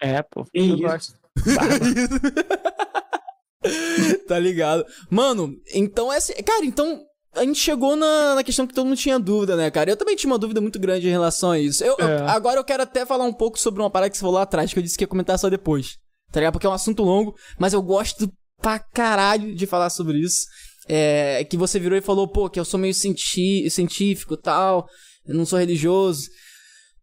É, 0.00 0.22
pô. 0.22 0.44
Eu 0.52 0.78
gosto. 0.78 1.14
tá 4.26 4.38
ligado? 4.38 4.84
Mano, 5.08 5.54
então 5.72 6.12
é 6.12 6.16
assim. 6.16 6.32
Cara, 6.42 6.64
então 6.64 7.00
a 7.34 7.44
gente 7.44 7.58
chegou 7.58 7.96
na, 7.96 8.34
na, 8.34 8.44
questão 8.44 8.66
que 8.66 8.74
todo 8.74 8.86
mundo 8.86 8.96
tinha 8.96 9.18
dúvida, 9.18 9.56
né, 9.56 9.70
cara? 9.70 9.90
Eu 9.90 9.96
também 9.96 10.14
tinha 10.14 10.30
uma 10.30 10.38
dúvida 10.38 10.60
muito 10.60 10.78
grande 10.78 11.08
em 11.08 11.10
relação 11.10 11.52
a 11.52 11.58
isso. 11.58 11.82
Eu, 11.82 11.96
é. 11.98 12.20
eu, 12.20 12.28
agora 12.28 12.60
eu 12.60 12.64
quero 12.64 12.82
até 12.82 13.06
falar 13.06 13.24
um 13.24 13.32
pouco 13.32 13.58
sobre 13.58 13.80
uma 13.80 13.90
parada 13.90 14.10
que 14.10 14.16
você 14.16 14.20
falou 14.20 14.36
lá 14.36 14.42
atrás, 14.42 14.72
que 14.72 14.78
eu 14.78 14.82
disse 14.82 14.96
que 14.96 15.04
ia 15.04 15.08
comentar 15.08 15.38
só 15.38 15.48
depois. 15.48 15.96
Tá 16.30 16.40
ligado? 16.40 16.52
Porque 16.52 16.66
é 16.66 16.70
um 16.70 16.74
assunto 16.74 17.02
longo, 17.02 17.34
mas 17.58 17.72
eu 17.72 17.82
gosto 17.82 18.30
pra 18.60 18.78
caralho 18.78 19.54
de 19.54 19.66
falar 19.66 19.90
sobre 19.90 20.18
isso. 20.18 20.46
É 20.88 21.44
que 21.44 21.56
você 21.56 21.78
virou 21.78 21.96
e 21.96 22.02
falou, 22.02 22.28
pô, 22.28 22.50
que 22.50 22.60
eu 22.60 22.64
sou 22.64 22.78
meio 22.78 22.92
cienti 22.92 23.68
científico 23.70 24.34
e 24.34 24.40
tal, 24.40 24.86
eu 25.26 25.34
não 25.34 25.46
sou 25.46 25.58
religioso. 25.58 26.28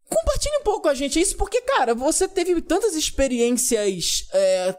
Compartilhe 0.05 0.57
um 0.57 0.63
pouco 0.63 0.83
com 0.83 0.89
a 0.89 0.93
gente 0.93 1.19
isso, 1.19 1.37
porque, 1.37 1.61
cara, 1.61 1.95
você 1.95 2.27
teve 2.27 2.61
tantas 2.61 2.95
experiências 2.95 4.25
é, 4.33 4.75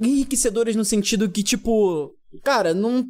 enriquecedoras 0.00 0.74
no 0.74 0.84
sentido 0.84 1.30
que, 1.30 1.42
tipo, 1.42 2.16
Cara, 2.42 2.74
não. 2.74 3.04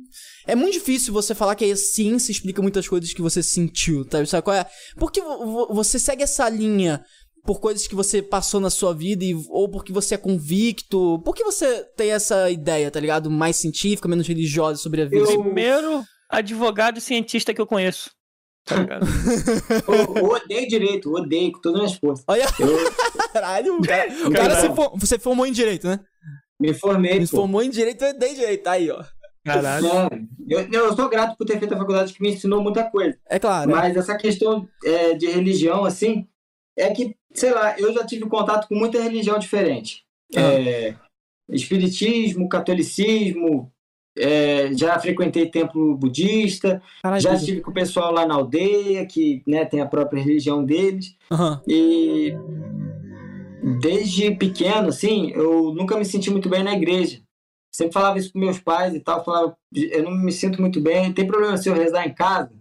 É 0.47 0.55
muito 0.55 0.75
difícil 0.75 1.13
você 1.13 1.35
falar 1.35 1.55
que 1.55 1.65
a 1.65 1.77
ciência 1.77 2.33
explica 2.33 2.61
muitas 2.61 2.87
coisas 2.87 3.13
que 3.13 3.23
você 3.23 3.43
sentiu, 3.43 4.05
tá? 4.05 4.25
Sabe 4.27 4.43
qual 4.43 4.57
é? 4.57 4.67
Porque 4.97 5.21
você 5.71 5.99
segue 5.99 6.23
essa 6.23 6.49
linha 6.49 7.05
por 7.45 7.61
coisas 7.61 7.87
que 7.87 7.95
você 7.95 8.23
passou 8.23 8.61
na 8.61 8.71
sua 8.71 8.95
vida 8.95 9.25
e, 9.25 9.35
ou 9.49 9.69
porque 9.69 9.93
você 9.93 10.15
é 10.15 10.19
convicto? 10.19 11.21
Por 11.25 11.35
que 11.35 11.45
você 11.45 11.85
tem 11.97 12.11
essa 12.11 12.51
ideia, 12.51 12.91
tá 12.91 12.99
ligado? 12.99 13.31
Mais 13.31 13.57
científica, 13.57 14.09
menos 14.09 14.27
religiosa 14.27 14.81
sobre 14.81 15.03
a 15.03 15.05
vida? 15.05 15.31
Eu... 15.31 15.43
Primeiro 15.43 16.05
advogado 16.29 16.99
e 16.99 17.01
cientista 17.01 17.53
que 17.53 17.61
eu 17.61 17.67
conheço. 17.67 18.11
Tá 18.65 18.77
ligado? 18.77 19.07
eu, 19.87 20.17
eu 20.17 20.25
odeio 20.25 20.67
direito, 20.67 21.13
odeio 21.13 21.53
com 21.53 21.61
todas 21.61 21.83
as 21.85 21.95
forças. 21.99 22.25
Olha, 22.27 22.47
eu... 22.59 23.31
caralho, 23.31 23.81
cara, 23.85 24.29
o 24.29 24.33
cara 24.33 24.61
se 24.61 24.75
for... 24.75 24.99
você 24.99 25.19
formou 25.19 25.47
em 25.47 25.53
direito, 25.53 25.87
né? 25.87 26.01
Me 26.59 26.73
formei. 26.73 27.21
Me 27.21 27.27
formou 27.27 27.63
em 27.63 27.69
direito 27.69 28.03
e 28.05 28.11
odeio 28.11 28.35
direito, 28.35 28.67
aí, 28.69 28.91
ó. 28.91 29.05
Caralho. 29.45 29.87
É, 29.87 30.09
eu, 30.49 30.69
eu 30.73 30.97
sou 30.97 31.09
grato 31.09 31.37
por 31.37 31.47
ter 31.47 31.59
feito 31.59 31.75
a 31.75 31.79
faculdade 31.79 32.15
que 32.15 32.23
me 32.23 32.31
ensinou 32.31 32.63
muita 32.63 32.85
coisa. 32.85 33.19
É 33.29 33.39
claro. 33.39 33.71
Mas 33.71 33.95
essa 33.97 34.17
questão 34.17 34.67
é, 34.83 35.15
de 35.15 35.27
religião, 35.27 35.85
assim, 35.85 36.27
é 36.77 36.91
que, 36.91 37.15
sei 37.33 37.53
lá, 37.53 37.79
eu 37.79 37.93
já 37.93 38.07
tive 38.07 38.27
contato 38.27 38.67
com 38.67 38.75
muita 38.75 39.03
religião 39.03 39.39
diferente. 39.39 40.03
Ah. 40.35 40.41
É, 40.41 40.95
espiritismo, 41.51 42.49
catolicismo, 42.49 43.71
é, 44.17 44.73
já 44.73 44.99
frequentei 44.99 45.51
templo 45.51 45.95
budista, 45.97 46.81
Caralho, 47.03 47.21
já 47.21 47.35
estive 47.35 47.61
com 47.61 47.71
o 47.71 47.75
pessoal 47.75 48.13
lá 48.13 48.27
na 48.27 48.35
aldeia, 48.35 49.05
que 49.05 49.43
né, 49.47 49.65
tem 49.67 49.81
a 49.81 49.87
própria 49.87 50.23
religião 50.23 50.65
deles. 50.65 51.17
Uhum. 51.31 51.61
E 51.69 52.35
desde 53.81 54.35
pequeno, 54.37 54.89
assim, 54.89 55.33
eu 55.33 55.75
nunca 55.75 55.99
me 55.99 56.05
senti 56.05 56.31
muito 56.31 56.49
bem 56.49 56.63
na 56.63 56.73
igreja 56.73 57.24
sempre 57.75 57.93
falava 57.93 58.19
isso 58.19 58.33
com 58.33 58.39
meus 58.39 58.61
pais 58.61 58.95
e 58.95 59.01
tal, 59.01 59.25
falava, 59.25 59.57
eu 59.75 60.05
não 60.05 60.13
me 60.13 60.31
sinto 60.31 60.61
muito 60.61 60.81
bem, 60.81 61.13
tem 61.13 61.27
problema 61.27 61.57
se 61.57 61.69
eu 61.69 61.75
rezar 61.75 62.07
em 62.07 62.15
casa, 62.15 62.55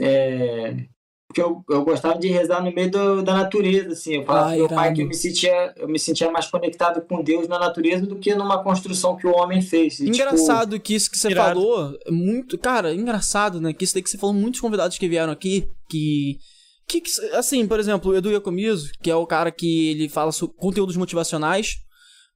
é, 0.00 0.84
porque 1.28 1.40
eu, 1.40 1.62
eu 1.70 1.84
gostava 1.84 2.18
de 2.18 2.26
rezar 2.26 2.60
no 2.60 2.74
meio 2.74 2.90
do, 2.90 3.22
da 3.22 3.34
natureza, 3.34 3.92
assim, 3.92 4.16
eu 4.16 4.24
falava 4.24 4.46
ah, 4.46 4.50
pro 4.50 4.58
meu 4.58 4.68
pai 4.68 4.92
que 4.92 5.02
eu 5.02 5.06
me, 5.06 5.14
sentia, 5.14 5.72
eu 5.76 5.86
me 5.86 5.98
sentia 5.98 6.28
mais 6.28 6.46
conectado 6.48 7.00
com 7.02 7.22
Deus 7.22 7.46
na 7.46 7.56
natureza 7.56 8.04
do 8.04 8.16
que 8.16 8.34
numa 8.34 8.64
construção 8.64 9.16
que 9.16 9.28
o 9.28 9.32
homem 9.32 9.62
fez. 9.62 10.00
E, 10.00 10.06
tipo, 10.06 10.16
engraçado 10.16 10.72
tipo, 10.72 10.84
que 10.84 10.94
isso 10.96 11.08
que 11.08 11.16
você 11.16 11.30
irado. 11.30 11.60
falou, 11.60 11.96
muito, 12.10 12.58
cara, 12.58 12.92
engraçado, 12.92 13.60
né, 13.60 13.72
que 13.72 13.84
isso 13.84 13.94
daí 13.94 14.02
que 14.02 14.10
você 14.10 14.18
falou, 14.18 14.34
muitos 14.34 14.60
convidados 14.60 14.98
que 14.98 15.08
vieram 15.08 15.32
aqui, 15.32 15.68
que 15.88 16.38
que, 16.84 17.00
assim, 17.34 17.66
por 17.66 17.78
exemplo, 17.78 18.10
o 18.10 18.16
Edu 18.16 18.30
Iacomiso, 18.30 18.90
que 19.00 19.10
é 19.10 19.14
o 19.14 19.26
cara 19.26 19.50
que 19.50 19.90
ele 19.90 20.08
fala 20.08 20.32
sobre 20.32 20.56
conteúdos 20.56 20.96
motivacionais, 20.96 21.76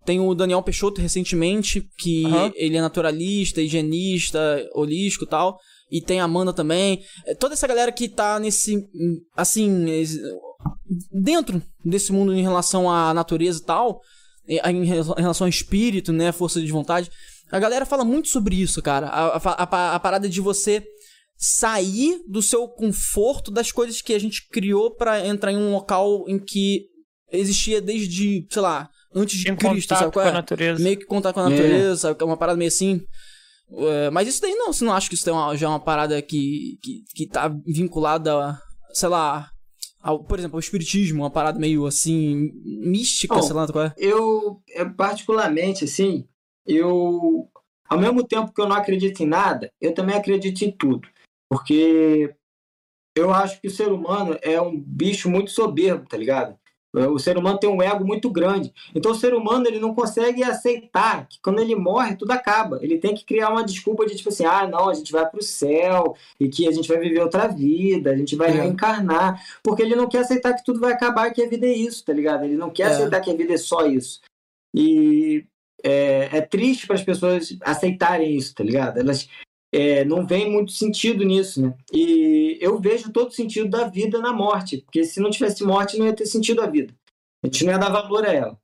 tem 0.07 0.21
o 0.21 0.35
Daniel 0.35 0.63
Peixoto 0.63 1.01
recentemente, 1.01 1.87
que 1.99 2.25
uhum. 2.25 2.53
ele 2.55 2.77
é 2.77 2.81
naturalista, 2.81 3.61
higienista, 3.61 4.67
holístico 4.73 5.25
e 5.25 5.29
tal. 5.29 5.59
E 5.91 6.01
tem 6.01 6.21
a 6.21 6.25
Amanda 6.25 6.53
também. 6.53 7.03
É, 7.27 7.35
toda 7.35 7.55
essa 7.55 7.67
galera 7.67 7.93
que 7.93 8.09
tá 8.09 8.39
nesse. 8.39 8.89
Assim. 9.37 9.85
dentro 11.13 11.61
desse 11.85 12.13
mundo 12.13 12.33
em 12.33 12.43
relação 12.43 12.91
à 12.91 13.13
natureza 13.13 13.61
e 13.61 13.65
tal, 13.65 14.01
em 14.49 14.85
relação 14.85 15.45
ao 15.45 15.49
espírito, 15.49 16.13
né, 16.13 16.31
força 16.33 16.61
de 16.61 16.71
vontade, 16.71 17.11
a 17.51 17.59
galera 17.59 17.85
fala 17.85 18.05
muito 18.05 18.29
sobre 18.29 18.57
isso, 18.57 18.81
cara. 18.81 19.09
A, 19.09 19.37
a, 19.37 19.95
a 19.95 20.01
parada 20.01 20.29
de 20.29 20.41
você 20.41 20.85
sair 21.37 22.23
do 22.27 22.41
seu 22.41 22.67
conforto 22.69 23.51
das 23.51 23.71
coisas 23.71 24.01
que 24.01 24.15
a 24.15 24.19
gente 24.19 24.49
criou 24.49 24.95
para 24.95 25.27
entrar 25.27 25.53
em 25.53 25.57
um 25.57 25.73
local 25.73 26.25
em 26.29 26.39
que 26.39 26.87
existia 27.31 27.81
desde, 27.81 28.47
sei 28.51 28.63
lá, 28.63 28.89
antes 29.17 29.39
de 29.39 29.57
Cristo, 29.57 29.97
sabe 29.97 30.13
qual 30.13 30.27
é? 30.27 30.29
Com 30.29 30.37
a 30.37 30.41
natureza. 30.41 30.83
Meio 30.83 30.99
que 30.99 31.07
contato 31.07 31.35
com 31.35 31.41
a 31.41 31.49
natureza, 31.49 31.93
é. 31.93 31.97
sabe? 31.97 32.23
É 32.23 32.25
uma 32.25 32.37
parada 32.37 32.59
meio 32.59 32.69
assim. 32.69 33.03
É, 33.71 34.11
mas 34.11 34.29
isso 34.29 34.41
daí 34.41 34.55
não, 34.55 34.73
você 34.73 34.85
não 34.85 34.93
acha 34.93 35.09
que 35.09 35.15
isso 35.15 35.29
é 35.29 35.33
uma, 35.33 35.57
já 35.57 35.67
é 35.67 35.69
uma 35.69 35.81
parada 35.81 36.21
que, 36.23 36.79
que, 36.83 37.05
que 37.15 37.27
tá 37.27 37.49
vinculada, 37.67 38.61
sei 38.93 39.09
lá, 39.09 39.51
ao, 40.01 40.23
por 40.23 40.39
exemplo, 40.39 40.57
ao 40.57 40.61
espiritismo, 40.61 41.23
uma 41.23 41.31
parada 41.31 41.59
meio 41.59 41.87
assim, 41.87 42.53
mística, 42.65 43.35
Bom, 43.35 43.43
sei 43.43 43.55
lá, 43.55 43.67
qual 43.67 43.87
é? 43.87 43.95
Eu, 43.97 44.63
particularmente, 44.97 45.85
assim, 45.85 46.29
eu, 46.65 47.49
ao 47.89 47.99
mesmo 47.99 48.25
tempo 48.25 48.53
que 48.53 48.61
eu 48.61 48.69
não 48.69 48.77
acredito 48.77 49.21
em 49.23 49.27
nada, 49.27 49.73
eu 49.81 49.93
também 49.93 50.15
acredito 50.15 50.63
em 50.63 50.71
tudo. 50.71 51.09
Porque 51.49 52.33
eu 53.17 53.33
acho 53.33 53.61
que 53.61 53.69
o 53.69 53.71
ser 53.71 53.89
humano 53.89 54.39
é 54.43 54.61
um 54.61 54.79
bicho 54.79 55.29
muito 55.31 55.51
soberbo, 55.51 56.07
tá 56.09 56.17
ligado? 56.17 56.57
O 57.05 57.19
ser 57.19 57.37
humano 57.37 57.59
tem 57.59 57.69
um 57.69 57.83
ego 57.83 58.05
muito 58.05 58.31
grande. 58.31 58.73
Então 58.95 59.13
o 59.13 59.15
ser 59.15 59.35
humano 59.35 59.67
ele 59.67 59.79
não 59.79 59.95
consegue 59.95 60.43
aceitar 60.43 61.29
que 61.29 61.39
quando 61.43 61.61
ele 61.61 61.75
morre 61.75 62.17
tudo 62.17 62.31
acaba. 62.31 62.79
Ele 62.83 62.99
tem 62.99 63.15
que 63.15 63.25
criar 63.25 63.51
uma 63.51 63.65
desculpa 63.65 64.07
de 64.07 64.17
tipo 64.17 64.31
assim, 64.31 64.47
ah, 64.47 64.67
não, 64.67 64.89
a 64.89 64.95
gente 64.95 65.13
vai 65.13 65.29
para 65.29 65.39
o 65.39 65.43
céu 65.43 66.17
e 66.41 66.49
que 66.49 66.67
a 66.67 66.73
gente 66.73 66.89
vai 66.89 66.99
viver 66.99 67.21
outra 67.21 67.47
vida, 67.47 68.11
a 68.11 68.17
gente 68.17 68.35
vai 68.35 68.49
é. 68.49 68.53
reencarnar, 68.53 69.43
porque 69.63 69.83
ele 69.83 69.95
não 69.95 70.09
quer 70.09 70.21
aceitar 70.21 70.55
que 70.55 70.65
tudo 70.65 70.81
vai 70.81 70.93
acabar, 70.93 71.31
que 71.33 71.43
a 71.43 71.49
vida 71.49 71.67
é 71.67 71.73
isso, 71.73 72.05
tá 72.05 72.13
ligado? 72.13 72.45
Ele 72.45 72.57
não 72.57 72.71
quer 72.71 72.85
é. 72.85 72.87
aceitar 72.87 73.21
que 73.21 73.31
a 73.31 73.37
vida 73.37 73.53
é 73.53 73.59
só 73.59 73.87
isso. 73.87 74.21
E 74.75 75.45
é, 75.85 76.29
é 76.33 76.41
triste 76.41 76.87
para 76.87 76.97
as 76.97 77.05
pessoas 77.05 77.57
aceitarem 77.61 78.37
isso, 78.37 78.55
tá 78.55 78.65
ligado? 78.65 78.99
Elas 78.99 79.29
é, 79.77 80.07
não 80.07 80.27
vem 80.27 80.51
muito 80.51 80.73
sentido 80.73 81.23
nisso, 81.23 81.61
né? 81.61 81.75
E 81.93 82.57
eu 82.63 82.81
vejo 82.81 83.13
todo 83.13 83.29
o 83.29 83.35
sentido 83.35 83.69
da 83.69 83.87
vida 83.87 84.19
na 84.21 84.33
morte, 84.33 84.79
porque 84.79 85.05
se 85.05 85.21
não 85.21 85.29
tivesse 85.29 85.63
morte, 85.65 85.99
não 85.99 86.07
ia 86.07 86.17
ter 86.17 86.25
sentido 86.25 86.63
a 86.63 86.67
vida. 86.67 86.95
A 87.45 87.47
gente 87.47 87.63
não 87.63 87.73
ia 87.73 87.79
dar 87.79 87.91
valor 87.91 88.25
a 88.25 88.33
ela. 88.33 88.59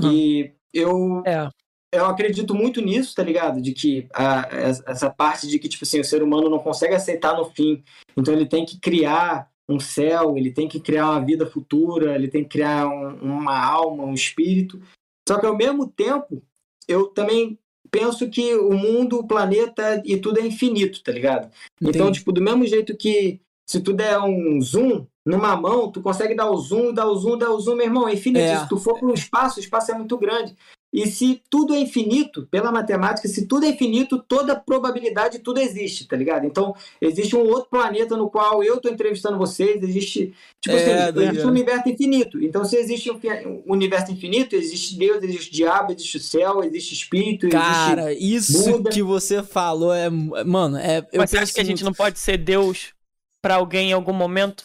Uhum. 0.00 0.12
E 0.12 0.52
eu, 0.74 1.22
é. 1.24 1.48
eu 1.92 2.06
acredito 2.06 2.56
muito 2.56 2.80
nisso, 2.80 3.14
tá 3.14 3.22
ligado? 3.22 3.62
De 3.62 3.72
que 3.72 4.08
a, 4.12 4.48
essa 4.86 5.08
parte 5.08 5.46
de 5.46 5.60
que, 5.60 5.68
tipo 5.68 5.84
assim, 5.84 6.00
o 6.00 6.04
ser 6.04 6.24
humano 6.24 6.50
não 6.50 6.58
consegue 6.58 6.96
aceitar 6.96 7.36
no 7.36 7.44
fim, 7.44 7.84
então 8.16 8.34
ele 8.34 8.46
tem 8.46 8.66
que 8.66 8.80
criar 8.80 9.48
um 9.68 9.78
céu, 9.78 10.36
ele 10.36 10.50
tem 10.50 10.66
que 10.66 10.80
criar 10.80 11.10
uma 11.10 11.24
vida 11.24 11.46
futura, 11.46 12.16
ele 12.16 12.26
tem 12.26 12.42
que 12.42 12.50
criar 12.50 12.88
um, 12.88 13.38
uma 13.38 13.56
alma, 13.64 14.02
um 14.02 14.14
espírito. 14.14 14.82
Só 15.28 15.38
que 15.38 15.46
ao 15.46 15.56
mesmo 15.56 15.86
tempo, 15.86 16.42
eu 16.88 17.06
também 17.06 17.56
penso 17.90 18.28
que 18.28 18.54
o 18.54 18.72
mundo, 18.72 19.18
o 19.18 19.26
planeta 19.26 20.02
e 20.04 20.16
tudo 20.16 20.40
é 20.40 20.46
infinito, 20.46 21.02
tá 21.02 21.12
ligado? 21.12 21.46
Então, 21.46 21.88
Entendi. 21.88 21.98
Então, 21.98 22.12
tipo, 22.12 22.32
do 22.32 22.40
mesmo 22.40 22.66
jeito 22.66 22.96
que 22.96 23.40
se 23.68 23.80
tu 23.80 23.92
der 23.92 24.18
um 24.18 24.60
zoom 24.60 25.06
numa 25.26 25.54
mão, 25.54 25.92
tu 25.92 26.00
consegue 26.00 26.34
dar 26.34 26.50
o 26.50 26.56
zoom, 26.56 26.92
dar 26.92 27.06
o 27.06 27.14
zoom, 27.14 27.36
dar 27.36 27.50
o 27.50 27.60
zoom, 27.60 27.76
meu 27.76 27.86
irmão, 27.86 28.08
é 28.08 28.14
infinito. 28.14 28.42
É. 28.42 28.60
Se 28.60 28.68
tu 28.68 28.78
for 28.78 28.98
para 28.98 29.08
o 29.08 29.14
espaço, 29.14 29.58
o 29.58 29.62
espaço 29.62 29.92
é 29.92 29.94
muito 29.94 30.16
grande. 30.16 30.56
E 30.92 31.06
se 31.06 31.42
tudo 31.50 31.74
é 31.74 31.78
infinito, 31.78 32.46
pela 32.50 32.72
matemática, 32.72 33.28
se 33.28 33.46
tudo 33.46 33.66
é 33.66 33.68
infinito, 33.68 34.24
toda 34.26 34.56
probabilidade, 34.56 35.40
tudo 35.40 35.60
existe, 35.60 36.06
tá 36.06 36.16
ligado? 36.16 36.46
Então, 36.46 36.74
existe 37.00 37.36
um 37.36 37.40
outro 37.40 37.68
planeta 37.68 38.16
no 38.16 38.30
qual 38.30 38.64
eu 38.64 38.80
tô 38.80 38.88
entrevistando 38.88 39.36
vocês, 39.36 39.82
existe, 39.82 40.32
tipo 40.60 40.74
é, 40.74 41.08
assim, 41.08 41.20
existe 41.20 41.46
um 41.46 41.50
universo 41.50 41.88
infinito. 41.90 42.42
Então, 42.42 42.64
se 42.64 42.76
existe 42.76 43.10
um 43.10 43.62
universo 43.66 44.10
infinito, 44.12 44.56
existe 44.56 44.96
Deus, 44.96 45.22
existe 45.22 45.50
o 45.50 45.52
diabo, 45.52 45.92
existe 45.92 46.16
o 46.16 46.20
céu, 46.20 46.64
existe 46.64 46.94
espírito, 46.94 47.50
Cara, 47.50 48.12
isso 48.14 48.72
Buda. 48.72 48.90
que 48.90 49.02
você 49.02 49.42
falou 49.42 49.92
é, 49.92 50.08
mano, 50.08 50.78
é... 50.78 51.06
Mas 51.14 51.30
você 51.30 51.38
acha 51.38 51.52
que 51.52 51.60
a 51.60 51.64
gente 51.64 51.84
não 51.84 51.92
pode 51.92 52.18
ser 52.18 52.38
Deus 52.38 52.94
para 53.42 53.56
alguém 53.56 53.90
em 53.90 53.92
algum 53.92 54.12
momento? 54.12 54.64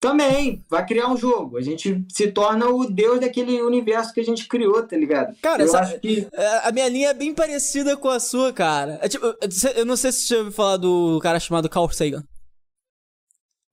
Também, 0.00 0.64
vai 0.70 0.86
criar 0.86 1.08
um 1.08 1.16
jogo. 1.16 1.56
A 1.56 1.60
gente 1.60 2.04
se 2.08 2.30
torna 2.30 2.68
o 2.68 2.88
deus 2.88 3.18
daquele 3.18 3.60
universo 3.60 4.14
que 4.14 4.20
a 4.20 4.24
gente 4.24 4.46
criou, 4.46 4.86
tá 4.86 4.96
ligado? 4.96 5.36
Cara, 5.42 5.64
eu 5.64 5.76
acho 5.76 5.98
que... 5.98 6.28
É, 6.32 6.68
a 6.68 6.70
minha 6.70 6.88
linha 6.88 7.08
é 7.08 7.14
bem 7.14 7.34
parecida 7.34 7.96
com 7.96 8.08
a 8.08 8.20
sua, 8.20 8.52
cara. 8.52 9.00
É, 9.02 9.08
tipo, 9.08 9.26
eu 9.74 9.84
não 9.84 9.96
sei 9.96 10.12
se 10.12 10.20
você 10.22 10.34
já 10.34 10.38
ouviu 10.38 10.52
falar 10.52 10.76
do 10.76 11.18
cara 11.20 11.40
chamado 11.40 11.68
Carl 11.68 11.90
Sagan. 11.90 12.22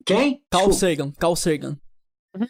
Quem? 0.04 0.42
Carl 0.50 0.72
Sagan. 0.72 1.12
Carl 1.12 1.36
Sagan. 1.36 1.78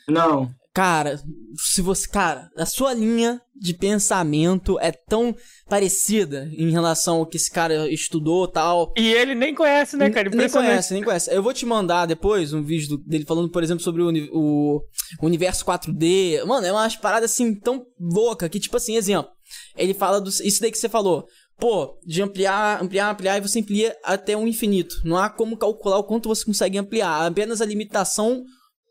Não. 0.09 0.51
Cara, 0.77 1.19
se 1.57 1.81
você. 1.81 2.07
Cara, 2.07 2.51
a 2.55 2.67
sua 2.67 2.93
linha 2.93 3.41
de 3.59 3.73
pensamento 3.73 4.79
é 4.79 4.93
tão 4.93 5.35
parecida 5.67 6.51
em 6.53 6.71
relação 6.71 7.17
ao 7.17 7.27
que 7.27 7.39
esse 7.39 7.51
cara 7.51 7.91
estudou 7.91 8.47
tal. 8.47 8.93
E 8.95 9.11
ele 9.11 9.35
nem 9.35 9.55
conhece, 9.55 9.97
né, 9.97 10.11
cara? 10.11 10.29
Nem 10.29 10.51
conhece, 10.51 10.93
nem 10.93 11.03
conhece. 11.03 11.35
Eu 11.35 11.43
vou 11.43 11.55
te 11.55 11.65
mandar 11.65 12.05
depois 12.05 12.53
um 12.53 12.63
vídeo 12.63 12.99
dele 12.99 13.25
falando, 13.25 13.49
por 13.49 13.63
exemplo, 13.63 13.83
sobre 13.83 14.03
o, 14.03 14.11
o, 14.35 14.83
universo 15.23 15.65
4D. 15.65 16.45
Mano, 16.45 16.67
é 16.67 16.73
umas 16.73 16.95
paradas 16.95 17.31
assim 17.31 17.55
tão 17.55 17.87
louca 17.99 18.47
que, 18.47 18.61
tipo 18.61 18.77
assim, 18.77 18.97
exemplo. 18.97 19.33
Ele 19.79 19.95
fala 19.95 20.21
do. 20.21 20.29
Isso 20.29 20.61
daí 20.61 20.71
que 20.71 20.77
você 20.77 20.91
falou. 20.91 21.27
Pô, 21.59 21.99
de 22.05 22.21
ampliar, 22.21 22.83
ampliar, 22.83 23.13
ampliar, 23.13 23.39
e 23.39 23.41
você 23.41 23.61
amplia 23.61 23.97
até 24.05 24.37
o 24.37 24.47
infinito. 24.47 24.95
Não 25.07 25.17
há 25.17 25.31
como 25.31 25.57
calcular 25.57 25.97
o 25.97 26.05
quanto 26.05 26.29
você 26.29 26.45
consegue 26.45 26.77
ampliar. 26.77 27.25
Apenas 27.25 27.63
a 27.63 27.65
limitação 27.65 28.45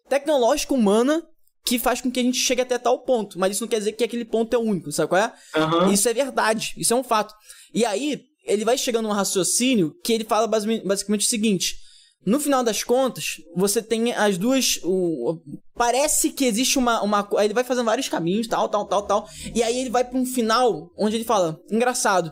tecnológica 0.09 0.73
humana 0.73 1.23
que 1.65 1.79
faz 1.79 1.99
com 1.99 2.11
que 2.11 2.19
a 2.19 2.23
gente 2.23 2.37
chegue 2.37 2.61
até 2.61 2.77
tal 2.77 2.99
ponto. 2.99 3.39
Mas 3.39 3.53
isso 3.53 3.63
não 3.63 3.67
quer 3.67 3.79
dizer 3.79 3.93
que 3.93 4.03
aquele 4.03 4.23
ponto 4.23 4.53
é 4.53 4.57
o 4.57 4.61
único, 4.61 4.91
sabe 4.91 5.09
qual 5.09 5.21
é? 5.21 5.33
Uhum. 5.57 5.91
Isso 5.91 6.07
é 6.07 6.13
verdade, 6.13 6.73
isso 6.77 6.93
é 6.93 6.95
um 6.95 7.03
fato. 7.03 7.33
E 7.73 7.83
aí, 7.83 8.21
ele 8.45 8.63
vai 8.63 8.77
chegando 8.77 9.07
a 9.07 9.11
um 9.11 9.13
raciocínio 9.13 9.95
que 10.03 10.13
ele 10.13 10.23
fala 10.23 10.47
basicamente 10.47 11.25
o 11.25 11.29
seguinte. 11.29 11.75
No 12.23 12.39
final 12.39 12.63
das 12.63 12.83
contas, 12.83 13.37
você 13.55 13.81
tem 13.81 14.13
as 14.13 14.37
duas. 14.37 14.79
O, 14.83 15.39
parece 15.75 16.31
que 16.31 16.45
existe 16.45 16.77
uma, 16.77 17.01
uma. 17.01 17.27
Ele 17.43 17.53
vai 17.53 17.63
fazendo 17.63 17.85
vários 17.85 18.09
caminhos, 18.09 18.47
tal, 18.47 18.67
tal, 18.67 18.85
tal, 18.85 19.03
tal. 19.03 19.29
E 19.53 19.61
aí 19.61 19.79
ele 19.79 19.91
vai 19.91 20.03
para 20.03 20.17
um 20.17 20.25
final 20.25 20.91
onde 20.97 21.15
ele 21.15 21.23
fala: 21.23 21.59
engraçado. 21.69 22.31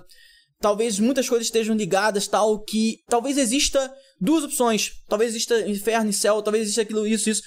Talvez 0.60 0.98
muitas 0.98 1.28
coisas 1.28 1.48
estejam 1.48 1.76
ligadas, 1.76 2.26
tal, 2.26 2.64
que 2.64 3.00
talvez 3.08 3.38
exista 3.38 3.94
duas 4.20 4.44
opções. 4.44 4.94
Talvez 5.10 5.32
exista 5.32 5.60
inferno 5.68 6.10
e 6.10 6.14
céu, 6.14 6.42
talvez 6.42 6.64
exista 6.64 6.82
aquilo, 6.82 7.06
isso, 7.06 7.30
isso. 7.30 7.44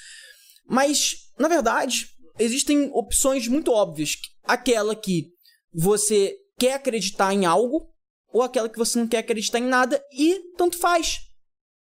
Mas 0.68 1.25
na 1.38 1.48
verdade, 1.48 2.06
existem 2.38 2.90
opções 2.92 3.48
muito 3.48 3.70
óbvias. 3.70 4.12
Aquela 4.44 4.94
que 4.94 5.30
você 5.72 6.34
quer 6.58 6.74
acreditar 6.74 7.32
em 7.32 7.44
algo, 7.44 7.92
ou 8.32 8.42
aquela 8.42 8.68
que 8.68 8.78
você 8.78 8.98
não 8.98 9.06
quer 9.06 9.18
acreditar 9.18 9.58
em 9.58 9.66
nada, 9.66 10.02
e 10.12 10.52
tanto 10.56 10.78
faz. 10.78 11.18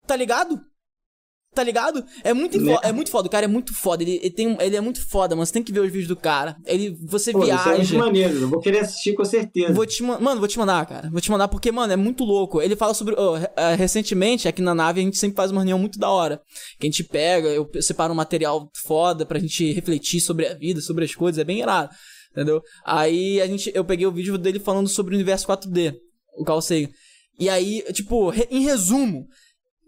Tá 0.06 0.16
ligado? 0.16 0.60
Tá 1.54 1.62
ligado? 1.62 2.04
É 2.24 2.34
muito, 2.34 2.60
né? 2.60 2.76
é 2.82 2.90
muito 2.90 3.10
foda, 3.10 3.28
o 3.28 3.30
cara 3.30 3.44
é 3.44 3.48
muito 3.48 3.72
foda. 3.72 4.02
Ele, 4.02 4.18
ele, 4.20 4.30
tem, 4.30 4.56
ele 4.60 4.76
é 4.76 4.80
muito 4.80 5.06
foda, 5.08 5.36
mano. 5.36 5.46
Você 5.46 5.52
tem 5.52 5.62
que 5.62 5.72
ver 5.72 5.80
os 5.80 5.86
vídeos 5.86 6.08
do 6.08 6.16
cara. 6.16 6.56
Ele, 6.66 6.96
você 7.06 7.30
Pô, 7.30 7.42
viaja. 7.42 7.76
Isso 7.76 7.94
é 7.94 7.98
muito 7.98 8.06
maneiro, 8.06 8.34
eu 8.40 8.48
vou 8.48 8.60
querer 8.60 8.80
assistir 8.80 9.14
com 9.14 9.24
certeza. 9.24 9.72
Vou 9.72 9.86
te, 9.86 10.02
mano, 10.02 10.38
vou 10.40 10.48
te 10.48 10.58
mandar, 10.58 10.84
cara. 10.86 11.08
Vou 11.10 11.20
te 11.20 11.30
mandar 11.30 11.46
porque, 11.46 11.70
mano, 11.70 11.92
é 11.92 11.96
muito 11.96 12.24
louco. 12.24 12.60
Ele 12.60 12.74
fala 12.74 12.92
sobre. 12.92 13.14
Oh, 13.16 13.34
recentemente, 13.76 14.48
aqui 14.48 14.60
na 14.60 14.74
nave, 14.74 15.00
a 15.00 15.04
gente 15.04 15.16
sempre 15.16 15.36
faz 15.36 15.52
uma 15.52 15.60
reunião 15.60 15.78
muito 15.78 15.98
da 15.98 16.10
hora. 16.10 16.40
Que 16.80 16.88
a 16.88 16.90
gente 16.90 17.04
pega, 17.04 17.48
eu 17.48 17.70
separo 17.80 18.12
um 18.12 18.16
material 18.16 18.68
foda 18.84 19.24
pra 19.24 19.38
gente 19.38 19.72
refletir 19.72 20.20
sobre 20.20 20.48
a 20.48 20.54
vida, 20.54 20.80
sobre 20.80 21.04
as 21.04 21.14
coisas. 21.14 21.38
É 21.38 21.44
bem 21.44 21.60
irado. 21.60 21.90
Entendeu? 22.32 22.60
Aí 22.84 23.40
a 23.40 23.46
gente, 23.46 23.70
eu 23.72 23.84
peguei 23.84 24.06
o 24.08 24.12
vídeo 24.12 24.36
dele 24.36 24.58
falando 24.58 24.88
sobre 24.88 25.14
o 25.14 25.16
universo 25.16 25.46
4D, 25.46 25.94
o 26.36 26.44
Carl 26.44 26.60
Sagan. 26.60 26.88
E 27.38 27.48
aí, 27.48 27.82
tipo, 27.92 28.32
em 28.50 28.62
resumo, 28.62 29.26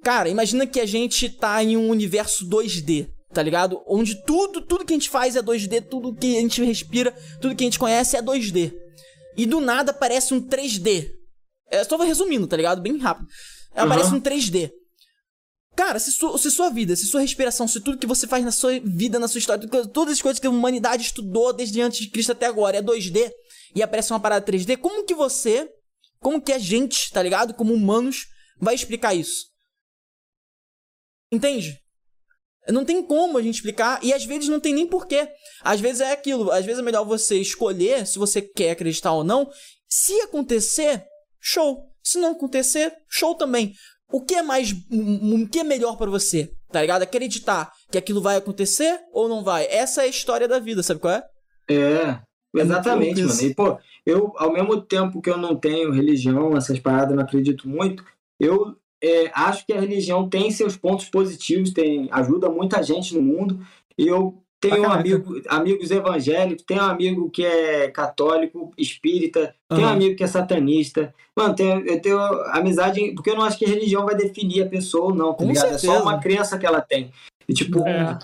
Cara, 0.07 0.29
imagina 0.29 0.69
que 0.69 0.79
a 0.79 0.87
gente 0.87 1.29
tá 1.29 1.61
em 1.65 1.77
um 1.77 1.89
universo 1.89 2.49
2D, 2.49 3.09
tá 3.33 3.43
ligado? 3.43 3.83
Onde 3.89 4.25
tudo, 4.25 4.61
tudo 4.63 4.85
que 4.85 4.93
a 4.93 4.97
gente 4.97 5.11
faz 5.11 5.35
é 5.35 5.43
2D, 5.43 5.85
tudo 5.91 6.15
que 6.15 6.37
a 6.37 6.41
gente 6.43 6.63
respira, 6.63 7.11
tudo 7.41 7.57
que 7.57 7.65
a 7.65 7.67
gente 7.67 7.77
conhece 7.77 8.17
é 8.17 8.23
2D. 8.23 8.73
E 9.37 9.45
do 9.47 9.61
nada 9.61 9.91
aparece 9.91 10.33
um 10.33 10.41
3D. 10.41 11.11
É, 11.69 11.83
só 11.83 11.97
vou 11.97 12.07
resumindo, 12.07 12.47
tá 12.47 12.57
ligado? 12.57 12.81
Bem 12.81 12.97
rápido. 12.99 13.27
Aparece 13.75 14.11
uhum. 14.11 14.19
um 14.19 14.21
3D. 14.21 14.71
Cara, 15.75 15.99
se, 15.99 16.13
su 16.13 16.39
se 16.39 16.53
sua 16.53 16.71
vida, 16.71 16.95
se 16.95 17.07
sua 17.07 17.21
respiração, 17.21 17.67
se 17.67 17.81
tudo 17.81 17.99
que 17.99 18.07
você 18.07 18.29
faz 18.29 18.45
na 18.45 18.53
sua 18.53 18.79
vida, 18.79 19.19
na 19.19 19.27
sua 19.27 19.41
história, 19.41 19.67
todas 19.93 20.13
as 20.15 20.23
coisas 20.23 20.39
que 20.39 20.47
a 20.47 20.51
humanidade 20.51 21.03
estudou 21.03 21.53
desde 21.53 21.81
antes 21.81 21.99
de 21.99 22.11
Cristo 22.11 22.31
até 22.31 22.47
agora 22.47 22.77
é 22.77 22.81
2D 22.81 23.29
e 23.75 23.83
aparece 23.83 24.13
uma 24.13 24.21
parada 24.21 24.47
3D, 24.47 24.77
como 24.77 25.05
que 25.05 25.17
você, 25.17 25.69
como 26.21 26.41
que 26.41 26.53
a 26.53 26.61
gente, 26.61 27.11
tá 27.11 27.21
ligado? 27.21 27.55
Como 27.55 27.75
humanos, 27.75 28.29
vai 28.61 28.77
explicar 28.77 29.13
isso? 29.13 29.56
Entende? 31.31 31.81
Não 32.69 32.85
tem 32.85 33.03
como 33.03 33.39
a 33.39 33.43
gente 33.43 33.57
explicar 33.57 34.01
e 34.03 34.13
às 34.13 34.25
vezes 34.25 34.49
não 34.49 34.59
tem 34.59 34.75
nem 34.75 34.87
porquê. 34.87 35.29
Às 35.63 35.81
vezes 35.81 36.01
é 36.01 36.13
aquilo, 36.13 36.51
às 36.51 36.65
vezes 36.65 36.81
é 36.81 36.85
melhor 36.85 37.05
você 37.05 37.37
escolher 37.37 38.07
se 38.07 38.19
você 38.19 38.43
quer 38.43 38.73
acreditar 38.73 39.13
ou 39.13 39.23
não. 39.23 39.49
Se 39.89 40.21
acontecer, 40.23 41.05
show. 41.41 41.85
Se 42.03 42.19
não 42.19 42.33
acontecer, 42.33 42.93
show 43.09 43.35
também. 43.35 43.73
O 44.13 44.25
que 44.25 44.35
é 44.35 44.43
mais, 44.43 44.73
o 44.73 45.49
que 45.49 45.61
é 45.61 45.65
melhor 45.65 45.97
para 45.97 46.11
você? 46.11 46.53
Tá 46.71 46.81
ligado? 46.81 47.03
Acreditar 47.03 47.73
que 47.91 47.99
aquilo 47.99 48.21
vai 48.21 48.37
acontecer 48.37 49.01
ou 49.13 49.29
não 49.29 49.43
vai. 49.43 49.67
Essa 49.67 50.03
é 50.03 50.05
a 50.05 50.09
história 50.09 50.49
da 50.49 50.59
vida, 50.59 50.83
sabe 50.83 51.01
qual 51.01 51.15
é? 51.15 51.25
É, 51.69 52.21
exatamente, 52.55 53.21
é 53.21 53.25
mano. 53.25 53.43
E, 53.43 53.55
pô, 53.55 53.79
eu, 54.05 54.33
ao 54.37 54.53
mesmo 54.53 54.81
tempo 54.81 55.21
que 55.21 55.31
eu 55.31 55.37
não 55.37 55.57
tenho 55.57 55.93
religião, 55.93 56.57
essas 56.57 56.79
paradas, 56.79 57.15
não 57.15 57.23
acredito 57.23 57.69
muito, 57.69 58.05
eu 58.39 58.77
é, 59.07 59.31
acho 59.35 59.67
que 59.67 59.73
a 59.73 59.81
religião 59.81 60.29
tem 60.29 60.51
seus 60.51 60.77
pontos 60.77 61.09
positivos, 61.09 61.73
tem, 61.73 62.09
ajuda 62.11 62.51
muita 62.51 62.83
gente 62.83 63.15
no 63.15 63.23
mundo. 63.23 63.61
E 63.99 64.07
eu 64.07 64.43
tenho 64.61 64.83
um 64.83 64.91
amigo, 64.91 65.41
amigos 65.49 65.91
evangélicos, 65.91 66.65
tenho 66.67 66.83
um 66.83 66.87
amigo 66.87 67.31
que 67.31 67.45
é 67.45 67.91
católico, 67.91 68.73
espírita, 68.77 69.55
uhum. 69.71 69.77
tenho 69.77 69.89
um 69.89 69.93
amigo 69.93 70.17
que 70.17 70.25
é 70.25 70.27
satanista. 70.27 71.15
Mano, 71.37 71.55
tenho, 71.55 71.87
eu 71.87 72.01
tenho 72.01 72.19
amizade, 72.51 73.13
porque 73.15 73.31
eu 73.31 73.37
não 73.37 73.45
acho 73.45 73.59
que 73.59 73.65
a 73.65 73.69
religião 73.69 74.05
vai 74.05 74.15
definir 74.15 74.63
a 74.63 74.69
pessoa, 74.69 75.15
não, 75.15 75.35
tá 75.35 75.45
ligado? 75.45 75.75
É 75.75 75.79
só 75.79 76.03
uma 76.03 76.19
crença 76.19 76.59
que 76.59 76.67
ela 76.67 76.81
tem. 76.81 77.13
E, 77.49 77.55
tipo, 77.55 77.87
é. 77.87 78.19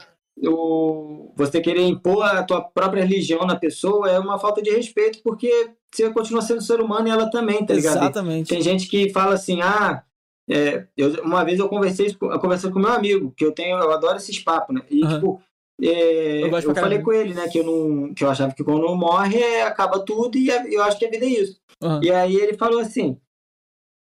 o, 0.47 1.33
você 1.37 1.61
querer 1.61 1.87
impor 1.87 2.25
a 2.25 2.43
tua 2.43 2.61
própria 2.63 3.05
religião 3.05 3.47
na 3.47 3.57
pessoa 3.57 4.11
é 4.11 4.19
uma 4.19 4.39
falta 4.39 4.63
de 4.63 4.71
respeito, 4.71 5.21
porque 5.23 5.71
você 5.95 6.11
continua 6.11 6.43
sendo 6.43 6.63
ser 6.63 6.81
humano 6.81 7.07
e 7.09 7.11
ela 7.11 7.31
também, 7.31 7.65
tá 7.65 7.75
ligado? 7.75 7.99
Exatamente. 7.99 8.49
Tem 8.49 8.63
gente 8.63 8.89
que 8.89 9.11
fala 9.11 9.35
assim, 9.35 9.61
ah, 9.61 10.03
é, 10.51 10.87
eu, 10.97 11.23
uma 11.23 11.45
vez 11.45 11.59
eu 11.59 11.69
conversei, 11.69 12.09
eu 12.21 12.41
conversei 12.41 12.71
com 12.71 12.79
meu 12.79 12.93
amigo, 12.93 13.33
que 13.37 13.45
eu 13.45 13.53
tenho, 13.53 13.79
eu 13.79 13.93
adoro 13.93 14.17
esses 14.17 14.39
papos, 14.39 14.75
né? 14.75 14.83
E, 14.91 15.03
uhum. 15.03 15.15
tipo, 15.15 15.43
é, 15.81 16.43
eu, 16.43 16.49
eu 16.49 16.75
falei 16.75 17.01
com 17.01 17.13
ele, 17.13 17.35
né, 17.35 17.49
que 17.49 17.59
eu, 17.59 17.65
não, 17.65 18.15
que 18.15 18.23
eu 18.23 18.31
achava 18.31 18.55
que 18.55 18.63
quando 18.63 18.95
morre 18.95 19.41
é, 19.41 19.63
acaba 19.63 19.99
tudo 20.05 20.37
e 20.37 20.49
eu 20.49 20.83
acho 20.83 20.99
que 20.99 21.07
a 21.07 21.11
vida 21.11 21.25
é 21.25 21.29
isso. 21.29 21.61
Uhum. 21.83 22.03
E 22.03 22.11
aí 22.11 22.37
ele 22.37 22.57
falou 22.57 22.81
assim, 22.81 23.19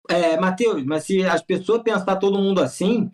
é, 0.09 0.37
Matheus, 0.37 0.83
mas 0.83 1.05
se 1.05 1.23
as 1.23 1.41
pessoas 1.41 1.81
pensar 1.81 2.17
todo 2.17 2.41
mundo 2.41 2.61
assim, 2.61 3.11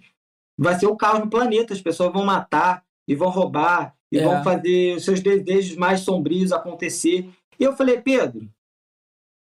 vai 0.57 0.77
ser 0.80 0.88
o 0.88 0.95
caos 0.95 1.19
no 1.19 1.30
planeta, 1.30 1.73
as 1.73 1.81
pessoas 1.81 2.11
vão 2.11 2.26
matar 2.26 2.84
e 3.07 3.15
vão 3.15 3.30
roubar 3.30 3.95
e 4.11 4.18
é. 4.18 4.23
vão 4.23 4.44
fazer 4.44 4.95
os 4.95 5.06
seus 5.06 5.19
desejos 5.19 5.76
mais 5.77 5.99
sombrios 6.02 6.52
acontecer. 6.52 7.30
E 7.60 7.64
eu 7.64 7.76
falei, 7.76 8.02
Pedro, 8.02 8.49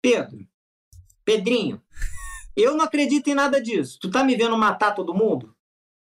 Pedro, 0.00 0.46
Pedrinho, 1.24 1.80
eu 2.56 2.76
não 2.76 2.84
acredito 2.84 3.28
em 3.28 3.34
nada 3.34 3.60
disso. 3.60 3.98
Tu 4.00 4.10
tá 4.10 4.22
me 4.22 4.36
vendo 4.36 4.56
matar 4.56 4.94
todo 4.94 5.14
mundo? 5.14 5.54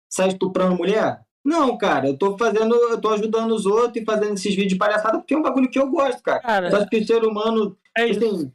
Sai 0.08 0.28
estuprando 0.28 0.76
mulher? 0.76 1.20
Não, 1.44 1.78
cara, 1.78 2.08
eu 2.08 2.16
tô 2.16 2.36
fazendo, 2.36 2.74
eu 2.74 3.00
tô 3.00 3.10
ajudando 3.10 3.52
os 3.52 3.64
outros 3.64 4.02
e 4.02 4.04
fazendo 4.04 4.34
esses 4.34 4.54
vídeos 4.54 4.72
de 4.72 4.78
palhaçada 4.78 5.18
porque 5.18 5.34
é 5.34 5.38
um 5.38 5.42
bagulho 5.42 5.70
que 5.70 5.78
eu 5.78 5.90
gosto, 5.90 6.22
cara. 6.22 6.40
cara 6.40 6.70
eu 6.70 6.76
acho 6.76 6.88
que 6.88 6.98
o 6.98 7.06
ser 7.06 7.24
humano, 7.24 7.76
é 7.96 8.04
assim, 8.04 8.52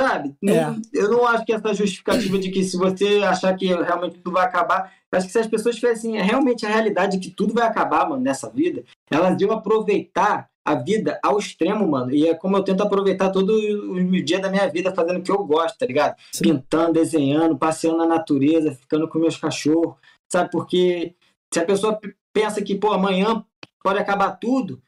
sabe? 0.00 0.34
Não, 0.42 0.52
é. 0.52 0.76
Eu 0.92 1.10
não 1.10 1.26
acho 1.26 1.44
que 1.44 1.52
essa 1.52 1.74
justificativa 1.74 2.38
de 2.38 2.50
que 2.50 2.64
se 2.64 2.76
você 2.76 3.18
achar 3.22 3.54
que 3.56 3.66
realmente 3.66 4.18
tudo 4.18 4.32
vai 4.32 4.44
acabar, 4.44 4.92
acho 5.12 5.26
que 5.26 5.32
se 5.32 5.38
as 5.38 5.46
pessoas 5.46 5.76
tivessem 5.76 6.20
realmente 6.20 6.66
a 6.66 6.68
realidade 6.68 7.18
de 7.18 7.28
que 7.28 7.34
tudo 7.34 7.54
vai 7.54 7.66
acabar, 7.66 8.08
mano, 8.08 8.22
nessa 8.22 8.50
vida, 8.50 8.82
elas 9.10 9.40
iam 9.40 9.52
aproveitar 9.52 10.50
a 10.64 10.74
vida 10.74 11.18
ao 11.22 11.38
extremo, 11.38 11.86
mano. 11.88 12.12
E 12.12 12.28
é 12.28 12.34
como 12.34 12.56
eu 12.56 12.62
tento 12.62 12.82
aproveitar 12.82 13.30
todo 13.30 13.52
o 13.52 14.22
dia 14.22 14.40
da 14.40 14.48
minha 14.48 14.68
vida 14.68 14.94
fazendo 14.94 15.18
o 15.18 15.22
que 15.22 15.30
eu 15.30 15.44
gosto, 15.44 15.78
tá 15.78 15.86
ligado? 15.86 16.16
Sim. 16.32 16.44
Pintando, 16.44 16.92
desenhando, 16.92 17.58
passeando 17.58 17.98
na 17.98 18.06
natureza, 18.06 18.74
ficando 18.74 19.08
com 19.08 19.18
meus 19.18 19.36
cachorros, 19.36 19.96
sabe? 20.30 20.50
Porque 20.50 21.14
se 21.52 21.60
a 21.60 21.64
pessoa 21.64 21.98
pensa 22.32 22.62
que, 22.62 22.74
pô, 22.76 22.92
amanhã 22.92 23.44
pode 23.82 23.98
acabar 23.98 24.32
tudo, 24.32 24.80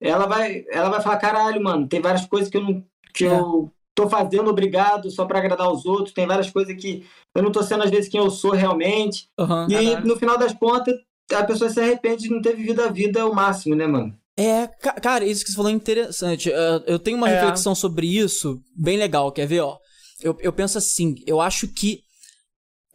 ela 0.00 0.26
vai, 0.26 0.64
ela 0.70 0.90
vai 0.90 1.00
falar, 1.00 1.16
caralho, 1.16 1.62
mano, 1.62 1.88
tem 1.88 2.00
várias 2.00 2.26
coisas 2.26 2.50
que 2.50 2.56
eu 2.56 2.62
não. 2.62 2.84
Que 3.14 3.26
é. 3.26 3.32
eu 3.32 3.70
tô 3.94 4.08
fazendo 4.08 4.50
obrigado 4.50 5.10
só 5.10 5.24
para 5.26 5.38
agradar 5.38 5.70
os 5.70 5.84
outros, 5.84 6.14
tem 6.14 6.26
várias 6.26 6.50
coisas 6.50 6.74
que 6.76 7.06
eu 7.34 7.42
não 7.42 7.52
tô 7.52 7.62
sendo 7.62 7.84
às 7.84 7.90
vezes 7.90 8.08
quem 8.10 8.20
eu 8.20 8.30
sou 8.30 8.52
realmente. 8.52 9.28
Uhum, 9.38 9.66
e 9.70 9.96
no 10.00 10.16
final 10.16 10.38
das 10.38 10.52
contas, 10.52 10.94
a 11.32 11.44
pessoa 11.44 11.70
se 11.70 11.80
arrepende 11.80 12.24
de 12.24 12.30
não 12.30 12.42
ter 12.42 12.56
vivido 12.56 12.82
a 12.82 12.88
vida 12.88 13.22
ao 13.22 13.34
máximo, 13.34 13.74
né, 13.74 13.86
mano? 13.86 14.16
É, 14.36 14.66
cara, 14.66 15.24
isso 15.26 15.44
que 15.44 15.50
você 15.50 15.56
falou 15.56 15.70
é 15.70 15.74
interessante. 15.74 16.50
Eu 16.86 16.98
tenho 16.98 17.16
uma 17.16 17.28
é. 17.28 17.34
reflexão 17.34 17.74
sobre 17.74 18.06
isso 18.06 18.62
bem 18.74 18.96
legal, 18.96 19.30
quer 19.30 19.46
ver, 19.46 19.60
ó? 19.60 19.78
Eu, 20.20 20.36
eu 20.40 20.52
penso 20.52 20.78
assim, 20.78 21.16
eu 21.26 21.40
acho 21.40 21.68
que. 21.68 22.02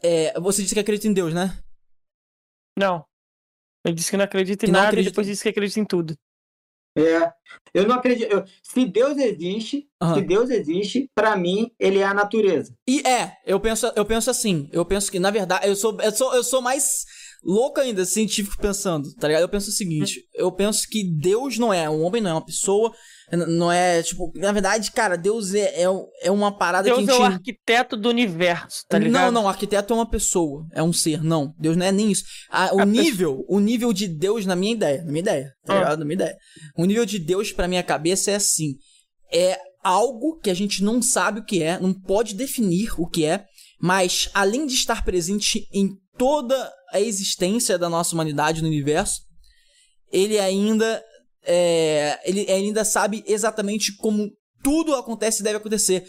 É, 0.02 0.40
você 0.40 0.62
disse 0.62 0.74
que 0.74 0.80
acredita 0.80 1.08
em 1.08 1.14
Deus, 1.14 1.34
né? 1.34 1.58
Não. 2.78 3.04
Ele 3.86 3.96
disse 3.96 4.12
que 4.12 4.18
não 4.18 4.26
acredita 4.26 4.66
em 4.66 4.68
que 4.68 4.72
nada 4.72 4.88
acredita... 4.88 5.10
e 5.10 5.12
depois 5.12 5.28
disse 5.28 5.44
que 5.44 5.50
acredita 5.50 5.80
em 5.80 5.86
tudo. 5.86 6.16
É. 6.98 7.32
Eu 7.74 7.88
não 7.88 7.96
acredito. 7.96 8.32
Eu, 8.32 8.44
se 8.64 8.86
Deus 8.86 9.18
existe, 9.18 9.88
uhum. 10.02 10.16
se 10.16 10.22
Deus 10.22 10.50
existe, 10.50 11.10
para 11.14 11.36
mim, 11.36 11.72
ele 11.80 12.00
é 12.00 12.04
a 12.04 12.14
natureza. 12.14 12.76
E 12.88 13.02
é, 13.08 13.38
eu 13.46 13.60
penso, 13.60 13.92
eu 13.96 14.06
penso 14.06 14.32
assim. 14.32 14.68
Eu 14.72 14.84
penso 14.84 15.12
que, 15.12 15.20
na 15.20 15.30
verdade, 15.30 15.68
eu 15.68 15.76
sou, 15.76 16.00
eu 16.02 16.12
sou, 16.12 16.34
eu 16.34 16.44
sou 16.44 16.62
mais 16.62 17.06
louco 17.44 17.80
ainda, 17.80 18.06
científico 18.06 18.58
pensando, 18.62 19.14
tá 19.16 19.28
ligado? 19.28 19.42
Eu 19.42 19.50
penso 19.50 19.70
o 19.70 19.74
seguinte, 19.74 20.24
eu 20.34 20.52
penso 20.52 20.88
que 20.90 21.04
Deus 21.04 21.58
não 21.58 21.74
é, 21.74 21.90
um 21.90 22.04
homem 22.04 22.22
não 22.22 22.32
é 22.32 22.34
uma 22.34 22.46
pessoa, 22.46 22.92
não 23.32 23.72
é, 23.72 24.02
tipo, 24.02 24.32
na 24.36 24.52
verdade, 24.52 24.92
cara, 24.92 25.18
Deus 25.18 25.54
é, 25.54 25.84
é, 25.84 25.86
é 26.22 26.32
uma 26.32 26.58
parada 26.58 26.86
Deus 26.86 27.00
que 27.00 27.06
Deus 27.06 27.20
é 27.20 27.22
o 27.22 27.26
arquiteto 27.26 27.98
do 27.98 28.10
universo, 28.10 28.84
tá 28.88 28.98
ligado? 28.98 29.26
Não, 29.26 29.32
não, 29.32 29.44
o 29.46 29.50
arquiteto 29.50 29.94
é 29.94 29.96
uma 29.98 30.10
pessoa, 30.10 30.66
é 30.72 30.82
um 30.82 30.94
ser, 30.94 31.24
não. 31.24 31.54
Deus 31.60 31.76
não 31.76 31.86
é 31.86 31.92
nem 31.92 32.12
isso. 32.12 32.24
A, 32.50 32.74
o 32.74 32.80
a 32.80 32.86
nível, 32.86 33.38
pessoa... 33.38 33.58
o 33.58 33.60
nível 33.60 33.92
de 33.92 34.08
Deus 34.08 34.46
na 34.46 34.56
minha 34.56 34.74
ideia, 34.74 35.04
na 35.04 35.12
minha 35.12 35.22
ideia, 35.22 35.54
tá 35.66 35.74
ah. 35.74 35.78
ligado? 35.80 36.00
Na 36.00 36.06
minha 36.06 36.16
ideia. 36.16 36.38
O 36.78 36.86
nível 36.86 37.06
de 37.06 37.20
Deus 37.20 37.52
pra 37.52 37.68
minha 37.68 37.84
cabeça 37.84 38.32
é 38.32 38.36
assim, 38.36 38.76
é 39.32 39.60
algo 39.84 40.38
que 40.40 40.50
a 40.50 40.54
gente 40.54 40.84
não 40.84 41.02
sabe 41.02 41.40
o 41.40 41.46
que 41.46 41.62
é, 41.62 41.80
não 41.80 41.94
pode 41.94 42.34
definir 42.34 42.90
o 42.98 43.08
que 43.08 43.26
é, 43.26 43.46
mas 43.80 44.30
além 44.34 44.66
de 44.66 44.74
estar 44.74 45.04
presente 45.06 45.68
em 45.72 45.92
toda 46.18 46.74
a 46.92 47.00
existência 47.00 47.78
da 47.78 47.90
nossa 47.90 48.14
humanidade 48.14 48.62
no 48.62 48.68
universo, 48.68 49.22
ele 50.12 50.40
ainda 50.40 51.04
é, 51.44 52.20
ele 52.26 52.50
ainda 52.52 52.84
sabe 52.84 53.24
exatamente 53.26 53.96
como 53.98 54.32
tudo 54.64 54.96
acontece 54.96 55.42
e 55.42 55.44
deve 55.44 55.58
acontecer 55.58 56.06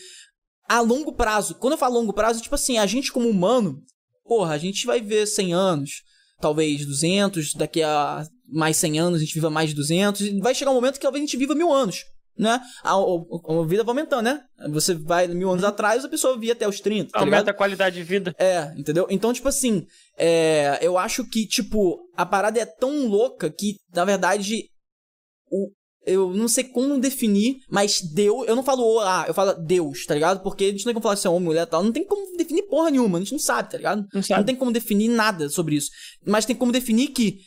a 0.68 0.80
longo 0.80 1.12
prazo. 1.12 1.55
Quando 1.55 1.74
eu 1.74 1.78
falo 1.78 1.94
longo 1.94 2.12
prazo, 2.12 2.43
tipo 2.43 2.55
assim, 2.55 2.78
a 2.78 2.86
gente 2.86 3.12
como 3.12 3.28
humano, 3.28 3.80
porra, 4.24 4.55
a 4.55 4.59
gente 4.59 4.86
vai 4.86 5.01
ver 5.01 5.26
100 5.26 5.55
anos, 5.55 6.02
talvez 6.40 6.85
200, 6.85 7.55
daqui 7.55 7.82
a 7.82 8.26
mais 8.51 8.76
100 8.76 8.98
anos 8.98 9.20
a 9.20 9.24
gente 9.24 9.35
viva 9.35 9.51
mais 9.51 9.70
de 9.70 9.76
200, 9.76 10.39
vai 10.40 10.55
chegar 10.55 10.70
um 10.70 10.74
momento 10.74 10.94
que 10.94 11.01
talvez 11.01 11.22
a 11.22 11.26
gente 11.26 11.36
viva 11.36 11.55
mil 11.55 11.72
anos 11.72 12.05
né? 12.39 12.60
A, 12.82 12.93
a, 12.93 12.94
a, 12.94 13.66
vida 13.66 13.82
vai 13.82 13.93
aumentando, 13.93 14.23
né? 14.23 14.40
Você 14.70 14.94
vai 14.94 15.27
mil 15.27 15.51
anos 15.51 15.65
atrás, 15.65 16.05
a 16.05 16.09
pessoa 16.09 16.39
via 16.39 16.52
até 16.52 16.69
os 16.69 16.81
30. 16.81 17.10
Tá 17.10 17.19
Aumenta 17.19 17.39
ligado? 17.39 17.48
a 17.48 17.55
qualidade 17.55 17.97
de 17.97 18.02
vida. 18.02 18.35
É, 18.39 18.73
entendeu? 18.77 19.06
Então, 19.10 19.32
tipo 19.32 19.48
assim, 19.48 19.85
é, 20.16 20.78
eu 20.81 20.97
acho 20.97 21.24
que, 21.28 21.47
tipo, 21.47 21.98
a 22.16 22.24
parada 22.24 22.60
é 22.60 22.66
tão 22.66 23.06
louca 23.06 23.51
que, 23.51 23.77
na 23.93 24.05
verdade, 24.05 24.65
o, 25.51 25.70
eu 26.06 26.32
não 26.32 26.48
sei 26.48 26.65
como 26.65 26.98
definir, 26.98 27.59
mas 27.69 28.01
Deus. 28.01 28.48
Eu 28.48 28.56
não 28.56 28.62
falo 28.62 29.01
ah, 29.01 29.24
eu 29.28 29.35
falo 29.35 29.52
Deus, 29.55 30.06
tá 30.06 30.15
ligado? 30.15 30.43
Porque 30.43 30.65
a 30.65 30.70
gente 30.70 30.81
não 30.81 30.86
tem 30.86 30.94
como 30.94 31.02
falar 31.02 31.16
se 31.16 31.27
é 31.27 31.31
homem, 31.31 31.44
mulher 31.44 31.65
e 31.65 31.70
tal. 31.70 31.82
Não 31.82 31.93
tem 31.93 32.05
como 32.05 32.36
definir 32.36 32.62
porra 32.62 32.90
nenhuma, 32.90 33.19
a 33.19 33.20
gente 33.20 33.32
não 33.32 33.39
sabe, 33.39 33.70
tá 33.70 33.77
ligado? 33.77 34.06
Não, 34.15 34.23
sabe. 34.23 34.40
não 34.40 34.47
tem 34.47 34.56
como 34.56 34.73
definir 34.73 35.09
nada 35.09 35.51
sobre 35.51 35.77
isso. 35.77 35.90
Mas 36.24 36.47
tem 36.47 36.56
como 36.56 36.73
definir 36.73 37.09
que 37.09 37.40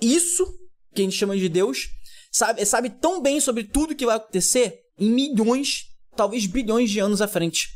isso, 0.00 0.44
que 0.94 1.02
a 1.02 1.04
gente 1.04 1.16
chama 1.16 1.36
de 1.36 1.48
Deus, 1.48 1.86
sabe, 2.30 2.64
sabe 2.64 2.90
tão 2.90 3.20
bem 3.20 3.40
sobre 3.40 3.64
tudo 3.64 3.94
que 3.94 4.06
vai 4.06 4.16
acontecer 4.16 4.80
em 4.98 5.10
milhões, 5.10 5.84
talvez 6.16 6.46
bilhões 6.46 6.90
de 6.90 6.98
anos 6.98 7.20
à 7.20 7.28
frente. 7.28 7.68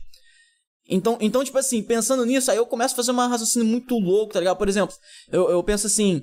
Então, 0.88 1.16
então, 1.20 1.44
tipo 1.44 1.58
assim, 1.58 1.82
pensando 1.82 2.26
nisso, 2.26 2.50
aí 2.50 2.56
eu 2.56 2.66
começo 2.66 2.94
a 2.94 2.96
fazer 2.96 3.12
uma 3.12 3.28
raciocínio 3.28 3.66
muito 3.66 3.98
louco, 3.98 4.32
tá 4.32 4.40
ligado? 4.40 4.58
Por 4.58 4.68
exemplo, 4.68 4.94
eu, 5.30 5.48
eu 5.48 5.62
penso 5.62 5.86
assim, 5.86 6.22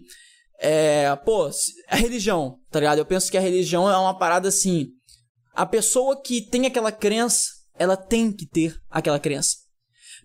é, 0.59 1.15
pô, 1.17 1.49
a 1.87 1.95
religião, 1.95 2.57
tá 2.69 2.79
ligado? 2.79 2.97
Eu 2.97 3.05
penso 3.05 3.31
que 3.31 3.37
a 3.37 3.41
religião 3.41 3.89
é 3.89 3.97
uma 3.97 4.17
parada 4.17 4.49
assim, 4.49 4.87
a 5.53 5.65
pessoa 5.65 6.21
que 6.21 6.41
tem 6.41 6.65
aquela 6.65 6.91
crença, 6.91 7.47
ela 7.75 7.95
tem 7.95 8.31
que 8.31 8.45
ter 8.45 8.75
aquela 8.89 9.19
crença. 9.19 9.55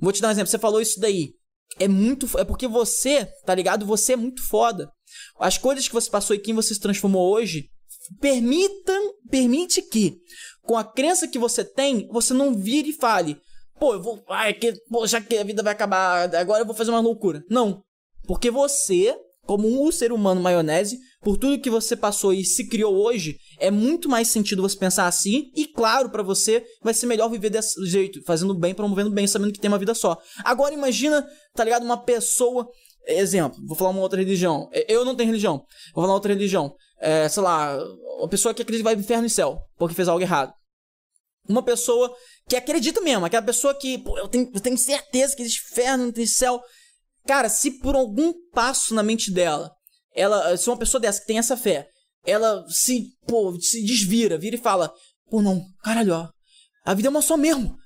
Vou 0.00 0.12
te 0.12 0.20
dar 0.20 0.28
um 0.28 0.32
exemplo, 0.32 0.50
você 0.50 0.58
falou 0.58 0.80
isso 0.80 0.98
daí. 0.98 1.32
É 1.78 1.88
muito, 1.88 2.28
é 2.38 2.44
porque 2.44 2.66
você, 2.68 3.26
tá 3.44 3.54
ligado? 3.54 3.86
Você 3.86 4.12
é 4.12 4.16
muito 4.16 4.42
foda. 4.42 4.90
As 5.38 5.56
coisas 5.56 5.86
que 5.86 5.94
você 5.94 6.10
passou 6.10 6.34
e 6.34 6.40
quem 6.40 6.54
você 6.54 6.74
se 6.74 6.80
transformou 6.80 7.32
hoje 7.32 7.68
permitam, 8.20 9.14
permite 9.30 9.82
que, 9.82 10.16
com 10.62 10.76
a 10.76 10.84
crença 10.84 11.28
que 11.28 11.38
você 11.38 11.64
tem, 11.64 12.06
você 12.08 12.34
não 12.34 12.54
vire 12.54 12.90
e 12.90 12.94
fale, 12.94 13.36
pô, 13.78 13.94
eu 13.94 14.02
vou, 14.02 14.24
ai, 14.28 14.54
que, 14.54 14.72
pô, 14.88 15.06
já 15.06 15.20
que 15.20 15.36
a 15.36 15.44
vida 15.44 15.62
vai 15.62 15.72
acabar, 15.72 16.34
agora 16.34 16.62
eu 16.62 16.66
vou 16.66 16.74
fazer 16.74 16.90
uma 16.90 17.00
loucura. 17.00 17.42
Não. 17.48 17.82
Porque 18.26 18.50
você, 18.50 19.14
como 19.42 19.86
um 19.86 19.92
ser 19.92 20.12
humano 20.12 20.40
maionese, 20.40 20.98
por 21.22 21.36
tudo 21.36 21.60
que 21.60 21.70
você 21.70 21.96
passou 21.96 22.32
e 22.32 22.44
se 22.44 22.68
criou 22.68 22.94
hoje, 22.94 23.36
é 23.58 23.70
muito 23.70 24.08
mais 24.08 24.28
sentido 24.28 24.62
você 24.62 24.76
pensar 24.76 25.06
assim, 25.06 25.50
e 25.54 25.66
claro, 25.66 26.10
para 26.10 26.22
você 26.22 26.64
vai 26.82 26.94
ser 26.94 27.06
melhor 27.06 27.28
viver 27.28 27.50
desse 27.50 27.84
jeito, 27.86 28.22
fazendo 28.24 28.54
bem, 28.54 28.74
promovendo 28.74 29.10
bem, 29.10 29.26
sabendo 29.26 29.52
que 29.52 29.60
tem 29.60 29.68
uma 29.68 29.78
vida 29.78 29.94
só. 29.94 30.18
Agora 30.44 30.74
imagina, 30.74 31.26
tá 31.54 31.64
ligado, 31.64 31.84
uma 31.84 32.02
pessoa 32.02 32.68
Exemplo, 33.06 33.58
vou 33.66 33.76
falar 33.76 33.90
uma 33.90 34.00
outra 34.00 34.18
religião. 34.18 34.66
Eu 34.88 35.04
não 35.04 35.14
tenho 35.14 35.28
religião. 35.28 35.62
Vou 35.94 36.02
falar 36.02 36.14
outra 36.14 36.32
religião 36.32 36.74
é, 36.98 37.28
sei 37.28 37.42
lá, 37.42 37.76
uma 38.18 38.28
pessoa 38.28 38.54
que 38.54 38.62
acredita 38.62 38.88
que 38.88 38.94
vai 38.94 39.02
inferno 39.02 39.26
e 39.26 39.30
céu, 39.30 39.58
porque 39.76 39.94
fez 39.94 40.08
algo 40.08 40.22
errado. 40.22 40.52
Uma 41.48 41.62
pessoa 41.62 42.14
que 42.48 42.56
acredita 42.56 43.00
mesmo, 43.00 43.26
aquela 43.26 43.44
pessoa 43.44 43.74
que, 43.74 43.98
pô, 43.98 44.18
eu 44.18 44.28
tenho, 44.28 44.50
eu 44.54 44.60
tenho 44.60 44.78
certeza 44.78 45.36
que 45.36 45.42
existe 45.42 45.62
inferno, 45.72 46.06
não 46.06 46.12
tem 46.12 46.26
céu. 46.26 46.62
Cara, 47.26 47.48
se 47.48 47.70
por 47.70 47.94
algum 47.94 48.32
passo 48.52 48.94
na 48.94 49.02
mente 49.02 49.30
dela 49.30 49.70
ela, 50.14 50.56
se 50.56 50.68
uma 50.68 50.76
pessoa 50.76 51.00
dessa 51.00 51.20
que 51.20 51.26
tem 51.26 51.38
essa 51.38 51.56
fé, 51.56 51.88
ela 52.24 52.64
se, 52.68 53.08
pô, 53.26 53.58
se 53.60 53.84
desvira, 53.84 54.38
vira 54.38 54.56
e 54.56 54.60
fala, 54.60 54.92
pô, 55.28 55.42
não, 55.42 55.60
caralho, 55.82 56.14
ó, 56.14 56.28
a 56.84 56.94
vida 56.94 57.08
é 57.08 57.10
uma 57.10 57.20
só 57.20 57.36
mesmo. 57.36 57.76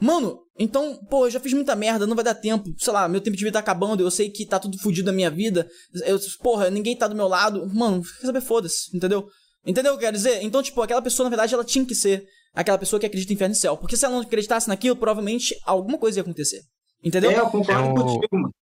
Mano, 0.00 0.40
então, 0.58 0.96
pô, 1.08 1.26
eu 1.26 1.30
já 1.30 1.40
fiz 1.40 1.52
muita 1.52 1.74
merda, 1.74 2.06
não 2.06 2.14
vai 2.14 2.24
dar 2.24 2.34
tempo. 2.34 2.74
Sei 2.78 2.92
lá, 2.92 3.08
meu 3.08 3.20
tempo 3.20 3.36
de 3.36 3.44
vida 3.44 3.54
tá 3.54 3.60
acabando, 3.60 4.02
eu 4.02 4.10
sei 4.10 4.30
que 4.30 4.46
tá 4.46 4.58
tudo 4.58 4.78
fudido 4.78 5.06
da 5.06 5.12
minha 5.12 5.30
vida. 5.30 5.68
Eu, 6.04 6.18
porra, 6.42 6.70
ninguém 6.70 6.96
tá 6.96 7.08
do 7.08 7.14
meu 7.14 7.28
lado. 7.28 7.66
Mano, 7.72 8.02
quer 8.02 8.26
saber, 8.26 8.40
foda-se, 8.40 8.96
entendeu? 8.96 9.28
Entendeu 9.66 9.92
o 9.92 9.96
que 9.96 10.04
eu 10.04 10.06
quero 10.08 10.16
dizer? 10.16 10.42
Então, 10.42 10.62
tipo, 10.62 10.80
aquela 10.82 11.00
pessoa, 11.00 11.24
na 11.24 11.30
verdade, 11.30 11.54
ela 11.54 11.64
tinha 11.64 11.84
que 11.84 11.94
ser 11.94 12.24
aquela 12.52 12.78
pessoa 12.78 13.00
que 13.00 13.06
acredita 13.06 13.32
em 13.32 13.36
inferno 13.36 13.54
e 13.54 13.58
céu. 13.58 13.76
Porque 13.76 13.96
se 13.96 14.04
ela 14.04 14.14
não 14.14 14.22
acreditasse 14.22 14.68
naquilo, 14.68 14.96
provavelmente 14.96 15.56
alguma 15.64 15.98
coisa 15.98 16.18
ia 16.18 16.22
acontecer. 16.22 16.60
Entendeu? 17.02 17.30
É, 17.30 17.38
eu 17.38 17.50
concordo 17.50 17.88
um... 17.88 17.94
contigo, 17.94 18.28
mano. 18.32 18.54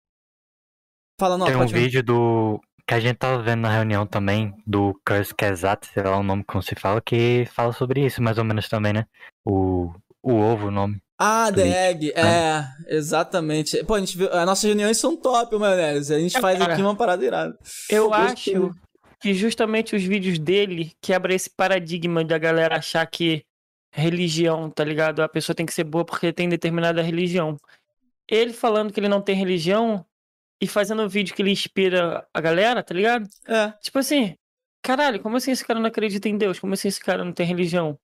Fala, 1.20 1.38
não, 1.38 1.46
Tem 1.46 1.56
um 1.56 1.68
vídeo 1.68 2.02
do. 2.02 2.60
Que 2.88 2.96
a 2.96 3.00
gente 3.00 3.18
tava 3.18 3.42
vendo 3.44 3.62
na 3.62 3.70
reunião 3.70 4.08
também, 4.08 4.52
do 4.66 5.00
Curse 5.06 5.36
Kesat, 5.36 5.86
sei 5.94 6.02
lá 6.02 6.18
o 6.18 6.24
nome 6.24 6.44
como 6.44 6.64
se 6.64 6.74
fala, 6.74 7.00
que 7.00 7.46
fala 7.54 7.72
sobre 7.72 8.04
isso, 8.04 8.22
mais 8.24 8.40
ou 8.40 8.44
menos 8.44 8.68
também, 8.68 8.92
né? 8.92 9.06
O, 9.46 9.94
o 10.22 10.34
ovo, 10.34 10.68
o 10.68 10.72
nome. 10.72 11.00
Ah, 11.24 11.52
The 11.52 11.90
Egg, 11.90 12.12
é, 12.16 12.22
é, 12.22 12.68
exatamente. 12.88 13.84
Pô, 13.84 13.94
a 13.94 14.00
gente 14.00 14.18
viu, 14.18 14.28
as 14.34 14.44
nossas 14.44 14.64
reuniões 14.64 14.98
são 14.98 15.16
top, 15.16 15.56
mano. 15.56 15.80
A 15.80 16.02
gente 16.02 16.40
faz 16.42 16.60
aqui 16.60 16.82
uma 16.82 16.96
parada 16.96 17.24
irada. 17.24 17.56
Eu 17.88 18.12
acho 18.12 18.74
que 19.20 19.36
justamente 19.36 19.96
os 19.96 20.02
vídeos 20.02 20.40
dele 20.40 20.94
quebra 21.00 21.32
esse 21.32 21.48
paradigma 21.48 22.26
da 22.26 22.40
galera 22.40 22.78
achar 22.78 23.06
que 23.06 23.46
religião, 23.92 24.68
tá 24.68 24.84
ligado? 24.84 25.22
A 25.22 25.30
pessoa 25.30 25.56
tem 25.56 25.64
que 25.64 25.74
ser 25.76 25.84
boa 25.84 26.04
porque 26.04 26.34
tem 26.34 26.50
determinada 26.50 27.04
religião. 27.04 27.56
Ele 28.28 28.52
falando 28.52 28.92
que 28.92 29.00
ele 29.00 29.08
não 29.08 29.22
tem 29.22 29.36
religião 29.36 30.04
e 30.60 30.66
fazendo 30.66 31.04
um 31.04 31.08
vídeo 31.08 31.36
que 31.36 31.42
ele 31.44 31.52
inspira 31.52 32.26
a 32.34 32.42
galera, 32.42 32.82
tá 32.82 32.96
ligado? 32.96 33.30
É. 33.48 33.72
Tipo 33.80 34.00
assim, 34.00 34.36
caralho, 34.82 35.20
como 35.20 35.38
assim 35.38 35.52
esse 35.52 35.64
cara 35.64 35.80
não 35.80 35.88
acredita 35.88 36.28
em 36.28 36.38
Deus? 36.38 36.60
Como 36.60 36.74
assim 36.74 36.88
esse 36.88 37.00
cara 37.00 37.24
não 37.24 37.32
tem 37.32 37.46
religião? 37.46 37.96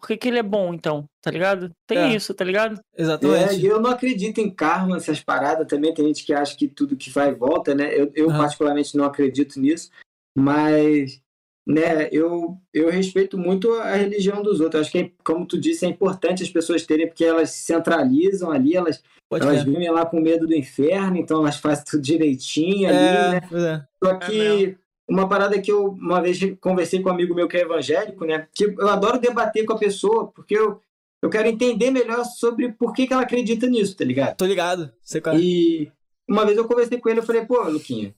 Por 0.00 0.08
que, 0.08 0.16
que 0.16 0.28
ele 0.28 0.38
é 0.38 0.42
bom, 0.42 0.72
então? 0.72 1.04
Tá 1.20 1.30
ligado? 1.30 1.70
Tem 1.86 1.98
é. 1.98 2.16
isso, 2.16 2.32
tá 2.32 2.42
ligado? 2.42 2.80
Exatamente. 2.96 3.66
É, 3.66 3.70
eu 3.70 3.78
não 3.80 3.90
acredito 3.90 4.38
em 4.38 4.50
karma, 4.50 4.96
essas 4.96 5.20
paradas 5.20 5.66
também. 5.66 5.92
Tem 5.92 6.06
gente 6.06 6.24
que 6.24 6.32
acha 6.32 6.56
que 6.56 6.66
tudo 6.66 6.96
que 6.96 7.10
vai 7.10 7.34
volta, 7.34 7.74
né? 7.74 7.92
Eu, 7.94 8.10
eu 8.14 8.28
uhum. 8.28 8.38
particularmente 8.38 8.96
não 8.96 9.04
acredito 9.04 9.60
nisso. 9.60 9.90
Mas, 10.36 11.20
né, 11.68 12.08
eu, 12.10 12.56
eu 12.72 12.90
respeito 12.90 13.36
muito 13.36 13.70
a 13.74 13.94
religião 13.94 14.42
dos 14.42 14.60
outros. 14.60 14.82
Acho 14.82 14.92
que, 14.92 15.12
como 15.22 15.46
tu 15.46 15.60
disse, 15.60 15.84
é 15.84 15.88
importante 15.88 16.42
as 16.42 16.48
pessoas 16.48 16.86
terem, 16.86 17.06
porque 17.06 17.24
elas 17.24 17.50
se 17.50 17.64
centralizam 17.64 18.50
ali, 18.50 18.74
elas, 18.74 19.02
elas 19.30 19.62
vivem 19.62 19.90
lá 19.90 20.06
com 20.06 20.18
medo 20.18 20.46
do 20.46 20.54
inferno, 20.54 21.18
então 21.18 21.40
elas 21.40 21.56
fazem 21.56 21.84
tudo 21.84 22.02
direitinho 22.02 22.88
ali, 22.88 22.96
é, 22.96 23.30
né? 23.30 23.40
É. 23.52 23.82
Só 24.02 24.14
que 24.14 24.64
é 24.64 24.79
uma 25.10 25.28
parada 25.28 25.60
que 25.60 25.72
eu 25.72 25.88
uma 25.88 26.22
vez 26.22 26.38
conversei 26.60 27.02
com 27.02 27.08
um 27.08 27.12
amigo 27.12 27.34
meu 27.34 27.48
que 27.48 27.56
é 27.56 27.62
evangélico, 27.62 28.24
né? 28.24 28.46
Que 28.54 28.64
eu 28.64 28.88
adoro 28.88 29.18
debater 29.18 29.64
com 29.66 29.72
a 29.72 29.78
pessoa, 29.78 30.28
porque 30.28 30.56
eu, 30.56 30.80
eu 31.20 31.28
quero 31.28 31.48
entender 31.48 31.90
melhor 31.90 32.24
sobre 32.24 32.72
por 32.72 32.92
que, 32.92 33.08
que 33.08 33.12
ela 33.12 33.22
acredita 33.22 33.66
nisso, 33.66 33.96
tá 33.96 34.04
ligado? 34.04 34.36
Tô 34.36 34.46
ligado. 34.46 34.92
Sei 35.02 35.20
qual 35.20 35.34
é. 35.34 35.38
E 35.40 35.92
uma 36.28 36.46
vez 36.46 36.56
eu 36.56 36.66
conversei 36.66 37.00
com 37.00 37.08
ele, 37.08 37.18
eu 37.18 37.24
falei, 37.24 37.44
pô, 37.44 37.60
Luquinha, 37.64 38.14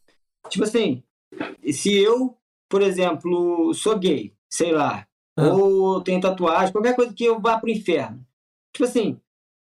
tipo 0.50 0.64
assim, 0.64 1.02
se 1.72 1.96
eu, 1.96 2.36
por 2.68 2.82
exemplo, 2.82 3.72
sou 3.72 3.98
gay, 3.98 4.34
sei 4.50 4.70
lá, 4.70 5.06
ah. 5.34 5.48
ou 5.48 6.02
tenho 6.02 6.20
tatuagem, 6.20 6.72
qualquer 6.72 6.94
coisa 6.94 7.14
que 7.14 7.24
eu 7.24 7.40
vá 7.40 7.58
pro 7.58 7.70
inferno. 7.70 8.22
Tipo 8.70 8.84
assim, 8.84 9.18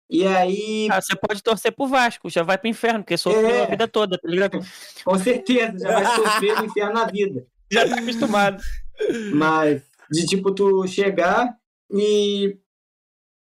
e 0.09 0.27
aí. 0.27 0.89
Ah, 0.91 1.01
você 1.01 1.17
pode 1.17 1.43
torcer 1.43 1.73
pro 1.73 1.87
Vasco, 1.87 2.31
já 2.31 2.43
vai 2.43 2.57
pro 2.57 2.69
inferno, 2.69 3.01
porque 3.01 3.17
sofreu 3.17 3.49
é... 3.49 3.63
a 3.65 3.67
vida 3.67 3.89
toda, 3.89 4.17
tá 4.17 4.29
ligado? 4.29 4.59
Com 5.05 5.19
certeza, 5.19 5.79
já 5.79 5.93
vai 5.93 6.17
sofrer 6.17 6.57
no 6.59 6.67
inferno 6.67 6.95
na 6.95 7.07
vida. 7.07 7.47
Já 7.71 7.89
tá 7.89 7.97
acostumado. 7.97 8.63
Mas, 9.35 9.83
de 10.11 10.27
tipo, 10.27 10.53
tu 10.53 10.87
chegar 10.87 11.57
e. 11.91 12.57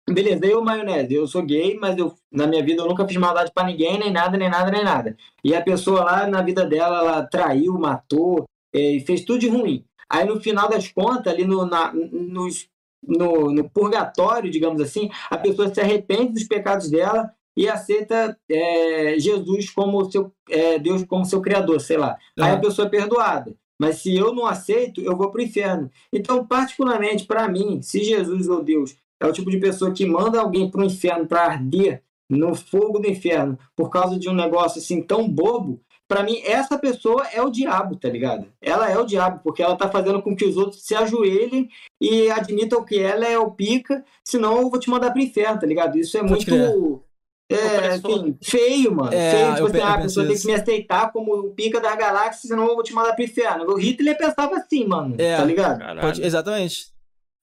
Beleza, 0.08 0.44
eu, 0.44 0.62
maionese, 0.62 1.14
eu 1.14 1.28
sou 1.28 1.42
gay, 1.42 1.78
mas 1.80 1.96
eu, 1.96 2.12
na 2.30 2.46
minha 2.46 2.62
vida 2.62 2.82
eu 2.82 2.88
nunca 2.88 3.06
fiz 3.06 3.16
maldade 3.16 3.52
para 3.54 3.68
ninguém, 3.68 3.98
nem 4.00 4.10
nada, 4.10 4.36
nem 4.36 4.50
nada, 4.50 4.70
nem 4.70 4.82
nada. 4.82 5.16
E 5.44 5.54
a 5.54 5.62
pessoa 5.62 6.02
lá 6.02 6.26
na 6.26 6.42
vida 6.42 6.66
dela, 6.66 6.98
ela 6.98 7.26
traiu, 7.26 7.78
matou, 7.78 8.44
e 8.74 9.00
fez 9.00 9.24
tudo 9.24 9.38
de 9.38 9.48
ruim. 9.48 9.84
Aí 10.10 10.26
no 10.26 10.40
final 10.40 10.68
das 10.68 10.90
contas, 10.90 11.32
ali 11.32 11.44
no, 11.44 11.64
na, 11.64 11.92
nos 11.92 12.68
no, 13.02 13.52
no 13.52 13.68
purgatório, 13.68 14.50
digamos 14.50 14.80
assim, 14.80 15.10
a 15.30 15.36
pessoa 15.36 15.72
se 15.72 15.80
arrepende 15.80 16.34
dos 16.34 16.44
pecados 16.44 16.90
dela 16.90 17.30
e 17.56 17.68
aceita 17.68 18.38
é, 18.48 19.16
Jesus 19.18 19.70
como 19.70 20.10
seu 20.10 20.32
é, 20.48 20.78
Deus 20.78 21.04
como 21.04 21.24
seu 21.24 21.40
criador, 21.40 21.80
sei 21.80 21.96
lá. 21.96 22.16
Uhum. 22.38 22.44
Aí 22.44 22.52
a 22.52 22.60
pessoa 22.60 22.86
é 22.86 22.90
perdoada. 22.90 23.54
Mas 23.78 23.96
se 23.96 24.14
eu 24.14 24.32
não 24.32 24.46
aceito, 24.46 25.00
eu 25.00 25.16
vou 25.16 25.30
para 25.30 25.40
o 25.40 25.44
inferno. 25.44 25.90
Então, 26.12 26.46
particularmente 26.46 27.24
para 27.26 27.48
mim, 27.48 27.82
se 27.82 28.04
Jesus 28.04 28.48
ou 28.48 28.62
Deus 28.62 28.94
é 29.20 29.26
o 29.26 29.32
tipo 29.32 29.50
de 29.50 29.58
pessoa 29.58 29.92
que 29.92 30.06
manda 30.06 30.40
alguém 30.40 30.70
para 30.70 30.80
o 30.80 30.84
inferno 30.84 31.26
para 31.26 31.44
arder 31.44 32.02
no 32.28 32.54
fogo 32.54 32.98
do 32.98 33.08
inferno 33.08 33.58
por 33.76 33.90
causa 33.90 34.18
de 34.18 34.28
um 34.28 34.34
negócio 34.34 34.80
assim 34.80 35.02
tão 35.02 35.28
bobo, 35.28 35.80
para 36.12 36.22
mim, 36.22 36.42
essa 36.44 36.78
pessoa 36.78 37.26
é 37.32 37.40
o 37.40 37.48
diabo, 37.48 37.96
tá 37.96 38.06
ligado? 38.06 38.46
Ela 38.60 38.90
é 38.90 38.98
o 38.98 39.06
diabo, 39.06 39.40
porque 39.42 39.62
ela 39.62 39.76
tá 39.76 39.88
fazendo 39.88 40.20
com 40.20 40.36
que 40.36 40.44
os 40.44 40.58
outros 40.58 40.84
se 40.84 40.94
ajoelhem 40.94 41.70
e 41.98 42.30
admitam 42.30 42.84
que 42.84 42.98
ela 43.00 43.26
é 43.26 43.38
o 43.38 43.50
pica, 43.50 44.04
senão 44.22 44.58
eu 44.58 44.68
vou 44.68 44.78
te 44.78 44.90
mandar 44.90 45.10
pro 45.10 45.22
inferno, 45.22 45.58
tá 45.58 45.66
ligado? 45.66 45.96
Isso 45.96 46.18
é 46.18 46.20
Pode 46.20 46.50
muito. 46.50 47.02
É, 47.50 47.88
assim, 47.88 48.36
feio, 48.42 48.94
mano. 48.94 49.12
É, 49.14 49.30
feio, 49.30 49.54
tipo 49.54 49.66
assim, 49.68 49.80
ah, 49.80 49.94
a 49.94 50.02
pessoa 50.02 50.26
tem 50.26 50.36
que 50.38 50.46
me 50.46 50.54
aceitar 50.54 51.12
como 51.12 51.34
o 51.34 51.50
pica 51.54 51.80
da 51.80 51.96
galáxia, 51.96 52.48
senão 52.48 52.66
eu 52.66 52.74
vou 52.74 52.82
te 52.82 52.92
mandar 52.92 53.14
pro 53.14 53.24
inferno. 53.24 53.64
O 53.72 53.78
Hitler 53.78 54.16
pensava 54.18 54.56
assim, 54.56 54.86
mano. 54.86 55.14
É, 55.18 55.36
tá 55.38 55.44
ligado? 55.44 56.00
Pode, 56.00 56.22
exatamente. 56.22 56.92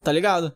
Tá 0.04 0.12
ligado? 0.12 0.56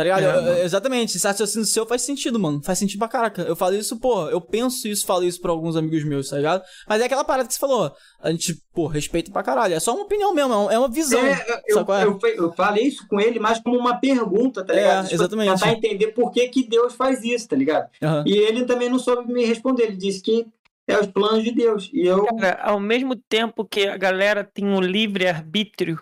Tá 0.00 0.04
ligado? 0.04 0.22
É, 0.22 0.60
eu, 0.60 0.64
exatamente, 0.64 1.14
esse 1.14 1.26
raciocínio 1.26 1.66
seu 1.66 1.84
faz 1.84 2.00
sentido, 2.00 2.40
mano. 2.40 2.62
Faz 2.62 2.78
sentido 2.78 2.98
pra 2.98 3.06
caraca. 3.08 3.42
Eu 3.42 3.54
falo 3.54 3.74
isso, 3.74 4.00
pô, 4.00 4.30
eu 4.30 4.40
penso 4.40 4.88
isso, 4.88 5.04
falo 5.04 5.24
isso 5.24 5.38
pra 5.42 5.50
alguns 5.50 5.76
amigos 5.76 6.02
meus, 6.04 6.30
tá 6.30 6.38
ligado? 6.38 6.62
Mas 6.88 7.02
é 7.02 7.04
aquela 7.04 7.22
parada 7.22 7.46
que 7.46 7.52
você 7.52 7.60
falou. 7.60 7.92
A 8.18 8.30
gente, 8.30 8.56
pô, 8.72 8.86
respeita 8.86 9.30
pra 9.30 9.42
caralho. 9.42 9.74
É 9.74 9.80
só 9.80 9.94
uma 9.94 10.04
opinião 10.04 10.32
mesmo, 10.32 10.70
é 10.70 10.78
uma 10.78 10.88
visão. 10.88 11.20
É, 11.20 11.62
eu, 11.68 11.80
é? 11.80 12.04
eu, 12.04 12.18
eu, 12.34 12.52
falei 12.52 12.84
isso 12.84 13.06
com 13.08 13.20
ele 13.20 13.38
mais 13.38 13.60
como 13.60 13.76
uma 13.76 14.00
pergunta, 14.00 14.64
tá 14.64 14.72
ligado? 14.72 15.10
É, 15.10 15.12
exatamente. 15.12 15.52
Tentar 15.52 15.72
entender 15.72 16.06
por 16.12 16.30
que, 16.30 16.48
que 16.48 16.66
Deus 16.66 16.94
faz 16.94 17.22
isso, 17.22 17.46
tá 17.48 17.56
ligado? 17.56 17.86
Uhum. 18.00 18.24
E 18.24 18.38
ele 18.38 18.64
também 18.64 18.88
não 18.88 18.98
soube 18.98 19.30
me 19.30 19.44
responder. 19.44 19.82
Ele 19.82 19.96
disse 19.96 20.22
que 20.22 20.46
é 20.88 20.98
os 20.98 21.08
planos 21.08 21.44
de 21.44 21.52
Deus. 21.52 21.90
E 21.92 22.06
eu. 22.06 22.24
Cara, 22.24 22.58
ao 22.62 22.80
mesmo 22.80 23.14
tempo 23.14 23.66
que 23.66 23.86
a 23.86 23.98
galera 23.98 24.44
tem 24.44 24.64
um 24.64 24.80
livre 24.80 25.28
arbítrio 25.28 26.00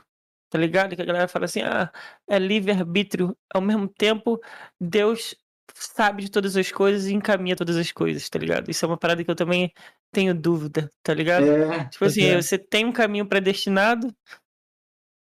tá 0.51 0.59
ligado? 0.59 0.97
Que 0.97 1.03
a 1.03 1.05
galera 1.05 1.29
fala 1.29 1.45
assim, 1.45 1.63
ah, 1.63 1.91
é 2.29 2.39
livre-arbítrio. 2.39 3.37
Ao 3.53 3.61
mesmo 3.61 3.89
tempo, 3.89 4.41
Deus 4.81 5.35
sabe 5.75 6.25
de 6.25 6.31
todas 6.31 6.57
as 6.57 6.73
coisas 6.73 7.07
e 7.07 7.15
encaminha 7.15 7.57
todas 7.57 7.77
as 7.77 7.93
coisas, 7.93 8.29
tá 8.29 8.39
ligado? 8.39 8.71
Isso 8.71 8.85
é 8.85 8.89
uma 8.89 8.97
parada 8.97 9.23
que 9.23 9.31
eu 9.31 9.37
também 9.37 9.73
tenho 10.13 10.35
dúvida, 10.35 10.91
tá 11.03 11.13
ligado? 11.15 11.47
É, 11.47 11.85
tipo 11.87 12.05
assim, 12.05 12.25
é. 12.25 12.41
você 12.41 12.59
tem 12.59 12.85
um 12.85 12.93
caminho 12.93 13.27
predestinado 13.27 14.15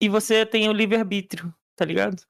e 0.01 0.09
você 0.09 0.45
tem 0.45 0.69
o 0.69 0.73
livre-arbítrio, 0.73 1.55
tá 1.77 1.85
ligado? 1.85 2.23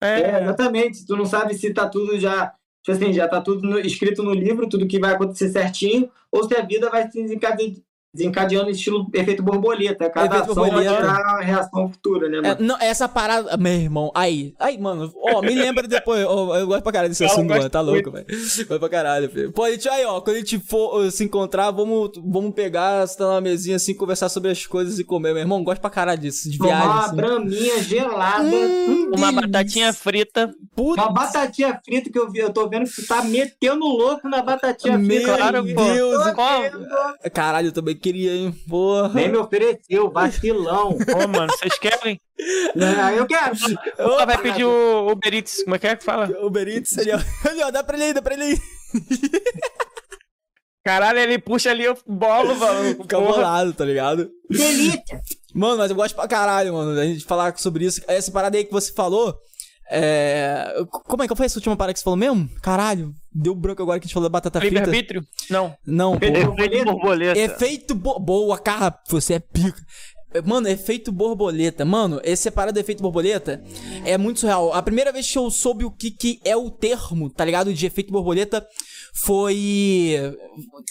É... 0.00 0.20
é... 0.20 0.42
exatamente. 0.42 1.06
Tu 1.06 1.16
não 1.16 1.26
sabe 1.26 1.54
se 1.54 1.72
tá 1.72 1.88
tudo 1.88 2.18
já. 2.18 2.54
Tipo 2.82 2.96
assim, 2.96 3.12
já 3.12 3.28
tá 3.28 3.40
tudo 3.40 3.68
no, 3.68 3.78
escrito 3.78 4.22
no 4.22 4.32
livro, 4.32 4.68
tudo 4.68 4.86
que 4.86 4.98
vai 4.98 5.12
acontecer 5.12 5.50
certinho, 5.50 6.10
ou 6.32 6.48
se 6.48 6.56
a 6.56 6.62
vida 6.62 6.88
vai 6.88 7.10
se 7.10 7.22
desencadear 7.22 7.74
desencadeando 8.12 8.70
estilo 8.70 9.06
efeito 9.12 9.42
borboleta. 9.42 10.08
Cada 10.10 10.26
efeito 10.26 10.52
ação 10.52 10.64
borboleta. 10.64 10.92
vai 10.92 11.02
gerar 11.02 11.40
reação 11.40 11.88
futura, 11.88 12.28
né, 12.28 12.38
é, 12.38 12.40
mano? 12.40 12.54
É, 12.60 12.62
não, 12.62 12.76
essa 12.80 13.08
parada, 13.08 13.56
meu 13.56 13.72
irmão, 13.72 14.10
aí, 14.14 14.54
aí, 14.58 14.78
mano, 14.78 15.12
ó, 15.16 15.42
me 15.42 15.54
lembra 15.54 15.86
depois, 15.86 16.24
ó, 16.24 16.56
eu 16.56 16.66
gosto 16.66 16.82
pra 16.82 16.92
caralho 16.92 17.10
desse 17.10 17.24
assunto, 17.24 17.48
mano, 17.48 17.68
tá 17.68 17.80
louco, 17.80 18.10
velho. 18.10 18.26
Gosto 18.28 18.80
pra 18.80 18.88
caralho, 18.88 19.30
filho. 19.30 19.52
Pô, 19.52 19.64
a 19.64 19.70
gente, 19.70 19.88
aí, 19.88 20.04
ó, 20.04 20.20
quando 20.20 20.36
a 20.36 20.38
gente 20.40 20.58
for 20.58 21.10
se 21.10 21.24
encontrar, 21.24 21.70
vamos, 21.70 22.10
vamos 22.16 22.54
pegar, 22.54 23.04
estar 23.04 23.28
na 23.28 23.40
mesinha 23.40 23.76
assim, 23.76 23.94
conversar 23.94 24.28
sobre 24.28 24.50
as 24.50 24.66
coisas 24.66 24.98
e 24.98 25.04
comer, 25.04 25.32
meu 25.32 25.42
irmão, 25.42 25.62
gosto 25.62 25.80
pra 25.80 25.90
caralho 25.90 26.20
disso, 26.20 26.50
de 26.50 26.58
viagem. 26.58 26.86
Uma 26.86 27.04
assim. 27.04 27.16
braminha 27.16 27.82
gelada. 27.82 28.44
Hum, 28.44 29.10
uma 29.16 29.32
batatinha 29.32 29.92
frita. 29.92 30.50
Putz. 30.74 31.02
Uma 31.02 31.12
batatinha 31.12 31.78
frita 31.84 32.10
que 32.10 32.18
eu 32.18 32.30
vi, 32.30 32.38
eu 32.38 32.52
tô 32.52 32.68
vendo 32.68 32.88
que 32.88 33.02
tu 33.02 33.06
tá 33.06 33.22
metendo 33.22 33.84
louco 33.84 34.28
na 34.28 34.42
batatinha 34.42 34.96
meu 34.96 35.20
frita. 35.20 35.36
Claro, 35.36 35.62
Deus, 35.62 36.24
pô. 36.30 37.30
Caralho, 37.30 37.68
eu 37.68 37.72
também 37.72 37.97
queria, 37.98 38.34
hein, 38.34 38.52
porra. 38.68 39.08
Nem 39.10 39.28
me 39.28 39.36
ofereceu, 39.36 40.10
vacilão. 40.10 40.96
Ô, 41.14 41.28
mano, 41.28 41.52
vocês 41.52 41.78
querem? 41.78 42.20
Não, 42.74 43.10
eu 43.10 43.26
quero. 43.26 43.54
Opa, 43.98 44.26
vai 44.26 44.38
pedir 44.40 44.64
o 44.64 45.10
Uber 45.10 45.34
Eats, 45.34 45.62
como 45.64 45.76
é 45.76 45.78
que 45.78 45.86
é 45.86 45.96
que 45.96 46.04
fala? 46.04 46.28
Uber 46.42 46.68
Eats, 46.68 46.96
ali, 46.98 47.10
ó. 47.12 47.18
Ali, 47.48 47.62
ó, 47.62 47.70
dá 47.70 47.82
pra 47.82 47.96
ele 47.96 48.04
aí, 48.06 48.14
dá 48.14 48.22
pra 48.22 48.34
ele 48.34 48.44
aí. 48.44 48.58
Caralho, 50.84 51.18
ele 51.18 51.38
puxa 51.38 51.70
ali 51.70 51.86
o 51.86 51.96
bolo, 52.06 52.54
mano. 52.56 53.02
Fica 53.02 53.20
bolado, 53.20 53.74
tá 53.74 53.84
ligado? 53.84 54.30
Delícia! 54.48 55.20
Mano, 55.54 55.76
mas 55.76 55.90
eu 55.90 55.96
gosto 55.96 56.14
pra 56.14 56.26
caralho, 56.26 56.72
mano, 56.72 56.98
a 56.98 57.04
gente 57.04 57.24
falar 57.24 57.56
sobre 57.58 57.84
isso. 57.84 58.00
Essa 58.08 58.30
parada 58.30 58.56
aí 58.56 58.64
que 58.64 58.72
você 58.72 58.90
falou, 58.92 59.36
é... 59.90 60.84
Como 60.90 61.22
é 61.22 61.28
que 61.28 61.34
foi 61.34 61.46
essa 61.46 61.58
última 61.58 61.76
parada 61.76 61.92
que 61.94 62.00
você 62.00 62.04
falou 62.04 62.16
mesmo? 62.16 62.48
Caralho, 62.60 63.14
deu 63.32 63.54
branco 63.54 63.82
agora 63.82 63.98
que 63.98 64.04
a 64.04 64.06
gente 64.06 64.14
falou 64.14 64.28
da 64.28 64.32
batata 64.32 64.60
frita. 64.60 64.74
Livre-arbítrio? 64.74 65.26
Não. 65.50 65.74
Não, 65.86 66.14
Efeito 66.16 66.84
borboleta. 66.84 67.38
Efeito 67.38 67.94
bo... 67.94 68.18
Boa, 68.18 68.58
cara, 68.58 68.98
você 69.08 69.34
é 69.34 69.38
pica. 69.38 69.80
Mano, 70.44 70.68
efeito 70.68 71.10
borboleta. 71.10 71.86
Mano, 71.86 72.20
esse 72.22 72.42
separado 72.42 72.74
do 72.74 72.80
efeito 72.80 73.02
borboleta 73.02 73.62
é 74.04 74.18
muito 74.18 74.40
surreal. 74.40 74.74
A 74.74 74.82
primeira 74.82 75.10
vez 75.10 75.30
que 75.30 75.38
eu 75.38 75.50
soube 75.50 75.86
o 75.86 75.90
que, 75.90 76.10
que 76.10 76.38
é 76.44 76.54
o 76.54 76.70
termo, 76.70 77.30
tá 77.30 77.44
ligado? 77.44 77.72
De 77.72 77.86
efeito 77.86 78.12
borboleta 78.12 78.66
foi. 79.14 80.16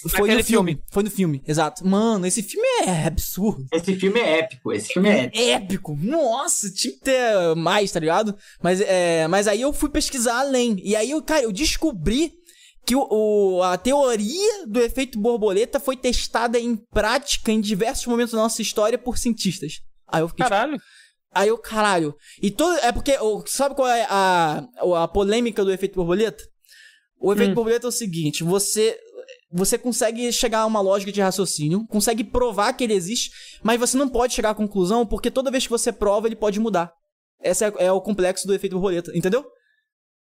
Foi 0.10 0.34
no 0.34 0.44
filme. 0.44 0.44
filme. 0.44 0.84
Foi 0.91 1.03
no 1.03 1.11
filme, 1.11 1.41
exato. 1.48 1.85
Mano, 1.85 2.26
esse 2.26 2.44
filme 2.44 2.68
é 2.85 3.06
absurdo. 3.06 3.65
Esse 3.72 3.95
filme 3.95 4.19
é 4.19 4.39
épico. 4.39 4.72
Esse 4.72 4.94
filme 4.94 5.10
é 5.10 5.23
épico. 5.26 5.39
épico. 5.39 5.98
Nossa, 6.02 6.72
tinha 6.72 6.94
que 6.94 6.99
ter 6.99 7.56
mais, 7.56 7.91
tá 7.91 7.99
ligado? 7.99 8.35
Mas, 8.61 8.81
é, 8.81 9.27
mas 9.27 9.48
aí 9.48 9.61
eu 9.61 9.73
fui 9.73 9.89
pesquisar 9.89 10.39
além. 10.39 10.80
E 10.84 10.95
aí, 10.95 11.11
eu, 11.11 11.22
cara, 11.22 11.44
eu 11.44 11.52
descobri 11.52 12.34
que 12.85 12.95
o, 12.95 13.06
o, 13.11 13.64
a 13.64 13.77
teoria 13.77 14.65
do 14.65 14.80
efeito 14.80 15.19
borboleta 15.19 15.77
foi 15.77 15.98
testada 15.98 16.57
em 16.57 16.77
prática 16.77 17.52
em 17.52 17.60
diversos 17.60 18.06
momentos 18.06 18.34
da 18.34 18.39
nossa 18.39 18.61
história 18.61 18.98
por 18.98 19.18
cientistas. 19.18 19.81
Aí 20.07 20.22
eu 20.22 20.30
fiquei. 20.30 20.45
Tipo, 20.45 20.56
caralho. 20.56 20.73
Tipo, 20.73 20.85
aí 21.34 21.48
eu, 21.49 21.57
caralho. 21.57 22.15
E 22.41 22.49
todo. 22.49 22.77
É 22.77 22.91
porque. 22.91 23.14
Sabe 23.45 23.76
qual 23.76 23.89
é 23.89 24.07
a, 24.10 24.64
a 25.03 25.07
polêmica 25.07 25.65
do 25.65 25.72
efeito 25.72 25.95
borboleta? 25.95 26.44
O 27.19 27.34
efeito 27.34 27.52
hum. 27.52 27.56
borboleta 27.56 27.88
é 27.88 27.89
o 27.89 27.91
seguinte: 27.91 28.44
você. 28.44 28.98
Você 29.49 29.77
consegue 29.77 30.30
chegar 30.31 30.60
a 30.60 30.65
uma 30.65 30.81
lógica 30.81 31.10
de 31.10 31.22
raciocínio, 31.22 31.85
consegue 31.88 32.22
provar 32.22 32.73
que 32.73 32.84
ele 32.84 32.94
existe, 32.94 33.31
mas 33.64 33.80
você 33.80 33.98
não 33.98 34.10
pode 34.10 34.34
chegar 34.34 34.49
à 34.49 34.56
conclusão 34.56 35.06
porque 35.06 35.31
toda 35.31 35.49
vez 35.49 35.64
que 35.64 35.69
você 35.69 35.91
prova, 35.91 36.27
ele 36.27 36.35
pode 36.35 36.60
mudar. 36.60 36.91
Esse 37.41 37.65
é, 37.65 37.73
é 37.77 37.91
o 37.91 38.02
complexo 38.02 38.45
do 38.45 38.53
efeito 38.53 38.73
borboleta, 38.73 39.15
entendeu? 39.15 39.45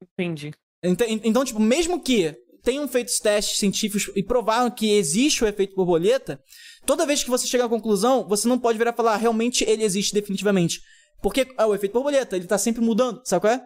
Entendi. 0.02 0.52
Então, 0.84 1.08
então, 1.08 1.46
tipo, 1.46 1.60
mesmo 1.60 2.02
que 2.02 2.36
tenham 2.64 2.88
feito 2.88 3.12
testes 3.22 3.58
científicos 3.58 4.12
e 4.16 4.24
provaram 4.24 4.72
que 4.72 4.92
existe 4.92 5.44
o 5.44 5.48
efeito 5.48 5.76
borboleta, 5.76 6.40
toda 6.86 7.06
vez 7.06 7.24
que 7.24 7.30
você 7.30 7.48
chega 7.48 7.66
à 7.66 7.70
conclusão, 7.70 8.28
você 8.28 8.48
não 8.48 8.60
pode 8.60 8.78
virar 8.78 8.92
e 8.92 8.96
falar, 8.96 9.14
ah, 9.14 9.18
realmente 9.18 9.64
ele 9.64 9.84
existe 9.84 10.14
definitivamente. 10.14 10.80
Porque 11.22 11.48
é 11.58 11.66
o 11.66 11.76
efeito 11.76 11.94
borboleta, 11.94 12.36
ele 12.36 12.48
tá 12.48 12.58
sempre 12.58 12.82
mudando, 12.82 13.22
sabe 13.24 13.42
qual 13.42 13.54
é? 13.54 13.64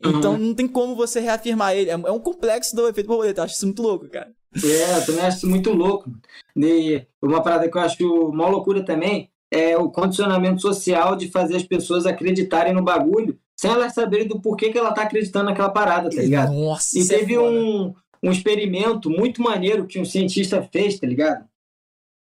Então 0.00 0.32
uhum. 0.32 0.38
não 0.38 0.54
tem 0.54 0.68
como 0.68 0.94
você 0.94 1.20
reafirmar 1.20 1.74
ele. 1.74 1.90
É, 1.90 1.94
é 1.94 2.12
um 2.12 2.18
complexo 2.18 2.74
do 2.76 2.88
efeito 2.88 3.06
borboleta. 3.06 3.40
Eu 3.40 3.44
acho 3.44 3.54
isso 3.54 3.66
muito 3.66 3.82
louco, 3.82 4.08
cara. 4.08 4.30
É, 4.54 4.98
eu 4.98 5.06
também 5.06 5.24
acho 5.24 5.38
isso 5.38 5.48
muito 5.48 5.72
louco. 5.72 6.10
E 6.56 7.06
uma 7.22 7.42
parada 7.42 7.68
que 7.68 7.76
eu 7.76 7.82
acho 7.82 8.28
uma 8.28 8.48
loucura 8.48 8.84
também 8.84 9.30
é 9.50 9.76
o 9.76 9.90
condicionamento 9.90 10.60
social 10.60 11.16
de 11.16 11.30
fazer 11.30 11.56
as 11.56 11.62
pessoas 11.62 12.06
acreditarem 12.06 12.74
no 12.74 12.82
bagulho 12.82 13.38
sem 13.56 13.70
elas 13.70 13.94
saberem 13.94 14.28
do 14.28 14.40
porquê 14.40 14.70
que 14.70 14.78
ela 14.78 14.92
tá 14.92 15.02
acreditando 15.02 15.46
naquela 15.46 15.70
parada, 15.70 16.10
tá 16.10 16.20
ligado? 16.20 16.52
Nossa, 16.52 16.98
e 16.98 17.02
é 17.02 17.06
teve 17.06 17.34
é 17.34 17.40
um, 17.40 17.94
um 18.22 18.30
experimento 18.30 19.08
muito 19.08 19.40
maneiro 19.40 19.86
que 19.86 19.98
um 19.98 20.04
cientista 20.04 20.62
fez, 20.70 21.00
tá 21.00 21.06
ligado? 21.06 21.46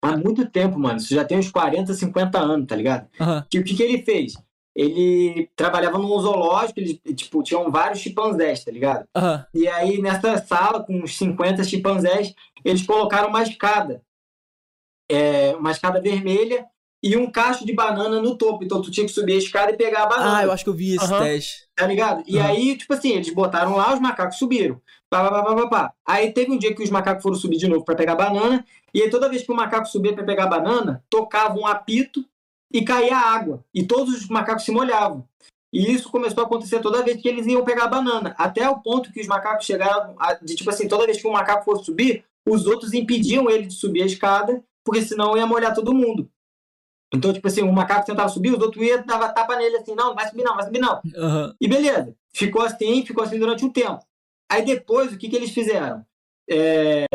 Há 0.01 0.17
muito 0.17 0.49
tempo, 0.49 0.79
mano. 0.79 0.99
Isso 0.99 1.13
já 1.13 1.25
tem 1.25 1.39
uns 1.39 1.51
40, 1.51 1.93
50 1.93 2.39
anos, 2.39 2.67
tá 2.67 2.77
ligado? 2.77 3.09
Uhum. 3.19 3.43
Que 3.51 3.59
o 3.59 3.65
que, 3.65 3.75
que 3.75 3.83
ele 3.83 4.03
fez? 4.03 4.35
Ele 4.75 5.49
trabalhava 5.55 5.99
num 5.99 6.19
zoológico, 6.19 6.81
ele, 6.81 6.95
tipo, 7.15 7.43
tinham 7.43 7.71
vários 7.71 8.01
chimpanzés, 8.01 8.65
tá 8.65 8.71
ligado? 8.71 9.07
Uhum. 9.17 9.45
E 9.55 9.69
aí, 9.69 10.03
nessa 10.03 10.37
sala, 10.39 10.83
com 10.83 11.01
uns 11.01 11.17
50 11.17 11.63
chimpanzés, 11.63 12.35
eles 12.65 12.85
colocaram 12.85 13.29
uma 13.29 13.43
escada. 13.43 14.03
É, 15.11 15.55
uma 15.57 15.71
escada 15.71 16.01
vermelha 16.01 16.67
e 17.05 17.19
um 17.19 17.31
cacho 17.31 17.67
de 17.67 17.75
banana 17.75 18.21
no 18.21 18.37
topo. 18.37 18.65
Então 18.65 18.81
tu 18.81 18.91
tinha 18.91 19.05
que 19.05 19.13
subir 19.13 19.35
a 19.35 19.39
escada 19.39 19.71
e 19.71 19.77
pegar 19.77 20.05
a 20.05 20.07
banana. 20.07 20.39
Ah, 20.39 20.45
eu 20.45 20.51
acho 20.51 20.65
que 20.65 20.71
eu 20.71 20.75
vi 20.75 20.97
esse 20.97 21.13
uhum. 21.13 21.21
teste. 21.21 21.69
Tá 21.77 21.87
ligado? 21.87 22.25
E 22.27 22.39
uhum. 22.39 22.47
aí, 22.47 22.77
tipo 22.79 22.95
assim, 22.95 23.11
eles 23.11 23.33
botaram 23.33 23.77
lá, 23.77 23.93
os 23.93 24.01
macacos 24.01 24.39
subiram. 24.39 24.81
Pá, 25.11 25.29
pá, 25.29 25.43
pá, 25.43 25.55
pá, 25.55 25.69
pá. 25.69 25.93
Aí 26.07 26.33
teve 26.33 26.51
um 26.51 26.59
dia 26.59 26.75
que 26.75 26.83
os 26.83 26.89
macacos 26.89 27.23
foram 27.23 27.37
subir 27.37 27.59
de 27.59 27.69
novo 27.69 27.85
para 27.85 27.95
pegar 27.95 28.17
banana. 28.17 28.65
E 28.95 29.03
aí 29.03 29.11
toda 29.11 29.29
vez 29.29 29.43
que 29.43 29.53
o 29.53 29.55
macaco 29.55 29.87
subia 29.87 30.15
para 30.15 30.25
pegar 30.25 30.47
banana, 30.47 31.05
tocava 31.11 31.59
um 31.59 31.67
apito 31.67 32.25
e 32.75 32.85
caía 32.85 33.17
água. 33.17 33.65
E 33.73 33.85
todos 33.85 34.13
os 34.13 34.29
macacos 34.29 34.65
se 34.65 34.73
molhavam. 34.73 35.25
E 35.73 35.93
isso 35.93 36.11
começou 36.11 36.43
a 36.43 36.47
acontecer 36.47 36.81
toda 36.81 37.05
vez 37.05 37.23
que 37.23 37.29
eles 37.29 37.47
iam 37.47 37.65
pegar 37.65 37.87
banana. 37.87 38.35
Até 38.37 38.69
o 38.69 38.81
ponto 38.81 39.13
que 39.13 39.21
os 39.21 39.29
macacos 39.29 39.65
chegaram 39.65 40.17
a, 40.19 40.35
de, 40.35 40.57
tipo 40.57 40.69
assim, 40.71 40.89
toda 40.89 41.07
vez 41.07 41.21
que 41.21 41.27
um 41.27 41.33
macaco 41.33 41.65
fosse 41.65 41.85
subir, 41.85 42.25
os 42.49 42.67
outros 42.67 42.93
impediam 42.93 43.49
ele 43.49 43.67
de 43.67 43.75
subir 43.75 44.03
a 44.03 44.07
escada, 44.07 44.63
porque 44.85 45.03
senão 45.03 45.37
ia 45.37 45.47
molhar 45.47 45.73
todo 45.73 45.95
mundo. 45.95 46.29
Então, 47.13 47.33
tipo 47.33 47.47
assim, 47.47 47.63
o 47.63 47.73
macaco 47.73 48.07
tentava 48.07 48.29
subir, 48.29 48.53
os 48.53 48.61
outros 48.61 48.85
iam, 48.85 49.05
dava 49.07 49.33
tapa 49.33 49.57
nele 49.57 49.77
assim, 49.77 49.95
não, 49.95 50.09
não 50.09 50.15
vai 50.17 50.29
subir 50.29 50.43
não, 50.43 50.55
vai 50.57 50.65
subir 50.65 50.81
não. 50.81 51.01
Uhum. 51.15 51.55
E 51.61 51.69
beleza. 51.69 52.15
Ficou 52.33 52.63
assim, 52.63 53.07
ficou 53.07 53.23
assim 53.23 53.39
durante 53.39 53.65
um 53.65 53.71
tempo. 53.71 54.05
Aí 54.51 54.65
depois, 54.65 55.13
o 55.13 55.19
que, 55.19 55.29
que 55.29 55.37
eles 55.37 55.51
fizeram? 55.51 56.05
É, 56.51 57.07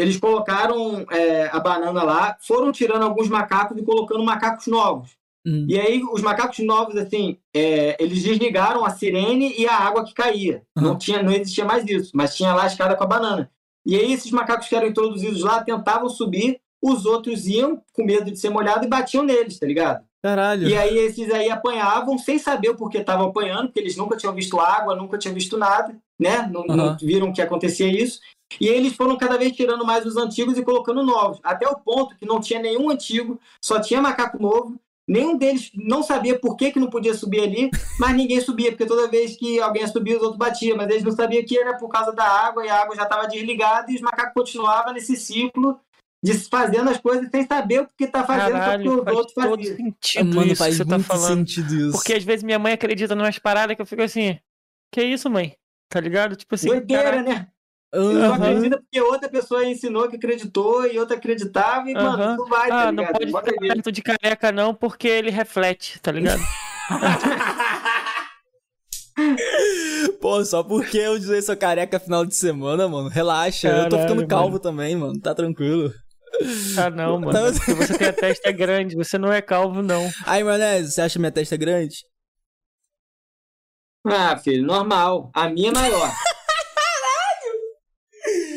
eles 0.00 0.16
colocaram 0.16 1.04
é, 1.10 1.48
a 1.52 1.60
banana 1.60 2.02
lá, 2.02 2.36
foram 2.40 2.72
tirando 2.72 3.02
alguns 3.02 3.28
macacos 3.28 3.76
e 3.76 3.82
colocando 3.82 4.24
macacos 4.24 4.66
novos. 4.66 5.10
Uhum. 5.46 5.66
E 5.68 5.78
aí, 5.78 6.02
os 6.12 6.20
macacos 6.20 6.58
novos, 6.58 6.96
assim, 6.96 7.38
é, 7.54 7.96
eles 8.02 8.22
desligaram 8.22 8.84
a 8.84 8.90
sirene 8.90 9.54
e 9.58 9.66
a 9.66 9.76
água 9.76 10.04
que 10.04 10.12
caía. 10.12 10.62
Uhum. 10.76 10.82
Não, 10.82 10.98
tinha, 10.98 11.22
não 11.22 11.32
existia 11.32 11.64
mais 11.64 11.86
isso, 11.88 12.10
mas 12.14 12.36
tinha 12.36 12.54
lá 12.54 12.64
a 12.64 12.66
escada 12.66 12.94
com 12.94 13.04
a 13.04 13.06
banana. 13.06 13.50
E 13.86 13.96
aí, 13.96 14.12
esses 14.12 14.30
macacos 14.30 14.68
que 14.68 14.76
eram 14.76 14.88
introduzidos 14.88 15.42
lá 15.42 15.62
tentavam 15.62 16.08
subir 16.08 16.60
os 16.82 17.04
outros 17.04 17.46
iam 17.46 17.82
com 17.92 18.04
medo 18.04 18.30
de 18.30 18.38
ser 18.38 18.50
molhado 18.50 18.84
e 18.84 18.88
batiam 18.88 19.22
neles, 19.22 19.58
tá 19.58 19.66
ligado? 19.66 20.04
Caralho. 20.22 20.68
E 20.68 20.76
aí 20.76 20.98
esses 20.98 21.30
aí 21.32 21.50
apanhavam 21.50 22.18
sem 22.18 22.38
saber 22.38 22.70
o 22.70 22.76
porquê 22.76 22.98
estavam 22.98 23.28
apanhando, 23.28 23.66
porque 23.66 23.80
eles 23.80 23.96
nunca 23.96 24.16
tinham 24.16 24.34
visto 24.34 24.60
água, 24.60 24.94
nunca 24.94 25.16
tinham 25.16 25.34
visto 25.34 25.56
nada, 25.56 25.96
né? 26.18 26.48
Não, 26.52 26.60
uhum. 26.62 26.76
não 26.76 26.96
viram 26.96 27.32
que 27.32 27.40
acontecia 27.40 27.86
isso. 27.86 28.20
E 28.58 28.68
aí 28.68 28.76
eles 28.76 28.94
foram 28.94 29.16
cada 29.16 29.36
vez 29.36 29.52
tirando 29.52 29.84
mais 29.84 30.06
os 30.06 30.16
antigos 30.16 30.56
e 30.56 30.64
colocando 30.64 31.04
novos, 31.04 31.38
até 31.42 31.68
o 31.68 31.76
ponto 31.76 32.16
que 32.16 32.26
não 32.26 32.40
tinha 32.40 32.60
nenhum 32.60 32.90
antigo, 32.90 33.38
só 33.62 33.80
tinha 33.80 34.00
macaco 34.00 34.40
novo. 34.40 34.80
Nenhum 35.06 35.36
deles 35.36 35.72
não 35.74 36.04
sabia 36.04 36.38
por 36.38 36.56
que, 36.56 36.70
que 36.70 36.78
não 36.78 36.88
podia 36.88 37.14
subir 37.14 37.40
ali, 37.40 37.70
mas 37.98 38.14
ninguém 38.14 38.40
subia, 38.40 38.70
porque 38.70 38.86
toda 38.86 39.08
vez 39.08 39.36
que 39.36 39.60
alguém 39.60 39.84
subia, 39.88 40.16
os 40.16 40.22
outros 40.22 40.38
batiam. 40.38 40.76
Mas 40.76 40.88
eles 40.88 41.02
não 41.02 41.10
sabiam 41.10 41.44
que 41.44 41.58
era 41.58 41.76
por 41.76 41.88
causa 41.88 42.12
da 42.12 42.24
água, 42.24 42.64
e 42.64 42.68
a 42.68 42.80
água 42.80 42.94
já 42.94 43.02
estava 43.02 43.26
desligada, 43.26 43.90
e 43.90 43.96
os 43.96 44.00
macacos 44.00 44.34
continuavam 44.34 44.92
nesse 44.92 45.16
ciclo 45.16 45.80
desfazendo 46.22 46.90
as 46.90 46.98
coisas 46.98 47.28
sem 47.30 47.46
saber 47.46 47.80
o 47.80 47.88
que 47.96 48.06
tá 48.06 48.24
fazendo 48.24 48.52
Caralho, 48.52 48.84
porque 48.84 49.10
os 49.10 49.16
outros 49.16 49.34
faziam. 49.34 49.56
Todo 49.56 49.76
sentido 49.76 50.34
Mano, 50.34 50.52
isso 50.52 50.56
faz 50.56 50.76
que 50.76 50.84
você 50.84 50.88
tá 50.88 50.98
falando. 50.98 51.46
Porque 51.92 52.12
às 52.12 52.24
vezes 52.24 52.42
minha 52.42 52.58
mãe 52.58 52.72
acredita 52.74 53.14
numas 53.14 53.38
paradas 53.38 53.74
que 53.74 53.82
eu 53.82 53.86
fico 53.86 54.02
assim, 54.02 54.38
que 54.92 55.02
isso, 55.02 55.30
mãe? 55.30 55.56
Tá 55.88 55.98
ligado? 55.98 56.36
Tipo 56.36 56.54
assim, 56.54 56.68
Doideira, 56.68 57.22
né? 57.22 57.48
Uhum. 57.92 58.20
Só 58.20 58.34
acredita 58.34 58.78
porque 58.78 59.00
outra 59.00 59.28
pessoa 59.28 59.64
ensinou 59.64 60.08
que 60.08 60.16
acreditou 60.16 60.86
e 60.86 60.98
outra 60.98 61.16
acreditava 61.16 61.90
e, 61.90 61.94
uhum. 61.94 62.02
mano, 62.02 62.36
não 62.36 62.46
vai, 62.46 62.68
tá 62.68 62.88
ah, 62.88 62.90
ligado? 62.90 63.06
Não 63.06 63.12
pode 63.12 63.26
ficar 63.26 63.52
perto 63.52 63.92
de 63.92 64.02
careca 64.02 64.52
não, 64.52 64.74
porque 64.74 65.08
ele 65.08 65.30
reflete, 65.30 65.98
tá 66.00 66.12
ligado? 66.12 66.40
Pô, 70.20 70.44
só 70.44 70.62
porque 70.62 70.98
eu 70.98 71.12
usei 71.12 71.42
sua 71.42 71.56
careca 71.56 71.98
final 71.98 72.24
de 72.24 72.34
semana, 72.34 72.88
mano. 72.88 73.08
Relaxa, 73.08 73.68
Caralho, 73.68 73.86
eu 73.86 73.90
tô 73.90 73.98
ficando 73.98 74.26
calvo 74.26 74.50
mano. 74.50 74.60
também, 74.60 74.96
mano. 74.96 75.20
Tá 75.20 75.34
tranquilo. 75.34 75.92
Ah, 76.78 76.90
não, 76.90 77.20
mano. 77.20 77.32
Tá... 77.32 77.52
Porque 77.52 77.74
você 77.74 77.98
tem 77.98 78.08
a 78.08 78.12
testa 78.12 78.52
grande, 78.52 78.96
você 78.96 79.18
não 79.18 79.32
é 79.32 79.42
calvo, 79.42 79.82
não. 79.82 80.08
Aí, 80.24 80.44
Manese, 80.44 80.92
você 80.92 81.02
acha 81.02 81.18
minha 81.18 81.32
testa 81.32 81.56
grande? 81.56 81.96
Ah, 84.06 84.36
filho, 84.38 84.64
normal. 84.64 85.30
A 85.34 85.48
minha 85.48 85.70
é 85.70 85.74
maior. 85.74 86.10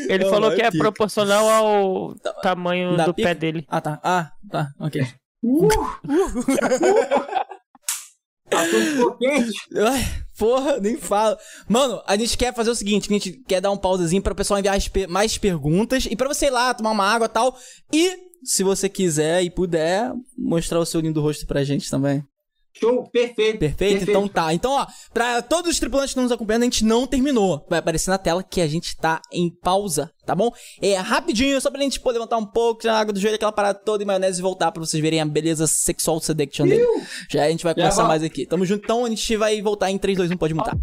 Ele 0.10 0.24
não, 0.24 0.32
falou 0.32 0.52
que 0.52 0.62
é 0.62 0.72
pica. 0.72 0.84
proporcional 0.84 1.50
ao 1.50 2.16
tá, 2.16 2.34
tamanho 2.34 2.96
do 2.98 3.14
pica? 3.14 3.30
pé 3.30 3.36
dele. 3.36 3.66
Ah, 3.68 3.82
tá. 3.82 4.00
Ah, 4.04 4.32
tá. 4.50 4.72
Ok. 4.80 5.06
Uh! 5.44 5.68
Assunto 8.52 9.18
quente. 9.18 9.60
Porra, 10.38 10.80
nem 10.80 10.98
fala. 10.98 11.38
Mano, 11.68 12.02
a 12.06 12.16
gente 12.16 12.38
quer 12.38 12.54
fazer 12.54 12.70
o 12.70 12.76
seguinte: 12.76 13.10
a 13.10 13.14
gente 13.14 13.32
quer 13.48 13.62
dar 13.62 13.72
um 13.72 13.78
pausazinho 13.78 14.22
para 14.22 14.34
o 14.34 14.36
pessoal 14.36 14.60
enviar 14.60 14.78
mais 15.10 15.38
perguntas 15.38 16.06
e 16.10 16.16
para 16.16 16.28
você 16.28 16.48
ir 16.48 16.52
lá 16.52 16.74
tomar 16.74 16.92
uma 16.92 17.06
água 17.06 17.26
e 17.26 17.30
tal. 17.30 17.58
E, 17.92 18.16
se 18.44 18.64
você 18.64 18.90
quiser 18.90 19.44
e 19.44 19.50
puder, 19.50 20.12
mostrar 20.38 20.80
o 20.80 20.86
seu 20.86 21.02
lindo 21.02 21.22
rosto 21.22 21.46
pra 21.46 21.64
gente 21.64 21.90
também. 21.90 22.24
Show, 22.76 23.08
perfeito, 23.10 23.60
perfeito. 23.60 23.78
Perfeito, 23.78 24.10
então 24.10 24.28
tá. 24.28 24.52
Então, 24.54 24.72
ó, 24.72 24.88
pra 25.14 25.44
todos 25.44 25.72
os 25.72 25.80
tripulantes 25.80 26.10
que 26.10 26.12
estão 26.14 26.24
nos 26.24 26.32
acompanhando, 26.32 26.64
a 26.64 26.66
gente 26.66 26.84
não 26.84 27.06
terminou. 27.06 27.64
Vai 27.70 27.78
aparecer 27.80 28.10
na 28.10 28.18
tela 28.18 28.42
que 28.44 28.60
a 28.62 28.68
gente 28.68 28.98
tá 28.98 29.22
em 29.32 29.50
pausa, 29.50 30.12
tá 30.26 30.34
bom? 30.34 30.52
É 30.82 30.96
rapidinho, 30.96 31.62
só 31.62 31.70
pra 31.70 31.82
gente 31.82 32.00
poder 32.00 32.18
levantar 32.18 32.38
um 32.38 32.46
pouco, 32.46 32.82
tirar 32.82 32.96
a 32.96 33.00
água 33.00 33.14
do 33.14 33.20
joelho, 33.20 33.36
aquela 33.36 33.52
parada 33.52 33.78
toda 33.78 34.02
e 34.02 34.06
maionese 34.06 34.40
e 34.40 34.42
voltar 34.42 34.72
pra 34.72 34.84
vocês 34.84 35.02
verem 35.02 35.22
a 35.22 35.26
beleza 35.26 35.68
sexual 35.68 36.20
seduction 36.20 36.66
dele. 36.66 36.84
Já 37.30 37.46
a 37.46 37.50
gente 37.50 37.64
vai 37.64 37.76
conversar 37.76 38.08
mais 38.08 38.24
aqui. 38.24 38.46
Tamo 38.46 38.66
junto, 38.66 38.84
então 38.84 39.06
a 39.06 39.10
gente 39.10 39.38
vai 39.38 39.62
voltar 39.62 39.92
em 39.92 39.98
3, 39.98 40.18
2, 40.18 40.32
1, 40.32 40.38
pode 40.38 40.54
mutar. 40.56 40.76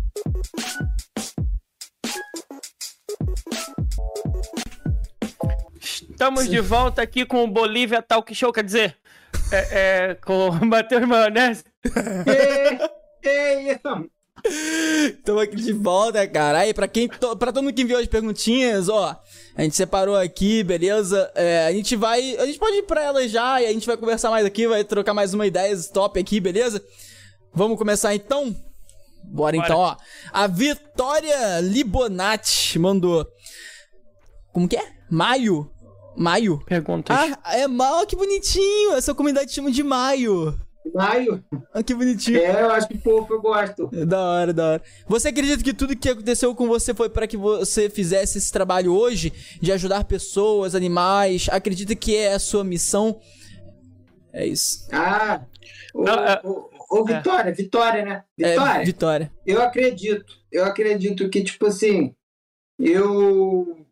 Estamos 6.21 6.45
Sim. 6.45 6.51
de 6.51 6.61
volta 6.61 7.03
aqui 7.03 7.25
com 7.25 7.43
o 7.43 7.49
Bolívia 7.49 8.03
Talk 8.03 8.33
Show, 8.35 8.53
quer 8.53 8.63
dizer, 8.63 8.97
é, 9.51 10.11
é, 10.11 10.15
com 10.15 10.51
o 10.51 10.53
Matheus 10.65 11.07
Maionese. 11.07 11.65
Que, 11.83 11.91
que 13.23 13.73
isso? 13.73 14.11
Estamos 15.19 15.43
aqui 15.43 15.57
de 15.57 15.73
volta, 15.73 16.27
cara. 16.27 16.61
Aí, 16.61 16.73
pra, 16.73 16.89
quem, 16.89 17.09
pra 17.09 17.53
todo 17.53 17.63
mundo 17.63 17.75
que 17.75 17.83
enviou 17.83 18.01
as 18.01 18.07
perguntinhas, 18.07 18.89
ó, 18.89 19.21
a 19.55 19.63
gente 19.63 19.77
separou 19.77 20.17
aqui, 20.17 20.63
beleza? 20.63 21.31
É, 21.35 21.67
a 21.67 21.73
gente 21.73 21.95
vai. 21.97 22.37
A 22.37 22.47
gente 22.47 22.59
pode 22.59 22.77
ir 22.77 22.83
pra 22.85 23.03
elas 23.03 23.31
já 23.31 23.61
e 23.61 23.67
a 23.67 23.73
gente 23.73 23.87
vai 23.87 23.97
conversar 23.97 24.31
mais 24.31 24.47
aqui, 24.47 24.67
vai 24.67 24.83
trocar 24.83 25.13
mais 25.13 25.35
uma 25.35 25.47
ideia 25.47 25.77
top 25.93 26.19
aqui, 26.19 26.41
beleza? 26.41 26.83
Vamos 27.53 27.77
começar 27.77 28.15
então? 28.15 28.57
Bora, 29.25 29.57
Bora. 29.57 29.57
então, 29.57 29.79
ó. 29.79 29.97
A 30.33 30.47
Vitória 30.47 31.61
Libonati 31.61 32.79
mandou. 32.79 33.27
Como 34.53 34.69
que 34.69 34.77
é? 34.77 34.93
Maio? 35.11 35.71
Maio? 36.17 36.61
Perguntas. 36.65 37.17
Ah, 37.17 37.57
é 37.59 37.69
mal, 37.69 38.07
que 38.07 38.17
bonitinho. 38.17 38.93
Essa 38.93 39.15
comunidade 39.15 39.53
chama 39.53 39.71
de 39.71 39.83
Maio. 39.83 40.59
Maio. 40.95 41.45
Ah, 41.73 41.83
que 41.83 41.95
bonitinho. 41.95 42.39
É, 42.39 42.63
eu 42.63 42.71
acho 42.71 42.89
que 42.89 42.99
fofo, 42.99 43.35
eu 43.35 43.41
gosto. 43.41 43.89
É 43.93 44.05
da 44.05 44.21
hora, 44.21 44.53
da 44.53 44.67
hora. 44.73 44.83
Você 45.07 45.29
acredita 45.29 45.63
que 45.63 45.73
tudo 45.73 45.97
que 45.97 46.09
aconteceu 46.09 46.55
com 46.55 46.67
você 46.67 46.95
foi 46.95 47.09
para 47.09 47.27
que 47.27 47.37
você 47.37 47.89
fizesse 47.89 48.39
esse 48.39 48.53
trabalho 48.53 48.95
hoje 48.95 49.33
de 49.61 49.73
ajudar 49.73 50.05
pessoas, 50.05 50.75
animais? 50.75 51.49
Acredita 51.51 51.95
que 51.95 52.17
é 52.17 52.35
a 52.35 52.39
sua 52.39 52.65
missão? 52.65 53.21
É 54.33 54.47
isso. 54.47 54.89
Ah, 54.93 55.43
o 55.95 57.09
é. 57.09 57.17
Vitória, 57.17 57.51
é. 57.51 57.53
Vitória, 57.53 58.05
né? 58.05 58.25
Vitória. 58.37 58.83
É, 58.83 58.85
Vitória. 58.85 59.33
Eu 59.47 59.63
acredito. 59.63 60.35
Eu 60.51 60.65
acredito 60.65 61.29
que, 61.31 61.43
tipo 61.43 61.67
assim, 61.67 62.15
eu. 62.79 63.87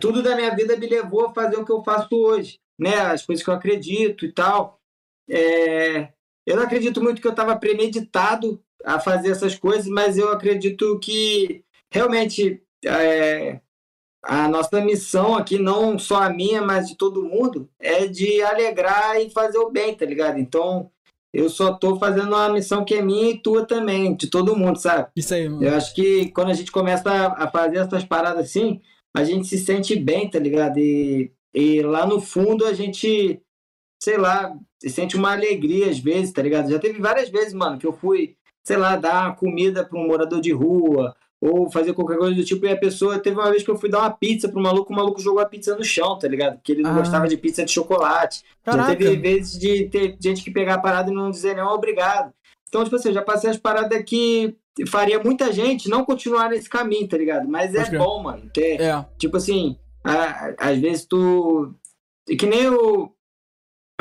Tudo 0.00 0.22
da 0.22 0.36
minha 0.36 0.54
vida 0.54 0.76
me 0.76 0.86
levou 0.86 1.26
a 1.26 1.32
fazer 1.32 1.56
o 1.56 1.64
que 1.64 1.72
eu 1.72 1.82
faço 1.82 2.14
hoje, 2.14 2.58
né? 2.78 2.96
As 2.96 3.24
coisas 3.24 3.42
que 3.44 3.48
eu 3.48 3.54
acredito 3.54 4.26
e 4.26 4.32
tal. 4.32 4.78
É, 5.28 6.08
eu 6.46 6.56
não 6.56 6.62
acredito 6.62 7.02
muito 7.02 7.20
que 7.20 7.26
eu 7.26 7.32
estava 7.32 7.56
premeditado 7.56 8.62
a 8.84 8.98
fazer 8.98 9.30
essas 9.30 9.56
coisas, 9.56 9.86
mas 9.86 10.16
eu 10.16 10.30
acredito 10.30 10.98
que 10.98 11.62
realmente 11.92 12.62
é, 12.84 13.60
a 14.22 14.48
nossa 14.48 14.80
missão 14.80 15.34
aqui, 15.34 15.58
não 15.58 15.98
só 15.98 16.22
a 16.22 16.30
minha, 16.30 16.62
mas 16.62 16.88
de 16.88 16.96
todo 16.96 17.24
mundo, 17.24 17.68
é 17.78 18.06
de 18.06 18.42
alegrar 18.42 19.20
e 19.20 19.30
fazer 19.30 19.58
o 19.58 19.70
bem, 19.70 19.94
tá 19.94 20.04
ligado? 20.04 20.38
Então, 20.38 20.90
eu 21.32 21.48
só 21.48 21.74
tô 21.74 21.96
fazendo 21.96 22.28
uma 22.28 22.48
missão 22.48 22.84
que 22.84 22.94
é 22.94 23.02
minha 23.02 23.30
e 23.30 23.38
tua 23.38 23.64
também, 23.64 24.14
de 24.14 24.28
todo 24.28 24.56
mundo, 24.56 24.78
sabe? 24.78 25.08
Isso 25.16 25.32
aí, 25.32 25.48
mano. 25.48 25.64
Eu 25.64 25.74
acho 25.74 25.94
que 25.94 26.30
quando 26.30 26.50
a 26.50 26.54
gente 26.54 26.72
começa 26.72 27.10
a 27.10 27.48
fazer 27.50 27.78
essas 27.78 28.04
paradas 28.04 28.46
assim, 28.46 28.80
a 29.14 29.24
gente 29.24 29.46
se 29.46 29.58
sente 29.58 29.96
bem, 29.96 30.28
tá 30.28 30.38
ligado? 30.38 30.78
E, 30.78 31.32
e 31.54 31.82
lá 31.82 32.06
no 32.06 32.20
fundo 32.20 32.66
a 32.66 32.72
gente 32.72 33.40
sei 34.00 34.16
lá, 34.16 34.52
sente 34.86 35.16
uma 35.16 35.32
alegria 35.32 35.90
às 35.90 35.98
vezes, 35.98 36.32
tá 36.32 36.42
ligado? 36.42 36.70
Já 36.70 36.78
teve 36.78 36.98
várias 37.00 37.28
vezes, 37.28 37.52
mano, 37.52 37.78
que 37.78 37.86
eu 37.86 37.92
fui, 37.92 38.34
sei 38.64 38.76
lá, 38.76 38.96
dar 38.96 39.36
comida 39.36 39.84
para 39.84 39.98
um 39.98 40.06
morador 40.06 40.40
de 40.40 40.52
rua, 40.52 41.14
ou 41.40 41.70
fazer 41.70 41.94
qualquer 41.94 42.18
coisa 42.18 42.34
do 42.34 42.44
tipo, 42.44 42.66
e 42.66 42.70
a 42.70 42.76
pessoa, 42.76 43.18
teve 43.18 43.36
uma 43.36 43.50
vez 43.50 43.62
que 43.62 43.70
eu 43.70 43.76
fui 43.76 43.88
dar 43.88 44.00
uma 44.00 44.10
pizza 44.10 44.48
pro 44.48 44.60
maluco, 44.60 44.92
o 44.92 44.96
maluco 44.96 45.20
jogou 45.20 45.40
a 45.40 45.46
pizza 45.46 45.74
no 45.74 45.84
chão, 45.84 46.18
tá 46.18 46.28
ligado? 46.28 46.56
Porque 46.56 46.72
ele 46.72 46.82
não 46.82 46.90
ah. 46.90 46.98
gostava 46.98 47.26
de 47.26 47.36
pizza 47.36 47.64
de 47.64 47.72
chocolate. 47.72 48.42
Caraca. 48.62 48.90
Já 48.90 48.96
teve 48.96 49.16
vezes 49.16 49.58
de 49.58 49.88
ter 49.88 50.16
gente 50.22 50.42
que 50.42 50.50
pegar 50.50 50.74
a 50.74 50.80
parada 50.80 51.10
e 51.10 51.14
não 51.14 51.30
dizer 51.30 51.56
não, 51.56 51.68
obrigado. 51.68 52.32
Então, 52.68 52.84
tipo 52.84 52.96
assim, 52.96 53.08
eu 53.08 53.14
já 53.14 53.22
passei 53.22 53.50
as 53.50 53.56
paradas 53.56 54.02
que 54.04 54.54
faria 54.86 55.18
muita 55.18 55.50
gente 55.50 55.88
não 55.88 56.04
continuar 56.04 56.50
nesse 56.50 56.68
caminho, 56.68 57.08
tá 57.08 57.16
ligado? 57.16 57.48
Mas 57.48 57.74
é 57.74 57.96
bom, 57.96 58.22
mano. 58.22 58.50
Ter, 58.52 58.80
é. 58.80 59.04
Tipo 59.18 59.38
assim, 59.38 59.76
a, 60.04 60.54
às 60.58 60.78
vezes 60.78 61.06
tu. 61.06 61.74
Que 62.38 62.46
nem 62.46 62.68
o 62.68 63.10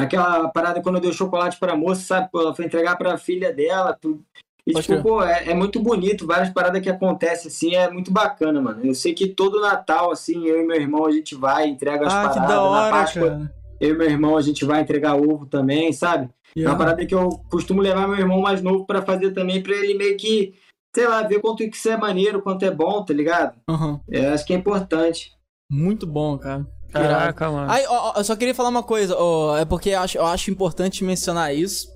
aquela 0.03 0.47
parada 0.49 0.81
quando 0.81 0.95
eu 0.95 1.01
dei 1.01 1.09
o 1.09 1.13
chocolate 1.13 1.57
para 1.59 1.73
a 1.73 1.77
moça, 1.77 2.01
sabe? 2.01 2.29
Ela 2.33 2.55
foi 2.55 2.65
entregar 2.65 2.95
para 2.97 3.13
a 3.13 3.17
filha 3.17 3.53
dela. 3.53 3.97
Tudo. 3.99 4.23
E, 4.69 4.73
Pode 4.73 4.85
tipo, 4.85 5.01
pô, 5.01 5.23
é, 5.23 5.49
é, 5.49 5.53
muito 5.55 5.79
bonito, 5.79 6.27
várias 6.27 6.49
paradas 6.49 6.81
que 6.81 6.89
acontecem, 6.89 7.47
assim, 7.47 7.75
é 7.75 7.89
muito 7.89 8.11
bacana, 8.11 8.61
mano. 8.61 8.85
Eu 8.85 8.93
sei 8.93 9.13
que 9.13 9.27
todo 9.27 9.61
Natal, 9.61 10.11
assim, 10.11 10.45
eu 10.45 10.61
e 10.61 10.67
meu 10.67 10.75
irmão, 10.75 11.05
a 11.05 11.11
gente 11.11 11.33
vai, 11.33 11.67
entrega 11.67 12.05
as 12.05 12.13
ah, 12.13 12.15
paradas. 12.17 12.41
Que 12.41 12.47
da 12.47 12.61
hora, 12.61 12.85
na 12.85 12.91
Páscoa, 12.91 13.29
cara. 13.29 13.55
eu 13.81 13.95
e 13.95 13.97
meu 13.97 14.07
irmão, 14.07 14.37
a 14.37 14.41
gente 14.41 14.63
vai 14.65 14.81
entregar 14.81 15.15
ovo 15.15 15.47
também, 15.47 15.91
sabe? 15.91 16.29
Yeah. 16.55 16.69
É 16.69 16.71
uma 16.71 16.77
parada 16.77 17.05
que 17.05 17.15
eu 17.15 17.29
costumo 17.49 17.81
levar 17.81 18.07
meu 18.07 18.19
irmão 18.19 18.41
mais 18.41 18.61
novo 18.61 18.85
para 18.85 19.01
fazer 19.01 19.31
também, 19.31 19.61
para 19.61 19.73
ele 19.73 19.95
meio 19.95 20.15
que, 20.17 20.53
sei 20.95 21.07
lá, 21.07 21.23
ver 21.23 21.39
quanto 21.39 21.67
que 21.67 21.75
isso 21.75 21.89
é 21.89 21.97
maneiro, 21.97 22.41
quanto 22.41 22.63
é 22.63 22.71
bom, 22.71 23.03
tá 23.03 23.13
ligado? 23.13 23.55
Uhum. 23.67 23.99
É, 24.11 24.27
acho 24.27 24.45
que 24.45 24.53
é 24.53 24.57
importante. 24.57 25.31
Muito 25.71 26.05
bom, 26.05 26.37
cara. 26.37 26.67
Caraca, 26.91 27.51
mano. 27.51 27.71
Aí, 27.71 27.85
ó, 27.87 28.13
eu 28.17 28.23
só 28.23 28.35
queria 28.35 28.55
falar 28.55 28.69
uma 28.69 28.83
coisa, 28.83 29.15
ó, 29.17 29.57
é 29.57 29.65
porque 29.65 29.89
eu 29.89 29.99
acho, 29.99 30.17
eu 30.17 30.25
acho 30.25 30.49
importante 30.49 31.03
mencionar 31.03 31.53
isso, 31.53 31.87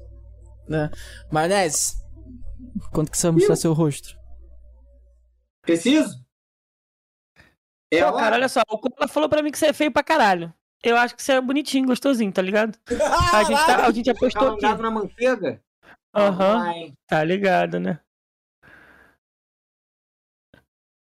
né? 0.68 0.92
Maionese, 1.32 1.96
quanto 2.92 3.12
que 3.12 3.18
você 3.18 3.28
vai 3.28 3.36
mostrar 3.36 3.56
seu 3.56 3.74
rosto? 3.74 4.16
Preciso? 5.62 6.24
É 7.92 8.04
Pô, 8.04 8.18
cara, 8.18 8.36
olha 8.36 8.50
só, 8.50 8.62
o 8.70 8.78
Cola 8.78 9.08
falou 9.08 9.30
pra 9.30 9.42
mim 9.42 9.52
que 9.52 9.58
você 9.58 9.68
é 9.68 9.74
feio 9.74 9.92
pra 9.92 10.04
caralho. 10.04 10.54
Eu 10.84 10.98
acho 10.98 11.16
que 11.16 11.24
você 11.24 11.34
é 11.34 11.42
bonitinho, 11.42 11.88
gostosinho, 11.88 12.32
tá 12.32 12.42
ligado? 12.42 12.78
a, 13.34 13.44
gente 13.44 13.66
tá, 13.66 13.86
a 13.86 13.92
gente 13.92 14.10
apostou 14.10 14.54
aqui. 14.54 14.82
na 14.82 14.92
manteiga? 14.92 15.62
Aham, 16.14 16.68
uhum. 16.68 16.94
tá 17.08 17.24
ligado, 17.24 17.80
né? 17.80 18.00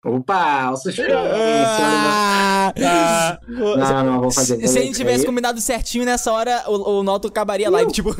Opa, 0.04 0.70
o 0.70 0.76
suspense. 0.76 1.10
Ah, 1.12 2.72
ah, 2.76 3.38
não, 3.48 4.04
não, 4.04 4.20
vou 4.20 4.30
fazer. 4.30 4.64
Se 4.68 4.78
a 4.78 4.82
gente 4.82 4.96
tivesse 4.96 5.26
combinado 5.26 5.60
certinho 5.60 6.04
nessa 6.04 6.32
hora, 6.32 6.64
o, 6.68 7.00
o 7.00 7.02
Noto 7.02 7.26
acabaria 7.26 7.66
a 7.66 7.70
live, 7.70 7.90
tipo. 7.90 8.14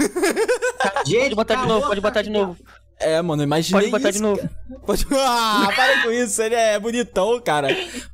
Gente, 1.07 1.23
pode 1.23 1.35
botar 1.37 1.55
de 1.55 1.69
novo, 1.69 1.87
pode 1.87 2.01
botar 2.01 2.23
de 2.23 2.31
novo. 2.31 2.57
É, 3.01 3.23
mano, 3.23 3.45
imagina. 3.45 3.79
Pode 3.79 3.93
botar 3.93 4.11
isso, 4.11 4.19
de 4.19 4.23
novo. 4.23 4.51
Pode... 4.85 5.07
Ah, 5.15 5.71
para 5.75 6.03
com 6.03 6.11
isso, 6.11 6.43
ele 6.43 6.57
é 6.57 6.79
bonitão, 6.81 7.41
cara. 7.41 7.69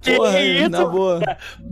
Porra, 0.05 0.41
isso? 0.43 0.69
na 0.69 0.85
boa. 0.85 1.21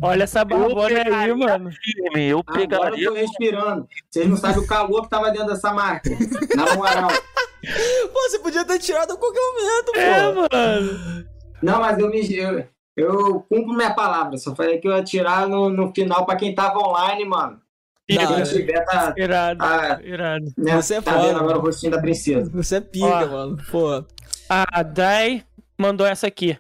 Olha 0.00 0.22
essa 0.24 0.44
barbona 0.44 1.02
aí, 1.18 1.34
mano. 1.34 1.70
Eu 2.16 2.42
pegaria. 2.42 2.76
Agora 2.76 2.98
eu 2.98 3.12
tô 3.12 3.18
respirando. 3.18 3.88
Vocês 4.10 4.26
não 4.26 4.36
sabem 4.38 4.62
o 4.62 4.66
calor 4.66 5.02
que 5.02 5.10
tava 5.10 5.30
dentro 5.30 5.48
dessa 5.48 5.74
máquina. 5.74 6.16
Na 6.56 6.74
moral. 6.74 7.10
Pô, 8.12 8.20
você 8.28 8.38
podia 8.38 8.64
ter 8.64 8.78
tirado 8.78 9.12
a 9.12 9.16
qualquer 9.16 9.40
momento, 9.40 9.92
é, 9.94 10.32
pô. 10.32 10.56
É, 10.56 10.80
mano. 10.80 11.31
Não, 11.62 11.80
mas 11.80 11.98
eu 11.98 12.10
me. 12.10 12.20
Eu, 12.34 12.68
eu 12.96 13.40
cumpro 13.42 13.74
minha 13.74 13.94
palavra. 13.94 14.36
Só 14.36 14.54
falei 14.54 14.78
que 14.78 14.88
eu 14.88 14.92
ia 14.96 15.04
tirar 15.04 15.48
no, 15.48 15.70
no 15.70 15.92
final 15.94 16.26
pra 16.26 16.36
quem 16.36 16.54
tava 16.54 16.78
online, 16.78 17.24
mano. 17.24 17.60
Irado, 18.08 18.42
tiver, 18.42 18.84
tá, 18.84 19.14
irado, 19.16 19.58
tá, 19.58 20.02
irado. 20.02 20.44
Né, 20.58 20.82
Você 20.82 20.94
é 20.96 21.00
tá 21.00 21.12
foda. 21.12 21.26
vendo 21.26 21.38
agora 21.38 21.58
o 21.58 21.60
rostinho 21.60 21.92
da 21.92 22.00
princesa. 22.00 22.50
Você 22.50 22.76
é 22.76 22.80
pica, 22.80 23.06
Ó, 23.06 23.26
mano. 23.26 23.56
Pô. 23.70 24.04
A 24.48 24.82
Dai 24.82 25.44
mandou 25.78 26.06
essa 26.06 26.26
aqui. 26.26 26.58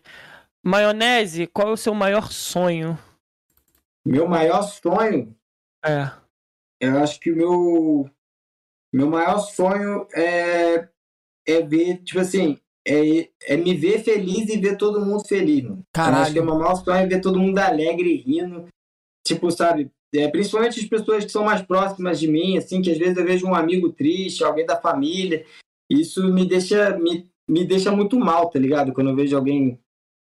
Maionese, 0.64 1.48
qual 1.48 1.68
é 1.68 1.72
o 1.72 1.76
seu 1.76 1.92
maior 1.94 2.30
sonho? 2.30 2.96
Meu 4.06 4.28
maior 4.28 4.62
sonho? 4.62 5.34
É. 5.84 6.10
Eu 6.80 7.02
acho 7.02 7.18
que 7.18 7.32
o 7.32 7.36
meu. 7.36 8.10
Meu 8.92 9.08
maior 9.08 9.38
sonho 9.38 10.06
é. 10.14 10.88
É 11.44 11.60
ver, 11.60 11.98
tipo 12.04 12.20
assim, 12.20 12.60
é, 12.86 13.28
é 13.44 13.56
me 13.56 13.74
ver 13.74 14.02
feliz 14.02 14.48
e 14.48 14.58
ver 14.58 14.76
todo 14.76 15.04
mundo 15.04 15.26
feliz, 15.26 15.62
mano. 15.62 15.84
Caralho. 15.92 16.22
acho 16.22 16.32
que 16.32 16.38
é 16.38 16.42
uma 16.42 16.58
maior 16.58 16.74
sonho 16.74 16.96
é 16.96 17.06
ver 17.06 17.20
todo 17.20 17.38
mundo 17.38 17.58
alegre, 17.58 18.16
rindo. 18.16 18.66
Tipo, 19.24 19.50
sabe, 19.50 19.90
é, 20.14 20.28
principalmente 20.28 20.80
as 20.80 20.86
pessoas 20.86 21.24
que 21.24 21.30
são 21.30 21.44
mais 21.44 21.62
próximas 21.62 22.18
de 22.18 22.28
mim, 22.28 22.56
assim, 22.56 22.82
que 22.82 22.90
às 22.90 22.98
vezes 22.98 23.16
eu 23.16 23.24
vejo 23.24 23.46
um 23.46 23.54
amigo 23.54 23.90
triste, 23.92 24.44
alguém 24.44 24.66
da 24.66 24.76
família. 24.76 25.44
Isso 25.88 26.32
me 26.32 26.46
deixa, 26.46 26.98
me, 26.98 27.30
me 27.48 27.64
deixa 27.64 27.90
muito 27.92 28.18
mal, 28.18 28.50
tá 28.50 28.58
ligado? 28.58 28.92
Quando 28.92 29.10
eu 29.10 29.16
vejo 29.16 29.36
alguém 29.36 29.78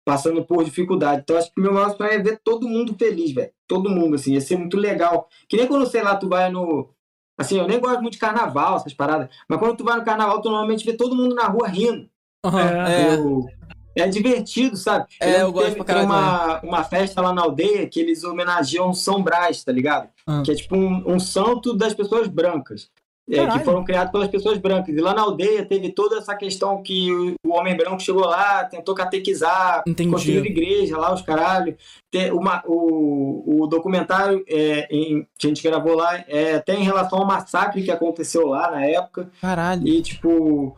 passando 0.05 0.45
por 0.45 0.65
dificuldade. 0.65 1.23
Então, 1.23 1.37
acho 1.37 1.53
que 1.53 1.61
o 1.61 1.62
meu 1.62 1.73
maior 1.73 1.97
sonho 1.97 2.11
é 2.11 2.19
ver 2.19 2.41
todo 2.45 2.69
mundo 2.69 2.95
feliz, 2.99 3.33
velho. 3.33 3.53
Todo 3.66 3.91
mundo, 3.91 4.16
assim, 4.16 4.35
ia 4.35 4.41
ser 4.41 4.57
muito 4.57 4.77
legal. 4.77 5.29
Que 5.49 5.57
nem 5.57 5.66
quando, 5.66 5.87
sei 5.87 6.03
lá, 6.03 6.16
tu 6.16 6.29
vai 6.29 6.51
no. 6.51 6.91
Assim, 7.39 7.59
eu 7.59 7.66
nem 7.66 7.81
gosto 7.81 8.03
muito 8.03 8.15
de 8.15 8.19
carnaval, 8.19 8.77
essas 8.77 8.93
paradas. 8.93 9.35
Mas 9.49 9.59
quando 9.59 9.77
tu 9.77 9.85
vai 9.85 9.97
no 9.97 10.05
carnaval, 10.05 10.41
tu 10.43 10.51
normalmente 10.51 10.85
vê 10.85 10.93
todo 10.97 11.16
mundo 11.16 11.35
na 11.35 11.47
rua 11.47 11.66
rindo. 11.66 12.09
Uhum, 12.44 12.59
é, 12.59 13.14
eu, 13.14 13.47
é 13.94 14.09
divertido, 14.09 14.77
sabe? 14.77 15.06
É, 15.20 15.36
eu, 15.36 15.40
eu 15.40 15.52
gosto 15.52 15.77
pra 15.77 15.85
caralho. 15.85 16.06
uma, 16.06 16.60
uma 16.60 16.85
festa 16.85 17.20
lá 17.20 17.32
na 17.32 17.43
aldeia 17.43 17.86
que 17.86 18.01
eles 18.01 18.24
homenageiam 18.24 18.93
São 18.93 19.23
Brás, 19.23 19.62
tá 19.62 19.70
ligado? 19.70 20.09
Uhum. 20.27 20.43
Que 20.43 20.52
é 20.52 20.55
tipo 20.55 20.77
um, 20.77 21.14
um 21.14 21.20
santo 21.20 21.74
das 21.74 21.94
pessoas 21.94 22.27
brancas. 22.27 22.90
É, 23.31 23.47
que 23.47 23.60
foram 23.60 23.85
criados 23.85 24.10
pelas 24.10 24.28
pessoas 24.28 24.59
brancas. 24.59 24.94
E 24.94 25.01
lá 25.01 25.14
na 25.14 25.23
aldeia 25.23 25.64
teve 25.64 25.90
toda 25.93 26.19
essa 26.19 26.35
questão 26.35 26.82
que 26.82 27.10
o, 27.12 27.35
o 27.47 27.52
homem 27.55 27.77
branco 27.77 28.01
chegou 28.01 28.27
lá, 28.27 28.64
tentou 28.64 28.94
catequizar, 28.94 29.85
construir 30.10 30.44
igreja 30.44 30.98
lá, 30.98 31.14
os 31.14 31.23
caralho. 31.23 31.77
Tem 32.10 32.32
uma, 32.32 32.62
o, 32.66 33.62
o 33.62 33.66
documentário 33.69 34.44
é, 34.48 34.89
em, 34.90 35.27
que 35.39 35.47
a 35.47 35.48
gente 35.48 35.62
gravou 35.62 35.94
lá 35.94 36.24
é 36.27 36.56
até 36.56 36.74
em 36.74 36.82
relação 36.82 37.20
ao 37.20 37.27
massacre 37.27 37.82
que 37.82 37.93
aconteceu 37.93 38.48
lá 38.48 38.73
na 38.73 38.85
época. 38.85 39.31
Caralho. 39.40 39.86
E, 39.86 40.02
tipo, 40.02 40.77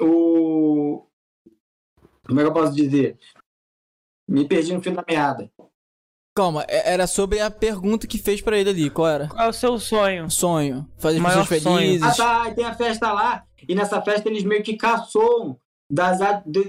o, 0.00 1.05
como 2.26 2.40
é 2.40 2.42
que 2.42 2.48
eu 2.48 2.54
posso 2.54 2.74
dizer? 2.74 3.18
Me 4.28 4.46
perdi 4.46 4.74
no 4.74 4.82
fim 4.82 4.92
da 4.92 5.04
meada. 5.06 5.50
Calma, 6.36 6.64
é, 6.68 6.92
era 6.92 7.06
sobre 7.06 7.40
a 7.40 7.50
pergunta 7.50 8.06
que 8.06 8.18
fez 8.18 8.42
para 8.42 8.58
ele 8.58 8.68
ali, 8.68 8.90
qual 8.90 9.08
era? 9.08 9.28
Qual 9.28 9.46
é 9.46 9.48
o 9.48 9.52
seu 9.52 9.78
sonho? 9.78 10.30
Sonho. 10.30 10.86
Fazer 10.98 11.22
pessoas 11.22 11.48
felizes. 11.48 12.02
Ah 12.02 12.14
tá, 12.14 12.54
tem 12.54 12.64
a 12.64 12.74
festa 12.74 13.12
lá. 13.12 13.44
E 13.66 13.74
nessa 13.74 14.02
festa 14.02 14.28
eles 14.28 14.44
meio 14.44 14.62
que 14.62 14.76
caçou 14.76 15.58
das, 15.90 16.18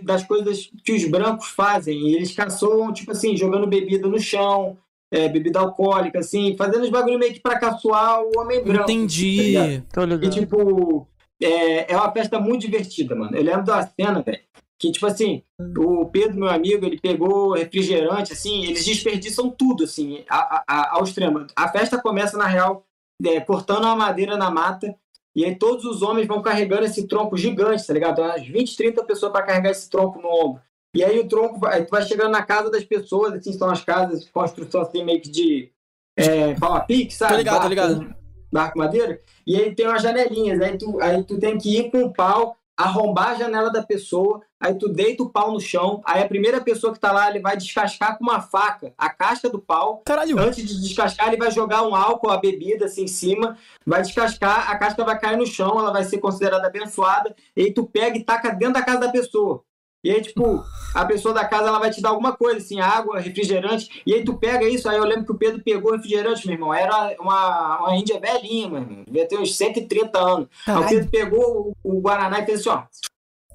das 0.04 0.24
coisas 0.24 0.72
que 0.86 0.94
os 0.94 1.04
brancos 1.10 1.48
fazem. 1.48 2.14
Eles 2.14 2.34
caçoam, 2.34 2.94
tipo 2.94 3.12
assim, 3.12 3.36
jogando 3.36 3.68
bebida 3.68 4.08
no 4.08 4.20
chão, 4.20 4.78
é, 5.12 5.28
bebida 5.28 5.60
alcoólica, 5.60 6.20
assim, 6.20 6.56
fazendo 6.56 6.84
os 6.84 6.90
bagulho 6.90 7.20
meio 7.20 7.34
que 7.34 7.42
pra 7.42 7.60
caçoar 7.60 8.22
o 8.22 8.40
homem 8.40 8.64
branco. 8.64 8.84
Entendi. 8.84 9.84
Tá 9.92 10.04
e, 10.22 10.30
tipo, 10.30 11.08
é, 11.42 11.92
é 11.92 11.98
uma 11.98 12.12
festa 12.12 12.40
muito 12.40 12.62
divertida, 12.62 13.16
mano. 13.16 13.36
Eu 13.36 13.44
lembro 13.44 13.64
da 13.64 13.86
cena, 13.86 14.22
velho. 14.22 14.40
Que, 14.80 14.92
tipo 14.92 15.08
assim, 15.08 15.42
o 15.78 16.06
Pedro, 16.06 16.38
meu 16.38 16.50
amigo, 16.50 16.86
ele 16.86 17.00
pegou 17.00 17.54
refrigerante, 17.54 18.34
assim, 18.34 18.64
eles 18.66 18.86
desperdiçam 18.86 19.50
tudo, 19.50 19.84
assim, 19.84 20.24
a, 20.30 20.64
a, 20.68 20.96
ao 20.96 21.04
extremo. 21.04 21.48
A 21.56 21.68
festa 21.68 22.00
começa, 22.00 22.38
na 22.38 22.46
real, 22.46 22.86
é, 23.26 23.40
cortando 23.40 23.86
a 23.86 23.96
madeira 23.96 24.38
na 24.38 24.52
mata, 24.52 24.96
e 25.36 25.44
aí 25.44 25.56
todos 25.56 25.84
os 25.86 26.02
homens 26.02 26.28
vão 26.28 26.42
carregando 26.42 26.86
esse 26.86 27.08
tronco 27.08 27.36
gigante, 27.38 27.86
tá 27.86 27.94
ligado? 27.94 28.22
Umas 28.22 28.46
20, 28.46 28.78
30 28.78 29.04
pessoas 29.04 29.32
para 29.32 29.46
carregar 29.46 29.72
esse 29.72 29.90
tronco 29.90 30.22
no 30.22 30.30
ombro. 30.30 30.62
E 30.96 31.04
aí 31.04 31.20
o 31.20 31.28
tronco, 31.28 31.60
vai, 31.60 31.86
vai 31.86 32.04
chegando 32.04 32.32
na 32.32 32.44
casa 32.44 32.70
das 32.72 32.84
pessoas, 32.84 33.34
assim, 33.34 33.54
são 33.54 33.70
as 33.70 33.84
casas 33.84 34.26
de 34.26 34.32
construção, 34.32 34.82
assim, 34.82 35.04
meio 35.04 35.22
que 35.22 35.30
de 35.30 35.72
é, 36.18 36.56
pau-a-pique, 36.56 37.14
sabe? 37.14 37.34
Tô 37.34 37.38
ligado, 37.38 37.54
barco, 37.54 37.64
tô 37.64 37.70
ligado. 37.70 38.16
Barco 38.52 38.78
madeira. 38.80 39.22
E 39.46 39.56
aí 39.56 39.76
tem 39.76 39.88
umas 39.88 40.02
janelinhas, 40.02 40.62
aí 40.62 40.78
tu, 40.78 41.00
aí 41.02 41.24
tu 41.24 41.40
tem 41.40 41.58
que 41.58 41.78
ir 41.78 41.92
com 41.92 42.04
o 42.04 42.14
pau 42.14 42.58
arrombar 42.76 43.30
a 43.30 43.36
janela 43.36 43.72
da 43.72 43.84
pessoa, 43.84 44.42
aí 44.60 44.76
tu 44.76 44.90
deita 44.90 45.24
o 45.24 45.30
pau 45.30 45.52
no 45.52 45.60
chão, 45.60 46.02
aí 46.06 46.22
a 46.22 46.28
primeira 46.28 46.62
pessoa 46.62 46.94
que 46.94 47.00
tá 47.00 47.12
lá, 47.12 47.30
ele 47.30 47.40
vai 47.40 47.56
descascar 47.56 48.18
com 48.18 48.24
uma 48.24 48.42
faca 48.42 48.94
a 48.98 49.10
casca 49.10 49.50
do 49.50 49.60
pau. 49.60 50.02
Caralho. 50.06 50.40
Antes 50.40 50.68
de 50.68 50.82
descascar, 50.82 51.28
ele 51.28 51.38
vai 51.38 51.52
jogar 51.52 51.84
um 51.84 51.96
álcool, 51.96 52.30
a 52.30 52.38
bebida 52.38 52.86
assim 52.86 53.04
em 53.04 53.08
cima, 53.08 53.58
vai 53.86 54.02
descascar, 54.02 54.70
a 54.70 54.78
casca 54.78 55.04
vai 55.04 55.20
cair 55.20 55.38
no 55.38 55.46
chão, 55.46 55.80
ela 55.80 55.92
vai 55.92 56.04
ser 56.04 56.18
considerada 56.20 56.68
abençoada, 56.68 57.36
e 57.56 57.64
aí 57.64 57.74
tu 57.74 57.86
pega 57.86 58.18
e 58.18 58.24
taca 58.24 58.50
dentro 58.50 58.76
da 58.76 58.82
casa 58.82 59.00
da 59.00 59.10
pessoa. 59.10 59.64
E 60.04 60.12
aí, 60.12 60.22
tipo, 60.22 60.64
a 60.94 61.06
pessoa 61.06 61.34
da 61.34 61.44
casa 61.44 61.68
ela 61.68 61.80
vai 61.80 61.90
te 61.90 62.02
dar 62.02 62.10
alguma 62.10 62.32
coisa, 62.32 62.60
assim, 62.60 62.80
água, 62.80 63.20
refrigerante. 63.20 64.04
E 64.06 64.14
aí 64.14 64.24
tu 64.24 64.36
pega 64.36 64.64
isso, 64.66 64.88
aí 64.88 64.96
eu 64.96 65.04
lembro 65.04 65.26
que 65.26 65.32
o 65.32 65.38
Pedro 65.38 65.62
pegou 65.62 65.92
refrigerante, 65.92 66.46
meu 66.46 66.56
irmão. 66.56 66.74
Era 66.74 67.16
uma, 67.20 67.80
uma 67.80 67.96
índia 67.98 68.20
velhinha, 68.20 68.70
meu 68.70 68.82
irmão. 68.82 69.04
Devia 69.06 69.28
ter 69.28 69.38
uns 69.38 69.58
130 69.58 70.18
anos. 70.18 70.48
Aí 70.66 70.76
o 70.78 70.88
Pedro 70.88 71.10
pegou 71.10 71.76
o, 71.84 71.98
o 71.98 72.00
Guaraná 72.00 72.40
e 72.40 72.46
fez 72.46 72.62
assim, 72.62 72.70
ó, 72.70 72.84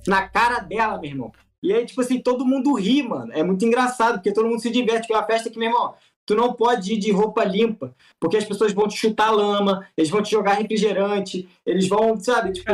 na 0.06 0.28
cara 0.28 0.58
dela, 0.60 0.98
meu 0.98 1.10
irmão. 1.10 1.32
E 1.62 1.72
aí, 1.72 1.86
tipo 1.86 2.00
assim, 2.00 2.20
todo 2.20 2.44
mundo 2.44 2.74
ri, 2.74 3.02
mano. 3.02 3.32
É 3.32 3.42
muito 3.42 3.64
engraçado, 3.64 4.14
porque 4.14 4.32
todo 4.32 4.48
mundo 4.48 4.60
se 4.60 4.70
diverte. 4.70 5.06
com 5.06 5.14
é 5.14 5.18
uma 5.18 5.26
festa 5.26 5.48
que, 5.48 5.58
meu 5.58 5.68
irmão, 5.68 5.94
Tu 6.24 6.36
não 6.36 6.52
pode 6.52 6.94
ir 6.94 6.98
de 6.98 7.10
roupa 7.10 7.42
limpa, 7.42 7.92
porque 8.20 8.36
as 8.36 8.44
pessoas 8.44 8.72
vão 8.72 8.86
te 8.86 8.96
chutar 8.96 9.32
lama, 9.32 9.86
eles 9.96 10.08
vão 10.08 10.22
te 10.22 10.30
jogar 10.30 10.54
refrigerante, 10.54 11.48
eles 11.66 11.88
vão, 11.88 12.18
sabe? 12.20 12.52
Tipo, 12.52 12.70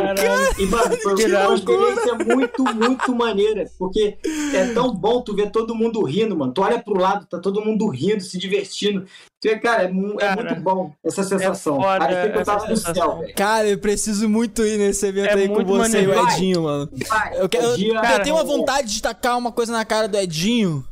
e, 0.59 0.67
mano, 0.67 0.97
foi 1.03 1.15
uma 1.15 1.55
experiência 1.55 2.15
muito, 2.15 2.65
muito 2.75 3.15
maneira, 3.15 3.65
porque 3.79 4.19
é 4.55 4.73
tão 4.75 4.95
bom 4.95 5.23
tu 5.23 5.35
ver 5.35 5.51
todo 5.51 5.75
mundo 5.75 6.03
rindo, 6.05 6.37
mano. 6.37 6.53
Tu 6.53 6.61
olha 6.61 6.79
pro 6.79 7.01
lado, 7.01 7.27
tá 7.27 7.39
todo 7.39 7.65
mundo 7.65 7.89
rindo, 7.89 8.23
se 8.23 8.39
divertindo. 8.39 9.07
Cara, 9.63 9.85
é, 9.85 9.87
é 9.87 10.35
muito 10.35 10.61
bom 10.61 10.93
essa 11.03 11.23
sensação. 11.23 11.77
É 11.77 11.81
foda, 11.81 11.99
Parecia 12.01 12.33
que 12.33 12.39
eu 12.39 12.45
tava 12.45 12.67
no 12.69 12.77
céu, 12.77 13.25
Cara, 13.37 13.69
eu 13.69 13.79
preciso 13.79 14.29
muito 14.29 14.63
ir 14.63 14.77
nesse 14.77 15.07
evento 15.07 15.39
é 15.39 15.43
aí 15.43 15.49
com 15.49 15.65
você 15.65 16.03
e 16.03 16.07
o 16.07 16.29
Edinho, 16.29 16.65
mano. 16.65 16.91
Vai, 17.09 17.41
eu, 17.41 17.49
quero, 17.49 17.67
eu, 17.67 17.95
eu 17.95 18.23
tenho 18.23 18.35
uma 18.37 18.45
vontade 18.45 18.93
de 18.93 19.01
tacar 19.01 19.39
uma 19.39 19.53
coisa 19.53 19.73
na 19.73 19.85
cara 19.85 20.09
do 20.09 20.17
Edinho. 20.19 20.85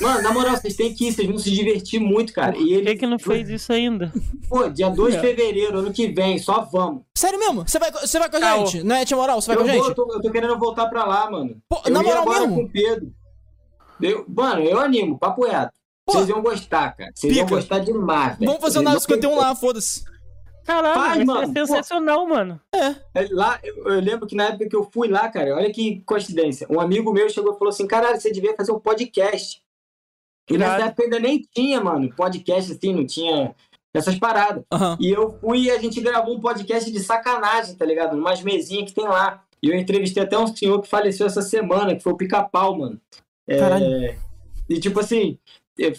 Mano, 0.00 0.22
na 0.22 0.32
moral, 0.32 0.56
vocês 0.56 0.76
têm 0.76 0.94
que 0.94 1.08
ir, 1.08 1.12
vocês 1.12 1.28
vão 1.28 1.38
se 1.38 1.50
divertir 1.50 2.00
muito, 2.00 2.32
cara. 2.32 2.56
E 2.56 2.72
ele... 2.72 2.82
Por 2.82 2.90
que, 2.92 2.96
que 2.96 3.06
não 3.06 3.18
fez 3.18 3.48
isso 3.48 3.72
ainda? 3.72 4.12
Pô, 4.48 4.68
dia 4.68 4.88
2 4.88 5.14
de 5.14 5.20
fevereiro, 5.20 5.78
ano 5.78 5.92
que 5.92 6.08
vem, 6.08 6.38
só 6.38 6.60
vamos. 6.60 7.02
Sério 7.16 7.38
mesmo? 7.38 7.66
Você 7.66 7.78
vai, 7.78 7.90
você 7.90 8.18
vai 8.18 8.30
com 8.30 8.36
a 8.36 8.40
Caô. 8.40 8.66
gente? 8.66 8.84
Não 8.84 8.96
é, 8.96 9.04
Tia 9.04 9.16
Moral? 9.16 9.40
Você 9.40 9.48
vai 9.48 9.56
eu 9.56 9.60
com 9.60 9.70
a 9.70 9.74
gente? 9.74 9.88
Eu, 9.88 9.94
tô, 9.94 10.12
eu 10.12 10.22
tô 10.22 10.30
querendo 10.30 10.58
voltar 10.58 10.86
pra 10.86 11.04
lá, 11.04 11.30
mano. 11.30 11.56
Pô, 11.68 11.80
eu 11.84 11.90
na 11.90 12.02
moral 12.02 12.28
mesmo? 12.28 12.54
com 12.54 12.62
o 12.62 12.68
Pedro. 12.68 13.12
Eu, 14.00 14.24
mano, 14.28 14.62
eu 14.62 14.78
animo, 14.78 15.18
papo 15.18 15.44
reto. 15.44 15.72
Vocês 16.06 16.28
iam 16.28 16.40
gostar, 16.40 16.96
cara. 16.96 17.10
Vocês 17.14 17.36
iam 17.36 17.46
gostar 17.46 17.80
demais, 17.80 18.38
velho. 18.38 18.50
Vamos 18.50 18.62
fazer 18.62 18.78
o 18.78 18.82
Nave 18.82 19.00
51 19.00 19.36
lá, 19.36 19.54
foda-se. 19.54 20.04
Caralho, 20.64 21.00
Faz, 21.00 21.24
mano. 21.24 21.42
é 21.42 21.46
sensacional, 21.46 22.26
Pô. 22.26 22.34
mano. 22.34 22.60
É. 22.74 23.22
é 23.22 23.28
lá, 23.30 23.58
eu, 23.62 23.88
eu, 23.88 24.00
lembro 24.00 24.26
que 24.26 24.36
na 24.36 24.48
época 24.48 24.68
que 24.68 24.76
eu 24.76 24.88
fui 24.92 25.08
lá, 25.08 25.28
cara, 25.28 25.56
olha 25.56 25.72
que 25.72 26.02
coincidência. 26.04 26.66
Um 26.70 26.78
amigo 26.78 27.10
meu 27.10 27.28
chegou 27.30 27.54
e 27.54 27.58
falou 27.58 27.70
assim: 27.70 27.86
caralho, 27.86 28.20
você 28.20 28.30
devia 28.30 28.54
fazer 28.54 28.72
um 28.72 28.78
podcast. 28.78 29.62
E 30.50 30.56
nessa 30.56 30.86
época 30.86 31.04
ainda 31.04 31.18
nem 31.18 31.40
tinha, 31.54 31.80
mano, 31.80 32.12
podcast 32.14 32.72
assim, 32.72 32.94
não 32.94 33.06
tinha 33.06 33.54
essas 33.94 34.18
paradas. 34.18 34.64
Uhum. 34.72 34.96
E 35.00 35.10
eu 35.10 35.38
fui 35.40 35.62
e 35.62 35.70
a 35.70 35.78
gente 35.78 36.00
gravou 36.00 36.36
um 36.36 36.40
podcast 36.40 36.90
de 36.90 37.00
sacanagem, 37.00 37.74
tá 37.74 37.84
ligado? 37.84 38.16
Umas 38.16 38.42
mesinhas 38.42 38.90
que 38.90 38.94
tem 38.94 39.06
lá. 39.06 39.44
E 39.62 39.68
eu 39.68 39.76
entrevistei 39.76 40.22
até 40.22 40.38
um 40.38 40.46
senhor 40.46 40.80
que 40.80 40.88
faleceu 40.88 41.26
essa 41.26 41.42
semana, 41.42 41.94
que 41.94 42.02
foi 42.02 42.12
o 42.12 42.16
Pica-Pau, 42.16 42.78
mano. 42.78 43.00
É... 43.48 44.16
E 44.68 44.78
tipo 44.78 45.00
assim, 45.00 45.38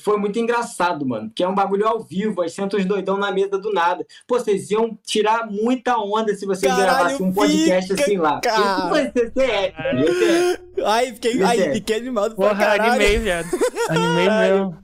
foi 0.03 0.17
muito 0.17 0.37
engraçado, 0.37 1.05
mano. 1.05 1.29
Porque 1.29 1.43
é 1.43 1.47
um 1.47 1.55
bagulho 1.55 1.87
ao 1.87 1.99
vivo, 2.03 2.41
aí 2.41 2.49
senta 2.49 2.77
os 2.77 2.85
doidão 2.85 3.17
na 3.17 3.31
mesa 3.31 3.57
do 3.57 3.71
nada. 3.71 4.05
Pô, 4.27 4.37
vocês 4.39 4.69
iam 4.71 4.97
tirar 5.05 5.47
muita 5.49 5.97
onda 5.97 6.35
se 6.35 6.45
vocês 6.45 6.71
Caralho, 6.71 6.95
gravassem 6.95 7.25
um 7.25 7.33
podcast 7.33 7.89
fica, 7.89 8.03
assim 8.03 8.17
lá. 8.17 8.41
Cara. 8.41 9.11
Isso 9.15 9.39
é 9.39 10.59
Ai, 10.85 11.13
fiquei, 11.13 11.43
ai, 11.43 11.73
fiquei 11.73 11.97
animado 11.97 12.35
Porra, 12.35 12.49
pra 12.55 12.57
caralho. 12.57 12.91
animei, 12.91 13.19
viado. 13.19 13.47
Animei 13.89 14.29
mesmo. 14.29 14.77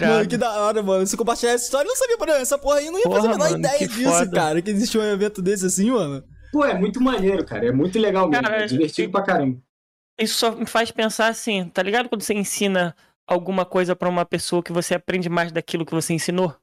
Mano, 0.00 0.28
que 0.28 0.36
da 0.36 0.52
hora, 0.60 0.82
mano. 0.82 1.06
Se 1.06 1.16
compartilhar 1.16 1.52
essa 1.52 1.64
história, 1.64 1.86
eu 1.86 1.90
não 1.90 1.96
sabia, 1.96 2.14
exemplo, 2.14 2.34
essa 2.42 2.58
porra 2.58 2.78
aí, 2.78 2.86
eu 2.86 2.92
não 2.92 2.98
ia 2.98 3.04
porra, 3.04 3.16
fazer 3.16 3.28
a 3.28 3.30
menor 3.32 3.50
mano, 3.50 3.58
ideia 3.58 3.88
disso, 3.88 4.10
foda. 4.10 4.30
cara. 4.30 4.62
Que 4.62 4.70
existe 4.70 4.98
um 4.98 5.02
evento 5.02 5.42
desse 5.42 5.66
assim, 5.66 5.90
mano. 5.90 6.24
Pô, 6.52 6.64
é 6.64 6.74
muito 6.74 7.00
maneiro, 7.00 7.44
cara. 7.44 7.66
É 7.66 7.72
muito 7.72 7.98
legal 7.98 8.28
mesmo. 8.28 8.44
Cara, 8.44 8.62
é 8.62 8.66
divertido 8.66 9.10
pra 9.10 9.22
caramba. 9.22 9.58
Isso 10.18 10.38
só 10.38 10.52
me 10.52 10.66
faz 10.66 10.90
pensar 10.90 11.26
assim, 11.26 11.68
tá 11.68 11.82
ligado? 11.82 12.08
Quando 12.08 12.22
você 12.22 12.32
ensina 12.34 12.94
alguma 13.26 13.64
coisa 13.64 13.96
para 13.96 14.08
uma 14.08 14.24
pessoa 14.24 14.62
que 14.62 14.72
você 14.72 14.94
aprende 14.94 15.28
mais 15.28 15.52
daquilo 15.52 15.84
que 15.84 15.94
você 15.94 16.12
ensinou. 16.12 16.54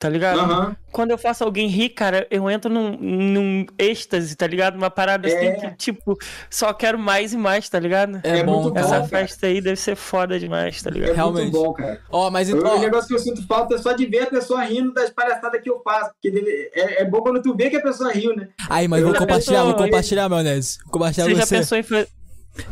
Tá 0.00 0.08
ligado? 0.08 0.40
Uhum. 0.40 0.74
Quando 0.90 1.10
eu 1.10 1.18
faço 1.18 1.44
alguém 1.44 1.68
rir, 1.68 1.90
cara, 1.90 2.26
eu 2.30 2.50
entro 2.50 2.72
num, 2.72 2.96
num 2.96 3.66
êxtase, 3.78 4.34
tá 4.34 4.46
ligado? 4.46 4.76
Uma 4.76 4.88
parada 4.88 5.28
assim 5.28 5.36
é. 5.36 5.52
assim 5.52 5.60
que, 5.60 5.76
tipo, 5.76 6.16
só 6.48 6.72
quero 6.72 6.98
mais 6.98 7.34
e 7.34 7.36
mais, 7.36 7.68
tá 7.68 7.78
ligado? 7.78 8.18
É, 8.24 8.38
é 8.38 8.42
bom. 8.42 8.72
Essa 8.74 9.00
bom, 9.00 9.08
festa 9.08 9.46
aí 9.46 9.60
deve 9.60 9.76
ser 9.76 9.96
foda 9.96 10.40
demais, 10.40 10.80
tá 10.80 10.88
ligado? 10.88 11.10
É 11.10 11.14
Realmente. 11.14 11.52
muito 11.52 11.62
bom, 11.62 11.74
cara. 11.74 12.00
Ó, 12.10 12.26
oh, 12.26 12.30
mas 12.30 12.48
então. 12.48 12.78
O 12.78 12.80
negócio 12.80 13.08
que 13.08 13.14
eu 13.14 13.18
sinto 13.18 13.46
falta 13.46 13.74
é 13.74 13.78
só 13.78 13.92
de 13.92 14.06
ver 14.06 14.22
a 14.22 14.26
pessoa 14.28 14.64
rindo 14.64 14.94
das 14.94 15.10
palhaçadas 15.10 15.60
que 15.60 15.68
eu 15.68 15.82
faço. 15.84 16.12
Porque 16.12 16.70
é, 16.72 17.02
é, 17.02 17.04
bom 17.04 17.20
quando 17.20 17.42
tu 17.42 17.54
vê 17.54 17.68
que 17.68 17.76
a 17.76 17.82
pessoa 17.82 18.10
riu, 18.10 18.34
né? 18.34 18.48
Aí, 18.70 18.88
mas 18.88 19.02
eu 19.02 19.08
vou 19.08 19.16
compartilhar, 19.18 19.64
vou 19.64 19.74
compartilhar, 19.74 20.30
Maionese. 20.30 20.78
Vou 20.84 20.92
compartilhar 20.92 21.26
você. 21.26 21.34
Você 21.34 21.40
já 21.40 21.46
pensou 21.46 21.76
em. 21.76 22.06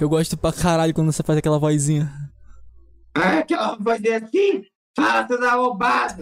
Eu 0.00 0.08
gosto 0.08 0.34
pra 0.34 0.50
caralho 0.50 0.94
quando 0.94 1.12
você 1.12 1.22
faz 1.22 1.38
aquela 1.38 1.58
vozinha. 1.58 2.10
Ah, 3.14 3.38
aquela 3.38 3.76
voz 3.76 4.00
assim? 4.04 4.64
Fala 4.96 5.24
toda 5.24 5.52
roubada! 5.52 6.20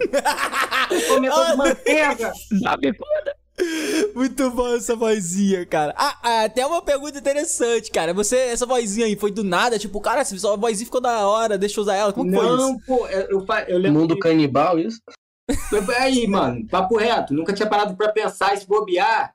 Comedor 1.08 1.50
de 1.50 1.56
manteiga! 1.56 2.32
Sabe 2.62 2.92
foda! 2.94 3.36
Muito 4.14 4.50
bom 4.50 4.76
essa 4.76 4.94
vozinha, 4.94 5.64
cara. 5.64 5.94
Ah, 5.96 6.18
ah, 6.22 6.44
até 6.44 6.66
uma 6.66 6.82
pergunta 6.82 7.18
interessante, 7.18 7.90
cara. 7.90 8.12
Você, 8.12 8.36
essa 8.36 8.66
vozinha 8.66 9.06
aí, 9.06 9.16
foi 9.16 9.30
do 9.30 9.42
nada? 9.42 9.78
Tipo, 9.78 9.98
cara, 9.98 10.24
sua 10.26 10.56
vozinha 10.56 10.84
ficou 10.84 11.00
da 11.00 11.26
hora, 11.26 11.56
deixa 11.56 11.80
eu 11.80 11.82
usar 11.82 11.96
ela. 11.96 12.12
Como 12.12 12.30
Não, 12.30 12.38
foi 12.38 12.48
isso? 12.48 12.56
Não, 12.56 12.78
pô, 12.80 13.06
eu, 13.08 13.20
eu, 13.30 13.46
eu 13.68 13.78
lembro. 13.78 14.00
Mundo 14.00 14.14
que... 14.14 14.20
canibal, 14.20 14.78
isso? 14.78 15.00
Aí, 15.98 16.26
mano, 16.26 16.66
papo 16.68 16.98
reto. 16.98 17.32
Nunca 17.32 17.54
tinha 17.54 17.68
parado 17.68 17.96
pra 17.96 18.12
pensar 18.12 18.54
e 18.54 18.58
se 18.58 18.66
bobear. 18.66 19.34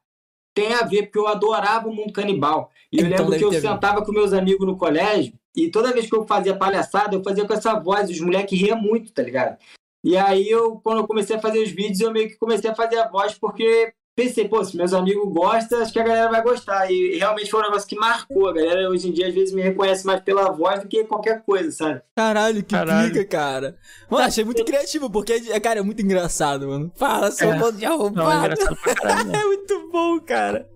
Tem 0.53 0.73
a 0.73 0.83
ver, 0.83 1.03
porque 1.03 1.17
eu 1.17 1.27
adorava 1.27 1.87
o 1.87 1.95
mundo 1.95 2.13
canibal. 2.13 2.69
E 2.91 2.99
eu 2.99 3.07
então, 3.07 3.27
lembro 3.27 3.49
que 3.49 3.55
eu 3.55 3.61
sentava 3.61 4.05
com 4.05 4.11
meus 4.11 4.33
amigos 4.33 4.67
no 4.67 4.77
colégio 4.77 5.33
e 5.55 5.69
toda 5.69 5.93
vez 5.93 6.09
que 6.09 6.15
eu 6.15 6.25
fazia 6.25 6.55
palhaçada, 6.55 7.15
eu 7.15 7.23
fazia 7.23 7.45
com 7.45 7.53
essa 7.53 7.73
voz, 7.79 8.09
os 8.09 8.19
moleques 8.19 8.59
riam 8.59 8.79
muito, 8.79 9.11
tá 9.11 9.21
ligado? 9.21 9.57
E 10.03 10.17
aí 10.17 10.49
eu, 10.49 10.79
quando 10.83 10.99
eu 10.99 11.07
comecei 11.07 11.35
a 11.35 11.41
fazer 11.41 11.59
os 11.59 11.69
vídeos, 11.69 11.99
eu 11.99 12.11
meio 12.11 12.27
que 12.27 12.37
comecei 12.37 12.69
a 12.69 12.75
fazer 12.75 12.97
a 12.97 13.07
voz 13.07 13.37
porque 13.37 13.93
pensei, 14.15 14.47
pô, 14.47 14.63
se 14.63 14.75
meus 14.75 14.93
amigos 14.93 15.31
gostam, 15.31 15.81
acho 15.81 15.93
que 15.93 15.99
a 15.99 16.03
galera 16.03 16.29
vai 16.29 16.41
gostar. 16.41 16.89
E 16.91 17.17
realmente 17.17 17.51
foi 17.51 17.59
um 17.59 17.63
negócio 17.63 17.87
que 17.87 17.95
marcou. 17.95 18.49
A 18.49 18.53
galera 18.53 18.89
hoje 18.89 19.09
em 19.09 19.11
dia 19.11 19.27
às 19.27 19.33
vezes 19.33 19.53
me 19.53 19.61
reconhece 19.61 20.05
mais 20.05 20.21
pela 20.21 20.51
voz 20.51 20.81
do 20.81 20.87
que 20.87 21.03
qualquer 21.03 21.43
coisa, 21.43 21.71
sabe? 21.71 22.01
Caralho, 22.15 22.63
que 22.63 22.73
Caralho. 22.73 23.11
pica, 23.11 23.25
cara. 23.25 23.77
Mano, 24.09 24.25
achei 24.25 24.43
muito 24.43 24.65
criativo, 24.65 25.09
porque, 25.09 25.39
cara, 25.59 25.79
é 25.79 25.83
muito 25.83 26.01
engraçado, 26.01 26.67
mano. 26.67 26.91
Fala, 26.95 27.29
seu 27.29 27.51
é. 27.51 27.71
de 27.71 27.85
arrombado. 27.85 28.55
É, 28.55 29.37
é 29.37 29.45
muito 29.45 29.89
bom, 29.91 30.19
cara. 30.21 30.67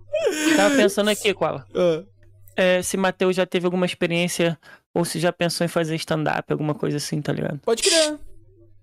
Tava 0.56 0.76
pensando 0.76 1.10
aqui, 1.10 1.34
Koala. 1.34 1.66
Uh 1.74 2.15
é, 2.56 2.82
se 2.82 2.98
Matheus 2.98 3.36
já 3.36 3.46
teve 3.46 3.66
alguma 3.66 3.86
experiência 3.86 4.58
ou 4.94 5.04
se 5.04 5.20
já 5.20 5.32
pensou 5.32 5.66
em 5.66 5.68
fazer 5.68 5.96
stand-up, 5.96 6.52
alguma 6.52 6.74
coisa 6.74 6.98
assim, 6.98 7.22
tá 7.22 7.34
ligado? 7.34 7.60
Pode 7.60 7.84
crer. 7.84 8.18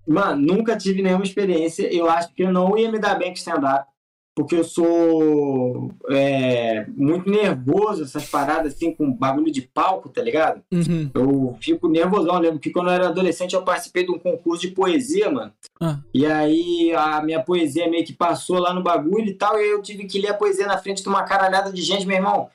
Mano, 0.06 0.54
nunca 0.54 0.76
tive 0.76 1.02
nenhuma 1.02 1.24
experiência. 1.24 1.92
Eu 1.92 2.10
acho 2.10 2.32
que 2.34 2.42
eu 2.42 2.52
não 2.52 2.76
ia 2.76 2.90
me 2.90 2.98
dar 2.98 3.14
bem 3.14 3.28
com 3.28 3.36
stand-up, 3.36 3.86
porque 4.34 4.56
eu 4.56 4.64
sou 4.64 5.90
é, 6.10 6.84
muito 6.88 7.30
nervoso, 7.30 8.02
essas 8.02 8.28
paradas 8.28 8.74
assim, 8.74 8.92
com 8.92 9.10
bagulho 9.10 9.50
de 9.50 9.62
palco, 9.62 10.08
tá 10.08 10.20
ligado? 10.20 10.62
Uhum. 10.70 11.10
Eu 11.14 11.56
fico 11.60 11.88
nervosão. 11.88 12.34
Eu 12.34 12.40
lembro 12.40 12.58
que 12.58 12.70
quando 12.70 12.88
eu 12.88 12.94
era 12.94 13.08
adolescente 13.08 13.54
eu 13.54 13.62
participei 13.62 14.04
de 14.04 14.10
um 14.10 14.18
concurso 14.18 14.62
de 14.62 14.74
poesia, 14.74 15.30
mano. 15.30 15.52
Ah. 15.80 15.98
E 16.12 16.26
aí 16.26 16.92
a 16.94 17.22
minha 17.22 17.42
poesia 17.42 17.88
meio 17.88 18.04
que 18.04 18.12
passou 18.12 18.58
lá 18.58 18.74
no 18.74 18.82
bagulho 18.82 19.26
e 19.26 19.34
tal, 19.34 19.58
e 19.58 19.70
eu 19.70 19.80
tive 19.80 20.04
que 20.04 20.20
ler 20.20 20.28
a 20.28 20.34
poesia 20.34 20.66
na 20.66 20.78
frente 20.78 21.02
de 21.02 21.08
uma 21.08 21.22
caralhada 21.22 21.72
de 21.72 21.80
gente, 21.80 22.06
meu 22.06 22.16
irmão 22.16 22.50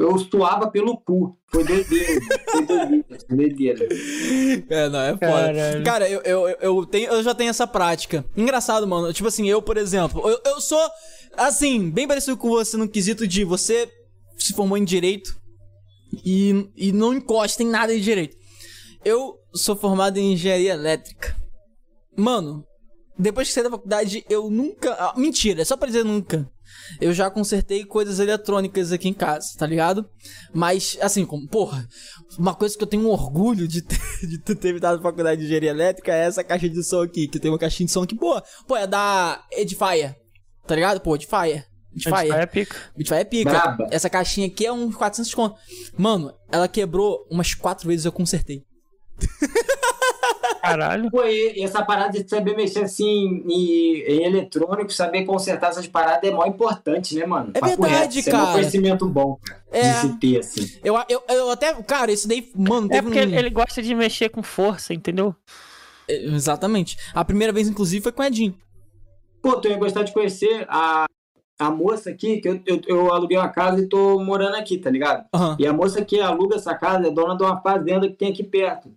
eu 0.00 0.18
suava 0.18 0.70
pelo 0.70 0.98
cu. 0.98 1.36
Foi 1.48 1.64
doideira. 1.64 2.20
Foi 2.50 3.36
doideira. 3.36 3.88
É, 4.68 4.88
não, 4.88 5.00
é 5.00 5.12
foda. 5.12 5.20
Caralho. 5.20 5.84
Cara, 5.84 6.08
eu, 6.08 6.20
eu, 6.22 6.48
eu, 6.60 6.86
tenho, 6.86 7.10
eu 7.10 7.22
já 7.22 7.34
tenho 7.34 7.50
essa 7.50 7.66
prática. 7.66 8.24
Engraçado, 8.36 8.86
mano. 8.86 9.12
Tipo 9.12 9.28
assim, 9.28 9.48
eu, 9.48 9.62
por 9.62 9.76
exemplo, 9.76 10.28
eu, 10.28 10.38
eu 10.44 10.60
sou, 10.60 10.80
assim, 11.36 11.90
bem 11.90 12.06
parecido 12.06 12.36
com 12.36 12.48
você 12.48 12.76
no 12.76 12.88
quesito 12.88 13.26
de 13.26 13.44
você 13.44 13.90
se 14.36 14.52
formou 14.52 14.76
em 14.76 14.84
direito 14.84 15.34
e, 16.24 16.70
e 16.76 16.92
não 16.92 17.14
encosta 17.14 17.62
em 17.62 17.66
nada 17.66 17.94
de 17.94 18.00
direito. 18.00 18.36
Eu 19.04 19.38
sou 19.54 19.76
formado 19.76 20.18
em 20.18 20.32
engenharia 20.32 20.72
elétrica. 20.72 21.36
Mano, 22.16 22.64
depois 23.18 23.48
que 23.48 23.54
saí 23.54 23.64
da 23.64 23.70
faculdade, 23.70 24.24
eu 24.28 24.50
nunca. 24.50 24.92
Ah, 24.94 25.14
mentira, 25.16 25.62
é 25.62 25.64
só 25.64 25.76
pra 25.76 25.86
dizer 25.86 26.04
nunca. 26.04 26.50
Eu 27.00 27.12
já 27.12 27.30
consertei 27.30 27.84
coisas 27.84 28.18
eletrônicas 28.18 28.92
aqui 28.92 29.08
em 29.08 29.14
casa, 29.14 29.48
tá 29.58 29.66
ligado? 29.66 30.08
Mas, 30.52 30.96
assim, 31.00 31.24
como, 31.24 31.46
porra, 31.48 31.86
uma 32.38 32.54
coisa 32.54 32.76
que 32.76 32.82
eu 32.82 32.86
tenho 32.86 33.04
um 33.04 33.10
orgulho 33.10 33.66
de 33.66 33.82
ter, 33.82 33.98
de 34.26 34.38
ter 34.38 34.68
evitado 34.68 34.98
a 34.98 35.02
faculdade 35.02 35.40
de 35.40 35.46
engenharia 35.46 35.70
elétrica 35.70 36.12
é 36.12 36.26
essa 36.26 36.44
caixa 36.44 36.68
de 36.68 36.82
som 36.82 37.02
aqui, 37.02 37.28
que 37.28 37.38
tem 37.38 37.50
uma 37.50 37.58
caixinha 37.58 37.86
de 37.86 37.92
som 37.92 38.06
que, 38.06 38.14
pô, 38.14 38.40
pô, 38.66 38.76
é 38.76 38.86
da 38.86 39.44
Edifier, 39.52 40.16
tá 40.66 40.74
ligado? 40.74 41.00
Pô, 41.00 41.14
Edifier. 41.14 41.66
Edifier. 41.94 42.34
é 42.34 42.46
pica. 42.46 42.76
Edifier 42.96 43.20
é 43.20 43.24
pica. 43.24 43.50
Braba. 43.50 43.88
Essa 43.90 44.10
caixinha 44.10 44.46
aqui 44.46 44.66
é 44.66 44.72
uns 44.72 44.94
400 44.94 45.34
conto. 45.34 45.56
Mano, 45.96 46.32
ela 46.52 46.68
quebrou 46.68 47.26
umas 47.30 47.54
quatro 47.54 47.88
vezes 47.88 48.04
eu 48.04 48.12
consertei. 48.12 48.62
Caralho. 50.68 51.10
Pô, 51.10 51.24
e, 51.24 51.62
essa 51.62 51.84
parada 51.84 52.22
de 52.22 52.28
saber 52.28 52.56
mexer 52.56 52.84
assim 52.84 53.42
em, 53.46 54.00
em 54.00 54.24
eletrônico, 54.24 54.92
saber 54.92 55.24
consertar 55.24 55.70
essas 55.70 55.86
paradas 55.86 56.28
é 56.28 56.32
mó 56.32 56.44
importante, 56.44 57.14
né, 57.14 57.26
mano? 57.26 57.50
É 57.54 57.60
Papo 57.60 57.82
verdade, 57.82 58.20
reto, 58.20 58.30
cara. 58.30 58.44
É 58.44 58.48
um 58.48 58.52
conhecimento 58.52 59.08
bom, 59.08 59.38
É. 59.70 59.92
De 59.92 59.98
se 59.98 60.18
ter, 60.18 60.38
assim. 60.38 60.78
Eu, 60.84 60.96
eu, 61.08 61.22
eu 61.28 61.50
até, 61.50 61.72
cara, 61.82 62.12
isso 62.12 62.28
daí, 62.28 62.50
mano. 62.54 62.88
É 62.90 63.02
porque 63.02 63.20
um... 63.20 63.34
ele 63.34 63.50
gosta 63.50 63.82
de 63.82 63.94
mexer 63.94 64.28
com 64.28 64.42
força, 64.42 64.92
entendeu? 64.92 65.34
É, 66.08 66.24
exatamente. 66.24 66.96
A 67.14 67.24
primeira 67.24 67.52
vez, 67.52 67.68
inclusive, 67.68 68.02
foi 68.02 68.12
com 68.12 68.22
o 68.22 68.24
Edinho. 68.24 68.54
Pô, 69.42 69.56
tu 69.60 69.68
ia 69.68 69.76
gostar 69.76 70.02
de 70.02 70.12
conhecer 70.12 70.66
a, 70.68 71.06
a 71.58 71.70
moça 71.70 72.10
aqui, 72.10 72.40
que 72.40 72.48
eu, 72.48 72.60
eu, 72.66 72.80
eu, 72.86 73.14
aluguei 73.14 73.36
uma 73.36 73.48
casa 73.48 73.80
e 73.80 73.88
tô 73.88 74.18
morando 74.22 74.56
aqui, 74.56 74.78
tá 74.78 74.90
ligado? 74.90 75.24
Uhum. 75.34 75.56
E 75.58 75.66
a 75.66 75.72
moça 75.72 76.04
que 76.04 76.20
aluga 76.20 76.56
essa 76.56 76.74
casa 76.74 77.06
é 77.06 77.10
dona 77.10 77.36
de 77.36 77.42
uma 77.42 77.60
fazenda 77.60 78.08
que 78.08 78.14
tem 78.14 78.30
aqui 78.30 78.42
perto. 78.42 78.92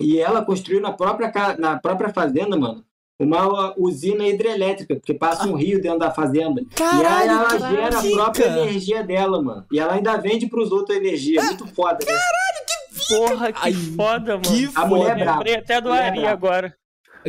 E 0.00 0.18
ela 0.18 0.44
construiu 0.44 0.80
na 0.80 0.92
própria, 0.92 1.32
na 1.58 1.78
própria 1.78 2.12
fazenda, 2.12 2.56
mano, 2.56 2.84
uma 3.18 3.74
usina 3.78 4.26
hidrelétrica, 4.26 4.94
porque 4.94 5.14
passa 5.14 5.48
um 5.48 5.54
rio 5.54 5.80
dentro 5.80 5.98
da 5.98 6.10
fazenda. 6.10 6.62
Caralho, 6.74 7.02
e 7.02 7.10
aí 7.10 7.28
ela 7.28 7.70
gera 7.70 7.98
a 7.98 8.02
própria 8.02 8.46
energia 8.46 9.02
dela, 9.02 9.42
mano. 9.42 9.64
E 9.72 9.78
ela 9.78 9.94
ainda 9.94 10.16
vende 10.18 10.46
pros 10.46 10.70
outros 10.70 10.96
energia. 10.96 11.40
É 11.40 11.44
muito 11.44 11.66
foda, 11.68 11.98
né? 12.04 12.12
Caralho, 12.12 12.66
que 12.66 13.00
fica. 13.00 13.18
Porra, 13.18 13.52
que 13.52 13.58
Ai, 13.62 13.72
foda, 13.72 14.32
mano. 14.32 14.42
Que 14.42 14.70
a 14.74 14.86
mulher 14.86 15.10
é 15.10 15.14
brava. 15.14 15.38
Lembrei 15.38 15.54
até 15.56 15.80
do 15.80 15.90
Ari 15.90 16.20
é 16.20 16.28
agora. 16.28 16.74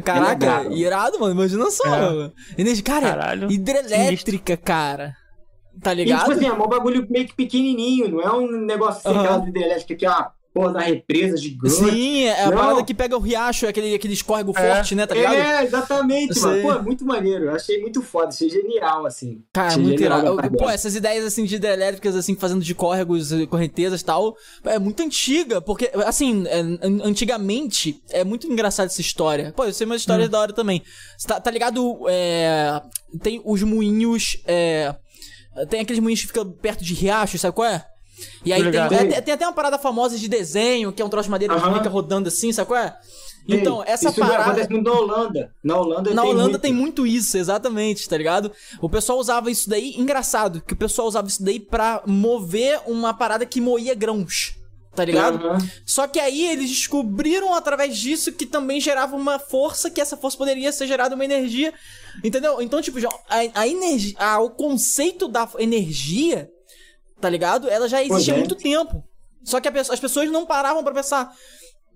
Caraca, 0.03 0.65
é 0.65 0.73
irado, 0.73 1.19
mano. 1.19 1.33
Imagina 1.33 1.71
só, 1.71 1.85
é. 1.85 2.01
mano. 2.01 2.33
Energia, 2.57 2.83
cara, 2.83 3.09
Caralho, 3.09 3.51
hidrelétrica, 3.51 4.57
cara. 4.57 5.15
Tá 5.81 5.93
ligado? 5.93 6.19
E, 6.19 6.19
tipo 6.21 6.31
assim, 6.31 6.47
é 6.47 6.53
um 6.53 6.67
bagulho 6.67 7.07
meio 7.09 7.27
que 7.27 7.35
pequenininho, 7.35 8.09
não 8.09 8.21
é 8.21 8.31
um 8.33 8.49
negócio 8.65 8.99
assim, 8.99 9.17
uhum. 9.17 9.23
aquela 9.23 9.47
hidrelétrica 9.47 9.95
que, 9.95 10.07
ó, 10.07 10.25
porra 10.57 10.73
da 10.73 10.79
represa 10.79 11.37
gigante. 11.37 11.73
Sim, 11.73 12.23
é 12.23 12.43
a 12.43 12.49
não. 12.49 12.57
parada 12.57 12.83
que 12.83 12.93
pega 12.93 13.15
o 13.15 13.19
riacho, 13.19 13.67
aquele, 13.67 13.93
aquele 13.93 14.13
escórrego 14.13 14.53
é. 14.55 14.75
forte, 14.75 14.95
né, 14.95 15.05
tá 15.05 15.13
ligado? 15.13 15.35
É, 15.35 15.63
exatamente, 15.63 16.39
mano. 16.39 16.61
Pô, 16.61 16.71
é 16.73 16.81
muito 16.81 17.05
maneiro. 17.05 17.45
Eu 17.45 17.55
achei 17.55 17.79
muito 17.81 18.01
foda, 18.01 18.29
achei 18.29 18.49
genial, 18.49 19.05
assim. 19.05 19.43
Cara, 19.53 19.67
achei 19.67 19.83
muito 19.83 20.01
irado. 20.01 20.37
Pô, 20.57 20.69
essas 20.69 20.95
ideias, 20.95 21.25
assim, 21.25 21.45
de 21.45 21.55
hidrelétricas, 21.55 22.15
assim, 22.15 22.35
fazendo 22.35 22.63
de 22.63 22.73
córregos, 22.73 23.31
correntezas 23.49 24.01
e 24.01 24.05
tal, 24.05 24.35
é 24.63 24.79
muito 24.79 25.01
antiga, 25.03 25.61
porque, 25.61 25.91
assim, 26.05 26.45
é, 26.47 26.59
antigamente, 27.03 28.01
é 28.09 28.23
muito 28.23 28.47
engraçada 28.47 28.87
essa 28.87 29.01
história. 29.01 29.53
Pô, 29.55 29.65
eu 29.65 29.73
sei 29.73 29.85
uma 29.85 29.95
história 29.95 30.25
hum. 30.25 30.29
da 30.29 30.39
hora 30.39 30.53
também. 30.53 30.81
Tá, 31.25 31.39
tá 31.39 31.51
ligado? 31.51 32.01
É, 32.07 32.81
tem 33.21 33.41
os 33.45 33.61
moinhos, 33.63 34.41
é, 34.45 34.95
tem 35.69 35.81
aqueles 35.81 36.01
moinhos 36.01 36.21
que 36.21 36.27
ficam 36.27 36.49
perto 36.51 36.83
de 36.83 36.93
riachos, 36.93 37.41
sabe 37.41 37.55
qual 37.55 37.67
é? 37.67 37.85
E 38.45 38.53
aí 38.53 38.61
tem, 38.71 39.13
é, 39.13 39.21
tem, 39.21 39.33
até 39.33 39.45
uma 39.45 39.53
parada 39.53 39.77
famosa 39.77 40.17
de 40.17 40.27
desenho, 40.27 40.91
que 40.91 41.01
é 41.01 41.05
um 41.05 41.09
troço 41.09 41.25
de 41.25 41.31
madeira 41.31 41.59
que 41.59 41.73
fica 41.73 41.89
rodando 41.89 42.27
assim, 42.27 42.51
sabe 42.51 42.67
qual 42.67 42.79
é? 42.79 42.97
Então, 43.47 43.83
essa 43.85 44.09
isso 44.09 44.19
parada. 44.19 44.43
acontece 44.43 44.69
muito 44.69 44.89
na 44.89 44.99
Holanda. 44.99 45.51
Na 45.63 45.77
Holanda, 45.77 46.13
na 46.13 46.21
tem, 46.21 46.31
Holanda 46.31 46.49
muito. 46.49 46.61
tem 46.61 46.73
muito 46.73 47.07
isso, 47.07 47.37
exatamente, 47.37 48.07
tá 48.07 48.17
ligado? 48.17 48.51
O 48.81 48.89
pessoal 48.89 49.17
usava 49.17 49.49
isso 49.49 49.69
daí, 49.69 49.95
engraçado, 49.97 50.61
que 50.61 50.73
o 50.73 50.77
pessoal 50.77 51.07
usava 51.07 51.27
isso 51.27 51.43
daí 51.43 51.59
pra 51.59 52.03
mover 52.05 52.81
uma 52.85 53.13
parada 53.13 53.45
que 53.45 53.61
moía 53.61 53.95
grãos. 53.95 54.55
Tá 54.93 55.05
ligado? 55.05 55.45
Uhum. 55.45 55.57
Só 55.85 56.07
que 56.07 56.19
aí 56.19 56.49
eles 56.49 56.71
descobriram 56.71 57.53
através 57.53 57.95
disso 57.95 58.31
que 58.31 58.47
também 58.47 58.81
gerava 58.81 59.15
uma 59.15 59.37
força, 59.37 59.91
que 59.91 60.01
essa 60.01 60.17
força 60.17 60.35
poderia 60.35 60.71
ser 60.71 60.87
gerada 60.87 61.13
uma 61.13 61.23
energia. 61.23 61.71
Entendeu? 62.23 62.59
Então, 62.63 62.81
tipo, 62.81 62.97
a, 63.29 63.61
a 63.61 63.67
energia. 63.67 64.15
A, 64.17 64.39
o 64.39 64.49
conceito 64.49 65.27
da 65.27 65.47
energia 65.59 66.49
tá 67.19 67.29
ligado? 67.29 67.69
Ela 67.69 67.87
já 67.87 68.03
existe 68.03 68.31
há 68.31 68.35
é. 68.35 68.37
muito 68.37 68.55
tempo. 68.55 69.03
Só 69.43 69.59
que 69.59 69.67
as 69.67 69.99
pessoas 69.99 70.29
não 70.29 70.45
paravam 70.45 70.83
para 70.83 70.93
pensar, 70.93 71.31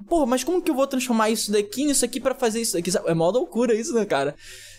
porra, 0.08 0.26
mas 0.26 0.44
como 0.44 0.62
que 0.62 0.72
eu 0.72 0.76
vou 0.76 0.88
transformar 0.88 1.30
isso 1.30 1.52
daqui 1.52 1.84
nisso 1.84 2.06
aqui 2.06 2.20
para 2.20 2.34
fazer 2.34 2.62
isso 2.62 2.74
daqui? 2.74 2.92
É 3.06 3.14
mó 3.14 3.30
loucura 3.30 3.74
isso, 3.74 3.94
né, 3.94 4.06
cara? 4.06 4.36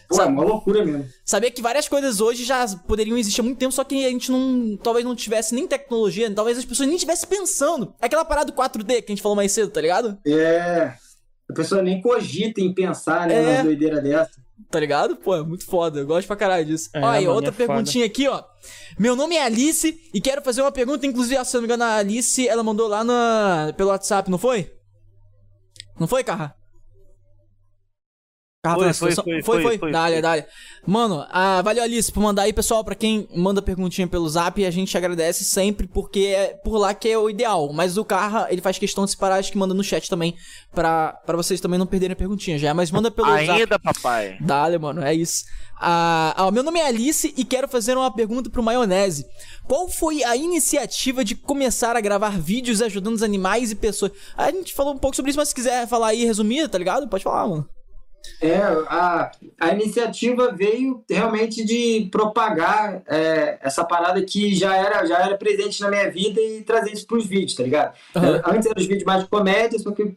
Pô, 0.09 0.23
é 0.23 0.27
uma 0.27 0.45
loucura 0.45 0.85
mesmo. 0.85 1.07
Sabia 1.25 1.51
que 1.51 1.63
várias 1.63 1.89
coisas 1.89 2.21
hoje 2.21 2.45
já 2.45 2.67
poderiam 2.87 3.17
existir 3.17 3.41
há 3.41 3.45
muito 3.45 3.59
tempo, 3.59 3.73
só 3.73 3.83
que 3.85 4.05
a 4.05 4.11
gente 4.11 4.31
não. 4.31 4.77
Talvez 4.77 5.05
não 5.05 5.17
tivesse 5.17 5.55
nem 5.55 5.67
tecnologia, 5.67 6.31
talvez 6.31 6.59
as 6.59 6.65
pessoas 6.65 6.87
nem 6.87 6.97
estivessem 6.97 7.29
pensando. 7.29 7.95
É 8.01 8.07
aquela 8.07 8.25
parada 8.25 8.51
do 8.51 8.57
4D 8.57 9.03
que 9.03 9.13
a 9.13 9.15
gente 9.15 9.23
falou 9.23 9.37
mais 9.37 9.53
cedo, 9.53 9.71
tá 9.71 9.81
ligado? 9.81 10.19
É. 10.27 10.93
A 11.49 11.55
pessoa 11.55 11.83
nem 11.83 12.01
cogita 12.01 12.61
em 12.61 12.73
pensar, 12.73 13.27
né, 13.27 13.35
é. 13.35 13.55
nas 13.55 13.65
doideiras 13.65 14.03
dessa. 14.03 14.42
Tá 14.71 14.81
ligado? 14.81 15.17
Pô, 15.17 15.35
é 15.35 15.43
muito 15.43 15.67
foda. 15.67 16.01
Eu 16.01 16.07
gosto 16.07 16.27
pra 16.27 16.37
caralho 16.37 16.65
disso. 16.65 16.89
É, 16.95 17.01
Olha, 17.01 17.31
outra 17.31 17.51
é 17.51 17.53
perguntinha 17.53 18.05
foda. 18.05 18.13
aqui, 18.13 18.29
ó. 18.29 18.43
Meu 18.99 19.17
nome 19.17 19.37
é 19.37 19.45
Alice 19.45 20.01
e 20.15 20.21
quero 20.21 20.43
fazer 20.43 20.63
uma 20.63 20.73
pergunta. 20.73 21.07
Inclusive, 21.07 21.45
se 21.45 21.57
eu 21.57 21.61
não 21.61 21.69
me 21.69 21.75
engano, 21.75 21.85
a 21.85 21.97
Alice, 21.97 22.49
ela 22.49 22.63
mandou 22.63 22.89
lá 22.89 23.03
na... 23.03 23.73
pelo 23.77 23.91
WhatsApp, 23.91 24.31
não 24.31 24.39
foi? 24.39 24.73
Não 25.99 26.07
foi, 26.07 26.25
Carra? 26.25 26.55
Ah, 28.65 28.77
foi, 28.77 28.93
foi, 28.93 29.13
foi, 29.13 29.43
foi, 29.43 29.63
foi, 29.63 29.79
foi. 29.79 29.91
Dale, 29.91 30.23
dale. 30.23 30.45
Mano, 30.87 31.27
ah, 31.31 31.61
valeu, 31.63 31.83
Alice, 31.83 32.13
por 32.13 32.21
mandar 32.21 32.43
aí, 32.43 32.53
pessoal. 32.53 32.85
Pra 32.85 32.95
quem 32.95 33.29
manda 33.35 33.61
perguntinha 33.61 34.07
pelo 34.07 34.29
zap, 34.29 34.65
a 34.65 34.71
gente 34.71 34.97
agradece 34.97 35.43
sempre, 35.43 35.89
porque 35.89 36.33
é 36.37 36.49
por 36.63 36.79
lá 36.79 36.95
que 36.95 37.09
é 37.09 37.19
o 37.19 37.29
ideal. 37.29 37.73
Mas 37.73 37.97
o 37.97 38.05
Carra, 38.05 38.47
ele 38.51 38.61
faz 38.61 38.79
questão 38.79 39.05
de 39.05 39.11
separar 39.11 39.41
as 39.41 39.51
que 39.51 39.59
manda 39.59 39.75
no 39.75 39.83
chat 39.83 40.09
também, 40.09 40.37
pra, 40.73 41.13
pra 41.27 41.37
vocês 41.37 41.61
também 41.61 41.77
não 41.77 41.89
perderem 41.89 42.13
a 42.13 42.17
perguntinha 42.17 42.57
já. 42.57 42.73
Mas 42.73 42.93
manda 42.93 43.11
pelo 43.11 43.27
Ainda, 43.27 43.47
zap. 43.47 43.61
Ainda, 43.63 43.79
papai. 43.81 44.37
Dale, 44.41 44.79
mano, 44.79 45.03
é 45.03 45.13
isso. 45.13 45.45
Ah, 45.81 46.33
ah, 46.37 46.51
meu 46.53 46.63
nome 46.63 46.79
é 46.79 46.87
Alice 46.87 47.35
e 47.37 47.45
quero 47.45 47.67
fazer 47.67 47.97
uma 47.97 48.15
pergunta 48.15 48.49
pro 48.49 48.63
Maionese. 48.63 49.27
Qual 49.67 49.89
foi 49.89 50.23
a 50.23 50.37
iniciativa 50.37 51.25
de 51.25 51.35
começar 51.35 51.97
a 51.97 52.01
gravar 52.01 52.39
vídeos 52.39 52.81
ajudando 52.81 53.17
os 53.17 53.25
animais 53.25 53.73
e 53.73 53.75
pessoas? 53.75 54.13
A 54.37 54.53
gente 54.53 54.73
falou 54.73 54.95
um 54.95 54.99
pouco 54.99 55.17
sobre 55.17 55.31
isso, 55.31 55.39
mas 55.41 55.49
se 55.49 55.55
quiser 55.57 55.89
falar 55.89 56.09
aí, 56.09 56.25
resumir, 56.25 56.69
tá 56.69 56.79
ligado? 56.79 57.09
Pode 57.09 57.25
falar, 57.25 57.49
mano. 57.49 57.69
É, 58.41 58.57
a, 58.89 59.33
a 59.61 59.69
iniciativa 59.71 60.53
veio 60.53 61.05
realmente 61.09 61.65
de 61.65 62.09
propagar 62.11 63.03
é, 63.07 63.59
essa 63.63 63.85
parada 63.85 64.23
que 64.23 64.55
já 64.55 64.77
era, 64.77 65.05
já 65.07 65.19
era 65.19 65.37
presente 65.37 65.81
na 65.81 65.89
minha 65.89 66.11
vida 66.11 66.41
e 66.41 66.63
trazer 66.63 66.93
isso 66.93 67.07
para 67.07 67.19
os 67.19 67.27
vídeos, 67.27 67.55
tá 67.55 67.63
ligado? 67.63 67.95
Uhum. 68.15 68.55
Antes 68.55 68.67
eram 68.67 68.81
os 68.81 68.87
vídeos 68.87 69.05
mais 69.05 69.23
de 69.23 69.29
comédia, 69.29 69.79
só 69.79 69.93
que 69.93 70.17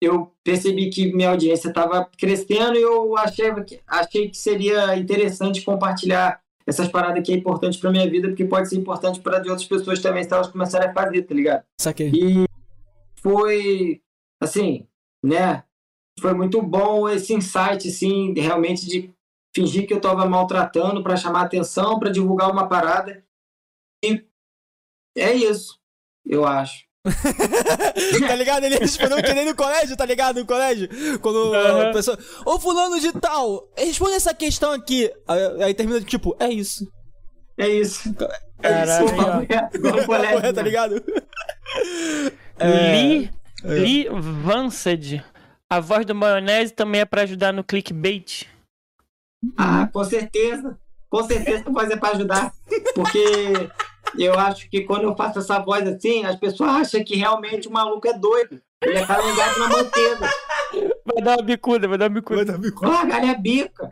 eu 0.00 0.32
percebi 0.44 0.90
que 0.90 1.12
minha 1.12 1.30
audiência 1.30 1.68
estava 1.68 2.08
crescendo 2.18 2.76
e 2.76 2.82
eu 2.82 3.16
achei 3.16 3.52
que, 3.64 3.80
achei 3.86 4.28
que 4.28 4.36
seria 4.36 4.96
interessante 4.96 5.62
compartilhar 5.62 6.40
essas 6.66 6.88
paradas 6.88 7.22
que 7.24 7.32
é 7.32 7.36
importante 7.36 7.78
para 7.78 7.92
minha 7.92 8.08
vida, 8.10 8.28
porque 8.28 8.44
pode 8.44 8.68
ser 8.68 8.76
importante 8.76 9.20
para 9.20 9.38
de 9.38 9.48
outras 9.48 9.68
pessoas 9.68 10.00
também 10.00 10.24
se 10.24 10.32
elas 10.32 10.48
começarem 10.48 10.88
a 10.88 10.92
fazer, 10.92 11.22
tá 11.22 11.34
ligado? 11.34 11.62
Saquei. 11.80 12.10
E 12.12 12.44
foi, 13.22 14.00
assim, 14.40 14.86
né? 15.22 15.62
Foi 16.20 16.34
muito 16.34 16.62
bom 16.62 17.08
esse 17.08 17.34
insight, 17.34 17.88
assim, 17.88 18.32
realmente 18.34 18.86
de 18.86 19.14
fingir 19.54 19.86
que 19.86 19.92
eu 19.92 19.98
estava 19.98 20.26
maltratando 20.26 21.02
para 21.02 21.16
chamar 21.16 21.42
atenção, 21.42 21.98
para 21.98 22.10
divulgar 22.10 22.50
uma 22.50 22.68
parada. 22.68 23.24
E 24.04 24.24
é 25.16 25.32
isso, 25.32 25.78
eu 26.24 26.46
acho. 26.46 26.84
tá 28.26 28.34
ligado? 28.34 28.64
Ele 28.64 28.78
respondeu 28.78 29.22
que 29.22 29.32
nem 29.32 29.44
no 29.44 29.54
colégio, 29.54 29.96
tá 29.96 30.04
ligado? 30.04 30.40
No 30.40 30.46
colégio. 30.46 30.88
Quando 31.20 31.36
uhum. 31.36 31.88
a 31.88 31.92
pessoa. 31.92 32.18
Ô, 32.44 32.58
fulano 32.58 32.98
de 32.98 33.12
tal, 33.12 33.70
responde 33.76 34.14
essa 34.14 34.34
questão 34.34 34.72
aqui. 34.72 35.10
Aí, 35.28 35.62
aí 35.62 35.74
termina 35.74 36.00
tipo, 36.00 36.36
é 36.40 36.48
isso. 36.48 36.84
É 37.56 37.68
isso. 37.68 38.14
É 38.60 38.68
Caralho, 38.68 39.06
isso. 39.06 39.76
Igual 39.76 40.04
colégio. 40.04 40.52
tá 40.54 40.62
ligado? 40.62 41.04
É... 42.58 42.92
Lee, 42.92 43.30
Lee 43.62 44.08
Vansed 44.10 45.22
a 45.70 45.80
voz 45.80 46.06
do 46.06 46.14
maionese 46.14 46.72
também 46.72 47.00
é 47.00 47.04
para 47.04 47.22
ajudar 47.22 47.52
no 47.52 47.64
clickbait. 47.64 48.46
Ah, 49.56 49.88
com 49.92 50.04
certeza. 50.04 50.78
Com 51.08 51.22
certeza 51.24 51.64
a 51.66 51.70
voz 51.70 51.90
é 51.90 51.96
para 51.96 52.14
ajudar. 52.16 52.52
Porque 52.94 53.68
eu 54.18 54.38
acho 54.38 54.68
que 54.70 54.82
quando 54.82 55.04
eu 55.04 55.16
faço 55.16 55.38
essa 55.38 55.58
voz 55.58 55.86
assim, 55.86 56.24
as 56.24 56.36
pessoas 56.36 56.70
acham 56.70 57.04
que 57.04 57.16
realmente 57.16 57.68
o 57.68 57.72
maluco 57.72 58.06
é 58.08 58.12
doido. 58.12 58.60
Ele 58.82 58.98
é 58.98 59.06
calangado 59.06 59.58
na 59.58 59.68
manteiga. 59.68 60.30
Vai 61.04 61.22
dar 61.22 61.36
uma 61.36 61.42
bicuda, 61.42 61.88
vai 61.88 61.98
dar 61.98 62.04
uma 62.06 62.14
bicuda. 62.14 62.36
Vai 62.36 62.44
dar 62.44 62.52
uma 62.54 62.58
bicuda. 62.58 62.92
Ah, 62.92 63.04
galha 63.04 63.34
bica. 63.34 63.88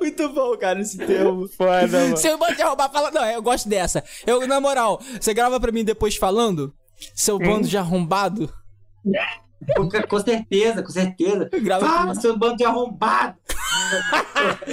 Muito 0.00 0.28
bom, 0.30 0.56
cara, 0.56 0.80
esse 0.80 0.98
termo. 0.98 1.46
Foda, 1.48 1.86
mano. 1.86 2.16
Seu 2.16 2.36
bando 2.36 2.56
de 2.56 2.62
arrombar 2.62 2.90
fala. 2.90 3.10
Não, 3.10 3.24
eu 3.26 3.42
gosto 3.42 3.68
dessa. 3.68 4.02
Eu, 4.26 4.46
na 4.46 4.60
moral, 4.60 5.00
você 5.20 5.32
grava 5.32 5.60
pra 5.60 5.72
mim 5.72 5.84
depois 5.84 6.16
falando? 6.16 6.74
Seu 7.14 7.38
bando 7.38 7.66
hum. 7.66 7.68
de 7.68 7.78
arrombado? 7.78 8.52
Com 10.08 10.20
certeza, 10.20 10.82
com 10.82 10.90
certeza. 10.90 11.48
Grava 11.52 11.86
Fala, 11.86 12.14
seu 12.14 12.36
bando 12.36 12.56
de 12.56 12.64
arrombado. 12.64 13.36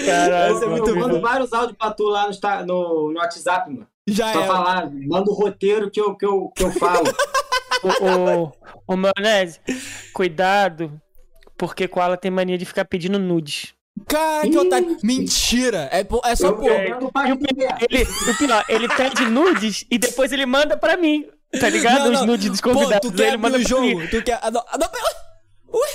Caralho, 0.06 0.64
é 0.64 0.68
muito 0.68 0.90
eu 0.90 0.96
mando 0.96 1.20
vários 1.22 1.52
áudios 1.54 1.78
pra 1.78 1.92
tu 1.92 2.04
lá 2.04 2.30
no, 2.30 2.66
no, 2.66 3.12
no 3.12 3.20
WhatsApp, 3.20 3.70
mano. 3.70 3.88
Já 4.08 4.32
Só 4.34 4.42
é. 4.42 4.48
falar, 4.48 4.92
manda 4.92 5.32
o 5.32 5.34
roteiro 5.34 5.90
que 5.90 6.00
eu, 6.00 6.16
que 6.16 6.26
eu, 6.26 6.52
que 6.56 6.64
eu 6.64 6.72
falo. 6.72 7.06
o, 7.84 8.44
o, 8.44 8.94
o 8.94 8.96
Maionese, 8.96 9.60
cuidado, 10.14 11.02
porque 11.58 11.88
Koala 11.88 12.16
tem 12.16 12.30
mania 12.30 12.58
de 12.58 12.66
ficar 12.66 12.86
pedindo 12.86 13.18
nudes. 13.18 13.74
Cara, 14.08 14.48
que 14.48 14.58
otário. 14.58 14.98
Mentira. 15.02 15.90
É, 15.92 16.06
é 16.26 16.36
só 16.36 16.52
por. 16.52 16.70
É, 16.70 16.88
ele, 16.88 16.96
o 18.04 18.38
pior, 18.38 18.66
ele 18.68 18.90
pede 18.90 19.26
nudes 19.30 19.86
e 19.90 19.98
depois 19.98 20.32
ele 20.32 20.46
manda 20.46 20.76
pra 20.76 20.98
mim. 20.98 21.26
Tá 21.60 21.70
ligado? 21.70 22.06
Não, 22.06 22.12
não. 22.12 22.22
Os 22.22 22.26
nudes 22.26 22.50
dos 22.50 22.62
convidados. 22.62 23.10
Pô, 23.10 23.12
tu 23.12 23.18
quer 23.18 23.38
manda 23.38 23.58
o 23.58 23.68
jogo? 23.68 24.08
Tu 24.10 24.22
quer. 24.24 24.40
Ah, 24.42 24.52
não, 24.52 24.64
ah, 24.68 24.78
não, 24.78 25.80
Ué? 25.80 25.90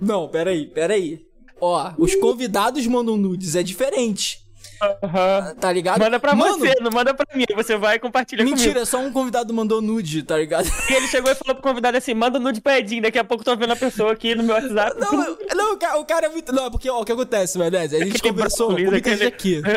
Não, 0.00 0.28
peraí, 0.28 0.66
peraí. 0.66 1.26
Ó, 1.60 1.92
os 1.98 2.14
convidados 2.14 2.86
mandam 2.86 3.16
nudes, 3.16 3.54
é 3.54 3.62
diferente. 3.62 4.40
Uhum. 4.82 5.54
Tá 5.56 5.70
ligado? 5.70 5.98
Manda 5.98 6.18
pra 6.18 6.34
Mano, 6.34 6.58
você, 6.58 6.74
não 6.80 6.90
manda 6.90 7.12
pra 7.12 7.26
mim. 7.36 7.44
Você 7.54 7.76
vai 7.76 7.96
e 7.96 7.98
compartilha 7.98 8.42
Mentira, 8.42 8.72
comigo. 8.72 8.86
só 8.86 8.98
um 8.98 9.12
convidado 9.12 9.52
mandou 9.52 9.82
nude, 9.82 10.22
tá 10.22 10.38
ligado? 10.38 10.66
E 10.88 10.94
ele 10.94 11.06
chegou 11.06 11.30
e 11.30 11.34
falou 11.34 11.54
pro 11.54 11.62
convidado 11.62 11.98
assim: 11.98 12.14
manda 12.14 12.38
nude 12.38 12.62
pra 12.62 12.78
Edinho. 12.78 13.02
Daqui 13.02 13.18
a 13.18 13.24
pouco 13.24 13.44
tô 13.44 13.54
vendo 13.56 13.72
a 13.72 13.76
pessoa 13.76 14.12
aqui 14.12 14.34
no 14.34 14.42
meu 14.42 14.54
WhatsApp. 14.54 14.98
Não, 14.98 15.36
não 15.54 15.74
o, 15.74 15.76
cara, 15.76 15.98
o 15.98 16.04
cara 16.04 16.26
é 16.26 16.28
muito. 16.30 16.50
Não, 16.52 16.66
é 16.66 16.70
porque, 16.70 16.88
ó, 16.88 17.00
o 17.00 17.04
que 17.04 17.12
acontece, 17.12 17.58
Menezes? 17.58 18.00
A 18.00 18.04
gente 18.04 18.22
conversou, 18.22 18.74
com 18.74 18.94
aquele... 18.94 19.24
aqui. 19.26 19.62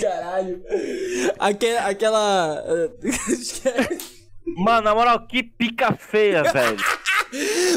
Caralho. 0.00 0.62
Aquela. 1.38 1.86
aquela... 1.90 2.64
Mano, 4.56 4.82
na 4.82 4.94
moral, 4.94 5.26
que 5.26 5.42
pica 5.42 5.96
feia, 5.96 6.42
velho. 6.52 6.78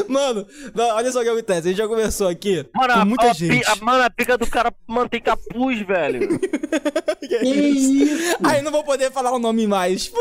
Mano, 0.08 0.46
não, 0.74 0.88
olha 0.94 1.10
só 1.10 1.20
o 1.20 1.22
que 1.22 1.28
acontece. 1.28 1.58
A 1.66 1.70
gente 1.70 1.78
já 1.78 1.88
conversou 1.88 2.28
aqui 2.28 2.64
mano, 2.74 2.94
com 2.94 3.04
muita 3.06 3.30
a, 3.30 3.32
gente. 3.32 3.68
A, 3.68 3.76
mano, 3.76 4.04
a 4.04 4.10
pica 4.10 4.38
do 4.38 4.46
cara 4.46 4.72
mantém 4.86 5.20
capuz, 5.20 5.80
velho. 5.80 6.38
que 7.26 7.34
é 7.34 7.44
isso? 7.44 8.36
Aí 8.44 8.62
não 8.62 8.70
vou 8.70 8.84
poder 8.84 9.10
falar 9.10 9.32
o 9.32 9.38
nome 9.38 9.66
mais. 9.66 10.12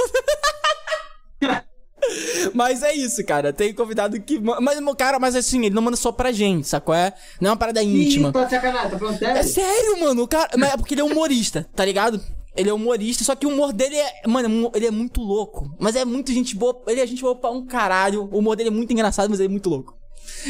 Mas 2.53 2.83
é 2.83 2.93
isso, 2.93 3.25
cara. 3.25 3.51
Tem 3.51 3.73
convidado 3.73 4.19
que. 4.21 4.39
Mas, 4.39 4.79
cara, 4.97 5.19
mas 5.19 5.35
assim, 5.35 5.65
ele 5.65 5.75
não 5.75 5.81
manda 5.81 5.97
só 5.97 6.11
pra 6.11 6.31
gente, 6.31 6.67
sacou? 6.67 6.93
É? 6.93 7.13
Não 7.41 7.49
é 7.49 7.51
uma 7.51 7.57
parada 7.57 7.81
íntima. 7.81 8.29
Ih, 8.29 8.33
tá 8.33 8.49
sacanagem, 8.49 8.91
tá 8.91 8.99
falando 8.99 9.19
sério? 9.19 9.37
É 9.37 9.43
sério, 9.43 9.99
mano. 9.99 10.23
O 10.23 10.27
cara... 10.27 10.49
Mas 10.57 10.73
é 10.73 10.77
porque 10.77 10.93
ele 10.93 11.01
é 11.01 11.03
humorista, 11.03 11.67
tá 11.75 11.83
ligado? 11.83 12.21
Ele 12.55 12.69
é 12.69 12.73
humorista, 12.73 13.23
só 13.23 13.35
que 13.35 13.45
o 13.45 13.49
humor 13.49 13.71
dele 13.71 13.95
é. 13.95 14.27
Mano, 14.27 14.71
ele 14.73 14.87
é 14.87 14.91
muito 14.91 15.21
louco. 15.21 15.69
Mas 15.79 15.95
é 15.95 16.03
muito 16.03 16.31
gente 16.31 16.55
boa. 16.55 16.81
Ele 16.87 17.01
é 17.01 17.05
gente 17.05 17.21
boa 17.21 17.35
pra 17.35 17.51
um 17.51 17.65
caralho. 17.65 18.29
O 18.31 18.39
humor 18.39 18.55
dele 18.55 18.69
é 18.69 18.71
muito 18.71 18.91
engraçado, 18.91 19.29
mas 19.29 19.39
ele 19.39 19.49
é 19.49 19.51
muito 19.51 19.69
louco. 19.69 19.95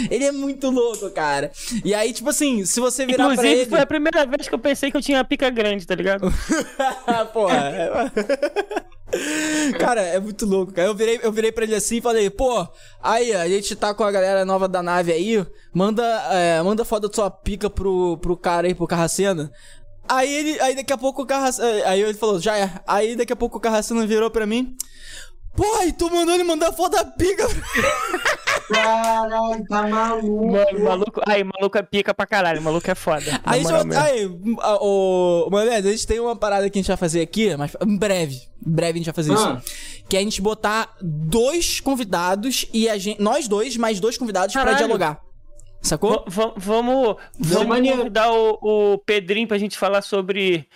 Ele 0.09 0.25
é 0.25 0.31
muito 0.31 0.69
louco, 0.69 1.09
cara. 1.11 1.51
E 1.83 1.93
aí, 1.93 2.11
tipo 2.13 2.29
assim, 2.29 2.65
se 2.65 2.79
você 2.79 3.05
virar 3.05 3.25
Inclusive, 3.25 3.41
pra 3.41 3.61
ele... 3.61 3.69
foi 3.69 3.79
a 3.79 3.85
primeira 3.85 4.25
vez 4.25 4.47
que 4.47 4.55
eu 4.55 4.59
pensei 4.59 4.89
que 4.89 4.97
eu 4.97 5.01
tinha 5.01 5.23
pica 5.23 5.49
grande, 5.49 5.85
tá 5.85 5.95
ligado? 5.95 6.33
Porra. 7.33 8.11
Cara, 9.79 10.01
é 10.01 10.19
muito 10.19 10.45
louco, 10.45 10.73
cara. 10.73 10.87
Eu 10.87 10.95
virei, 10.95 11.19
eu 11.23 11.31
virei 11.31 11.51
pra 11.51 11.63
ele 11.63 11.75
assim 11.75 11.97
e 11.97 12.01
falei, 12.01 12.29
pô, 12.29 12.67
aí, 13.01 13.33
a 13.33 13.47
gente 13.47 13.75
tá 13.75 13.93
com 13.93 14.03
a 14.03 14.11
galera 14.11 14.43
nova 14.45 14.67
da 14.67 14.83
nave 14.83 15.11
aí, 15.11 15.45
manda, 15.73 16.03
é, 16.31 16.61
manda 16.61 16.83
foda 16.83 17.07
da 17.07 17.13
sua 17.13 17.29
pica 17.29 17.69
pro, 17.69 18.17
pro 18.17 18.35
cara 18.35 18.67
aí, 18.67 18.75
pro 18.75 18.87
Carracena. 18.87 19.51
Aí 20.09 20.33
ele, 20.33 20.59
aí 20.61 20.75
daqui 20.75 20.93
a 20.93 20.97
pouco 20.97 21.21
o 21.21 21.25
Carracena, 21.25 21.67
aí 21.85 22.01
ele 22.01 22.13
falou, 22.13 22.39
já 22.39 22.57
é. 22.57 22.71
Aí 22.87 23.15
daqui 23.15 23.33
a 23.33 23.35
pouco 23.35 23.57
o 23.57 23.61
Carracena 23.61 24.05
virou 24.07 24.31
pra 24.31 24.45
mim, 24.45 24.75
pô, 25.57 25.83
e 25.83 25.91
tu 25.91 26.09
mandou 26.09 26.35
ele 26.35 26.43
mandar 26.43 26.71
foto 26.71 26.91
da 26.93 27.03
pica. 27.03 27.45
Caralho, 28.71 29.65
tá 29.67 29.87
maluco. 29.87 30.51
Mano, 30.51 30.83
maluco. 30.83 31.21
Aí, 31.25 31.43
maluco 31.43 31.77
é 31.77 31.83
pica 31.83 32.13
pra 32.13 32.27
caralho. 32.27 32.61
Maluco 32.61 32.89
é 32.89 32.95
foda. 32.95 33.39
Aí, 33.45 33.63
já, 33.63 34.03
aí 34.03 34.25
o. 34.81 35.47
Mano, 35.49 35.71
a 35.71 35.81
gente 35.81 36.05
tem 36.05 36.19
uma 36.19 36.35
parada 36.35 36.69
que 36.69 36.77
a 36.77 36.81
gente 36.81 36.87
vai 36.89 36.97
fazer 36.97 37.21
aqui, 37.21 37.55
mas 37.55 37.75
em 37.81 37.97
breve. 37.97 38.35
Em 38.65 38.71
breve 38.71 38.91
a 38.91 38.97
gente 38.97 39.05
vai 39.05 39.13
fazer 39.13 39.31
ah. 39.31 39.61
isso. 39.63 40.03
Que 40.09 40.17
é 40.17 40.19
a 40.19 40.23
gente 40.23 40.41
botar 40.41 40.95
dois 41.01 41.79
convidados 41.79 42.65
e 42.73 42.89
a 42.89 42.97
gente. 42.97 43.21
Nós 43.21 43.47
dois, 43.47 43.77
mais 43.77 43.99
dois 43.99 44.17
convidados 44.17 44.53
caralho. 44.53 44.75
pra 44.75 44.85
dialogar. 44.85 45.21
Sacou? 45.81 46.25
V 46.27 46.53
vamos 46.57 47.15
vamos 47.39 47.89
convidar 47.89 48.31
o, 48.33 48.57
o 48.61 48.97
Pedrinho 48.97 49.47
pra 49.47 49.57
gente 49.57 49.77
falar 49.77 50.01
sobre 50.01 50.67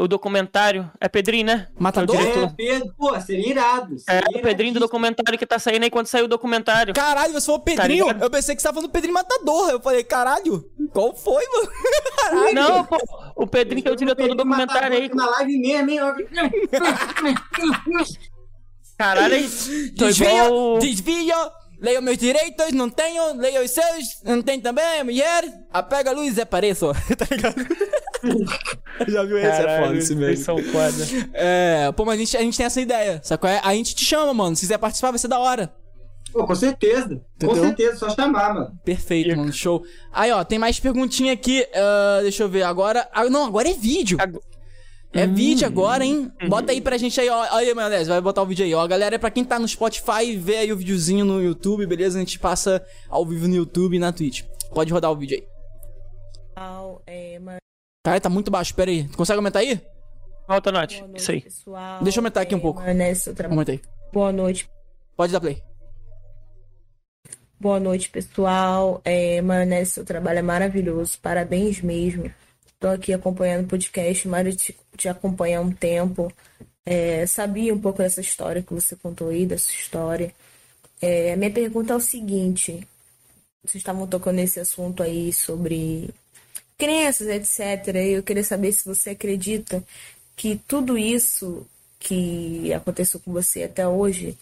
o 0.00 0.08
documentário. 0.08 0.90
É 1.00 1.08
Pedrinho, 1.08 1.46
né? 1.46 1.68
Matador? 1.78 2.16
É, 2.16 2.44
é 2.44 2.46
Pedro, 2.48 2.94
pô, 2.96 3.20
seria 3.20 3.48
irado. 3.48 3.98
Seria 3.98 4.22
é, 4.34 4.38
o 4.38 4.42
Pedrinho 4.42 4.74
do 4.74 4.80
documentário 4.80 5.38
que 5.38 5.46
tá 5.46 5.58
saindo 5.58 5.84
aí 5.84 5.90
quando 5.90 6.06
saiu 6.06 6.24
o 6.24 6.28
documentário. 6.28 6.94
Caralho, 6.94 7.32
você 7.32 7.46
falou 7.46 7.60
Pedrinho? 7.60 8.06
Tá 8.06 8.24
eu 8.24 8.30
pensei 8.30 8.54
que 8.54 8.62
você 8.62 8.68
tava 8.68 8.76
falando 8.76 8.92
Pedrinho 8.92 9.14
Matador. 9.14 9.70
Eu 9.70 9.80
falei, 9.80 10.04
caralho, 10.04 10.64
qual 10.92 11.14
foi, 11.14 11.44
mano? 11.46 11.68
Caralho. 12.16 12.54
Não, 12.54 12.84
pô, 12.84 12.98
o 13.36 13.46
Pedrinho 13.46 13.82
que 13.82 13.88
é 13.88 13.92
o 13.92 13.96
diretor 13.96 14.28
do 14.28 14.34
documentário 14.34 14.96
aí. 14.96 15.10
Na 15.14 15.28
live 15.30 15.58
mesmo, 15.58 15.90
hein? 15.90 16.00
Caralho, 18.98 19.36
desvia, 19.94 20.44
igual... 20.44 20.78
desvia, 20.78 21.50
Leio 21.80 22.02
meus 22.02 22.18
direitos, 22.18 22.72
não 22.72 22.90
tenho. 22.90 23.34
Leio 23.36 23.64
os 23.64 23.70
seus, 23.70 24.22
não 24.22 24.42
tem 24.42 24.60
também. 24.60 25.02
Mulher, 25.02 25.44
apaga 25.72 26.10
a 26.10 26.12
luz 26.12 26.36
e 26.36 26.42
apareço. 26.42 26.92
tá 27.16 27.26
ligado? 27.30 27.56
Já 29.08 29.22
viu 29.24 29.38
esse? 29.38 29.46
É 29.46 29.50
Caralho, 29.50 29.70
é 29.70 29.86
foda 29.86 29.98
esse 29.98 30.14
mesmo. 30.14 30.44
são 30.44 30.58
foda. 30.58 31.28
É, 31.32 31.92
pô, 31.92 32.04
mas 32.04 32.16
a 32.16 32.18
gente, 32.18 32.36
a 32.36 32.40
gente 32.42 32.56
tem 32.56 32.66
essa 32.66 32.80
ideia, 32.80 33.20
sacou? 33.22 33.48
É? 33.48 33.60
A 33.64 33.74
gente 33.74 33.94
te 33.94 34.04
chama, 34.04 34.34
mano. 34.34 34.56
Se 34.56 34.62
quiser 34.62 34.78
participar, 34.78 35.10
vai 35.10 35.18
ser 35.18 35.28
da 35.28 35.38
hora. 35.38 35.72
Pô, 36.32 36.44
com 36.46 36.54
certeza. 36.54 37.20
Entendeu? 37.36 37.56
Com 37.56 37.62
certeza, 37.62 37.96
só 37.96 38.10
chamar, 38.10 38.54
mano. 38.54 38.78
Perfeito, 38.84 39.36
mano. 39.36 39.52
Show. 39.52 39.82
Aí, 40.12 40.30
ó, 40.30 40.44
tem 40.44 40.58
mais 40.58 40.78
perguntinha 40.78 41.32
aqui. 41.32 41.66
Uh, 41.70 42.22
deixa 42.22 42.42
eu 42.42 42.48
ver. 42.48 42.62
Agora. 42.62 43.08
Ah, 43.12 43.28
não, 43.28 43.46
agora 43.46 43.68
é 43.68 43.74
vídeo. 43.74 44.18
É 45.12 45.26
hum. 45.26 45.34
vídeo 45.34 45.66
agora, 45.66 46.04
hein? 46.04 46.30
Uhum. 46.40 46.48
Bota 46.48 46.70
aí 46.70 46.80
pra 46.80 46.96
gente 46.96 47.20
aí, 47.20 47.28
ó. 47.28 47.40
Olha 47.40 47.68
aí, 47.68 47.74
maionese, 47.74 48.08
vai 48.08 48.20
botar 48.20 48.42
o 48.42 48.46
vídeo 48.46 48.64
aí, 48.64 48.72
ó. 48.74 48.86
Galera, 48.86 49.16
é 49.16 49.18
pra 49.18 49.30
quem 49.30 49.44
tá 49.44 49.58
no 49.58 49.66
Spotify, 49.66 50.36
vê 50.36 50.58
aí 50.58 50.72
o 50.72 50.76
videozinho 50.76 51.24
no 51.24 51.42
YouTube, 51.42 51.84
beleza? 51.86 52.18
A 52.18 52.20
gente 52.20 52.38
passa 52.38 52.84
ao 53.08 53.26
vivo 53.26 53.48
no 53.48 53.56
YouTube 53.56 53.96
e 53.96 53.98
na 53.98 54.12
Twitch. 54.12 54.44
Pode 54.72 54.92
rodar 54.92 55.10
o 55.10 55.16
vídeo 55.16 55.36
aí. 55.36 55.44
Cara, 58.02 58.20
tá 58.20 58.30
muito 58.30 58.50
baixo, 58.50 58.74
pera 58.74 58.90
aí. 58.90 59.06
Consegue 59.08 59.36
aumentar 59.36 59.58
aí? 59.58 59.80
Alta, 60.48 60.72
Nath. 60.72 60.94
Isso 61.14 61.30
aí. 61.30 61.42
Pessoal. 61.42 62.02
Deixa 62.02 62.18
eu 62.18 62.22
aumentar 62.22 62.40
aqui 62.40 62.54
um 62.54 62.60
pouco. 62.60 62.82
Tra... 63.34 63.48
Aí. 63.68 63.80
Boa 64.12 64.32
noite. 64.32 64.68
Pode 65.16 65.32
dar 65.32 65.40
play. 65.40 65.62
Boa 67.60 67.78
noite, 67.78 68.08
pessoal. 68.08 69.02
É, 69.04 69.42
Maionese, 69.42 69.90
seu 69.90 70.04
trabalho 70.04 70.38
é 70.38 70.42
maravilhoso. 70.42 71.18
Parabéns 71.20 71.82
mesmo. 71.82 72.32
Estou 72.72 72.90
aqui 72.90 73.12
acompanhando 73.12 73.66
o 73.66 73.68
podcast, 73.68 74.26
Mário 74.26 74.56
te, 74.56 74.74
te 74.96 75.06
acompanha 75.06 75.58
há 75.58 75.60
um 75.60 75.70
tempo. 75.70 76.32
É, 76.86 77.26
sabia 77.26 77.74
um 77.74 77.78
pouco 77.78 77.98
dessa 77.98 78.22
história 78.22 78.62
que 78.62 78.72
você 78.72 78.96
contou 78.96 79.28
aí, 79.28 79.44
dessa 79.44 79.70
história. 79.70 80.34
É, 81.02 81.34
a 81.34 81.36
minha 81.36 81.50
pergunta 81.50 81.92
é 81.92 81.96
o 81.96 82.00
seguinte: 82.00 82.88
vocês 83.62 83.82
estavam 83.82 84.06
tocando 84.06 84.36
nesse 84.36 84.58
assunto 84.58 85.02
aí 85.02 85.30
sobre 85.30 86.08
crenças, 86.80 87.28
etc. 87.28 87.94
Eu 87.96 88.22
queria 88.22 88.42
saber 88.42 88.72
se 88.72 88.86
você 88.86 89.10
acredita 89.10 89.84
que 90.34 90.60
tudo 90.66 90.96
isso 90.96 91.66
que 91.98 92.72
aconteceu 92.72 93.20
com 93.20 93.32
você 93.32 93.64
até 93.64 93.86
hoje, 93.86 94.36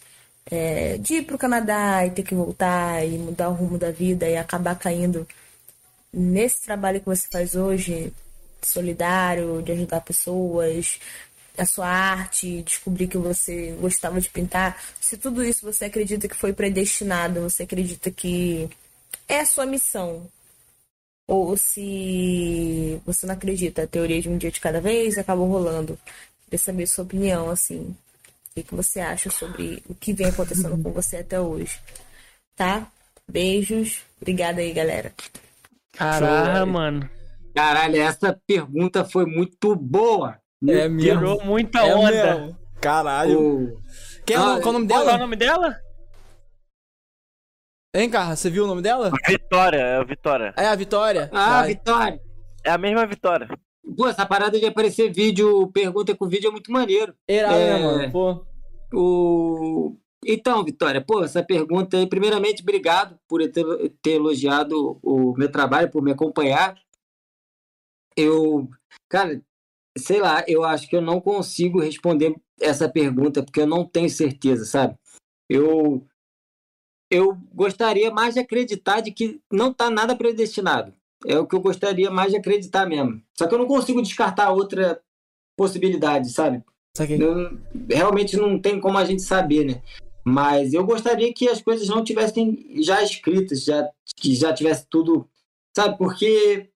é, 0.46 0.96
de 0.98 1.14
ir 1.16 1.22
para 1.24 1.36
o 1.36 1.38
Canadá 1.38 2.06
e 2.06 2.10
ter 2.12 2.22
que 2.22 2.34
voltar 2.34 3.04
e 3.04 3.18
mudar 3.18 3.48
o 3.48 3.54
rumo 3.54 3.76
da 3.76 3.90
vida 3.90 4.28
e 4.28 4.36
acabar 4.36 4.78
caindo 4.78 5.26
nesse 6.12 6.62
trabalho 6.62 7.00
que 7.00 7.06
você 7.06 7.26
faz 7.30 7.56
hoje, 7.56 8.12
solidário, 8.62 9.60
de 9.62 9.72
ajudar 9.72 10.00
pessoas, 10.02 11.00
a 11.58 11.66
sua 11.66 11.88
arte, 11.88 12.62
descobrir 12.62 13.08
que 13.08 13.18
você 13.18 13.76
gostava 13.80 14.20
de 14.20 14.30
pintar, 14.30 14.80
se 15.00 15.16
tudo 15.16 15.44
isso 15.44 15.66
você 15.66 15.86
acredita 15.86 16.28
que 16.28 16.36
foi 16.36 16.52
predestinado, 16.52 17.40
você 17.42 17.64
acredita 17.64 18.10
que 18.10 18.70
é 19.28 19.40
a 19.40 19.46
sua 19.46 19.66
missão, 19.66 20.26
ou 21.28 21.58
se 21.58 23.00
você 23.04 23.26
não 23.26 23.34
acredita, 23.34 23.82
a 23.82 23.86
teoria 23.86 24.20
de 24.20 24.30
um 24.30 24.38
dia 24.38 24.50
de 24.50 24.58
cada 24.58 24.80
vez 24.80 25.18
acabou 25.18 25.46
rolando. 25.46 25.98
Queria 26.46 26.58
saber 26.58 26.86
sua 26.86 27.04
opinião, 27.04 27.50
assim, 27.50 27.94
o 28.56 28.62
que 28.62 28.74
você 28.74 28.98
acha 28.98 29.28
sobre 29.28 29.82
o 29.86 29.94
que 29.94 30.14
vem 30.14 30.28
acontecendo 30.28 30.82
com 30.82 30.90
você 30.90 31.18
até 31.18 31.38
hoje, 31.38 31.78
tá? 32.56 32.90
Beijos, 33.30 34.00
obrigada 34.18 34.62
aí, 34.62 34.72
galera. 34.72 35.12
Caraca, 35.92 36.64
mano. 36.64 37.10
Caralho, 37.54 38.00
essa 38.00 38.40
pergunta 38.46 39.04
foi 39.04 39.26
muito 39.26 39.76
boa. 39.76 40.38
É. 40.66 40.88
Tirou 40.88 41.44
muita 41.44 41.80
é 41.80 41.94
onda. 41.94 42.58
Caralho. 42.80 43.40
O... 43.40 43.82
Quem 44.24 44.34
é 44.34 44.38
ah, 44.38 44.58
qual 44.62 44.70
o 44.70 44.72
nome 44.72 44.86
dela? 44.86 45.04
Qual 45.04 45.12
é 45.12 45.16
o 45.16 45.20
nome 45.20 45.36
dela? 45.36 45.87
Hein, 47.94 48.10
Carla, 48.10 48.36
você 48.36 48.50
viu 48.50 48.64
o 48.64 48.66
nome 48.66 48.82
dela? 48.82 49.10
Vitória, 49.26 49.78
é 49.78 49.96
a 49.96 50.04
Vitória. 50.04 50.54
É 50.56 50.66
a 50.66 50.74
Vitória? 50.74 51.30
Ah, 51.32 51.60
Vai. 51.60 51.68
Vitória. 51.68 52.20
É 52.64 52.70
a 52.70 52.78
mesma 52.78 53.06
Vitória. 53.06 53.48
Pô, 53.96 54.06
essa 54.06 54.26
parada 54.26 54.58
de 54.58 54.66
aparecer 54.66 55.10
vídeo, 55.10 55.70
pergunta 55.72 56.14
com 56.14 56.28
vídeo 56.28 56.48
é 56.48 56.50
muito 56.50 56.70
maneiro. 56.70 57.14
Era, 57.26 57.48
né, 57.48 57.62
é... 57.62 57.72
né, 57.72 57.82
mano? 57.82 58.12
Pô. 58.12 58.46
O... 58.92 59.96
Então, 60.24 60.64
Vitória, 60.64 61.00
pô, 61.00 61.24
essa 61.24 61.42
pergunta 61.42 61.96
aí, 61.96 62.06
primeiramente, 62.06 62.62
obrigado 62.62 63.18
por 63.26 63.40
ter, 63.50 63.64
ter 64.02 64.12
elogiado 64.12 64.98
o 65.02 65.32
meu 65.38 65.50
trabalho, 65.50 65.90
por 65.90 66.02
me 66.02 66.12
acompanhar. 66.12 66.78
Eu, 68.14 68.68
cara, 69.08 69.40
sei 69.96 70.20
lá, 70.20 70.44
eu 70.46 70.62
acho 70.64 70.88
que 70.88 70.96
eu 70.96 71.00
não 71.00 71.20
consigo 71.20 71.80
responder 71.80 72.34
essa 72.60 72.88
pergunta 72.88 73.42
porque 73.42 73.60
eu 73.60 73.66
não 73.66 73.86
tenho 73.86 74.10
certeza, 74.10 74.66
sabe? 74.66 74.94
Eu 75.48 76.06
eu 77.10 77.36
gostaria 77.54 78.10
mais 78.10 78.34
de 78.34 78.40
acreditar 78.40 79.00
de 79.00 79.10
que 79.10 79.40
não 79.50 79.70
está 79.70 79.90
nada 79.90 80.14
predestinado. 80.16 80.92
É 81.26 81.38
o 81.38 81.46
que 81.46 81.54
eu 81.54 81.60
gostaria 81.60 82.10
mais 82.10 82.30
de 82.30 82.38
acreditar 82.38 82.86
mesmo. 82.86 83.20
Só 83.36 83.46
que 83.46 83.54
eu 83.54 83.58
não 83.58 83.66
consigo 83.66 84.02
descartar 84.02 84.50
outra 84.50 85.00
possibilidade, 85.56 86.30
sabe? 86.30 86.62
Realmente 87.88 88.36
não 88.36 88.58
tem 88.58 88.80
como 88.80 88.98
a 88.98 89.04
gente 89.04 89.22
saber, 89.22 89.64
né? 89.64 89.82
Mas 90.24 90.74
eu 90.74 90.84
gostaria 90.84 91.32
que 91.32 91.48
as 91.48 91.60
coisas 91.60 91.88
não 91.88 92.04
tivessem 92.04 92.82
já 92.82 93.02
escritas, 93.02 93.64
já, 93.64 93.88
que 94.16 94.34
já 94.34 94.52
tivesse 94.52 94.86
tudo, 94.88 95.28
sabe? 95.74 95.96
Porque 95.96 96.68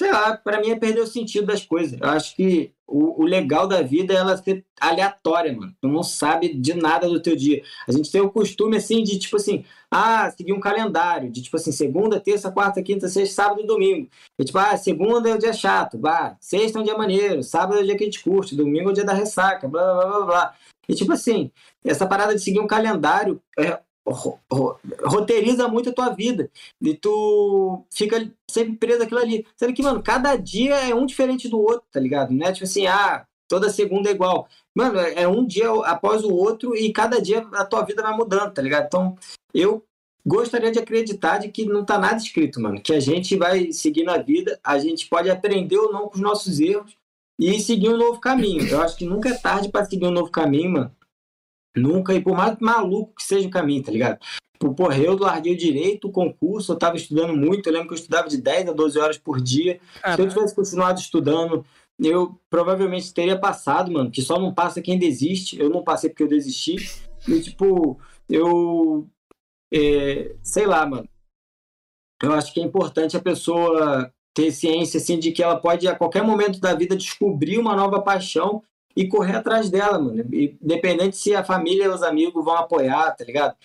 sei 0.00 0.10
lá, 0.10 0.34
para 0.34 0.62
mim 0.62 0.70
é 0.70 0.76
perder 0.76 1.02
o 1.02 1.06
sentido 1.06 1.48
das 1.48 1.62
coisas. 1.62 2.00
Eu 2.00 2.08
acho 2.08 2.34
que 2.34 2.72
o, 2.86 3.22
o, 3.22 3.26
legal 3.26 3.68
da 3.68 3.82
vida 3.82 4.14
é 4.14 4.16
ela 4.16 4.34
ser 4.34 4.64
aleatória, 4.80 5.52
mano. 5.52 5.76
Tu 5.78 5.86
não 5.88 6.02
sabe 6.02 6.54
de 6.54 6.72
nada 6.72 7.06
do 7.06 7.20
teu 7.20 7.36
dia. 7.36 7.62
A 7.86 7.92
gente 7.92 8.10
tem 8.10 8.22
o 8.22 8.30
costume, 8.30 8.78
assim, 8.78 9.02
de, 9.02 9.18
tipo 9.18 9.36
assim, 9.36 9.62
ah, 9.90 10.30
seguir 10.30 10.54
um 10.54 10.58
calendário, 10.58 11.30
de, 11.30 11.42
tipo 11.42 11.54
assim, 11.54 11.70
segunda, 11.70 12.18
terça, 12.18 12.50
quarta, 12.50 12.82
quinta, 12.82 13.08
sexta, 13.08 13.34
sábado 13.34 13.60
e 13.60 13.66
domingo. 13.66 14.08
E, 14.38 14.44
tipo, 14.44 14.56
ah, 14.56 14.74
segunda 14.78 15.28
é 15.28 15.34
o 15.34 15.38
dia 15.38 15.52
chato, 15.52 15.98
bah, 15.98 16.34
sexta 16.40 16.78
é 16.78 16.80
um 16.80 16.84
dia 16.84 16.96
maneiro, 16.96 17.42
sábado 17.42 17.78
é 17.78 17.82
o 17.82 17.84
dia 17.84 17.94
que 17.94 18.04
a 18.04 18.06
gente 18.06 18.24
curte, 18.24 18.56
domingo 18.56 18.88
é 18.88 18.92
o 18.92 18.94
dia 18.94 19.04
da 19.04 19.12
ressaca, 19.12 19.68
blá, 19.68 19.82
blá, 19.82 20.06
blá, 20.06 20.26
blá. 20.26 20.54
E, 20.88 20.94
tipo 20.94 21.12
assim, 21.12 21.50
essa 21.84 22.06
parada 22.06 22.34
de 22.34 22.40
seguir 22.40 22.60
um 22.60 22.66
calendário 22.66 23.38
é, 23.58 23.78
roteiriza 24.06 25.68
muito 25.68 25.90
a 25.90 25.92
tua 25.92 26.10
vida. 26.10 26.50
E 26.80 26.94
tu 26.94 27.84
fica 27.92 28.30
sempre 28.50 28.76
preso 28.76 29.02
aquilo 29.02 29.20
ali. 29.20 29.46
Sendo 29.56 29.72
que, 29.72 29.82
mano, 29.82 30.02
cada 30.02 30.36
dia 30.36 30.76
é 30.76 30.94
um 30.94 31.06
diferente 31.06 31.48
do 31.48 31.60
outro, 31.60 31.84
tá 31.90 32.00
ligado? 32.00 32.32
Não 32.32 32.46
é 32.46 32.52
tipo 32.52 32.64
assim, 32.64 32.86
ah, 32.86 33.24
toda 33.48 33.70
segunda 33.70 34.08
é 34.08 34.12
igual. 34.12 34.48
Mano, 34.74 34.98
é 34.98 35.26
um 35.26 35.44
dia 35.44 35.70
após 35.84 36.24
o 36.24 36.32
outro 36.32 36.76
e 36.76 36.92
cada 36.92 37.20
dia 37.20 37.46
a 37.52 37.64
tua 37.64 37.82
vida 37.82 38.02
vai 38.02 38.16
mudando, 38.16 38.52
tá 38.52 38.62
ligado? 38.62 38.86
Então, 38.86 39.16
eu 39.52 39.84
gostaria 40.24 40.70
de 40.70 40.78
acreditar 40.78 41.38
de 41.38 41.48
que 41.48 41.64
não 41.64 41.84
tá 41.84 41.98
nada 41.98 42.16
escrito, 42.16 42.60
mano. 42.60 42.80
Que 42.80 42.94
a 42.94 43.00
gente 43.00 43.36
vai 43.36 43.72
seguir 43.72 44.04
na 44.04 44.18
vida, 44.18 44.58
a 44.62 44.78
gente 44.78 45.08
pode 45.08 45.30
aprender 45.30 45.76
ou 45.76 45.92
não 45.92 46.08
com 46.08 46.14
os 46.14 46.20
nossos 46.20 46.60
erros 46.60 46.94
e 47.38 47.58
seguir 47.58 47.88
um 47.88 47.96
novo 47.96 48.20
caminho. 48.20 48.66
Eu 48.66 48.82
acho 48.82 48.96
que 48.96 49.04
nunca 49.04 49.30
é 49.30 49.34
tarde 49.34 49.68
para 49.68 49.84
seguir 49.84 50.06
um 50.06 50.10
novo 50.10 50.30
caminho, 50.30 50.70
mano. 50.72 50.96
Nunca, 51.76 52.14
e 52.14 52.20
por 52.20 52.36
mais 52.36 52.56
maluco 52.58 53.14
que 53.14 53.22
seja 53.22 53.46
o 53.46 53.50
caminho, 53.50 53.82
tá 53.82 53.92
ligado? 53.92 54.18
Porra, 54.76 54.98
eu 54.98 55.16
larguei 55.16 55.54
o 55.54 55.56
direito, 55.56 56.08
o 56.08 56.12
concurso, 56.12 56.72
eu 56.72 56.76
tava 56.76 56.96
estudando 56.96 57.34
muito, 57.34 57.66
eu 57.66 57.72
lembro 57.72 57.88
que 57.88 57.94
eu 57.94 57.98
estudava 57.98 58.28
de 58.28 58.36
10 58.36 58.68
a 58.68 58.72
12 58.72 58.98
horas 58.98 59.18
por 59.18 59.40
dia. 59.40 59.80
Se 60.14 60.20
eu 60.20 60.28
tivesse 60.28 60.54
continuado 60.54 61.00
estudando, 61.00 61.64
eu 61.98 62.38
provavelmente 62.48 63.12
teria 63.12 63.38
passado, 63.38 63.92
mano, 63.92 64.10
que 64.10 64.22
só 64.22 64.38
não 64.38 64.52
passa 64.52 64.82
quem 64.82 64.98
desiste. 64.98 65.58
Eu 65.58 65.68
não 65.68 65.82
passei 65.82 66.10
porque 66.10 66.22
eu 66.22 66.28
desisti. 66.28 66.76
E, 67.28 67.40
tipo, 67.40 67.98
eu. 68.28 69.06
É, 69.72 70.34
sei 70.42 70.66
lá, 70.66 70.86
mano. 70.86 71.08
Eu 72.22 72.32
acho 72.32 72.52
que 72.52 72.60
é 72.60 72.64
importante 72.64 73.16
a 73.16 73.20
pessoa 73.20 74.12
ter 74.34 74.50
ciência, 74.52 74.98
assim, 74.98 75.18
de 75.18 75.32
que 75.32 75.42
ela 75.42 75.56
pode, 75.56 75.88
a 75.88 75.94
qualquer 75.94 76.22
momento 76.22 76.60
da 76.60 76.74
vida, 76.74 76.96
descobrir 76.96 77.58
uma 77.58 77.74
nova 77.74 78.00
paixão 78.00 78.62
e 78.96 79.06
correr 79.06 79.36
atrás 79.36 79.70
dela, 79.70 79.98
mano. 79.98 80.24
Independente 80.32 81.16
se 81.16 81.34
a 81.34 81.44
família 81.44 81.84
e 81.84 81.88
os 81.88 82.02
amigos 82.02 82.44
vão 82.44 82.56
apoiar, 82.56 83.12
tá 83.12 83.24
ligado? 83.24 83.56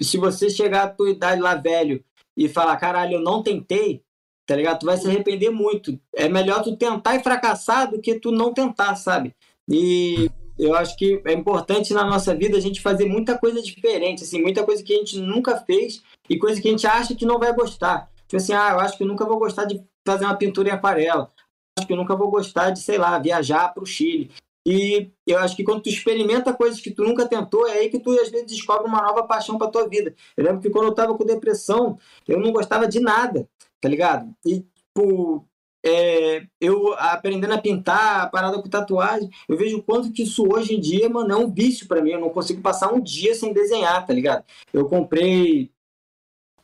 Se 0.00 0.16
você 0.16 0.50
chegar 0.50 0.84
à 0.84 0.88
tua 0.88 1.10
idade 1.10 1.40
lá 1.40 1.54
velho 1.54 2.02
e 2.36 2.48
falar, 2.48 2.76
caralho, 2.76 3.14
eu 3.14 3.20
não 3.20 3.42
tentei, 3.42 4.02
tá 4.46 4.56
ligado? 4.56 4.80
Tu 4.80 4.86
vai 4.86 4.96
se 4.96 5.06
arrepender 5.06 5.50
muito. 5.50 5.98
É 6.14 6.28
melhor 6.28 6.62
tu 6.62 6.76
tentar 6.76 7.16
e 7.16 7.22
fracassar 7.22 7.90
do 7.90 8.00
que 8.00 8.18
tu 8.18 8.30
não 8.30 8.52
tentar, 8.52 8.96
sabe? 8.96 9.34
E 9.68 10.28
eu 10.58 10.74
acho 10.74 10.96
que 10.96 11.20
é 11.24 11.32
importante 11.32 11.92
na 11.92 12.04
nossa 12.04 12.34
vida 12.34 12.56
a 12.56 12.60
gente 12.60 12.80
fazer 12.80 13.06
muita 13.06 13.36
coisa 13.38 13.60
diferente, 13.60 14.22
assim, 14.22 14.40
muita 14.40 14.64
coisa 14.64 14.82
que 14.82 14.94
a 14.94 14.98
gente 14.98 15.18
nunca 15.18 15.58
fez 15.58 16.02
e 16.28 16.38
coisa 16.38 16.60
que 16.60 16.68
a 16.68 16.70
gente 16.70 16.86
acha 16.86 17.14
que 17.14 17.26
não 17.26 17.38
vai 17.38 17.52
gostar. 17.52 18.10
Tipo 18.28 18.36
assim, 18.36 18.52
ah, 18.52 18.70
eu 18.72 18.80
acho 18.80 18.96
que 18.96 19.02
eu 19.02 19.08
nunca 19.08 19.24
vou 19.24 19.38
gostar 19.38 19.64
de 19.64 19.82
fazer 20.06 20.24
uma 20.24 20.36
pintura 20.36 20.68
em 20.68 20.72
aquarela. 20.72 21.30
Acho 21.76 21.86
que 21.86 21.92
eu 21.92 21.96
nunca 21.96 22.14
vou 22.14 22.30
gostar 22.30 22.70
de, 22.70 22.80
sei 22.80 22.98
lá, 22.98 23.18
viajar 23.18 23.68
para 23.68 23.82
o 23.82 23.86
Chile. 23.86 24.30
E 24.66 25.10
eu 25.26 25.38
acho 25.38 25.54
que 25.54 25.62
quando 25.62 25.82
tu 25.82 25.88
experimenta 25.88 26.54
coisas 26.54 26.80
que 26.80 26.90
tu 26.90 27.02
nunca 27.04 27.28
tentou, 27.28 27.66
é 27.68 27.78
aí 27.78 27.90
que 27.90 27.98
tu 27.98 28.10
às 28.18 28.30
vezes 28.30 28.46
descobre 28.46 28.88
uma 28.88 29.02
nova 29.02 29.24
paixão 29.24 29.58
pra 29.58 29.68
tua 29.68 29.86
vida. 29.88 30.14
Eu 30.36 30.44
lembro 30.44 30.60
que 30.60 30.70
quando 30.70 30.86
eu 30.86 30.94
tava 30.94 31.14
com 31.14 31.24
depressão, 31.24 31.98
eu 32.26 32.40
não 32.40 32.50
gostava 32.52 32.88
de 32.88 32.98
nada, 32.98 33.46
tá 33.80 33.88
ligado? 33.88 34.34
E, 34.44 34.60
tipo, 34.60 35.46
é, 35.84 36.46
eu 36.58 36.94
aprendendo 36.94 37.52
a 37.52 37.60
pintar, 37.60 38.22
a 38.22 38.26
parada 38.26 38.60
com 38.62 38.68
tatuagem, 38.68 39.28
eu 39.46 39.56
vejo 39.56 39.76
o 39.76 39.82
quanto 39.82 40.10
que 40.10 40.22
isso 40.22 40.46
hoje 40.50 40.74
em 40.74 40.80
dia, 40.80 41.10
mano, 41.10 41.32
é 41.32 41.36
um 41.36 41.52
vício 41.52 41.86
para 41.86 42.00
mim. 42.00 42.12
Eu 42.12 42.20
não 42.20 42.30
consigo 42.30 42.62
passar 42.62 42.90
um 42.90 43.00
dia 43.00 43.34
sem 43.34 43.52
desenhar, 43.52 44.06
tá 44.06 44.14
ligado? 44.14 44.44
Eu 44.72 44.86
comprei 44.88 45.70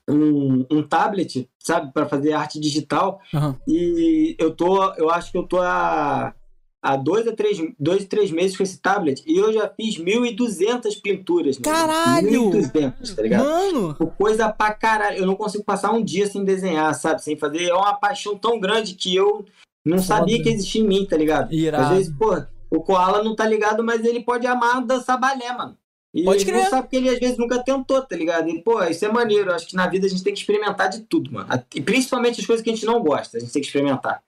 um, 0.08 0.64
um 0.70 0.82
tablet, 0.82 1.48
sabe, 1.58 1.92
para 1.92 2.08
fazer 2.08 2.32
arte 2.32 2.58
digital, 2.58 3.20
uhum. 3.34 3.54
e 3.68 4.34
eu 4.38 4.54
tô, 4.54 4.94
eu 4.94 5.10
acho 5.10 5.30
que 5.30 5.36
eu 5.38 5.46
tô 5.46 5.60
a 5.60 6.34
há 6.82 6.96
dois 6.96 7.26
a 7.28 7.32
três, 7.34 7.58
dois, 7.78 8.04
três 8.06 8.30
meses 8.30 8.56
com 8.56 8.62
esse 8.62 8.78
tablet 8.78 9.22
e 9.26 9.36
eu 9.36 9.52
já 9.52 9.68
fiz 9.68 9.96
1.200 9.98 11.00
pinturas. 11.02 11.58
Né? 11.58 11.62
Caralho! 11.64 12.50
1.200, 12.50 13.14
tá 13.14 13.22
ligado? 13.22 13.44
Mano! 13.44 13.94
Coisa 14.16 14.50
pra 14.50 14.72
caralho. 14.72 15.18
Eu 15.18 15.26
não 15.26 15.36
consigo 15.36 15.64
passar 15.64 15.92
um 15.92 16.02
dia 16.02 16.26
sem 16.26 16.44
desenhar, 16.44 16.94
sabe? 16.94 17.22
Sem 17.22 17.36
fazer. 17.36 17.64
É 17.68 17.74
uma 17.74 17.94
paixão 17.94 18.36
tão 18.36 18.58
grande 18.58 18.94
que 18.94 19.14
eu 19.14 19.44
não 19.84 19.98
Foda. 19.98 20.06
sabia 20.06 20.42
que 20.42 20.48
existia 20.48 20.82
em 20.82 20.86
mim, 20.86 21.06
tá 21.06 21.16
ligado? 21.16 21.52
Irado. 21.52 21.84
Às 21.84 21.90
vezes, 21.90 22.14
pô, 22.18 22.42
o 22.70 22.80
Koala 22.80 23.22
não 23.22 23.34
tá 23.34 23.46
ligado, 23.46 23.82
mas 23.82 24.04
ele 24.04 24.20
pode 24.22 24.46
amar 24.46 24.84
dançar 24.84 25.18
balé, 25.18 25.52
mano. 25.52 25.76
E 26.12 26.24
Pode 26.24 26.44
crer. 26.44 26.64
não 26.64 26.68
sabe 26.70 26.88
que 26.88 26.96
ele 26.96 27.08
às 27.08 27.20
vezes 27.20 27.38
nunca 27.38 27.62
tentou, 27.62 28.02
tá 28.02 28.16
ligado? 28.16 28.48
E, 28.48 28.60
pô, 28.60 28.82
isso 28.82 29.04
é 29.04 29.12
maneiro. 29.12 29.50
Eu 29.50 29.54
acho 29.54 29.68
que 29.68 29.76
na 29.76 29.86
vida 29.86 30.08
a 30.08 30.10
gente 30.10 30.24
tem 30.24 30.32
que 30.34 30.40
experimentar 30.40 30.88
de 30.88 31.02
tudo, 31.02 31.32
mano. 31.32 31.48
E 31.72 31.80
principalmente 31.80 32.40
as 32.40 32.46
coisas 32.46 32.64
que 32.64 32.68
a 32.70 32.74
gente 32.74 32.84
não 32.84 33.00
gosta, 33.00 33.36
a 33.36 33.40
gente 33.40 33.52
tem 33.52 33.62
que 33.62 33.68
experimentar. 33.68 34.20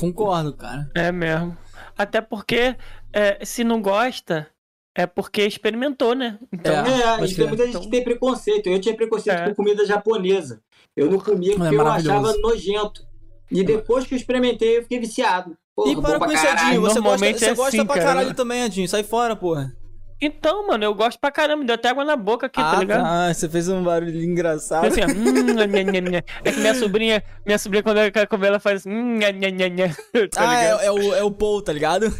Concordo, 0.00 0.52
cara. 0.52 0.90
É 0.96 1.12
mesmo. 1.12 1.56
Até 1.98 2.20
porque, 2.20 2.76
é, 3.12 3.44
se 3.44 3.64
não 3.64 3.82
gosta, 3.82 4.48
é 4.94 5.06
porque 5.06 5.44
experimentou, 5.44 6.14
né? 6.14 6.38
Então, 6.52 6.72
é, 6.72 7.24
é 7.24 7.26
tem 7.26 7.46
muita 7.48 7.66
gente 7.66 7.80
que 7.80 7.90
tem 7.90 8.04
preconceito. 8.04 8.68
Eu 8.68 8.80
tinha 8.80 8.94
preconceito 8.94 9.38
é. 9.38 9.48
com 9.48 9.54
comida 9.56 9.84
japonesa. 9.84 10.62
Eu 10.96 11.10
não 11.10 11.18
comia 11.18 11.56
porque 11.56 11.74
é 11.74 11.78
eu 11.78 11.86
achava 11.88 12.32
nojento. 12.38 13.06
E 13.50 13.64
depois 13.64 14.06
que 14.06 14.14
eu 14.14 14.18
experimentei, 14.18 14.78
eu 14.78 14.82
fiquei 14.82 14.98
viciado. 14.98 15.56
Porra, 15.74 15.92
e 15.92 16.00
para 16.00 16.18
com 16.18 16.32
isso, 16.32 16.46
Edinho. 16.46 16.80
Você 16.80 17.00
gosta, 17.00 17.32
você 17.32 17.44
é 17.44 17.54
gosta 17.54 17.76
assim, 17.76 17.86
pra 17.86 18.02
caralho 18.02 18.34
também, 18.34 18.62
Edinho. 18.62 18.88
Sai 18.88 19.02
fora, 19.02 19.36
porra. 19.36 19.72
Então, 20.20 20.66
mano, 20.66 20.84
eu 20.84 20.94
gosto 20.94 21.18
pra 21.20 21.30
caramba, 21.30 21.64
deu 21.64 21.76
até 21.76 21.90
água 21.90 22.04
na 22.04 22.16
boca 22.16 22.46
aqui, 22.46 22.60
tá 22.60 22.68
ah, 22.68 22.72
tá 22.72 22.80
ligado? 22.80 23.06
Ah, 23.06 23.32
você 23.32 23.48
fez 23.48 23.68
um 23.68 23.84
barulho 23.84 24.20
engraçado. 24.20 24.86
Assim, 24.86 25.02
hum, 25.04 25.54
nha, 25.54 25.66
nha, 25.66 26.00
nha. 26.00 26.24
É 26.44 26.50
que 26.50 26.58
minha 26.58 26.74
sobrinha, 26.74 27.22
minha 27.46 27.58
sobrinha, 27.58 27.84
quando 27.84 27.98
ela 27.98 28.10
quer 28.10 28.26
comer, 28.26 28.48
ela 28.48 28.58
faz 28.58 28.84
hum, 28.84 29.18
nha, 29.18 29.30
nha, 29.30 29.50
nha, 29.50 29.68
nha. 29.68 29.96
Tá 30.32 30.50
ah, 30.50 30.64
é, 30.64 30.86
é, 30.86 30.90
o, 30.90 31.14
é 31.14 31.22
o 31.22 31.30
Paul, 31.30 31.62
tá 31.62 31.72
ligado? 31.72 32.12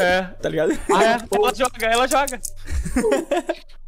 É. 0.00 0.22
Tá 0.40 0.48
ligado? 0.48 0.72
Ah, 0.92 1.04
é, 1.04 1.18
ela 1.30 1.54
joga, 1.54 1.86
ela 1.86 2.08
joga. 2.08 2.40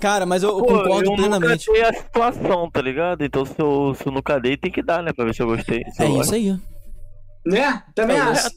Cara, 0.00 0.24
mas 0.24 0.42
eu, 0.42 0.50
eu 0.50 0.64
concordo 0.64 1.10
eu 1.10 1.16
plenamente. 1.16 1.68
Eu 1.68 1.74
nunca 1.74 1.90
dei 1.90 1.98
a 1.98 2.02
situação, 2.02 2.70
tá 2.70 2.80
ligado? 2.80 3.24
Então 3.24 3.44
se 3.44 3.58
eu, 3.58 3.94
se 3.94 4.06
eu 4.06 4.12
nunca 4.12 4.40
dei, 4.40 4.56
tem 4.56 4.70
que 4.70 4.82
dar, 4.82 5.02
né? 5.02 5.12
Pra 5.12 5.24
ver 5.24 5.34
se 5.34 5.42
eu 5.42 5.46
gostei. 5.46 5.82
Se 5.92 6.02
é 6.02 6.06
eu 6.06 6.20
isso 6.20 6.34
aí. 6.34 6.56
Né? 7.44 7.82
Também 7.94 8.16
é 8.16 8.20
acho. 8.20 8.50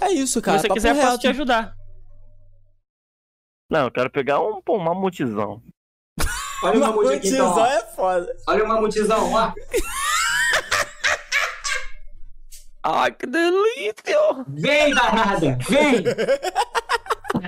É 0.00 0.10
isso, 0.10 0.42
cara. 0.42 0.58
Se 0.58 0.66
você 0.66 0.74
quiser, 0.74 0.94
reto. 0.94 1.06
posso 1.06 1.18
te 1.18 1.28
ajudar. 1.28 1.74
Não, 3.70 3.84
eu 3.84 3.90
quero 3.90 4.10
pegar 4.10 4.40
um, 4.40 4.60
pô, 4.60 4.76
um 4.76 4.82
mamutizão. 4.82 5.62
Olha 6.62 6.76
o 6.76 6.80
mamute 6.80 7.14
aqui, 7.14 7.28
então, 7.28 7.66
é 7.66 7.80
foda. 7.94 8.36
Olha 8.46 8.64
o 8.64 8.68
mamutizão, 8.68 9.32
ó. 9.32 9.52
Ai, 12.82 13.12
que 13.16 13.26
delícia! 13.26 14.44
Vem, 14.48 14.94
danada! 14.94 15.58
Vem! 15.68 16.04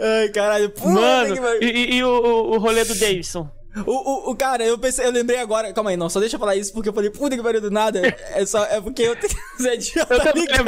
Ai, 0.00 0.28
caralho. 0.30 0.70
Puta 0.70 0.88
Mano, 0.88 1.58
que... 1.58 1.64
e, 1.64 1.96
e, 1.96 2.04
o, 2.04 2.08
o 2.08 2.58
rolê 2.58 2.84
do 2.84 2.94
Davidson? 2.94 3.48
O, 3.86 3.92
o, 3.92 4.30
o, 4.32 4.36
cara, 4.36 4.64
eu 4.64 4.76
pensei, 4.76 5.06
eu 5.06 5.12
lembrei 5.12 5.38
agora. 5.38 5.72
Calma 5.72 5.90
aí, 5.90 5.96
não, 5.96 6.10
só 6.10 6.18
deixa 6.18 6.34
eu 6.36 6.40
falar 6.40 6.56
isso 6.56 6.72
porque 6.72 6.88
eu 6.88 6.92
falei, 6.92 7.10
puta 7.10 7.36
que 7.36 7.42
pariu 7.42 7.60
do 7.60 7.70
nada. 7.70 8.00
É 8.32 8.44
só, 8.44 8.64
é 8.64 8.80
porque 8.80 9.02
eu 9.02 9.14
tenho 9.14 9.32
que 9.32 9.62
ser 9.62 9.74
idiota, 9.74 10.14
eu 10.14 10.20
tá 10.20 10.32
ligado? 10.32 10.60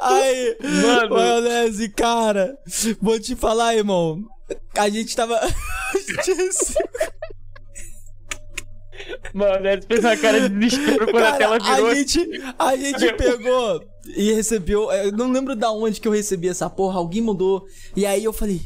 Aí, 0.00 0.56
mano. 0.62 1.14
maionese, 1.14 1.88
cara, 1.88 2.56
vou 3.00 3.18
te 3.18 3.34
falar, 3.34 3.74
irmão. 3.76 4.22
A 4.76 4.88
gente 4.88 5.14
tava. 5.14 5.40
Mano, 9.32 9.66
ele 9.66 9.82
fez 9.82 10.00
uma 10.00 10.16
cara 10.16 10.48
de 10.48 10.48
desespero 10.48 11.06
quando 11.06 11.22
cara, 11.22 11.34
a 11.34 11.38
tela 11.38 11.58
virou. 11.58 11.90
A 11.90 11.94
gente, 11.94 12.42
a 12.58 12.76
gente 12.76 13.12
pegou 13.14 13.84
e 14.16 14.32
recebeu. 14.32 14.90
Eu 14.92 15.12
não 15.12 15.30
lembro 15.30 15.54
da 15.54 15.70
onde 15.70 16.00
que 16.00 16.08
eu 16.08 16.12
recebi 16.12 16.48
essa 16.48 16.68
porra. 16.68 16.98
Alguém 16.98 17.22
mandou. 17.22 17.64
E 17.96 18.04
aí 18.04 18.24
eu 18.24 18.32
falei: 18.32 18.60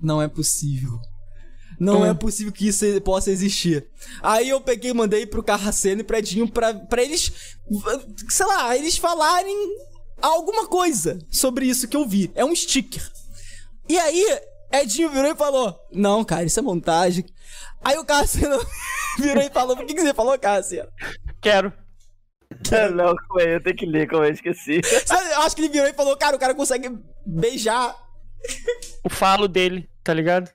Não 0.00 0.20
é 0.20 0.28
possível. 0.28 0.98
Não 1.80 2.02
hum. 2.02 2.06
é 2.06 2.12
possível 2.12 2.52
que 2.52 2.68
isso 2.68 2.84
possa 3.00 3.30
existir. 3.30 3.88
Aí 4.22 4.50
eu 4.50 4.60
peguei 4.60 4.90
e 4.90 4.94
mandei 4.94 5.24
pro 5.24 5.42
Carraceno 5.42 6.02
e 6.02 6.04
pro 6.04 6.18
Edinho 6.18 6.46
pra, 6.46 6.74
pra 6.74 7.02
eles. 7.02 7.56
Sei 8.28 8.44
lá, 8.44 8.76
eles 8.76 8.98
falarem 8.98 9.56
alguma 10.20 10.66
coisa 10.66 11.18
sobre 11.30 11.64
isso 11.64 11.88
que 11.88 11.96
eu 11.96 12.06
vi. 12.06 12.30
É 12.34 12.44
um 12.44 12.54
sticker. 12.54 13.02
E 13.88 13.98
aí, 13.98 14.38
Edinho 14.70 15.08
virou 15.08 15.32
e 15.32 15.36
falou: 15.36 15.74
Não, 15.90 16.22
cara, 16.22 16.44
isso 16.44 16.60
é 16.60 16.62
montagem. 16.62 17.24
Aí 17.82 17.96
o 17.96 18.04
Cassiano 18.04 18.60
virou 19.18 19.42
e 19.42 19.48
falou: 19.48 19.74
Por 19.74 19.86
que, 19.86 19.94
que 19.94 20.02
você 20.02 20.12
falou, 20.12 20.38
Cassiano? 20.38 20.90
Quero. 21.40 21.72
Não, 22.94 23.14
como 23.16 23.40
é? 23.40 23.54
Eu 23.54 23.62
tenho 23.62 23.76
que 23.76 23.86
ler, 23.86 24.06
como 24.06 24.22
eu 24.22 24.32
esqueci. 24.32 24.82
Eu 25.32 25.40
acho 25.42 25.56
que 25.56 25.62
ele 25.62 25.72
virou 25.72 25.88
e 25.88 25.94
falou: 25.94 26.14
Cara, 26.14 26.36
o 26.36 26.38
cara 26.38 26.54
consegue 26.54 26.90
beijar. 27.24 27.96
O 29.02 29.08
falo 29.08 29.48
dele, 29.48 29.88
tá 30.04 30.12
ligado? 30.12 30.50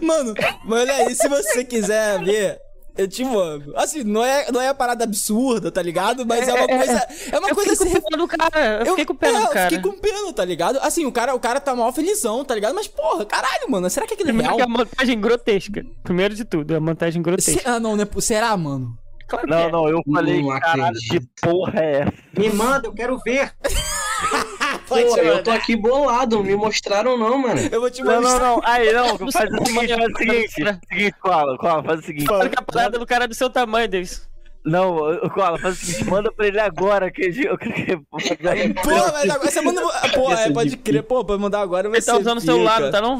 Mano, 0.00 0.34
mas 0.64 0.80
olha 0.80 0.94
aí, 0.94 1.14
se 1.14 1.28
você 1.28 1.64
quiser 1.64 2.22
ver 2.24 2.60
eu 2.96 3.08
te 3.08 3.22
amo. 3.22 3.72
Assim, 3.76 4.04
não 4.04 4.24
é, 4.24 4.50
não 4.52 4.60
é 4.60 4.68
a 4.68 4.74
parada 4.74 5.04
absurda, 5.04 5.70
tá 5.70 5.80
ligado? 5.80 6.26
Mas 6.26 6.46
é 6.46 6.52
uma 6.52 6.64
é, 6.64 6.76
coisa. 6.76 7.06
É 7.32 7.38
uma 7.38 7.48
eu 7.48 7.54
coisa 7.54 7.72
assim. 7.72 8.00
Com 8.00 8.16
do 8.16 8.28
cara. 8.28 8.82
Eu, 8.84 8.86
fiquei 8.86 9.04
com 9.06 9.14
pena 9.14 9.38
é, 9.38 9.40
do 9.40 9.48
cara. 9.48 9.60
Eu 9.60 9.70
fiquei 9.70 9.92
com 9.92 9.98
pena, 9.98 10.32
tá 10.32 10.44
ligado? 10.44 10.78
Assim, 10.82 11.06
o 11.06 11.12
cara, 11.12 11.34
o 11.34 11.40
cara 11.40 11.58
tá 11.58 11.74
mal 11.74 11.92
felizão, 11.92 12.44
tá 12.44 12.54
ligado? 12.54 12.74
Mas, 12.74 12.86
porra, 12.86 13.24
caralho, 13.24 13.70
mano. 13.70 13.88
Será 13.88 14.06
que 14.06 14.14
aquilo 14.14 14.30
é 14.30 14.42
real? 14.42 14.58
É 14.60 14.62
a 14.62 14.68
montagem 14.68 15.18
grotesca. 15.18 15.84
Primeiro 16.02 16.34
de 16.34 16.44
tudo, 16.44 16.74
é 16.74 16.76
a 16.76 16.80
montagem 16.80 17.22
grotesca. 17.22 17.60
Se, 17.60 17.66
ah, 17.66 17.80
não, 17.80 17.96
não 17.96 18.04
é, 18.04 18.20
será, 18.20 18.54
mano? 18.56 18.96
Claro 19.26 19.48
não, 19.48 19.58
é. 19.58 19.70
não, 19.70 19.88
eu 19.88 20.02
falei, 20.12 20.42
não 20.42 20.60
caralho, 20.60 20.98
que 21.08 21.18
porra 21.40 21.80
é 21.80 22.00
essa? 22.02 22.12
Me 22.36 22.50
manda, 22.50 22.88
eu 22.88 22.92
quero 22.92 23.16
ver. 23.18 23.54
Pô, 24.86 24.96
eu 24.98 25.42
tô 25.42 25.50
aqui 25.50 25.74
bolado, 25.74 26.36
não 26.36 26.44
me 26.44 26.54
mostraram 26.54 27.16
não, 27.16 27.38
mano. 27.38 27.60
Eu 27.70 27.80
vou 27.80 27.90
te 27.90 28.02
mostrar. 28.02 28.20
Não, 28.20 28.38
não, 28.38 28.56
não. 28.56 28.60
Aí, 28.64 28.92
não, 28.92 29.16
faz 29.32 29.50
o 29.50 29.64
seguinte, 29.64 29.94
faz 29.94 30.12
o 30.12 30.18
seguinte. 30.18 30.80
seguinte, 30.88 31.14
Koala, 31.20 31.56
Koala, 31.56 31.82
faz 31.82 32.00
o 32.00 32.02
seguinte. 32.02 32.26
Fala 32.26 32.48
que 32.48 32.58
a 32.58 32.62
parada 32.62 32.98
do 32.98 33.06
cara 33.06 33.24
é 33.24 33.28
do 33.28 33.34
seu 33.34 33.48
tamanho, 33.48 33.88
Davis. 33.88 34.28
Não, 34.64 34.96
Koala, 35.30 35.58
faz 35.58 35.74
o 35.74 35.84
seguinte, 35.84 36.10
manda 36.10 36.30
pra 36.30 36.46
ele 36.46 36.60
agora, 36.60 37.10
que 37.10 37.22
eu 37.22 37.58
Pô, 38.82 38.90
mas 38.90 39.30
agora 39.30 39.50
você 39.50 39.60
manda... 39.60 39.80
Pô, 40.14 40.32
é, 40.32 40.50
pode 40.52 40.76
crer, 40.76 41.02
pô, 41.02 41.24
pra 41.24 41.38
mandar 41.38 41.60
agora 41.60 41.88
vai 41.88 41.98
Ele 41.98 42.06
tá 42.06 42.16
usando 42.16 42.38
o 42.38 42.40
celular, 42.40 42.80
não 42.80 42.90
tá 42.90 43.00
não? 43.00 43.18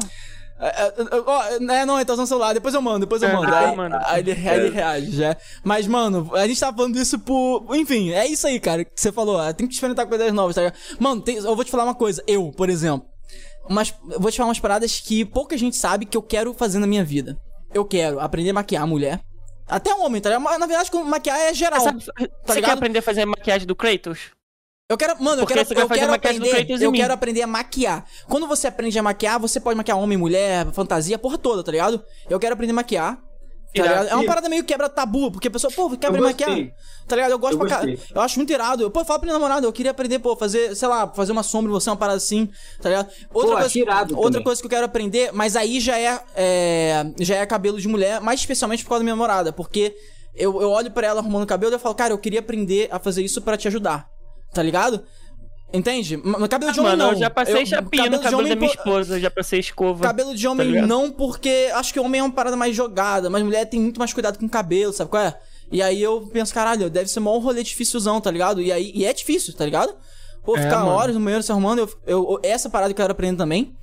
É, 0.63 0.93
é, 1.75 1.81
é, 1.81 1.85
não, 1.85 1.97
ele 1.97 2.05
tá 2.05 2.13
usando 2.13 2.25
o 2.25 2.27
celular, 2.27 2.53
depois 2.53 2.73
eu 2.73 2.81
mando, 2.81 2.99
depois 2.99 3.21
eu 3.21 3.33
mando. 3.33 3.53
aí, 3.53 3.75
aí, 4.05 4.19
ele, 4.19 4.31
aí 4.31 4.59
ele 4.59 4.69
reage 4.69 5.11
já. 5.11 5.35
Mas, 5.61 5.85
mano, 5.85 6.31
a 6.33 6.47
gente 6.47 6.59
tá 6.59 6.71
falando 6.71 6.97
isso 6.97 7.19
por. 7.19 7.75
Enfim, 7.75 8.11
é 8.11 8.25
isso 8.25 8.47
aí, 8.47 8.59
cara, 8.61 8.85
que 8.85 8.91
você 8.95 9.11
falou. 9.11 9.53
Tem 9.53 9.67
que 9.67 9.73
experimentar 9.73 10.07
coisas 10.07 10.31
novas, 10.31 10.55
tá 10.55 10.61
ligado? 10.61 10.79
Mano, 10.99 11.21
tem, 11.21 11.35
eu 11.35 11.55
vou 11.55 11.65
te 11.65 11.71
falar 11.71 11.83
uma 11.83 11.95
coisa. 11.95 12.23
Eu, 12.25 12.51
por 12.51 12.69
exemplo. 12.69 13.05
Umas, 13.69 13.93
eu 14.09 14.19
vou 14.19 14.31
te 14.31 14.37
falar 14.37 14.49
umas 14.49 14.59
paradas 14.59 14.99
que 14.99 15.25
pouca 15.25 15.57
gente 15.57 15.75
sabe 15.75 16.05
que 16.05 16.17
eu 16.17 16.21
quero 16.21 16.53
fazer 16.53 16.79
na 16.79 16.87
minha 16.87 17.03
vida. 17.03 17.37
Eu 17.73 17.83
quero 17.83 18.19
aprender 18.19 18.51
a 18.51 18.53
maquiar 18.53 18.83
a 18.83 18.87
mulher. 18.87 19.19
Até 19.67 19.93
homem, 19.93 20.21
tá 20.21 20.29
ligado? 20.29 20.59
Na 20.59 20.65
verdade, 20.65 20.89
maquiar 21.05 21.39
é 21.39 21.53
geral. 21.53 21.81
Sabe, 21.81 22.05
tá 22.05 22.13
você 22.45 22.61
quer 22.61 22.71
aprender 22.71 22.99
a 22.99 23.01
fazer 23.01 23.25
maquiagem 23.25 23.67
do 23.67 23.75
Kratos? 23.75 24.31
Eu 24.93 24.97
quero, 24.97 25.23
mano, 25.23 25.41
eu 25.41 25.47
quero, 25.47 25.59
eu 25.61 25.89
quero 25.89 26.13
aprender, 26.13 26.83
eu 26.83 26.91
quero 26.91 27.13
aprender 27.13 27.41
a 27.41 27.47
maquiar. 27.47 28.05
Quando 28.27 28.47
você 28.47 28.67
aprende 28.67 28.97
a 28.99 29.03
maquiar, 29.03 29.39
você 29.39 29.59
pode 29.59 29.75
maquiar 29.75 29.97
homem, 29.97 30.17
mulher, 30.17 30.67
fantasia, 30.71 31.17
porra 31.17 31.37
toda, 31.37 31.63
tá 31.63 31.71
ligado? 31.71 32.03
Eu 32.29 32.39
quero 32.39 32.53
aprender 32.53 32.71
a 32.71 32.75
maquiar. 32.75 33.19
Tá? 33.75 33.83
É 33.83 34.13
uma 34.13 34.25
parada 34.25 34.47
meio 34.47 34.63
quebra 34.63 34.87
tabu, 34.87 35.31
porque 35.31 35.47
a 35.47 35.51
pessoa, 35.51 35.73
pô, 35.73 35.89
quer 35.97 36.07
aprender 36.07 36.27
a 36.27 36.29
maquiar. 36.29 36.71
Tá 37.07 37.15
ligado? 37.15 37.31
Eu 37.31 37.39
gosto 37.39 37.53
eu 37.53 37.59
pra 37.59 37.69
caralho. 37.69 37.99
Eu 38.13 38.21
acho 38.21 38.37
muito 38.37 38.53
irado. 38.53 38.83
Eu, 38.83 38.91
pô, 38.91 39.03
fala 39.03 39.17
pra 39.17 39.25
minha 39.25 39.33
namorada, 39.33 39.65
eu 39.65 39.73
queria 39.73 39.89
aprender, 39.89 40.19
pô, 40.19 40.35
fazer, 40.35 40.75
sei 40.75 40.87
lá, 40.87 41.11
fazer 41.11 41.31
uma 41.31 41.41
sombra 41.41 41.71
em 41.71 41.73
você, 41.73 41.89
uma 41.89 41.97
parada 41.97 42.17
assim, 42.17 42.47
tá 42.79 42.89
ligado? 42.89 43.09
Outra, 43.33 43.55
pô, 43.55 43.61
coisa, 43.61 44.15
outra 44.15 44.43
coisa 44.43 44.61
que 44.61 44.67
eu 44.67 44.69
quero 44.69 44.85
aprender, 44.85 45.31
mas 45.33 45.55
aí 45.55 45.79
já 45.79 45.97
é, 45.97 46.21
é, 46.35 47.05
já 47.19 47.37
é 47.37 47.45
cabelo 47.47 47.81
de 47.81 47.87
mulher, 47.87 48.21
mais 48.21 48.41
especialmente 48.41 48.83
por 48.83 48.89
causa 48.89 48.99
da 48.99 49.05
minha 49.05 49.15
namorada, 49.15 49.51
porque 49.51 49.95
eu, 50.35 50.61
eu 50.61 50.69
olho 50.69 50.91
pra 50.91 51.07
ela 51.07 51.19
arrumando 51.19 51.47
cabelo 51.47 51.71
e 51.71 51.75
eu 51.75 51.79
falo, 51.79 51.95
cara, 51.95 52.13
eu 52.13 52.17
queria 52.19 52.41
aprender 52.41 52.89
a 52.91 52.99
fazer 52.99 53.23
isso 53.23 53.41
para 53.41 53.57
te 53.57 53.67
ajudar. 53.67 54.12
Tá 54.53 54.61
ligado? 54.61 55.03
Entende? 55.73 56.17
No 56.17 56.47
cabelo 56.47 56.71
de 56.71 56.79
homem 56.79 56.91
Mano, 56.91 57.03
não. 57.05 57.11
eu 57.13 57.19
já 57.19 57.29
passei 57.31 57.63
eu, 57.63 57.65
chapinha 57.65 58.07
no 58.07 58.19
cabelo 58.19 58.47
da 58.47 58.55
minha 58.55 58.71
esposa, 58.71 59.19
já 59.19 59.31
passei 59.31 59.59
escova. 59.59 60.03
Cabelo 60.03 60.35
de 60.35 60.47
homem 60.47 60.71
tá 60.71 60.85
não, 60.85 61.11
porque 61.11 61.71
acho 61.73 61.91
que 61.91 61.99
homem 61.99 62.21
é 62.21 62.23
uma 62.23 62.31
parada 62.31 62.55
mais 62.55 62.75
jogada, 62.75 63.27
mas 63.27 63.41
mulher 63.41 63.65
tem 63.65 63.79
muito 63.79 63.97
mais 63.97 64.13
cuidado 64.13 64.37
com 64.37 64.45
o 64.45 64.49
cabelo, 64.49 64.93
sabe 64.93 65.09
qual 65.09 65.23
é? 65.23 65.35
E 65.71 65.81
aí 65.81 65.99
eu 65.99 66.29
penso, 66.31 66.53
caralho, 66.53 66.91
deve 66.91 67.09
ser 67.09 67.19
um 67.19 67.39
rolê 67.39 67.63
difícilzão, 67.63 68.21
tá 68.21 68.29
ligado? 68.29 68.61
E 68.61 68.71
aí 68.71 68.91
e 68.93 69.03
é 69.03 69.11
difícil, 69.11 69.51
tá 69.55 69.65
ligado? 69.65 69.95
Pô, 70.43 70.55
é, 70.55 70.61
ficar 70.61 70.85
horas 70.85 71.15
no 71.15 71.21
banheiro 71.21 71.41
se 71.41 71.51
arrumando, 71.51 71.79
eu, 71.79 71.89
eu, 72.05 72.39
essa 72.43 72.69
parada 72.69 72.93
que 72.93 73.01
eu 73.01 73.03
quero 73.03 73.13
aprender 73.13 73.37
também. 73.37 73.75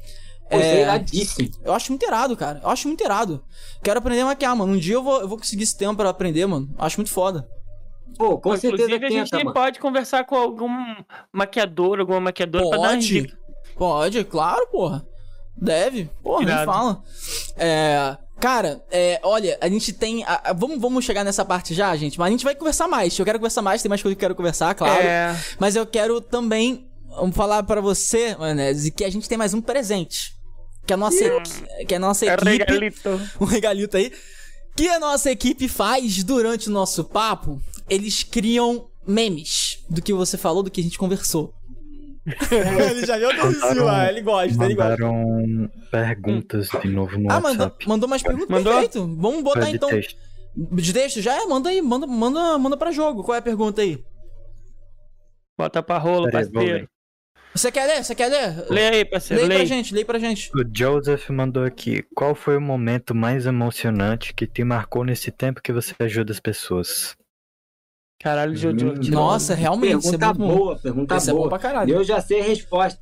Pô, 0.49 0.57
é 0.57 0.82
iradíssimo. 0.82 1.50
Eu 1.65 1.73
acho 1.73 1.90
muito 1.90 2.05
irado, 2.07 2.36
cara. 2.36 2.60
Eu 2.62 2.68
acho 2.70 2.86
muito 2.86 3.02
irado. 3.02 3.42
Quero 3.82 3.99
aprender 3.99 4.20
a 4.20 4.26
maquiar, 4.26 4.55
mano. 4.55 4.73
Um 4.73 4.78
dia 4.78 4.94
eu 4.94 5.02
vou, 5.02 5.20
eu 5.20 5.28
vou 5.28 5.39
conseguir 5.39 5.65
esse 5.65 5.76
tempo 5.76 5.97
pra 5.97 6.10
aprender, 6.10 6.47
mano. 6.47 6.68
Acho 6.78 6.99
muito 6.99 7.10
foda. 7.10 7.49
Pô, 8.16 8.39
com 8.39 8.55
Inclusive, 8.55 8.76
certeza 8.76 9.06
a 9.06 9.10
gente 9.10 9.30
tenta, 9.30 9.52
pode 9.52 9.78
conversar 9.78 10.24
com 10.24 10.36
algum 10.36 10.68
maquiador, 11.32 12.00
alguma 12.00 12.20
maquiadora 12.20 12.64
pode, 12.64 12.78
pra 12.78 12.89
dar 12.89 12.97
dica. 12.98 13.39
Pode, 13.76 14.24
claro, 14.24 14.66
porra. 14.68 15.06
Deve. 15.56 16.10
Porra, 16.22 16.44
me 16.44 16.64
fala. 16.64 17.02
É... 17.56 18.16
Cara, 18.40 18.82
é, 18.90 19.20
olha, 19.22 19.58
a 19.60 19.68
gente 19.68 19.92
tem. 19.92 20.24
A, 20.24 20.50
a, 20.50 20.52
vamos, 20.55 20.80
vamos 20.80 21.05
chegar 21.05 21.22
nessa 21.24 21.44
parte 21.44 21.74
já, 21.74 21.94
gente. 21.94 22.18
Mas 22.18 22.28
a 22.28 22.30
gente 22.30 22.44
vai 22.44 22.55
conversar 22.55 22.89
mais. 22.89 23.18
Eu 23.18 23.24
quero 23.24 23.39
conversar 23.39 23.60
mais, 23.60 23.82
tem 23.82 23.89
mais 23.90 24.00
coisa 24.00 24.16
que 24.16 24.18
eu 24.18 24.28
quero 24.28 24.34
conversar, 24.34 24.74
claro. 24.74 25.02
É... 25.02 25.36
Mas 25.58 25.76
eu 25.76 25.86
quero 25.86 26.22
também 26.22 26.90
vamos 27.16 27.36
falar 27.36 27.62
para 27.64 27.80
você, 27.80 28.36
Manese, 28.36 28.90
que 28.90 29.05
a 29.05 29.10
gente 29.10 29.28
tem 29.28 29.36
mais 29.36 29.52
um 29.52 29.60
presente. 29.60 30.34
Que 30.86 30.92
a 30.94 30.97
nossa, 30.97 31.24
hum, 31.24 31.42
que 31.86 31.94
a 31.94 31.98
nossa 31.98 32.26
é 32.26 32.34
equipe. 32.34 32.50
Regalito. 32.50 33.20
Um 33.40 33.44
regalito 33.44 33.97
aí. 33.97 34.12
Que 34.74 34.89
a 34.89 34.98
nossa 34.98 35.30
equipe 35.30 35.68
faz 35.68 36.24
durante 36.24 36.68
o 36.68 36.72
nosso 36.72 37.05
papo 37.05 37.60
eles 37.91 38.23
criam 38.23 38.89
memes 39.07 39.85
do 39.91 40.01
que 40.01 40.12
você 40.12 40.39
falou, 40.39 40.62
do 40.62 40.70
que 40.70 40.81
a 40.81 40.85
gente 40.85 40.99
conversou. 40.99 41.52
ele 42.91 43.07
já 43.07 43.19
viu 43.19 43.28
o 43.28 43.85
lá, 43.85 44.09
ele 44.09 44.20
gosta, 44.20 44.65
ele 44.65 44.75
gosta. 44.75 44.91
Mandaram 44.91 45.70
perguntas 45.91 46.69
de 46.83 46.89
novo 46.89 47.19
no 47.19 47.31
ah, 47.31 47.39
WhatsApp. 47.39 47.59
Mandou, 47.59 47.77
mandou 47.86 48.09
mais 48.09 48.23
perguntas, 48.23 48.49
mandou? 48.49 48.73
perfeito. 48.73 49.17
Vamos 49.17 49.43
botar 49.43 49.67
de 49.67 49.77
então... 49.77 49.89
Texto. 49.89 50.17
De 50.55 50.93
texto? 50.93 51.20
Já 51.20 51.43
é? 51.43 51.47
Manda 51.47 51.70
aí, 51.70 51.81
manda, 51.81 52.07
manda, 52.07 52.59
manda 52.59 52.77
pra 52.77 52.91
jogo. 52.91 53.23
Qual 53.23 53.35
é 53.35 53.39
a 53.39 53.43
pergunta 53.43 53.83
aí? 53.83 54.02
Bota 55.59 55.83
pra 55.83 55.99
rola, 55.99 56.31
parceiro. 56.31 56.89
Você 57.55 57.73
quer 57.73 57.86
ler? 57.86 58.05
Você 58.05 58.15
quer 58.15 58.28
ler? 58.28 58.70
Lê 58.70 58.89
aí, 58.89 59.05
parceiro. 59.05 59.43
Lê, 59.43 59.49
lê 59.49 59.55
pra 59.57 59.65
gente, 59.65 59.94
lê 59.94 60.05
pra 60.05 60.19
gente. 60.19 60.51
O 60.55 60.65
Joseph 60.73 61.28
mandou 61.31 61.65
aqui. 61.65 62.05
Qual 62.15 62.35
foi 62.35 62.57
o 62.57 62.60
momento 62.60 63.15
mais 63.15 63.47
emocionante 63.47 64.33
que 64.35 64.47
te 64.47 64.62
marcou 64.62 65.05
nesse 65.05 65.31
tempo 65.31 65.60
que 65.62 65.73
você 65.73 65.94
ajuda 65.99 66.33
as 66.33 66.41
pessoas? 66.41 67.17
Caralho, 68.20 68.55
Jojo. 68.55 68.90
Hum, 68.90 68.94
nossa, 69.10 69.55
realmente. 69.55 70.02
Pergunta 70.02 70.26
é 70.26 70.32
boa, 70.34 70.78
pergunta 70.78 71.16
Esse 71.16 71.31
boa. 71.31 71.40
É 71.40 71.42
bom 71.44 71.49
pra 71.49 71.58
caralho. 71.58 71.94
Eu 71.94 72.05
já 72.05 72.20
sei 72.20 72.40
a 72.40 72.44
resposta. 72.44 73.00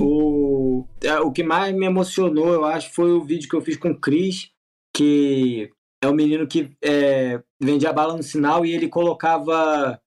O, 0.00 0.84
é, 1.02 1.18
o 1.20 1.32
que 1.32 1.42
mais 1.42 1.74
me 1.74 1.86
emocionou, 1.86 2.52
eu 2.52 2.64
acho, 2.64 2.92
foi 2.92 3.12
o 3.12 3.24
vídeo 3.24 3.48
que 3.48 3.56
eu 3.56 3.62
fiz 3.62 3.76
com 3.76 3.90
o 3.90 3.98
Cris, 3.98 4.50
que 4.94 5.70
é 6.02 6.06
o 6.06 6.10
um 6.10 6.14
menino 6.14 6.46
que 6.46 6.70
é, 6.82 7.40
vendia 7.60 7.92
bala 7.92 8.16
no 8.16 8.22
sinal 8.22 8.66
e 8.66 8.72
ele 8.72 8.88
colocava 8.88 9.98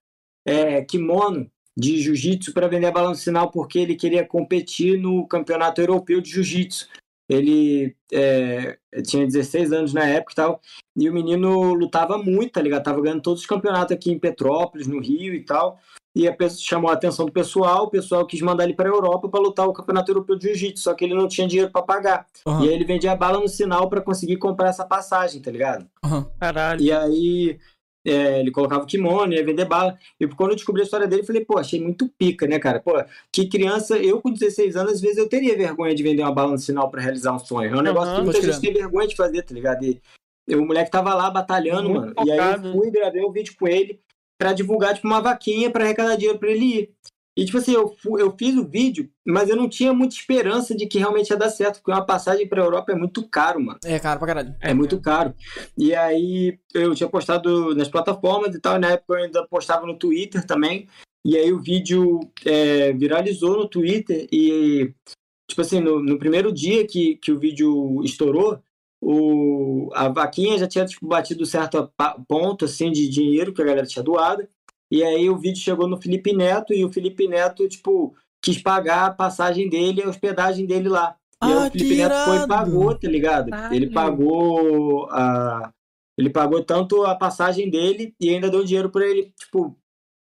é, 0.46 0.82
kimono 0.82 1.50
de 1.76 2.00
jiu-jitsu 2.00 2.52
para 2.52 2.68
vender 2.68 2.86
a 2.86 2.92
bala 2.92 3.08
no 3.08 3.14
sinal 3.14 3.50
porque 3.50 3.78
ele 3.78 3.96
queria 3.96 4.26
competir 4.26 5.00
no 5.00 5.26
campeonato 5.26 5.80
europeu 5.80 6.20
de 6.20 6.30
jiu-jitsu. 6.30 6.88
Ele 7.32 7.96
é, 8.12 8.78
tinha 9.04 9.26
16 9.26 9.72
anos 9.72 9.94
na 9.94 10.04
época 10.04 10.32
e 10.32 10.36
tal, 10.36 10.60
e 10.96 11.08
o 11.08 11.12
menino 11.12 11.72
lutava 11.72 12.18
muito, 12.18 12.52
tá 12.52 12.60
ligado? 12.60 12.82
Tava 12.82 13.00
ganhando 13.00 13.22
todos 13.22 13.40
os 13.40 13.46
campeonatos 13.46 13.94
aqui 13.94 14.10
em 14.10 14.18
Petrópolis, 14.18 14.86
no 14.86 15.00
Rio 15.00 15.34
e 15.34 15.44
tal. 15.44 15.78
E 16.14 16.28
a 16.28 16.32
pessoa, 16.32 16.60
chamou 16.60 16.90
a 16.90 16.92
atenção 16.92 17.24
do 17.24 17.32
pessoal, 17.32 17.84
o 17.84 17.90
pessoal 17.90 18.26
quis 18.26 18.42
mandar 18.42 18.64
ele 18.64 18.74
para 18.74 18.86
a 18.86 18.92
Europa 18.92 19.30
para 19.30 19.40
lutar 19.40 19.66
o 19.66 19.72
Campeonato 19.72 20.10
Europeu 20.10 20.36
de 20.36 20.48
Jiu-Jitsu, 20.48 20.82
só 20.82 20.92
que 20.92 21.06
ele 21.06 21.14
não 21.14 21.26
tinha 21.26 21.48
dinheiro 21.48 21.72
para 21.72 21.80
pagar. 21.80 22.26
Uhum. 22.46 22.64
E 22.64 22.68
aí 22.68 22.74
ele 22.74 22.84
vendia 22.84 23.16
bala 23.16 23.40
no 23.40 23.48
sinal 23.48 23.88
para 23.88 24.02
conseguir 24.02 24.36
comprar 24.36 24.68
essa 24.68 24.84
passagem, 24.84 25.40
tá 25.40 25.50
ligado? 25.50 25.86
Uhum. 26.04 26.26
Caralho. 26.38 26.82
E 26.82 26.92
aí 26.92 27.58
é, 28.04 28.40
ele 28.40 28.50
colocava 28.50 28.82
o 28.82 28.86
kimono, 28.86 29.32
ia 29.32 29.44
vender 29.44 29.64
bala. 29.64 29.96
E 30.18 30.26
quando 30.26 30.50
eu 30.50 30.56
descobri 30.56 30.82
a 30.82 30.84
história 30.84 31.06
dele, 31.06 31.22
eu 31.22 31.26
falei, 31.26 31.44
pô, 31.44 31.58
achei 31.58 31.80
muito 31.80 32.08
pica, 32.08 32.46
né, 32.46 32.58
cara? 32.58 32.80
Pô, 32.80 32.92
que 33.30 33.48
criança, 33.48 33.96
eu 33.96 34.20
com 34.20 34.32
16 34.32 34.76
anos, 34.76 34.94
às 34.94 35.00
vezes 35.00 35.18
eu 35.18 35.28
teria 35.28 35.56
vergonha 35.56 35.94
de 35.94 36.02
vender 36.02 36.22
uma 36.22 36.34
bala 36.34 36.52
no 36.52 36.58
sinal 36.58 36.90
para 36.90 37.00
realizar 37.00 37.32
um 37.32 37.38
sonho. 37.38 37.74
É 37.74 37.78
um 37.78 37.82
negócio 37.82 38.10
uhum, 38.12 38.18
que 38.18 38.24
muita 38.24 38.42
gente 38.42 38.60
tem 38.60 38.72
vergonha 38.72 39.08
de 39.08 39.16
fazer, 39.16 39.42
tá 39.42 39.54
ligado? 39.54 39.84
E 39.84 40.00
o 40.56 40.66
moleque 40.66 40.90
tava 40.90 41.14
lá 41.14 41.30
batalhando, 41.30 41.88
muito 41.88 42.00
mano. 42.00 42.14
Focado. 42.14 42.28
E 42.28 42.40
aí 42.40 42.54
eu 42.54 42.72
fui, 42.72 42.90
gravei 42.90 43.24
um 43.24 43.32
vídeo 43.32 43.54
com 43.58 43.68
ele. 43.68 44.00
para 44.38 44.52
divulgar 44.52 44.94
tipo, 44.94 45.06
uma 45.06 45.20
vaquinha 45.20 45.70
para 45.70 45.84
arrecadar 45.84 46.16
dinheiro 46.16 46.38
para 46.38 46.50
ele 46.50 46.64
ir. 46.64 46.94
E, 47.36 47.46
tipo 47.46 47.56
assim, 47.56 47.72
eu, 47.72 47.96
eu 48.18 48.34
fiz 48.36 48.54
o 48.56 48.68
vídeo, 48.68 49.08
mas 49.26 49.48
eu 49.48 49.56
não 49.56 49.68
tinha 49.68 49.92
muita 49.94 50.14
esperança 50.14 50.76
de 50.76 50.86
que 50.86 50.98
realmente 50.98 51.30
ia 51.30 51.36
dar 51.36 51.48
certo, 51.48 51.76
porque 51.76 51.90
uma 51.90 52.04
passagem 52.04 52.46
pra 52.46 52.62
Europa 52.62 52.92
é 52.92 52.94
muito 52.94 53.26
caro, 53.26 53.58
mano. 53.58 53.78
É 53.84 53.98
caro 53.98 54.18
pra 54.18 54.28
caralho. 54.28 54.54
É 54.60 54.74
muito 54.74 55.00
caro. 55.00 55.34
E 55.76 55.94
aí, 55.94 56.58
eu 56.74 56.94
tinha 56.94 57.08
postado 57.08 57.74
nas 57.74 57.88
plataformas 57.88 58.54
e 58.54 58.60
tal, 58.60 58.76
e 58.76 58.80
na 58.80 58.90
época 58.90 59.14
eu 59.14 59.24
ainda 59.24 59.46
postava 59.46 59.86
no 59.86 59.98
Twitter 59.98 60.46
também. 60.46 60.86
E 61.24 61.36
aí 61.36 61.52
o 61.52 61.62
vídeo 61.62 62.20
é, 62.44 62.92
viralizou 62.92 63.56
no 63.56 63.68
Twitter 63.68 64.26
e, 64.30 64.92
tipo 65.48 65.60
assim, 65.60 65.80
no, 65.80 66.02
no, 66.02 66.18
primeiro 66.18 66.52
dia 66.52 66.86
que, 66.86 67.16
que 67.16 67.30
o 67.30 67.38
vídeo 67.38 68.02
estourou, 68.04 68.60
o, 69.00 69.88
a 69.94 70.08
vaquinha 70.08 70.58
já 70.58 70.66
tinha 70.66 70.84
tipo, 70.84 71.06
batido 71.06 71.46
certo 71.46 71.90
ponto 72.28 72.64
assim, 72.64 72.90
de 72.90 73.08
dinheiro 73.08 73.52
que 73.52 73.62
a 73.62 73.64
galera 73.64 73.86
tinha 73.86 74.02
doado. 74.02 74.46
E 74.92 75.02
aí 75.02 75.30
o 75.30 75.38
vídeo 75.38 75.58
chegou 75.58 75.88
no 75.88 75.96
Felipe 75.96 76.34
Neto 76.34 76.74
e 76.74 76.84
o 76.84 76.92
Felipe 76.92 77.26
Neto, 77.26 77.66
tipo, 77.66 78.14
quis 78.42 78.60
pagar 78.60 79.06
a 79.06 79.10
passagem 79.10 79.66
dele, 79.66 80.02
a 80.02 80.08
hospedagem 80.10 80.66
dele 80.66 80.90
lá. 80.90 81.16
E 81.42 81.46
aí 81.46 81.52
ah, 81.54 81.66
o 81.66 81.70
Felipe 81.70 81.96
Neto 81.96 82.14
foi 82.26 82.36
e 82.36 82.46
pagou, 82.46 82.94
tá 82.98 83.08
ligado? 83.08 83.48
Ele 83.72 83.90
pagou 83.90 85.08
a. 85.10 85.72
Ele 86.18 86.28
pagou 86.28 86.62
tanto 86.62 87.04
a 87.04 87.14
passagem 87.14 87.70
dele 87.70 88.14
e 88.20 88.28
ainda 88.28 88.50
deu 88.50 88.62
dinheiro 88.62 88.90
para 88.90 89.06
ele, 89.06 89.32
tipo, 89.34 89.74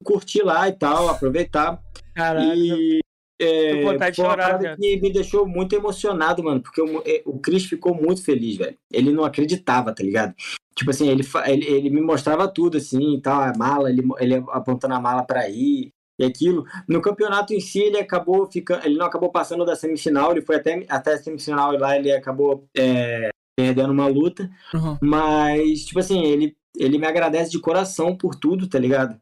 curtir 0.02 0.42
lá 0.42 0.68
e 0.68 0.72
tal, 0.72 1.08
aproveitar. 1.08 1.80
Caralho. 2.12 2.52
E 2.52 3.05
é, 3.38 3.82
vontade 3.82 4.16
de 4.16 4.22
chorar, 4.22 4.58
que 4.76 5.00
me 5.00 5.12
deixou 5.12 5.46
muito 5.46 5.74
emocionado, 5.74 6.42
mano, 6.42 6.60
porque 6.60 6.80
o, 6.80 7.02
é, 7.04 7.22
o 7.24 7.38
Chris 7.38 7.66
ficou 7.66 7.94
muito 7.94 8.24
feliz, 8.24 8.56
velho. 8.56 8.76
Ele 8.92 9.12
não 9.12 9.24
acreditava, 9.24 9.94
tá 9.94 10.02
ligado? 10.02 10.34
Tipo 10.74 10.90
assim, 10.90 11.08
ele, 11.08 11.22
ele, 11.46 11.66
ele 11.66 11.90
me 11.90 12.00
mostrava 12.00 12.48
tudo, 12.48 12.76
assim, 12.76 13.14
e 13.14 13.20
tal, 13.20 13.40
a 13.40 13.52
mala, 13.56 13.90
ele, 13.90 14.02
ele 14.18 14.34
apontando 14.48 14.94
a 14.94 15.00
mala 15.00 15.22
para 15.22 15.48
ir 15.48 15.90
e 16.18 16.24
aquilo. 16.24 16.64
No 16.88 17.00
campeonato 17.00 17.52
em 17.52 17.60
si, 17.60 17.80
ele 17.80 17.98
acabou 17.98 18.50
ficando, 18.50 18.84
ele 18.84 18.96
não 18.96 19.06
acabou 19.06 19.30
passando 19.30 19.64
da 19.64 19.76
semifinal, 19.76 20.32
ele 20.32 20.42
foi 20.42 20.56
até, 20.56 20.84
até 20.88 21.14
a 21.14 21.18
semifinal 21.18 21.74
e 21.74 21.78
lá 21.78 21.96
ele 21.96 22.12
acabou 22.12 22.66
é, 22.76 23.30
perdendo 23.56 23.92
uma 23.92 24.06
luta. 24.06 24.50
Uhum. 24.74 24.98
Mas, 25.00 25.84
tipo 25.84 25.98
assim, 25.98 26.24
ele, 26.24 26.56
ele 26.76 26.98
me 26.98 27.06
agradece 27.06 27.50
de 27.50 27.60
coração 27.60 28.16
por 28.16 28.34
tudo, 28.34 28.68
tá 28.68 28.78
ligado? 28.78 29.18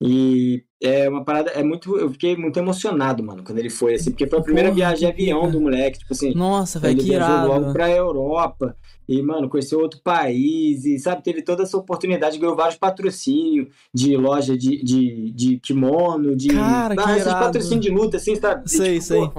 E 0.00 0.62
é 0.82 1.08
uma 1.08 1.24
parada, 1.24 1.50
é 1.52 1.62
muito. 1.62 1.96
Eu 1.98 2.10
fiquei 2.10 2.36
muito 2.36 2.58
emocionado, 2.58 3.22
mano, 3.22 3.42
quando 3.42 3.58
ele 3.58 3.70
foi, 3.70 3.94
assim, 3.94 4.10
porque 4.10 4.26
foi 4.26 4.38
a 4.38 4.42
primeira 4.42 4.68
Porra, 4.68 4.76
viagem 4.76 4.98
de 4.98 5.06
avião 5.06 5.50
do 5.50 5.58
moleque, 5.58 6.00
tipo 6.00 6.12
assim. 6.12 6.34
Nossa, 6.34 6.78
velho, 6.78 6.98
que 6.98 7.12
irado. 7.12 7.48
logo 7.48 7.72
pra 7.72 7.90
Europa. 7.90 8.76
E, 9.08 9.22
mano, 9.22 9.48
conheceu 9.48 9.78
outro 9.80 10.00
país, 10.02 10.84
e, 10.84 10.98
sabe, 10.98 11.22
teve 11.22 11.40
toda 11.40 11.62
essa 11.62 11.76
oportunidade, 11.78 12.38
ganhou 12.38 12.56
vários 12.56 12.76
patrocínios 12.76 13.68
de 13.94 14.16
loja 14.16 14.58
de, 14.58 14.82
de, 14.82 15.32
de 15.32 15.58
kimono, 15.60 16.36
de. 16.36 16.48
Cara, 16.48 16.94
ah, 16.98 17.14
que 17.14 17.20
irado. 17.20 17.44
patrocínio 17.44 17.80
de 17.80 17.90
luta, 17.90 18.18
assim, 18.18 18.34
sabe? 18.36 18.68
Sei, 18.68 18.94
tipo, 18.94 19.04
sei. 19.04 19.20
Pô, 19.28 19.32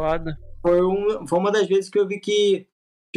foi, 0.61 0.81
um, 0.81 1.27
foi 1.27 1.37
uma 1.37 1.51
das 1.51 1.67
vezes 1.67 1.89
que 1.89 1.99
eu 1.99 2.07
vi 2.07 2.19
que 2.19 2.65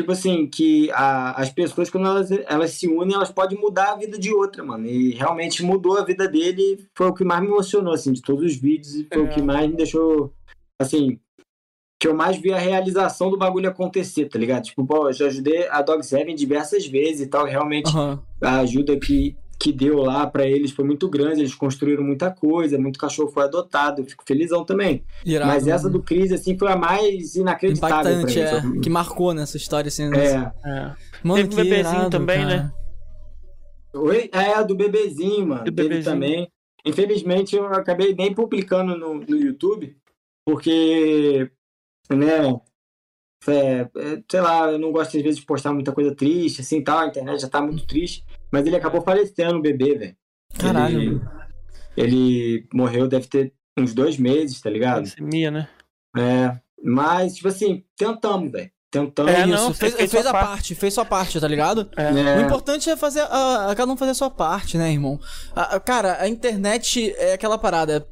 tipo 0.00 0.12
assim, 0.12 0.46
que 0.46 0.90
a, 0.92 1.40
as 1.40 1.50
pessoas, 1.50 1.90
quando 1.90 2.06
elas, 2.06 2.30
elas 2.46 2.70
se 2.72 2.88
unem, 2.88 3.14
elas 3.14 3.30
podem 3.30 3.58
mudar 3.58 3.92
a 3.92 3.96
vida 3.96 4.18
de 4.18 4.32
outra, 4.32 4.64
mano. 4.64 4.86
E 4.86 5.12
realmente 5.12 5.62
mudou 5.62 5.98
a 5.98 6.04
vida 6.04 6.26
dele. 6.26 6.86
Foi 6.96 7.06
o 7.08 7.14
que 7.14 7.24
mais 7.24 7.40
me 7.42 7.48
emocionou, 7.48 7.92
assim, 7.92 8.12
de 8.12 8.22
todos 8.22 8.44
os 8.44 8.56
vídeos. 8.56 8.94
E 8.94 9.06
foi 9.12 9.22
é. 9.22 9.24
o 9.24 9.28
que 9.28 9.42
mais 9.42 9.68
me 9.68 9.76
deixou, 9.76 10.32
assim, 10.80 11.18
que 12.00 12.08
eu 12.08 12.14
mais 12.14 12.38
vi 12.38 12.52
a 12.52 12.58
realização 12.58 13.30
do 13.30 13.36
bagulho 13.36 13.68
acontecer, 13.68 14.26
tá 14.26 14.38
ligado? 14.38 14.64
Tipo, 14.64 14.86
pô, 14.86 15.08
eu 15.08 15.12
já 15.12 15.26
ajudei 15.26 15.68
a 15.68 15.82
Dog 15.82 16.02
Seven 16.02 16.34
diversas 16.34 16.86
vezes 16.86 17.20
e 17.20 17.26
tal. 17.26 17.44
Realmente 17.44 17.94
uhum. 17.94 18.18
a 18.40 18.60
ajuda 18.60 18.98
que, 18.98 19.36
que 19.60 19.72
deu 19.72 19.98
lá 19.98 20.26
para 20.26 20.46
eles 20.46 20.70
foi 20.70 20.86
muito 20.86 21.06
grande, 21.06 21.40
eles 21.42 21.54
construíram 21.54 22.02
muita 22.02 22.30
coisa, 22.30 22.78
muito 22.78 22.98
cachorro 22.98 23.30
foi 23.30 23.44
adotado, 23.44 24.00
eu 24.00 24.06
fico 24.06 24.24
felizão 24.26 24.64
também. 24.64 25.04
Irado, 25.22 25.52
Mas 25.52 25.68
essa 25.68 25.90
do 25.90 26.02
Cris, 26.02 26.32
assim, 26.32 26.56
foi 26.56 26.72
a 26.72 26.76
mais 26.76 27.36
inacreditável 27.36 28.20
Impactante, 28.20 28.40
é, 28.40 28.80
que 28.80 28.88
marcou 28.88 29.34
nessa 29.34 29.58
história, 29.58 29.88
assim. 29.88 30.08
Nessa... 30.08 30.54
É. 30.64 30.70
é. 30.70 30.92
Mano, 31.22 31.42
Teve 31.42 31.52
um 31.52 31.56
bebezinho 31.56 31.96
irado, 31.96 32.10
também, 32.10 32.38
cara. 32.38 32.56
né? 32.56 32.72
Oi? 33.92 34.30
É, 34.32 34.54
a 34.54 34.62
do 34.62 34.74
bebezinho, 34.74 35.48
mano. 35.48 35.64
Do 35.64 35.72
bebezinho. 35.72 36.04
também. 36.04 36.50
Infelizmente, 36.82 37.54
eu 37.54 37.66
acabei 37.66 38.14
nem 38.14 38.32
publicando 38.32 38.96
no, 38.96 39.16
no 39.16 39.36
YouTube, 39.36 39.94
porque, 40.42 41.50
né, 42.10 42.58
é, 43.46 43.80
é, 43.80 44.22
sei 44.26 44.40
lá, 44.40 44.70
eu 44.70 44.78
não 44.78 44.90
gosto 44.90 45.18
às 45.18 45.22
vezes 45.22 45.40
de 45.40 45.44
postar 45.44 45.74
muita 45.74 45.92
coisa 45.92 46.14
triste, 46.14 46.62
assim, 46.62 46.82
tal, 46.82 47.00
a 47.00 47.08
internet 47.08 47.42
já 47.42 47.48
tá 47.48 47.60
muito 47.60 47.86
triste. 47.86 48.24
Mas 48.50 48.66
ele 48.66 48.76
acabou 48.76 49.02
falecendo, 49.02 49.56
o 49.56 49.62
bebê, 49.62 49.96
velho. 49.96 50.16
Caralho. 50.58 51.00
Ele, 51.00 51.20
ele, 51.96 52.68
morreu, 52.72 53.06
deve 53.06 53.26
ter 53.26 53.52
uns 53.78 53.94
dois 53.94 54.16
meses, 54.16 54.60
tá 54.60 54.68
ligado? 54.68 54.98
Leucemia, 54.98 55.50
né? 55.50 55.68
É. 56.16 56.58
Mas, 56.82 57.34
tipo 57.34 57.48
assim, 57.48 57.84
tentamos, 57.96 58.50
velho. 58.50 58.70
Tentamos. 58.90 59.32
É, 59.32 59.46
não, 59.46 59.72
fez, 59.72 59.94
fez, 59.94 60.10
fez 60.10 60.26
a 60.26 60.32
parte. 60.32 60.48
parte, 60.48 60.74
fez 60.74 60.94
sua 60.94 61.04
parte, 61.04 61.38
tá 61.38 61.46
ligado? 61.46 61.88
É. 61.96 62.02
É. 62.02 62.38
O 62.38 62.40
importante 62.40 62.90
é 62.90 62.96
fazer 62.96 63.20
a, 63.20 63.70
a, 63.70 63.74
cada 63.76 63.92
um 63.92 63.96
fazer 63.96 64.10
a 64.10 64.14
sua 64.14 64.30
parte, 64.30 64.76
né, 64.76 64.90
irmão? 64.90 65.18
A, 65.54 65.76
a, 65.76 65.80
cara, 65.80 66.20
a 66.20 66.28
internet 66.28 67.14
é 67.16 67.34
aquela 67.34 67.56
parada. 67.56 68.06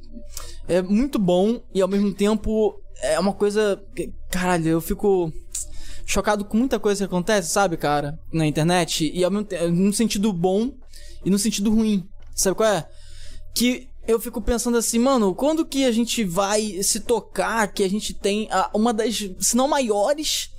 É 0.69 0.81
muito 0.81 1.19
bom 1.19 1.61
e 1.75 1.83
ao 1.83 1.89
mesmo 1.89 2.15
tempo 2.15 2.81
é 3.03 3.19
uma 3.19 3.33
coisa. 3.33 3.83
Caralho, 4.31 4.69
eu 4.69 4.81
fico 4.81 5.33
chocado 6.09 6.43
com 6.43 6.57
muita 6.57 6.81
coisa 6.81 7.01
que 7.01 7.05
acontece, 7.05 7.51
sabe, 7.51 7.77
cara, 7.77 8.19
na 8.33 8.47
internet. 8.47 9.13
E 9.15 9.23
ao 9.23 9.31
mesmo 9.31 9.45
tempo, 9.45 9.69
no 9.69 9.93
sentido 9.93 10.33
bom 10.33 10.73
e 11.23 11.29
no 11.29 11.39
sentido 11.39 11.71
ruim. 11.71 12.09
Sabe 12.35 12.57
qual 12.57 12.69
é? 12.69 12.89
Que 13.55 13.91
eu 14.07 14.19
fico 14.19 14.41
pensando 14.41 14.79
assim, 14.79 14.99
mano, 14.99 15.35
quando 15.35 15.67
que 15.67 15.85
a 15.85 15.93
gente 15.93 16.25
vai 16.25 16.83
se 16.83 17.01
tocar 17.01 17.71
que 17.71 17.85
a 17.85 17.91
gente 17.91 18.15
tem 18.15 18.49
uma 18.73 18.95
das, 18.95 19.19
se 19.39 19.55
não 19.55 19.69
maiores, 19.69 20.51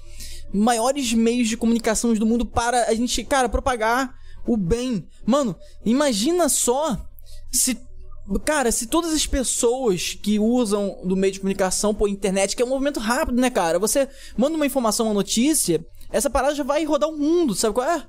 maiores 0.53 1.11
meios 1.13 1.49
de 1.49 1.57
comunicação 1.57 2.13
do 2.13 2.27
mundo 2.27 2.45
para 2.45 2.83
a 2.85 2.93
gente, 2.93 3.23
cara, 3.23 3.49
propagar 3.49 4.13
o 4.45 4.55
bem. 4.55 5.07
Mano, 5.25 5.55
imagina 5.83 6.47
só 6.47 6.95
se 7.51 7.75
Cara, 8.45 8.71
se 8.71 8.87
todas 8.87 9.11
as 9.13 9.25
pessoas 9.25 10.13
que 10.21 10.39
usam 10.39 10.99
do 11.03 11.15
meio 11.15 11.33
de 11.33 11.39
comunicação 11.39 11.95
por 11.95 12.07
internet, 12.07 12.55
que 12.55 12.61
é 12.61 12.65
um 12.65 12.69
movimento 12.69 12.99
rápido, 12.99 13.41
né, 13.41 13.49
cara? 13.49 13.79
Você 13.79 14.07
manda 14.37 14.55
uma 14.55 14.65
informação, 14.65 15.07
uma 15.07 15.15
notícia, 15.15 15.83
essa 16.11 16.29
parada 16.29 16.53
já 16.53 16.63
vai 16.63 16.83
rodar 16.83 17.09
o 17.09 17.17
mundo, 17.17 17.55
sabe 17.55 17.73
qual 17.73 17.87
é? 17.87 18.05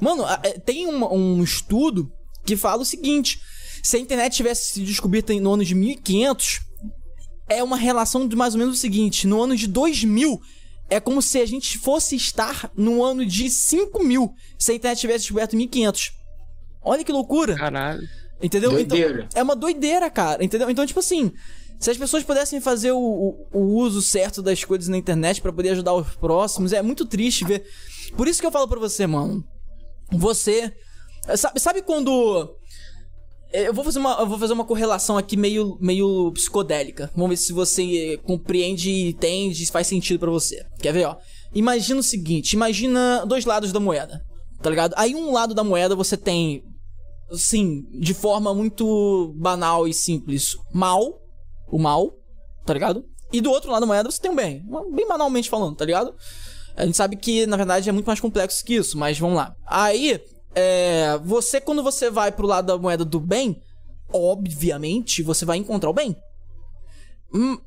Mano, 0.00 0.24
é, 0.42 0.58
tem 0.58 0.86
um, 0.86 1.04
um 1.12 1.42
estudo 1.42 2.10
que 2.44 2.56
fala 2.56 2.82
o 2.82 2.86
seguinte: 2.86 3.38
se 3.82 3.96
a 3.96 4.00
internet 4.00 4.34
tivesse 4.34 4.72
sido 4.72 4.86
descoberta 4.86 5.34
no 5.34 5.52
ano 5.52 5.64
de 5.64 5.74
1500, 5.74 6.60
é 7.48 7.62
uma 7.62 7.76
relação 7.76 8.26
de 8.26 8.36
mais 8.36 8.54
ou 8.54 8.60
menos 8.60 8.76
o 8.76 8.80
seguinte: 8.80 9.26
no 9.26 9.42
ano 9.42 9.56
de 9.56 9.66
2000, 9.66 10.40
é 10.88 10.98
como 10.98 11.20
se 11.20 11.38
a 11.38 11.46
gente 11.46 11.78
fosse 11.78 12.16
estar 12.16 12.70
no 12.74 13.04
ano 13.04 13.26
de 13.26 13.50
5000 13.50 14.32
se 14.58 14.72
a 14.72 14.74
internet 14.74 15.00
tivesse 15.00 15.24
descoberto 15.24 15.54
em 15.54 15.58
1500. 15.58 16.12
Olha 16.82 17.04
que 17.04 17.12
loucura! 17.12 17.56
Caralho. 17.56 18.08
Entendeu? 18.42 18.70
Então, 18.72 18.98
doideira. 18.98 19.26
Então, 19.28 19.40
é 19.40 19.42
uma 19.42 19.56
doideira, 19.56 20.10
cara. 20.10 20.44
Entendeu? 20.44 20.70
Então, 20.70 20.86
tipo 20.86 21.00
assim, 21.00 21.32
se 21.78 21.90
as 21.90 21.96
pessoas 21.96 22.22
pudessem 22.22 22.60
fazer 22.60 22.92
o, 22.92 22.98
o, 22.98 23.46
o 23.52 23.76
uso 23.76 24.02
certo 24.02 24.42
das 24.42 24.62
coisas 24.64 24.88
na 24.88 24.98
internet 24.98 25.40
para 25.40 25.52
poder 25.52 25.70
ajudar 25.70 25.94
os 25.94 26.14
próximos, 26.16 26.72
é 26.72 26.82
muito 26.82 27.06
triste 27.06 27.44
ver. 27.44 27.64
Por 28.16 28.28
isso 28.28 28.40
que 28.40 28.46
eu 28.46 28.52
falo 28.52 28.68
pra 28.68 28.78
você, 28.78 29.06
mano. 29.06 29.44
Você. 30.12 30.72
Sabe, 31.36 31.60
sabe 31.60 31.82
quando. 31.82 32.56
Eu 33.52 33.74
vou, 33.74 33.82
fazer 33.82 33.98
uma, 33.98 34.12
eu 34.20 34.26
vou 34.26 34.38
fazer 34.38 34.52
uma 34.52 34.64
correlação 34.64 35.18
aqui 35.18 35.36
meio, 35.36 35.76
meio 35.80 36.30
psicodélica. 36.32 37.10
Vamos 37.16 37.30
ver 37.30 37.36
se 37.36 37.52
você 37.52 38.16
compreende 38.24 38.90
e 38.90 39.08
entende, 39.08 39.66
faz 39.72 39.88
sentido 39.88 40.20
para 40.20 40.30
você. 40.30 40.64
Quer 40.78 40.92
ver, 40.92 41.06
ó? 41.06 41.16
Imagina 41.54 41.98
o 41.98 42.02
seguinte: 42.02 42.52
imagina 42.52 43.24
dois 43.26 43.44
lados 43.44 43.72
da 43.72 43.80
moeda. 43.80 44.22
Tá 44.62 44.68
ligado? 44.68 44.94
Aí 44.96 45.14
um 45.14 45.32
lado 45.32 45.54
da 45.54 45.64
moeda 45.64 45.96
você 45.96 46.16
tem 46.16 46.62
sim, 47.32 47.86
de 47.92 48.14
forma 48.14 48.54
muito 48.54 49.34
banal 49.36 49.86
e 49.86 49.94
simples, 49.94 50.56
mal, 50.72 51.20
o 51.70 51.78
mal, 51.78 52.12
tá 52.64 52.74
ligado? 52.74 53.04
E 53.32 53.40
do 53.40 53.50
outro 53.50 53.70
lado 53.70 53.82
da 53.82 53.86
moeda 53.86 54.10
você 54.10 54.20
tem 54.20 54.30
o 54.30 54.34
bem, 54.34 54.64
bem 54.92 55.06
banalmente 55.06 55.48
falando, 55.48 55.76
tá 55.76 55.84
ligado? 55.84 56.14
A 56.76 56.84
gente 56.84 56.96
sabe 56.96 57.16
que, 57.16 57.46
na 57.46 57.56
verdade, 57.56 57.88
é 57.88 57.92
muito 57.92 58.06
mais 58.06 58.20
complexo 58.20 58.64
que 58.64 58.74
isso, 58.74 58.96
mas 58.96 59.18
vamos 59.18 59.36
lá. 59.36 59.54
Aí, 59.66 60.20
é, 60.54 61.18
você, 61.18 61.60
quando 61.60 61.82
você 61.82 62.10
vai 62.10 62.32
pro 62.32 62.46
lado 62.46 62.66
da 62.66 62.78
moeda 62.78 63.04
do 63.04 63.20
bem, 63.20 63.60
obviamente, 64.12 65.22
você 65.22 65.44
vai 65.44 65.58
encontrar 65.58 65.90
o 65.90 65.94
bem. 65.94 66.16
Hum, 67.32 67.58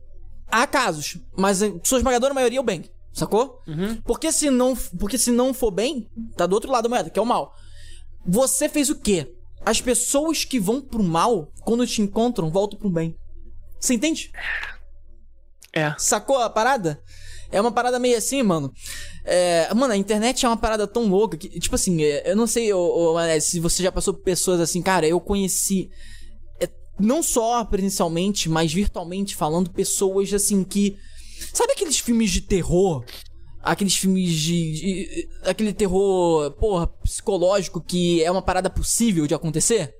há 0.48 0.67
casos, 0.67 1.17
mas 1.38 1.59
sua 1.83 1.98
esmagadora 1.98 2.33
maioria 2.33 2.59
é 2.59 2.61
o 2.61 2.66
bem, 2.66 2.83
sacou? 3.14 3.61
Uhum. 3.67 4.01
Porque, 4.01 4.32
se 4.32 4.50
não, 4.50 4.75
porque 5.00 5.17
se 5.17 5.32
não 5.32 5.53
for 5.53 5.72
bem, 5.72 6.09
tá 6.35 6.45
do 6.45 6.53
outro 6.53 6.72
lado 6.72 6.83
da 6.83 6.90
moeda, 6.90 7.09
que 7.09 7.19
é 7.19 7.22
o 7.22 7.25
mal. 7.25 7.53
Você 8.25 8.67
fez 8.67 8.90
o 8.90 9.00
quê? 9.00 9.32
As 9.66 9.82
pessoas 9.82 10.45
que 10.45 10.59
vão 10.59 10.82
pro 10.82 11.03
mal, 11.03 11.51
quando 11.61 11.88
te 11.88 12.01
encontram, 12.01 12.51
voltam 12.51 12.77
pro 12.77 12.90
bem. 12.90 13.16
Você 13.80 13.93
entende? 13.93 14.32
É. 15.74 15.93
Sacou 15.98 16.38
a 16.38 16.50
parada? 16.50 17.01
É 17.51 17.61
uma 17.61 17.72
parada 17.72 18.00
meio 18.00 18.17
assim, 18.17 18.42
mano. 18.42 18.74
É, 19.24 19.72
mano, 19.74 19.93
a 19.93 19.98
internet 19.98 20.45
é 20.45 20.50
uma 20.50 20.58
parada 20.58 20.88
tão 20.88 21.08
louca 21.08 21.38
que, 21.38 21.48
tipo 21.59 21.75
assim, 21.75 22.03
é, 22.03 22.32
eu 22.32 22.35
não 22.35 22.48
sei, 22.48 22.74
ô, 22.74 23.16
ô, 23.16 23.40
se 23.40 23.59
você 23.59 23.83
já 23.83 23.92
passou 23.92 24.14
por 24.14 24.24
pessoas 24.24 24.59
assim, 24.59 24.82
cara, 24.82 25.08
eu 25.08 25.19
conheci. 25.19 25.90
É, 26.59 26.67
não 27.00 27.22
só 27.22 27.64
presencialmente, 27.64 28.50
mas 28.50 28.74
virtualmente 28.74 29.35
falando, 29.35 29.72
pessoas 29.72 30.33
assim 30.33 30.64
que. 30.64 30.98
Sabe 31.53 31.74
aqueles 31.74 32.00
filmes 32.00 32.32
de 32.32 32.42
terror? 32.42 33.03
Aqueles 33.64 33.95
filmes 33.95 34.30
de, 34.30 34.74
de. 34.74 35.30
aquele 35.43 35.74
terror, 35.74 36.51
porra, 36.51 36.85
psicológico 36.85 37.80
que 37.80 38.22
é 38.22 38.30
uma 38.30 38.42
parada 38.42 38.69
possível 38.69 39.25
de 39.25 39.33
acontecer? 39.33 39.95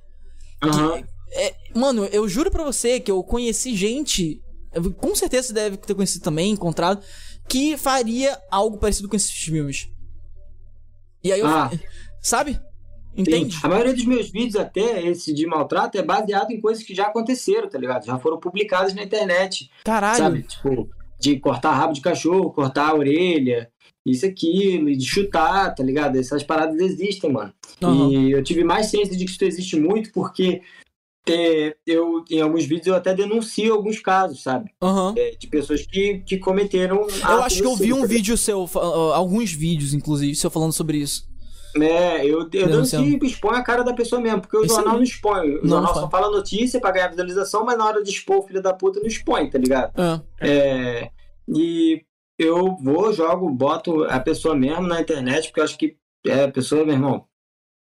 Uhum. 0.62 1.04
É, 1.32 1.56
mano, 1.74 2.06
eu 2.06 2.28
juro 2.28 2.52
pra 2.52 2.64
você 2.64 3.00
que 3.00 3.10
eu 3.10 3.24
conheci 3.24 3.76
gente. 3.76 4.42
Com 4.98 5.16
certeza 5.16 5.48
você 5.48 5.54
deve 5.54 5.78
ter 5.78 5.96
conhecido 5.96 6.24
também, 6.24 6.52
encontrado, 6.52 7.02
que 7.48 7.78
faria 7.78 8.38
algo 8.52 8.78
parecido 8.78 9.08
com 9.08 9.16
esses 9.16 9.32
filmes. 9.32 9.88
E 11.24 11.32
aí 11.32 11.40
eu. 11.40 11.48
Ah. 11.48 11.72
Sabe? 12.22 12.60
Entende? 13.16 13.54
Sim. 13.54 13.62
A 13.64 13.70
maioria 13.70 13.94
dos 13.94 14.06
meus 14.06 14.30
vídeos, 14.30 14.56
até 14.56 15.06
esse 15.06 15.34
de 15.34 15.46
maltrato, 15.46 15.98
é 15.98 16.02
baseado 16.02 16.52
em 16.52 16.60
coisas 16.60 16.84
que 16.84 16.96
já 16.96 17.06
aconteceram, 17.06 17.70
tá 17.70 17.78
ligado? 17.78 18.06
Já 18.06 18.18
foram 18.18 18.40
publicadas 18.40 18.94
na 18.94 19.04
internet. 19.04 19.70
Caralho. 19.84 20.18
Sabe? 20.18 20.42
Tipo, 20.44 20.90
de 21.24 21.40
cortar 21.40 21.72
rabo 21.72 21.94
de 21.94 22.02
cachorro, 22.02 22.52
cortar 22.52 22.90
a 22.90 22.96
orelha, 22.96 23.70
isso 24.06 24.26
aqui, 24.26 24.78
de 24.96 25.06
chutar, 25.06 25.74
tá 25.74 25.82
ligado? 25.82 26.18
Essas 26.18 26.44
paradas 26.44 26.78
existem, 26.80 27.32
mano. 27.32 27.54
Uhum. 27.82 28.12
E 28.12 28.32
eu 28.32 28.44
tive 28.44 28.64
mais 28.64 28.88
ciência 28.88 29.16
de 29.16 29.24
que 29.24 29.32
isso 29.32 29.46
existe 29.46 29.80
muito 29.80 30.12
porque 30.12 30.62
é, 31.30 31.74
eu, 31.88 32.26
em 32.30 32.42
alguns 32.42 32.66
vídeos 32.66 32.88
eu 32.88 32.96
até 32.96 33.14
denuncio 33.14 33.74
alguns 33.74 34.00
casos, 34.00 34.44
sabe? 34.44 34.72
Uhum. 34.82 35.14
É, 35.16 35.32
de 35.32 35.48
pessoas 35.48 35.88
que, 35.88 36.22
que 36.26 36.38
cometeram. 36.38 37.08
Eu 37.08 37.44
acho 37.44 37.62
que 37.62 37.66
eu 37.66 37.76
vi 37.78 37.94
um 37.94 38.06
vídeo 38.06 38.38
seu, 38.38 38.70
alguns 39.14 39.54
vídeos, 39.54 39.94
inclusive, 39.94 40.36
seu 40.36 40.50
falando 40.50 40.74
sobre 40.74 40.98
isso. 40.98 41.32
É, 41.76 42.26
eu, 42.26 42.42
eu 42.42 42.48
denuncio 42.48 43.02
e 43.02 43.18
expõe 43.26 43.58
a 43.58 43.64
cara 43.64 43.84
da 43.84 43.94
pessoa 43.94 44.22
mesmo, 44.22 44.42
porque 44.42 44.58
o 44.58 44.66
Isso 44.66 44.76
jornal 44.76 44.96
não 44.96 45.04
expõe. 45.04 45.56
O 45.58 45.62
não, 45.62 45.70
jornal 45.70 45.96
não 45.96 46.02
só 46.02 46.10
fala 46.10 46.30
notícia 46.30 46.80
pra 46.80 46.92
ganhar 46.92 47.08
visualização, 47.08 47.66
mas 47.66 47.78
na 47.78 47.86
hora 47.86 48.04
de 48.04 48.10
expor 48.10 48.38
o 48.38 48.42
filho 48.44 48.62
da 48.62 48.74
puta 48.74 49.00
não 49.00 49.08
expõe, 49.08 49.50
tá 49.50 49.58
ligado? 49.58 49.92
É. 50.40 50.48
é. 50.48 51.12
E 51.48 52.04
eu 52.38 52.76
vou, 52.78 53.12
jogo, 53.14 53.50
boto 53.50 54.04
a 54.06 54.20
pessoa 54.20 54.56
mesmo 54.56 54.88
na 54.88 55.02
internet, 55.02 55.48
porque 55.48 55.60
eu 55.60 55.64
acho 55.64 55.78
que 55.78 55.98
é 56.26 56.44
a 56.44 56.52
pessoa, 56.52 56.86
meu 56.86 56.94
irmão. 56.94 57.26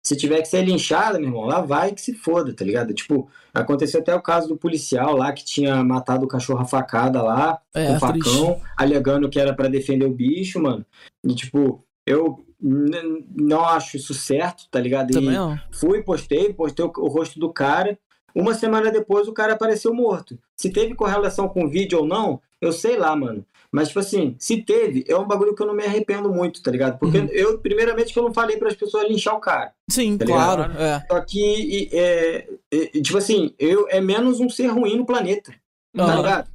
Se 0.05 0.17
tiver 0.17 0.41
que 0.41 0.49
ser 0.49 0.65
linchada, 0.65 1.17
meu 1.17 1.29
irmão, 1.29 1.45
lá 1.45 1.61
vai 1.61 1.93
que 1.93 2.01
se 2.01 2.13
foda, 2.13 2.53
tá 2.53 2.65
ligado? 2.65 2.93
Tipo, 2.93 3.29
aconteceu 3.53 4.01
até 4.01 4.13
o 4.13 4.21
caso 4.21 4.49
do 4.49 4.57
policial 4.57 5.15
lá 5.15 5.31
que 5.31 5.45
tinha 5.45 5.81
matado 5.81 6.25
o 6.25 6.27
cachorro 6.27 6.59
a 6.59 6.65
facada 6.65 7.21
lá, 7.21 7.61
é, 7.73 7.87
com 7.87 7.99
facão, 7.99 8.19
triste. 8.55 8.61
alegando 8.75 9.29
que 9.29 9.39
era 9.39 9.53
para 9.53 9.69
defender 9.69 10.05
o 10.05 10.13
bicho, 10.13 10.61
mano. 10.61 10.85
E 11.25 11.33
tipo, 11.33 11.85
eu 12.05 12.45
não 12.61 13.65
acho 13.65 13.97
isso 13.97 14.13
certo, 14.13 14.67
tá 14.69 14.79
ligado? 14.79 15.11
Também 15.11 15.33
e 15.33 15.37
não. 15.37 15.59
fui, 15.71 16.01
postei, 16.01 16.53
postei 16.53 16.85
o, 16.85 16.91
o, 16.97 17.07
rosto 17.07 17.39
do 17.39 17.51
cara. 17.51 17.97
Uma 18.33 18.53
semana 18.53 18.89
depois 18.89 19.27
o 19.27 19.33
cara 19.33 19.53
apareceu 19.53 19.93
morto. 19.93 20.39
Se 20.55 20.69
teve 20.69 20.95
correlação 20.95 21.47
com 21.47 21.65
o 21.65 21.69
vídeo 21.69 21.99
ou 21.99 22.07
não, 22.07 22.41
eu 22.61 22.71
sei 22.71 22.97
lá, 22.97 23.15
mano. 23.15 23.45
Mas, 23.71 23.87
tipo 23.87 23.99
assim, 23.99 24.35
se 24.37 24.61
teve, 24.61 25.03
é 25.07 25.15
um 25.17 25.27
bagulho 25.27 25.55
que 25.55 25.61
eu 25.61 25.67
não 25.67 25.73
me 25.73 25.83
arrependo 25.83 26.31
muito, 26.31 26.61
tá 26.61 26.69
ligado? 26.69 26.99
Porque 26.99 27.17
uhum. 27.17 27.27
eu, 27.31 27.57
primeiramente, 27.59 28.13
que 28.13 28.19
eu 28.19 28.23
não 28.23 28.33
falei 28.33 28.57
para 28.57 28.69
as 28.69 28.75
pessoas 28.75 29.09
linchar 29.09 29.35
o 29.35 29.39
cara. 29.39 29.73
Sim, 29.89 30.17
tá 30.17 30.25
claro. 30.25 30.71
É. 30.77 31.03
Só 31.11 31.21
que, 31.21 31.89
é, 31.91 32.47
é, 32.71 32.85
tipo 33.01 33.17
assim, 33.17 33.53
eu, 33.57 33.87
é 33.89 33.99
menos 33.99 34.39
um 34.39 34.47
ser 34.47 34.67
ruim 34.67 34.95
no 34.95 35.05
planeta. 35.05 35.51
Uhum. 35.95 36.05
Tá 36.05 36.15
ligado? 36.15 36.49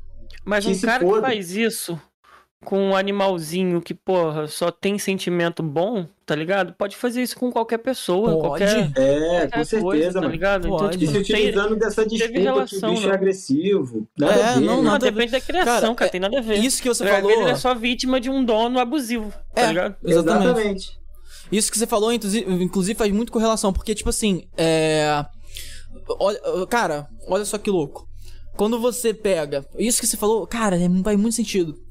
Mas 0.44 0.64
que 0.64 0.72
um 0.72 0.80
cara 0.80 1.04
que 1.04 1.20
faz 1.20 1.56
isso 1.56 2.00
com 2.64 2.90
um 2.90 2.96
animalzinho 2.96 3.80
que, 3.80 3.94
porra, 3.94 4.46
só 4.48 4.70
tem 4.70 4.98
sentimento 4.98 5.62
bom, 5.62 6.06
tá 6.26 6.34
ligado? 6.34 6.72
Pode 6.72 6.96
fazer 6.96 7.22
isso 7.22 7.38
com 7.38 7.52
qualquer 7.52 7.78
pessoa, 7.78 8.32
Pode. 8.32 8.40
qualquer. 8.40 8.92
É, 8.96 9.40
qualquer 9.40 9.50
com 9.50 9.64
certeza, 9.64 9.82
coisa, 9.82 10.20
tá 10.20 10.28
ligado? 10.28 10.66
Então, 10.66 10.78
Pode. 10.78 10.96
Então, 10.96 10.98
tipo, 10.98 11.04
e 11.04 11.24
se 11.24 11.32
utilizando 11.32 11.68
tem, 11.70 11.78
dessa 11.78 12.04
desculpa 12.06 12.40
relação, 12.40 12.80
que 12.80 12.86
o 12.86 12.90
bicho 12.90 13.08
é 13.08 13.14
agressivo. 13.14 14.08
Nada 14.18 14.34
é, 14.34 14.44
a 14.44 14.54
ver, 14.54 14.60
não, 14.60 14.82
não, 14.82 14.98
depende 14.98 15.32
da 15.32 15.40
criação, 15.40 15.80
cara, 15.80 15.94
cara, 15.94 16.10
tem 16.10 16.20
nada 16.20 16.38
a 16.38 16.42
ver. 16.42 16.58
Isso 16.58 16.82
que 16.82 16.88
você 16.88 17.06
falou. 17.06 17.30
Ele 17.30 17.50
é 17.50 17.54
só 17.54 17.74
vítima 17.74 18.20
de 18.20 18.28
um 18.28 18.44
dono 18.44 18.78
abusivo, 18.78 19.32
tá 19.54 19.62
é, 19.62 19.66
ligado? 19.68 19.96
Exatamente. 20.04 20.44
exatamente. 20.44 20.98
Isso 21.50 21.72
que 21.72 21.78
você 21.78 21.86
falou, 21.86 22.12
inclusive, 22.12 22.94
faz 22.98 23.10
muito 23.12 23.32
correlação, 23.32 23.72
porque, 23.72 23.94
tipo 23.94 24.10
assim, 24.10 24.46
é. 24.56 25.24
Olha, 26.18 26.38
cara, 26.68 27.08
olha 27.26 27.44
só 27.44 27.56
que 27.56 27.70
louco. 27.70 28.06
Quando 28.56 28.78
você 28.78 29.14
pega. 29.14 29.64
Isso 29.78 30.00
que 30.00 30.06
você 30.06 30.16
falou, 30.16 30.46
cara, 30.46 30.76
é, 30.76 30.88
faz 31.02 31.18
muito 31.18 31.34
sentido 31.34 31.87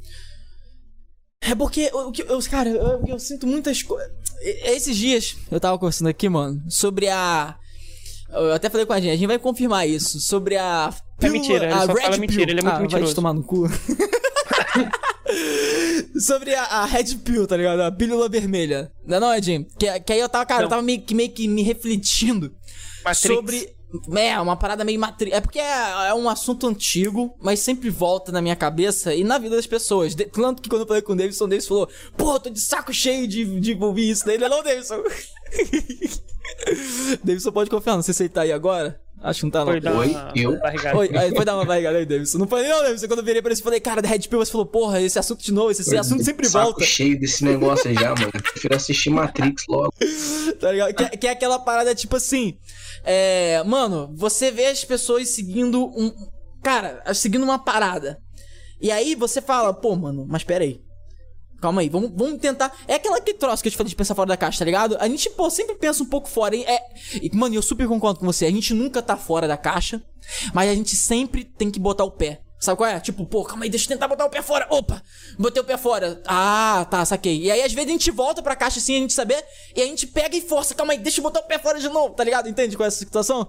é 1.42 1.56
porque, 1.56 1.90
eu, 1.94 2.12
eu, 2.28 2.40
cara, 2.50 2.70
eu, 2.70 3.04
eu 3.08 3.20
sinto 3.20 3.48
muitas 3.48 3.82
coisas. 3.82 4.12
Esses 4.42 4.96
dias 4.96 5.36
eu 5.50 5.60
tava 5.60 5.78
conversando 5.78 6.08
aqui, 6.08 6.30
mano, 6.30 6.62
sobre 6.70 7.08
a. 7.08 7.56
Eu 8.30 8.54
até 8.54 8.70
falei 8.70 8.86
com 8.86 8.94
a 8.94 9.00
gente, 9.00 9.12
a 9.12 9.16
gente 9.16 9.28
vai 9.28 9.40
confirmar 9.40 9.88
isso. 9.88 10.20
Sobre 10.20 10.58
a. 10.58 10.94
É 11.22 11.30
mentira, 11.30 11.66
ele 11.66 11.74
a 11.74 11.86
só 11.86 11.94
Red 11.94 12.02
fala 12.02 12.18
mentira, 12.18 12.52
ele 12.52 12.60
é 12.60 12.64
muito 12.64 12.76
ah, 12.76 12.80
mentiroso. 12.80 13.06
Vai 13.06 13.14
te 13.14 13.16
tomar 13.16 13.34
no 13.34 13.44
cu. 13.44 13.68
sobre 16.20 16.54
a, 16.54 16.64
a, 16.64 16.86
Red 16.86 17.16
Pill, 17.24 17.48
tá 17.48 17.58
ligado? 17.58 17.82
A 17.82 17.92
pílula 17.92 18.30
vermelha. 18.30 18.92
Não, 19.06 19.20
não, 19.20 19.34
Edinho? 19.34 19.66
Que, 19.80 20.00
que 20.02 20.14
aí 20.14 20.20
eu 20.20 20.30
tava, 20.30 20.46
cara, 20.46 20.62
não. 20.62 20.66
eu 20.66 20.70
tava 20.70 20.82
meio, 20.82 21.04
meio 21.12 21.32
que 21.32 21.48
me 21.48 21.64
refletindo 21.64 22.54
Matrix. 23.04 23.36
sobre 23.36 23.77
é, 24.16 24.40
uma 24.40 24.56
parada 24.56 24.84
meio 24.84 25.00
matriz. 25.00 25.34
É 25.34 25.40
porque 25.40 25.60
é, 25.60 26.10
é, 26.10 26.14
um 26.14 26.30
assunto 26.30 26.68
antigo, 26.68 27.36
mas 27.42 27.60
sempre 27.60 27.90
volta 27.90 28.32
na 28.32 28.42
minha 28.42 28.56
cabeça 28.56 29.14
e 29.14 29.24
na 29.24 29.38
vida 29.38 29.56
das 29.56 29.68
pessoas. 29.68 30.14
De, 30.14 30.26
tanto 30.26 30.62
que 30.62 30.70
quando 30.70 30.82
eu 30.82 30.88
falei 30.88 31.02
com 31.02 31.14
o 31.14 31.16
Davidson, 31.16 31.46
o 31.46 31.48
Davidson 31.48 31.70
falou: 31.70 31.90
Pô, 32.18 32.40
tô 32.40 32.50
de 32.50 32.60
saco 32.60 32.94
cheio 32.94 33.28
de, 33.28 33.60
de 33.60 33.78
ouvir 33.80 34.10
isso 34.10 34.26
daí, 34.26 34.38
não, 34.38 34.62
Davidson. 34.62 35.02
Davidson 37.24 37.52
pode 37.52 37.70
confiar, 37.70 37.96
não 37.96 38.04
sei 38.04 38.14
se 38.14 38.24
ele 38.24 38.30
tá 38.30 38.42
aí 38.42 38.52
agora. 38.52 39.00
Acho 39.22 39.40
que 39.40 39.46
não 39.46 39.52
tá 39.52 39.60
não. 39.60 39.72
Foi 39.72 39.82
dar 39.82 39.98
Oi, 39.98 40.10
uma 40.10 40.32
eu? 40.36 40.60
Barrigada. 40.60 40.98
Oi, 40.98 41.18
aí 41.18 41.36
foi 41.36 41.44
dar 41.44 41.56
uma 41.56 41.66
barrigada 41.66 41.98
aí, 41.98 42.06
Davidson. 42.06 42.38
Não 42.38 42.48
falei, 42.48 42.70
não, 42.70 42.84
Davidson. 42.84 43.08
Quando 43.08 43.20
eu 43.20 43.26
virei 43.26 43.42
pra 43.42 43.52
ele, 43.52 43.62
falei, 43.62 43.80
cara, 43.80 44.02
da 44.02 44.08
Red 44.08 44.20
Pill, 44.20 44.38
você 44.38 44.52
falou, 44.52 44.68
porra, 44.68 45.02
esse 45.02 45.18
assunto 45.18 45.44
de 45.44 45.52
novo, 45.52 45.72
esse, 45.72 45.82
esse 45.82 45.98
assunto 45.98 46.24
sempre 46.24 46.48
saco 46.48 46.66
volta. 46.66 46.86
cheio 46.86 47.20
desse 47.20 47.44
negócio 47.44 47.92
já, 47.94 48.10
mano. 48.10 48.32
Eu 48.32 48.44
prefiro 48.44 48.76
assistir 48.76 49.10
Matrix 49.10 49.64
logo. 49.68 49.92
tá 50.60 50.72
ligado? 50.72 50.94
Que, 50.94 51.18
que 51.18 51.28
é 51.28 51.32
aquela 51.32 51.58
parada 51.58 51.96
tipo 51.96 52.16
assim. 52.16 52.58
É, 53.10 53.64
mano, 53.64 54.12
você 54.14 54.52
vê 54.52 54.66
as 54.66 54.84
pessoas 54.84 55.30
seguindo 55.30 55.86
um. 55.86 56.12
Cara, 56.62 57.02
seguindo 57.14 57.44
uma 57.44 57.58
parada. 57.58 58.22
E 58.82 58.92
aí 58.92 59.16
você 59.16 59.42
fala, 59.42 59.74
pô, 59.74 59.96
mano, 59.96 60.26
mas 60.28 60.44
pera 60.44 60.66
aí. 60.66 60.82
Calma 61.62 61.80
aí, 61.80 61.88
vamos, 61.88 62.12
vamos 62.14 62.40
tentar. 62.40 62.78
É 62.86 62.96
aquela 62.96 63.22
que 63.22 63.34
troço 63.34 63.64
que 63.64 63.70
eu 63.70 63.72
te 63.72 63.78
falei 63.78 63.90
de 63.90 63.96
pensar 63.96 64.14
fora 64.14 64.28
da 64.28 64.36
caixa, 64.36 64.60
tá 64.60 64.66
ligado? 64.66 64.98
A 65.00 65.08
gente, 65.08 65.30
pô, 65.30 65.50
sempre 65.50 65.76
pensa 65.76 66.04
um 66.04 66.06
pouco 66.06 66.28
fora. 66.28 66.54
Hein? 66.54 66.66
É, 66.68 66.82
e, 67.22 67.34
mano, 67.34 67.56
eu 67.56 67.62
super 67.62 67.88
concordo 67.88 68.20
com 68.20 68.26
você. 68.26 68.46
A 68.46 68.52
gente 68.52 68.74
nunca 68.74 69.02
tá 69.02 69.16
fora 69.16 69.48
da 69.48 69.56
caixa, 69.56 70.04
mas 70.54 70.70
a 70.70 70.76
gente 70.76 70.94
sempre 70.98 71.46
tem 71.46 71.72
que 71.72 71.80
botar 71.80 72.04
o 72.04 72.12
pé. 72.12 72.42
Sabe 72.60 72.78
qual 72.78 72.90
é? 72.90 73.00
Tipo, 73.00 73.26
pô, 73.26 73.44
calma 73.44 73.66
aí, 73.66 73.70
deixa 73.70 73.86
eu 73.86 73.90
tentar 73.90 74.08
botar 74.08 74.26
o 74.26 74.30
pé 74.30 74.42
fora. 74.42 74.68
Opa! 74.70 75.02
Botei 75.38 75.62
o 75.62 75.66
pé 75.66 75.78
fora. 75.78 76.22
Ah, 76.26 76.88
tá, 76.90 77.06
saquei. 77.06 77.42
E 77.44 77.52
aí, 77.52 77.62
às 77.62 77.72
vezes, 77.72 77.90
a 77.90 77.92
gente 77.92 78.10
volta 78.10 78.42
pra 78.42 78.56
caixa 78.56 78.80
assim, 78.80 78.96
a 78.96 79.00
gente 79.00 79.14
saber, 79.14 79.44
e 79.76 79.82
a 79.82 79.86
gente 79.86 80.08
pega 80.08 80.36
e 80.36 80.42
força. 80.42 80.74
Calma 80.74 80.94
aí, 80.94 81.00
deixa 81.00 81.20
eu 81.20 81.24
botar 81.24 81.40
o 81.40 81.44
pé 81.44 81.60
fora 81.60 81.80
de 81.80 81.88
novo, 81.88 82.16
tá 82.16 82.24
ligado? 82.24 82.50
Entende 82.50 82.76
com 82.76 82.84
essa 82.84 82.98
situação? 82.98 83.48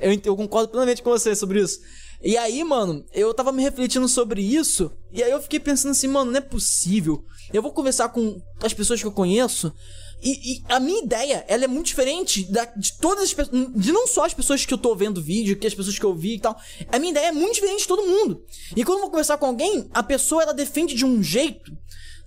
Eu, 0.00 0.12
eu 0.24 0.36
concordo 0.36 0.70
plenamente 0.70 1.02
com 1.02 1.10
você 1.10 1.36
sobre 1.36 1.60
isso. 1.60 1.78
E 2.20 2.36
aí, 2.36 2.64
mano, 2.64 3.04
eu 3.12 3.32
tava 3.32 3.52
me 3.52 3.62
refletindo 3.62 4.08
sobre 4.08 4.42
isso, 4.42 4.90
e 5.12 5.22
aí 5.22 5.30
eu 5.30 5.40
fiquei 5.40 5.60
pensando 5.60 5.92
assim, 5.92 6.08
mano, 6.08 6.32
não 6.32 6.38
é 6.38 6.40
possível. 6.40 7.24
Eu 7.52 7.62
vou 7.62 7.72
conversar 7.72 8.08
com 8.08 8.40
as 8.60 8.74
pessoas 8.74 9.00
que 9.00 9.06
eu 9.06 9.12
conheço 9.12 9.72
e, 10.20 10.54
e, 10.54 10.62
a 10.68 10.80
minha 10.80 11.02
ideia, 11.02 11.44
ela 11.48 11.64
é 11.64 11.68
muito 11.68 11.86
diferente 11.86 12.50
da, 12.50 12.64
de 12.64 12.98
todas 12.98 13.24
as 13.24 13.32
pessoas. 13.32 13.72
De 13.74 13.92
não 13.92 14.06
só 14.06 14.24
as 14.24 14.34
pessoas 14.34 14.66
que 14.66 14.74
eu 14.74 14.78
tô 14.78 14.94
vendo 14.94 15.22
vídeo, 15.22 15.56
que 15.56 15.66
as 15.66 15.74
pessoas 15.74 15.98
que 15.98 16.04
eu 16.04 16.14
vi 16.14 16.34
e 16.34 16.40
tal. 16.40 16.58
A 16.90 16.98
minha 16.98 17.12
ideia 17.12 17.26
é 17.26 17.32
muito 17.32 17.54
diferente 17.54 17.80
de 17.80 17.88
todo 17.88 18.06
mundo. 18.06 18.42
E 18.76 18.84
quando 18.84 18.98
eu 18.98 19.02
vou 19.02 19.10
conversar 19.10 19.38
com 19.38 19.46
alguém, 19.46 19.88
a 19.94 20.02
pessoa 20.02 20.42
ela 20.42 20.54
defende 20.54 20.94
de 20.94 21.04
um 21.04 21.22
jeito, 21.22 21.72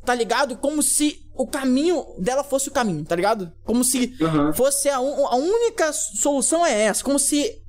tá 0.05 0.15
ligado? 0.15 0.57
Como 0.57 0.81
se 0.81 1.19
o 1.35 1.45
caminho 1.45 2.05
dela 2.17 2.43
fosse 2.43 2.69
o 2.69 2.71
caminho, 2.71 3.03
tá 3.03 3.15
ligado? 3.15 3.51
Como 3.65 3.83
se 3.83 4.13
uhum. 4.21 4.53
fosse 4.53 4.87
a, 4.87 4.97
a 4.97 5.35
única 5.35 5.91
solução 5.91 6.65
é 6.65 6.83
essa. 6.83 7.03
Como 7.03 7.19
se 7.19 7.61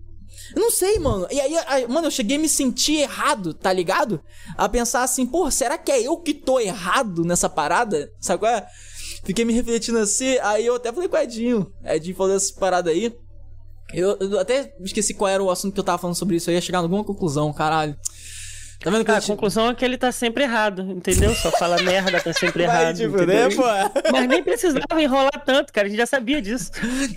eu 0.54 0.62
não 0.62 0.70
sei, 0.70 0.98
mano. 0.98 1.26
E 1.30 1.40
aí, 1.40 1.56
aí, 1.66 1.88
mano, 1.88 2.06
eu 2.06 2.10
cheguei 2.10 2.36
a 2.36 2.40
me 2.40 2.48
sentir 2.48 2.98
errado, 2.98 3.54
tá 3.54 3.72
ligado? 3.72 4.20
A 4.56 4.68
pensar 4.68 5.02
assim, 5.02 5.26
pô, 5.26 5.50
será 5.50 5.78
que 5.78 5.90
é 5.90 6.02
eu 6.02 6.16
que 6.18 6.34
tô 6.34 6.60
errado 6.60 7.24
nessa 7.24 7.48
parada? 7.48 8.10
Sabe 8.20 8.40
qual 8.40 8.52
é? 8.52 8.66
Fiquei 9.24 9.44
me 9.44 9.52
refletindo 9.52 9.98
assim, 9.98 10.36
aí 10.42 10.66
eu 10.66 10.74
até 10.74 10.92
falei 10.92 11.08
com 11.08 11.16
o 11.16 11.20
Edinho. 11.20 11.72
Edinho 11.84 12.16
falou 12.16 12.34
essa 12.34 12.52
parada 12.58 12.90
aí. 12.90 13.14
Eu, 13.92 14.16
eu, 14.18 14.40
até 14.40 14.74
esqueci 14.80 15.14
qual 15.14 15.28
era 15.28 15.42
o 15.42 15.50
assunto 15.50 15.74
que 15.74 15.80
eu 15.80 15.84
tava 15.84 15.98
falando 15.98 16.16
sobre 16.16 16.36
isso. 16.36 16.50
Eu 16.50 16.54
ia 16.54 16.60
chegar 16.60 16.78
a 16.78 16.82
alguma 16.82 17.04
conclusão, 17.04 17.52
caralho. 17.52 17.96
Tá 18.82 18.90
vendo 18.90 19.04
que 19.04 19.10
a, 19.12 19.16
a 19.16 19.20
gente... 19.20 19.28
conclusão 19.28 19.70
é 19.70 19.74
que 19.74 19.84
ele 19.84 19.96
tá 19.96 20.10
sempre 20.10 20.42
errado, 20.42 20.82
entendeu? 20.82 21.32
Só 21.34 21.52
fala 21.52 21.80
merda, 21.82 22.20
tá 22.20 22.32
sempre 22.32 22.64
errado. 22.64 22.96
Tipo, 22.96 23.24
né, 23.24 23.48
pô? 23.50 23.62
Mas 24.10 24.28
nem 24.28 24.42
precisava 24.42 25.00
enrolar 25.00 25.40
tanto, 25.44 25.72
cara. 25.72 25.86
A 25.86 25.90
gente 25.90 25.98
já 25.98 26.06
sabia 26.06 26.42
disso. 26.42 26.72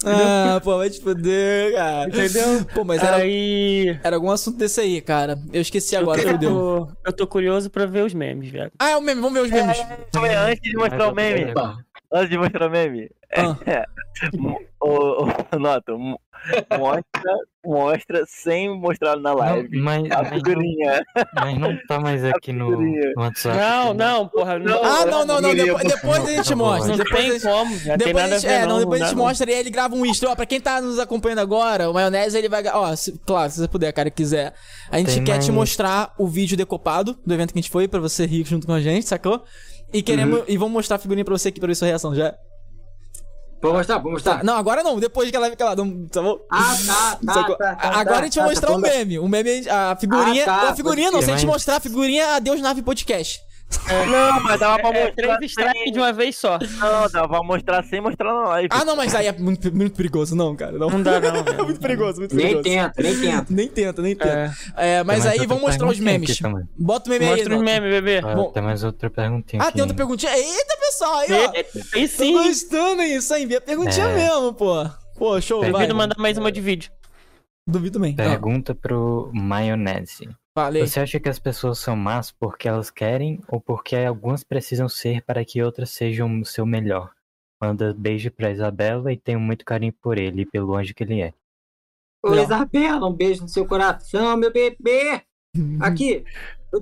Ah, 0.06 0.62
pô, 0.64 0.78
vai 0.78 0.92
te 0.92 1.02
fuder, 1.02 1.74
cara. 1.74 2.08
Entendeu? 2.08 2.66
Pô, 2.74 2.84
mas 2.84 3.02
era, 3.02 3.18
aí... 3.18 4.00
era 4.04 4.16
algum 4.16 4.30
assunto 4.30 4.58
desse 4.58 4.80
aí, 4.80 5.02
cara. 5.02 5.40
Eu 5.52 5.62
esqueci 5.62 5.96
agora, 5.96 6.22
eu 6.22 6.40
tô, 6.40 6.88
Eu 7.04 7.14
tô 7.14 7.26
curioso 7.26 7.70
pra 7.70 7.88
ver 7.88 8.04
os 8.04 8.14
memes, 8.14 8.52
velho. 8.52 8.72
Ah, 8.78 8.92
é 8.92 8.98
o 8.98 9.02
meme, 9.02 9.22
vamos 9.22 9.34
ver 9.34 9.46
os 9.46 9.52
memes. 9.52 9.78
É, 9.78 10.36
antes 10.36 10.62
de 10.62 10.78
mostrar 10.78 11.10
o 11.10 11.16
meme. 11.16 11.52
Antes 12.12 12.30
de 12.30 12.38
mostrar 12.38 12.68
o 12.68 12.70
meme. 12.72 13.10
Ah. 13.36 13.58
É, 13.66 13.86
o, 14.82 15.24
o, 15.24 15.60
nota, 15.60 15.94
Mostra, 16.78 17.34
mostra 17.66 18.24
sem 18.28 18.70
mostrar 18.80 19.16
na 19.18 19.34
live. 19.34 19.76
Não, 19.76 19.84
mas, 19.84 20.12
a 20.12 20.26
figurinha. 20.26 21.04
Mas 21.34 21.58
não 21.58 21.76
tá 21.88 22.00
mais 22.00 22.24
aqui 22.24 22.54
no, 22.54 22.80
no 22.80 23.14
WhatsApp. 23.18 23.58
Não, 23.58 23.94
não, 23.94 24.28
porra. 24.28 24.60
Não, 24.60 24.84
ah, 24.84 25.06
não, 25.06 25.26
não, 25.26 25.42
não. 25.42 25.56
Depois, 25.56 25.84
depois 25.84 26.24
a 26.24 26.32
gente 26.32 26.56
mostra. 26.56 26.90
Não 26.90 26.98
depois 26.98 27.24
tem 27.24 27.32
gente, 27.32 27.42
como. 27.42 27.78
Já 27.80 27.96
depois 27.96 28.16
tem 28.16 28.34
a 28.34 28.38
gente, 28.38 28.48
a 28.48 28.52
é, 28.52 28.66
não, 28.66 28.80
depois 28.80 29.02
a 29.02 29.06
gente 29.06 29.16
dá, 29.16 29.22
mostra 29.24 29.52
e 29.52 29.54
ele 29.56 29.70
grava 29.72 29.96
um 29.96 30.06
extra. 30.06 30.30
Ó, 30.30 30.36
pra 30.36 30.46
quem 30.46 30.62
tá 30.62 30.80
nos 30.80 31.00
acompanhando 31.00 31.40
agora, 31.40 31.90
o 31.90 31.94
Maionese 31.94 32.38
ele 32.38 32.50
vai. 32.50 32.64
Ó, 32.68 32.96
se, 32.96 33.20
claro, 33.26 33.52
se 33.52 33.60
você 33.62 33.68
puder, 33.68 33.92
cara, 33.92 34.12
quiser. 34.12 34.54
A 34.92 35.00
gente 35.00 35.16
Tem 35.16 35.24
quer 35.24 35.40
te 35.40 35.48
mais- 35.48 35.50
mostrar 35.50 36.14
o 36.18 36.28
vídeo 36.28 36.56
decopado 36.56 37.18
do 37.26 37.34
evento 37.34 37.54
que 37.54 37.60
a 37.60 37.62
gente 37.62 37.72
foi, 37.72 37.88
pra 37.88 38.00
você 38.00 38.26
rir 38.26 38.46
junto 38.46 38.68
com 38.68 38.74
a 38.74 38.82
gente, 38.82 39.08
sacou? 39.08 39.44
E 39.96 40.02
queremos. 40.02 40.44
E 40.46 40.58
vamos 40.58 40.74
mostrar 40.74 40.98
a 40.98 41.00
figurinha 41.00 41.24
pra 41.24 41.38
você 41.38 41.48
aqui 41.48 41.60
pra 41.60 41.68
ver 41.68 41.76
sua 41.76 41.88
reação 41.88 42.14
já. 42.14 42.36
Vou 43.62 43.74
mostrar, 43.74 43.98
vou 43.98 44.12
mostrar. 44.12 44.40
Tá, 44.40 44.44
não, 44.44 44.58
agora 44.58 44.84
não, 44.84 45.00
depois 45.00 45.30
que 45.32 45.36
ela 45.36 45.50
fica 45.50 45.64
lá, 45.64 45.76
não, 45.76 46.06
tá 46.08 46.22
bom? 46.22 46.38
Ah, 46.52 46.76
tá, 46.86 47.20
tá, 47.26 47.34
Sacou? 47.34 47.56
tá, 47.56 47.76
tá, 47.76 47.88
Agora 47.88 48.04
tá, 48.04 48.20
a 48.20 48.24
gente 48.24 48.36
vai 48.36 48.44
tá, 48.44 48.52
mostrar 48.52 48.68
tá, 48.68 48.76
o 48.76 48.82
tá. 48.82 48.88
meme. 48.90 49.20
O 49.20 49.28
meme, 49.30 49.70
a 49.70 49.96
figurinha. 49.96 50.44
Ah, 50.44 50.46
tá, 50.46 50.70
a 50.72 50.76
figurinha 50.76 51.12
não, 51.12 51.22
se 51.22 51.32
a 51.32 51.38
gente 51.38 51.48
mostrar 51.48 51.78
a 51.78 51.80
figurinha, 51.80 52.36
Adeus 52.36 52.60
Nave 52.60 52.82
Podcast. 52.82 53.40
Não, 54.10 54.40
mas 54.44 54.60
dava 54.60 54.80
pra 54.80 54.90
É, 54.98 55.06
mostrar. 55.06 55.38
três 55.38 55.52
strikes 55.52 55.92
de 55.94 56.00
uma 56.00 56.12
vez 56.14 56.36
só. 56.38 56.58
Não, 56.80 57.10
dava 57.10 57.28
pra 57.28 57.44
mostrar 57.44 57.84
sem 57.84 58.02
mostrar 58.02 58.34
na 58.34 58.48
live. 58.50 58.70
Ah, 58.72 58.84
não, 58.86 58.96
mas 58.96 59.14
aí 59.14 59.28
é 59.28 59.32
muito, 59.32 59.74
muito 59.76 59.96
perigoso, 59.96 60.36
não, 60.36 60.56
cara. 60.56 60.72
Não, 60.72 60.90
Não 60.90 61.04
dá, 61.04 61.20
não, 61.20 61.36
é 61.54 61.64
muito 61.64 61.80
perigoso, 61.80 62.20
muito 62.20 62.36
Nem 62.36 62.62
perigoso. 62.62 62.64
tenta, 62.64 63.02
nem 63.04 63.20
tenta. 63.20 63.46
Nem 63.50 63.68
tenta, 63.68 64.02
nem 64.02 64.16
tenta. 64.16 64.54
É. 64.76 64.98
É, 65.00 65.04
mas 65.04 65.26
aí 65.26 65.46
vamos 65.46 65.62
mostrar 65.64 65.88
os 65.88 66.00
memes. 66.00 66.40
Bota 66.78 67.10
o 67.10 67.14
meme 67.14 67.26
aí. 67.26 67.32
Mostra 67.32 67.56
os 67.58 67.62
memes, 67.62 67.90
bebê. 67.92 68.22
Ah, 68.24 68.36
Bom. 68.36 68.52
tem 68.52 68.64
mais 68.64 68.84
outra 68.84 69.10
perguntinha 69.10 69.62
Ah, 69.62 69.66
aqui. 69.66 69.74
tem 69.74 69.82
outra 69.82 69.96
perguntinha. 69.98 70.36
Eita, 70.36 70.78
pessoal, 70.80 71.18
aí, 71.18 71.28
ó. 71.32 71.52
Aí 71.96 72.08
Tô 72.10 72.16
sim. 72.24 72.34
gostando 72.34 73.04
isso, 73.04 73.34
hein? 73.36 73.44
Envia 73.44 73.62
perguntinha 73.62 74.08
É. 74.08 74.16
mesmo, 74.16 74.54
pô. 74.54 74.86
Pô, 75.18 75.40
show, 75.42 75.62
vai. 75.62 75.72
Duvido 75.72 75.96
mandar 75.96 76.16
mais 76.18 76.38
uma 76.38 76.52
de 76.52 76.60
vídeo. 76.62 76.92
Duvido 77.68 77.94
também. 78.00 78.14
Ah, 78.18 78.24
Pergunta 78.24 78.74
pro 78.76 79.30
Maionese. 79.34 80.30
Falei. 80.56 80.88
Você 80.88 81.02
acha 81.02 81.20
que 81.20 81.28
as 81.28 81.38
pessoas 81.38 81.78
são 81.78 81.96
más 81.96 82.32
porque 82.32 82.68
elas 82.68 82.90
querem 82.90 83.42
ou 83.48 83.60
porque 83.60 83.96
algumas 83.98 84.44
precisam 84.44 84.88
ser 84.88 85.22
para 85.22 85.44
que 85.44 85.62
outras 85.62 85.90
sejam 85.90 86.40
o 86.40 86.46
seu 86.46 86.66
melhor? 86.66 87.14
Manda 87.62 87.94
beijo 87.94 88.32
pra 88.32 88.52
Isabela 88.52 89.12
e 89.12 89.18
tenho 89.18 89.40
muito 89.40 89.66
carinho 89.66 89.94
por 89.94 90.18
ele 90.18 90.44
e 90.44 90.46
pelo 90.46 90.76
anjo 90.76 90.94
que 90.96 91.04
ele 91.04 91.22
é. 91.22 91.34
Ô, 92.24 92.32
Não. 92.32 92.42
Isabela, 92.42 93.08
um 93.08 93.14
beijo 93.14 93.44
no 93.44 93.50
seu 93.50 93.68
coração, 93.68 94.38
meu 94.38 94.52
bebê. 94.52 95.22
Aqui, 95.80 96.26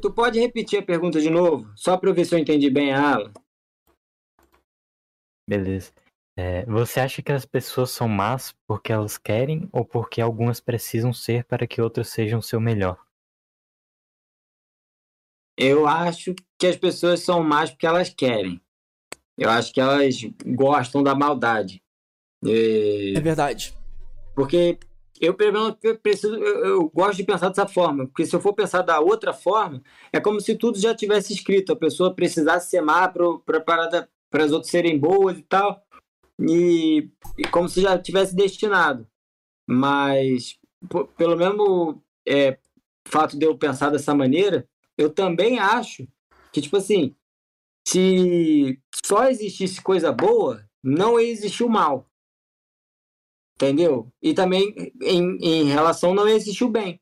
tu 0.02 0.12
pode 0.12 0.40
repetir 0.40 0.80
a 0.80 0.86
pergunta 0.86 1.20
de 1.20 1.30
novo? 1.30 1.72
Só 1.76 1.98
pra 1.98 2.10
eu 2.10 2.14
ver 2.14 2.26
se 2.26 2.34
eu 2.34 2.40
entendi 2.40 2.70
bem 2.70 2.94
a 2.94 3.16
aula. 3.16 3.32
Beleza. 5.48 5.92
É, 6.36 6.66
você 6.66 7.00
acha 7.00 7.22
que 7.22 7.32
as 7.32 7.46
pessoas 7.46 7.92
são 7.92 8.08
más 8.08 8.56
porque 8.66 8.92
elas 8.92 9.20
querem 9.20 9.70
ou 9.72 9.86
porque 9.86 10.20
algumas 10.20 10.60
precisam 10.60 11.14
ser 11.14 11.44
para 11.44 11.68
que 11.68 11.80
outras 11.80 12.10
sejam 12.10 12.40
o 12.40 12.44
seu 12.44 12.60
melhor? 12.60 12.98
Eu 15.58 15.88
acho 15.88 16.34
que 16.58 16.68
as 16.68 16.76
pessoas 16.76 17.22
são 17.22 17.44
más 17.44 17.70
porque 17.70 17.86
elas 17.86 18.10
querem. 18.10 18.60
Eu 19.38 19.50
acho 19.50 19.74
que 19.74 19.82
elas 19.82 20.16
gostam 20.46 21.04
da 21.04 21.16
maldade. 21.16 21.82
É, 22.46 23.14
É 23.16 23.20
verdade. 23.20 23.76
Porque 24.36 24.78
eu, 25.20 25.34
pelo 25.34 25.54
menos, 25.54 25.78
eu 25.84 25.98
preciso, 25.98 26.36
eu, 26.36 26.66
eu 26.66 26.90
gosto 26.90 27.18
de 27.18 27.24
pensar 27.24 27.50
dessa 27.50 27.68
forma. 27.68 28.06
Porque 28.08 28.26
se 28.26 28.36
eu 28.36 28.42
for 28.42 28.54
pensar 28.54 28.82
da 28.82 29.00
outra 29.00 29.34
forma, 29.34 29.82
é 30.12 30.20
como 30.20 30.42
se 30.42 30.56
tudo 30.56 30.80
já 30.80 30.94
tivesse 30.94 31.34
escrito. 31.34 31.72
A 31.72 31.76
pessoa 31.76 32.14
precisasse 32.14 32.70
ser 32.70 32.82
má 32.82 33.08
para 33.08 34.44
as 34.44 34.52
outras 34.52 34.72
serem 34.72 35.00
boas 35.00 35.38
e 35.38 35.44
tal. 35.44 35.84
E, 36.40 37.10
e 37.38 37.48
como 37.48 37.70
se 37.70 37.82
já 37.82 37.98
tivesse 37.98 38.36
destinado. 38.36 39.08
Mas, 39.68 40.60
pelo 41.16 41.38
mesmo 41.38 42.04
é, 42.28 42.58
fato 43.08 43.38
de 43.38 43.46
eu 43.46 43.58
pensar 43.58 43.90
dessa 43.90 44.14
maneira, 44.14 44.68
eu 44.98 45.10
também 45.10 45.60
acho 45.60 46.08
que, 46.52 46.62
tipo 46.62 46.78
assim, 46.78 47.16
se 47.88 48.80
só 49.04 49.28
existisse 49.30 49.82
coisa 49.82 50.12
boa, 50.12 50.66
não 50.84 51.20
ia 51.20 51.30
existir 51.30 51.64
o 51.64 51.70
mal. 51.70 52.06
Entendeu? 53.56 54.12
E 54.22 54.34
também 54.34 54.92
em, 55.02 55.38
em 55.42 55.64
relação 55.66 56.14
não 56.14 56.28
ia 56.28 56.36
existir 56.36 56.64
o 56.64 56.70
bem. 56.70 57.00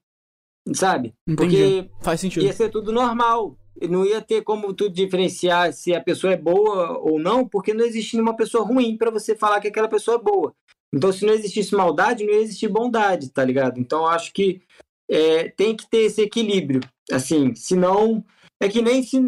Sabe? 0.74 1.14
Entendi. 1.28 1.36
Porque 1.36 1.92
Faz 2.02 2.20
sentido. 2.20 2.46
ia 2.46 2.54
ser 2.54 2.70
tudo 2.70 2.92
normal. 2.92 3.58
E 3.80 3.88
Não 3.88 4.06
ia 4.06 4.22
ter 4.22 4.44
como 4.44 4.74
tu 4.74 4.90
diferenciar 4.90 5.74
se 5.74 5.94
a 5.94 6.02
pessoa 6.02 6.34
é 6.34 6.38
boa 6.38 7.00
ou 7.00 7.20
não, 7.20 7.48
porque 7.48 7.74
não 7.74 7.84
existe 7.84 8.16
nenhuma 8.16 8.36
pessoa 8.36 8.64
ruim 8.64 8.96
para 8.96 9.10
você 9.10 9.36
falar 9.36 9.60
que 9.60 9.68
aquela 9.68 9.88
pessoa 9.88 10.18
é 10.18 10.22
boa. 10.22 10.54
Então, 10.94 11.12
se 11.12 11.26
não 11.26 11.34
existisse 11.34 11.74
maldade, 11.74 12.26
não 12.26 12.34
ia 12.34 12.42
existir 12.42 12.68
bondade, 12.68 13.30
tá 13.30 13.44
ligado? 13.44 13.80
Então, 13.80 14.06
acho 14.06 14.34
que 14.34 14.62
é, 15.10 15.50
tem 15.50 15.76
que 15.76 15.90
ter 15.90 16.00
esse 16.00 16.22
equilíbrio. 16.22 16.82
Assim, 17.12 17.54
senão. 17.56 18.24
É 18.62 18.70
que 18.70 18.82
nem 18.82 19.02
se. 19.02 19.20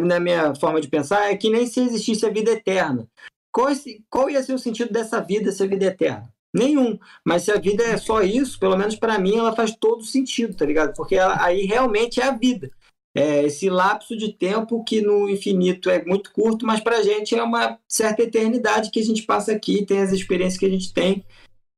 Na 0.00 0.18
minha 0.18 0.54
forma 0.54 0.80
de 0.80 0.88
pensar, 0.88 1.30
é 1.30 1.36
que 1.36 1.50
nem 1.50 1.66
se 1.66 1.80
existisse 1.80 2.24
a 2.24 2.30
vida 2.30 2.50
eterna. 2.52 3.06
Qual, 3.52 3.68
qual 4.08 4.30
ia 4.30 4.42
ser 4.42 4.54
o 4.54 4.58
sentido 4.58 4.90
dessa 4.90 5.20
vida, 5.20 5.50
essa 5.50 5.66
vida 5.66 5.84
eterna? 5.84 6.32
Nenhum. 6.54 6.98
Mas 7.24 7.42
se 7.42 7.50
a 7.50 7.58
vida 7.58 7.82
é 7.84 7.96
só 7.98 8.22
isso, 8.22 8.58
pelo 8.58 8.76
menos 8.76 8.96
para 8.96 9.18
mim, 9.18 9.36
ela 9.36 9.54
faz 9.54 9.74
todo 9.76 10.04
sentido, 10.04 10.56
tá 10.56 10.64
ligado? 10.64 10.94
Porque 10.94 11.16
ela- 11.16 11.42
aí 11.42 11.64
realmente 11.64 12.20
é 12.20 12.24
a 12.24 12.30
vida. 12.30 12.70
É 13.14 13.44
esse 13.44 13.68
lapso 13.68 14.16
de 14.16 14.32
tempo 14.32 14.82
que 14.84 15.02
no 15.02 15.28
infinito 15.28 15.90
é 15.90 16.02
muito 16.04 16.32
curto, 16.32 16.64
mas 16.66 16.80
pra 16.80 17.02
gente 17.02 17.34
é 17.34 17.42
uma 17.42 17.78
certa 17.86 18.22
eternidade 18.22 18.90
que 18.90 19.00
a 19.00 19.04
gente 19.04 19.22
passa 19.24 19.52
aqui, 19.52 19.84
tem 19.84 20.00
as 20.00 20.12
experiências 20.12 20.58
que 20.58 20.64
a 20.64 20.70
gente 20.70 20.94
tem. 20.94 21.22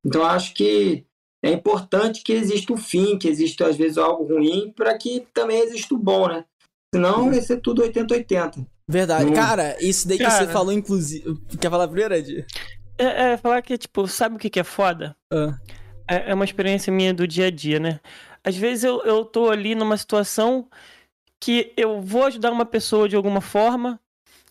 Então 0.06 0.24
acho 0.24 0.54
que 0.54 1.04
é 1.44 1.52
importante 1.52 2.22
que 2.22 2.32
exista 2.32 2.72
o 2.72 2.76
fim, 2.76 3.18
que 3.18 3.28
exista 3.28 3.66
às 3.66 3.76
vezes 3.76 3.98
algo 3.98 4.24
ruim, 4.24 4.72
para 4.74 4.96
que 4.96 5.26
também 5.34 5.60
exista 5.60 5.94
o 5.94 5.98
bom, 5.98 6.26
né? 6.26 6.44
Senão 6.94 7.32
ia 7.32 7.42
ser 7.42 7.60
tudo 7.60 7.82
80-80. 7.82 8.66
Verdade. 8.88 9.30
Hum. 9.30 9.34
Cara, 9.34 9.76
isso 9.78 10.08
daí 10.08 10.16
que 10.16 10.24
você 10.24 10.38
Cara. 10.38 10.52
falou, 10.52 10.72
inclusive. 10.72 11.38
Quer 11.60 11.70
falar 11.70 11.86
primeiro, 11.86 12.14
Ed? 12.14 12.46
É, 12.96 13.32
é 13.32 13.36
falar 13.36 13.60
que, 13.60 13.76
tipo, 13.76 14.06
sabe 14.06 14.36
o 14.36 14.38
que, 14.38 14.48
que 14.48 14.60
é 14.60 14.64
foda? 14.64 15.14
Ah. 15.30 15.58
É, 16.08 16.30
é 16.30 16.34
uma 16.34 16.44
experiência 16.44 16.92
minha 16.92 17.12
do 17.12 17.26
dia 17.26 17.48
a 17.48 17.50
dia, 17.50 17.78
né? 17.78 18.00
Às 18.42 18.56
vezes 18.56 18.84
eu, 18.84 19.02
eu 19.04 19.24
tô 19.24 19.50
ali 19.50 19.74
numa 19.74 19.96
situação 19.96 20.68
que 21.40 21.72
eu 21.76 22.00
vou 22.00 22.24
ajudar 22.24 22.52
uma 22.52 22.64
pessoa 22.64 23.06
de 23.06 23.16
alguma 23.16 23.40
forma 23.40 24.00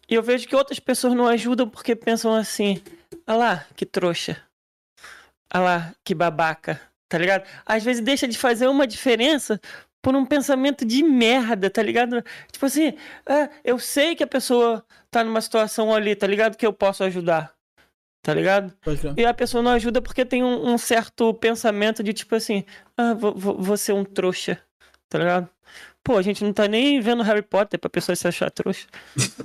e 0.07 0.13
eu 0.13 0.21
vejo 0.21 0.47
que 0.47 0.55
outras 0.55 0.79
pessoas 0.79 1.13
não 1.13 1.27
ajudam 1.27 1.67
porque 1.67 1.95
pensam 1.95 2.35
assim: 2.35 2.81
ah 3.25 3.35
lá, 3.35 3.65
que 3.75 3.85
trouxa. 3.85 4.37
Ah 5.53 5.59
lá, 5.59 5.95
que 6.03 6.15
babaca. 6.15 6.81
Tá 7.07 7.17
ligado? 7.19 7.47
Às 7.63 7.83
vezes 7.83 8.01
deixa 8.01 8.27
de 8.27 8.37
fazer 8.37 8.67
uma 8.67 8.87
diferença 8.87 9.61
por 10.01 10.15
um 10.15 10.25
pensamento 10.25 10.83
de 10.83 11.03
merda, 11.03 11.69
tá 11.69 11.81
ligado? 11.81 12.23
Tipo 12.51 12.65
assim, 12.65 12.93
ah, 13.25 13.49
eu 13.63 13.77
sei 13.77 14.15
que 14.15 14.23
a 14.23 14.27
pessoa 14.27 14.83
tá 15.11 15.23
numa 15.23 15.39
situação 15.39 15.93
ali, 15.93 16.15
tá 16.15 16.27
ligado? 16.27 16.57
Que 16.57 16.65
eu 16.65 16.73
posso 16.73 17.03
ajudar. 17.03 17.53
Tá 18.23 18.33
ligado? 18.33 18.73
Crer. 18.81 19.13
E 19.17 19.25
a 19.25 19.33
pessoa 19.33 19.61
não 19.61 19.71
ajuda 19.71 20.01
porque 20.01 20.25
tem 20.25 20.43
um, 20.43 20.73
um 20.73 20.77
certo 20.77 21.33
pensamento 21.33 22.01
de 22.01 22.13
tipo 22.13 22.33
assim, 22.35 22.65
ah, 22.97 23.13
vou, 23.13 23.35
vou, 23.35 23.61
vou 23.61 23.77
ser 23.77 23.93
um 23.93 24.03
trouxa, 24.03 24.59
tá 25.07 25.19
ligado? 25.19 25.49
Pô, 26.03 26.17
a 26.17 26.21
gente 26.21 26.43
não 26.43 26.51
tá 26.51 26.67
nem 26.67 26.99
vendo 26.99 27.23
Harry 27.23 27.41
Potter 27.41 27.79
pra 27.79 27.89
pessoa 27.89 28.13
se 28.15 28.27
achar 28.27 28.51
trouxa, 28.51 28.87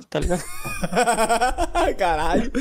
tá 0.09 0.19
ligado? 0.19 0.43
Caralho. 1.97 2.51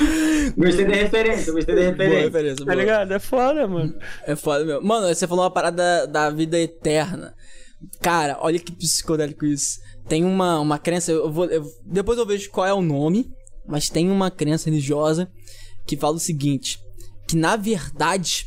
Gostei 0.56 0.84
da 0.84 0.94
referência, 0.94 1.52
gostei 1.52 1.74
da 1.74 1.80
Boa 1.82 1.90
referência. 1.90 2.24
referência, 2.26 2.64
Tá 2.66 2.74
ligado? 2.74 3.12
É 3.12 3.18
foda, 3.18 3.66
mano. 3.66 3.94
É 4.24 4.36
foda 4.36 4.64
mesmo. 4.64 4.82
Mano, 4.86 5.12
você 5.12 5.26
falou 5.26 5.44
uma 5.44 5.50
parada 5.50 6.06
da 6.06 6.30
vida 6.30 6.58
eterna. 6.58 7.34
Cara, 8.00 8.38
olha 8.40 8.58
que 8.58 8.70
psicodélico 8.72 9.44
isso. 9.44 9.78
Tem 10.08 10.24
uma, 10.24 10.60
uma 10.60 10.78
crença, 10.78 11.10
eu 11.12 11.30
vou, 11.30 11.46
eu- 11.46 11.66
depois 11.84 12.18
eu 12.18 12.26
vejo 12.26 12.50
qual 12.50 12.66
é 12.66 12.72
o 12.72 12.80
nome, 12.82 13.28
mas 13.66 13.88
tem 13.90 14.10
uma 14.10 14.30
crença 14.30 14.70
religiosa 14.70 15.28
que 15.86 15.96
fala 15.96 16.14
o 16.16 16.20
seguinte: 16.20 16.78
que 17.28 17.36
na 17.36 17.56
verdade 17.56 18.46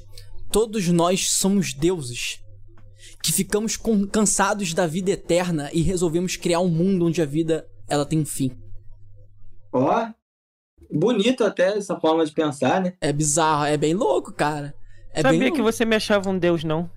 todos 0.49 0.87
nós 0.87 1.29
somos 1.31 1.73
deuses. 1.73 2.37
Que 3.23 3.31
ficamos 3.31 3.77
com- 3.77 4.05
cansados 4.07 4.73
da 4.73 4.87
vida 4.87 5.11
eterna 5.11 5.69
e 5.73 5.81
resolvemos 5.81 6.35
criar 6.35 6.59
um 6.59 6.67
mundo 6.69 7.05
onde 7.05 7.21
a 7.21 7.25
vida 7.25 7.67
ela 7.87 8.05
tem 8.05 8.19
um 8.19 8.25
fim. 8.25 8.51
Ó, 9.71 10.07
bonito 10.91 11.43
até 11.43 11.77
essa 11.77 11.99
forma 11.99 12.25
de 12.25 12.31
pensar, 12.31 12.81
né? 12.81 12.93
É 12.99 13.13
bizarro, 13.13 13.65
é 13.65 13.77
bem 13.77 13.93
louco, 13.93 14.33
cara. 14.33 14.73
É 15.13 15.21
bem 15.23 15.33
Sabia 15.33 15.39
louco. 15.49 15.55
que 15.57 15.61
você 15.61 15.85
me 15.85 15.95
achava 15.95 16.29
um 16.29 16.37
deus, 16.37 16.63
não? 16.63 16.89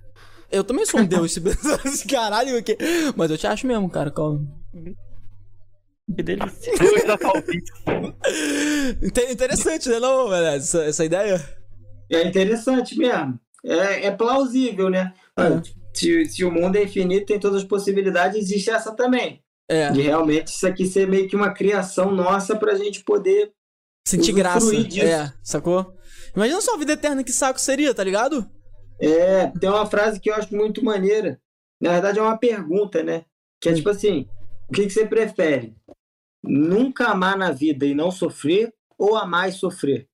Eu 0.51 0.63
também 0.63 0.85
sou 0.85 0.99
um 1.01 1.05
deus, 1.05 1.33
se 1.33 1.41
assim, 1.85 2.07
caralho? 2.09 2.51
Mas 3.15 3.31
eu 3.31 3.37
te 3.37 3.45
acho 3.47 3.67
mesmo, 3.67 3.89
cara. 3.89 4.09
calma. 4.11 4.45
Que 6.15 6.21
delícia. 6.23 6.71
Interessante, 9.31 9.89
né, 9.89 9.99
não, 9.99 10.29
velho? 10.29 10.45
Essa, 10.47 10.83
essa 10.85 11.05
ideia? 11.05 11.43
É 12.11 12.27
interessante 12.27 12.97
mesmo. 12.97 13.39
É, 13.63 14.07
é 14.07 14.11
plausível, 14.11 14.89
né? 14.89 15.13
É. 15.37 15.84
Se, 15.95 16.25
se 16.25 16.43
o 16.43 16.51
mundo 16.51 16.75
é 16.75 16.83
infinito, 16.83 17.27
tem 17.27 17.39
todas 17.39 17.61
as 17.61 17.67
possibilidades, 17.67 18.37
existe 18.37 18.69
essa 18.69 18.95
também. 18.95 19.41
É, 19.69 19.91
De 19.91 20.01
realmente 20.01 20.47
isso 20.49 20.67
aqui 20.67 20.85
ser 20.85 21.07
meio 21.07 21.27
que 21.27 21.35
uma 21.35 21.53
criação 21.53 22.11
nossa 22.11 22.55
pra 22.55 22.75
gente 22.75 23.03
poder. 23.03 23.51
sentir 24.07 24.33
graça. 24.33 24.83
disso. 24.83 25.05
É, 25.05 25.33
sacou? 25.43 25.95
Imagina 26.35 26.61
só 26.61 26.75
a 26.75 26.77
vida 26.77 26.93
eterna, 26.93 27.23
que 27.23 27.31
saco 27.31 27.59
seria, 27.59 27.93
tá 27.93 28.03
ligado? 28.03 28.45
É, 28.99 29.47
tem 29.59 29.69
uma 29.69 29.85
frase 29.85 30.19
que 30.19 30.29
eu 30.29 30.35
acho 30.35 30.55
muito 30.55 30.83
maneira. 30.83 31.39
Na 31.81 31.91
verdade, 31.91 32.19
é 32.19 32.21
uma 32.21 32.37
pergunta, 32.37 33.03
né? 33.03 33.25
Que 33.59 33.69
é 33.69 33.73
tipo 33.73 33.89
assim: 33.89 34.27
o 34.69 34.73
que, 34.73 34.83
que 34.83 34.89
você 34.89 35.05
prefere? 35.05 35.75
Nunca 36.43 37.07
amar 37.07 37.37
na 37.37 37.51
vida 37.51 37.85
e 37.85 37.95
não 37.95 38.11
sofrer 38.11 38.73
ou 38.97 39.15
amar 39.15 39.49
e 39.49 39.53
sofrer? 39.53 40.07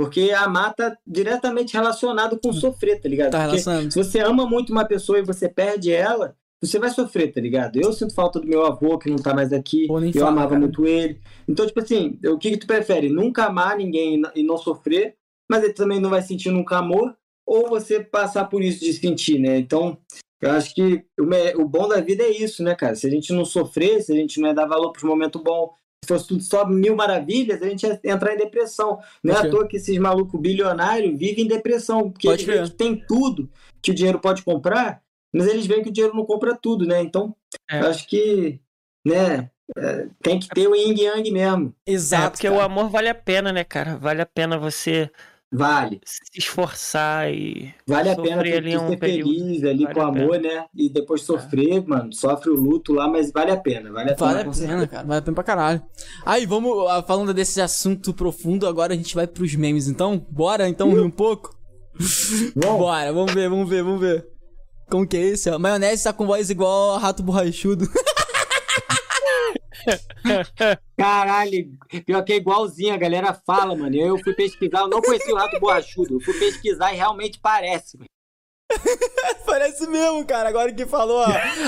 Porque 0.00 0.30
amar 0.30 0.74
tá 0.74 0.96
diretamente 1.06 1.74
relacionado 1.74 2.40
com 2.42 2.54
sofrer, 2.54 2.98
tá 2.98 3.06
ligado? 3.06 3.32
Tá 3.32 3.50
se 3.58 3.94
você 3.94 4.20
ama 4.20 4.46
muito 4.46 4.72
uma 4.72 4.86
pessoa 4.86 5.18
e 5.18 5.22
você 5.22 5.46
perde 5.46 5.92
ela, 5.92 6.34
você 6.58 6.78
vai 6.78 6.88
sofrer, 6.88 7.30
tá 7.30 7.38
ligado? 7.38 7.78
Eu 7.78 7.92
sinto 7.92 8.14
falta 8.14 8.40
do 8.40 8.46
meu 8.46 8.64
avô, 8.64 8.96
que 8.98 9.10
não 9.10 9.18
tá 9.18 9.34
mais 9.34 9.52
aqui. 9.52 9.86
Pô, 9.86 10.00
eu 10.00 10.10
fala, 10.14 10.28
amava 10.28 10.48
cara. 10.48 10.60
muito 10.60 10.86
ele. 10.86 11.20
Então, 11.46 11.66
tipo 11.66 11.80
assim, 11.80 12.18
o 12.24 12.38
que, 12.38 12.52
que 12.52 12.56
tu 12.56 12.66
prefere? 12.66 13.10
Nunca 13.10 13.44
amar 13.44 13.76
ninguém 13.76 14.22
e 14.34 14.42
não 14.42 14.56
sofrer, 14.56 15.16
mas 15.46 15.64
ele 15.64 15.74
também 15.74 16.00
não 16.00 16.08
vai 16.08 16.22
sentir 16.22 16.50
nunca 16.50 16.78
amor, 16.78 17.14
ou 17.46 17.68
você 17.68 18.00
passar 18.00 18.46
por 18.46 18.62
isso 18.62 18.80
de 18.80 18.94
sentir, 18.94 19.38
né? 19.38 19.58
Então, 19.58 19.98
eu 20.40 20.52
acho 20.52 20.74
que 20.74 21.04
o, 21.58 21.68
bom 21.68 21.86
da 21.86 22.00
vida 22.00 22.22
é 22.22 22.30
isso, 22.30 22.62
né, 22.62 22.74
cara? 22.74 22.94
Se 22.94 23.06
a 23.06 23.10
gente 23.10 23.34
não 23.34 23.44
sofrer, 23.44 24.00
se 24.00 24.14
a 24.14 24.16
gente 24.16 24.40
não 24.40 24.48
ia 24.48 24.54
dar 24.54 24.64
valor 24.64 24.92
pros 24.92 25.04
momentos 25.04 25.42
bons, 25.42 25.72
fosse 26.12 26.28
tudo 26.28 26.42
só 26.42 26.66
mil 26.66 26.94
maravilhas, 26.94 27.62
a 27.62 27.68
gente 27.68 27.86
ia 27.86 28.00
entrar 28.04 28.34
em 28.34 28.38
depressão. 28.38 28.98
Não 29.22 29.34
é 29.34 29.38
à 29.38 29.50
toa 29.50 29.66
que 29.66 29.76
esses 29.76 29.98
malucos 29.98 30.40
bilionários 30.40 31.18
vivem 31.18 31.44
em 31.44 31.48
depressão, 31.48 32.10
porque 32.10 32.28
Pode 32.28 32.42
eles 32.42 32.54
veem 32.54 32.70
que 32.70 32.76
tem 32.76 33.04
tudo 33.06 33.50
que 33.82 33.90
o 33.90 33.94
dinheiro 33.94 34.18
pode 34.18 34.42
comprar, 34.42 35.02
mas 35.32 35.46
eles 35.46 35.66
veem 35.66 35.82
que 35.82 35.88
o 35.88 35.92
dinheiro 35.92 36.14
não 36.14 36.24
compra 36.24 36.56
tudo, 36.56 36.86
né? 36.86 37.00
Então, 37.00 37.34
É. 37.70 37.80
eu 37.80 37.88
acho 37.88 38.06
que, 38.06 38.60
né, 39.06 39.50
é, 39.76 40.08
tem 40.22 40.38
que 40.38 40.48
ter 40.48 40.68
o 40.68 40.74
yin 40.74 40.94
yang 41.00 41.30
mesmo. 41.30 41.74
Exato. 41.86 42.26
É, 42.26 42.30
porque 42.30 42.48
cara. 42.48 42.60
o 42.60 42.62
amor 42.62 42.88
vale 42.90 43.08
a 43.08 43.14
pena, 43.14 43.52
né, 43.52 43.64
cara? 43.64 43.96
Vale 43.96 44.20
a 44.20 44.26
pena 44.26 44.58
você 44.58 45.10
Vale. 45.52 46.00
se 46.04 46.20
esforçar 46.38 47.28
e. 47.32 47.74
Vale 47.86 48.10
a 48.10 48.16
pena 48.16 48.42
tu, 48.42 48.48
ali 48.48 48.76
um 48.76 48.88
ser 48.88 48.96
período. 48.98 49.30
feliz 49.32 49.64
ali 49.64 49.82
Vale 49.82 49.94
com 49.94 50.00
amor, 50.02 50.38
né? 50.38 50.64
E 50.74 50.88
depois 50.88 51.22
sofrer, 51.22 51.84
mano, 51.86 52.12
sofre 52.12 52.50
o 52.50 52.54
luto 52.54 52.92
lá, 52.92 53.08
mas 53.08 53.32
vale 53.32 53.50
a 53.50 53.56
pena. 53.56 53.90
Vale 53.90 54.12
a 54.12 54.14
Vale 54.14 54.38
pena. 54.44 54.50
a 54.50 54.54
pena, 54.54 54.86
cara. 54.86 55.06
Vale 55.06 55.18
a 55.18 55.22
pena 55.22 55.34
pra 55.34 55.44
caralho. 55.44 55.82
Aí, 56.24 56.46
vamos, 56.46 56.88
ah, 56.88 57.02
falando 57.02 57.34
desse 57.34 57.60
assunto 57.60 58.14
profundo, 58.14 58.66
agora 58.66 58.92
a 58.94 58.96
gente 58.96 59.14
vai 59.14 59.26
pros 59.26 59.54
memes, 59.56 59.88
então? 59.88 60.24
Bora, 60.30 60.68
então, 60.68 60.90
rir 60.90 61.00
um 61.00 61.10
pouco? 61.10 61.56
Bom. 62.54 62.78
Bora, 62.78 63.12
vamos 63.12 63.34
ver, 63.34 63.48
vamos 63.50 63.68
ver, 63.68 63.82
vamos 63.82 64.00
ver. 64.00 64.26
Como 64.88 65.06
que 65.06 65.16
é 65.16 65.50
ó? 65.50 65.58
Maionese 65.58 66.04
tá 66.04 66.12
com 66.12 66.26
voz 66.26 66.50
igual 66.50 66.94
a 66.94 66.98
rato 66.98 67.22
borrachudo. 67.22 67.88
Caralho, 70.96 71.70
pior 72.04 72.22
que 72.22 72.32
é 72.32 72.36
igualzinho, 72.36 72.94
a 72.94 72.98
galera 72.98 73.34
fala, 73.46 73.74
mano. 73.74 73.96
Eu 73.96 74.18
fui 74.22 74.34
pesquisar, 74.34 74.80
eu 74.80 74.88
não 74.88 75.00
conheci 75.00 75.32
o 75.32 75.36
rato 75.36 75.58
borrachudo. 75.60 76.14
Eu 76.16 76.20
fui 76.20 76.34
pesquisar 76.38 76.92
e 76.92 76.96
realmente 76.96 77.38
parece. 77.40 77.96
mano. 77.96 78.08
Parece 79.44 79.84
mesmo, 79.88 80.24
cara. 80.24 80.48
Agora 80.48 80.72
que 80.72 80.86
falou, 80.86 81.18
ó. 81.18 81.26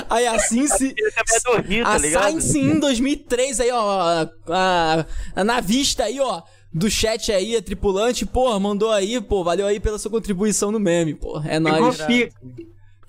Aí 0.09 0.25
assim 0.25 0.65
se. 0.67 0.95
Também 1.43 1.81
é 1.81 1.83
tá 1.83 1.93
A 1.93 1.97
ligado? 1.97 2.41
Science 2.41 2.57
em 2.59 2.79
2003 2.79 3.59
aí, 3.59 3.71
ó. 3.71 3.99
A, 3.99 4.29
a, 4.47 5.05
a 5.35 5.43
navista 5.43 6.05
aí, 6.05 6.17
ó. 6.19 6.41
Do 6.71 6.89
chat 6.89 7.31
aí, 7.31 7.55
a 7.55 7.61
tripulante, 7.61 8.25
pô, 8.25 8.57
mandou 8.59 8.89
aí, 8.89 9.21
pô, 9.21 9.43
valeu 9.43 9.67
aí 9.67 9.79
pela 9.79 9.99
sua 9.99 10.09
contribuição 10.09 10.71
no 10.71 10.79
meme, 10.79 11.13
pô. 11.13 11.39
É 11.45 11.57
Ficou 11.59 11.79
nóis. 11.81 12.01
pico. 12.01 12.35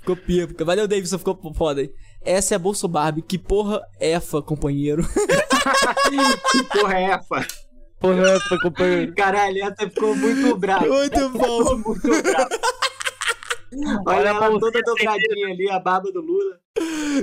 Ficou 0.00 0.16
pica. 0.16 0.64
Valeu, 0.64 0.86
Davidson, 0.88 1.18
ficou 1.18 1.38
foda 1.54 1.80
aí. 1.80 1.90
Essa 2.24 2.54
é 2.54 2.56
a 2.56 2.58
Bolso 2.58 2.88
Barbie. 2.88 3.22
Que 3.22 3.38
porra 3.38 3.82
efa, 4.00 4.40
companheiro. 4.42 5.04
Que 6.52 6.62
porra 6.64 6.98
é 6.98 7.02
essa? 7.04 7.46
Porra, 7.98 8.38
foi 8.48 8.58
companheiro. 8.60 9.14
Caralho, 9.14 9.64
essa 9.64 9.88
ficou 9.88 10.14
muito 10.14 10.56
brava. 10.56 10.86
Muito 10.86 11.28
bom. 11.30 11.76
Muito 11.78 12.22
brava. 12.22 12.48
Olha 14.06 14.28
ela 14.28 14.60
toda 14.60 14.80
dobradinha 14.82 15.48
ali, 15.48 15.70
a 15.70 15.78
barba 15.80 16.12
do 16.12 16.20
Lula. 16.20 16.58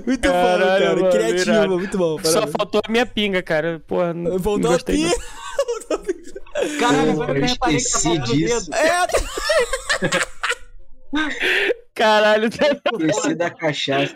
Muito 0.05 0.27
bom, 0.27 0.33
Caralho, 0.33 0.83
cara. 0.83 0.95
mano, 0.95 1.09
Criativo, 1.11 1.51
irado. 1.51 1.77
muito 1.79 1.97
bom. 1.97 2.17
Só 2.23 2.31
parabéns. 2.33 2.51
faltou 2.57 2.81
a 2.85 2.91
minha 2.91 3.05
pinga, 3.05 3.41
cara. 3.43 3.81
Porra, 3.87 4.13
não, 4.13 4.31
não 4.31 4.39
Voltou 4.39 4.71
a 4.71 4.77
não. 5.89 6.79
Caralho, 6.79 7.15
Pô, 7.15 7.21
agora 7.23 7.39
eu 7.39 7.45
reparei 7.45 7.77
que 7.77 7.83
tá 7.91 7.99
faltando 7.99 8.33
disso. 8.33 8.69
dedo. 8.71 8.75
É, 8.75 9.07
Caralho, 11.93 12.47
Esqueci 12.47 13.35
da 13.35 13.49
cachaça. 13.49 14.15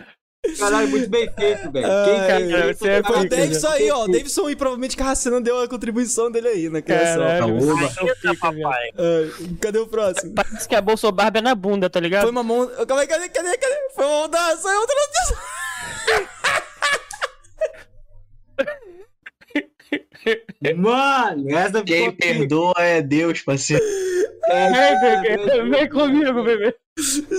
Caralho, 0.60 0.88
muito 0.90 1.10
bem 1.10 1.30
feito, 1.32 1.72
velho. 1.72 1.88
Quem 2.06 2.18
cara, 2.28 2.74
você 2.74 2.90
é 2.90 3.00
isso, 3.00 3.12
o 3.12 3.22
pica, 3.22 3.36
Davidson 3.36 3.68
aí, 3.68 3.92
ó. 3.92 4.04
O. 4.04 4.08
Davidson 4.08 4.50
e 4.50 4.56
provavelmente 4.56 4.98
Carracena 4.98 5.42
deu 5.42 5.62
a 5.62 5.68
contribuição 5.68 6.32
dele 6.32 6.48
aí 6.48 6.70
na 6.70 6.82
criação. 6.82 7.24
Você 7.60 8.28
é 8.28 9.32
cadê 9.60 9.80
o 9.80 9.88
próximo? 9.88 10.34
Parece 10.34 10.68
que 10.68 10.76
a 10.76 10.82
bolsa 10.82 11.12
barba 11.12 11.40
é 11.40 11.42
na 11.42 11.56
bunda, 11.56 11.90
tá 11.90 12.00
ligado? 12.00 12.24
Foi 12.24 12.32
uma 12.32 12.44
mão. 12.44 12.68
Calma 12.88 13.02
aí, 13.02 13.08
cadê, 13.08 13.30
cadê, 13.30 13.58
cadê? 13.58 13.76
Foi 13.94 14.06
uma 14.06 14.20
mão 14.20 14.30
da. 14.30 14.58
Saiu 14.58 14.80
outra 14.80 14.96
Mano, 20.76 21.50
essa 21.58 21.84
Quem 21.84 22.12
ficou 22.12 22.14
perdoa 22.18 22.74
é 22.78 23.02
Deus, 23.02 23.42
parceiro. 23.42 23.84
É, 24.48 24.70
Vem, 24.72 25.22
bebê. 25.38 25.70
Vem 25.70 25.90
comigo, 25.90 26.44
bebê. 26.44 26.76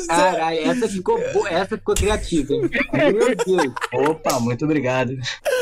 Caralho, 0.08 0.58
essa 0.70 0.88
ficou 0.88 1.18
boa, 1.32 1.48
essa 1.48 1.78
ficou 1.78 1.94
criativa, 1.94 2.52
hein? 2.52 2.62
Meu 2.92 3.34
Deus, 3.62 3.74
Opa, 3.94 4.38
muito 4.40 4.64
obrigado. 4.64 5.14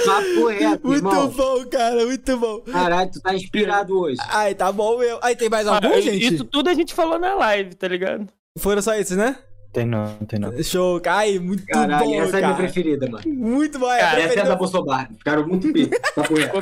papo 0.05 0.49
reto, 0.49 0.87
Muito 0.89 1.07
irmão. 1.07 1.29
bom, 1.29 1.65
cara, 1.67 2.05
muito 2.05 2.37
bom. 2.39 2.61
Caralho, 2.63 3.11
tu 3.13 3.21
tá 3.21 3.35
inspirado 3.35 3.97
hoje. 3.97 4.17
Ai, 4.31 4.55
tá 4.55 4.73
bom 4.73 4.99
meu. 4.99 5.19
Aí 5.23 5.37
tem 5.37 5.49
mais 5.49 5.67
algum, 5.67 5.87
Ah, 5.87 6.01
gente? 6.01 6.35
Isso 6.35 6.45
tudo 6.45 6.71
a 6.71 6.75
gente 6.75 6.93
falou 6.93 7.19
na 7.21 7.35
live, 7.37 7.75
tá 7.77 7.87
ligado? 7.87 8.27
Foram 8.59 8.83
só 8.83 8.95
esses, 8.95 9.17
né? 9.17 9.37
Tem 9.75 9.85
não, 9.85 10.07
tem 10.29 10.39
não. 10.39 10.63
Show, 10.63 11.03
ai, 11.05 11.39
muito 11.41 11.67
Caralho, 11.67 12.05
bom, 12.05 12.15
essa 12.15 12.23
é 12.23 12.29
a 12.29 12.31
minha 12.31 12.41
cara. 12.43 12.55
preferida, 12.55 13.11
mano. 13.11 13.25
Muito 13.27 13.77
bom, 13.79 13.91
é. 13.91 14.01
a 14.01 14.21
Essa 14.21 14.39
é 14.39 14.43
a 14.43 14.45
da 14.45 14.55
Bolsonaro. 14.57 15.09
Ficaram 15.19 15.47
muito 15.49 15.73
pica. 15.73 16.01
Papo 16.15 16.35
reto. 16.35 16.61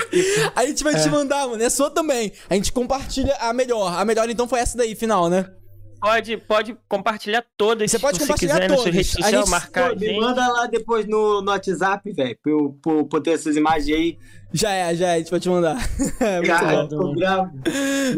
A 0.57 0.65
gente 0.65 0.83
vai 0.83 0.95
te 1.01 1.11
mandar, 1.11 1.47
mano. 1.47 1.63
É 1.63 1.69
sua 1.69 1.91
também. 1.91 2.33
A 2.49 2.55
gente 2.55 2.73
compartilha 2.73 3.37
a 3.39 3.53
melhor. 3.53 3.93
A 4.01 4.05
melhor 4.05 4.29
então 4.31 4.49
foi 4.49 4.61
essa 4.61 4.79
daí, 4.79 4.95
final, 4.95 5.29
né? 5.29 5.47
Pode, 6.01 6.37
pode 6.39 6.77
compartilhar 6.89 7.45
todas. 7.57 7.89
Você 7.91 7.99
pode 7.99 8.17
se 8.17 8.23
compartilhar 8.25 8.55
quiser, 8.61 8.67
todas. 8.69 8.85
rede 8.87 8.99
A 9.01 9.05
social, 9.05 9.31
gente- 9.43 9.51
marcar 9.51 9.91
Pô, 9.91 9.93
a 9.93 9.97
me 9.97 10.19
manda 10.19 10.49
lá 10.49 10.67
depois 10.67 11.07
no, 11.07 11.41
no 11.43 11.51
WhatsApp, 11.53 12.11
velho, 12.13 12.37
pra 12.43 12.51
eu 12.53 12.77
pra 12.83 12.93
eu 12.93 13.05
poder 13.05 13.33
essas 13.35 13.57
imagens 13.57 13.97
aí. 13.97 14.19
Já 14.53 14.73
é, 14.73 14.95
já 14.97 15.09
é. 15.11 15.15
A 15.15 15.19
gente 15.19 15.31
vai 15.31 15.39
te 15.39 15.49
mandar. 15.49 15.77
É, 16.19 16.37
muito 16.39 16.49
Cara, 16.49 16.83
bom. 16.83 16.89
tô 16.89 17.15
bravo. 17.15 17.51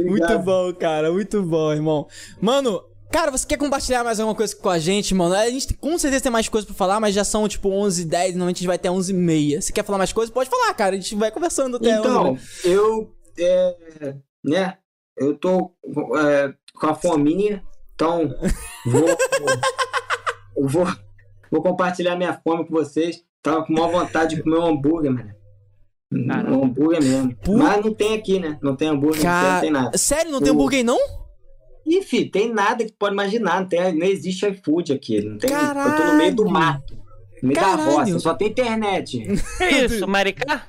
Muito 0.02 0.38
bom, 0.38 0.72
cara. 0.72 1.12
Muito 1.12 1.42
bom, 1.42 1.72
irmão. 1.72 2.06
Mano, 2.40 2.80
cara, 3.14 3.30
você 3.30 3.46
quer 3.46 3.56
compartilhar 3.56 4.02
mais 4.02 4.18
alguma 4.18 4.34
coisa 4.34 4.56
com 4.56 4.68
a 4.68 4.76
gente, 4.76 5.14
mano? 5.14 5.36
A 5.36 5.48
gente 5.48 5.72
com 5.74 5.96
certeza 5.96 6.24
tem 6.24 6.32
mais 6.32 6.48
coisa 6.48 6.66
pra 6.66 6.74
falar, 6.74 6.98
mas 6.98 7.14
já 7.14 7.22
são 7.22 7.46
tipo 7.46 7.68
11 7.68 8.02
h 8.02 8.10
10 8.10 8.32
normalmente 8.32 8.56
a 8.56 8.58
gente 8.58 8.66
vai 8.66 8.74
até 8.74 8.90
11 8.90 9.12
h 9.12 9.24
30 9.24 9.60
Você 9.60 9.72
quer 9.72 9.84
falar 9.84 9.98
mais 9.98 10.12
coisas? 10.12 10.34
Pode 10.34 10.50
falar, 10.50 10.74
cara. 10.74 10.96
A 10.96 10.98
gente 10.98 11.14
vai 11.14 11.30
conversando 11.30 11.76
até 11.76 12.00
11 12.00 12.08
Então, 12.08 12.38
eu, 12.64 13.14
é, 13.38 14.16
né, 14.44 14.78
eu 15.16 15.38
tô 15.38 15.70
é, 16.18 16.52
com 16.74 16.86
a 16.88 16.94
fominha, 16.96 17.62
então 17.94 18.34
vou, 18.84 19.06
vou, 20.68 20.86
vou 21.52 21.62
compartilhar 21.62 22.16
minha 22.16 22.40
fome 22.42 22.66
com 22.66 22.74
vocês. 22.74 23.22
Tava 23.40 23.64
com 23.64 23.74
maior 23.74 23.92
vontade 23.92 24.34
de 24.34 24.42
comer 24.42 24.58
um 24.58 24.66
hambúrguer, 24.66 25.12
mano. 25.12 25.30
Caramba. 26.26 26.56
Um 26.56 26.64
hambúrguer 26.64 27.00
mesmo. 27.00 27.36
Mas 27.46 27.84
não 27.84 27.94
tem 27.94 28.14
aqui, 28.14 28.40
né? 28.40 28.58
Não 28.60 28.74
tem 28.74 28.88
hambúrguer, 28.88 29.22
não 29.22 29.60
tem 29.60 29.70
nada. 29.70 29.96
Sério, 29.96 30.32
não 30.32 30.40
tem 30.40 30.50
hambúrguer 30.50 30.78
aí, 30.78 30.84
não? 30.84 31.23
Filho, 32.02 32.30
tem 32.30 32.52
nada 32.52 32.84
que 32.84 32.90
tu 32.92 32.96
pode 32.98 33.14
imaginar. 33.14 33.60
Não, 33.60 33.68
tem, 33.68 33.92
não 33.94 34.06
existe 34.06 34.46
iFood 34.46 34.92
aqui. 34.92 35.20
Não 35.20 35.38
tem, 35.38 35.50
eu 35.50 35.56
tô 35.58 35.62
Caralho. 35.64 36.12
no 36.12 36.18
meio 36.18 36.34
do 36.34 36.48
mato. 36.48 36.94
No 37.42 37.48
meio 37.48 37.60
Caralho. 37.60 37.84
da 37.84 37.90
roça. 37.92 38.18
Só 38.20 38.34
tem 38.34 38.48
internet. 38.48 39.22
Que 39.58 39.84
isso, 39.84 40.06
Maricá? 40.08 40.68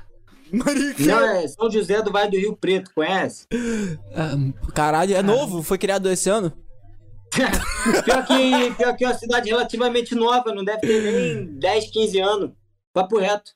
Marica. 0.51 1.03
Não, 1.03 1.19
é 1.25 1.47
São 1.47 1.71
José 1.71 2.01
do 2.01 2.11
Vale 2.11 2.31
do 2.31 2.37
Rio 2.37 2.55
Preto, 2.55 2.91
conhece? 2.93 3.47
Ah, 4.13 4.35
Caralho, 4.73 5.15
é 5.15 5.21
novo? 5.23 5.63
Foi 5.63 5.77
criado 5.77 6.09
esse 6.11 6.29
ano? 6.29 6.51
pior, 8.05 8.25
que, 8.25 8.73
pior 8.77 8.95
que 8.95 9.03
é 9.03 9.07
uma 9.07 9.13
cidade 9.17 9.49
relativamente 9.49 10.15
nova, 10.15 10.53
não 10.53 10.63
deve 10.63 10.79
ter 10.81 11.01
nem 11.01 11.45
10, 11.59 11.91
15 11.91 12.19
anos. 12.19 12.51
Papo 12.93 13.17
reto. 13.17 13.51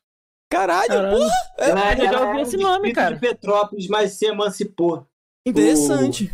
Caralho, 0.49 0.87
Caralho. 0.87 1.17
porra. 1.17 1.31
Ela, 1.59 1.93
eu 1.93 1.97
já 1.97 2.03
ela 2.05 2.27
ouvi 2.27 2.39
é 2.39 2.41
esse 2.41 2.57
nome, 2.57 2.91
cara. 2.91 3.15
de 3.15 3.21
Petrópolis, 3.21 3.87
mas 3.87 4.13
se 4.13 4.25
emancipou. 4.25 5.05
Interessante. 5.45 6.33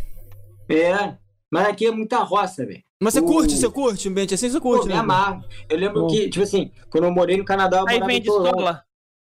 É, 0.68 1.16
mas 1.50 1.68
aqui 1.68 1.86
é 1.86 1.90
muita 1.90 2.18
roça, 2.18 2.64
velho. 2.66 2.82
Mas 3.00 3.14
você 3.14 3.20
O- 3.20 3.26
curte, 3.26 3.56
você 3.56 3.68
curte 3.68 4.08
o 4.08 4.10
ambiente 4.10 4.34
assim? 4.34 4.48
Você 4.48 4.58
Pô, 4.60 4.70
curte, 4.70 4.86
me 4.86 4.94
né? 4.94 4.98
amarro. 5.00 5.44
Eu 5.68 5.76
lembro 5.78 6.02
Bom. 6.02 6.06
que, 6.08 6.30
tipo 6.30 6.42
assim, 6.42 6.70
quando 6.90 7.04
eu 7.04 7.10
morei 7.12 7.36
no 7.36 7.44
Canadá, 7.44 7.78
eu 7.78 7.88
Aí 7.88 7.94
morava 8.00 8.12
vende 8.12 8.30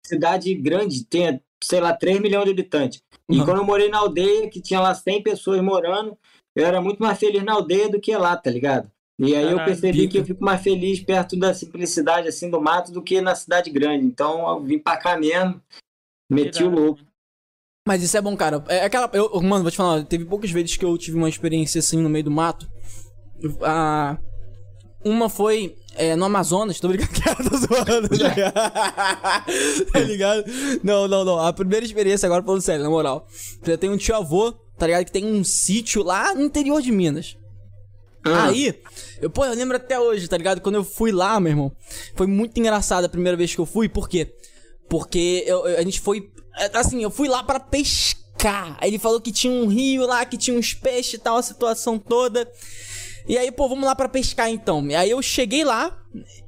cidade 0.05 0.53
grande, 0.55 1.03
tem, 1.03 1.41
sei 1.61 1.81
lá, 1.81 1.93
3 1.93 2.19
milhões 2.21 2.45
de 2.45 2.51
habitantes. 2.51 3.01
E 3.29 3.37
Uhum. 3.39 3.45
quando 3.45 3.57
eu 3.57 3.65
morei 3.65 3.89
na 3.89 3.97
aldeia, 3.97 4.49
que 4.49 4.61
tinha 4.61 4.79
lá 4.79 4.93
100 4.95 5.21
pessoas 5.21 5.61
morando, 5.61 6.17
eu 6.55 6.65
era 6.65 6.79
muito 6.81 6.99
mais 7.01 7.19
feliz 7.19 7.43
na 7.43 7.53
aldeia 7.53 7.89
do 7.89 7.99
que 7.99 8.15
lá, 8.15 8.37
tá 8.37 8.49
ligado? 8.49 8.89
E 9.19 9.35
aí 9.35 9.43
eu 9.43 9.57
Caralho, 9.57 9.65
percebi 9.65 9.97
pica. 10.03 10.11
que 10.11 10.17
eu 10.19 10.25
fico 10.25 10.43
mais 10.45 10.61
feliz 10.61 10.99
perto 11.01 11.37
da 11.37 11.53
simplicidade, 11.53 12.27
assim, 12.27 12.49
do 12.49 12.61
mato, 12.61 12.91
do 12.91 13.01
que 13.01 13.19
na 13.19 13.35
cidade 13.35 13.69
grande. 13.69 14.05
Então 14.05 14.47
eu 14.47 14.63
vim 14.63 14.79
pra 14.79 14.95
cá 14.95 15.17
mesmo, 15.17 15.61
meti 16.29 16.63
o 16.63 16.69
louco. 16.69 17.01
Mas 17.87 18.03
isso 18.03 18.17
é 18.17 18.21
bom, 18.21 18.35
cara. 18.35 18.61
É 18.67 18.83
aquela. 18.83 19.09
Eu, 19.13 19.29
mano, 19.41 19.61
vou 19.63 19.71
te 19.71 19.77
falar, 19.77 20.03
teve 20.03 20.25
poucas 20.25 20.51
vezes 20.51 20.75
que 20.75 20.83
eu 20.83 20.97
tive 20.97 21.15
uma 21.15 21.29
experiência 21.29 21.79
assim 21.79 21.97
no 22.01 22.09
meio 22.09 22.25
do 22.25 22.29
mato. 22.31 22.67
Eu- 23.41 23.57
A, 23.63 24.17
Uma 25.05 25.29
foi 25.29 25.73
é, 25.95 26.13
no 26.13 26.25
Amazonas, 26.25 26.79
tô 26.81 26.89
brincando, 26.89 27.49
tô 27.49 27.57
zoando, 27.57 28.09
tá 29.93 29.99
ligado? 30.01 30.43
Não, 30.83 31.07
não, 31.07 31.23
não. 31.23 31.39
A 31.39 31.53
primeira 31.53 31.85
experiência, 31.85 32.25
agora 32.27 32.43
falando 32.43 32.61
sério, 32.61 32.83
na 32.83 32.89
moral. 32.89 33.25
Eu 33.65 33.77
tenho 33.77 33.93
um 33.93 33.97
tio 33.97 34.15
avô, 34.15 34.51
tá 34.77 34.85
ligado? 34.85 35.05
Que 35.05 35.11
tem 35.13 35.25
um 35.25 35.43
sítio 35.43 36.03
lá 36.03 36.33
no 36.35 36.41
interior 36.43 36.81
de 36.81 36.91
Minas. 36.91 37.37
Ah. 38.25 38.47
Aí, 38.47 38.77
eu, 39.21 39.29
pô, 39.29 39.45
eu 39.45 39.53
lembro 39.53 39.77
até 39.77 39.97
hoje, 39.97 40.27
tá 40.27 40.35
ligado? 40.35 40.59
Quando 40.59 40.75
eu 40.75 40.83
fui 40.83 41.13
lá, 41.13 41.39
meu 41.39 41.51
irmão, 41.51 41.71
foi 42.15 42.27
muito 42.27 42.59
engraçado 42.59 43.05
a 43.05 43.09
primeira 43.09 43.37
vez 43.37 43.55
que 43.55 43.61
eu 43.61 43.65
fui, 43.65 43.87
por 43.87 44.09
quê? 44.09 44.27
Porque 44.89 45.45
eu, 45.47 45.63
a 45.63 45.81
gente 45.83 46.01
foi. 46.01 46.29
Assim, 46.73 47.01
eu 47.01 47.09
fui 47.09 47.27
lá 47.27 47.43
para 47.43 47.59
pescar. 47.59 48.77
Aí 48.79 48.89
ele 48.89 48.99
falou 48.99 49.21
que 49.21 49.31
tinha 49.31 49.53
um 49.53 49.67
rio 49.67 50.05
lá, 50.05 50.25
que 50.25 50.37
tinha 50.37 50.57
uns 50.57 50.73
peixes 50.73 51.15
e 51.15 51.17
tal, 51.17 51.37
a 51.37 51.43
situação 51.43 51.97
toda. 51.97 52.49
E 53.27 53.37
aí, 53.37 53.51
pô, 53.51 53.67
vamos 53.67 53.85
lá 53.85 53.95
para 53.95 54.07
pescar 54.07 54.49
então. 54.49 54.85
E 54.87 54.95
aí 54.95 55.09
eu 55.09 55.21
cheguei 55.21 55.63
lá 55.63 55.97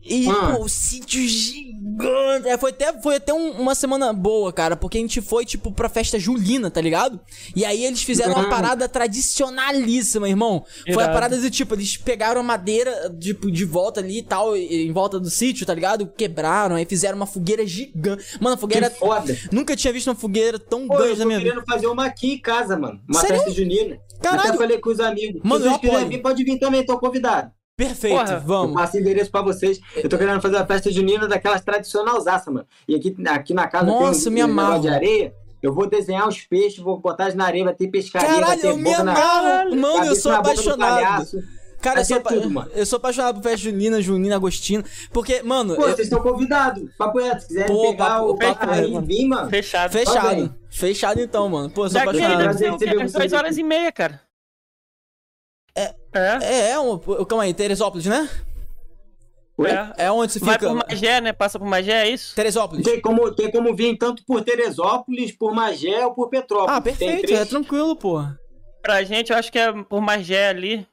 e, 0.03 0.27
ah. 0.29 0.55
pô, 0.55 0.67
sítio 0.67 1.21
gigante. 1.21 2.47
É, 2.47 2.57
foi 2.57 2.71
até, 2.71 3.01
foi 3.01 3.15
até 3.17 3.33
um, 3.33 3.51
uma 3.51 3.75
semana 3.75 4.11
boa, 4.13 4.51
cara, 4.51 4.75
porque 4.75 4.97
a 4.97 5.01
gente 5.01 5.21
foi, 5.21 5.45
tipo, 5.45 5.71
pra 5.71 5.89
festa 5.89 6.17
julina, 6.17 6.71
tá 6.71 6.81
ligado? 6.81 7.19
E 7.55 7.65
aí 7.65 7.85
eles 7.85 8.01
fizeram 8.01 8.33
uma 8.33 8.49
parada 8.49 8.87
tradicionalíssima, 8.87 10.27
irmão. 10.27 10.65
Irado. 10.85 10.93
Foi 10.93 11.03
a 11.03 11.09
parada 11.09 11.37
do 11.37 11.49
tipo, 11.49 11.75
eles 11.75 11.97
pegaram 11.97 12.41
a 12.41 12.43
madeira, 12.43 13.13
tipo, 13.19 13.51
de 13.51 13.65
volta 13.65 13.99
ali 13.99 14.19
e 14.19 14.23
tal, 14.23 14.55
em 14.55 14.91
volta 14.91 15.19
do 15.19 15.29
sítio, 15.29 15.65
tá 15.65 15.73
ligado? 15.73 16.07
Quebraram, 16.07 16.75
aí 16.75 16.85
fizeram 16.85 17.17
uma 17.17 17.27
fogueira 17.27 17.65
gigante. 17.67 18.23
Mano, 18.39 18.55
a 18.55 18.57
fogueira. 18.57 18.89
Que 18.89 18.99
foda. 18.99 19.37
Nunca 19.51 19.75
tinha 19.75 19.93
visto 19.93 20.07
uma 20.07 20.15
fogueira 20.15 20.57
tão 20.57 20.87
pô, 20.87 20.97
grande 20.97 21.19
na 21.19 21.25
minha 21.25 21.37
vida. 21.39 21.49
Eu 21.49 21.55
tô 21.55 21.61
querendo 21.61 21.73
fazer 21.73 21.87
uma 21.87 22.05
aqui 22.05 22.33
em 22.33 22.39
casa, 22.39 22.77
mano. 22.77 22.99
Uma 23.07 23.21
Sério? 23.21 23.37
festa 23.37 23.51
junina. 23.51 23.99
Caralho. 24.21 24.49
Até 24.49 24.57
falei 24.57 24.77
com 24.79 24.89
os 24.89 24.99
amigos. 24.99 25.41
Mano, 25.43 25.63
Se 25.63 25.69
vocês 25.69 25.81
quiserem 25.81 26.09
vir, 26.09 26.21
pode 26.21 26.43
vir 26.43 26.59
também, 26.59 26.85
tô 26.85 26.97
convidado. 26.99 27.51
Perfeito, 27.79 28.17
Porra, 28.17 28.43
vamos. 28.45 28.71
Eu 28.71 28.75
passo 28.75 28.97
endereço 28.97 29.31
pra 29.31 29.41
vocês. 29.41 29.79
Eu 29.95 30.09
tô 30.09 30.17
querendo 30.17 30.41
fazer 30.41 30.57
uma 30.57 30.65
festa 30.65 30.91
junina 30.91 31.29
daquelas 31.29 31.61
tradicionalzaça, 31.61 32.51
mano. 32.51 32.67
E 32.85 32.93
aqui, 32.93 33.15
aqui 33.25 33.53
na 33.53 33.69
casa 33.69 33.85
Nossa, 33.85 34.23
tem 34.23 34.31
um, 34.31 34.35
me 34.35 34.41
amarro. 34.41 34.81
de 34.81 34.89
areia. 34.89 35.33
Eu 35.63 35.73
vou 35.73 35.87
desenhar 35.89 36.27
os 36.27 36.41
peixes, 36.41 36.79
vou 36.79 36.99
botar 36.99 37.33
na 37.35 37.45
areia, 37.45 37.63
vai 37.63 37.73
ter 37.73 37.87
pescaria, 37.87 38.27
Caralho, 38.27 38.47
vai 38.47 38.57
ter 38.57 38.67
eu 38.67 38.75
me 38.75 38.93
amarro. 38.93 39.73
Mano, 39.77 40.05
eu 40.05 40.15
sou 40.17 40.33
apaixonado. 40.33 41.25
Cara, 41.81 42.01
eu 42.01 42.05
sou, 42.05 42.19
tudo, 42.19 42.71
eu 42.73 42.85
sou 42.85 42.97
apaixonado 42.97 43.35
por 43.35 43.43
festa 43.43 43.59
junina, 43.59 44.01
junina, 44.01 44.35
agostina. 44.35 44.83
Porque, 45.13 45.41
mano. 45.41 45.77
Pô, 45.77 45.83
eu... 45.83 45.95
vocês 45.95 46.07
estão 46.07 46.21
convidados. 46.21 46.83
Papo 46.97 47.19
reto, 47.19 47.43
se 47.43 47.47
quiserem 47.47 47.73
Pô, 47.73 47.91
pegar 47.91 48.05
papo, 48.05 48.29
o 48.31 48.37
papo 48.37 48.69
aí 48.71 49.01
vir, 49.05 49.25
mano. 49.25 49.49
Fechado. 49.49 49.91
Fechado. 49.93 50.55
Fechado 50.69 51.21
então, 51.21 51.47
mano. 51.47 51.69
Pô, 51.69 51.85
eu 51.85 51.89
sou 51.89 51.93
Daqui 51.93 52.09
apaixonado. 52.09 52.43
Daqui 52.45 52.59
deve 52.59 53.09
ser 53.09 53.17
duas 53.17 53.31
horas 53.31 53.57
e 53.57 53.63
meia, 53.63 53.89
cara. 53.89 54.19
É. 55.79 55.95
É, 56.11 56.39
é, 56.41 56.69
é 56.71 56.79
um, 56.79 56.97
calma 57.25 57.43
aí, 57.43 57.53
Teresópolis, 57.53 58.05
né? 58.05 58.29
É. 59.97 60.05
é 60.05 60.11
onde 60.11 60.33
você 60.33 60.39
fica. 60.39 60.51
Vai 60.51 60.59
por 60.59 60.87
Magé, 60.89 61.21
né? 61.21 61.33
Passa 61.33 61.59
por 61.59 61.67
Magé, 61.67 62.07
é 62.07 62.09
isso? 62.09 62.33
Teresópolis. 62.33 62.85
Tem 62.85 63.01
como, 63.01 63.31
tem 63.33 63.51
como 63.51 63.75
vir 63.75 63.97
tanto 63.97 64.23
por 64.25 64.41
Teresópolis, 64.41 65.31
por 65.33 65.53
Magé 65.53 66.05
ou 66.05 66.13
por 66.13 66.29
Petrópolis. 66.29 66.77
Ah, 66.77 66.81
perfeito, 66.81 67.33
é 67.33 67.45
tranquilo, 67.45 67.95
pô. 67.95 68.23
Pra 68.81 69.03
gente, 69.03 69.31
eu 69.31 69.37
acho 69.37 69.51
que 69.51 69.59
é 69.59 69.71
por 69.83 70.01
Magé 70.01 70.49
ali. 70.49 70.87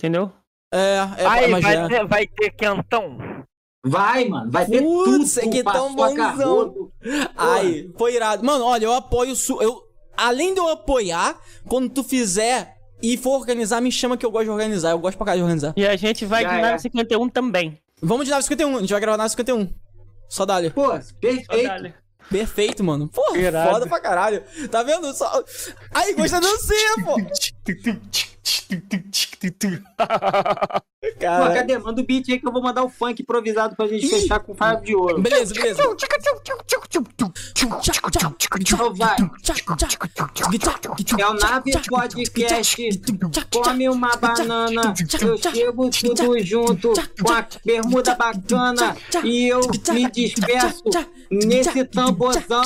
Entendeu? 0.00 0.32
É, 0.72 0.96
é 1.18 1.26
Aí, 1.26 1.60
vai 1.60 1.88
ter, 1.88 2.06
vai 2.06 2.26
ter 2.26 2.50
quentão. 2.50 3.18
Vai, 3.84 4.24
mano, 4.26 4.50
vai 4.50 4.66
ter 4.66 4.82
Putz, 4.82 5.34
tudo. 5.34 5.50
que 5.50 5.62
tão 5.62 5.94
bonzão. 5.94 6.90
Ai, 7.36 7.90
foi 7.96 8.14
irado. 8.14 8.44
Mano, 8.44 8.64
olha, 8.64 8.84
eu 8.86 8.94
apoio. 8.94 9.36
Su... 9.36 9.60
Eu, 9.62 9.82
além 10.16 10.54
de 10.54 10.60
eu 10.60 10.68
apoiar, 10.68 11.38
quando 11.66 11.90
tu 11.90 12.02
fizer 12.02 12.77
e 13.02 13.16
for 13.16 13.38
organizar, 13.38 13.80
me 13.80 13.92
chama 13.92 14.16
que 14.16 14.26
eu 14.26 14.30
gosto 14.30 14.44
de 14.44 14.50
organizar. 14.50 14.90
Eu 14.90 14.98
gosto 14.98 15.16
pra 15.16 15.26
cá 15.26 15.36
de 15.36 15.42
organizar. 15.42 15.72
E 15.76 15.86
a 15.86 15.96
gente 15.96 16.24
vai 16.24 16.42
Já 16.42 16.56
de 16.56 16.62
nave 16.62 16.78
51 16.80 17.28
também. 17.28 17.78
Vamos 18.00 18.24
de 18.24 18.30
nave 18.30 18.42
51, 18.42 18.76
a 18.76 18.80
gente 18.80 18.90
vai 18.90 19.00
gravar 19.00 19.16
nave 19.16 19.30
51. 19.30 19.68
Só 20.28 20.44
dali. 20.44 20.70
Pô, 20.70 20.88
perfeito. 21.20 21.94
Perfeito, 22.30 22.84
mano. 22.84 23.08
Porra, 23.08 23.38
Irado. 23.38 23.72
foda 23.72 23.86
pra 23.86 24.00
caralho. 24.00 24.42
Tá 24.70 24.82
vendo? 24.82 25.12
Só... 25.14 25.42
Aí, 25.94 26.14
gosta 26.14 26.40
da 26.40 26.46
dancinha, 26.46 26.94
pô. 27.04 27.16
Cara. 31.20 31.54
Cadê? 31.54 31.78
Manda 31.78 32.00
o 32.00 32.04
beat 32.04 32.28
aí 32.28 32.38
que 32.40 32.46
eu 32.46 32.52
vou 32.52 32.60
mandar 32.60 32.82
o 32.82 32.88
funk 32.88 33.22
improvisado 33.22 33.76
pra 33.76 33.86
gente 33.86 34.08
fechar 34.08 34.40
com 34.40 34.54
faro 34.54 34.80
de 34.82 34.94
ouro. 34.96 35.20
Beleza, 35.22 35.54
beleza. 35.54 35.80
Então 38.60 38.94
vai. 38.94 39.16
É 41.18 41.26
o 41.26 41.34
Nave 41.34 41.70
Podcast. 41.88 42.76
Come 43.52 43.88
uma 43.88 44.16
banana. 44.16 44.94
Eu 45.20 45.38
chego 45.38 45.90
tudo 45.90 46.38
junto 46.44 46.92
com 47.22 47.32
a 47.32 47.46
bermuda 47.64 48.14
bacana. 48.16 48.96
E 49.24 49.48
eu 49.48 49.60
me 49.92 50.10
despeço 50.10 50.84
nesse 51.30 51.84
tambozão. 51.84 52.62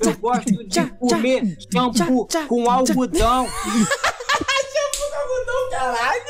Eu 0.00 0.16
gosto 0.18 0.64
de 0.66 0.86
comer 0.98 1.56
shampoo 1.72 2.26
com 2.48 2.68
algodão. 2.70 3.46
Algodão, 5.20 5.70
caralho. 5.70 6.24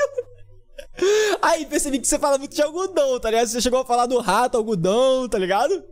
Aí 1.41 1.67
percebi 1.67 1.99
que 1.99 2.07
você 2.07 2.19
fala 2.19 2.39
muito 2.39 2.55
de 2.55 2.62
algodão, 2.62 3.19
tá 3.19 3.31
ligado? 3.31 3.49
Você 3.49 3.60
chegou 3.60 3.81
a 3.81 3.86
falar 3.86 4.07
do 4.07 4.19
rato, 4.19 4.57
algodão, 4.57 5.28
tá 5.28 5.39
ligado? 5.39 5.83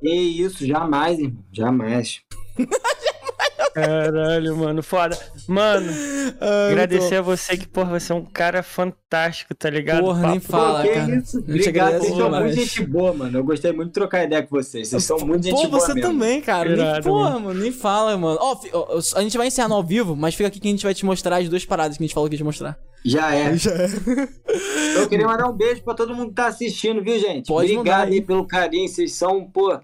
Que 0.00 0.12
isso, 0.12 0.66
jamais, 0.66 1.18
irmão. 1.18 1.44
Jamais. 1.52 2.22
Caralho, 3.74 4.56
mano, 4.56 4.82
foda. 4.82 5.18
Mano, 5.48 5.90
Ai, 6.40 6.72
agradecer 6.72 7.14
tô... 7.14 7.18
a 7.18 7.22
você 7.22 7.56
que, 7.56 7.66
porra, 7.66 7.98
você 7.98 8.12
é 8.12 8.14
um 8.14 8.24
cara 8.24 8.62
fantástico, 8.62 9.54
tá 9.54 9.70
ligado? 9.70 10.02
Porra, 10.02 10.30
nem 10.30 10.40
fala, 10.40 10.82
Pô, 10.82 10.92
cara. 10.92 11.16
Isso? 11.16 11.38
Obrigado, 11.38 11.98
vocês 11.98 12.16
são 12.16 12.30
muito 12.30 12.54
gente 12.54 12.84
boa, 12.84 13.14
mano. 13.14 13.38
Eu 13.38 13.44
gostei 13.44 13.72
muito 13.72 13.88
de 13.88 13.94
trocar 13.94 14.24
ideia 14.24 14.42
com 14.42 14.56
vocês. 14.56 14.88
Vocês 14.88 15.04
são 15.04 15.18
muito 15.20 15.44
gente 15.44 15.54
Pô, 15.54 15.68
boa 15.68 15.80
você 15.80 15.94
mesmo. 15.94 16.10
também, 16.10 16.40
cara. 16.40 16.70
Irado, 16.70 16.92
nem, 16.92 17.02
porra, 17.02 17.38
mano. 17.38 17.60
nem 17.60 17.72
fala, 17.72 18.16
mano. 18.16 18.38
Ó, 18.40 18.60
oh, 18.72 18.98
a 19.16 19.22
gente 19.22 19.38
vai 19.38 19.46
encerrar 19.46 19.68
no 19.68 19.74
ao 19.74 19.82
vivo, 19.82 20.14
mas 20.14 20.34
fica 20.34 20.48
aqui 20.48 20.60
que 20.60 20.68
a 20.68 20.70
gente 20.70 20.84
vai 20.84 20.94
te 20.94 21.06
mostrar 21.06 21.38
as 21.38 21.48
duas 21.48 21.64
paradas 21.64 21.96
que 21.96 22.02
a 22.02 22.06
gente 22.06 22.14
falou 22.14 22.28
que 22.28 22.34
ia 22.34 22.38
te 22.38 22.44
mostrar. 22.44 22.78
Já 23.04 23.34
é. 23.34 23.56
Já 23.56 23.72
é. 23.72 23.88
Eu 24.96 25.08
queria 25.08 25.26
mandar 25.26 25.48
um 25.48 25.52
beijo 25.52 25.82
pra 25.82 25.94
todo 25.94 26.14
mundo 26.14 26.28
que 26.28 26.34
tá 26.34 26.46
assistindo, 26.46 27.02
viu, 27.02 27.18
gente? 27.18 27.46
Pode 27.46 27.72
Obrigado 27.72 28.12
aí 28.12 28.20
pelo 28.20 28.46
carinho. 28.46 28.88
Vocês 28.88 29.14
são, 29.14 29.44
pô, 29.44 29.80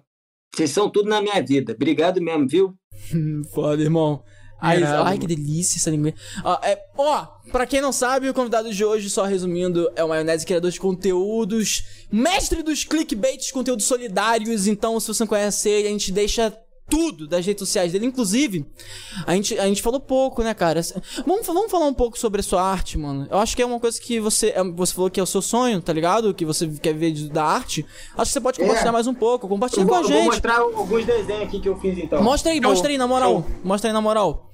vocês 0.54 0.70
são 0.70 0.90
tudo 0.90 1.08
na 1.08 1.20
minha 1.20 1.40
vida. 1.42 1.72
Obrigado 1.72 2.20
mesmo, 2.20 2.48
viu? 2.48 2.74
Foda, 3.54 3.82
irmão. 3.82 4.22
Ai, 4.60 4.82
ai, 4.82 5.18
que 5.18 5.26
delícia 5.26 5.78
essa 5.78 5.88
linguiça. 5.88 6.16
Ó, 6.42 6.58
é, 6.64 6.76
ó, 6.96 7.26
pra 7.52 7.64
quem 7.64 7.80
não 7.80 7.92
sabe, 7.92 8.28
o 8.28 8.34
convidado 8.34 8.72
de 8.72 8.84
hoje, 8.84 9.08
só 9.08 9.24
resumindo, 9.24 9.88
é 9.94 10.02
o 10.02 10.08
Maionese, 10.08 10.44
criador 10.44 10.72
de 10.72 10.80
conteúdos, 10.80 11.84
mestre 12.10 12.62
dos 12.62 12.82
clickbaits, 12.82 13.52
conteúdos 13.52 13.86
solidários. 13.86 14.66
Então, 14.66 14.98
se 14.98 15.06
você 15.06 15.22
não 15.22 15.28
conhece 15.28 15.68
ele, 15.68 15.88
a 15.88 15.90
gente 15.92 16.10
deixa 16.10 16.52
tudo 16.88 17.26
das 17.26 17.44
redes 17.44 17.60
sociais 17.60 17.92
dele. 17.92 18.06
Inclusive, 18.06 18.66
a 19.26 19.34
gente, 19.34 19.58
a 19.58 19.66
gente 19.66 19.82
falou 19.82 20.00
pouco, 20.00 20.42
né, 20.42 20.54
cara? 20.54 20.80
Vamos, 21.26 21.46
vamos 21.46 21.70
falar 21.70 21.86
um 21.86 21.94
pouco 21.94 22.18
sobre 22.18 22.40
a 22.40 22.42
sua 22.42 22.62
arte, 22.62 22.98
mano. 22.98 23.26
Eu 23.30 23.38
acho 23.38 23.54
que 23.54 23.62
é 23.62 23.66
uma 23.66 23.78
coisa 23.78 24.00
que 24.00 24.18
você. 24.18 24.48
É, 24.48 24.64
você 24.64 24.94
falou 24.94 25.10
que 25.10 25.20
é 25.20 25.22
o 25.22 25.26
seu 25.26 25.42
sonho, 25.42 25.80
tá 25.80 25.92
ligado? 25.92 26.32
Que 26.34 26.44
você 26.44 26.66
quer 26.66 26.94
ver 26.94 27.12
da 27.28 27.44
arte. 27.44 27.84
Acho 28.16 28.30
que 28.30 28.32
você 28.32 28.40
pode 28.40 28.58
compartilhar 28.58 28.90
é. 28.90 28.92
mais 28.92 29.06
um 29.06 29.14
pouco. 29.14 29.48
Compartilha 29.48 29.86
com 29.86 29.94
a 29.94 30.02
gente. 30.02 30.12
Eu 30.12 30.16
vou 30.18 30.24
mostrar 30.26 30.58
alguns 30.58 31.04
desenhos 31.04 31.42
aqui 31.42 31.60
que 31.60 31.68
eu 31.68 31.78
fiz 31.78 31.98
então. 31.98 32.22
Mostra 32.22 32.52
aí, 32.52 32.60
mostra 32.60 32.90
aí, 32.90 32.98
na 32.98 33.06
moral. 33.06 33.44
Mostra 33.62 33.90
aí, 33.90 33.92
na 33.92 34.00
moral. 34.00 34.47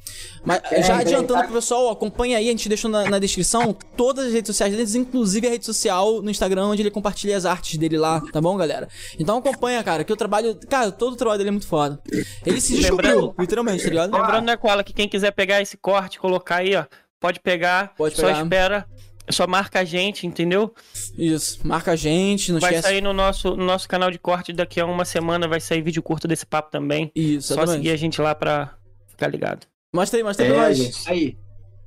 Mas 0.45 0.61
é, 0.71 0.83
já 0.83 0.99
adiantando 0.99 1.41
tá... 1.41 1.45
pro 1.45 1.55
pessoal, 1.55 1.89
acompanha 1.89 2.39
aí, 2.39 2.49
a 2.49 2.51
gente 2.51 2.69
deixou 2.69 2.91
na, 2.91 3.09
na, 3.09 3.19
descrição 3.19 3.75
todas 3.97 4.27
as 4.27 4.33
redes 4.33 4.49
sociais 4.49 4.73
deles, 4.73 4.95
inclusive 4.95 5.47
a 5.47 5.51
rede 5.51 5.65
social 5.65 6.21
no 6.21 6.31
Instagram, 6.31 6.67
onde 6.67 6.83
ele 6.83 6.91
compartilha 6.91 7.37
as 7.37 7.47
artes 7.47 7.79
dele 7.79 7.97
lá, 7.97 8.21
tá 8.33 8.41
bom, 8.41 8.57
galera? 8.57 8.89
Então 9.19 9.39
acompanha, 9.39 9.83
cara, 9.83 10.05
que 10.05 10.13
o 10.13 10.17
trabalho. 10.17 10.59
Cara, 10.69 10.93
todo 10.93 11.15
o 11.15 11.17
trabalho 11.17 11.39
dele 11.39 11.49
é 11.49 11.53
muito 11.53 11.67
foda. 11.67 12.01
Ele 12.45 12.61
se 12.61 12.77
descobriu, 12.77 13.35
literalmente, 13.39 13.83
tá 13.83 13.89
ligado? 13.89 14.13
Lembrando, 14.13 14.47
né, 14.47 14.57
Koala, 14.57 14.85
que 14.85 14.93
quem 14.93 15.09
quiser 15.09 15.31
pegar 15.31 15.63
esse 15.63 15.77
corte, 15.77 16.19
colocar 16.19 16.57
aí, 16.57 16.77
ó, 16.77 16.85
pode 17.19 17.41
pegar, 17.41 17.95
pode 17.97 18.15
pegar. 18.15 18.35
só 18.35 18.43
espera. 18.43 18.87
Só 19.31 19.47
marca 19.47 19.81
a 19.81 19.85
gente, 19.85 20.27
entendeu? 20.27 20.75
Isso, 21.17 21.67
marca 21.67 21.93
a 21.93 21.97
gente, 21.97 22.53
não 22.53 22.61
vai 22.61 22.73
esquece. 22.73 22.89
sair 22.89 23.01
no 23.01 23.15
nosso, 23.15 23.57
no 23.57 23.65
nosso 23.65 23.89
canal 23.89 24.11
de 24.11 24.19
corte 24.19 24.53
daqui 24.53 24.79
a 24.79 24.85
uma 24.85 25.07
semana, 25.07 25.49
vai 25.49 25.61
sair 25.61 25.81
vídeo 25.81 26.03
curto 26.03 26.29
desse 26.29 26.45
papo 26.45 26.71
também. 26.71 27.11
Isso, 27.15 27.49
Só 27.49 27.55
exatamente. 27.55 27.77
seguir 27.79 27.91
a 27.91 27.97
gente 27.97 28.21
lá 28.21 28.35
pra 28.35 28.75
ficar 29.09 29.29
ligado. 29.29 29.67
Mostra 29.95 30.19
aí, 30.19 30.25
mostra 30.25 30.45
aí 30.45 30.51
é, 30.51 30.55
pra 30.55 30.69
nós. 30.69 31.07
Aí. 31.07 31.39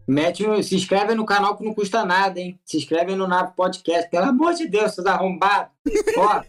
Mete, 0.08 0.64
se 0.64 0.76
inscreve 0.76 1.14
no 1.14 1.26
canal 1.26 1.58
que 1.58 1.66
não 1.66 1.74
custa 1.74 2.06
nada, 2.06 2.40
hein? 2.40 2.58
Se 2.64 2.78
inscreve 2.78 3.14
no 3.14 3.28
Nave 3.28 3.52
Podcast. 3.54 4.10
Pelo 4.10 4.28
amor 4.28 4.54
de 4.54 4.66
Deus, 4.66 4.94
seus 4.94 5.06
arrombados. 5.06 5.74
Ó. 6.18 6.42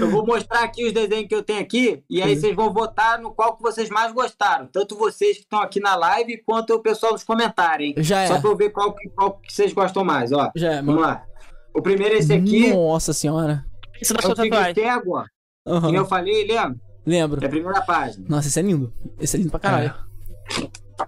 Eu 0.00 0.10
vou 0.10 0.26
mostrar 0.26 0.64
aqui 0.64 0.84
os 0.84 0.92
desenhos 0.92 1.28
que 1.28 1.34
eu 1.34 1.42
tenho 1.42 1.60
aqui 1.60 2.02
e 2.10 2.20
aí 2.20 2.34
vocês 2.34 2.56
vão 2.56 2.72
votar 2.72 3.20
no 3.20 3.32
qual 3.32 3.54
que 3.56 3.62
vocês 3.62 3.88
mais 3.90 4.10
gostaram. 4.12 4.66
Tanto 4.66 4.96
vocês 4.96 5.36
que 5.36 5.42
estão 5.42 5.60
aqui 5.60 5.78
na 5.78 5.94
live 5.94 6.42
quanto 6.44 6.74
o 6.74 6.80
pessoal 6.80 7.12
nos 7.12 7.22
comentários, 7.22 7.90
hein? 7.90 7.94
Já 7.98 8.22
é. 8.22 8.26
Só 8.26 8.40
pra 8.40 8.50
eu 8.50 8.56
ver 8.56 8.70
qual 8.70 8.92
que, 8.94 9.08
qual 9.10 9.38
que 9.38 9.52
vocês 9.52 9.72
gostam 9.72 10.02
mais, 10.02 10.32
ó. 10.32 10.50
Já 10.56 10.72
é, 10.72 10.76
Vamos 10.76 10.96
mano. 10.96 11.06
lá. 11.06 11.24
O 11.72 11.80
primeiro 11.80 12.16
é 12.16 12.18
esse 12.18 12.32
aqui. 12.32 12.72
Nossa 12.72 13.12
senhora. 13.12 13.64
Isso 14.00 14.14
é 14.14 14.26
o 14.26 14.34
Tigre 14.34 14.84
Água. 14.84 15.26
Uhum. 15.64 15.90
Que 15.90 15.96
eu 15.96 16.06
falei, 16.06 16.44
lembra? 16.44 16.74
Lembro. 17.04 17.42
É 17.42 17.46
a 17.46 17.50
primeira 17.50 17.80
página. 17.82 18.24
Nossa, 18.28 18.48
esse 18.48 18.58
é 18.58 18.62
lindo. 18.62 18.92
Esse 19.18 19.36
é 19.36 19.38
lindo 19.38 19.50
pra 19.50 19.60
caralho. 19.60 19.94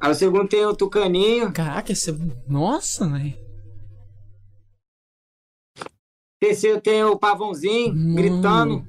Aí 0.01 0.11
o 0.11 0.15
segundo 0.15 0.49
tem 0.49 0.65
o 0.67 0.75
Tucaninho. 0.75 1.53
Caraca, 1.53 1.93
esse 1.93 2.11
é. 2.11 2.15
Nossa, 2.49 3.07
velho. 3.09 3.39
Terceiro 6.41 6.81
tem 6.81 7.03
o 7.05 7.19
pavãozinho 7.19 7.95
Mano. 7.95 8.15
gritando. 8.15 8.89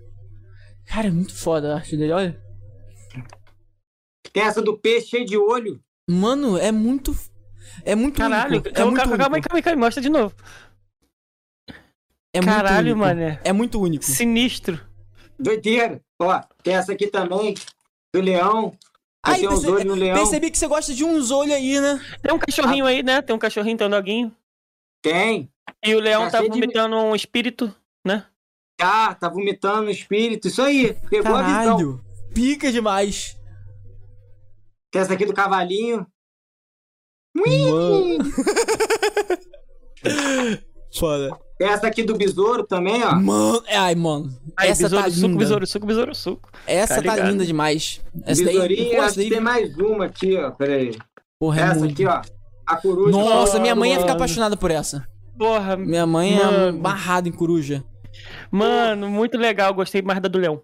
Cara, 0.86 1.08
é 1.08 1.12
muito 1.12 1.34
foda 1.34 1.74
a 1.74 1.76
arte 1.78 1.96
dele, 1.96 2.12
olha. 2.12 2.44
Tem 4.34 4.44
essa 4.44 4.62
do 4.62 4.78
peixe 4.78 5.08
cheio 5.08 5.26
de 5.26 5.38
olho. 5.38 5.80
Mano, 6.10 6.58
é 6.58 6.72
muito. 6.72 7.16
É 7.84 7.96
muito 7.96 8.18
Caralho, 8.18 8.56
único. 8.56 8.68
É 8.68 8.72
calma, 8.72 8.92
muito 8.92 9.02
calma, 9.02 9.18
calma, 9.18 9.36
aí, 9.36 9.40
único. 9.40 9.50
calma, 9.50 9.58
aí, 9.60 9.64
calma, 9.64 9.76
aí, 9.78 9.80
mostra 9.80 10.02
de 10.04 10.10
novo. 10.10 10.36
É 12.34 12.42
Caralho, 12.42 12.98
mané. 12.98 13.40
É 13.44 13.54
muito 13.54 13.80
único. 13.80 14.04
Sinistro. 14.04 14.80
Doideira. 15.40 16.02
Ó, 16.20 16.42
tem 16.64 16.76
essa 16.76 16.92
aqui 16.94 17.08
também, 17.08 17.56
do 18.14 18.22
leão. 18.22 18.78
Aí, 19.24 19.40
tem 19.40 19.48
uns 19.50 19.56
perce- 19.62 19.72
olhos 19.72 19.86
no 19.86 19.96
leão. 19.96 20.18
percebi 20.18 20.52
que 20.52 20.58
você 20.58 20.68
gosta 20.68 20.94
de 20.94 21.04
uns 21.04 21.32
olhos 21.32 21.54
aí, 21.56 21.80
né? 21.82 22.00
Tem 22.22 22.34
um 22.34 22.40
cachorrinho 22.40 22.86
aí, 22.86 23.02
né? 23.04 23.22
Tem 23.22 23.36
um 23.36 23.40
cachorrinho, 23.40 23.78
tem 23.78 23.88
um 23.88 23.90
doguinho. 23.90 24.36
Tem. 25.02 25.50
E 25.84 25.96
o 25.96 26.00
leão 26.00 26.26
Tá 26.26 26.32
tá 26.32 26.38
cheio 26.40 26.52
de- 26.52 26.60
vomitando 26.60 26.96
um 26.96 27.16
espírito, 27.16 27.74
né? 28.06 28.26
Tá, 28.78 29.16
tá 29.16 29.28
vomitando 29.30 29.88
o 29.88 29.92
espírito. 29.92 30.48
Isso 30.48 30.62
aí. 30.62 30.94
Pegou 31.10 31.36
a 31.36 31.42
visão. 31.42 31.78
Caralho. 31.78 32.06
Pica 32.34 32.72
demais. 32.72 33.36
Tem 34.92 35.02
essa 35.02 35.14
aqui 35.14 35.26
do 35.26 35.34
cavalinho. 35.34 36.06
Foda. 40.98 41.38
Tem 41.58 41.68
essa 41.70 41.88
aqui 41.88 42.04
do 42.04 42.18
besouro 42.18 42.64
também, 42.64 43.02
ó. 43.04 43.16
Mano, 43.16 43.64
ai, 43.70 43.96
mano. 43.96 44.30
Aí, 44.58 44.70
essa 44.70 44.84
besouro, 44.84 45.04
tá 45.06 45.10
suco, 45.10 45.28
linda. 45.28 45.40
besouro, 45.40 45.68
suco, 45.68 45.86
besouro, 45.86 46.14
suco. 46.16 46.50
Essa 46.68 47.02
Tá 47.02 47.16
tá 47.16 47.24
linda 47.30 47.46
demais. 47.46 48.02
Essa 48.26 48.44
daí, 48.44 48.54
Besourinho, 48.56 48.96
pô, 48.96 49.02
acho 49.02 49.16
daí, 49.18 49.30
tem 49.30 49.40
mais 49.40 49.78
uma 49.78 50.06
aqui, 50.06 50.36
ó. 50.38 50.52
Pera 50.52 50.74
aí. 50.76 50.98
porra, 51.40 51.62
é 51.62 51.64
essa 51.64 51.80
muito. 51.80 51.94
aqui, 51.94 52.06
ó. 52.06 52.22
A 52.68 52.76
coruja. 52.78 53.12
Nossa, 53.12 53.60
minha 53.60 53.76
mãe 53.76 53.92
ia 53.94 54.00
ficar 54.00 54.14
apaixonada 54.14 54.58
por 54.58 54.70
essa. 54.72 55.08
Porra, 55.38 55.78
Minha 55.78 56.06
mãe 56.06 56.38
é 56.40 56.44
Mano. 56.44 56.80
barrada 56.80 57.28
em 57.30 57.32
coruja. 57.32 57.84
mano, 58.52 59.10
muito 59.10 59.38
legal. 59.38 59.74
Gostei 59.74 60.02
mais 60.02 60.20
da 60.22 60.28
do 60.28 60.38
leão. 60.40 60.62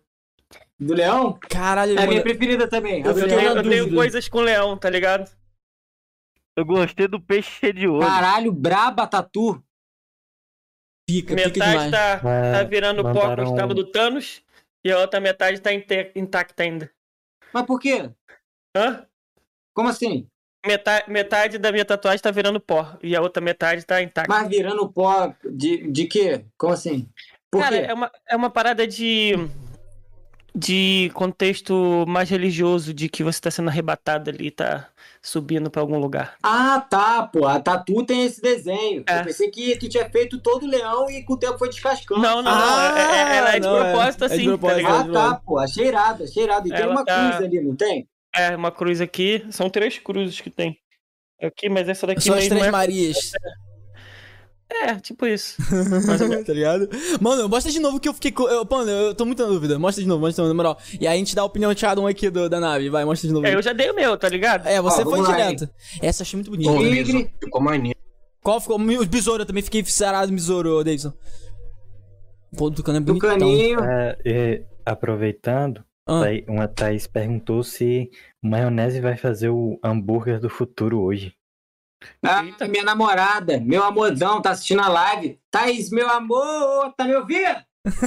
Do 0.79 0.93
leão? 0.93 1.37
Caralho, 1.47 1.91
É 1.91 1.95
a 1.97 1.99
mano. 1.99 2.09
minha 2.11 2.21
preferida 2.23 2.67
também. 2.67 3.01
Eu 3.01 3.11
Eu 3.17 3.27
tenho, 3.27 3.41
eu 3.41 3.63
tenho 3.63 3.93
coisas 3.93 4.27
com 4.27 4.39
leão, 4.41 4.75
tá 4.77 4.89
ligado? 4.89 5.29
Eu 6.57 6.65
gostei 6.65 7.07
do 7.07 7.19
peixe 7.19 7.49
cheio 7.59 7.73
de 7.73 7.87
olho. 7.87 8.05
Caralho, 8.05 8.51
braba 8.51 9.05
tatu. 9.07 9.61
Pica, 11.11 11.35
pica 11.35 11.47
Metade 11.49 11.71
demais. 11.73 11.91
tá, 11.91 12.19
tá 12.19 12.59
É, 12.59 12.63
virando 12.65 13.03
pó 13.03 13.09
com 13.11 13.19
mandaram- 13.19 13.43
os 13.53 13.59
cabos 13.59 13.75
do 13.75 13.85
Thanos 13.91 14.41
e 14.83 14.91
a 14.91 14.99
outra 14.99 15.19
metade 15.19 15.59
tá 15.59 15.69
intacta 16.15 16.63
ainda. 16.63 16.89
Mas 17.53 17.65
por 17.65 17.79
quê? 17.79 18.09
Hã? 18.75 19.05
Como 19.73 19.89
assim? 19.89 20.27
Metade, 20.65 21.09
metade 21.11 21.57
da 21.57 21.71
minha 21.71 21.83
tatuagem 21.83 22.21
tá 22.21 22.29
virando 22.31 22.59
pó 22.59 22.95
e 23.01 23.15
a 23.15 23.21
outra 23.21 23.41
metade 23.43 23.83
tá 23.85 24.01
intacta. 24.01 24.33
Mas 24.33 24.47
virando 24.47 24.87
pó 24.91 25.33
de, 25.43 25.91
de 25.91 26.05
quê? 26.07 26.45
Como 26.57 26.71
assim? 26.73 27.09
Por 27.51 27.61
Cara, 27.61 27.79
quê? 27.79 27.85
é 27.89 27.93
uma, 27.93 28.11
é 28.29 28.35
uma 28.35 28.49
parada 28.49 28.87
de. 28.87 29.33
De 30.53 31.09
contexto 31.13 32.05
mais 32.07 32.29
religioso, 32.29 32.93
de 32.93 33.07
que 33.07 33.23
você 33.23 33.39
tá 33.39 33.49
sendo 33.49 33.69
arrebatado 33.69 34.29
ali, 34.29 34.51
tá 34.51 34.87
subindo 35.21 35.69
pra 35.69 35.81
algum 35.81 35.97
lugar. 35.97 36.35
Ah, 36.43 36.79
tá, 36.89 37.23
pô. 37.23 37.45
A 37.45 37.59
tatu 37.59 38.03
tem 38.05 38.23
esse 38.25 38.41
desenho. 38.41 39.03
É. 39.07 39.19
Eu 39.19 39.23
pensei 39.25 39.49
que 39.49 39.77
tu 39.77 39.87
tinha 39.87 40.09
feito 40.09 40.39
todo 40.39 40.63
o 40.63 40.67
leão 40.69 41.09
e 41.09 41.23
com 41.23 41.33
o 41.33 41.37
tempo 41.37 41.57
foi 41.57 41.69
descascando. 41.69 42.21
Não, 42.21 42.41
não, 42.41 42.51
Ah, 42.51 42.55
não. 42.91 42.97
é- 42.97 43.01
é- 43.33 43.37
ela 43.37 43.49
é 43.55 43.59
de 43.59 43.67
não, 43.67 43.77
é. 43.77 43.91
propósito 43.91 44.23
É 44.25 44.27
de 44.27 44.33
assim, 44.33 44.43
propósito. 44.45 44.75
tá 44.75 44.77
ligado? 44.77 45.17
Ah, 45.17 45.29
tá, 45.31 45.41
pô. 45.45 45.57
Achei 45.59 45.87
irado, 45.87 46.23
achei 46.23 46.43
irado. 46.43 46.67
E 46.67 46.71
tem 46.71 46.79
Ela 46.81 46.91
uma 46.91 47.05
tá- 47.05 47.29
cruz 47.29 47.45
ali, 47.45 47.61
não 47.61 47.75
tem? 47.75 48.07
É, 48.35 48.55
uma 48.55 48.71
cruz 48.71 48.99
aqui. 49.01 49.45
São 49.51 49.69
três 49.69 49.97
cruzes 49.99 50.39
que 50.41 50.49
tem. 50.49 50.77
Aqui, 51.41 51.69
mas 51.69 51.87
essa 51.89 52.05
daqui 52.05 52.21
São 52.21 52.35
as 52.35 52.47
Três 52.47 52.63
é... 52.63 52.71
Marias. 52.71 53.31
É, 53.33 53.70
tipo 55.01 55.25
isso. 55.25 55.55
Menos. 55.71 56.05
tá 56.45 56.53
ligado? 56.53 56.89
Mano, 57.19 57.47
mostra 57.49 57.71
de 57.71 57.79
novo 57.79 57.99
que 57.99 58.07
eu 58.09 58.13
fiquei. 58.13 58.31
co- 58.31 58.47
Eu, 58.49 58.65
mano, 58.69 58.89
eu 58.89 59.13
tô 59.15 59.25
muito 59.25 59.41
na 59.41 59.49
dúvida. 59.49 59.77
Mostra 59.79 60.01
de 60.03 60.07
novo, 60.07 60.21
mostra 60.21 60.43
de 60.43 60.47
novo, 60.49 60.49
na 60.49 60.63
moral. 60.63 60.79
E 60.99 61.07
aí 61.07 61.15
a 61.15 61.17
gente 61.17 61.35
dá 61.35 61.41
a 61.41 61.45
opinião 61.45 61.73
de 61.73 61.81
cada 61.81 61.99
um 62.01 62.07
aqui 62.07 62.29
do, 62.29 62.49
da 62.49 62.59
nave. 62.59 62.89
Vai, 62.89 63.03
mostra 63.05 63.27
de 63.27 63.33
novo. 63.33 63.45
É, 63.45 63.55
eu 63.55 63.61
já 63.61 63.73
dei 63.73 63.89
o 63.89 63.95
meu, 63.95 64.17
tá 64.17 64.27
ligado? 64.29 64.67
É, 64.67 64.81
você 64.81 65.01
Ó, 65.01 65.03
foi 65.03 65.11
vamos 65.13 65.27
lá, 65.29 65.35
direto. 65.35 65.69
Essa 66.01 66.21
eu 66.21 66.23
achei 66.23 66.37
muito 66.37 66.51
bonita. 66.51 66.71
Tigre. 66.77 67.31
Ficou 67.43 67.61
maneiro. 67.61 67.97
Qual 68.43 68.59
ficou? 68.59 68.77
O 68.79 69.05
besouro, 69.05 69.43
eu 69.43 69.45
também 69.45 69.61
fiquei 69.63 69.83
fissurado 69.83 70.27
no 70.27 70.33
besouro, 70.35 70.83
Davidson. 70.83 71.13
Pô, 72.57 72.69
do 72.69 72.83
cano 72.83 72.97
é 72.97 73.01
Do 73.01 73.17
caninho. 73.17 73.79
É, 73.83 74.17
e, 74.25 74.63
aproveitando, 74.85 75.83
Ah. 76.07 76.23
Uma 76.47 76.67
Thaís 76.67 77.07
perguntou 77.07 77.63
se 77.63 78.09
maionese 78.41 78.99
vai 78.99 79.15
fazer 79.15 79.49
o 79.49 79.79
hambúrguer 79.83 80.39
do 80.39 80.49
futuro 80.49 80.99
hoje. 81.01 81.33
Ah, 82.23 82.43
Eita. 82.43 82.67
minha 82.67 82.83
namorada, 82.83 83.59
meu 83.59 83.83
amorzão, 83.83 84.41
tá 84.41 84.51
assistindo 84.51 84.81
a 84.81 84.87
live. 84.87 85.39
Thaís, 85.49 85.89
meu 85.91 86.09
amor, 86.09 86.93
tá 86.97 87.05
me 87.05 87.15
ouvindo? 87.15 87.57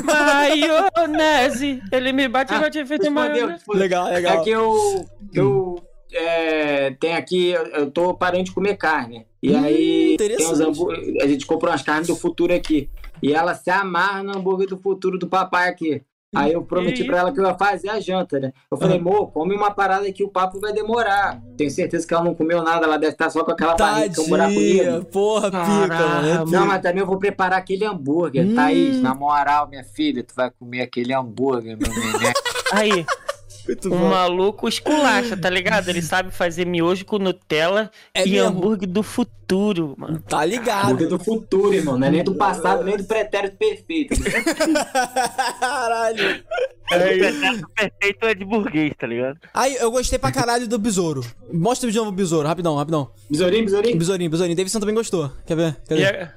Maionese! 0.05 1.82
Ele 1.90 2.12
me 2.12 2.28
bate 2.28 2.52
e 2.52 2.56
Ah, 2.56 2.70
tinha 2.70 2.86
feito 2.86 3.10
maionese. 3.10 3.64
Legal, 3.68 4.08
legal. 4.08 4.36
É 4.36 4.40
que 4.44 4.50
eu, 4.50 5.06
eu 5.32 5.76
é, 6.12 6.90
tenho 6.92 7.16
aqui, 7.16 7.48
eu- 7.50 7.66
eu 7.66 7.90
tô 7.90 8.14
parando 8.14 8.44
de 8.44 8.52
comer 8.52 8.76
carne. 8.76 9.26
E 9.42 9.52
Hum, 9.52 9.62
aí 9.64 10.16
tem 10.16 10.47
hambúrguer, 10.47 11.23
a 11.23 11.26
gente 11.26 11.44
comprou 11.47 11.70
umas 11.70 11.82
carnes 11.82 12.06
do 12.06 12.16
futuro 12.16 12.55
aqui. 12.55 12.89
E 13.23 13.32
ela 13.32 13.55
se 13.55 13.70
amarra 13.70 14.23
no 14.23 14.36
hambúrguer 14.36 14.68
do 14.68 14.78
futuro 14.78 15.18
do 15.18 15.26
papai 15.28 15.68
aqui. 15.68 16.02
Aí 16.34 16.52
eu 16.52 16.62
prometi 16.64 17.02
Que 17.02 17.08
pra 17.08 17.18
ela 17.18 17.32
que 17.32 17.40
eu 17.40 17.44
ia 17.44 17.54
fazer 17.54 17.88
a 17.88 18.00
janta, 18.00 18.38
né? 18.40 18.52
Eu 18.70 18.76
falei, 18.78 18.98
amor, 18.98 19.30
come 19.32 19.54
uma 19.54 19.70
parada 19.70 20.10
que 20.12 20.22
o 20.24 20.28
papo 20.28 20.58
vai 20.60 20.72
demorar. 20.72 21.40
Tenho 21.56 21.70
certeza 21.70 22.06
que 22.06 22.14
ela 22.14 22.24
não 22.24 22.34
comeu 22.34 22.62
nada, 22.62 22.84
ela 22.86 22.96
deve 22.98 23.12
estar 23.12 23.30
só 23.30 23.44
com 23.44 23.50
aquela 23.52 23.74
barriga, 23.74 24.14
com 24.16 24.22
um 24.22 24.28
buraco 24.28 24.54
Tadinha, 24.54 24.84
negro. 24.92 25.04
porra, 25.06 25.50
pica, 25.50 25.94
é. 26.26 26.50
Não, 26.50 26.66
mas 26.66 26.82
também 26.82 27.00
eu 27.00 27.06
vou 27.06 27.18
preparar 27.18 27.58
aquele 27.58 27.84
hambúrguer, 27.84 28.46
Hum. 28.46 28.54
Thaís. 28.54 29.00
Na 29.00 29.14
moral, 29.14 29.68
minha 29.68 29.84
filha, 29.84 30.22
tu 30.22 30.34
vai 30.34 30.50
comer 30.50 30.82
aquele 30.82 31.12
hambúrguer, 31.14 31.76
meu 31.78 31.88
neném. 31.90 32.32
Aí, 32.72 33.06
Muito 33.67 33.86
um 33.89 33.99
bom. 33.99 34.09
maluco 34.10 34.68
esculacha, 34.68 35.36
tá 35.36 35.49
ligado? 35.49 35.89
Ele 35.89 36.02
sabe 36.02 36.31
fazer 36.31 36.67
miojo 36.67 37.05
com 37.07 37.18
Nutella 37.18 37.91
É 38.15 38.26
e 38.26 38.31
mesmo. 38.33 38.49
hambúrguer 38.49 38.89
do 38.89 39.02
futuro, 39.02 39.94
mano. 39.97 40.20
Tá 40.20 40.44
ligado. 40.44 40.86
hambúrguer 40.86 41.09
do 41.09 41.18
futuro, 41.18 41.73
irmão. 41.73 41.99
Não 41.99 42.07
é 42.07 42.10
nem 42.10 42.23
do 42.25 42.34
passado, 42.34 42.84
nem 42.84 42.97
do 42.97 43.05
pretérito 43.05 43.57
perfeito. 43.57 44.15
Caralho. 45.60 46.44
O 46.84 46.99
pedaço 46.99 47.67
perfeito 47.75 48.26
é 48.26 48.34
de 48.34 48.44
burguês, 48.44 48.93
tá 48.99 49.07
ligado? 49.07 49.39
Aí, 49.52 49.75
eu 49.76 49.91
gostei 49.91 50.18
pra 50.18 50.31
caralho 50.31 50.68
do 50.68 50.78
besouro. 50.78 51.25
Mostra 51.52 51.91
de 51.91 51.97
novo 51.97 52.10
o 52.10 52.12
besouro, 52.12 52.47
rapidão, 52.47 52.76
rapidão. 52.76 53.10
Besourinho, 53.31 53.65
besourinho. 53.65 53.99
Besourinho, 53.99 54.31
besourinho. 54.31 54.57
Davidson 54.57 54.81
também 54.81 54.94
gostou. 54.94 55.31
Quer 55.47 55.57
ver? 55.57 55.76
Quer 55.89 55.94
ver? 55.97 56.02
é- 56.15 56.33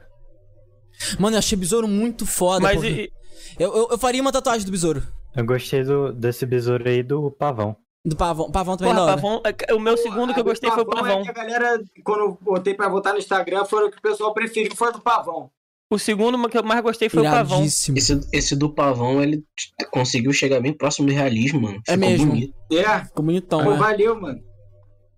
Mano, 1.19 1.35
eu 1.35 1.39
achei 1.39 1.57
besouro 1.57 1.87
muito 1.87 2.25
foda. 2.25 2.61
mas 2.61 2.81
e- 2.83 3.11
Eu, 3.59 3.75
eu, 3.75 3.87
eu 3.91 3.97
faria 3.97 4.21
uma 4.21 4.31
tatuagem 4.31 4.65
do 4.65 4.71
besouro. 4.71 5.03
Eu 5.37 5.45
gostei 5.45 5.83
do, 5.83 6.11
desse 6.11 6.45
besouro 6.45 6.87
aí 6.89 7.03
do 7.03 7.29
pavão. 7.31 7.75
Do 8.03 8.15
pavão. 8.15 8.49
Pavão 8.51 8.75
também 8.77 8.91
é 8.93 8.95
porra, 8.95 9.05
da 9.05 9.11
hora. 9.13 9.21
pavão, 9.21 9.41
é, 9.67 9.73
o 9.73 9.79
meu 9.79 9.95
segundo 9.97 10.33
que 10.33 10.39
eu 10.39 10.43
gostei 10.43 10.69
foi 10.71 10.83
o 10.83 10.87
É 10.91 10.95
pavão. 10.95 11.23
que 11.23 11.29
a 11.29 11.33
galera, 11.33 11.79
quando 12.03 12.19
eu 12.21 12.37
botei 12.41 12.73
pra 12.73 12.87
votar 12.89 13.13
no 13.13 13.19
Instagram, 13.19 13.63
foi 13.65 13.85
o 13.85 13.91
que 13.91 13.97
o 13.97 14.01
pessoal 14.01 14.33
preferiu, 14.33 14.75
foi 14.75 14.91
do 14.91 14.99
pavão. 15.01 15.49
O 15.89 15.97
segundo 15.97 16.49
que 16.49 16.57
eu 16.57 16.63
mais 16.63 16.81
gostei 16.81 17.07
foi 17.07 17.21
o 17.21 17.29
pavão. 17.31 17.63
Esse, 17.63 17.93
esse 18.33 18.55
do 18.55 18.73
pavão, 18.73 19.21
ele 19.21 19.43
conseguiu 19.91 20.33
chegar 20.33 20.59
bem 20.59 20.73
próximo 20.73 21.07
do 21.07 21.13
realismo, 21.13 21.61
mano. 21.61 21.81
É 21.87 21.93
Ficou 21.93 22.09
mesmo. 22.09 22.27
bonito. 22.27 22.53
É, 22.73 23.05
Ficou 23.05 23.23
bonitão, 23.25 23.63
pô, 23.63 23.71
né? 23.71 23.77
valeu, 23.77 24.19
mano. 24.19 24.39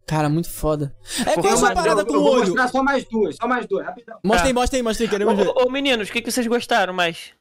Cara, 0.06 0.28
muito 0.28 0.50
foda. 0.50 0.96
É 1.28 1.34
qual 1.36 1.46
é 1.46 1.50
essa 1.50 1.72
parada 1.74 2.02
eu, 2.02 2.06
com 2.06 2.14
eu 2.16 2.20
o 2.20 2.24
vou 2.24 2.32
olho? 2.34 2.42
mostrar 2.48 2.68
só 2.68 2.84
mais 2.84 3.06
duas, 3.06 3.36
só 3.36 3.48
mais 3.48 3.66
duas, 3.68 3.86
rapidão. 3.86 4.18
Mostra 4.24 4.42
Tá. 4.44 4.48
aí, 4.48 4.54
mostra 4.54 4.78
aí, 4.80 4.84
mostra 4.84 5.06
aí, 5.06 5.10
queremos 5.10 5.36
ver. 5.36 5.48
Ô, 5.50 5.66
ô, 5.68 5.70
meninos, 5.70 6.10
o 6.10 6.12
que, 6.12 6.22
que 6.22 6.32
vocês 6.32 6.46
gostaram 6.48 6.94
mais? 6.94 7.32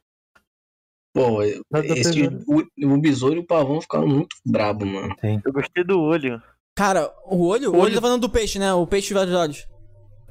Pô, 1.19 1.39
Tá 1.71 1.85
esse, 1.85 2.27
o, 2.47 2.93
o 2.93 2.97
besouro 2.97 3.35
e 3.35 3.39
o 3.39 3.45
pavão 3.45 3.81
ficaram 3.81 4.07
muito 4.07 4.35
brabo, 4.45 4.85
mano. 4.85 5.13
Eu 5.45 5.51
gostei 5.51 5.83
do 5.83 5.99
olho. 5.99 6.41
Cara, 6.75 7.11
o 7.25 7.45
olho? 7.45 7.73
O 7.73 7.77
olho 7.77 7.93
tá 7.95 8.01
falando 8.01 8.21
do 8.21 8.29
peixe, 8.29 8.57
né? 8.57 8.73
O 8.73 8.87
peixe 8.87 9.09
de 9.09 9.13
vários 9.13 9.35
olhos. 9.35 9.67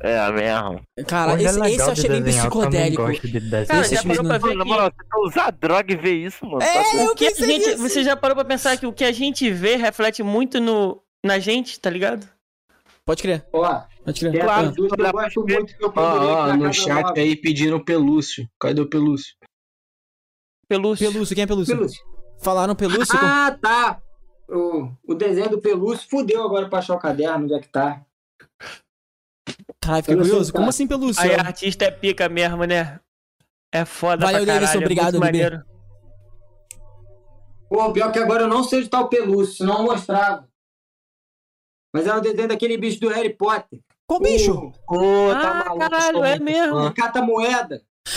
É, 0.01 0.19
a 0.19 0.31
mesmo. 0.33 0.81
Cara, 1.07 1.33
Olho 1.33 1.41
é 1.41 1.45
esse, 1.45 1.61
esse 1.61 1.81
eu 1.81 1.85
de 1.87 1.91
achei 1.91 2.09
bem 2.09 2.23
psicodélico. 2.23 3.03
gosto 3.03 3.29
de. 3.29 3.41
Cara, 3.67 3.81
Esse 3.81 3.95
já 3.97 4.03
parou 4.05 4.25
pra 4.25 4.39
ver 4.39 4.55
na 4.55 4.65
que... 4.65 4.71
moral, 4.71 4.93
você 4.97 5.29
usar 5.29 5.51
droga 5.51 5.93
e 5.93 5.97
ver 5.97 6.15
isso, 6.15 6.47
mano. 6.47 6.63
É, 6.63 6.83
tá 6.83 6.97
eu 7.03 7.15
que 7.15 7.27
a 7.27 7.31
gente, 7.33 7.67
nisso. 7.69 7.79
você 7.79 8.05
já 8.05 8.17
parou 8.17 8.37
pra 8.37 8.45
pensar 8.45 8.77
que 8.77 8.87
o 8.87 8.93
que 8.93 9.05
a 9.05 9.11
gente 9.13 9.51
vê 9.51 9.75
reflete 9.77 10.23
muito 10.23 10.61
no, 10.61 11.03
na 11.25 11.39
gente, 11.41 11.81
tá 11.81 11.91
ligado? 11.91 12.29
Pode 13.05 13.23
crer, 13.23 13.45
Ó, 13.53 13.81
pode 14.05 14.21
crer. 14.21 14.41
Claro. 14.41 14.73
eu 14.77 15.13
gosto 15.13 15.41
muito 15.47 15.77
que 15.77 15.85
eu 15.85 15.89
aqui 15.89 15.99
na 15.99 16.57
no 16.57 16.73
chat 16.73 17.03
nova. 17.03 17.15
aí 17.17 17.35
pediram 17.35 17.83
Pelúcio. 17.83 18.49
Cadê 18.61 18.81
o 18.81 18.89
Pelúcio? 18.89 19.35
Pelúcio. 20.69 21.11
Pelúcio, 21.13 21.35
quem 21.35 21.45
é 21.45 21.47
Pelúcio? 21.47 21.77
Pelúcio. 21.77 22.05
Falaram 22.41 22.75
Pelúcio? 22.75 23.19
com- 23.19 23.25
Ah, 23.27 23.57
tá. 23.61 24.03
O, 24.49 24.91
o 25.07 25.15
desenho 25.15 25.51
do 25.51 25.61
Pelúcio 25.61 26.09
fudeu 26.09 26.43
agora 26.43 26.69
pra 26.69 26.79
achar 26.79 26.95
o 26.95 26.99
caderno, 26.99 27.45
onde 27.45 27.55
é 27.55 27.61
que 27.61 27.69
tá? 27.69 28.03
Caralho, 29.81 30.03
fiquei 30.03 30.15
Pelúcio, 30.15 30.31
curioso. 30.33 30.53
tá. 30.53 30.59
Como 30.59 30.69
assim 30.71 30.87
Pelúcio? 30.87 31.23
Aí 31.23 31.35
artista 31.35 31.85
é 31.87 31.91
pica 31.91 32.29
mesmo, 32.29 32.65
né? 32.65 33.01
É 33.73 33.85
foda 33.85 34.25
Valeu, 34.25 34.45
pra 34.45 34.47
caralho, 34.47 34.61
Davidson, 34.61 34.79
é 34.79 34.81
obrigado, 34.85 35.19
maneiro. 35.21 35.63
Pô, 37.69 37.93
pior 37.93 38.11
que 38.13 38.19
agora 38.19 38.45
eu 38.45 38.49
não 38.49 38.65
sei 38.65 38.79
onde 38.81 38.89
tá 38.89 39.01
o 39.01 39.09
Pelúcio, 39.09 39.57
senão 39.57 39.79
eu 39.79 39.85
mostrava. 39.85 40.49
Mas 41.93 42.07
é 42.07 42.15
o 42.15 42.21
desenho 42.21 42.49
daquele 42.49 42.79
bicho 42.79 43.01
do 43.01 43.09
Harry 43.09 43.35
Potter. 43.35 43.81
Qual 44.07 44.21
bicho? 44.21 44.53
O, 44.55 44.73
Pô, 44.87 45.31
Ah, 45.31 45.65
caralho, 45.79 46.17
sou 46.17 46.25
é 46.25 46.39
mesmo. 46.39 46.75
fã. 46.77 46.89
o 46.89 46.95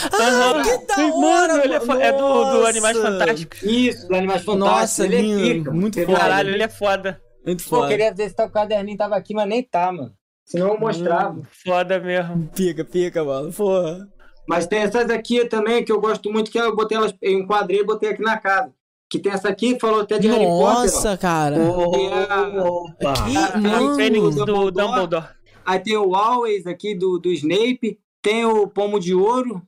Ah, 0.04 0.62
que 0.62 0.86
da 0.86 1.14
hora, 1.14 1.18
mano! 1.18 1.64
Ele 1.64 1.74
é, 1.74 2.06
é 2.06 2.12
do, 2.12 2.44
do 2.52 2.66
Animais 2.66 2.96
Fantásticos. 2.96 3.62
Isso, 3.62 4.08
do 4.08 4.14
Animais 4.14 4.42
Fantásticos. 4.42 4.80
Nossa, 4.80 5.04
ele 5.04 5.22
lindo, 5.22 5.40
é 5.40 5.54
pica, 5.54 5.70
muito 5.70 6.04
foda. 6.04 6.18
Caralho, 6.18 6.50
ele 6.50 6.62
é 6.62 6.68
foda. 6.68 7.20
Muito 7.44 7.62
foda. 7.62 7.82
Pô, 7.82 7.88
queria 7.88 8.14
ver 8.14 8.30
se 8.30 8.42
o 8.42 8.50
caderninho 8.50 8.96
tava 8.96 9.16
aqui, 9.16 9.34
mas 9.34 9.48
nem 9.48 9.62
tá, 9.62 9.90
mano. 9.92 10.12
Senão 10.44 10.74
eu 10.74 10.80
mostrava. 10.80 11.38
Hum, 11.38 11.42
foda 11.64 11.98
mesmo. 11.98 12.48
Pica, 12.54 12.84
pica, 12.84 13.24
mano. 13.24 13.52
Porra. 13.52 14.08
Mas 14.46 14.66
tem 14.66 14.80
essas 14.80 15.08
aqui 15.08 15.44
também 15.46 15.84
que 15.84 15.92
eu 15.92 16.00
gosto 16.00 16.30
muito, 16.30 16.50
que 16.50 16.58
eu 16.58 16.74
botei 16.74 16.96
elas, 16.96 17.14
eu 17.22 17.38
enquadrei 17.38 17.80
e 17.80 17.84
botei 17.84 18.10
aqui 18.10 18.22
na 18.22 18.36
casa. 18.36 18.72
Que 19.08 19.18
tem 19.18 19.32
essa 19.32 19.48
aqui, 19.48 19.78
falou 19.78 20.00
até 20.00 20.18
de 20.18 20.26
Nossa, 20.28 20.40
Harry 20.40 20.50
Potter. 20.50 20.94
Nossa, 20.94 21.16
cara. 21.18 21.56
Oh, 21.58 22.86
Opa. 22.86 23.12
Que, 23.12 23.94
Fênix 23.96 24.34
do 24.34 24.44
Dumbledore. 24.46 24.72
Dumbledore. 24.72 25.28
Aí 25.64 25.78
tem 25.78 25.96
o 25.96 26.14
Always 26.14 26.66
aqui 26.66 26.94
do, 26.94 27.18
do 27.18 27.30
Snape. 27.30 27.98
Tem 28.22 28.44
o 28.44 28.66
Pomo 28.66 28.98
de 28.98 29.14
Ouro. 29.14 29.62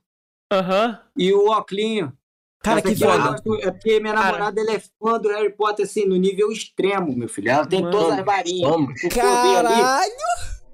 Aham. 0.51 0.87
Uh 0.87 0.91
-huh. 0.91 0.99
E 1.17 1.33
o 1.33 1.51
Oclinho. 1.51 2.13
Cara, 2.65 2.81
que 2.81 2.95
foda. 2.95 3.35
É 3.61 3.69
porque 3.69 3.99
minha 3.99 4.13
Cara. 4.13 4.25
namorada 4.25 4.59
ela 4.59 4.73
é 4.73 4.79
fã 4.79 5.19
do 5.19 5.29
Harry 5.29 5.51
Potter, 5.55 5.85
assim, 5.85 6.05
no 6.05 6.15
nível 6.15 6.51
extremo, 6.51 7.15
meu 7.15 7.29
filho. 7.29 7.49
Ela 7.51 7.65
tem 7.67 7.81
Mano. 7.81 7.91
todas 7.95 8.19
as 8.19 8.25
varinhas. 8.25 9.01
Caralho! 9.13 10.11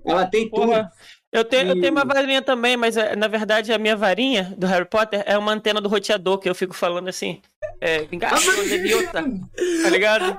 Ela 0.05 0.25
tem 0.25 0.49
Porra. 0.49 0.83
tudo. 0.83 0.89
Eu 1.33 1.45
tenho, 1.45 1.69
eu 1.69 1.79
tenho 1.79 1.93
uma 1.93 2.03
varinha 2.03 2.41
também, 2.41 2.75
mas 2.75 2.97
eh, 2.97 3.15
na 3.15 3.27
verdade 3.27 3.71
a 3.71 3.77
minha 3.77 3.95
varinha 3.95 4.53
do 4.57 4.67
Harry 4.67 4.83
Potter 4.83 5.23
é 5.25 5.37
uma 5.37 5.53
antena 5.53 5.79
do 5.79 5.87
roteador 5.87 6.37
que 6.39 6.49
eu 6.49 6.55
fico 6.55 6.73
falando 6.73 7.07
assim. 7.07 7.41
É, 7.79 8.03
vingação 8.03 8.53
idiota. 8.63 9.23
Tá 9.83 9.89
ligado? 9.89 10.37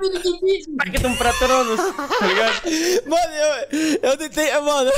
Pactum 0.77 1.15
Pratronos. 1.15 1.79
Tá 2.19 2.27
ligado? 2.27 2.61
Mano, 3.07 3.33
eu, 3.71 4.11
eu 4.11 4.17
tentei. 4.17 4.51
Mano. 4.59 4.91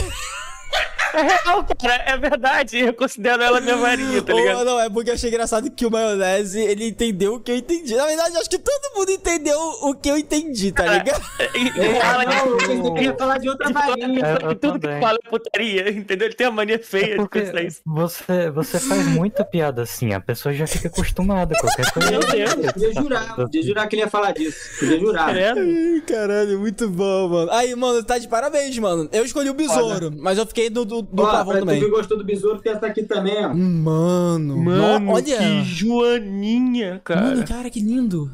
É 1.16 1.22
real, 1.22 1.66
cara, 1.82 2.04
é 2.06 2.18
verdade. 2.18 2.78
Eu 2.80 2.94
considero 2.94 3.42
ela 3.42 3.62
minha 3.62 3.78
varinha, 3.78 4.22
tá 4.22 4.34
ligado? 4.34 4.62
Oh, 4.62 4.66
não, 4.66 4.80
é 4.82 4.90
porque 4.90 5.10
eu 5.10 5.14
achei 5.14 5.30
engraçado 5.30 5.72
que 5.72 5.86
o 5.86 5.92
maionese, 5.92 6.60
ele 6.60 6.90
entendeu 6.90 7.36
o 7.36 7.40
que 7.40 7.52
eu 7.52 7.56
entendi. 7.56 7.96
Na 7.96 8.06
verdade, 8.06 8.36
acho 8.36 8.50
que 8.50 8.58
todo 8.58 8.98
mundo 8.98 9.10
entendeu 9.12 9.58
o 9.84 9.96
que 9.96 10.10
eu 10.10 10.18
entendi, 10.18 10.74
tá 10.74 10.86
ligado? 10.86 11.24
Ele 11.54 12.00
fala 12.02 12.26
de, 12.26 12.94
queria 12.94 13.16
falar 13.16 13.38
de 13.38 13.50
outra 13.50 13.70
varinha. 13.72 14.26
É, 14.26 14.56
tudo 14.56 14.80
também. 14.80 14.96
que 14.96 15.06
fala 15.06 15.18
é 15.24 15.30
putaria, 15.30 15.90
entendeu? 15.90 16.28
Ele 16.28 16.36
tem 16.36 16.48
a 16.48 16.52
mania 16.52 16.80
feia 16.80 17.16
é 17.16 17.18
de 17.18 17.30
pensar 17.30 17.62
isso. 17.62 17.82
Você, 17.86 18.52
você 18.52 18.80
faz 18.80 19.06
muita 19.08 19.46
piada 19.46 19.84
assim, 19.84 20.14
a 20.14 20.20
pessoa 20.20 20.54
já 20.54 20.68
fica 20.68 20.90
acostumada. 20.90 21.56
Qualquer 21.60 21.92
coisa. 21.92 22.12
Meu 22.12 22.20
Deus. 22.20 22.74
Podia 22.74 22.94
jurar, 22.94 23.36
podia 23.36 23.64
jurar 23.64 23.88
que 23.88 23.96
ele 23.96 24.02
ia 24.04 24.10
falar 24.10 24.34
disso. 24.34 24.58
Podia 24.80 25.00
jurar. 25.00 25.36
É. 25.36 25.52
Ai, 25.52 26.02
caralho, 26.06 26.60
muito 26.60 26.90
bom, 26.90 27.30
mano. 27.30 27.52
Aí, 27.52 27.74
mano, 27.74 28.04
tá 28.04 28.18
de 28.18 28.28
parabéns, 28.28 28.78
mano. 28.80 29.08
Eu 29.14 29.24
escolhi 29.24 29.50
o 29.50 29.54
besouro, 29.54 30.12
mas 30.18 30.38
eu 30.38 30.46
fiquei 30.46 30.55
do, 30.70 30.86
do 30.86 31.02
do 31.02 31.24
ó, 31.24 31.32
pavão 31.32 31.60
também. 31.60 31.80
Tu 31.80 31.90
gostou 31.90 32.18
do 32.18 32.24
besouro, 32.24 32.60
tem 32.60 32.72
essa 32.72 32.88
aqui 32.88 33.04
também, 33.04 33.46
ó. 33.46 33.54
Mano, 33.54 34.58
mano, 34.58 35.12
olha. 35.12 35.38
Que 35.38 35.64
joaninha, 35.64 37.02
cara. 37.04 37.22
Mano, 37.22 37.48
cara, 37.48 37.70
que 37.70 37.80
lindo. 37.80 38.30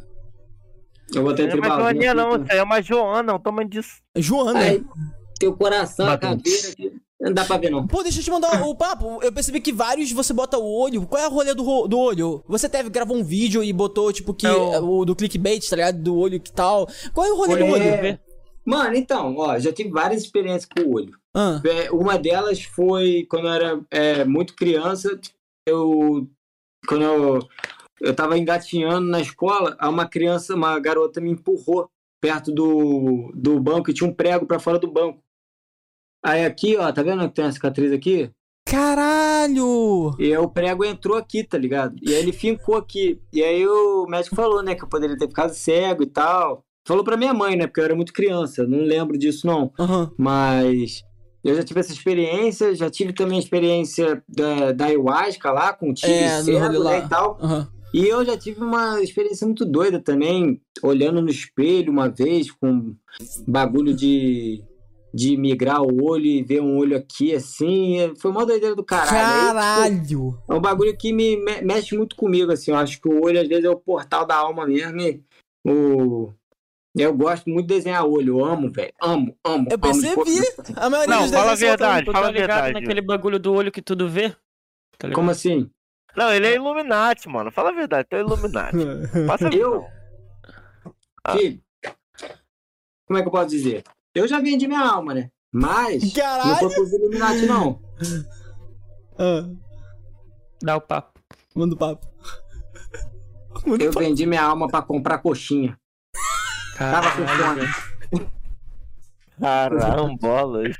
Eu 1.13 1.23
vou 1.23 1.33
ter 1.33 1.49
é 1.49 1.55
uma 1.55 1.67
joaninha 1.67 2.13
não, 2.13 2.35
isso 2.35 2.45
aí 2.49 2.57
é 2.57 2.63
uma 2.63 2.81
joana, 2.81 3.35
o 3.35 3.39
tamanho 3.39 3.69
disso. 3.69 4.01
Joana. 4.15 4.59
Aí, 4.59 4.83
teu 5.39 5.53
coração, 5.53 6.07
a 6.09 6.17
caveira 6.17 6.69
aqui. 6.69 6.91
Não 7.19 7.33
dá 7.33 7.45
pra 7.45 7.57
ver, 7.57 7.69
não. 7.69 7.85
Pô, 7.85 8.01
deixa 8.01 8.19
eu 8.19 8.23
te 8.23 8.31
mandar 8.31 8.65
o 8.65 8.75
papo. 8.75 9.19
Eu 9.21 9.31
percebi 9.31 9.61
que 9.61 9.71
vários 9.71 10.11
você 10.11 10.33
bota 10.33 10.57
o 10.57 10.65
olho. 10.65 11.05
Qual 11.05 11.21
é 11.21 11.25
a 11.25 11.29
rolê 11.29 11.53
do, 11.53 11.87
do 11.87 11.99
olho? 11.99 12.43
Você 12.47 12.67
teve, 12.67 12.89
gravou 12.89 13.15
um 13.15 13.23
vídeo 13.23 13.63
e 13.63 13.71
botou, 13.71 14.11
tipo, 14.11 14.33
que. 14.33 14.47
É 14.47 14.51
o... 14.51 14.99
o 14.99 15.05
do 15.05 15.15
clickbait, 15.15 15.69
tá 15.69 15.75
ligado? 15.75 16.01
Do 16.01 16.17
olho 16.17 16.39
que 16.39 16.51
tal. 16.51 16.87
Qual 17.13 17.27
é 17.27 17.31
o 17.31 17.37
rolê 17.37 17.53
é... 17.53 17.57
do 17.57 17.65
olho? 17.65 18.19
Mano, 18.65 18.95
então, 18.95 19.35
ó, 19.37 19.59
já 19.59 19.71
tive 19.71 19.89
várias 19.89 20.23
experiências 20.23 20.65
com 20.65 20.81
o 20.89 20.95
olho. 20.95 21.13
Ah. 21.35 21.61
Uma 21.91 22.17
delas 22.17 22.61
foi 22.63 23.25
quando 23.29 23.47
eu 23.47 23.53
era 23.53 23.81
é, 23.89 24.25
muito 24.25 24.55
criança, 24.55 25.19
eu 25.67 26.27
quando 26.87 27.03
eu, 27.03 27.39
eu 28.01 28.15
tava 28.15 28.37
engatinhando 28.37 29.07
na 29.07 29.21
escola, 29.21 29.77
uma 29.81 30.07
criança, 30.07 30.55
uma 30.55 30.77
garota 30.79 31.21
me 31.21 31.31
empurrou 31.31 31.89
perto 32.21 32.51
do, 32.51 33.31
do 33.35 33.59
banco 33.59 33.89
e 33.89 33.93
tinha 33.93 34.09
um 34.09 34.13
prego 34.13 34.45
para 34.45 34.59
fora 34.59 34.77
do 34.77 34.91
banco. 34.91 35.19
Aí 36.23 36.45
aqui, 36.45 36.77
ó, 36.77 36.91
tá 36.91 37.01
vendo 37.01 37.27
que 37.27 37.35
tem 37.35 37.45
uma 37.45 37.51
cicatriz 37.51 37.91
aqui? 37.91 38.29
Caralho! 38.67 40.15
E 40.19 40.25
aí 40.25 40.37
o 40.37 40.47
prego 40.47 40.85
entrou 40.85 41.17
aqui, 41.17 41.43
tá 41.43 41.57
ligado? 41.57 41.95
E 42.01 42.13
aí 42.13 42.19
ele 42.19 42.31
fincou 42.31 42.75
aqui. 42.75 43.19
E 43.33 43.43
aí 43.43 43.67
o 43.67 44.05
médico 44.05 44.35
falou, 44.35 44.61
né, 44.61 44.75
que 44.75 44.83
eu 44.83 44.87
poderia 44.87 45.17
ter 45.17 45.27
ficado 45.27 45.53
cego 45.53 46.03
e 46.03 46.07
tal. 46.07 46.63
Falou 46.87 47.03
pra 47.03 47.17
minha 47.17 47.33
mãe, 47.33 47.55
né, 47.55 47.65
porque 47.65 47.79
eu 47.79 47.85
era 47.85 47.95
muito 47.95 48.13
criança, 48.13 48.65
não 48.67 48.79
lembro 48.79 49.17
disso 49.17 49.47
não. 49.47 49.71
Uhum. 49.79 50.11
Mas 50.17 51.03
eu 51.43 51.55
já 51.55 51.63
tive 51.63 51.79
essa 51.79 51.91
experiência, 51.91 52.75
já 52.75 52.89
tive 52.89 53.13
também 53.13 53.37
a 53.37 53.41
experiência 53.41 54.23
da, 54.27 54.71
da 54.71 54.85
ayahuasca 54.85 55.51
lá, 55.51 55.73
com 55.73 55.93
tiro 55.93 56.11
é, 56.11 56.39
e 56.39 56.43
cego, 56.43 56.83
né, 56.83 56.99
e 56.99 57.09
tal. 57.09 57.39
Uhum. 57.41 57.67
E 57.93 58.07
eu 58.07 58.23
já 58.23 58.37
tive 58.37 58.63
uma 58.63 59.01
experiência 59.01 59.45
muito 59.45 59.65
doida 59.65 59.99
também, 59.99 60.61
olhando 60.81 61.21
no 61.21 61.29
espelho 61.29 61.91
uma 61.91 62.07
vez, 62.07 62.49
com 62.49 62.95
bagulho 63.45 63.93
de, 63.93 64.63
de 65.13 65.35
migrar 65.35 65.81
o 65.81 66.05
olho 66.05 66.25
e 66.25 66.41
ver 66.41 66.61
um 66.61 66.77
olho 66.77 66.95
aqui 66.95 67.35
assim. 67.35 68.13
Foi 68.17 68.31
uma 68.31 68.45
doideira 68.45 68.75
do 68.75 68.83
caralho. 68.83 69.09
Caralho! 69.09 69.83
Aí, 69.83 70.07
tipo, 70.07 70.41
é 70.49 70.53
um 70.53 70.61
bagulho 70.61 70.95
que 70.95 71.11
me 71.11 71.37
mexe 71.61 71.97
muito 71.97 72.15
comigo, 72.15 72.51
assim. 72.51 72.71
Eu 72.71 72.77
acho 72.77 73.01
que 73.01 73.09
o 73.09 73.21
olho 73.25 73.41
às 73.41 73.47
vezes 73.47 73.65
é 73.65 73.69
o 73.69 73.75
portal 73.75 74.25
da 74.25 74.35
alma 74.35 74.65
mesmo. 74.65 75.01
E 75.01 75.21
o, 75.65 76.31
eu 76.95 77.13
gosto 77.13 77.49
muito 77.49 77.67
de 77.67 77.75
desenhar 77.75 78.05
olho, 78.05 78.39
eu 78.39 78.45
amo, 78.45 78.71
velho. 78.71 78.93
Amo, 79.01 79.37
amo. 79.45 79.67
Eu 79.71 79.79
percebi. 79.79 80.13
Amo. 80.13 80.25
A 80.75 80.89
maioria 80.89 81.15
não, 81.15 81.21
dos 81.23 81.31
fala 81.31 81.51
a 81.51 81.55
verdade, 81.55 82.11
fala 82.11 82.27
a 82.27 82.31
verdade. 82.31 82.73
naquele 82.73 83.01
bagulho 83.01 83.39
do 83.39 83.53
olho 83.53 83.71
que 83.71 83.81
tudo 83.81 84.09
vê? 84.09 84.35
Tá 84.97 85.09
Como 85.11 85.31
assim? 85.31 85.69
Não, 86.15 86.31
ele 86.33 86.47
é 86.47 86.55
Illuminati, 86.55 87.29
mano. 87.29 87.51
Fala 87.51 87.69
a 87.69 87.73
verdade, 87.73 88.07
tu 88.09 88.15
é 88.15 88.19
Illuminati. 88.19 88.77
Passa 89.25 89.47
Eu? 89.55 89.85
Ah. 91.23 91.37
Filho, 91.37 91.61
como 93.05 93.19
é 93.19 93.21
que 93.21 93.27
eu 93.27 93.31
posso 93.31 93.47
dizer? 93.47 93.83
Eu 94.13 94.27
já 94.27 94.39
vendi 94.39 94.67
minha 94.67 94.81
alma, 94.81 95.13
né? 95.13 95.29
Mas 95.51 96.13
Caralho. 96.13 96.49
não 96.49 96.55
foi 96.57 96.73
pros 96.73 96.93
Illuminati, 96.93 97.45
não. 97.45 97.81
Ah. 99.19 99.47
Dá 100.63 100.77
o 100.77 100.81
papo. 100.81 101.19
Manda 101.53 101.75
o 101.75 101.77
papo. 101.77 102.07
Manda 103.67 103.83
eu 103.83 103.91
papo. 103.91 104.03
vendi 104.03 104.25
minha 104.25 104.41
alma 104.41 104.67
pra 104.67 104.81
comprar 104.81 105.19
coxinha. 105.19 105.77
Tava 106.89 107.11
com 107.11 107.27
fome. 107.27 108.27
Carambolas. 109.39 110.75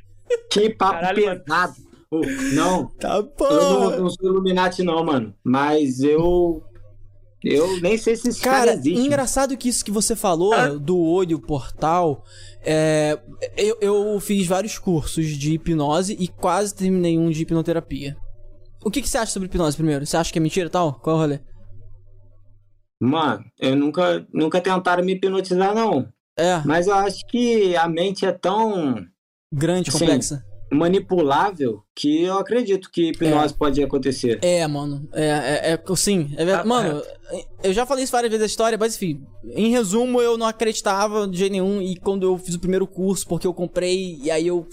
Que 0.50 0.70
papo 0.70 1.00
Caralho, 1.00 1.42
pesado. 1.42 1.76
Oh, 2.10 2.22
não. 2.54 2.88
Tá 3.00 3.22
bom. 3.22 3.46
Eu 3.46 3.62
não, 3.62 4.00
não 4.02 4.10
sou 4.10 4.30
Illuminati, 4.30 4.84
não, 4.84 5.04
mano. 5.04 5.34
Mas 5.44 6.02
eu. 6.02 6.64
Eu 7.44 7.82
nem 7.82 7.98
sei 7.98 8.16
se 8.16 8.30
esse 8.30 8.42
cara, 8.42 8.58
cara 8.58 8.74
existe. 8.74 9.00
engraçado 9.00 9.58
que 9.58 9.68
isso 9.68 9.84
que 9.84 9.90
você 9.90 10.16
falou 10.16 10.54
ah. 10.54 10.68
do 10.68 11.00
olho 11.00 11.40
portal. 11.40 12.24
É, 12.64 13.18
eu, 13.58 13.78
eu 13.82 14.20
fiz 14.20 14.46
vários 14.46 14.78
cursos 14.78 15.26
de 15.26 15.54
hipnose 15.54 16.16
e 16.20 16.28
quase 16.28 16.76
terminei 16.76 17.18
um 17.18 17.32
de 17.32 17.42
hipnoterapia. 17.42 18.16
O 18.84 18.92
que, 18.92 19.02
que 19.02 19.10
você 19.10 19.18
acha 19.18 19.32
sobre 19.32 19.48
hipnose 19.48 19.76
primeiro? 19.76 20.06
Você 20.06 20.18
acha 20.18 20.32
que 20.32 20.38
é 20.38 20.42
mentira 20.42 20.68
e 20.68 20.70
tal? 20.70 20.94
Qual 21.02 21.16
é 21.16 21.18
o 21.18 21.22
rolê? 21.22 21.40
Mano, 23.02 23.44
eu 23.60 23.76
nunca, 23.76 24.28
nunca 24.32 24.62
tentaram 24.62 25.04
me 25.04 25.14
hipnotizar, 25.14 25.74
não. 25.74 26.08
É. 26.38 26.62
Mas 26.64 26.86
eu 26.86 26.94
acho 26.94 27.26
que 27.26 27.76
a 27.76 27.90
mente 27.90 28.28
é 28.28 28.32
tão. 28.32 29.04
Grande, 29.52 29.90
assim, 29.90 29.98
complexa. 29.98 30.46
Manipulável 30.72 31.82
que 31.96 32.24
eu 32.24 32.38
acredito 32.38 32.92
que 32.92 33.10
hipnose 33.10 33.56
é. 33.56 33.58
pode 33.58 33.84
acontecer. 33.84 34.40
É, 34.44 34.66
mano. 34.68 35.10
É, 35.14 35.72
é, 35.72 35.74
é 35.74 35.96
sim. 35.96 36.32
É 36.38 36.46
verdade. 36.46 36.62
Ah, 36.62 36.70
mano, 36.70 37.04
é. 37.32 37.46
eu 37.64 37.74
já 37.74 37.88
falei 37.88 38.04
isso 38.04 38.14
várias 38.14 38.30
vezes 38.30 38.44
a 38.44 38.46
história, 38.46 38.78
mas 38.78 38.96
enfim. 38.96 39.26
Em 39.46 39.72
resumo, 39.72 40.22
eu 40.22 40.38
não 40.38 40.46
acreditava 40.46 41.28
de 41.28 41.40
jeito 41.40 41.54
nenhum. 41.54 41.82
E 41.82 41.96
quando 41.98 42.24
eu 42.24 42.38
fiz 42.38 42.54
o 42.54 42.60
primeiro 42.60 42.86
curso, 42.86 43.28
porque 43.28 43.48
eu 43.48 43.54
comprei, 43.54 44.20
e 44.22 44.30
aí 44.30 44.46
eu 44.46 44.68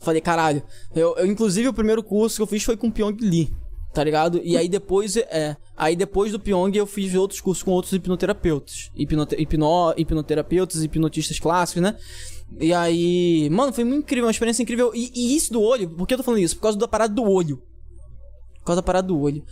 falei, 0.00 0.22
caralho. 0.22 0.62
Eu, 0.96 1.14
eu 1.18 1.26
inclusive, 1.26 1.68
o 1.68 1.74
primeiro 1.74 2.02
curso 2.02 2.36
que 2.36 2.42
eu 2.42 2.46
fiz 2.46 2.64
foi 2.64 2.78
com 2.78 2.90
Pyong 2.90 3.18
Lee 3.20 3.52
tá 3.94 4.02
ligado? 4.02 4.40
E 4.42 4.56
aí 4.56 4.68
depois, 4.68 5.16
é, 5.16 5.56
aí 5.76 5.94
depois 5.94 6.32
do 6.32 6.40
Pyong 6.40 6.76
eu 6.76 6.84
fiz 6.84 7.14
outros 7.14 7.40
cursos 7.40 7.62
com 7.62 7.70
outros 7.70 7.92
hipnoterapeutas, 7.92 8.90
hipnote, 8.96 9.36
hipno, 9.40 9.94
hipnoterapeutas, 9.96 10.82
hipnotistas 10.82 11.38
clássicos, 11.38 11.80
né? 11.80 11.96
E 12.60 12.74
aí, 12.74 13.48
mano, 13.50 13.72
foi 13.72 13.84
muito 13.84 14.04
incrível, 14.04 14.26
uma 14.26 14.30
experiência 14.32 14.62
incrível. 14.62 14.92
E, 14.94 15.10
e, 15.14 15.36
isso 15.36 15.52
do 15.52 15.62
olho, 15.62 15.88
por 15.88 16.06
que 16.06 16.14
eu 16.14 16.18
tô 16.18 16.24
falando 16.24 16.40
isso? 16.40 16.56
Por 16.56 16.62
causa 16.62 16.78
da 16.78 16.88
parada 16.88 17.14
do 17.14 17.22
olho. 17.22 17.62
Por 18.58 18.66
causa 18.66 18.82
da 18.82 18.84
parada 18.84 19.08
do 19.08 19.18
olho. 19.18 19.44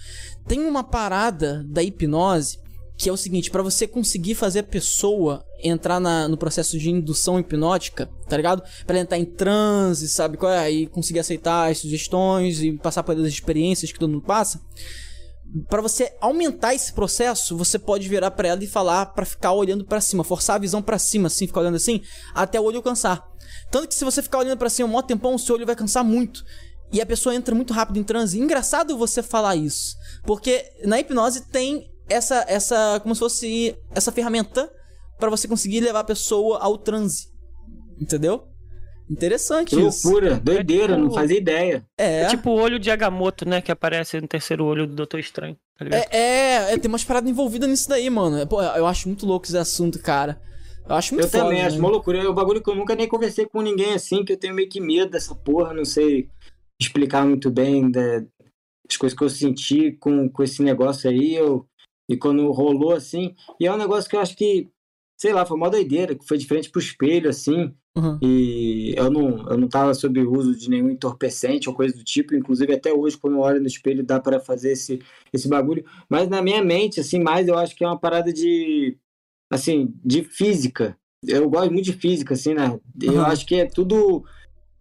Tem 0.46 0.60
uma 0.60 0.82
parada 0.82 1.64
da 1.68 1.82
hipnose 1.82 2.58
que 2.96 3.08
é 3.08 3.12
o 3.12 3.16
seguinte, 3.16 3.50
para 3.50 3.62
você 3.62 3.86
conseguir 3.86 4.34
fazer 4.34 4.60
a 4.60 4.64
pessoa 4.64 5.44
entrar 5.62 5.98
na, 5.98 6.28
no 6.28 6.36
processo 6.36 6.78
de 6.78 6.90
indução 6.90 7.38
hipnótica, 7.38 8.08
tá 8.28 8.36
ligado? 8.36 8.62
Pra 8.86 8.96
ela 8.96 9.02
entrar 9.02 9.18
em 9.18 9.24
transe, 9.24 10.08
sabe 10.08 10.36
qual 10.36 10.52
é? 10.52 10.70
E 10.70 10.86
conseguir 10.86 11.20
aceitar 11.20 11.70
as 11.70 11.78
sugestões 11.78 12.62
e 12.62 12.72
passar 12.72 13.02
por 13.02 13.16
as 13.16 13.26
experiências 13.26 13.90
que 13.90 13.98
todo 13.98 14.10
mundo 14.10 14.24
passa. 14.24 14.60
Para 15.68 15.82
você 15.82 16.14
aumentar 16.20 16.74
esse 16.74 16.92
processo, 16.92 17.56
você 17.56 17.78
pode 17.78 18.08
virar 18.08 18.30
para 18.30 18.48
ela 18.48 18.64
e 18.64 18.66
falar 18.66 19.06
para 19.06 19.26
ficar 19.26 19.52
olhando 19.52 19.84
para 19.84 20.00
cima, 20.00 20.24
forçar 20.24 20.56
a 20.56 20.58
visão 20.58 20.80
para 20.80 20.98
cima, 20.98 21.26
assim, 21.26 21.46
ficar 21.46 21.60
olhando 21.60 21.76
assim, 21.76 22.00
até 22.34 22.60
o 22.60 22.64
olho 22.64 22.82
cansar. 22.82 23.26
Tanto 23.70 23.88
que 23.88 23.94
se 23.94 24.04
você 24.04 24.22
ficar 24.22 24.38
olhando 24.38 24.58
para 24.58 24.70
cima 24.70 24.88
um 24.88 24.92
maior 24.92 25.02
tempão, 25.02 25.34
o 25.34 25.38
seu 25.38 25.56
olho 25.56 25.66
vai 25.66 25.76
cansar 25.76 26.04
muito. 26.04 26.44
e 26.92 27.00
a 27.00 27.06
pessoa 27.06 27.34
entra 27.34 27.54
muito 27.54 27.72
rápido 27.72 27.98
em 27.98 28.04
transe. 28.04 28.38
Engraçado 28.38 28.98
você 28.98 29.22
falar 29.22 29.56
isso, 29.56 29.96
porque 30.24 30.62
na 30.84 31.00
hipnose 31.00 31.48
tem 31.48 31.91
essa 32.12 32.44
essa 32.48 33.00
como 33.02 33.14
se 33.14 33.18
fosse 33.18 33.76
essa 33.94 34.12
ferramenta 34.12 34.70
para 35.18 35.30
você 35.30 35.46
conseguir 35.46 35.80
levar 35.80 36.00
a 36.00 36.04
pessoa 36.04 36.58
ao 36.58 36.78
transe. 36.78 37.28
Entendeu? 38.00 38.44
Interessante 39.10 39.76
que 39.76 39.80
isso. 39.80 40.08
Loucura, 40.08 40.40
doideira, 40.40 40.94
é 40.94 40.96
tipo... 40.96 41.08
não 41.08 41.14
fazia 41.14 41.36
ideia. 41.36 41.84
É. 41.98 42.22
é 42.22 42.26
tipo 42.26 42.50
o 42.50 42.54
olho 42.54 42.78
de 42.78 42.90
Agamotto, 42.90 43.46
né? 43.46 43.60
Que 43.60 43.70
aparece 43.70 44.20
no 44.20 44.26
terceiro 44.26 44.64
olho 44.64 44.86
do 44.86 44.94
Doutor 44.94 45.20
Estranho. 45.20 45.56
Tá 45.78 45.84
é, 45.90 46.08
é, 46.10 46.72
é, 46.72 46.78
tem 46.78 46.88
umas 46.88 47.04
paradas 47.04 47.28
envolvidas 47.28 47.68
nisso 47.68 47.88
daí, 47.88 48.08
mano. 48.08 48.46
Pô, 48.46 48.62
eu 48.62 48.86
acho 48.86 49.08
muito 49.08 49.26
louco 49.26 49.46
esse 49.46 49.56
assunto, 49.56 49.98
cara. 49.98 50.40
Eu 50.88 50.94
acho 50.94 51.14
muito 51.14 51.26
Eu 51.26 51.30
foda, 51.30 51.44
também, 51.44 51.60
né? 51.60 51.66
acho 51.66 51.78
uma 51.78 51.88
loucura. 51.88 52.18
É 52.18 52.28
um 52.28 52.34
bagulho 52.34 52.62
que 52.62 52.70
eu 52.70 52.74
nunca 52.74 52.94
nem 52.94 53.08
conversei 53.08 53.46
com 53.46 53.60
ninguém 53.60 53.94
assim, 53.94 54.24
que 54.24 54.32
eu 54.32 54.36
tenho 54.36 54.54
meio 54.54 54.68
que 54.68 54.80
medo 54.80 55.10
dessa 55.10 55.34
porra, 55.34 55.74
não 55.74 55.84
sei 55.84 56.28
explicar 56.80 57.24
muito 57.24 57.50
bem 57.50 57.90
das 57.90 58.96
coisas 58.98 59.16
que 59.16 59.24
eu 59.24 59.30
senti 59.30 59.92
com, 59.92 60.28
com 60.28 60.42
esse 60.42 60.62
negócio 60.62 61.08
aí. 61.08 61.34
Eu, 61.34 61.66
e 62.08 62.16
quando 62.16 62.50
rolou 62.50 62.92
assim. 62.92 63.34
E 63.60 63.66
é 63.66 63.72
um 63.72 63.76
negócio 63.76 64.08
que 64.08 64.16
eu 64.16 64.20
acho 64.20 64.36
que, 64.36 64.70
sei 65.16 65.32
lá, 65.32 65.46
foi 65.46 65.56
uma 65.56 65.70
doideira, 65.70 66.14
que 66.14 66.26
foi 66.26 66.38
diferente 66.38 66.70
pro 66.70 66.80
espelho, 66.80 67.30
assim. 67.30 67.74
Uhum. 67.94 68.18
E 68.22 68.94
eu 68.96 69.10
não, 69.10 69.48
eu 69.50 69.58
não 69.58 69.68
tava 69.68 69.92
sob 69.92 70.18
o 70.18 70.32
uso 70.32 70.56
de 70.56 70.70
nenhum 70.70 70.90
entorpecente 70.90 71.68
ou 71.68 71.74
coisa 71.74 71.96
do 71.96 72.04
tipo. 72.04 72.34
Inclusive, 72.34 72.72
até 72.72 72.92
hoje, 72.92 73.18
quando 73.18 73.34
eu 73.34 73.40
olho 73.40 73.60
no 73.60 73.66
espelho, 73.66 74.04
dá 74.04 74.18
para 74.18 74.40
fazer 74.40 74.72
esse, 74.72 75.00
esse 75.32 75.48
bagulho. 75.48 75.84
Mas 76.08 76.28
na 76.28 76.40
minha 76.40 76.64
mente, 76.64 77.00
assim, 77.00 77.20
mais 77.20 77.48
eu 77.48 77.58
acho 77.58 77.76
que 77.76 77.84
é 77.84 77.86
uma 77.86 77.98
parada 77.98 78.32
de. 78.32 78.96
Assim, 79.50 79.94
de 80.02 80.24
física. 80.24 80.96
Eu 81.24 81.48
gosto 81.48 81.70
muito 81.70 81.84
de 81.84 81.92
física, 81.92 82.34
assim, 82.34 82.54
né? 82.54 82.80
Eu 83.00 83.14
uhum. 83.14 83.20
acho 83.22 83.46
que 83.46 83.56
é 83.56 83.66
tudo. 83.66 84.24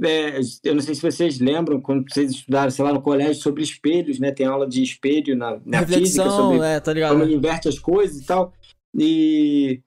É, 0.03 0.39
eu 0.63 0.73
não 0.73 0.81
sei 0.81 0.95
se 0.95 1.01
vocês 1.01 1.39
lembram, 1.39 1.80
quando 1.80 2.11
vocês 2.11 2.31
estudaram, 2.31 2.71
sei 2.71 2.83
lá, 2.83 2.91
no 2.91 3.01
colégio, 3.01 3.41
sobre 3.41 3.61
espelhos, 3.61 4.19
né? 4.19 4.31
Tem 4.31 4.45
aula 4.45 4.67
de 4.67 4.81
espelho 4.81 5.35
na, 5.35 5.59
na 5.65 5.85
física, 5.85 6.30
sobre 6.30 6.59
é, 6.59 6.80
tá 6.80 6.93
como 7.09 7.23
ele 7.23 7.35
inverte 7.35 7.67
as 7.67 7.77
coisas 7.77 8.21
e 8.21 8.25
tal. 8.25 8.51
E 8.97 9.81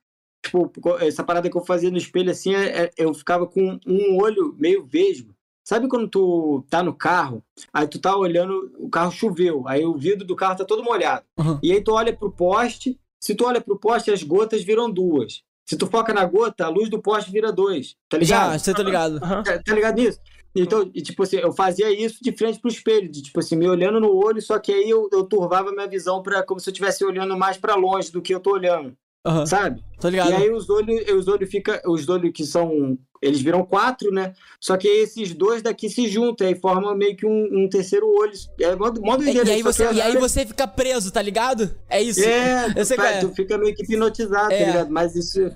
tipo, 0.45 0.71
essa 1.01 1.25
parada 1.25 1.51
que 1.51 1.57
eu 1.57 1.65
fazia 1.65 1.91
no 1.91 1.97
espelho 1.97 2.31
assim, 2.31 2.55
é, 2.55 2.85
é, 2.85 2.91
eu 2.97 3.13
ficava 3.13 3.47
com 3.47 3.79
um 3.87 4.17
olho 4.21 4.55
meio 4.59 4.85
vesgo. 4.85 5.35
Sabe 5.67 5.89
quando 5.89 6.07
tu 6.09 6.65
tá 6.69 6.83
no 6.83 6.95
carro, 6.95 7.43
aí 7.73 7.89
tu 7.89 7.99
tá 7.99 8.15
olhando, 8.15 8.71
o 8.79 8.91
carro 8.91 9.11
choveu, 9.11 9.67
aí 9.67 9.85
o 9.85 9.97
vidro 9.97 10.27
do 10.27 10.37
carro 10.37 10.57
tá 10.57 10.65
todo 10.65 10.85
molhado. 10.85 11.25
Uhum. 11.39 11.59
E 11.63 11.73
aí 11.73 11.83
tu 11.83 11.93
olha 11.93 12.15
pro 12.15 12.31
poste, 12.31 13.01
se 13.19 13.35
tu 13.35 13.47
olha 13.47 13.63
pro 13.63 13.79
poste, 13.79 14.11
as 14.11 14.23
gotas 14.23 14.63
viram 14.63 14.91
duas. 14.91 15.43
Se 15.67 15.77
tu 15.77 15.87
foca 15.87 16.13
na 16.13 16.25
gota, 16.25 16.67
a 16.67 16.69
luz 16.69 16.91
do 16.91 17.01
poste 17.01 17.31
vira 17.31 17.51
dois. 17.51 17.97
Tá 18.09 18.19
ligado? 18.19 18.53
Já, 18.53 18.59
você 18.59 18.75
tá 18.75 18.83
ligado. 18.83 19.15
Uhum. 19.15 19.43
Tá, 19.43 19.63
tá, 19.63 19.75
ligado 19.75 19.97
nisso? 19.97 20.21
Então, 20.55 20.89
e, 20.95 21.03
tipo 21.03 21.23
assim, 21.23 21.37
eu 21.37 21.53
fazia 21.53 21.91
isso 21.91 22.19
de 22.23 22.31
frente 22.33 22.61
pro 22.61 22.71
espelho, 22.71 23.11
de, 23.11 23.23
tipo 23.23 23.41
assim, 23.41 23.57
me 23.57 23.69
olhando 23.69 23.99
no 23.99 24.15
olho, 24.15 24.41
só 24.41 24.59
que 24.59 24.73
aí 24.73 24.89
eu, 24.89 25.09
eu 25.11 25.25
turvava 25.25 25.73
minha 25.73 25.89
visão 25.89 26.23
para 26.23 26.43
como 26.43 26.61
se 26.61 26.69
eu 26.69 26.73
estivesse 26.73 27.05
olhando 27.05 27.37
mais 27.37 27.57
para 27.57 27.75
longe 27.75 28.13
do 28.13 28.23
que 28.23 28.35
eu 28.35 28.41
tô 28.41 28.53
olhando. 28.53 28.95
Uhum. 29.27 29.47
Sabe? 29.47 29.83
Tô 29.99 30.09
ligado. 30.09 30.31
E 30.31 30.35
aí 30.35 30.51
os 30.51 30.69
olhos, 30.69 31.09
os 31.11 31.29
olhos 31.29 31.51
fica, 31.51 31.83
os 31.87 32.09
olhos 32.09 32.31
que 32.33 32.45
são, 32.45 32.99
eles 33.25 33.41
viram 33.41 33.65
quatro, 33.65 34.11
né? 34.11 34.35
Só 34.61 34.77
que 34.77 34.87
esses 34.87 35.35
dois 35.35 35.63
daqui 35.63 35.89
se 35.89 36.09
juntam 36.09 36.49
e 36.49 36.55
formam 36.55 36.95
meio 36.95 37.17
que 37.17 37.27
um, 37.27 37.65
um 37.65 37.69
terceiro 37.69 38.07
olho. 38.07 38.33
É 38.61 38.75
modo, 38.77 39.01
modo 39.01 39.25
e, 39.25 39.33
e 39.33 39.51
aí 39.51 39.63
você 39.63 39.91
E 39.93 40.01
aí 40.01 40.17
você 40.17 40.45
fica 40.45 40.67
preso, 40.67 41.11
tá 41.11 41.23
ligado? 41.23 41.75
É 41.89 42.03
isso. 42.03 42.23
É, 42.23 42.73
tu, 42.75 42.93
é. 43.01 43.21
tu 43.21 43.35
fica 43.35 43.57
meio 43.59 43.75
que 43.75 43.83
hipnotizado, 43.83 44.49
tá 44.49 44.55
é. 44.55 44.65
tá 44.65 44.67
ligado? 44.67 44.91
Mas 44.91 45.17
isso 45.17 45.51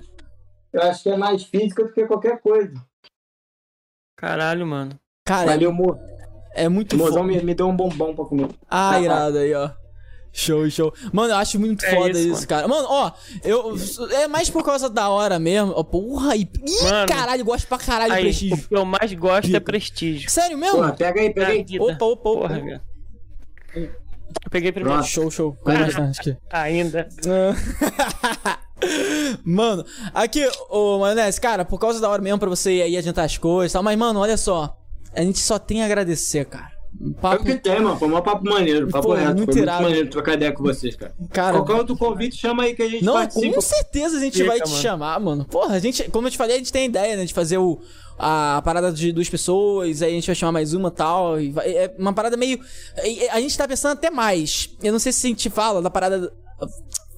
eu 0.71 0.81
acho 0.83 1.03
que 1.03 1.09
é 1.09 1.17
mais 1.17 1.43
física 1.43 1.83
do 1.83 1.91
que 1.91 2.05
qualquer 2.05 2.39
coisa. 2.41 2.73
Caralho, 4.15 4.65
mano. 4.67 4.99
Cara, 5.25 5.51
Valeu, 5.51 5.69
amor. 5.71 5.99
É 6.53 6.67
muito 6.67 6.97
Mozão 6.97 7.23
me, 7.23 7.41
me 7.41 7.55
deu 7.55 7.67
um 7.67 7.75
bombom 7.75 8.15
pra 8.15 8.25
comer. 8.25 8.49
Ah, 8.69 8.99
irado 8.99 9.37
aí, 9.37 9.53
ó. 9.53 9.71
Show, 10.31 10.69
show. 10.69 10.93
Mano, 11.11 11.33
eu 11.33 11.37
acho 11.37 11.59
muito 11.59 11.83
é 11.83 11.95
foda 11.95 12.19
isso, 12.19 12.33
isso 12.33 12.47
cara. 12.47 12.67
Mano, 12.67 12.87
ó, 12.89 13.11
eu. 13.43 13.75
É 14.11 14.27
mais 14.27 14.49
por 14.49 14.63
causa 14.63 14.89
da 14.89 15.09
hora 15.09 15.39
mesmo. 15.39 15.73
Ó, 15.75 15.83
porra, 15.83 16.35
e. 16.35 16.41
Ih, 16.41 16.83
mano, 16.83 17.07
caralho, 17.07 17.41
eu 17.41 17.45
gosto 17.45 17.67
pra 17.67 17.77
caralho 17.77 18.13
aí, 18.13 18.19
de 18.19 18.29
prestígio. 18.29 18.55
O 18.55 18.67
que 18.67 18.75
eu 18.75 18.85
mais 18.85 19.13
gosto 19.13 19.45
Pica. 19.47 19.57
é 19.57 19.59
prestígio. 19.59 20.29
Sério 20.29 20.57
mesmo? 20.57 20.77
Porra, 20.77 20.93
pega 20.93 21.19
aí, 21.19 21.33
pega 21.33 21.47
aí. 21.47 21.65
Opa, 21.79 22.05
opa, 22.05 22.29
opa. 22.29 22.47
Porra, 22.47 22.81
Eu 23.75 24.51
peguei 24.51 24.71
primeiro. 24.71 24.99
Pronto. 24.99 25.09
Show, 25.09 25.31
show. 25.31 25.57
Ainda. 26.51 27.09
mano, 29.43 29.83
aqui, 30.13 30.47
ô 30.69 30.99
Maionese, 30.99 31.41
cara, 31.41 31.65
por 31.65 31.79
causa 31.79 31.99
da 31.99 32.07
hora 32.07 32.21
mesmo 32.21 32.39
pra 32.39 32.49
você 32.49 32.77
ir 32.77 32.81
aí 32.83 32.97
adiantar 32.97 33.25
as 33.25 33.37
coisas 33.37 33.71
e 33.71 33.73
tal. 33.73 33.83
Mas, 33.83 33.97
mano, 33.97 34.19
olha 34.19 34.37
só. 34.37 34.77
A 35.13 35.21
gente 35.21 35.39
só 35.39 35.57
tem 35.57 35.81
a 35.81 35.85
agradecer, 35.85 36.45
cara. 36.45 36.78
Um 37.01 37.13
papo... 37.13 37.37
É 37.37 37.39
o 37.39 37.45
que 37.45 37.61
tem, 37.61 37.79
mano. 37.79 37.97
Foi 37.97 38.07
um 38.09 38.21
papo 38.21 38.43
maneiro, 38.43 38.89
papo 38.89 39.07
Pô, 39.07 39.13
reto. 39.13 39.37
Muito 39.37 39.53
Foi 39.53 39.61
irado. 39.61 39.81
muito 39.81 39.89
maneiro 39.91 40.09
trocar 40.09 40.33
ideia 40.33 40.51
com 40.51 40.63
vocês, 40.63 40.95
cara. 40.95 41.13
cara 41.31 41.57
Qualquer 41.57 41.73
outro 41.75 41.97
convite, 41.97 42.35
chama 42.35 42.63
aí 42.63 42.75
que 42.75 42.83
a 42.83 42.89
gente 42.89 43.05
Não, 43.05 43.13
participa. 43.13 43.55
com 43.55 43.61
certeza 43.61 44.17
a 44.17 44.19
gente 44.19 44.37
Fica, 44.37 44.49
vai 44.49 44.59
te 44.59 44.69
mano. 44.69 44.81
chamar, 44.81 45.19
mano. 45.19 45.45
Porra, 45.45 45.75
a 45.75 45.79
gente, 45.79 46.03
como 46.11 46.27
eu 46.27 46.31
te 46.31 46.37
falei, 46.37 46.55
a 46.55 46.57
gente 46.59 46.73
tem 46.73 46.85
ideia, 46.85 47.15
né, 47.15 47.23
de 47.23 47.33
fazer 47.33 47.57
o, 47.57 47.79
a 48.17 48.61
parada 48.65 48.91
de 48.91 49.13
duas 49.13 49.29
pessoas, 49.29 50.01
aí 50.01 50.11
a 50.11 50.13
gente 50.13 50.27
vai 50.27 50.35
chamar 50.35 50.51
mais 50.51 50.73
uma 50.73 50.91
tal, 50.91 51.39
e 51.39 51.51
vai, 51.51 51.69
é 51.71 51.95
uma 51.97 52.11
parada 52.11 52.35
meio... 52.35 52.59
A 53.31 53.39
gente 53.39 53.57
tá 53.57 53.65
pensando 53.65 53.93
até 53.93 54.09
mais. 54.09 54.69
Eu 54.83 54.91
não 54.91 54.99
sei 54.99 55.13
se 55.13 55.25
a 55.25 55.29
gente 55.29 55.49
fala 55.49 55.81
da 55.81 55.89
parada... 55.89 56.31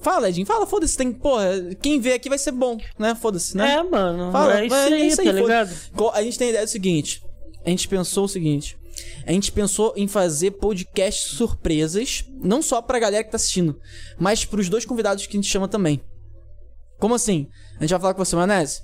Fala, 0.00 0.28
Edinho, 0.28 0.46
fala, 0.46 0.66
foda-se, 0.66 0.96
tem, 0.96 1.12
porra, 1.12 1.48
quem 1.80 2.00
vê 2.00 2.12
aqui 2.14 2.28
vai 2.28 2.38
ser 2.38 2.50
bom, 2.50 2.76
né? 2.98 3.14
Foda-se, 3.14 3.56
né? 3.56 3.74
É, 3.74 3.82
mano. 3.84 4.32
Fala, 4.32 4.60
é 4.60 4.66
isso, 4.66 4.74
é 4.74 4.98
isso 4.98 5.20
aí, 5.20 5.26
tá 5.28 5.32
ligado? 5.32 5.70
A 6.12 6.22
gente 6.22 6.38
tem 6.38 6.48
a 6.48 6.50
ideia 6.50 6.64
do 6.64 6.68
seguinte, 6.68 7.22
a 7.64 7.70
gente 7.70 7.86
pensou 7.86 8.24
o 8.24 8.28
seguinte, 8.28 8.76
a 9.26 9.32
gente 9.32 9.52
pensou 9.52 9.92
em 9.96 10.06
fazer 10.08 10.52
podcast 10.52 11.34
surpresas, 11.34 12.24
não 12.42 12.62
só 12.62 12.82
pra 12.82 12.98
galera 12.98 13.24
que 13.24 13.30
tá 13.30 13.36
assistindo, 13.36 13.80
mas 14.18 14.44
pros 14.44 14.68
dois 14.68 14.84
convidados 14.84 15.26
que 15.26 15.36
a 15.36 15.40
gente 15.40 15.50
chama 15.50 15.68
também. 15.68 16.02
Como 16.98 17.14
assim? 17.14 17.48
A 17.78 17.82
gente 17.82 17.90
vai 17.90 18.00
falar 18.00 18.14
com 18.14 18.24
você, 18.24 18.36
Manese. 18.36 18.82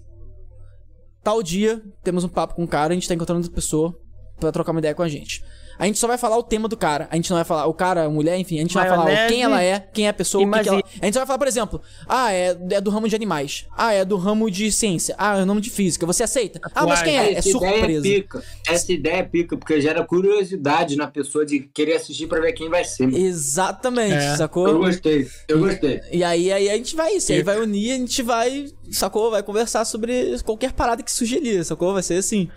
Tal 1.23 1.43
dia, 1.43 1.83
temos 2.03 2.25
um 2.25 2.29
papo 2.29 2.55
com 2.55 2.63
um 2.63 2.67
cara, 2.67 2.93
a 2.93 2.95
gente 2.95 3.07
tá 3.07 3.15
encontrando 3.15 3.41
outra 3.41 3.55
pessoa 3.55 3.99
para 4.39 4.53
trocar 4.53 4.73
uma 4.73 4.81
ideia 4.81 4.95
com 4.95 5.03
a 5.03 5.09
gente. 5.09 5.45
A 5.79 5.87
gente 5.87 5.99
só 5.99 6.07
vai 6.07 6.19
falar 6.19 6.37
o 6.37 6.43
tema 6.43 6.67
do 6.67 6.77
cara. 6.77 7.07
A 7.11 7.17
gente 7.17 7.31
não 7.31 7.37
vai 7.37 7.45
falar 7.45 7.67
o 7.67 7.75
cara, 7.75 8.05
a 8.05 8.11
mulher, 8.11 8.37
enfim. 8.39 8.57
A 8.59 8.63
gente 8.63 8.75
Maionese, 8.75 8.97
vai 8.97 9.15
falar 9.15 9.29
quem 9.29 9.43
ela 9.43 9.63
é, 9.63 9.81
quem 9.93 10.07
é 10.07 10.09
a 10.09 10.13
pessoa, 10.13 10.45
o 10.45 10.51
que, 10.51 10.61
que 10.61 10.69
ela... 10.69 10.83
A 11.01 11.05
gente 11.05 11.15
só 11.15 11.21
vai 11.21 11.27
falar, 11.27 11.39
por 11.39 11.47
exemplo, 11.47 11.81
ah, 12.09 12.33
é, 12.33 12.57
é, 12.71 12.81
do 12.81 12.91
ramo 12.91 13.09
de 13.09 13.15
animais. 13.15 13.67
Ah, 13.77 13.93
é 13.93 14.05
do 14.05 14.17
ramo 14.17 14.51
de 14.51 14.73
ciência. 14.73 15.15
Ah, 15.17 15.37
é 15.37 15.43
do 15.43 15.47
ramo 15.47 15.61
de 15.61 15.71
física. 15.71 16.05
Você 16.05 16.25
aceita? 16.25 16.61
Ah, 16.75 16.85
mas 16.85 17.03
quem 17.03 17.17
é? 17.17 17.35
É 17.35 17.43
surpresa. 17.43 17.87
Ideia 17.87 18.19
é 18.19 18.21
pica. 18.21 18.43
Essa 18.67 18.93
ideia 18.93 19.17
é 19.17 19.23
pica, 19.23 19.57
porque 19.57 19.81
gera 19.81 20.05
curiosidade 20.05 20.97
na 20.97 21.07
pessoa 21.07 21.47
de 21.47 21.61
querer 21.61 21.95
assistir 21.95 22.27
para 22.27 22.41
ver 22.41 22.53
quem 22.53 22.69
vai 22.69 22.85
ser. 22.85 23.13
Exatamente, 23.15 24.15
é. 24.15 24.37
sacou? 24.37 24.67
Eu 24.67 24.79
gostei, 24.79 25.29
eu 25.47 25.61
gostei. 25.61 26.01
E, 26.11 26.19
e 26.19 26.25
aí, 26.25 26.53
aí 26.53 26.71
a 26.71 26.77
gente 26.77 26.97
vai 26.97 27.15
isso. 27.15 27.33
Aí 27.33 27.43
vai 27.43 27.61
unir, 27.61 27.93
a 27.93 27.97
gente 27.97 28.23
vai, 28.23 28.67
sacou? 28.91 29.31
Vai 29.31 29.43
conversar 29.43 29.85
sobre 29.85 30.37
qualquer 30.43 30.73
parada 30.73 31.03
que 31.03 31.13
sugerir, 31.13 31.65
sacou? 31.65 31.93
Vai 31.93 32.03
ser 32.03 32.15
assim 32.15 32.49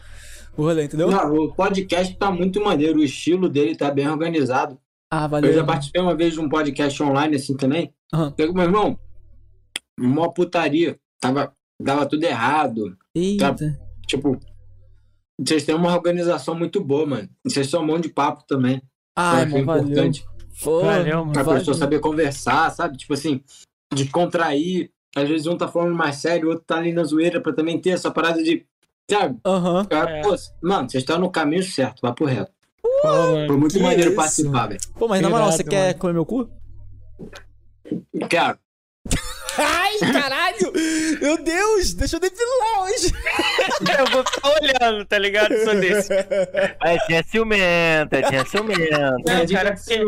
o 0.57 0.63
rolê, 0.63 0.85
entendeu? 0.85 1.09
Não, 1.09 1.33
o 1.35 1.53
podcast 1.53 2.15
tá 2.17 2.31
muito 2.31 2.61
maneiro, 2.61 2.99
o 2.99 3.03
estilo 3.03 3.47
dele 3.47 3.75
tá 3.75 3.89
bem 3.91 4.09
organizado. 4.09 4.77
Ah, 5.09 5.27
valeu. 5.27 5.49
Eu 5.49 5.57
já 5.57 5.63
participei 5.63 6.01
uma 6.01 6.15
vez 6.15 6.33
de 6.33 6.39
um 6.39 6.49
podcast 6.49 7.01
online 7.03 7.35
assim 7.35 7.55
também. 7.55 7.93
Uhum. 8.13 8.33
Meu 8.53 8.63
irmão, 8.63 8.99
uma 9.99 10.33
putaria. 10.33 10.97
Tava, 11.19 11.53
dava 11.81 12.05
tudo 12.05 12.23
errado. 12.23 12.97
Eita. 13.15 13.53
Tá, 13.53 13.65
tipo, 14.07 14.39
vocês 15.39 15.65
têm 15.65 15.75
uma 15.75 15.93
organização 15.93 16.55
muito 16.55 16.83
boa, 16.83 17.05
mano. 17.05 17.29
Vocês 17.45 17.69
são 17.69 17.81
um 17.81 17.85
monte 17.85 18.03
de 18.03 18.13
papo 18.13 18.43
também. 18.47 18.81
Ah, 19.15 19.41
é 19.41 19.59
importante. 19.59 20.23
Pô, 20.63 20.81
valeu, 20.81 21.19
mano. 21.19 21.33
Pra 21.33 21.43
valeu. 21.43 21.59
pessoa 21.59 21.75
saber 21.75 21.99
conversar, 21.99 22.69
sabe? 22.71 22.97
Tipo 22.97 23.13
assim, 23.13 23.43
de 23.93 24.07
contrair. 24.09 24.91
Às 25.15 25.27
vezes 25.27 25.45
um 25.45 25.57
tá 25.57 25.67
falando 25.67 25.93
mais 25.93 26.17
sério, 26.17 26.47
o 26.47 26.51
outro 26.51 26.63
tá 26.65 26.77
ali 26.77 26.93
na 26.93 27.03
zoeira 27.03 27.41
pra 27.41 27.51
também 27.51 27.79
ter 27.79 27.89
essa 27.89 28.09
parada 28.09 28.41
de 28.41 28.65
Sabe? 29.11 29.37
Aham. 29.45 29.87
Uhum. 29.91 29.97
É. 30.07 30.21
Mano, 30.61 30.89
vocês 30.89 31.03
estão 31.03 31.19
no 31.19 31.29
caminho 31.29 31.63
certo, 31.63 31.99
vai 32.01 32.13
pro 32.13 32.25
reto. 32.25 32.51
Uh, 32.85 33.45
Foi 33.45 33.57
muito 33.57 33.77
maneiro 33.81 34.11
isso? 34.11 34.15
participar, 34.15 34.67
velho. 34.67 34.79
Pô, 34.97 35.07
mas 35.07 35.21
na 35.21 35.29
moral, 35.29 35.51
você 35.51 35.65
quer 35.65 35.95
comer 35.95 36.13
meu 36.13 36.25
cu? 36.25 36.49
Quero. 38.29 38.57
Ai, 39.63 39.97
caralho! 40.11 40.73
Meu 41.21 41.43
Deus, 41.43 41.93
deixa 41.93 42.15
eu 42.15 42.19
depilar 42.19 42.83
hoje. 42.83 43.13
eu 43.99 44.05
vou 44.11 44.23
ficar 44.25 44.49
olhando, 44.49 45.05
tá 45.05 45.17
ligado? 45.17 45.55
Sou 45.63 45.75
desse. 45.75 46.13
É, 46.13 46.97
tinha 47.05 47.23
ciumento, 47.23 48.15
é, 48.15 48.21
tinha 48.23 48.45
ciumento. 48.45 49.29
É, 49.29 49.47
cara, 49.47 49.75
porque, 49.75 49.99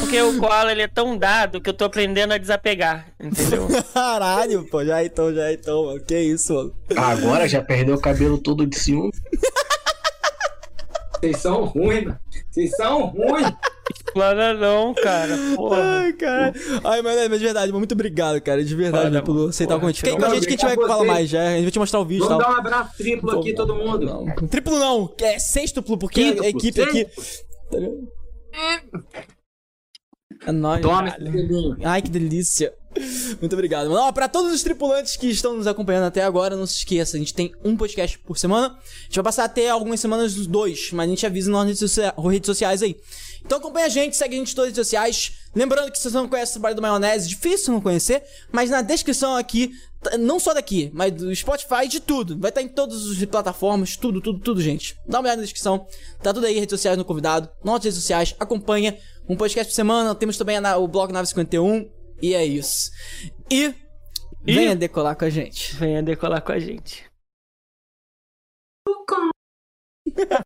porque 0.00 0.22
o 0.22 0.38
koala 0.38 0.72
ele 0.72 0.82
é 0.82 0.88
tão 0.88 1.16
dado 1.16 1.60
que 1.60 1.70
eu 1.70 1.74
tô 1.74 1.84
aprendendo 1.84 2.32
a 2.32 2.38
desapegar, 2.38 3.06
entendeu? 3.20 3.68
Caralho, 3.94 4.66
pô, 4.68 4.84
já 4.84 5.02
então, 5.04 5.32
já 5.34 5.52
então, 5.52 5.86
mano. 5.86 6.00
Que 6.00 6.18
isso, 6.18 6.54
mano. 6.54 6.74
Agora 6.96 7.48
já 7.48 7.62
perdeu 7.62 7.94
o 7.94 8.00
cabelo 8.00 8.38
todo 8.38 8.66
de 8.66 8.78
ciúme. 8.78 9.12
Vocês 11.20 11.36
são 11.38 11.64
ruins, 11.64 12.04
mano. 12.04 12.18
Vocês 12.50 12.76
são 12.76 13.06
ruins. 13.06 13.52
Explana 14.12 14.52
não, 14.52 14.92
cara. 14.92 15.38
Porra. 15.56 15.78
Ai, 15.82 16.12
cara. 16.12 16.52
Ai, 16.84 17.00
mas, 17.00 17.28
mas 17.30 17.38
de 17.38 17.44
verdade, 17.46 17.72
muito 17.72 17.92
obrigado, 17.92 18.40
cara. 18.42 18.62
De 18.62 18.74
verdade, 18.74 19.06
Olha, 19.06 19.22
por 19.22 19.48
aceitar 19.48 19.76
o 19.76 19.80
convite. 19.80 20.02
Fica 20.02 20.16
com 20.16 20.24
a 20.26 20.34
gente 20.34 20.46
que 20.46 20.48
a 20.48 20.56
gente 20.56 20.76
vai 20.76 20.86
falar 20.86 21.04
mais 21.04 21.30
já. 21.30 21.48
A 21.48 21.54
gente 21.54 21.62
vai 21.62 21.70
te 21.70 21.78
mostrar 21.78 22.00
o 22.00 22.04
vídeo. 22.04 22.26
Vamos 22.26 22.44
dar 22.44 22.50
um 22.50 22.56
abraço 22.56 22.96
triplo 22.98 23.30
aqui, 23.38 23.54
todo 23.54 23.74
mundo. 23.74 24.04
Não. 24.04 24.48
Triplo 24.48 24.78
não, 24.78 25.14
é 25.20 25.38
sextuplo, 25.38 25.96
porque 25.96 26.22
Quinto, 26.22 26.42
a 26.42 26.48
equipe 26.48 26.82
aqui. 26.82 27.06
É 30.46 30.52
nóis. 30.52 30.84
Ai, 31.84 32.02
que 32.02 32.10
delícia. 32.10 32.74
Muito 33.40 33.52
obrigado. 33.54 33.88
Mano, 33.88 34.02
ó, 34.02 34.12
pra 34.12 34.28
todos 34.28 34.52
os 34.52 34.62
tripulantes 34.62 35.16
que 35.16 35.28
estão 35.28 35.56
nos 35.56 35.66
acompanhando 35.66 36.04
até 36.04 36.22
agora, 36.22 36.56
não 36.56 36.66
se 36.66 36.78
esqueça, 36.78 37.16
a 37.16 37.18
gente 37.18 37.32
tem 37.32 37.52
um 37.64 37.76
podcast 37.76 38.18
por 38.18 38.38
semana. 38.38 38.66
A 38.68 39.02
gente 39.04 39.14
vai 39.14 39.24
passar 39.24 39.44
até 39.44 39.70
algumas 39.70 40.00
semanas 40.00 40.34
dos 40.34 40.46
dois, 40.46 40.90
mas 40.92 41.06
a 41.06 41.10
gente 41.10 41.24
avisa 41.24 41.50
nas 41.50 41.66
redes, 41.66 42.46
sociais 42.46 42.82
aí. 42.82 42.96
Então 43.44 43.58
acompanha 43.58 43.86
a 43.86 43.88
gente, 43.88 44.16
segue 44.16 44.36
a 44.36 44.38
gente 44.38 44.56
nas 44.56 44.66
redes 44.66 44.78
sociais. 44.78 45.32
Lembrando 45.54 45.90
que 45.90 45.98
se 45.98 46.10
você 46.10 46.16
não 46.16 46.28
conhece 46.28 46.52
o 46.52 46.54
trabalho 46.54 46.76
do 46.76 46.82
Maionese, 46.82 47.28
difícil 47.28 47.72
não 47.72 47.80
conhecer, 47.80 48.22
mas 48.50 48.70
na 48.70 48.80
descrição 48.80 49.36
aqui, 49.36 49.72
não 50.18 50.40
só 50.40 50.54
daqui, 50.54 50.90
mas 50.94 51.12
do 51.12 51.34
Spotify, 51.34 51.86
de 51.88 52.00
tudo. 52.00 52.38
Vai 52.38 52.50
estar 52.50 52.62
em 52.62 52.68
todas 52.68 53.10
as 53.10 53.24
plataformas, 53.24 53.96
tudo, 53.96 54.20
tudo, 54.20 54.40
tudo, 54.40 54.60
gente. 54.60 54.96
Dá 55.06 55.18
uma 55.18 55.24
olhada 55.24 55.36
na 55.36 55.42
descrição. 55.42 55.86
Tá 56.22 56.32
tudo 56.32 56.46
aí, 56.46 56.58
redes 56.58 56.70
sociais 56.70 56.96
no 56.96 57.04
convidado, 57.04 57.50
nossas 57.62 57.84
redes 57.84 57.98
sociais, 57.98 58.34
acompanha. 58.38 58.98
Um 59.28 59.36
podcast 59.36 59.70
por 59.70 59.76
semana, 59.76 60.14
temos 60.14 60.36
também 60.36 60.58
o 60.58 60.88
blog 60.88 61.12
Nave 61.12 61.28
51. 61.28 61.88
E 62.20 62.34
é 62.34 62.44
isso. 62.44 62.90
E, 63.50 63.74
e 64.46 64.54
venha 64.54 64.76
decolar 64.76 65.16
com 65.16 65.24
a 65.24 65.30
gente. 65.30 65.74
Venha 65.76 66.02
decolar 66.02 66.42
com 66.42 66.52
a 66.52 66.58
gente. 66.58 67.04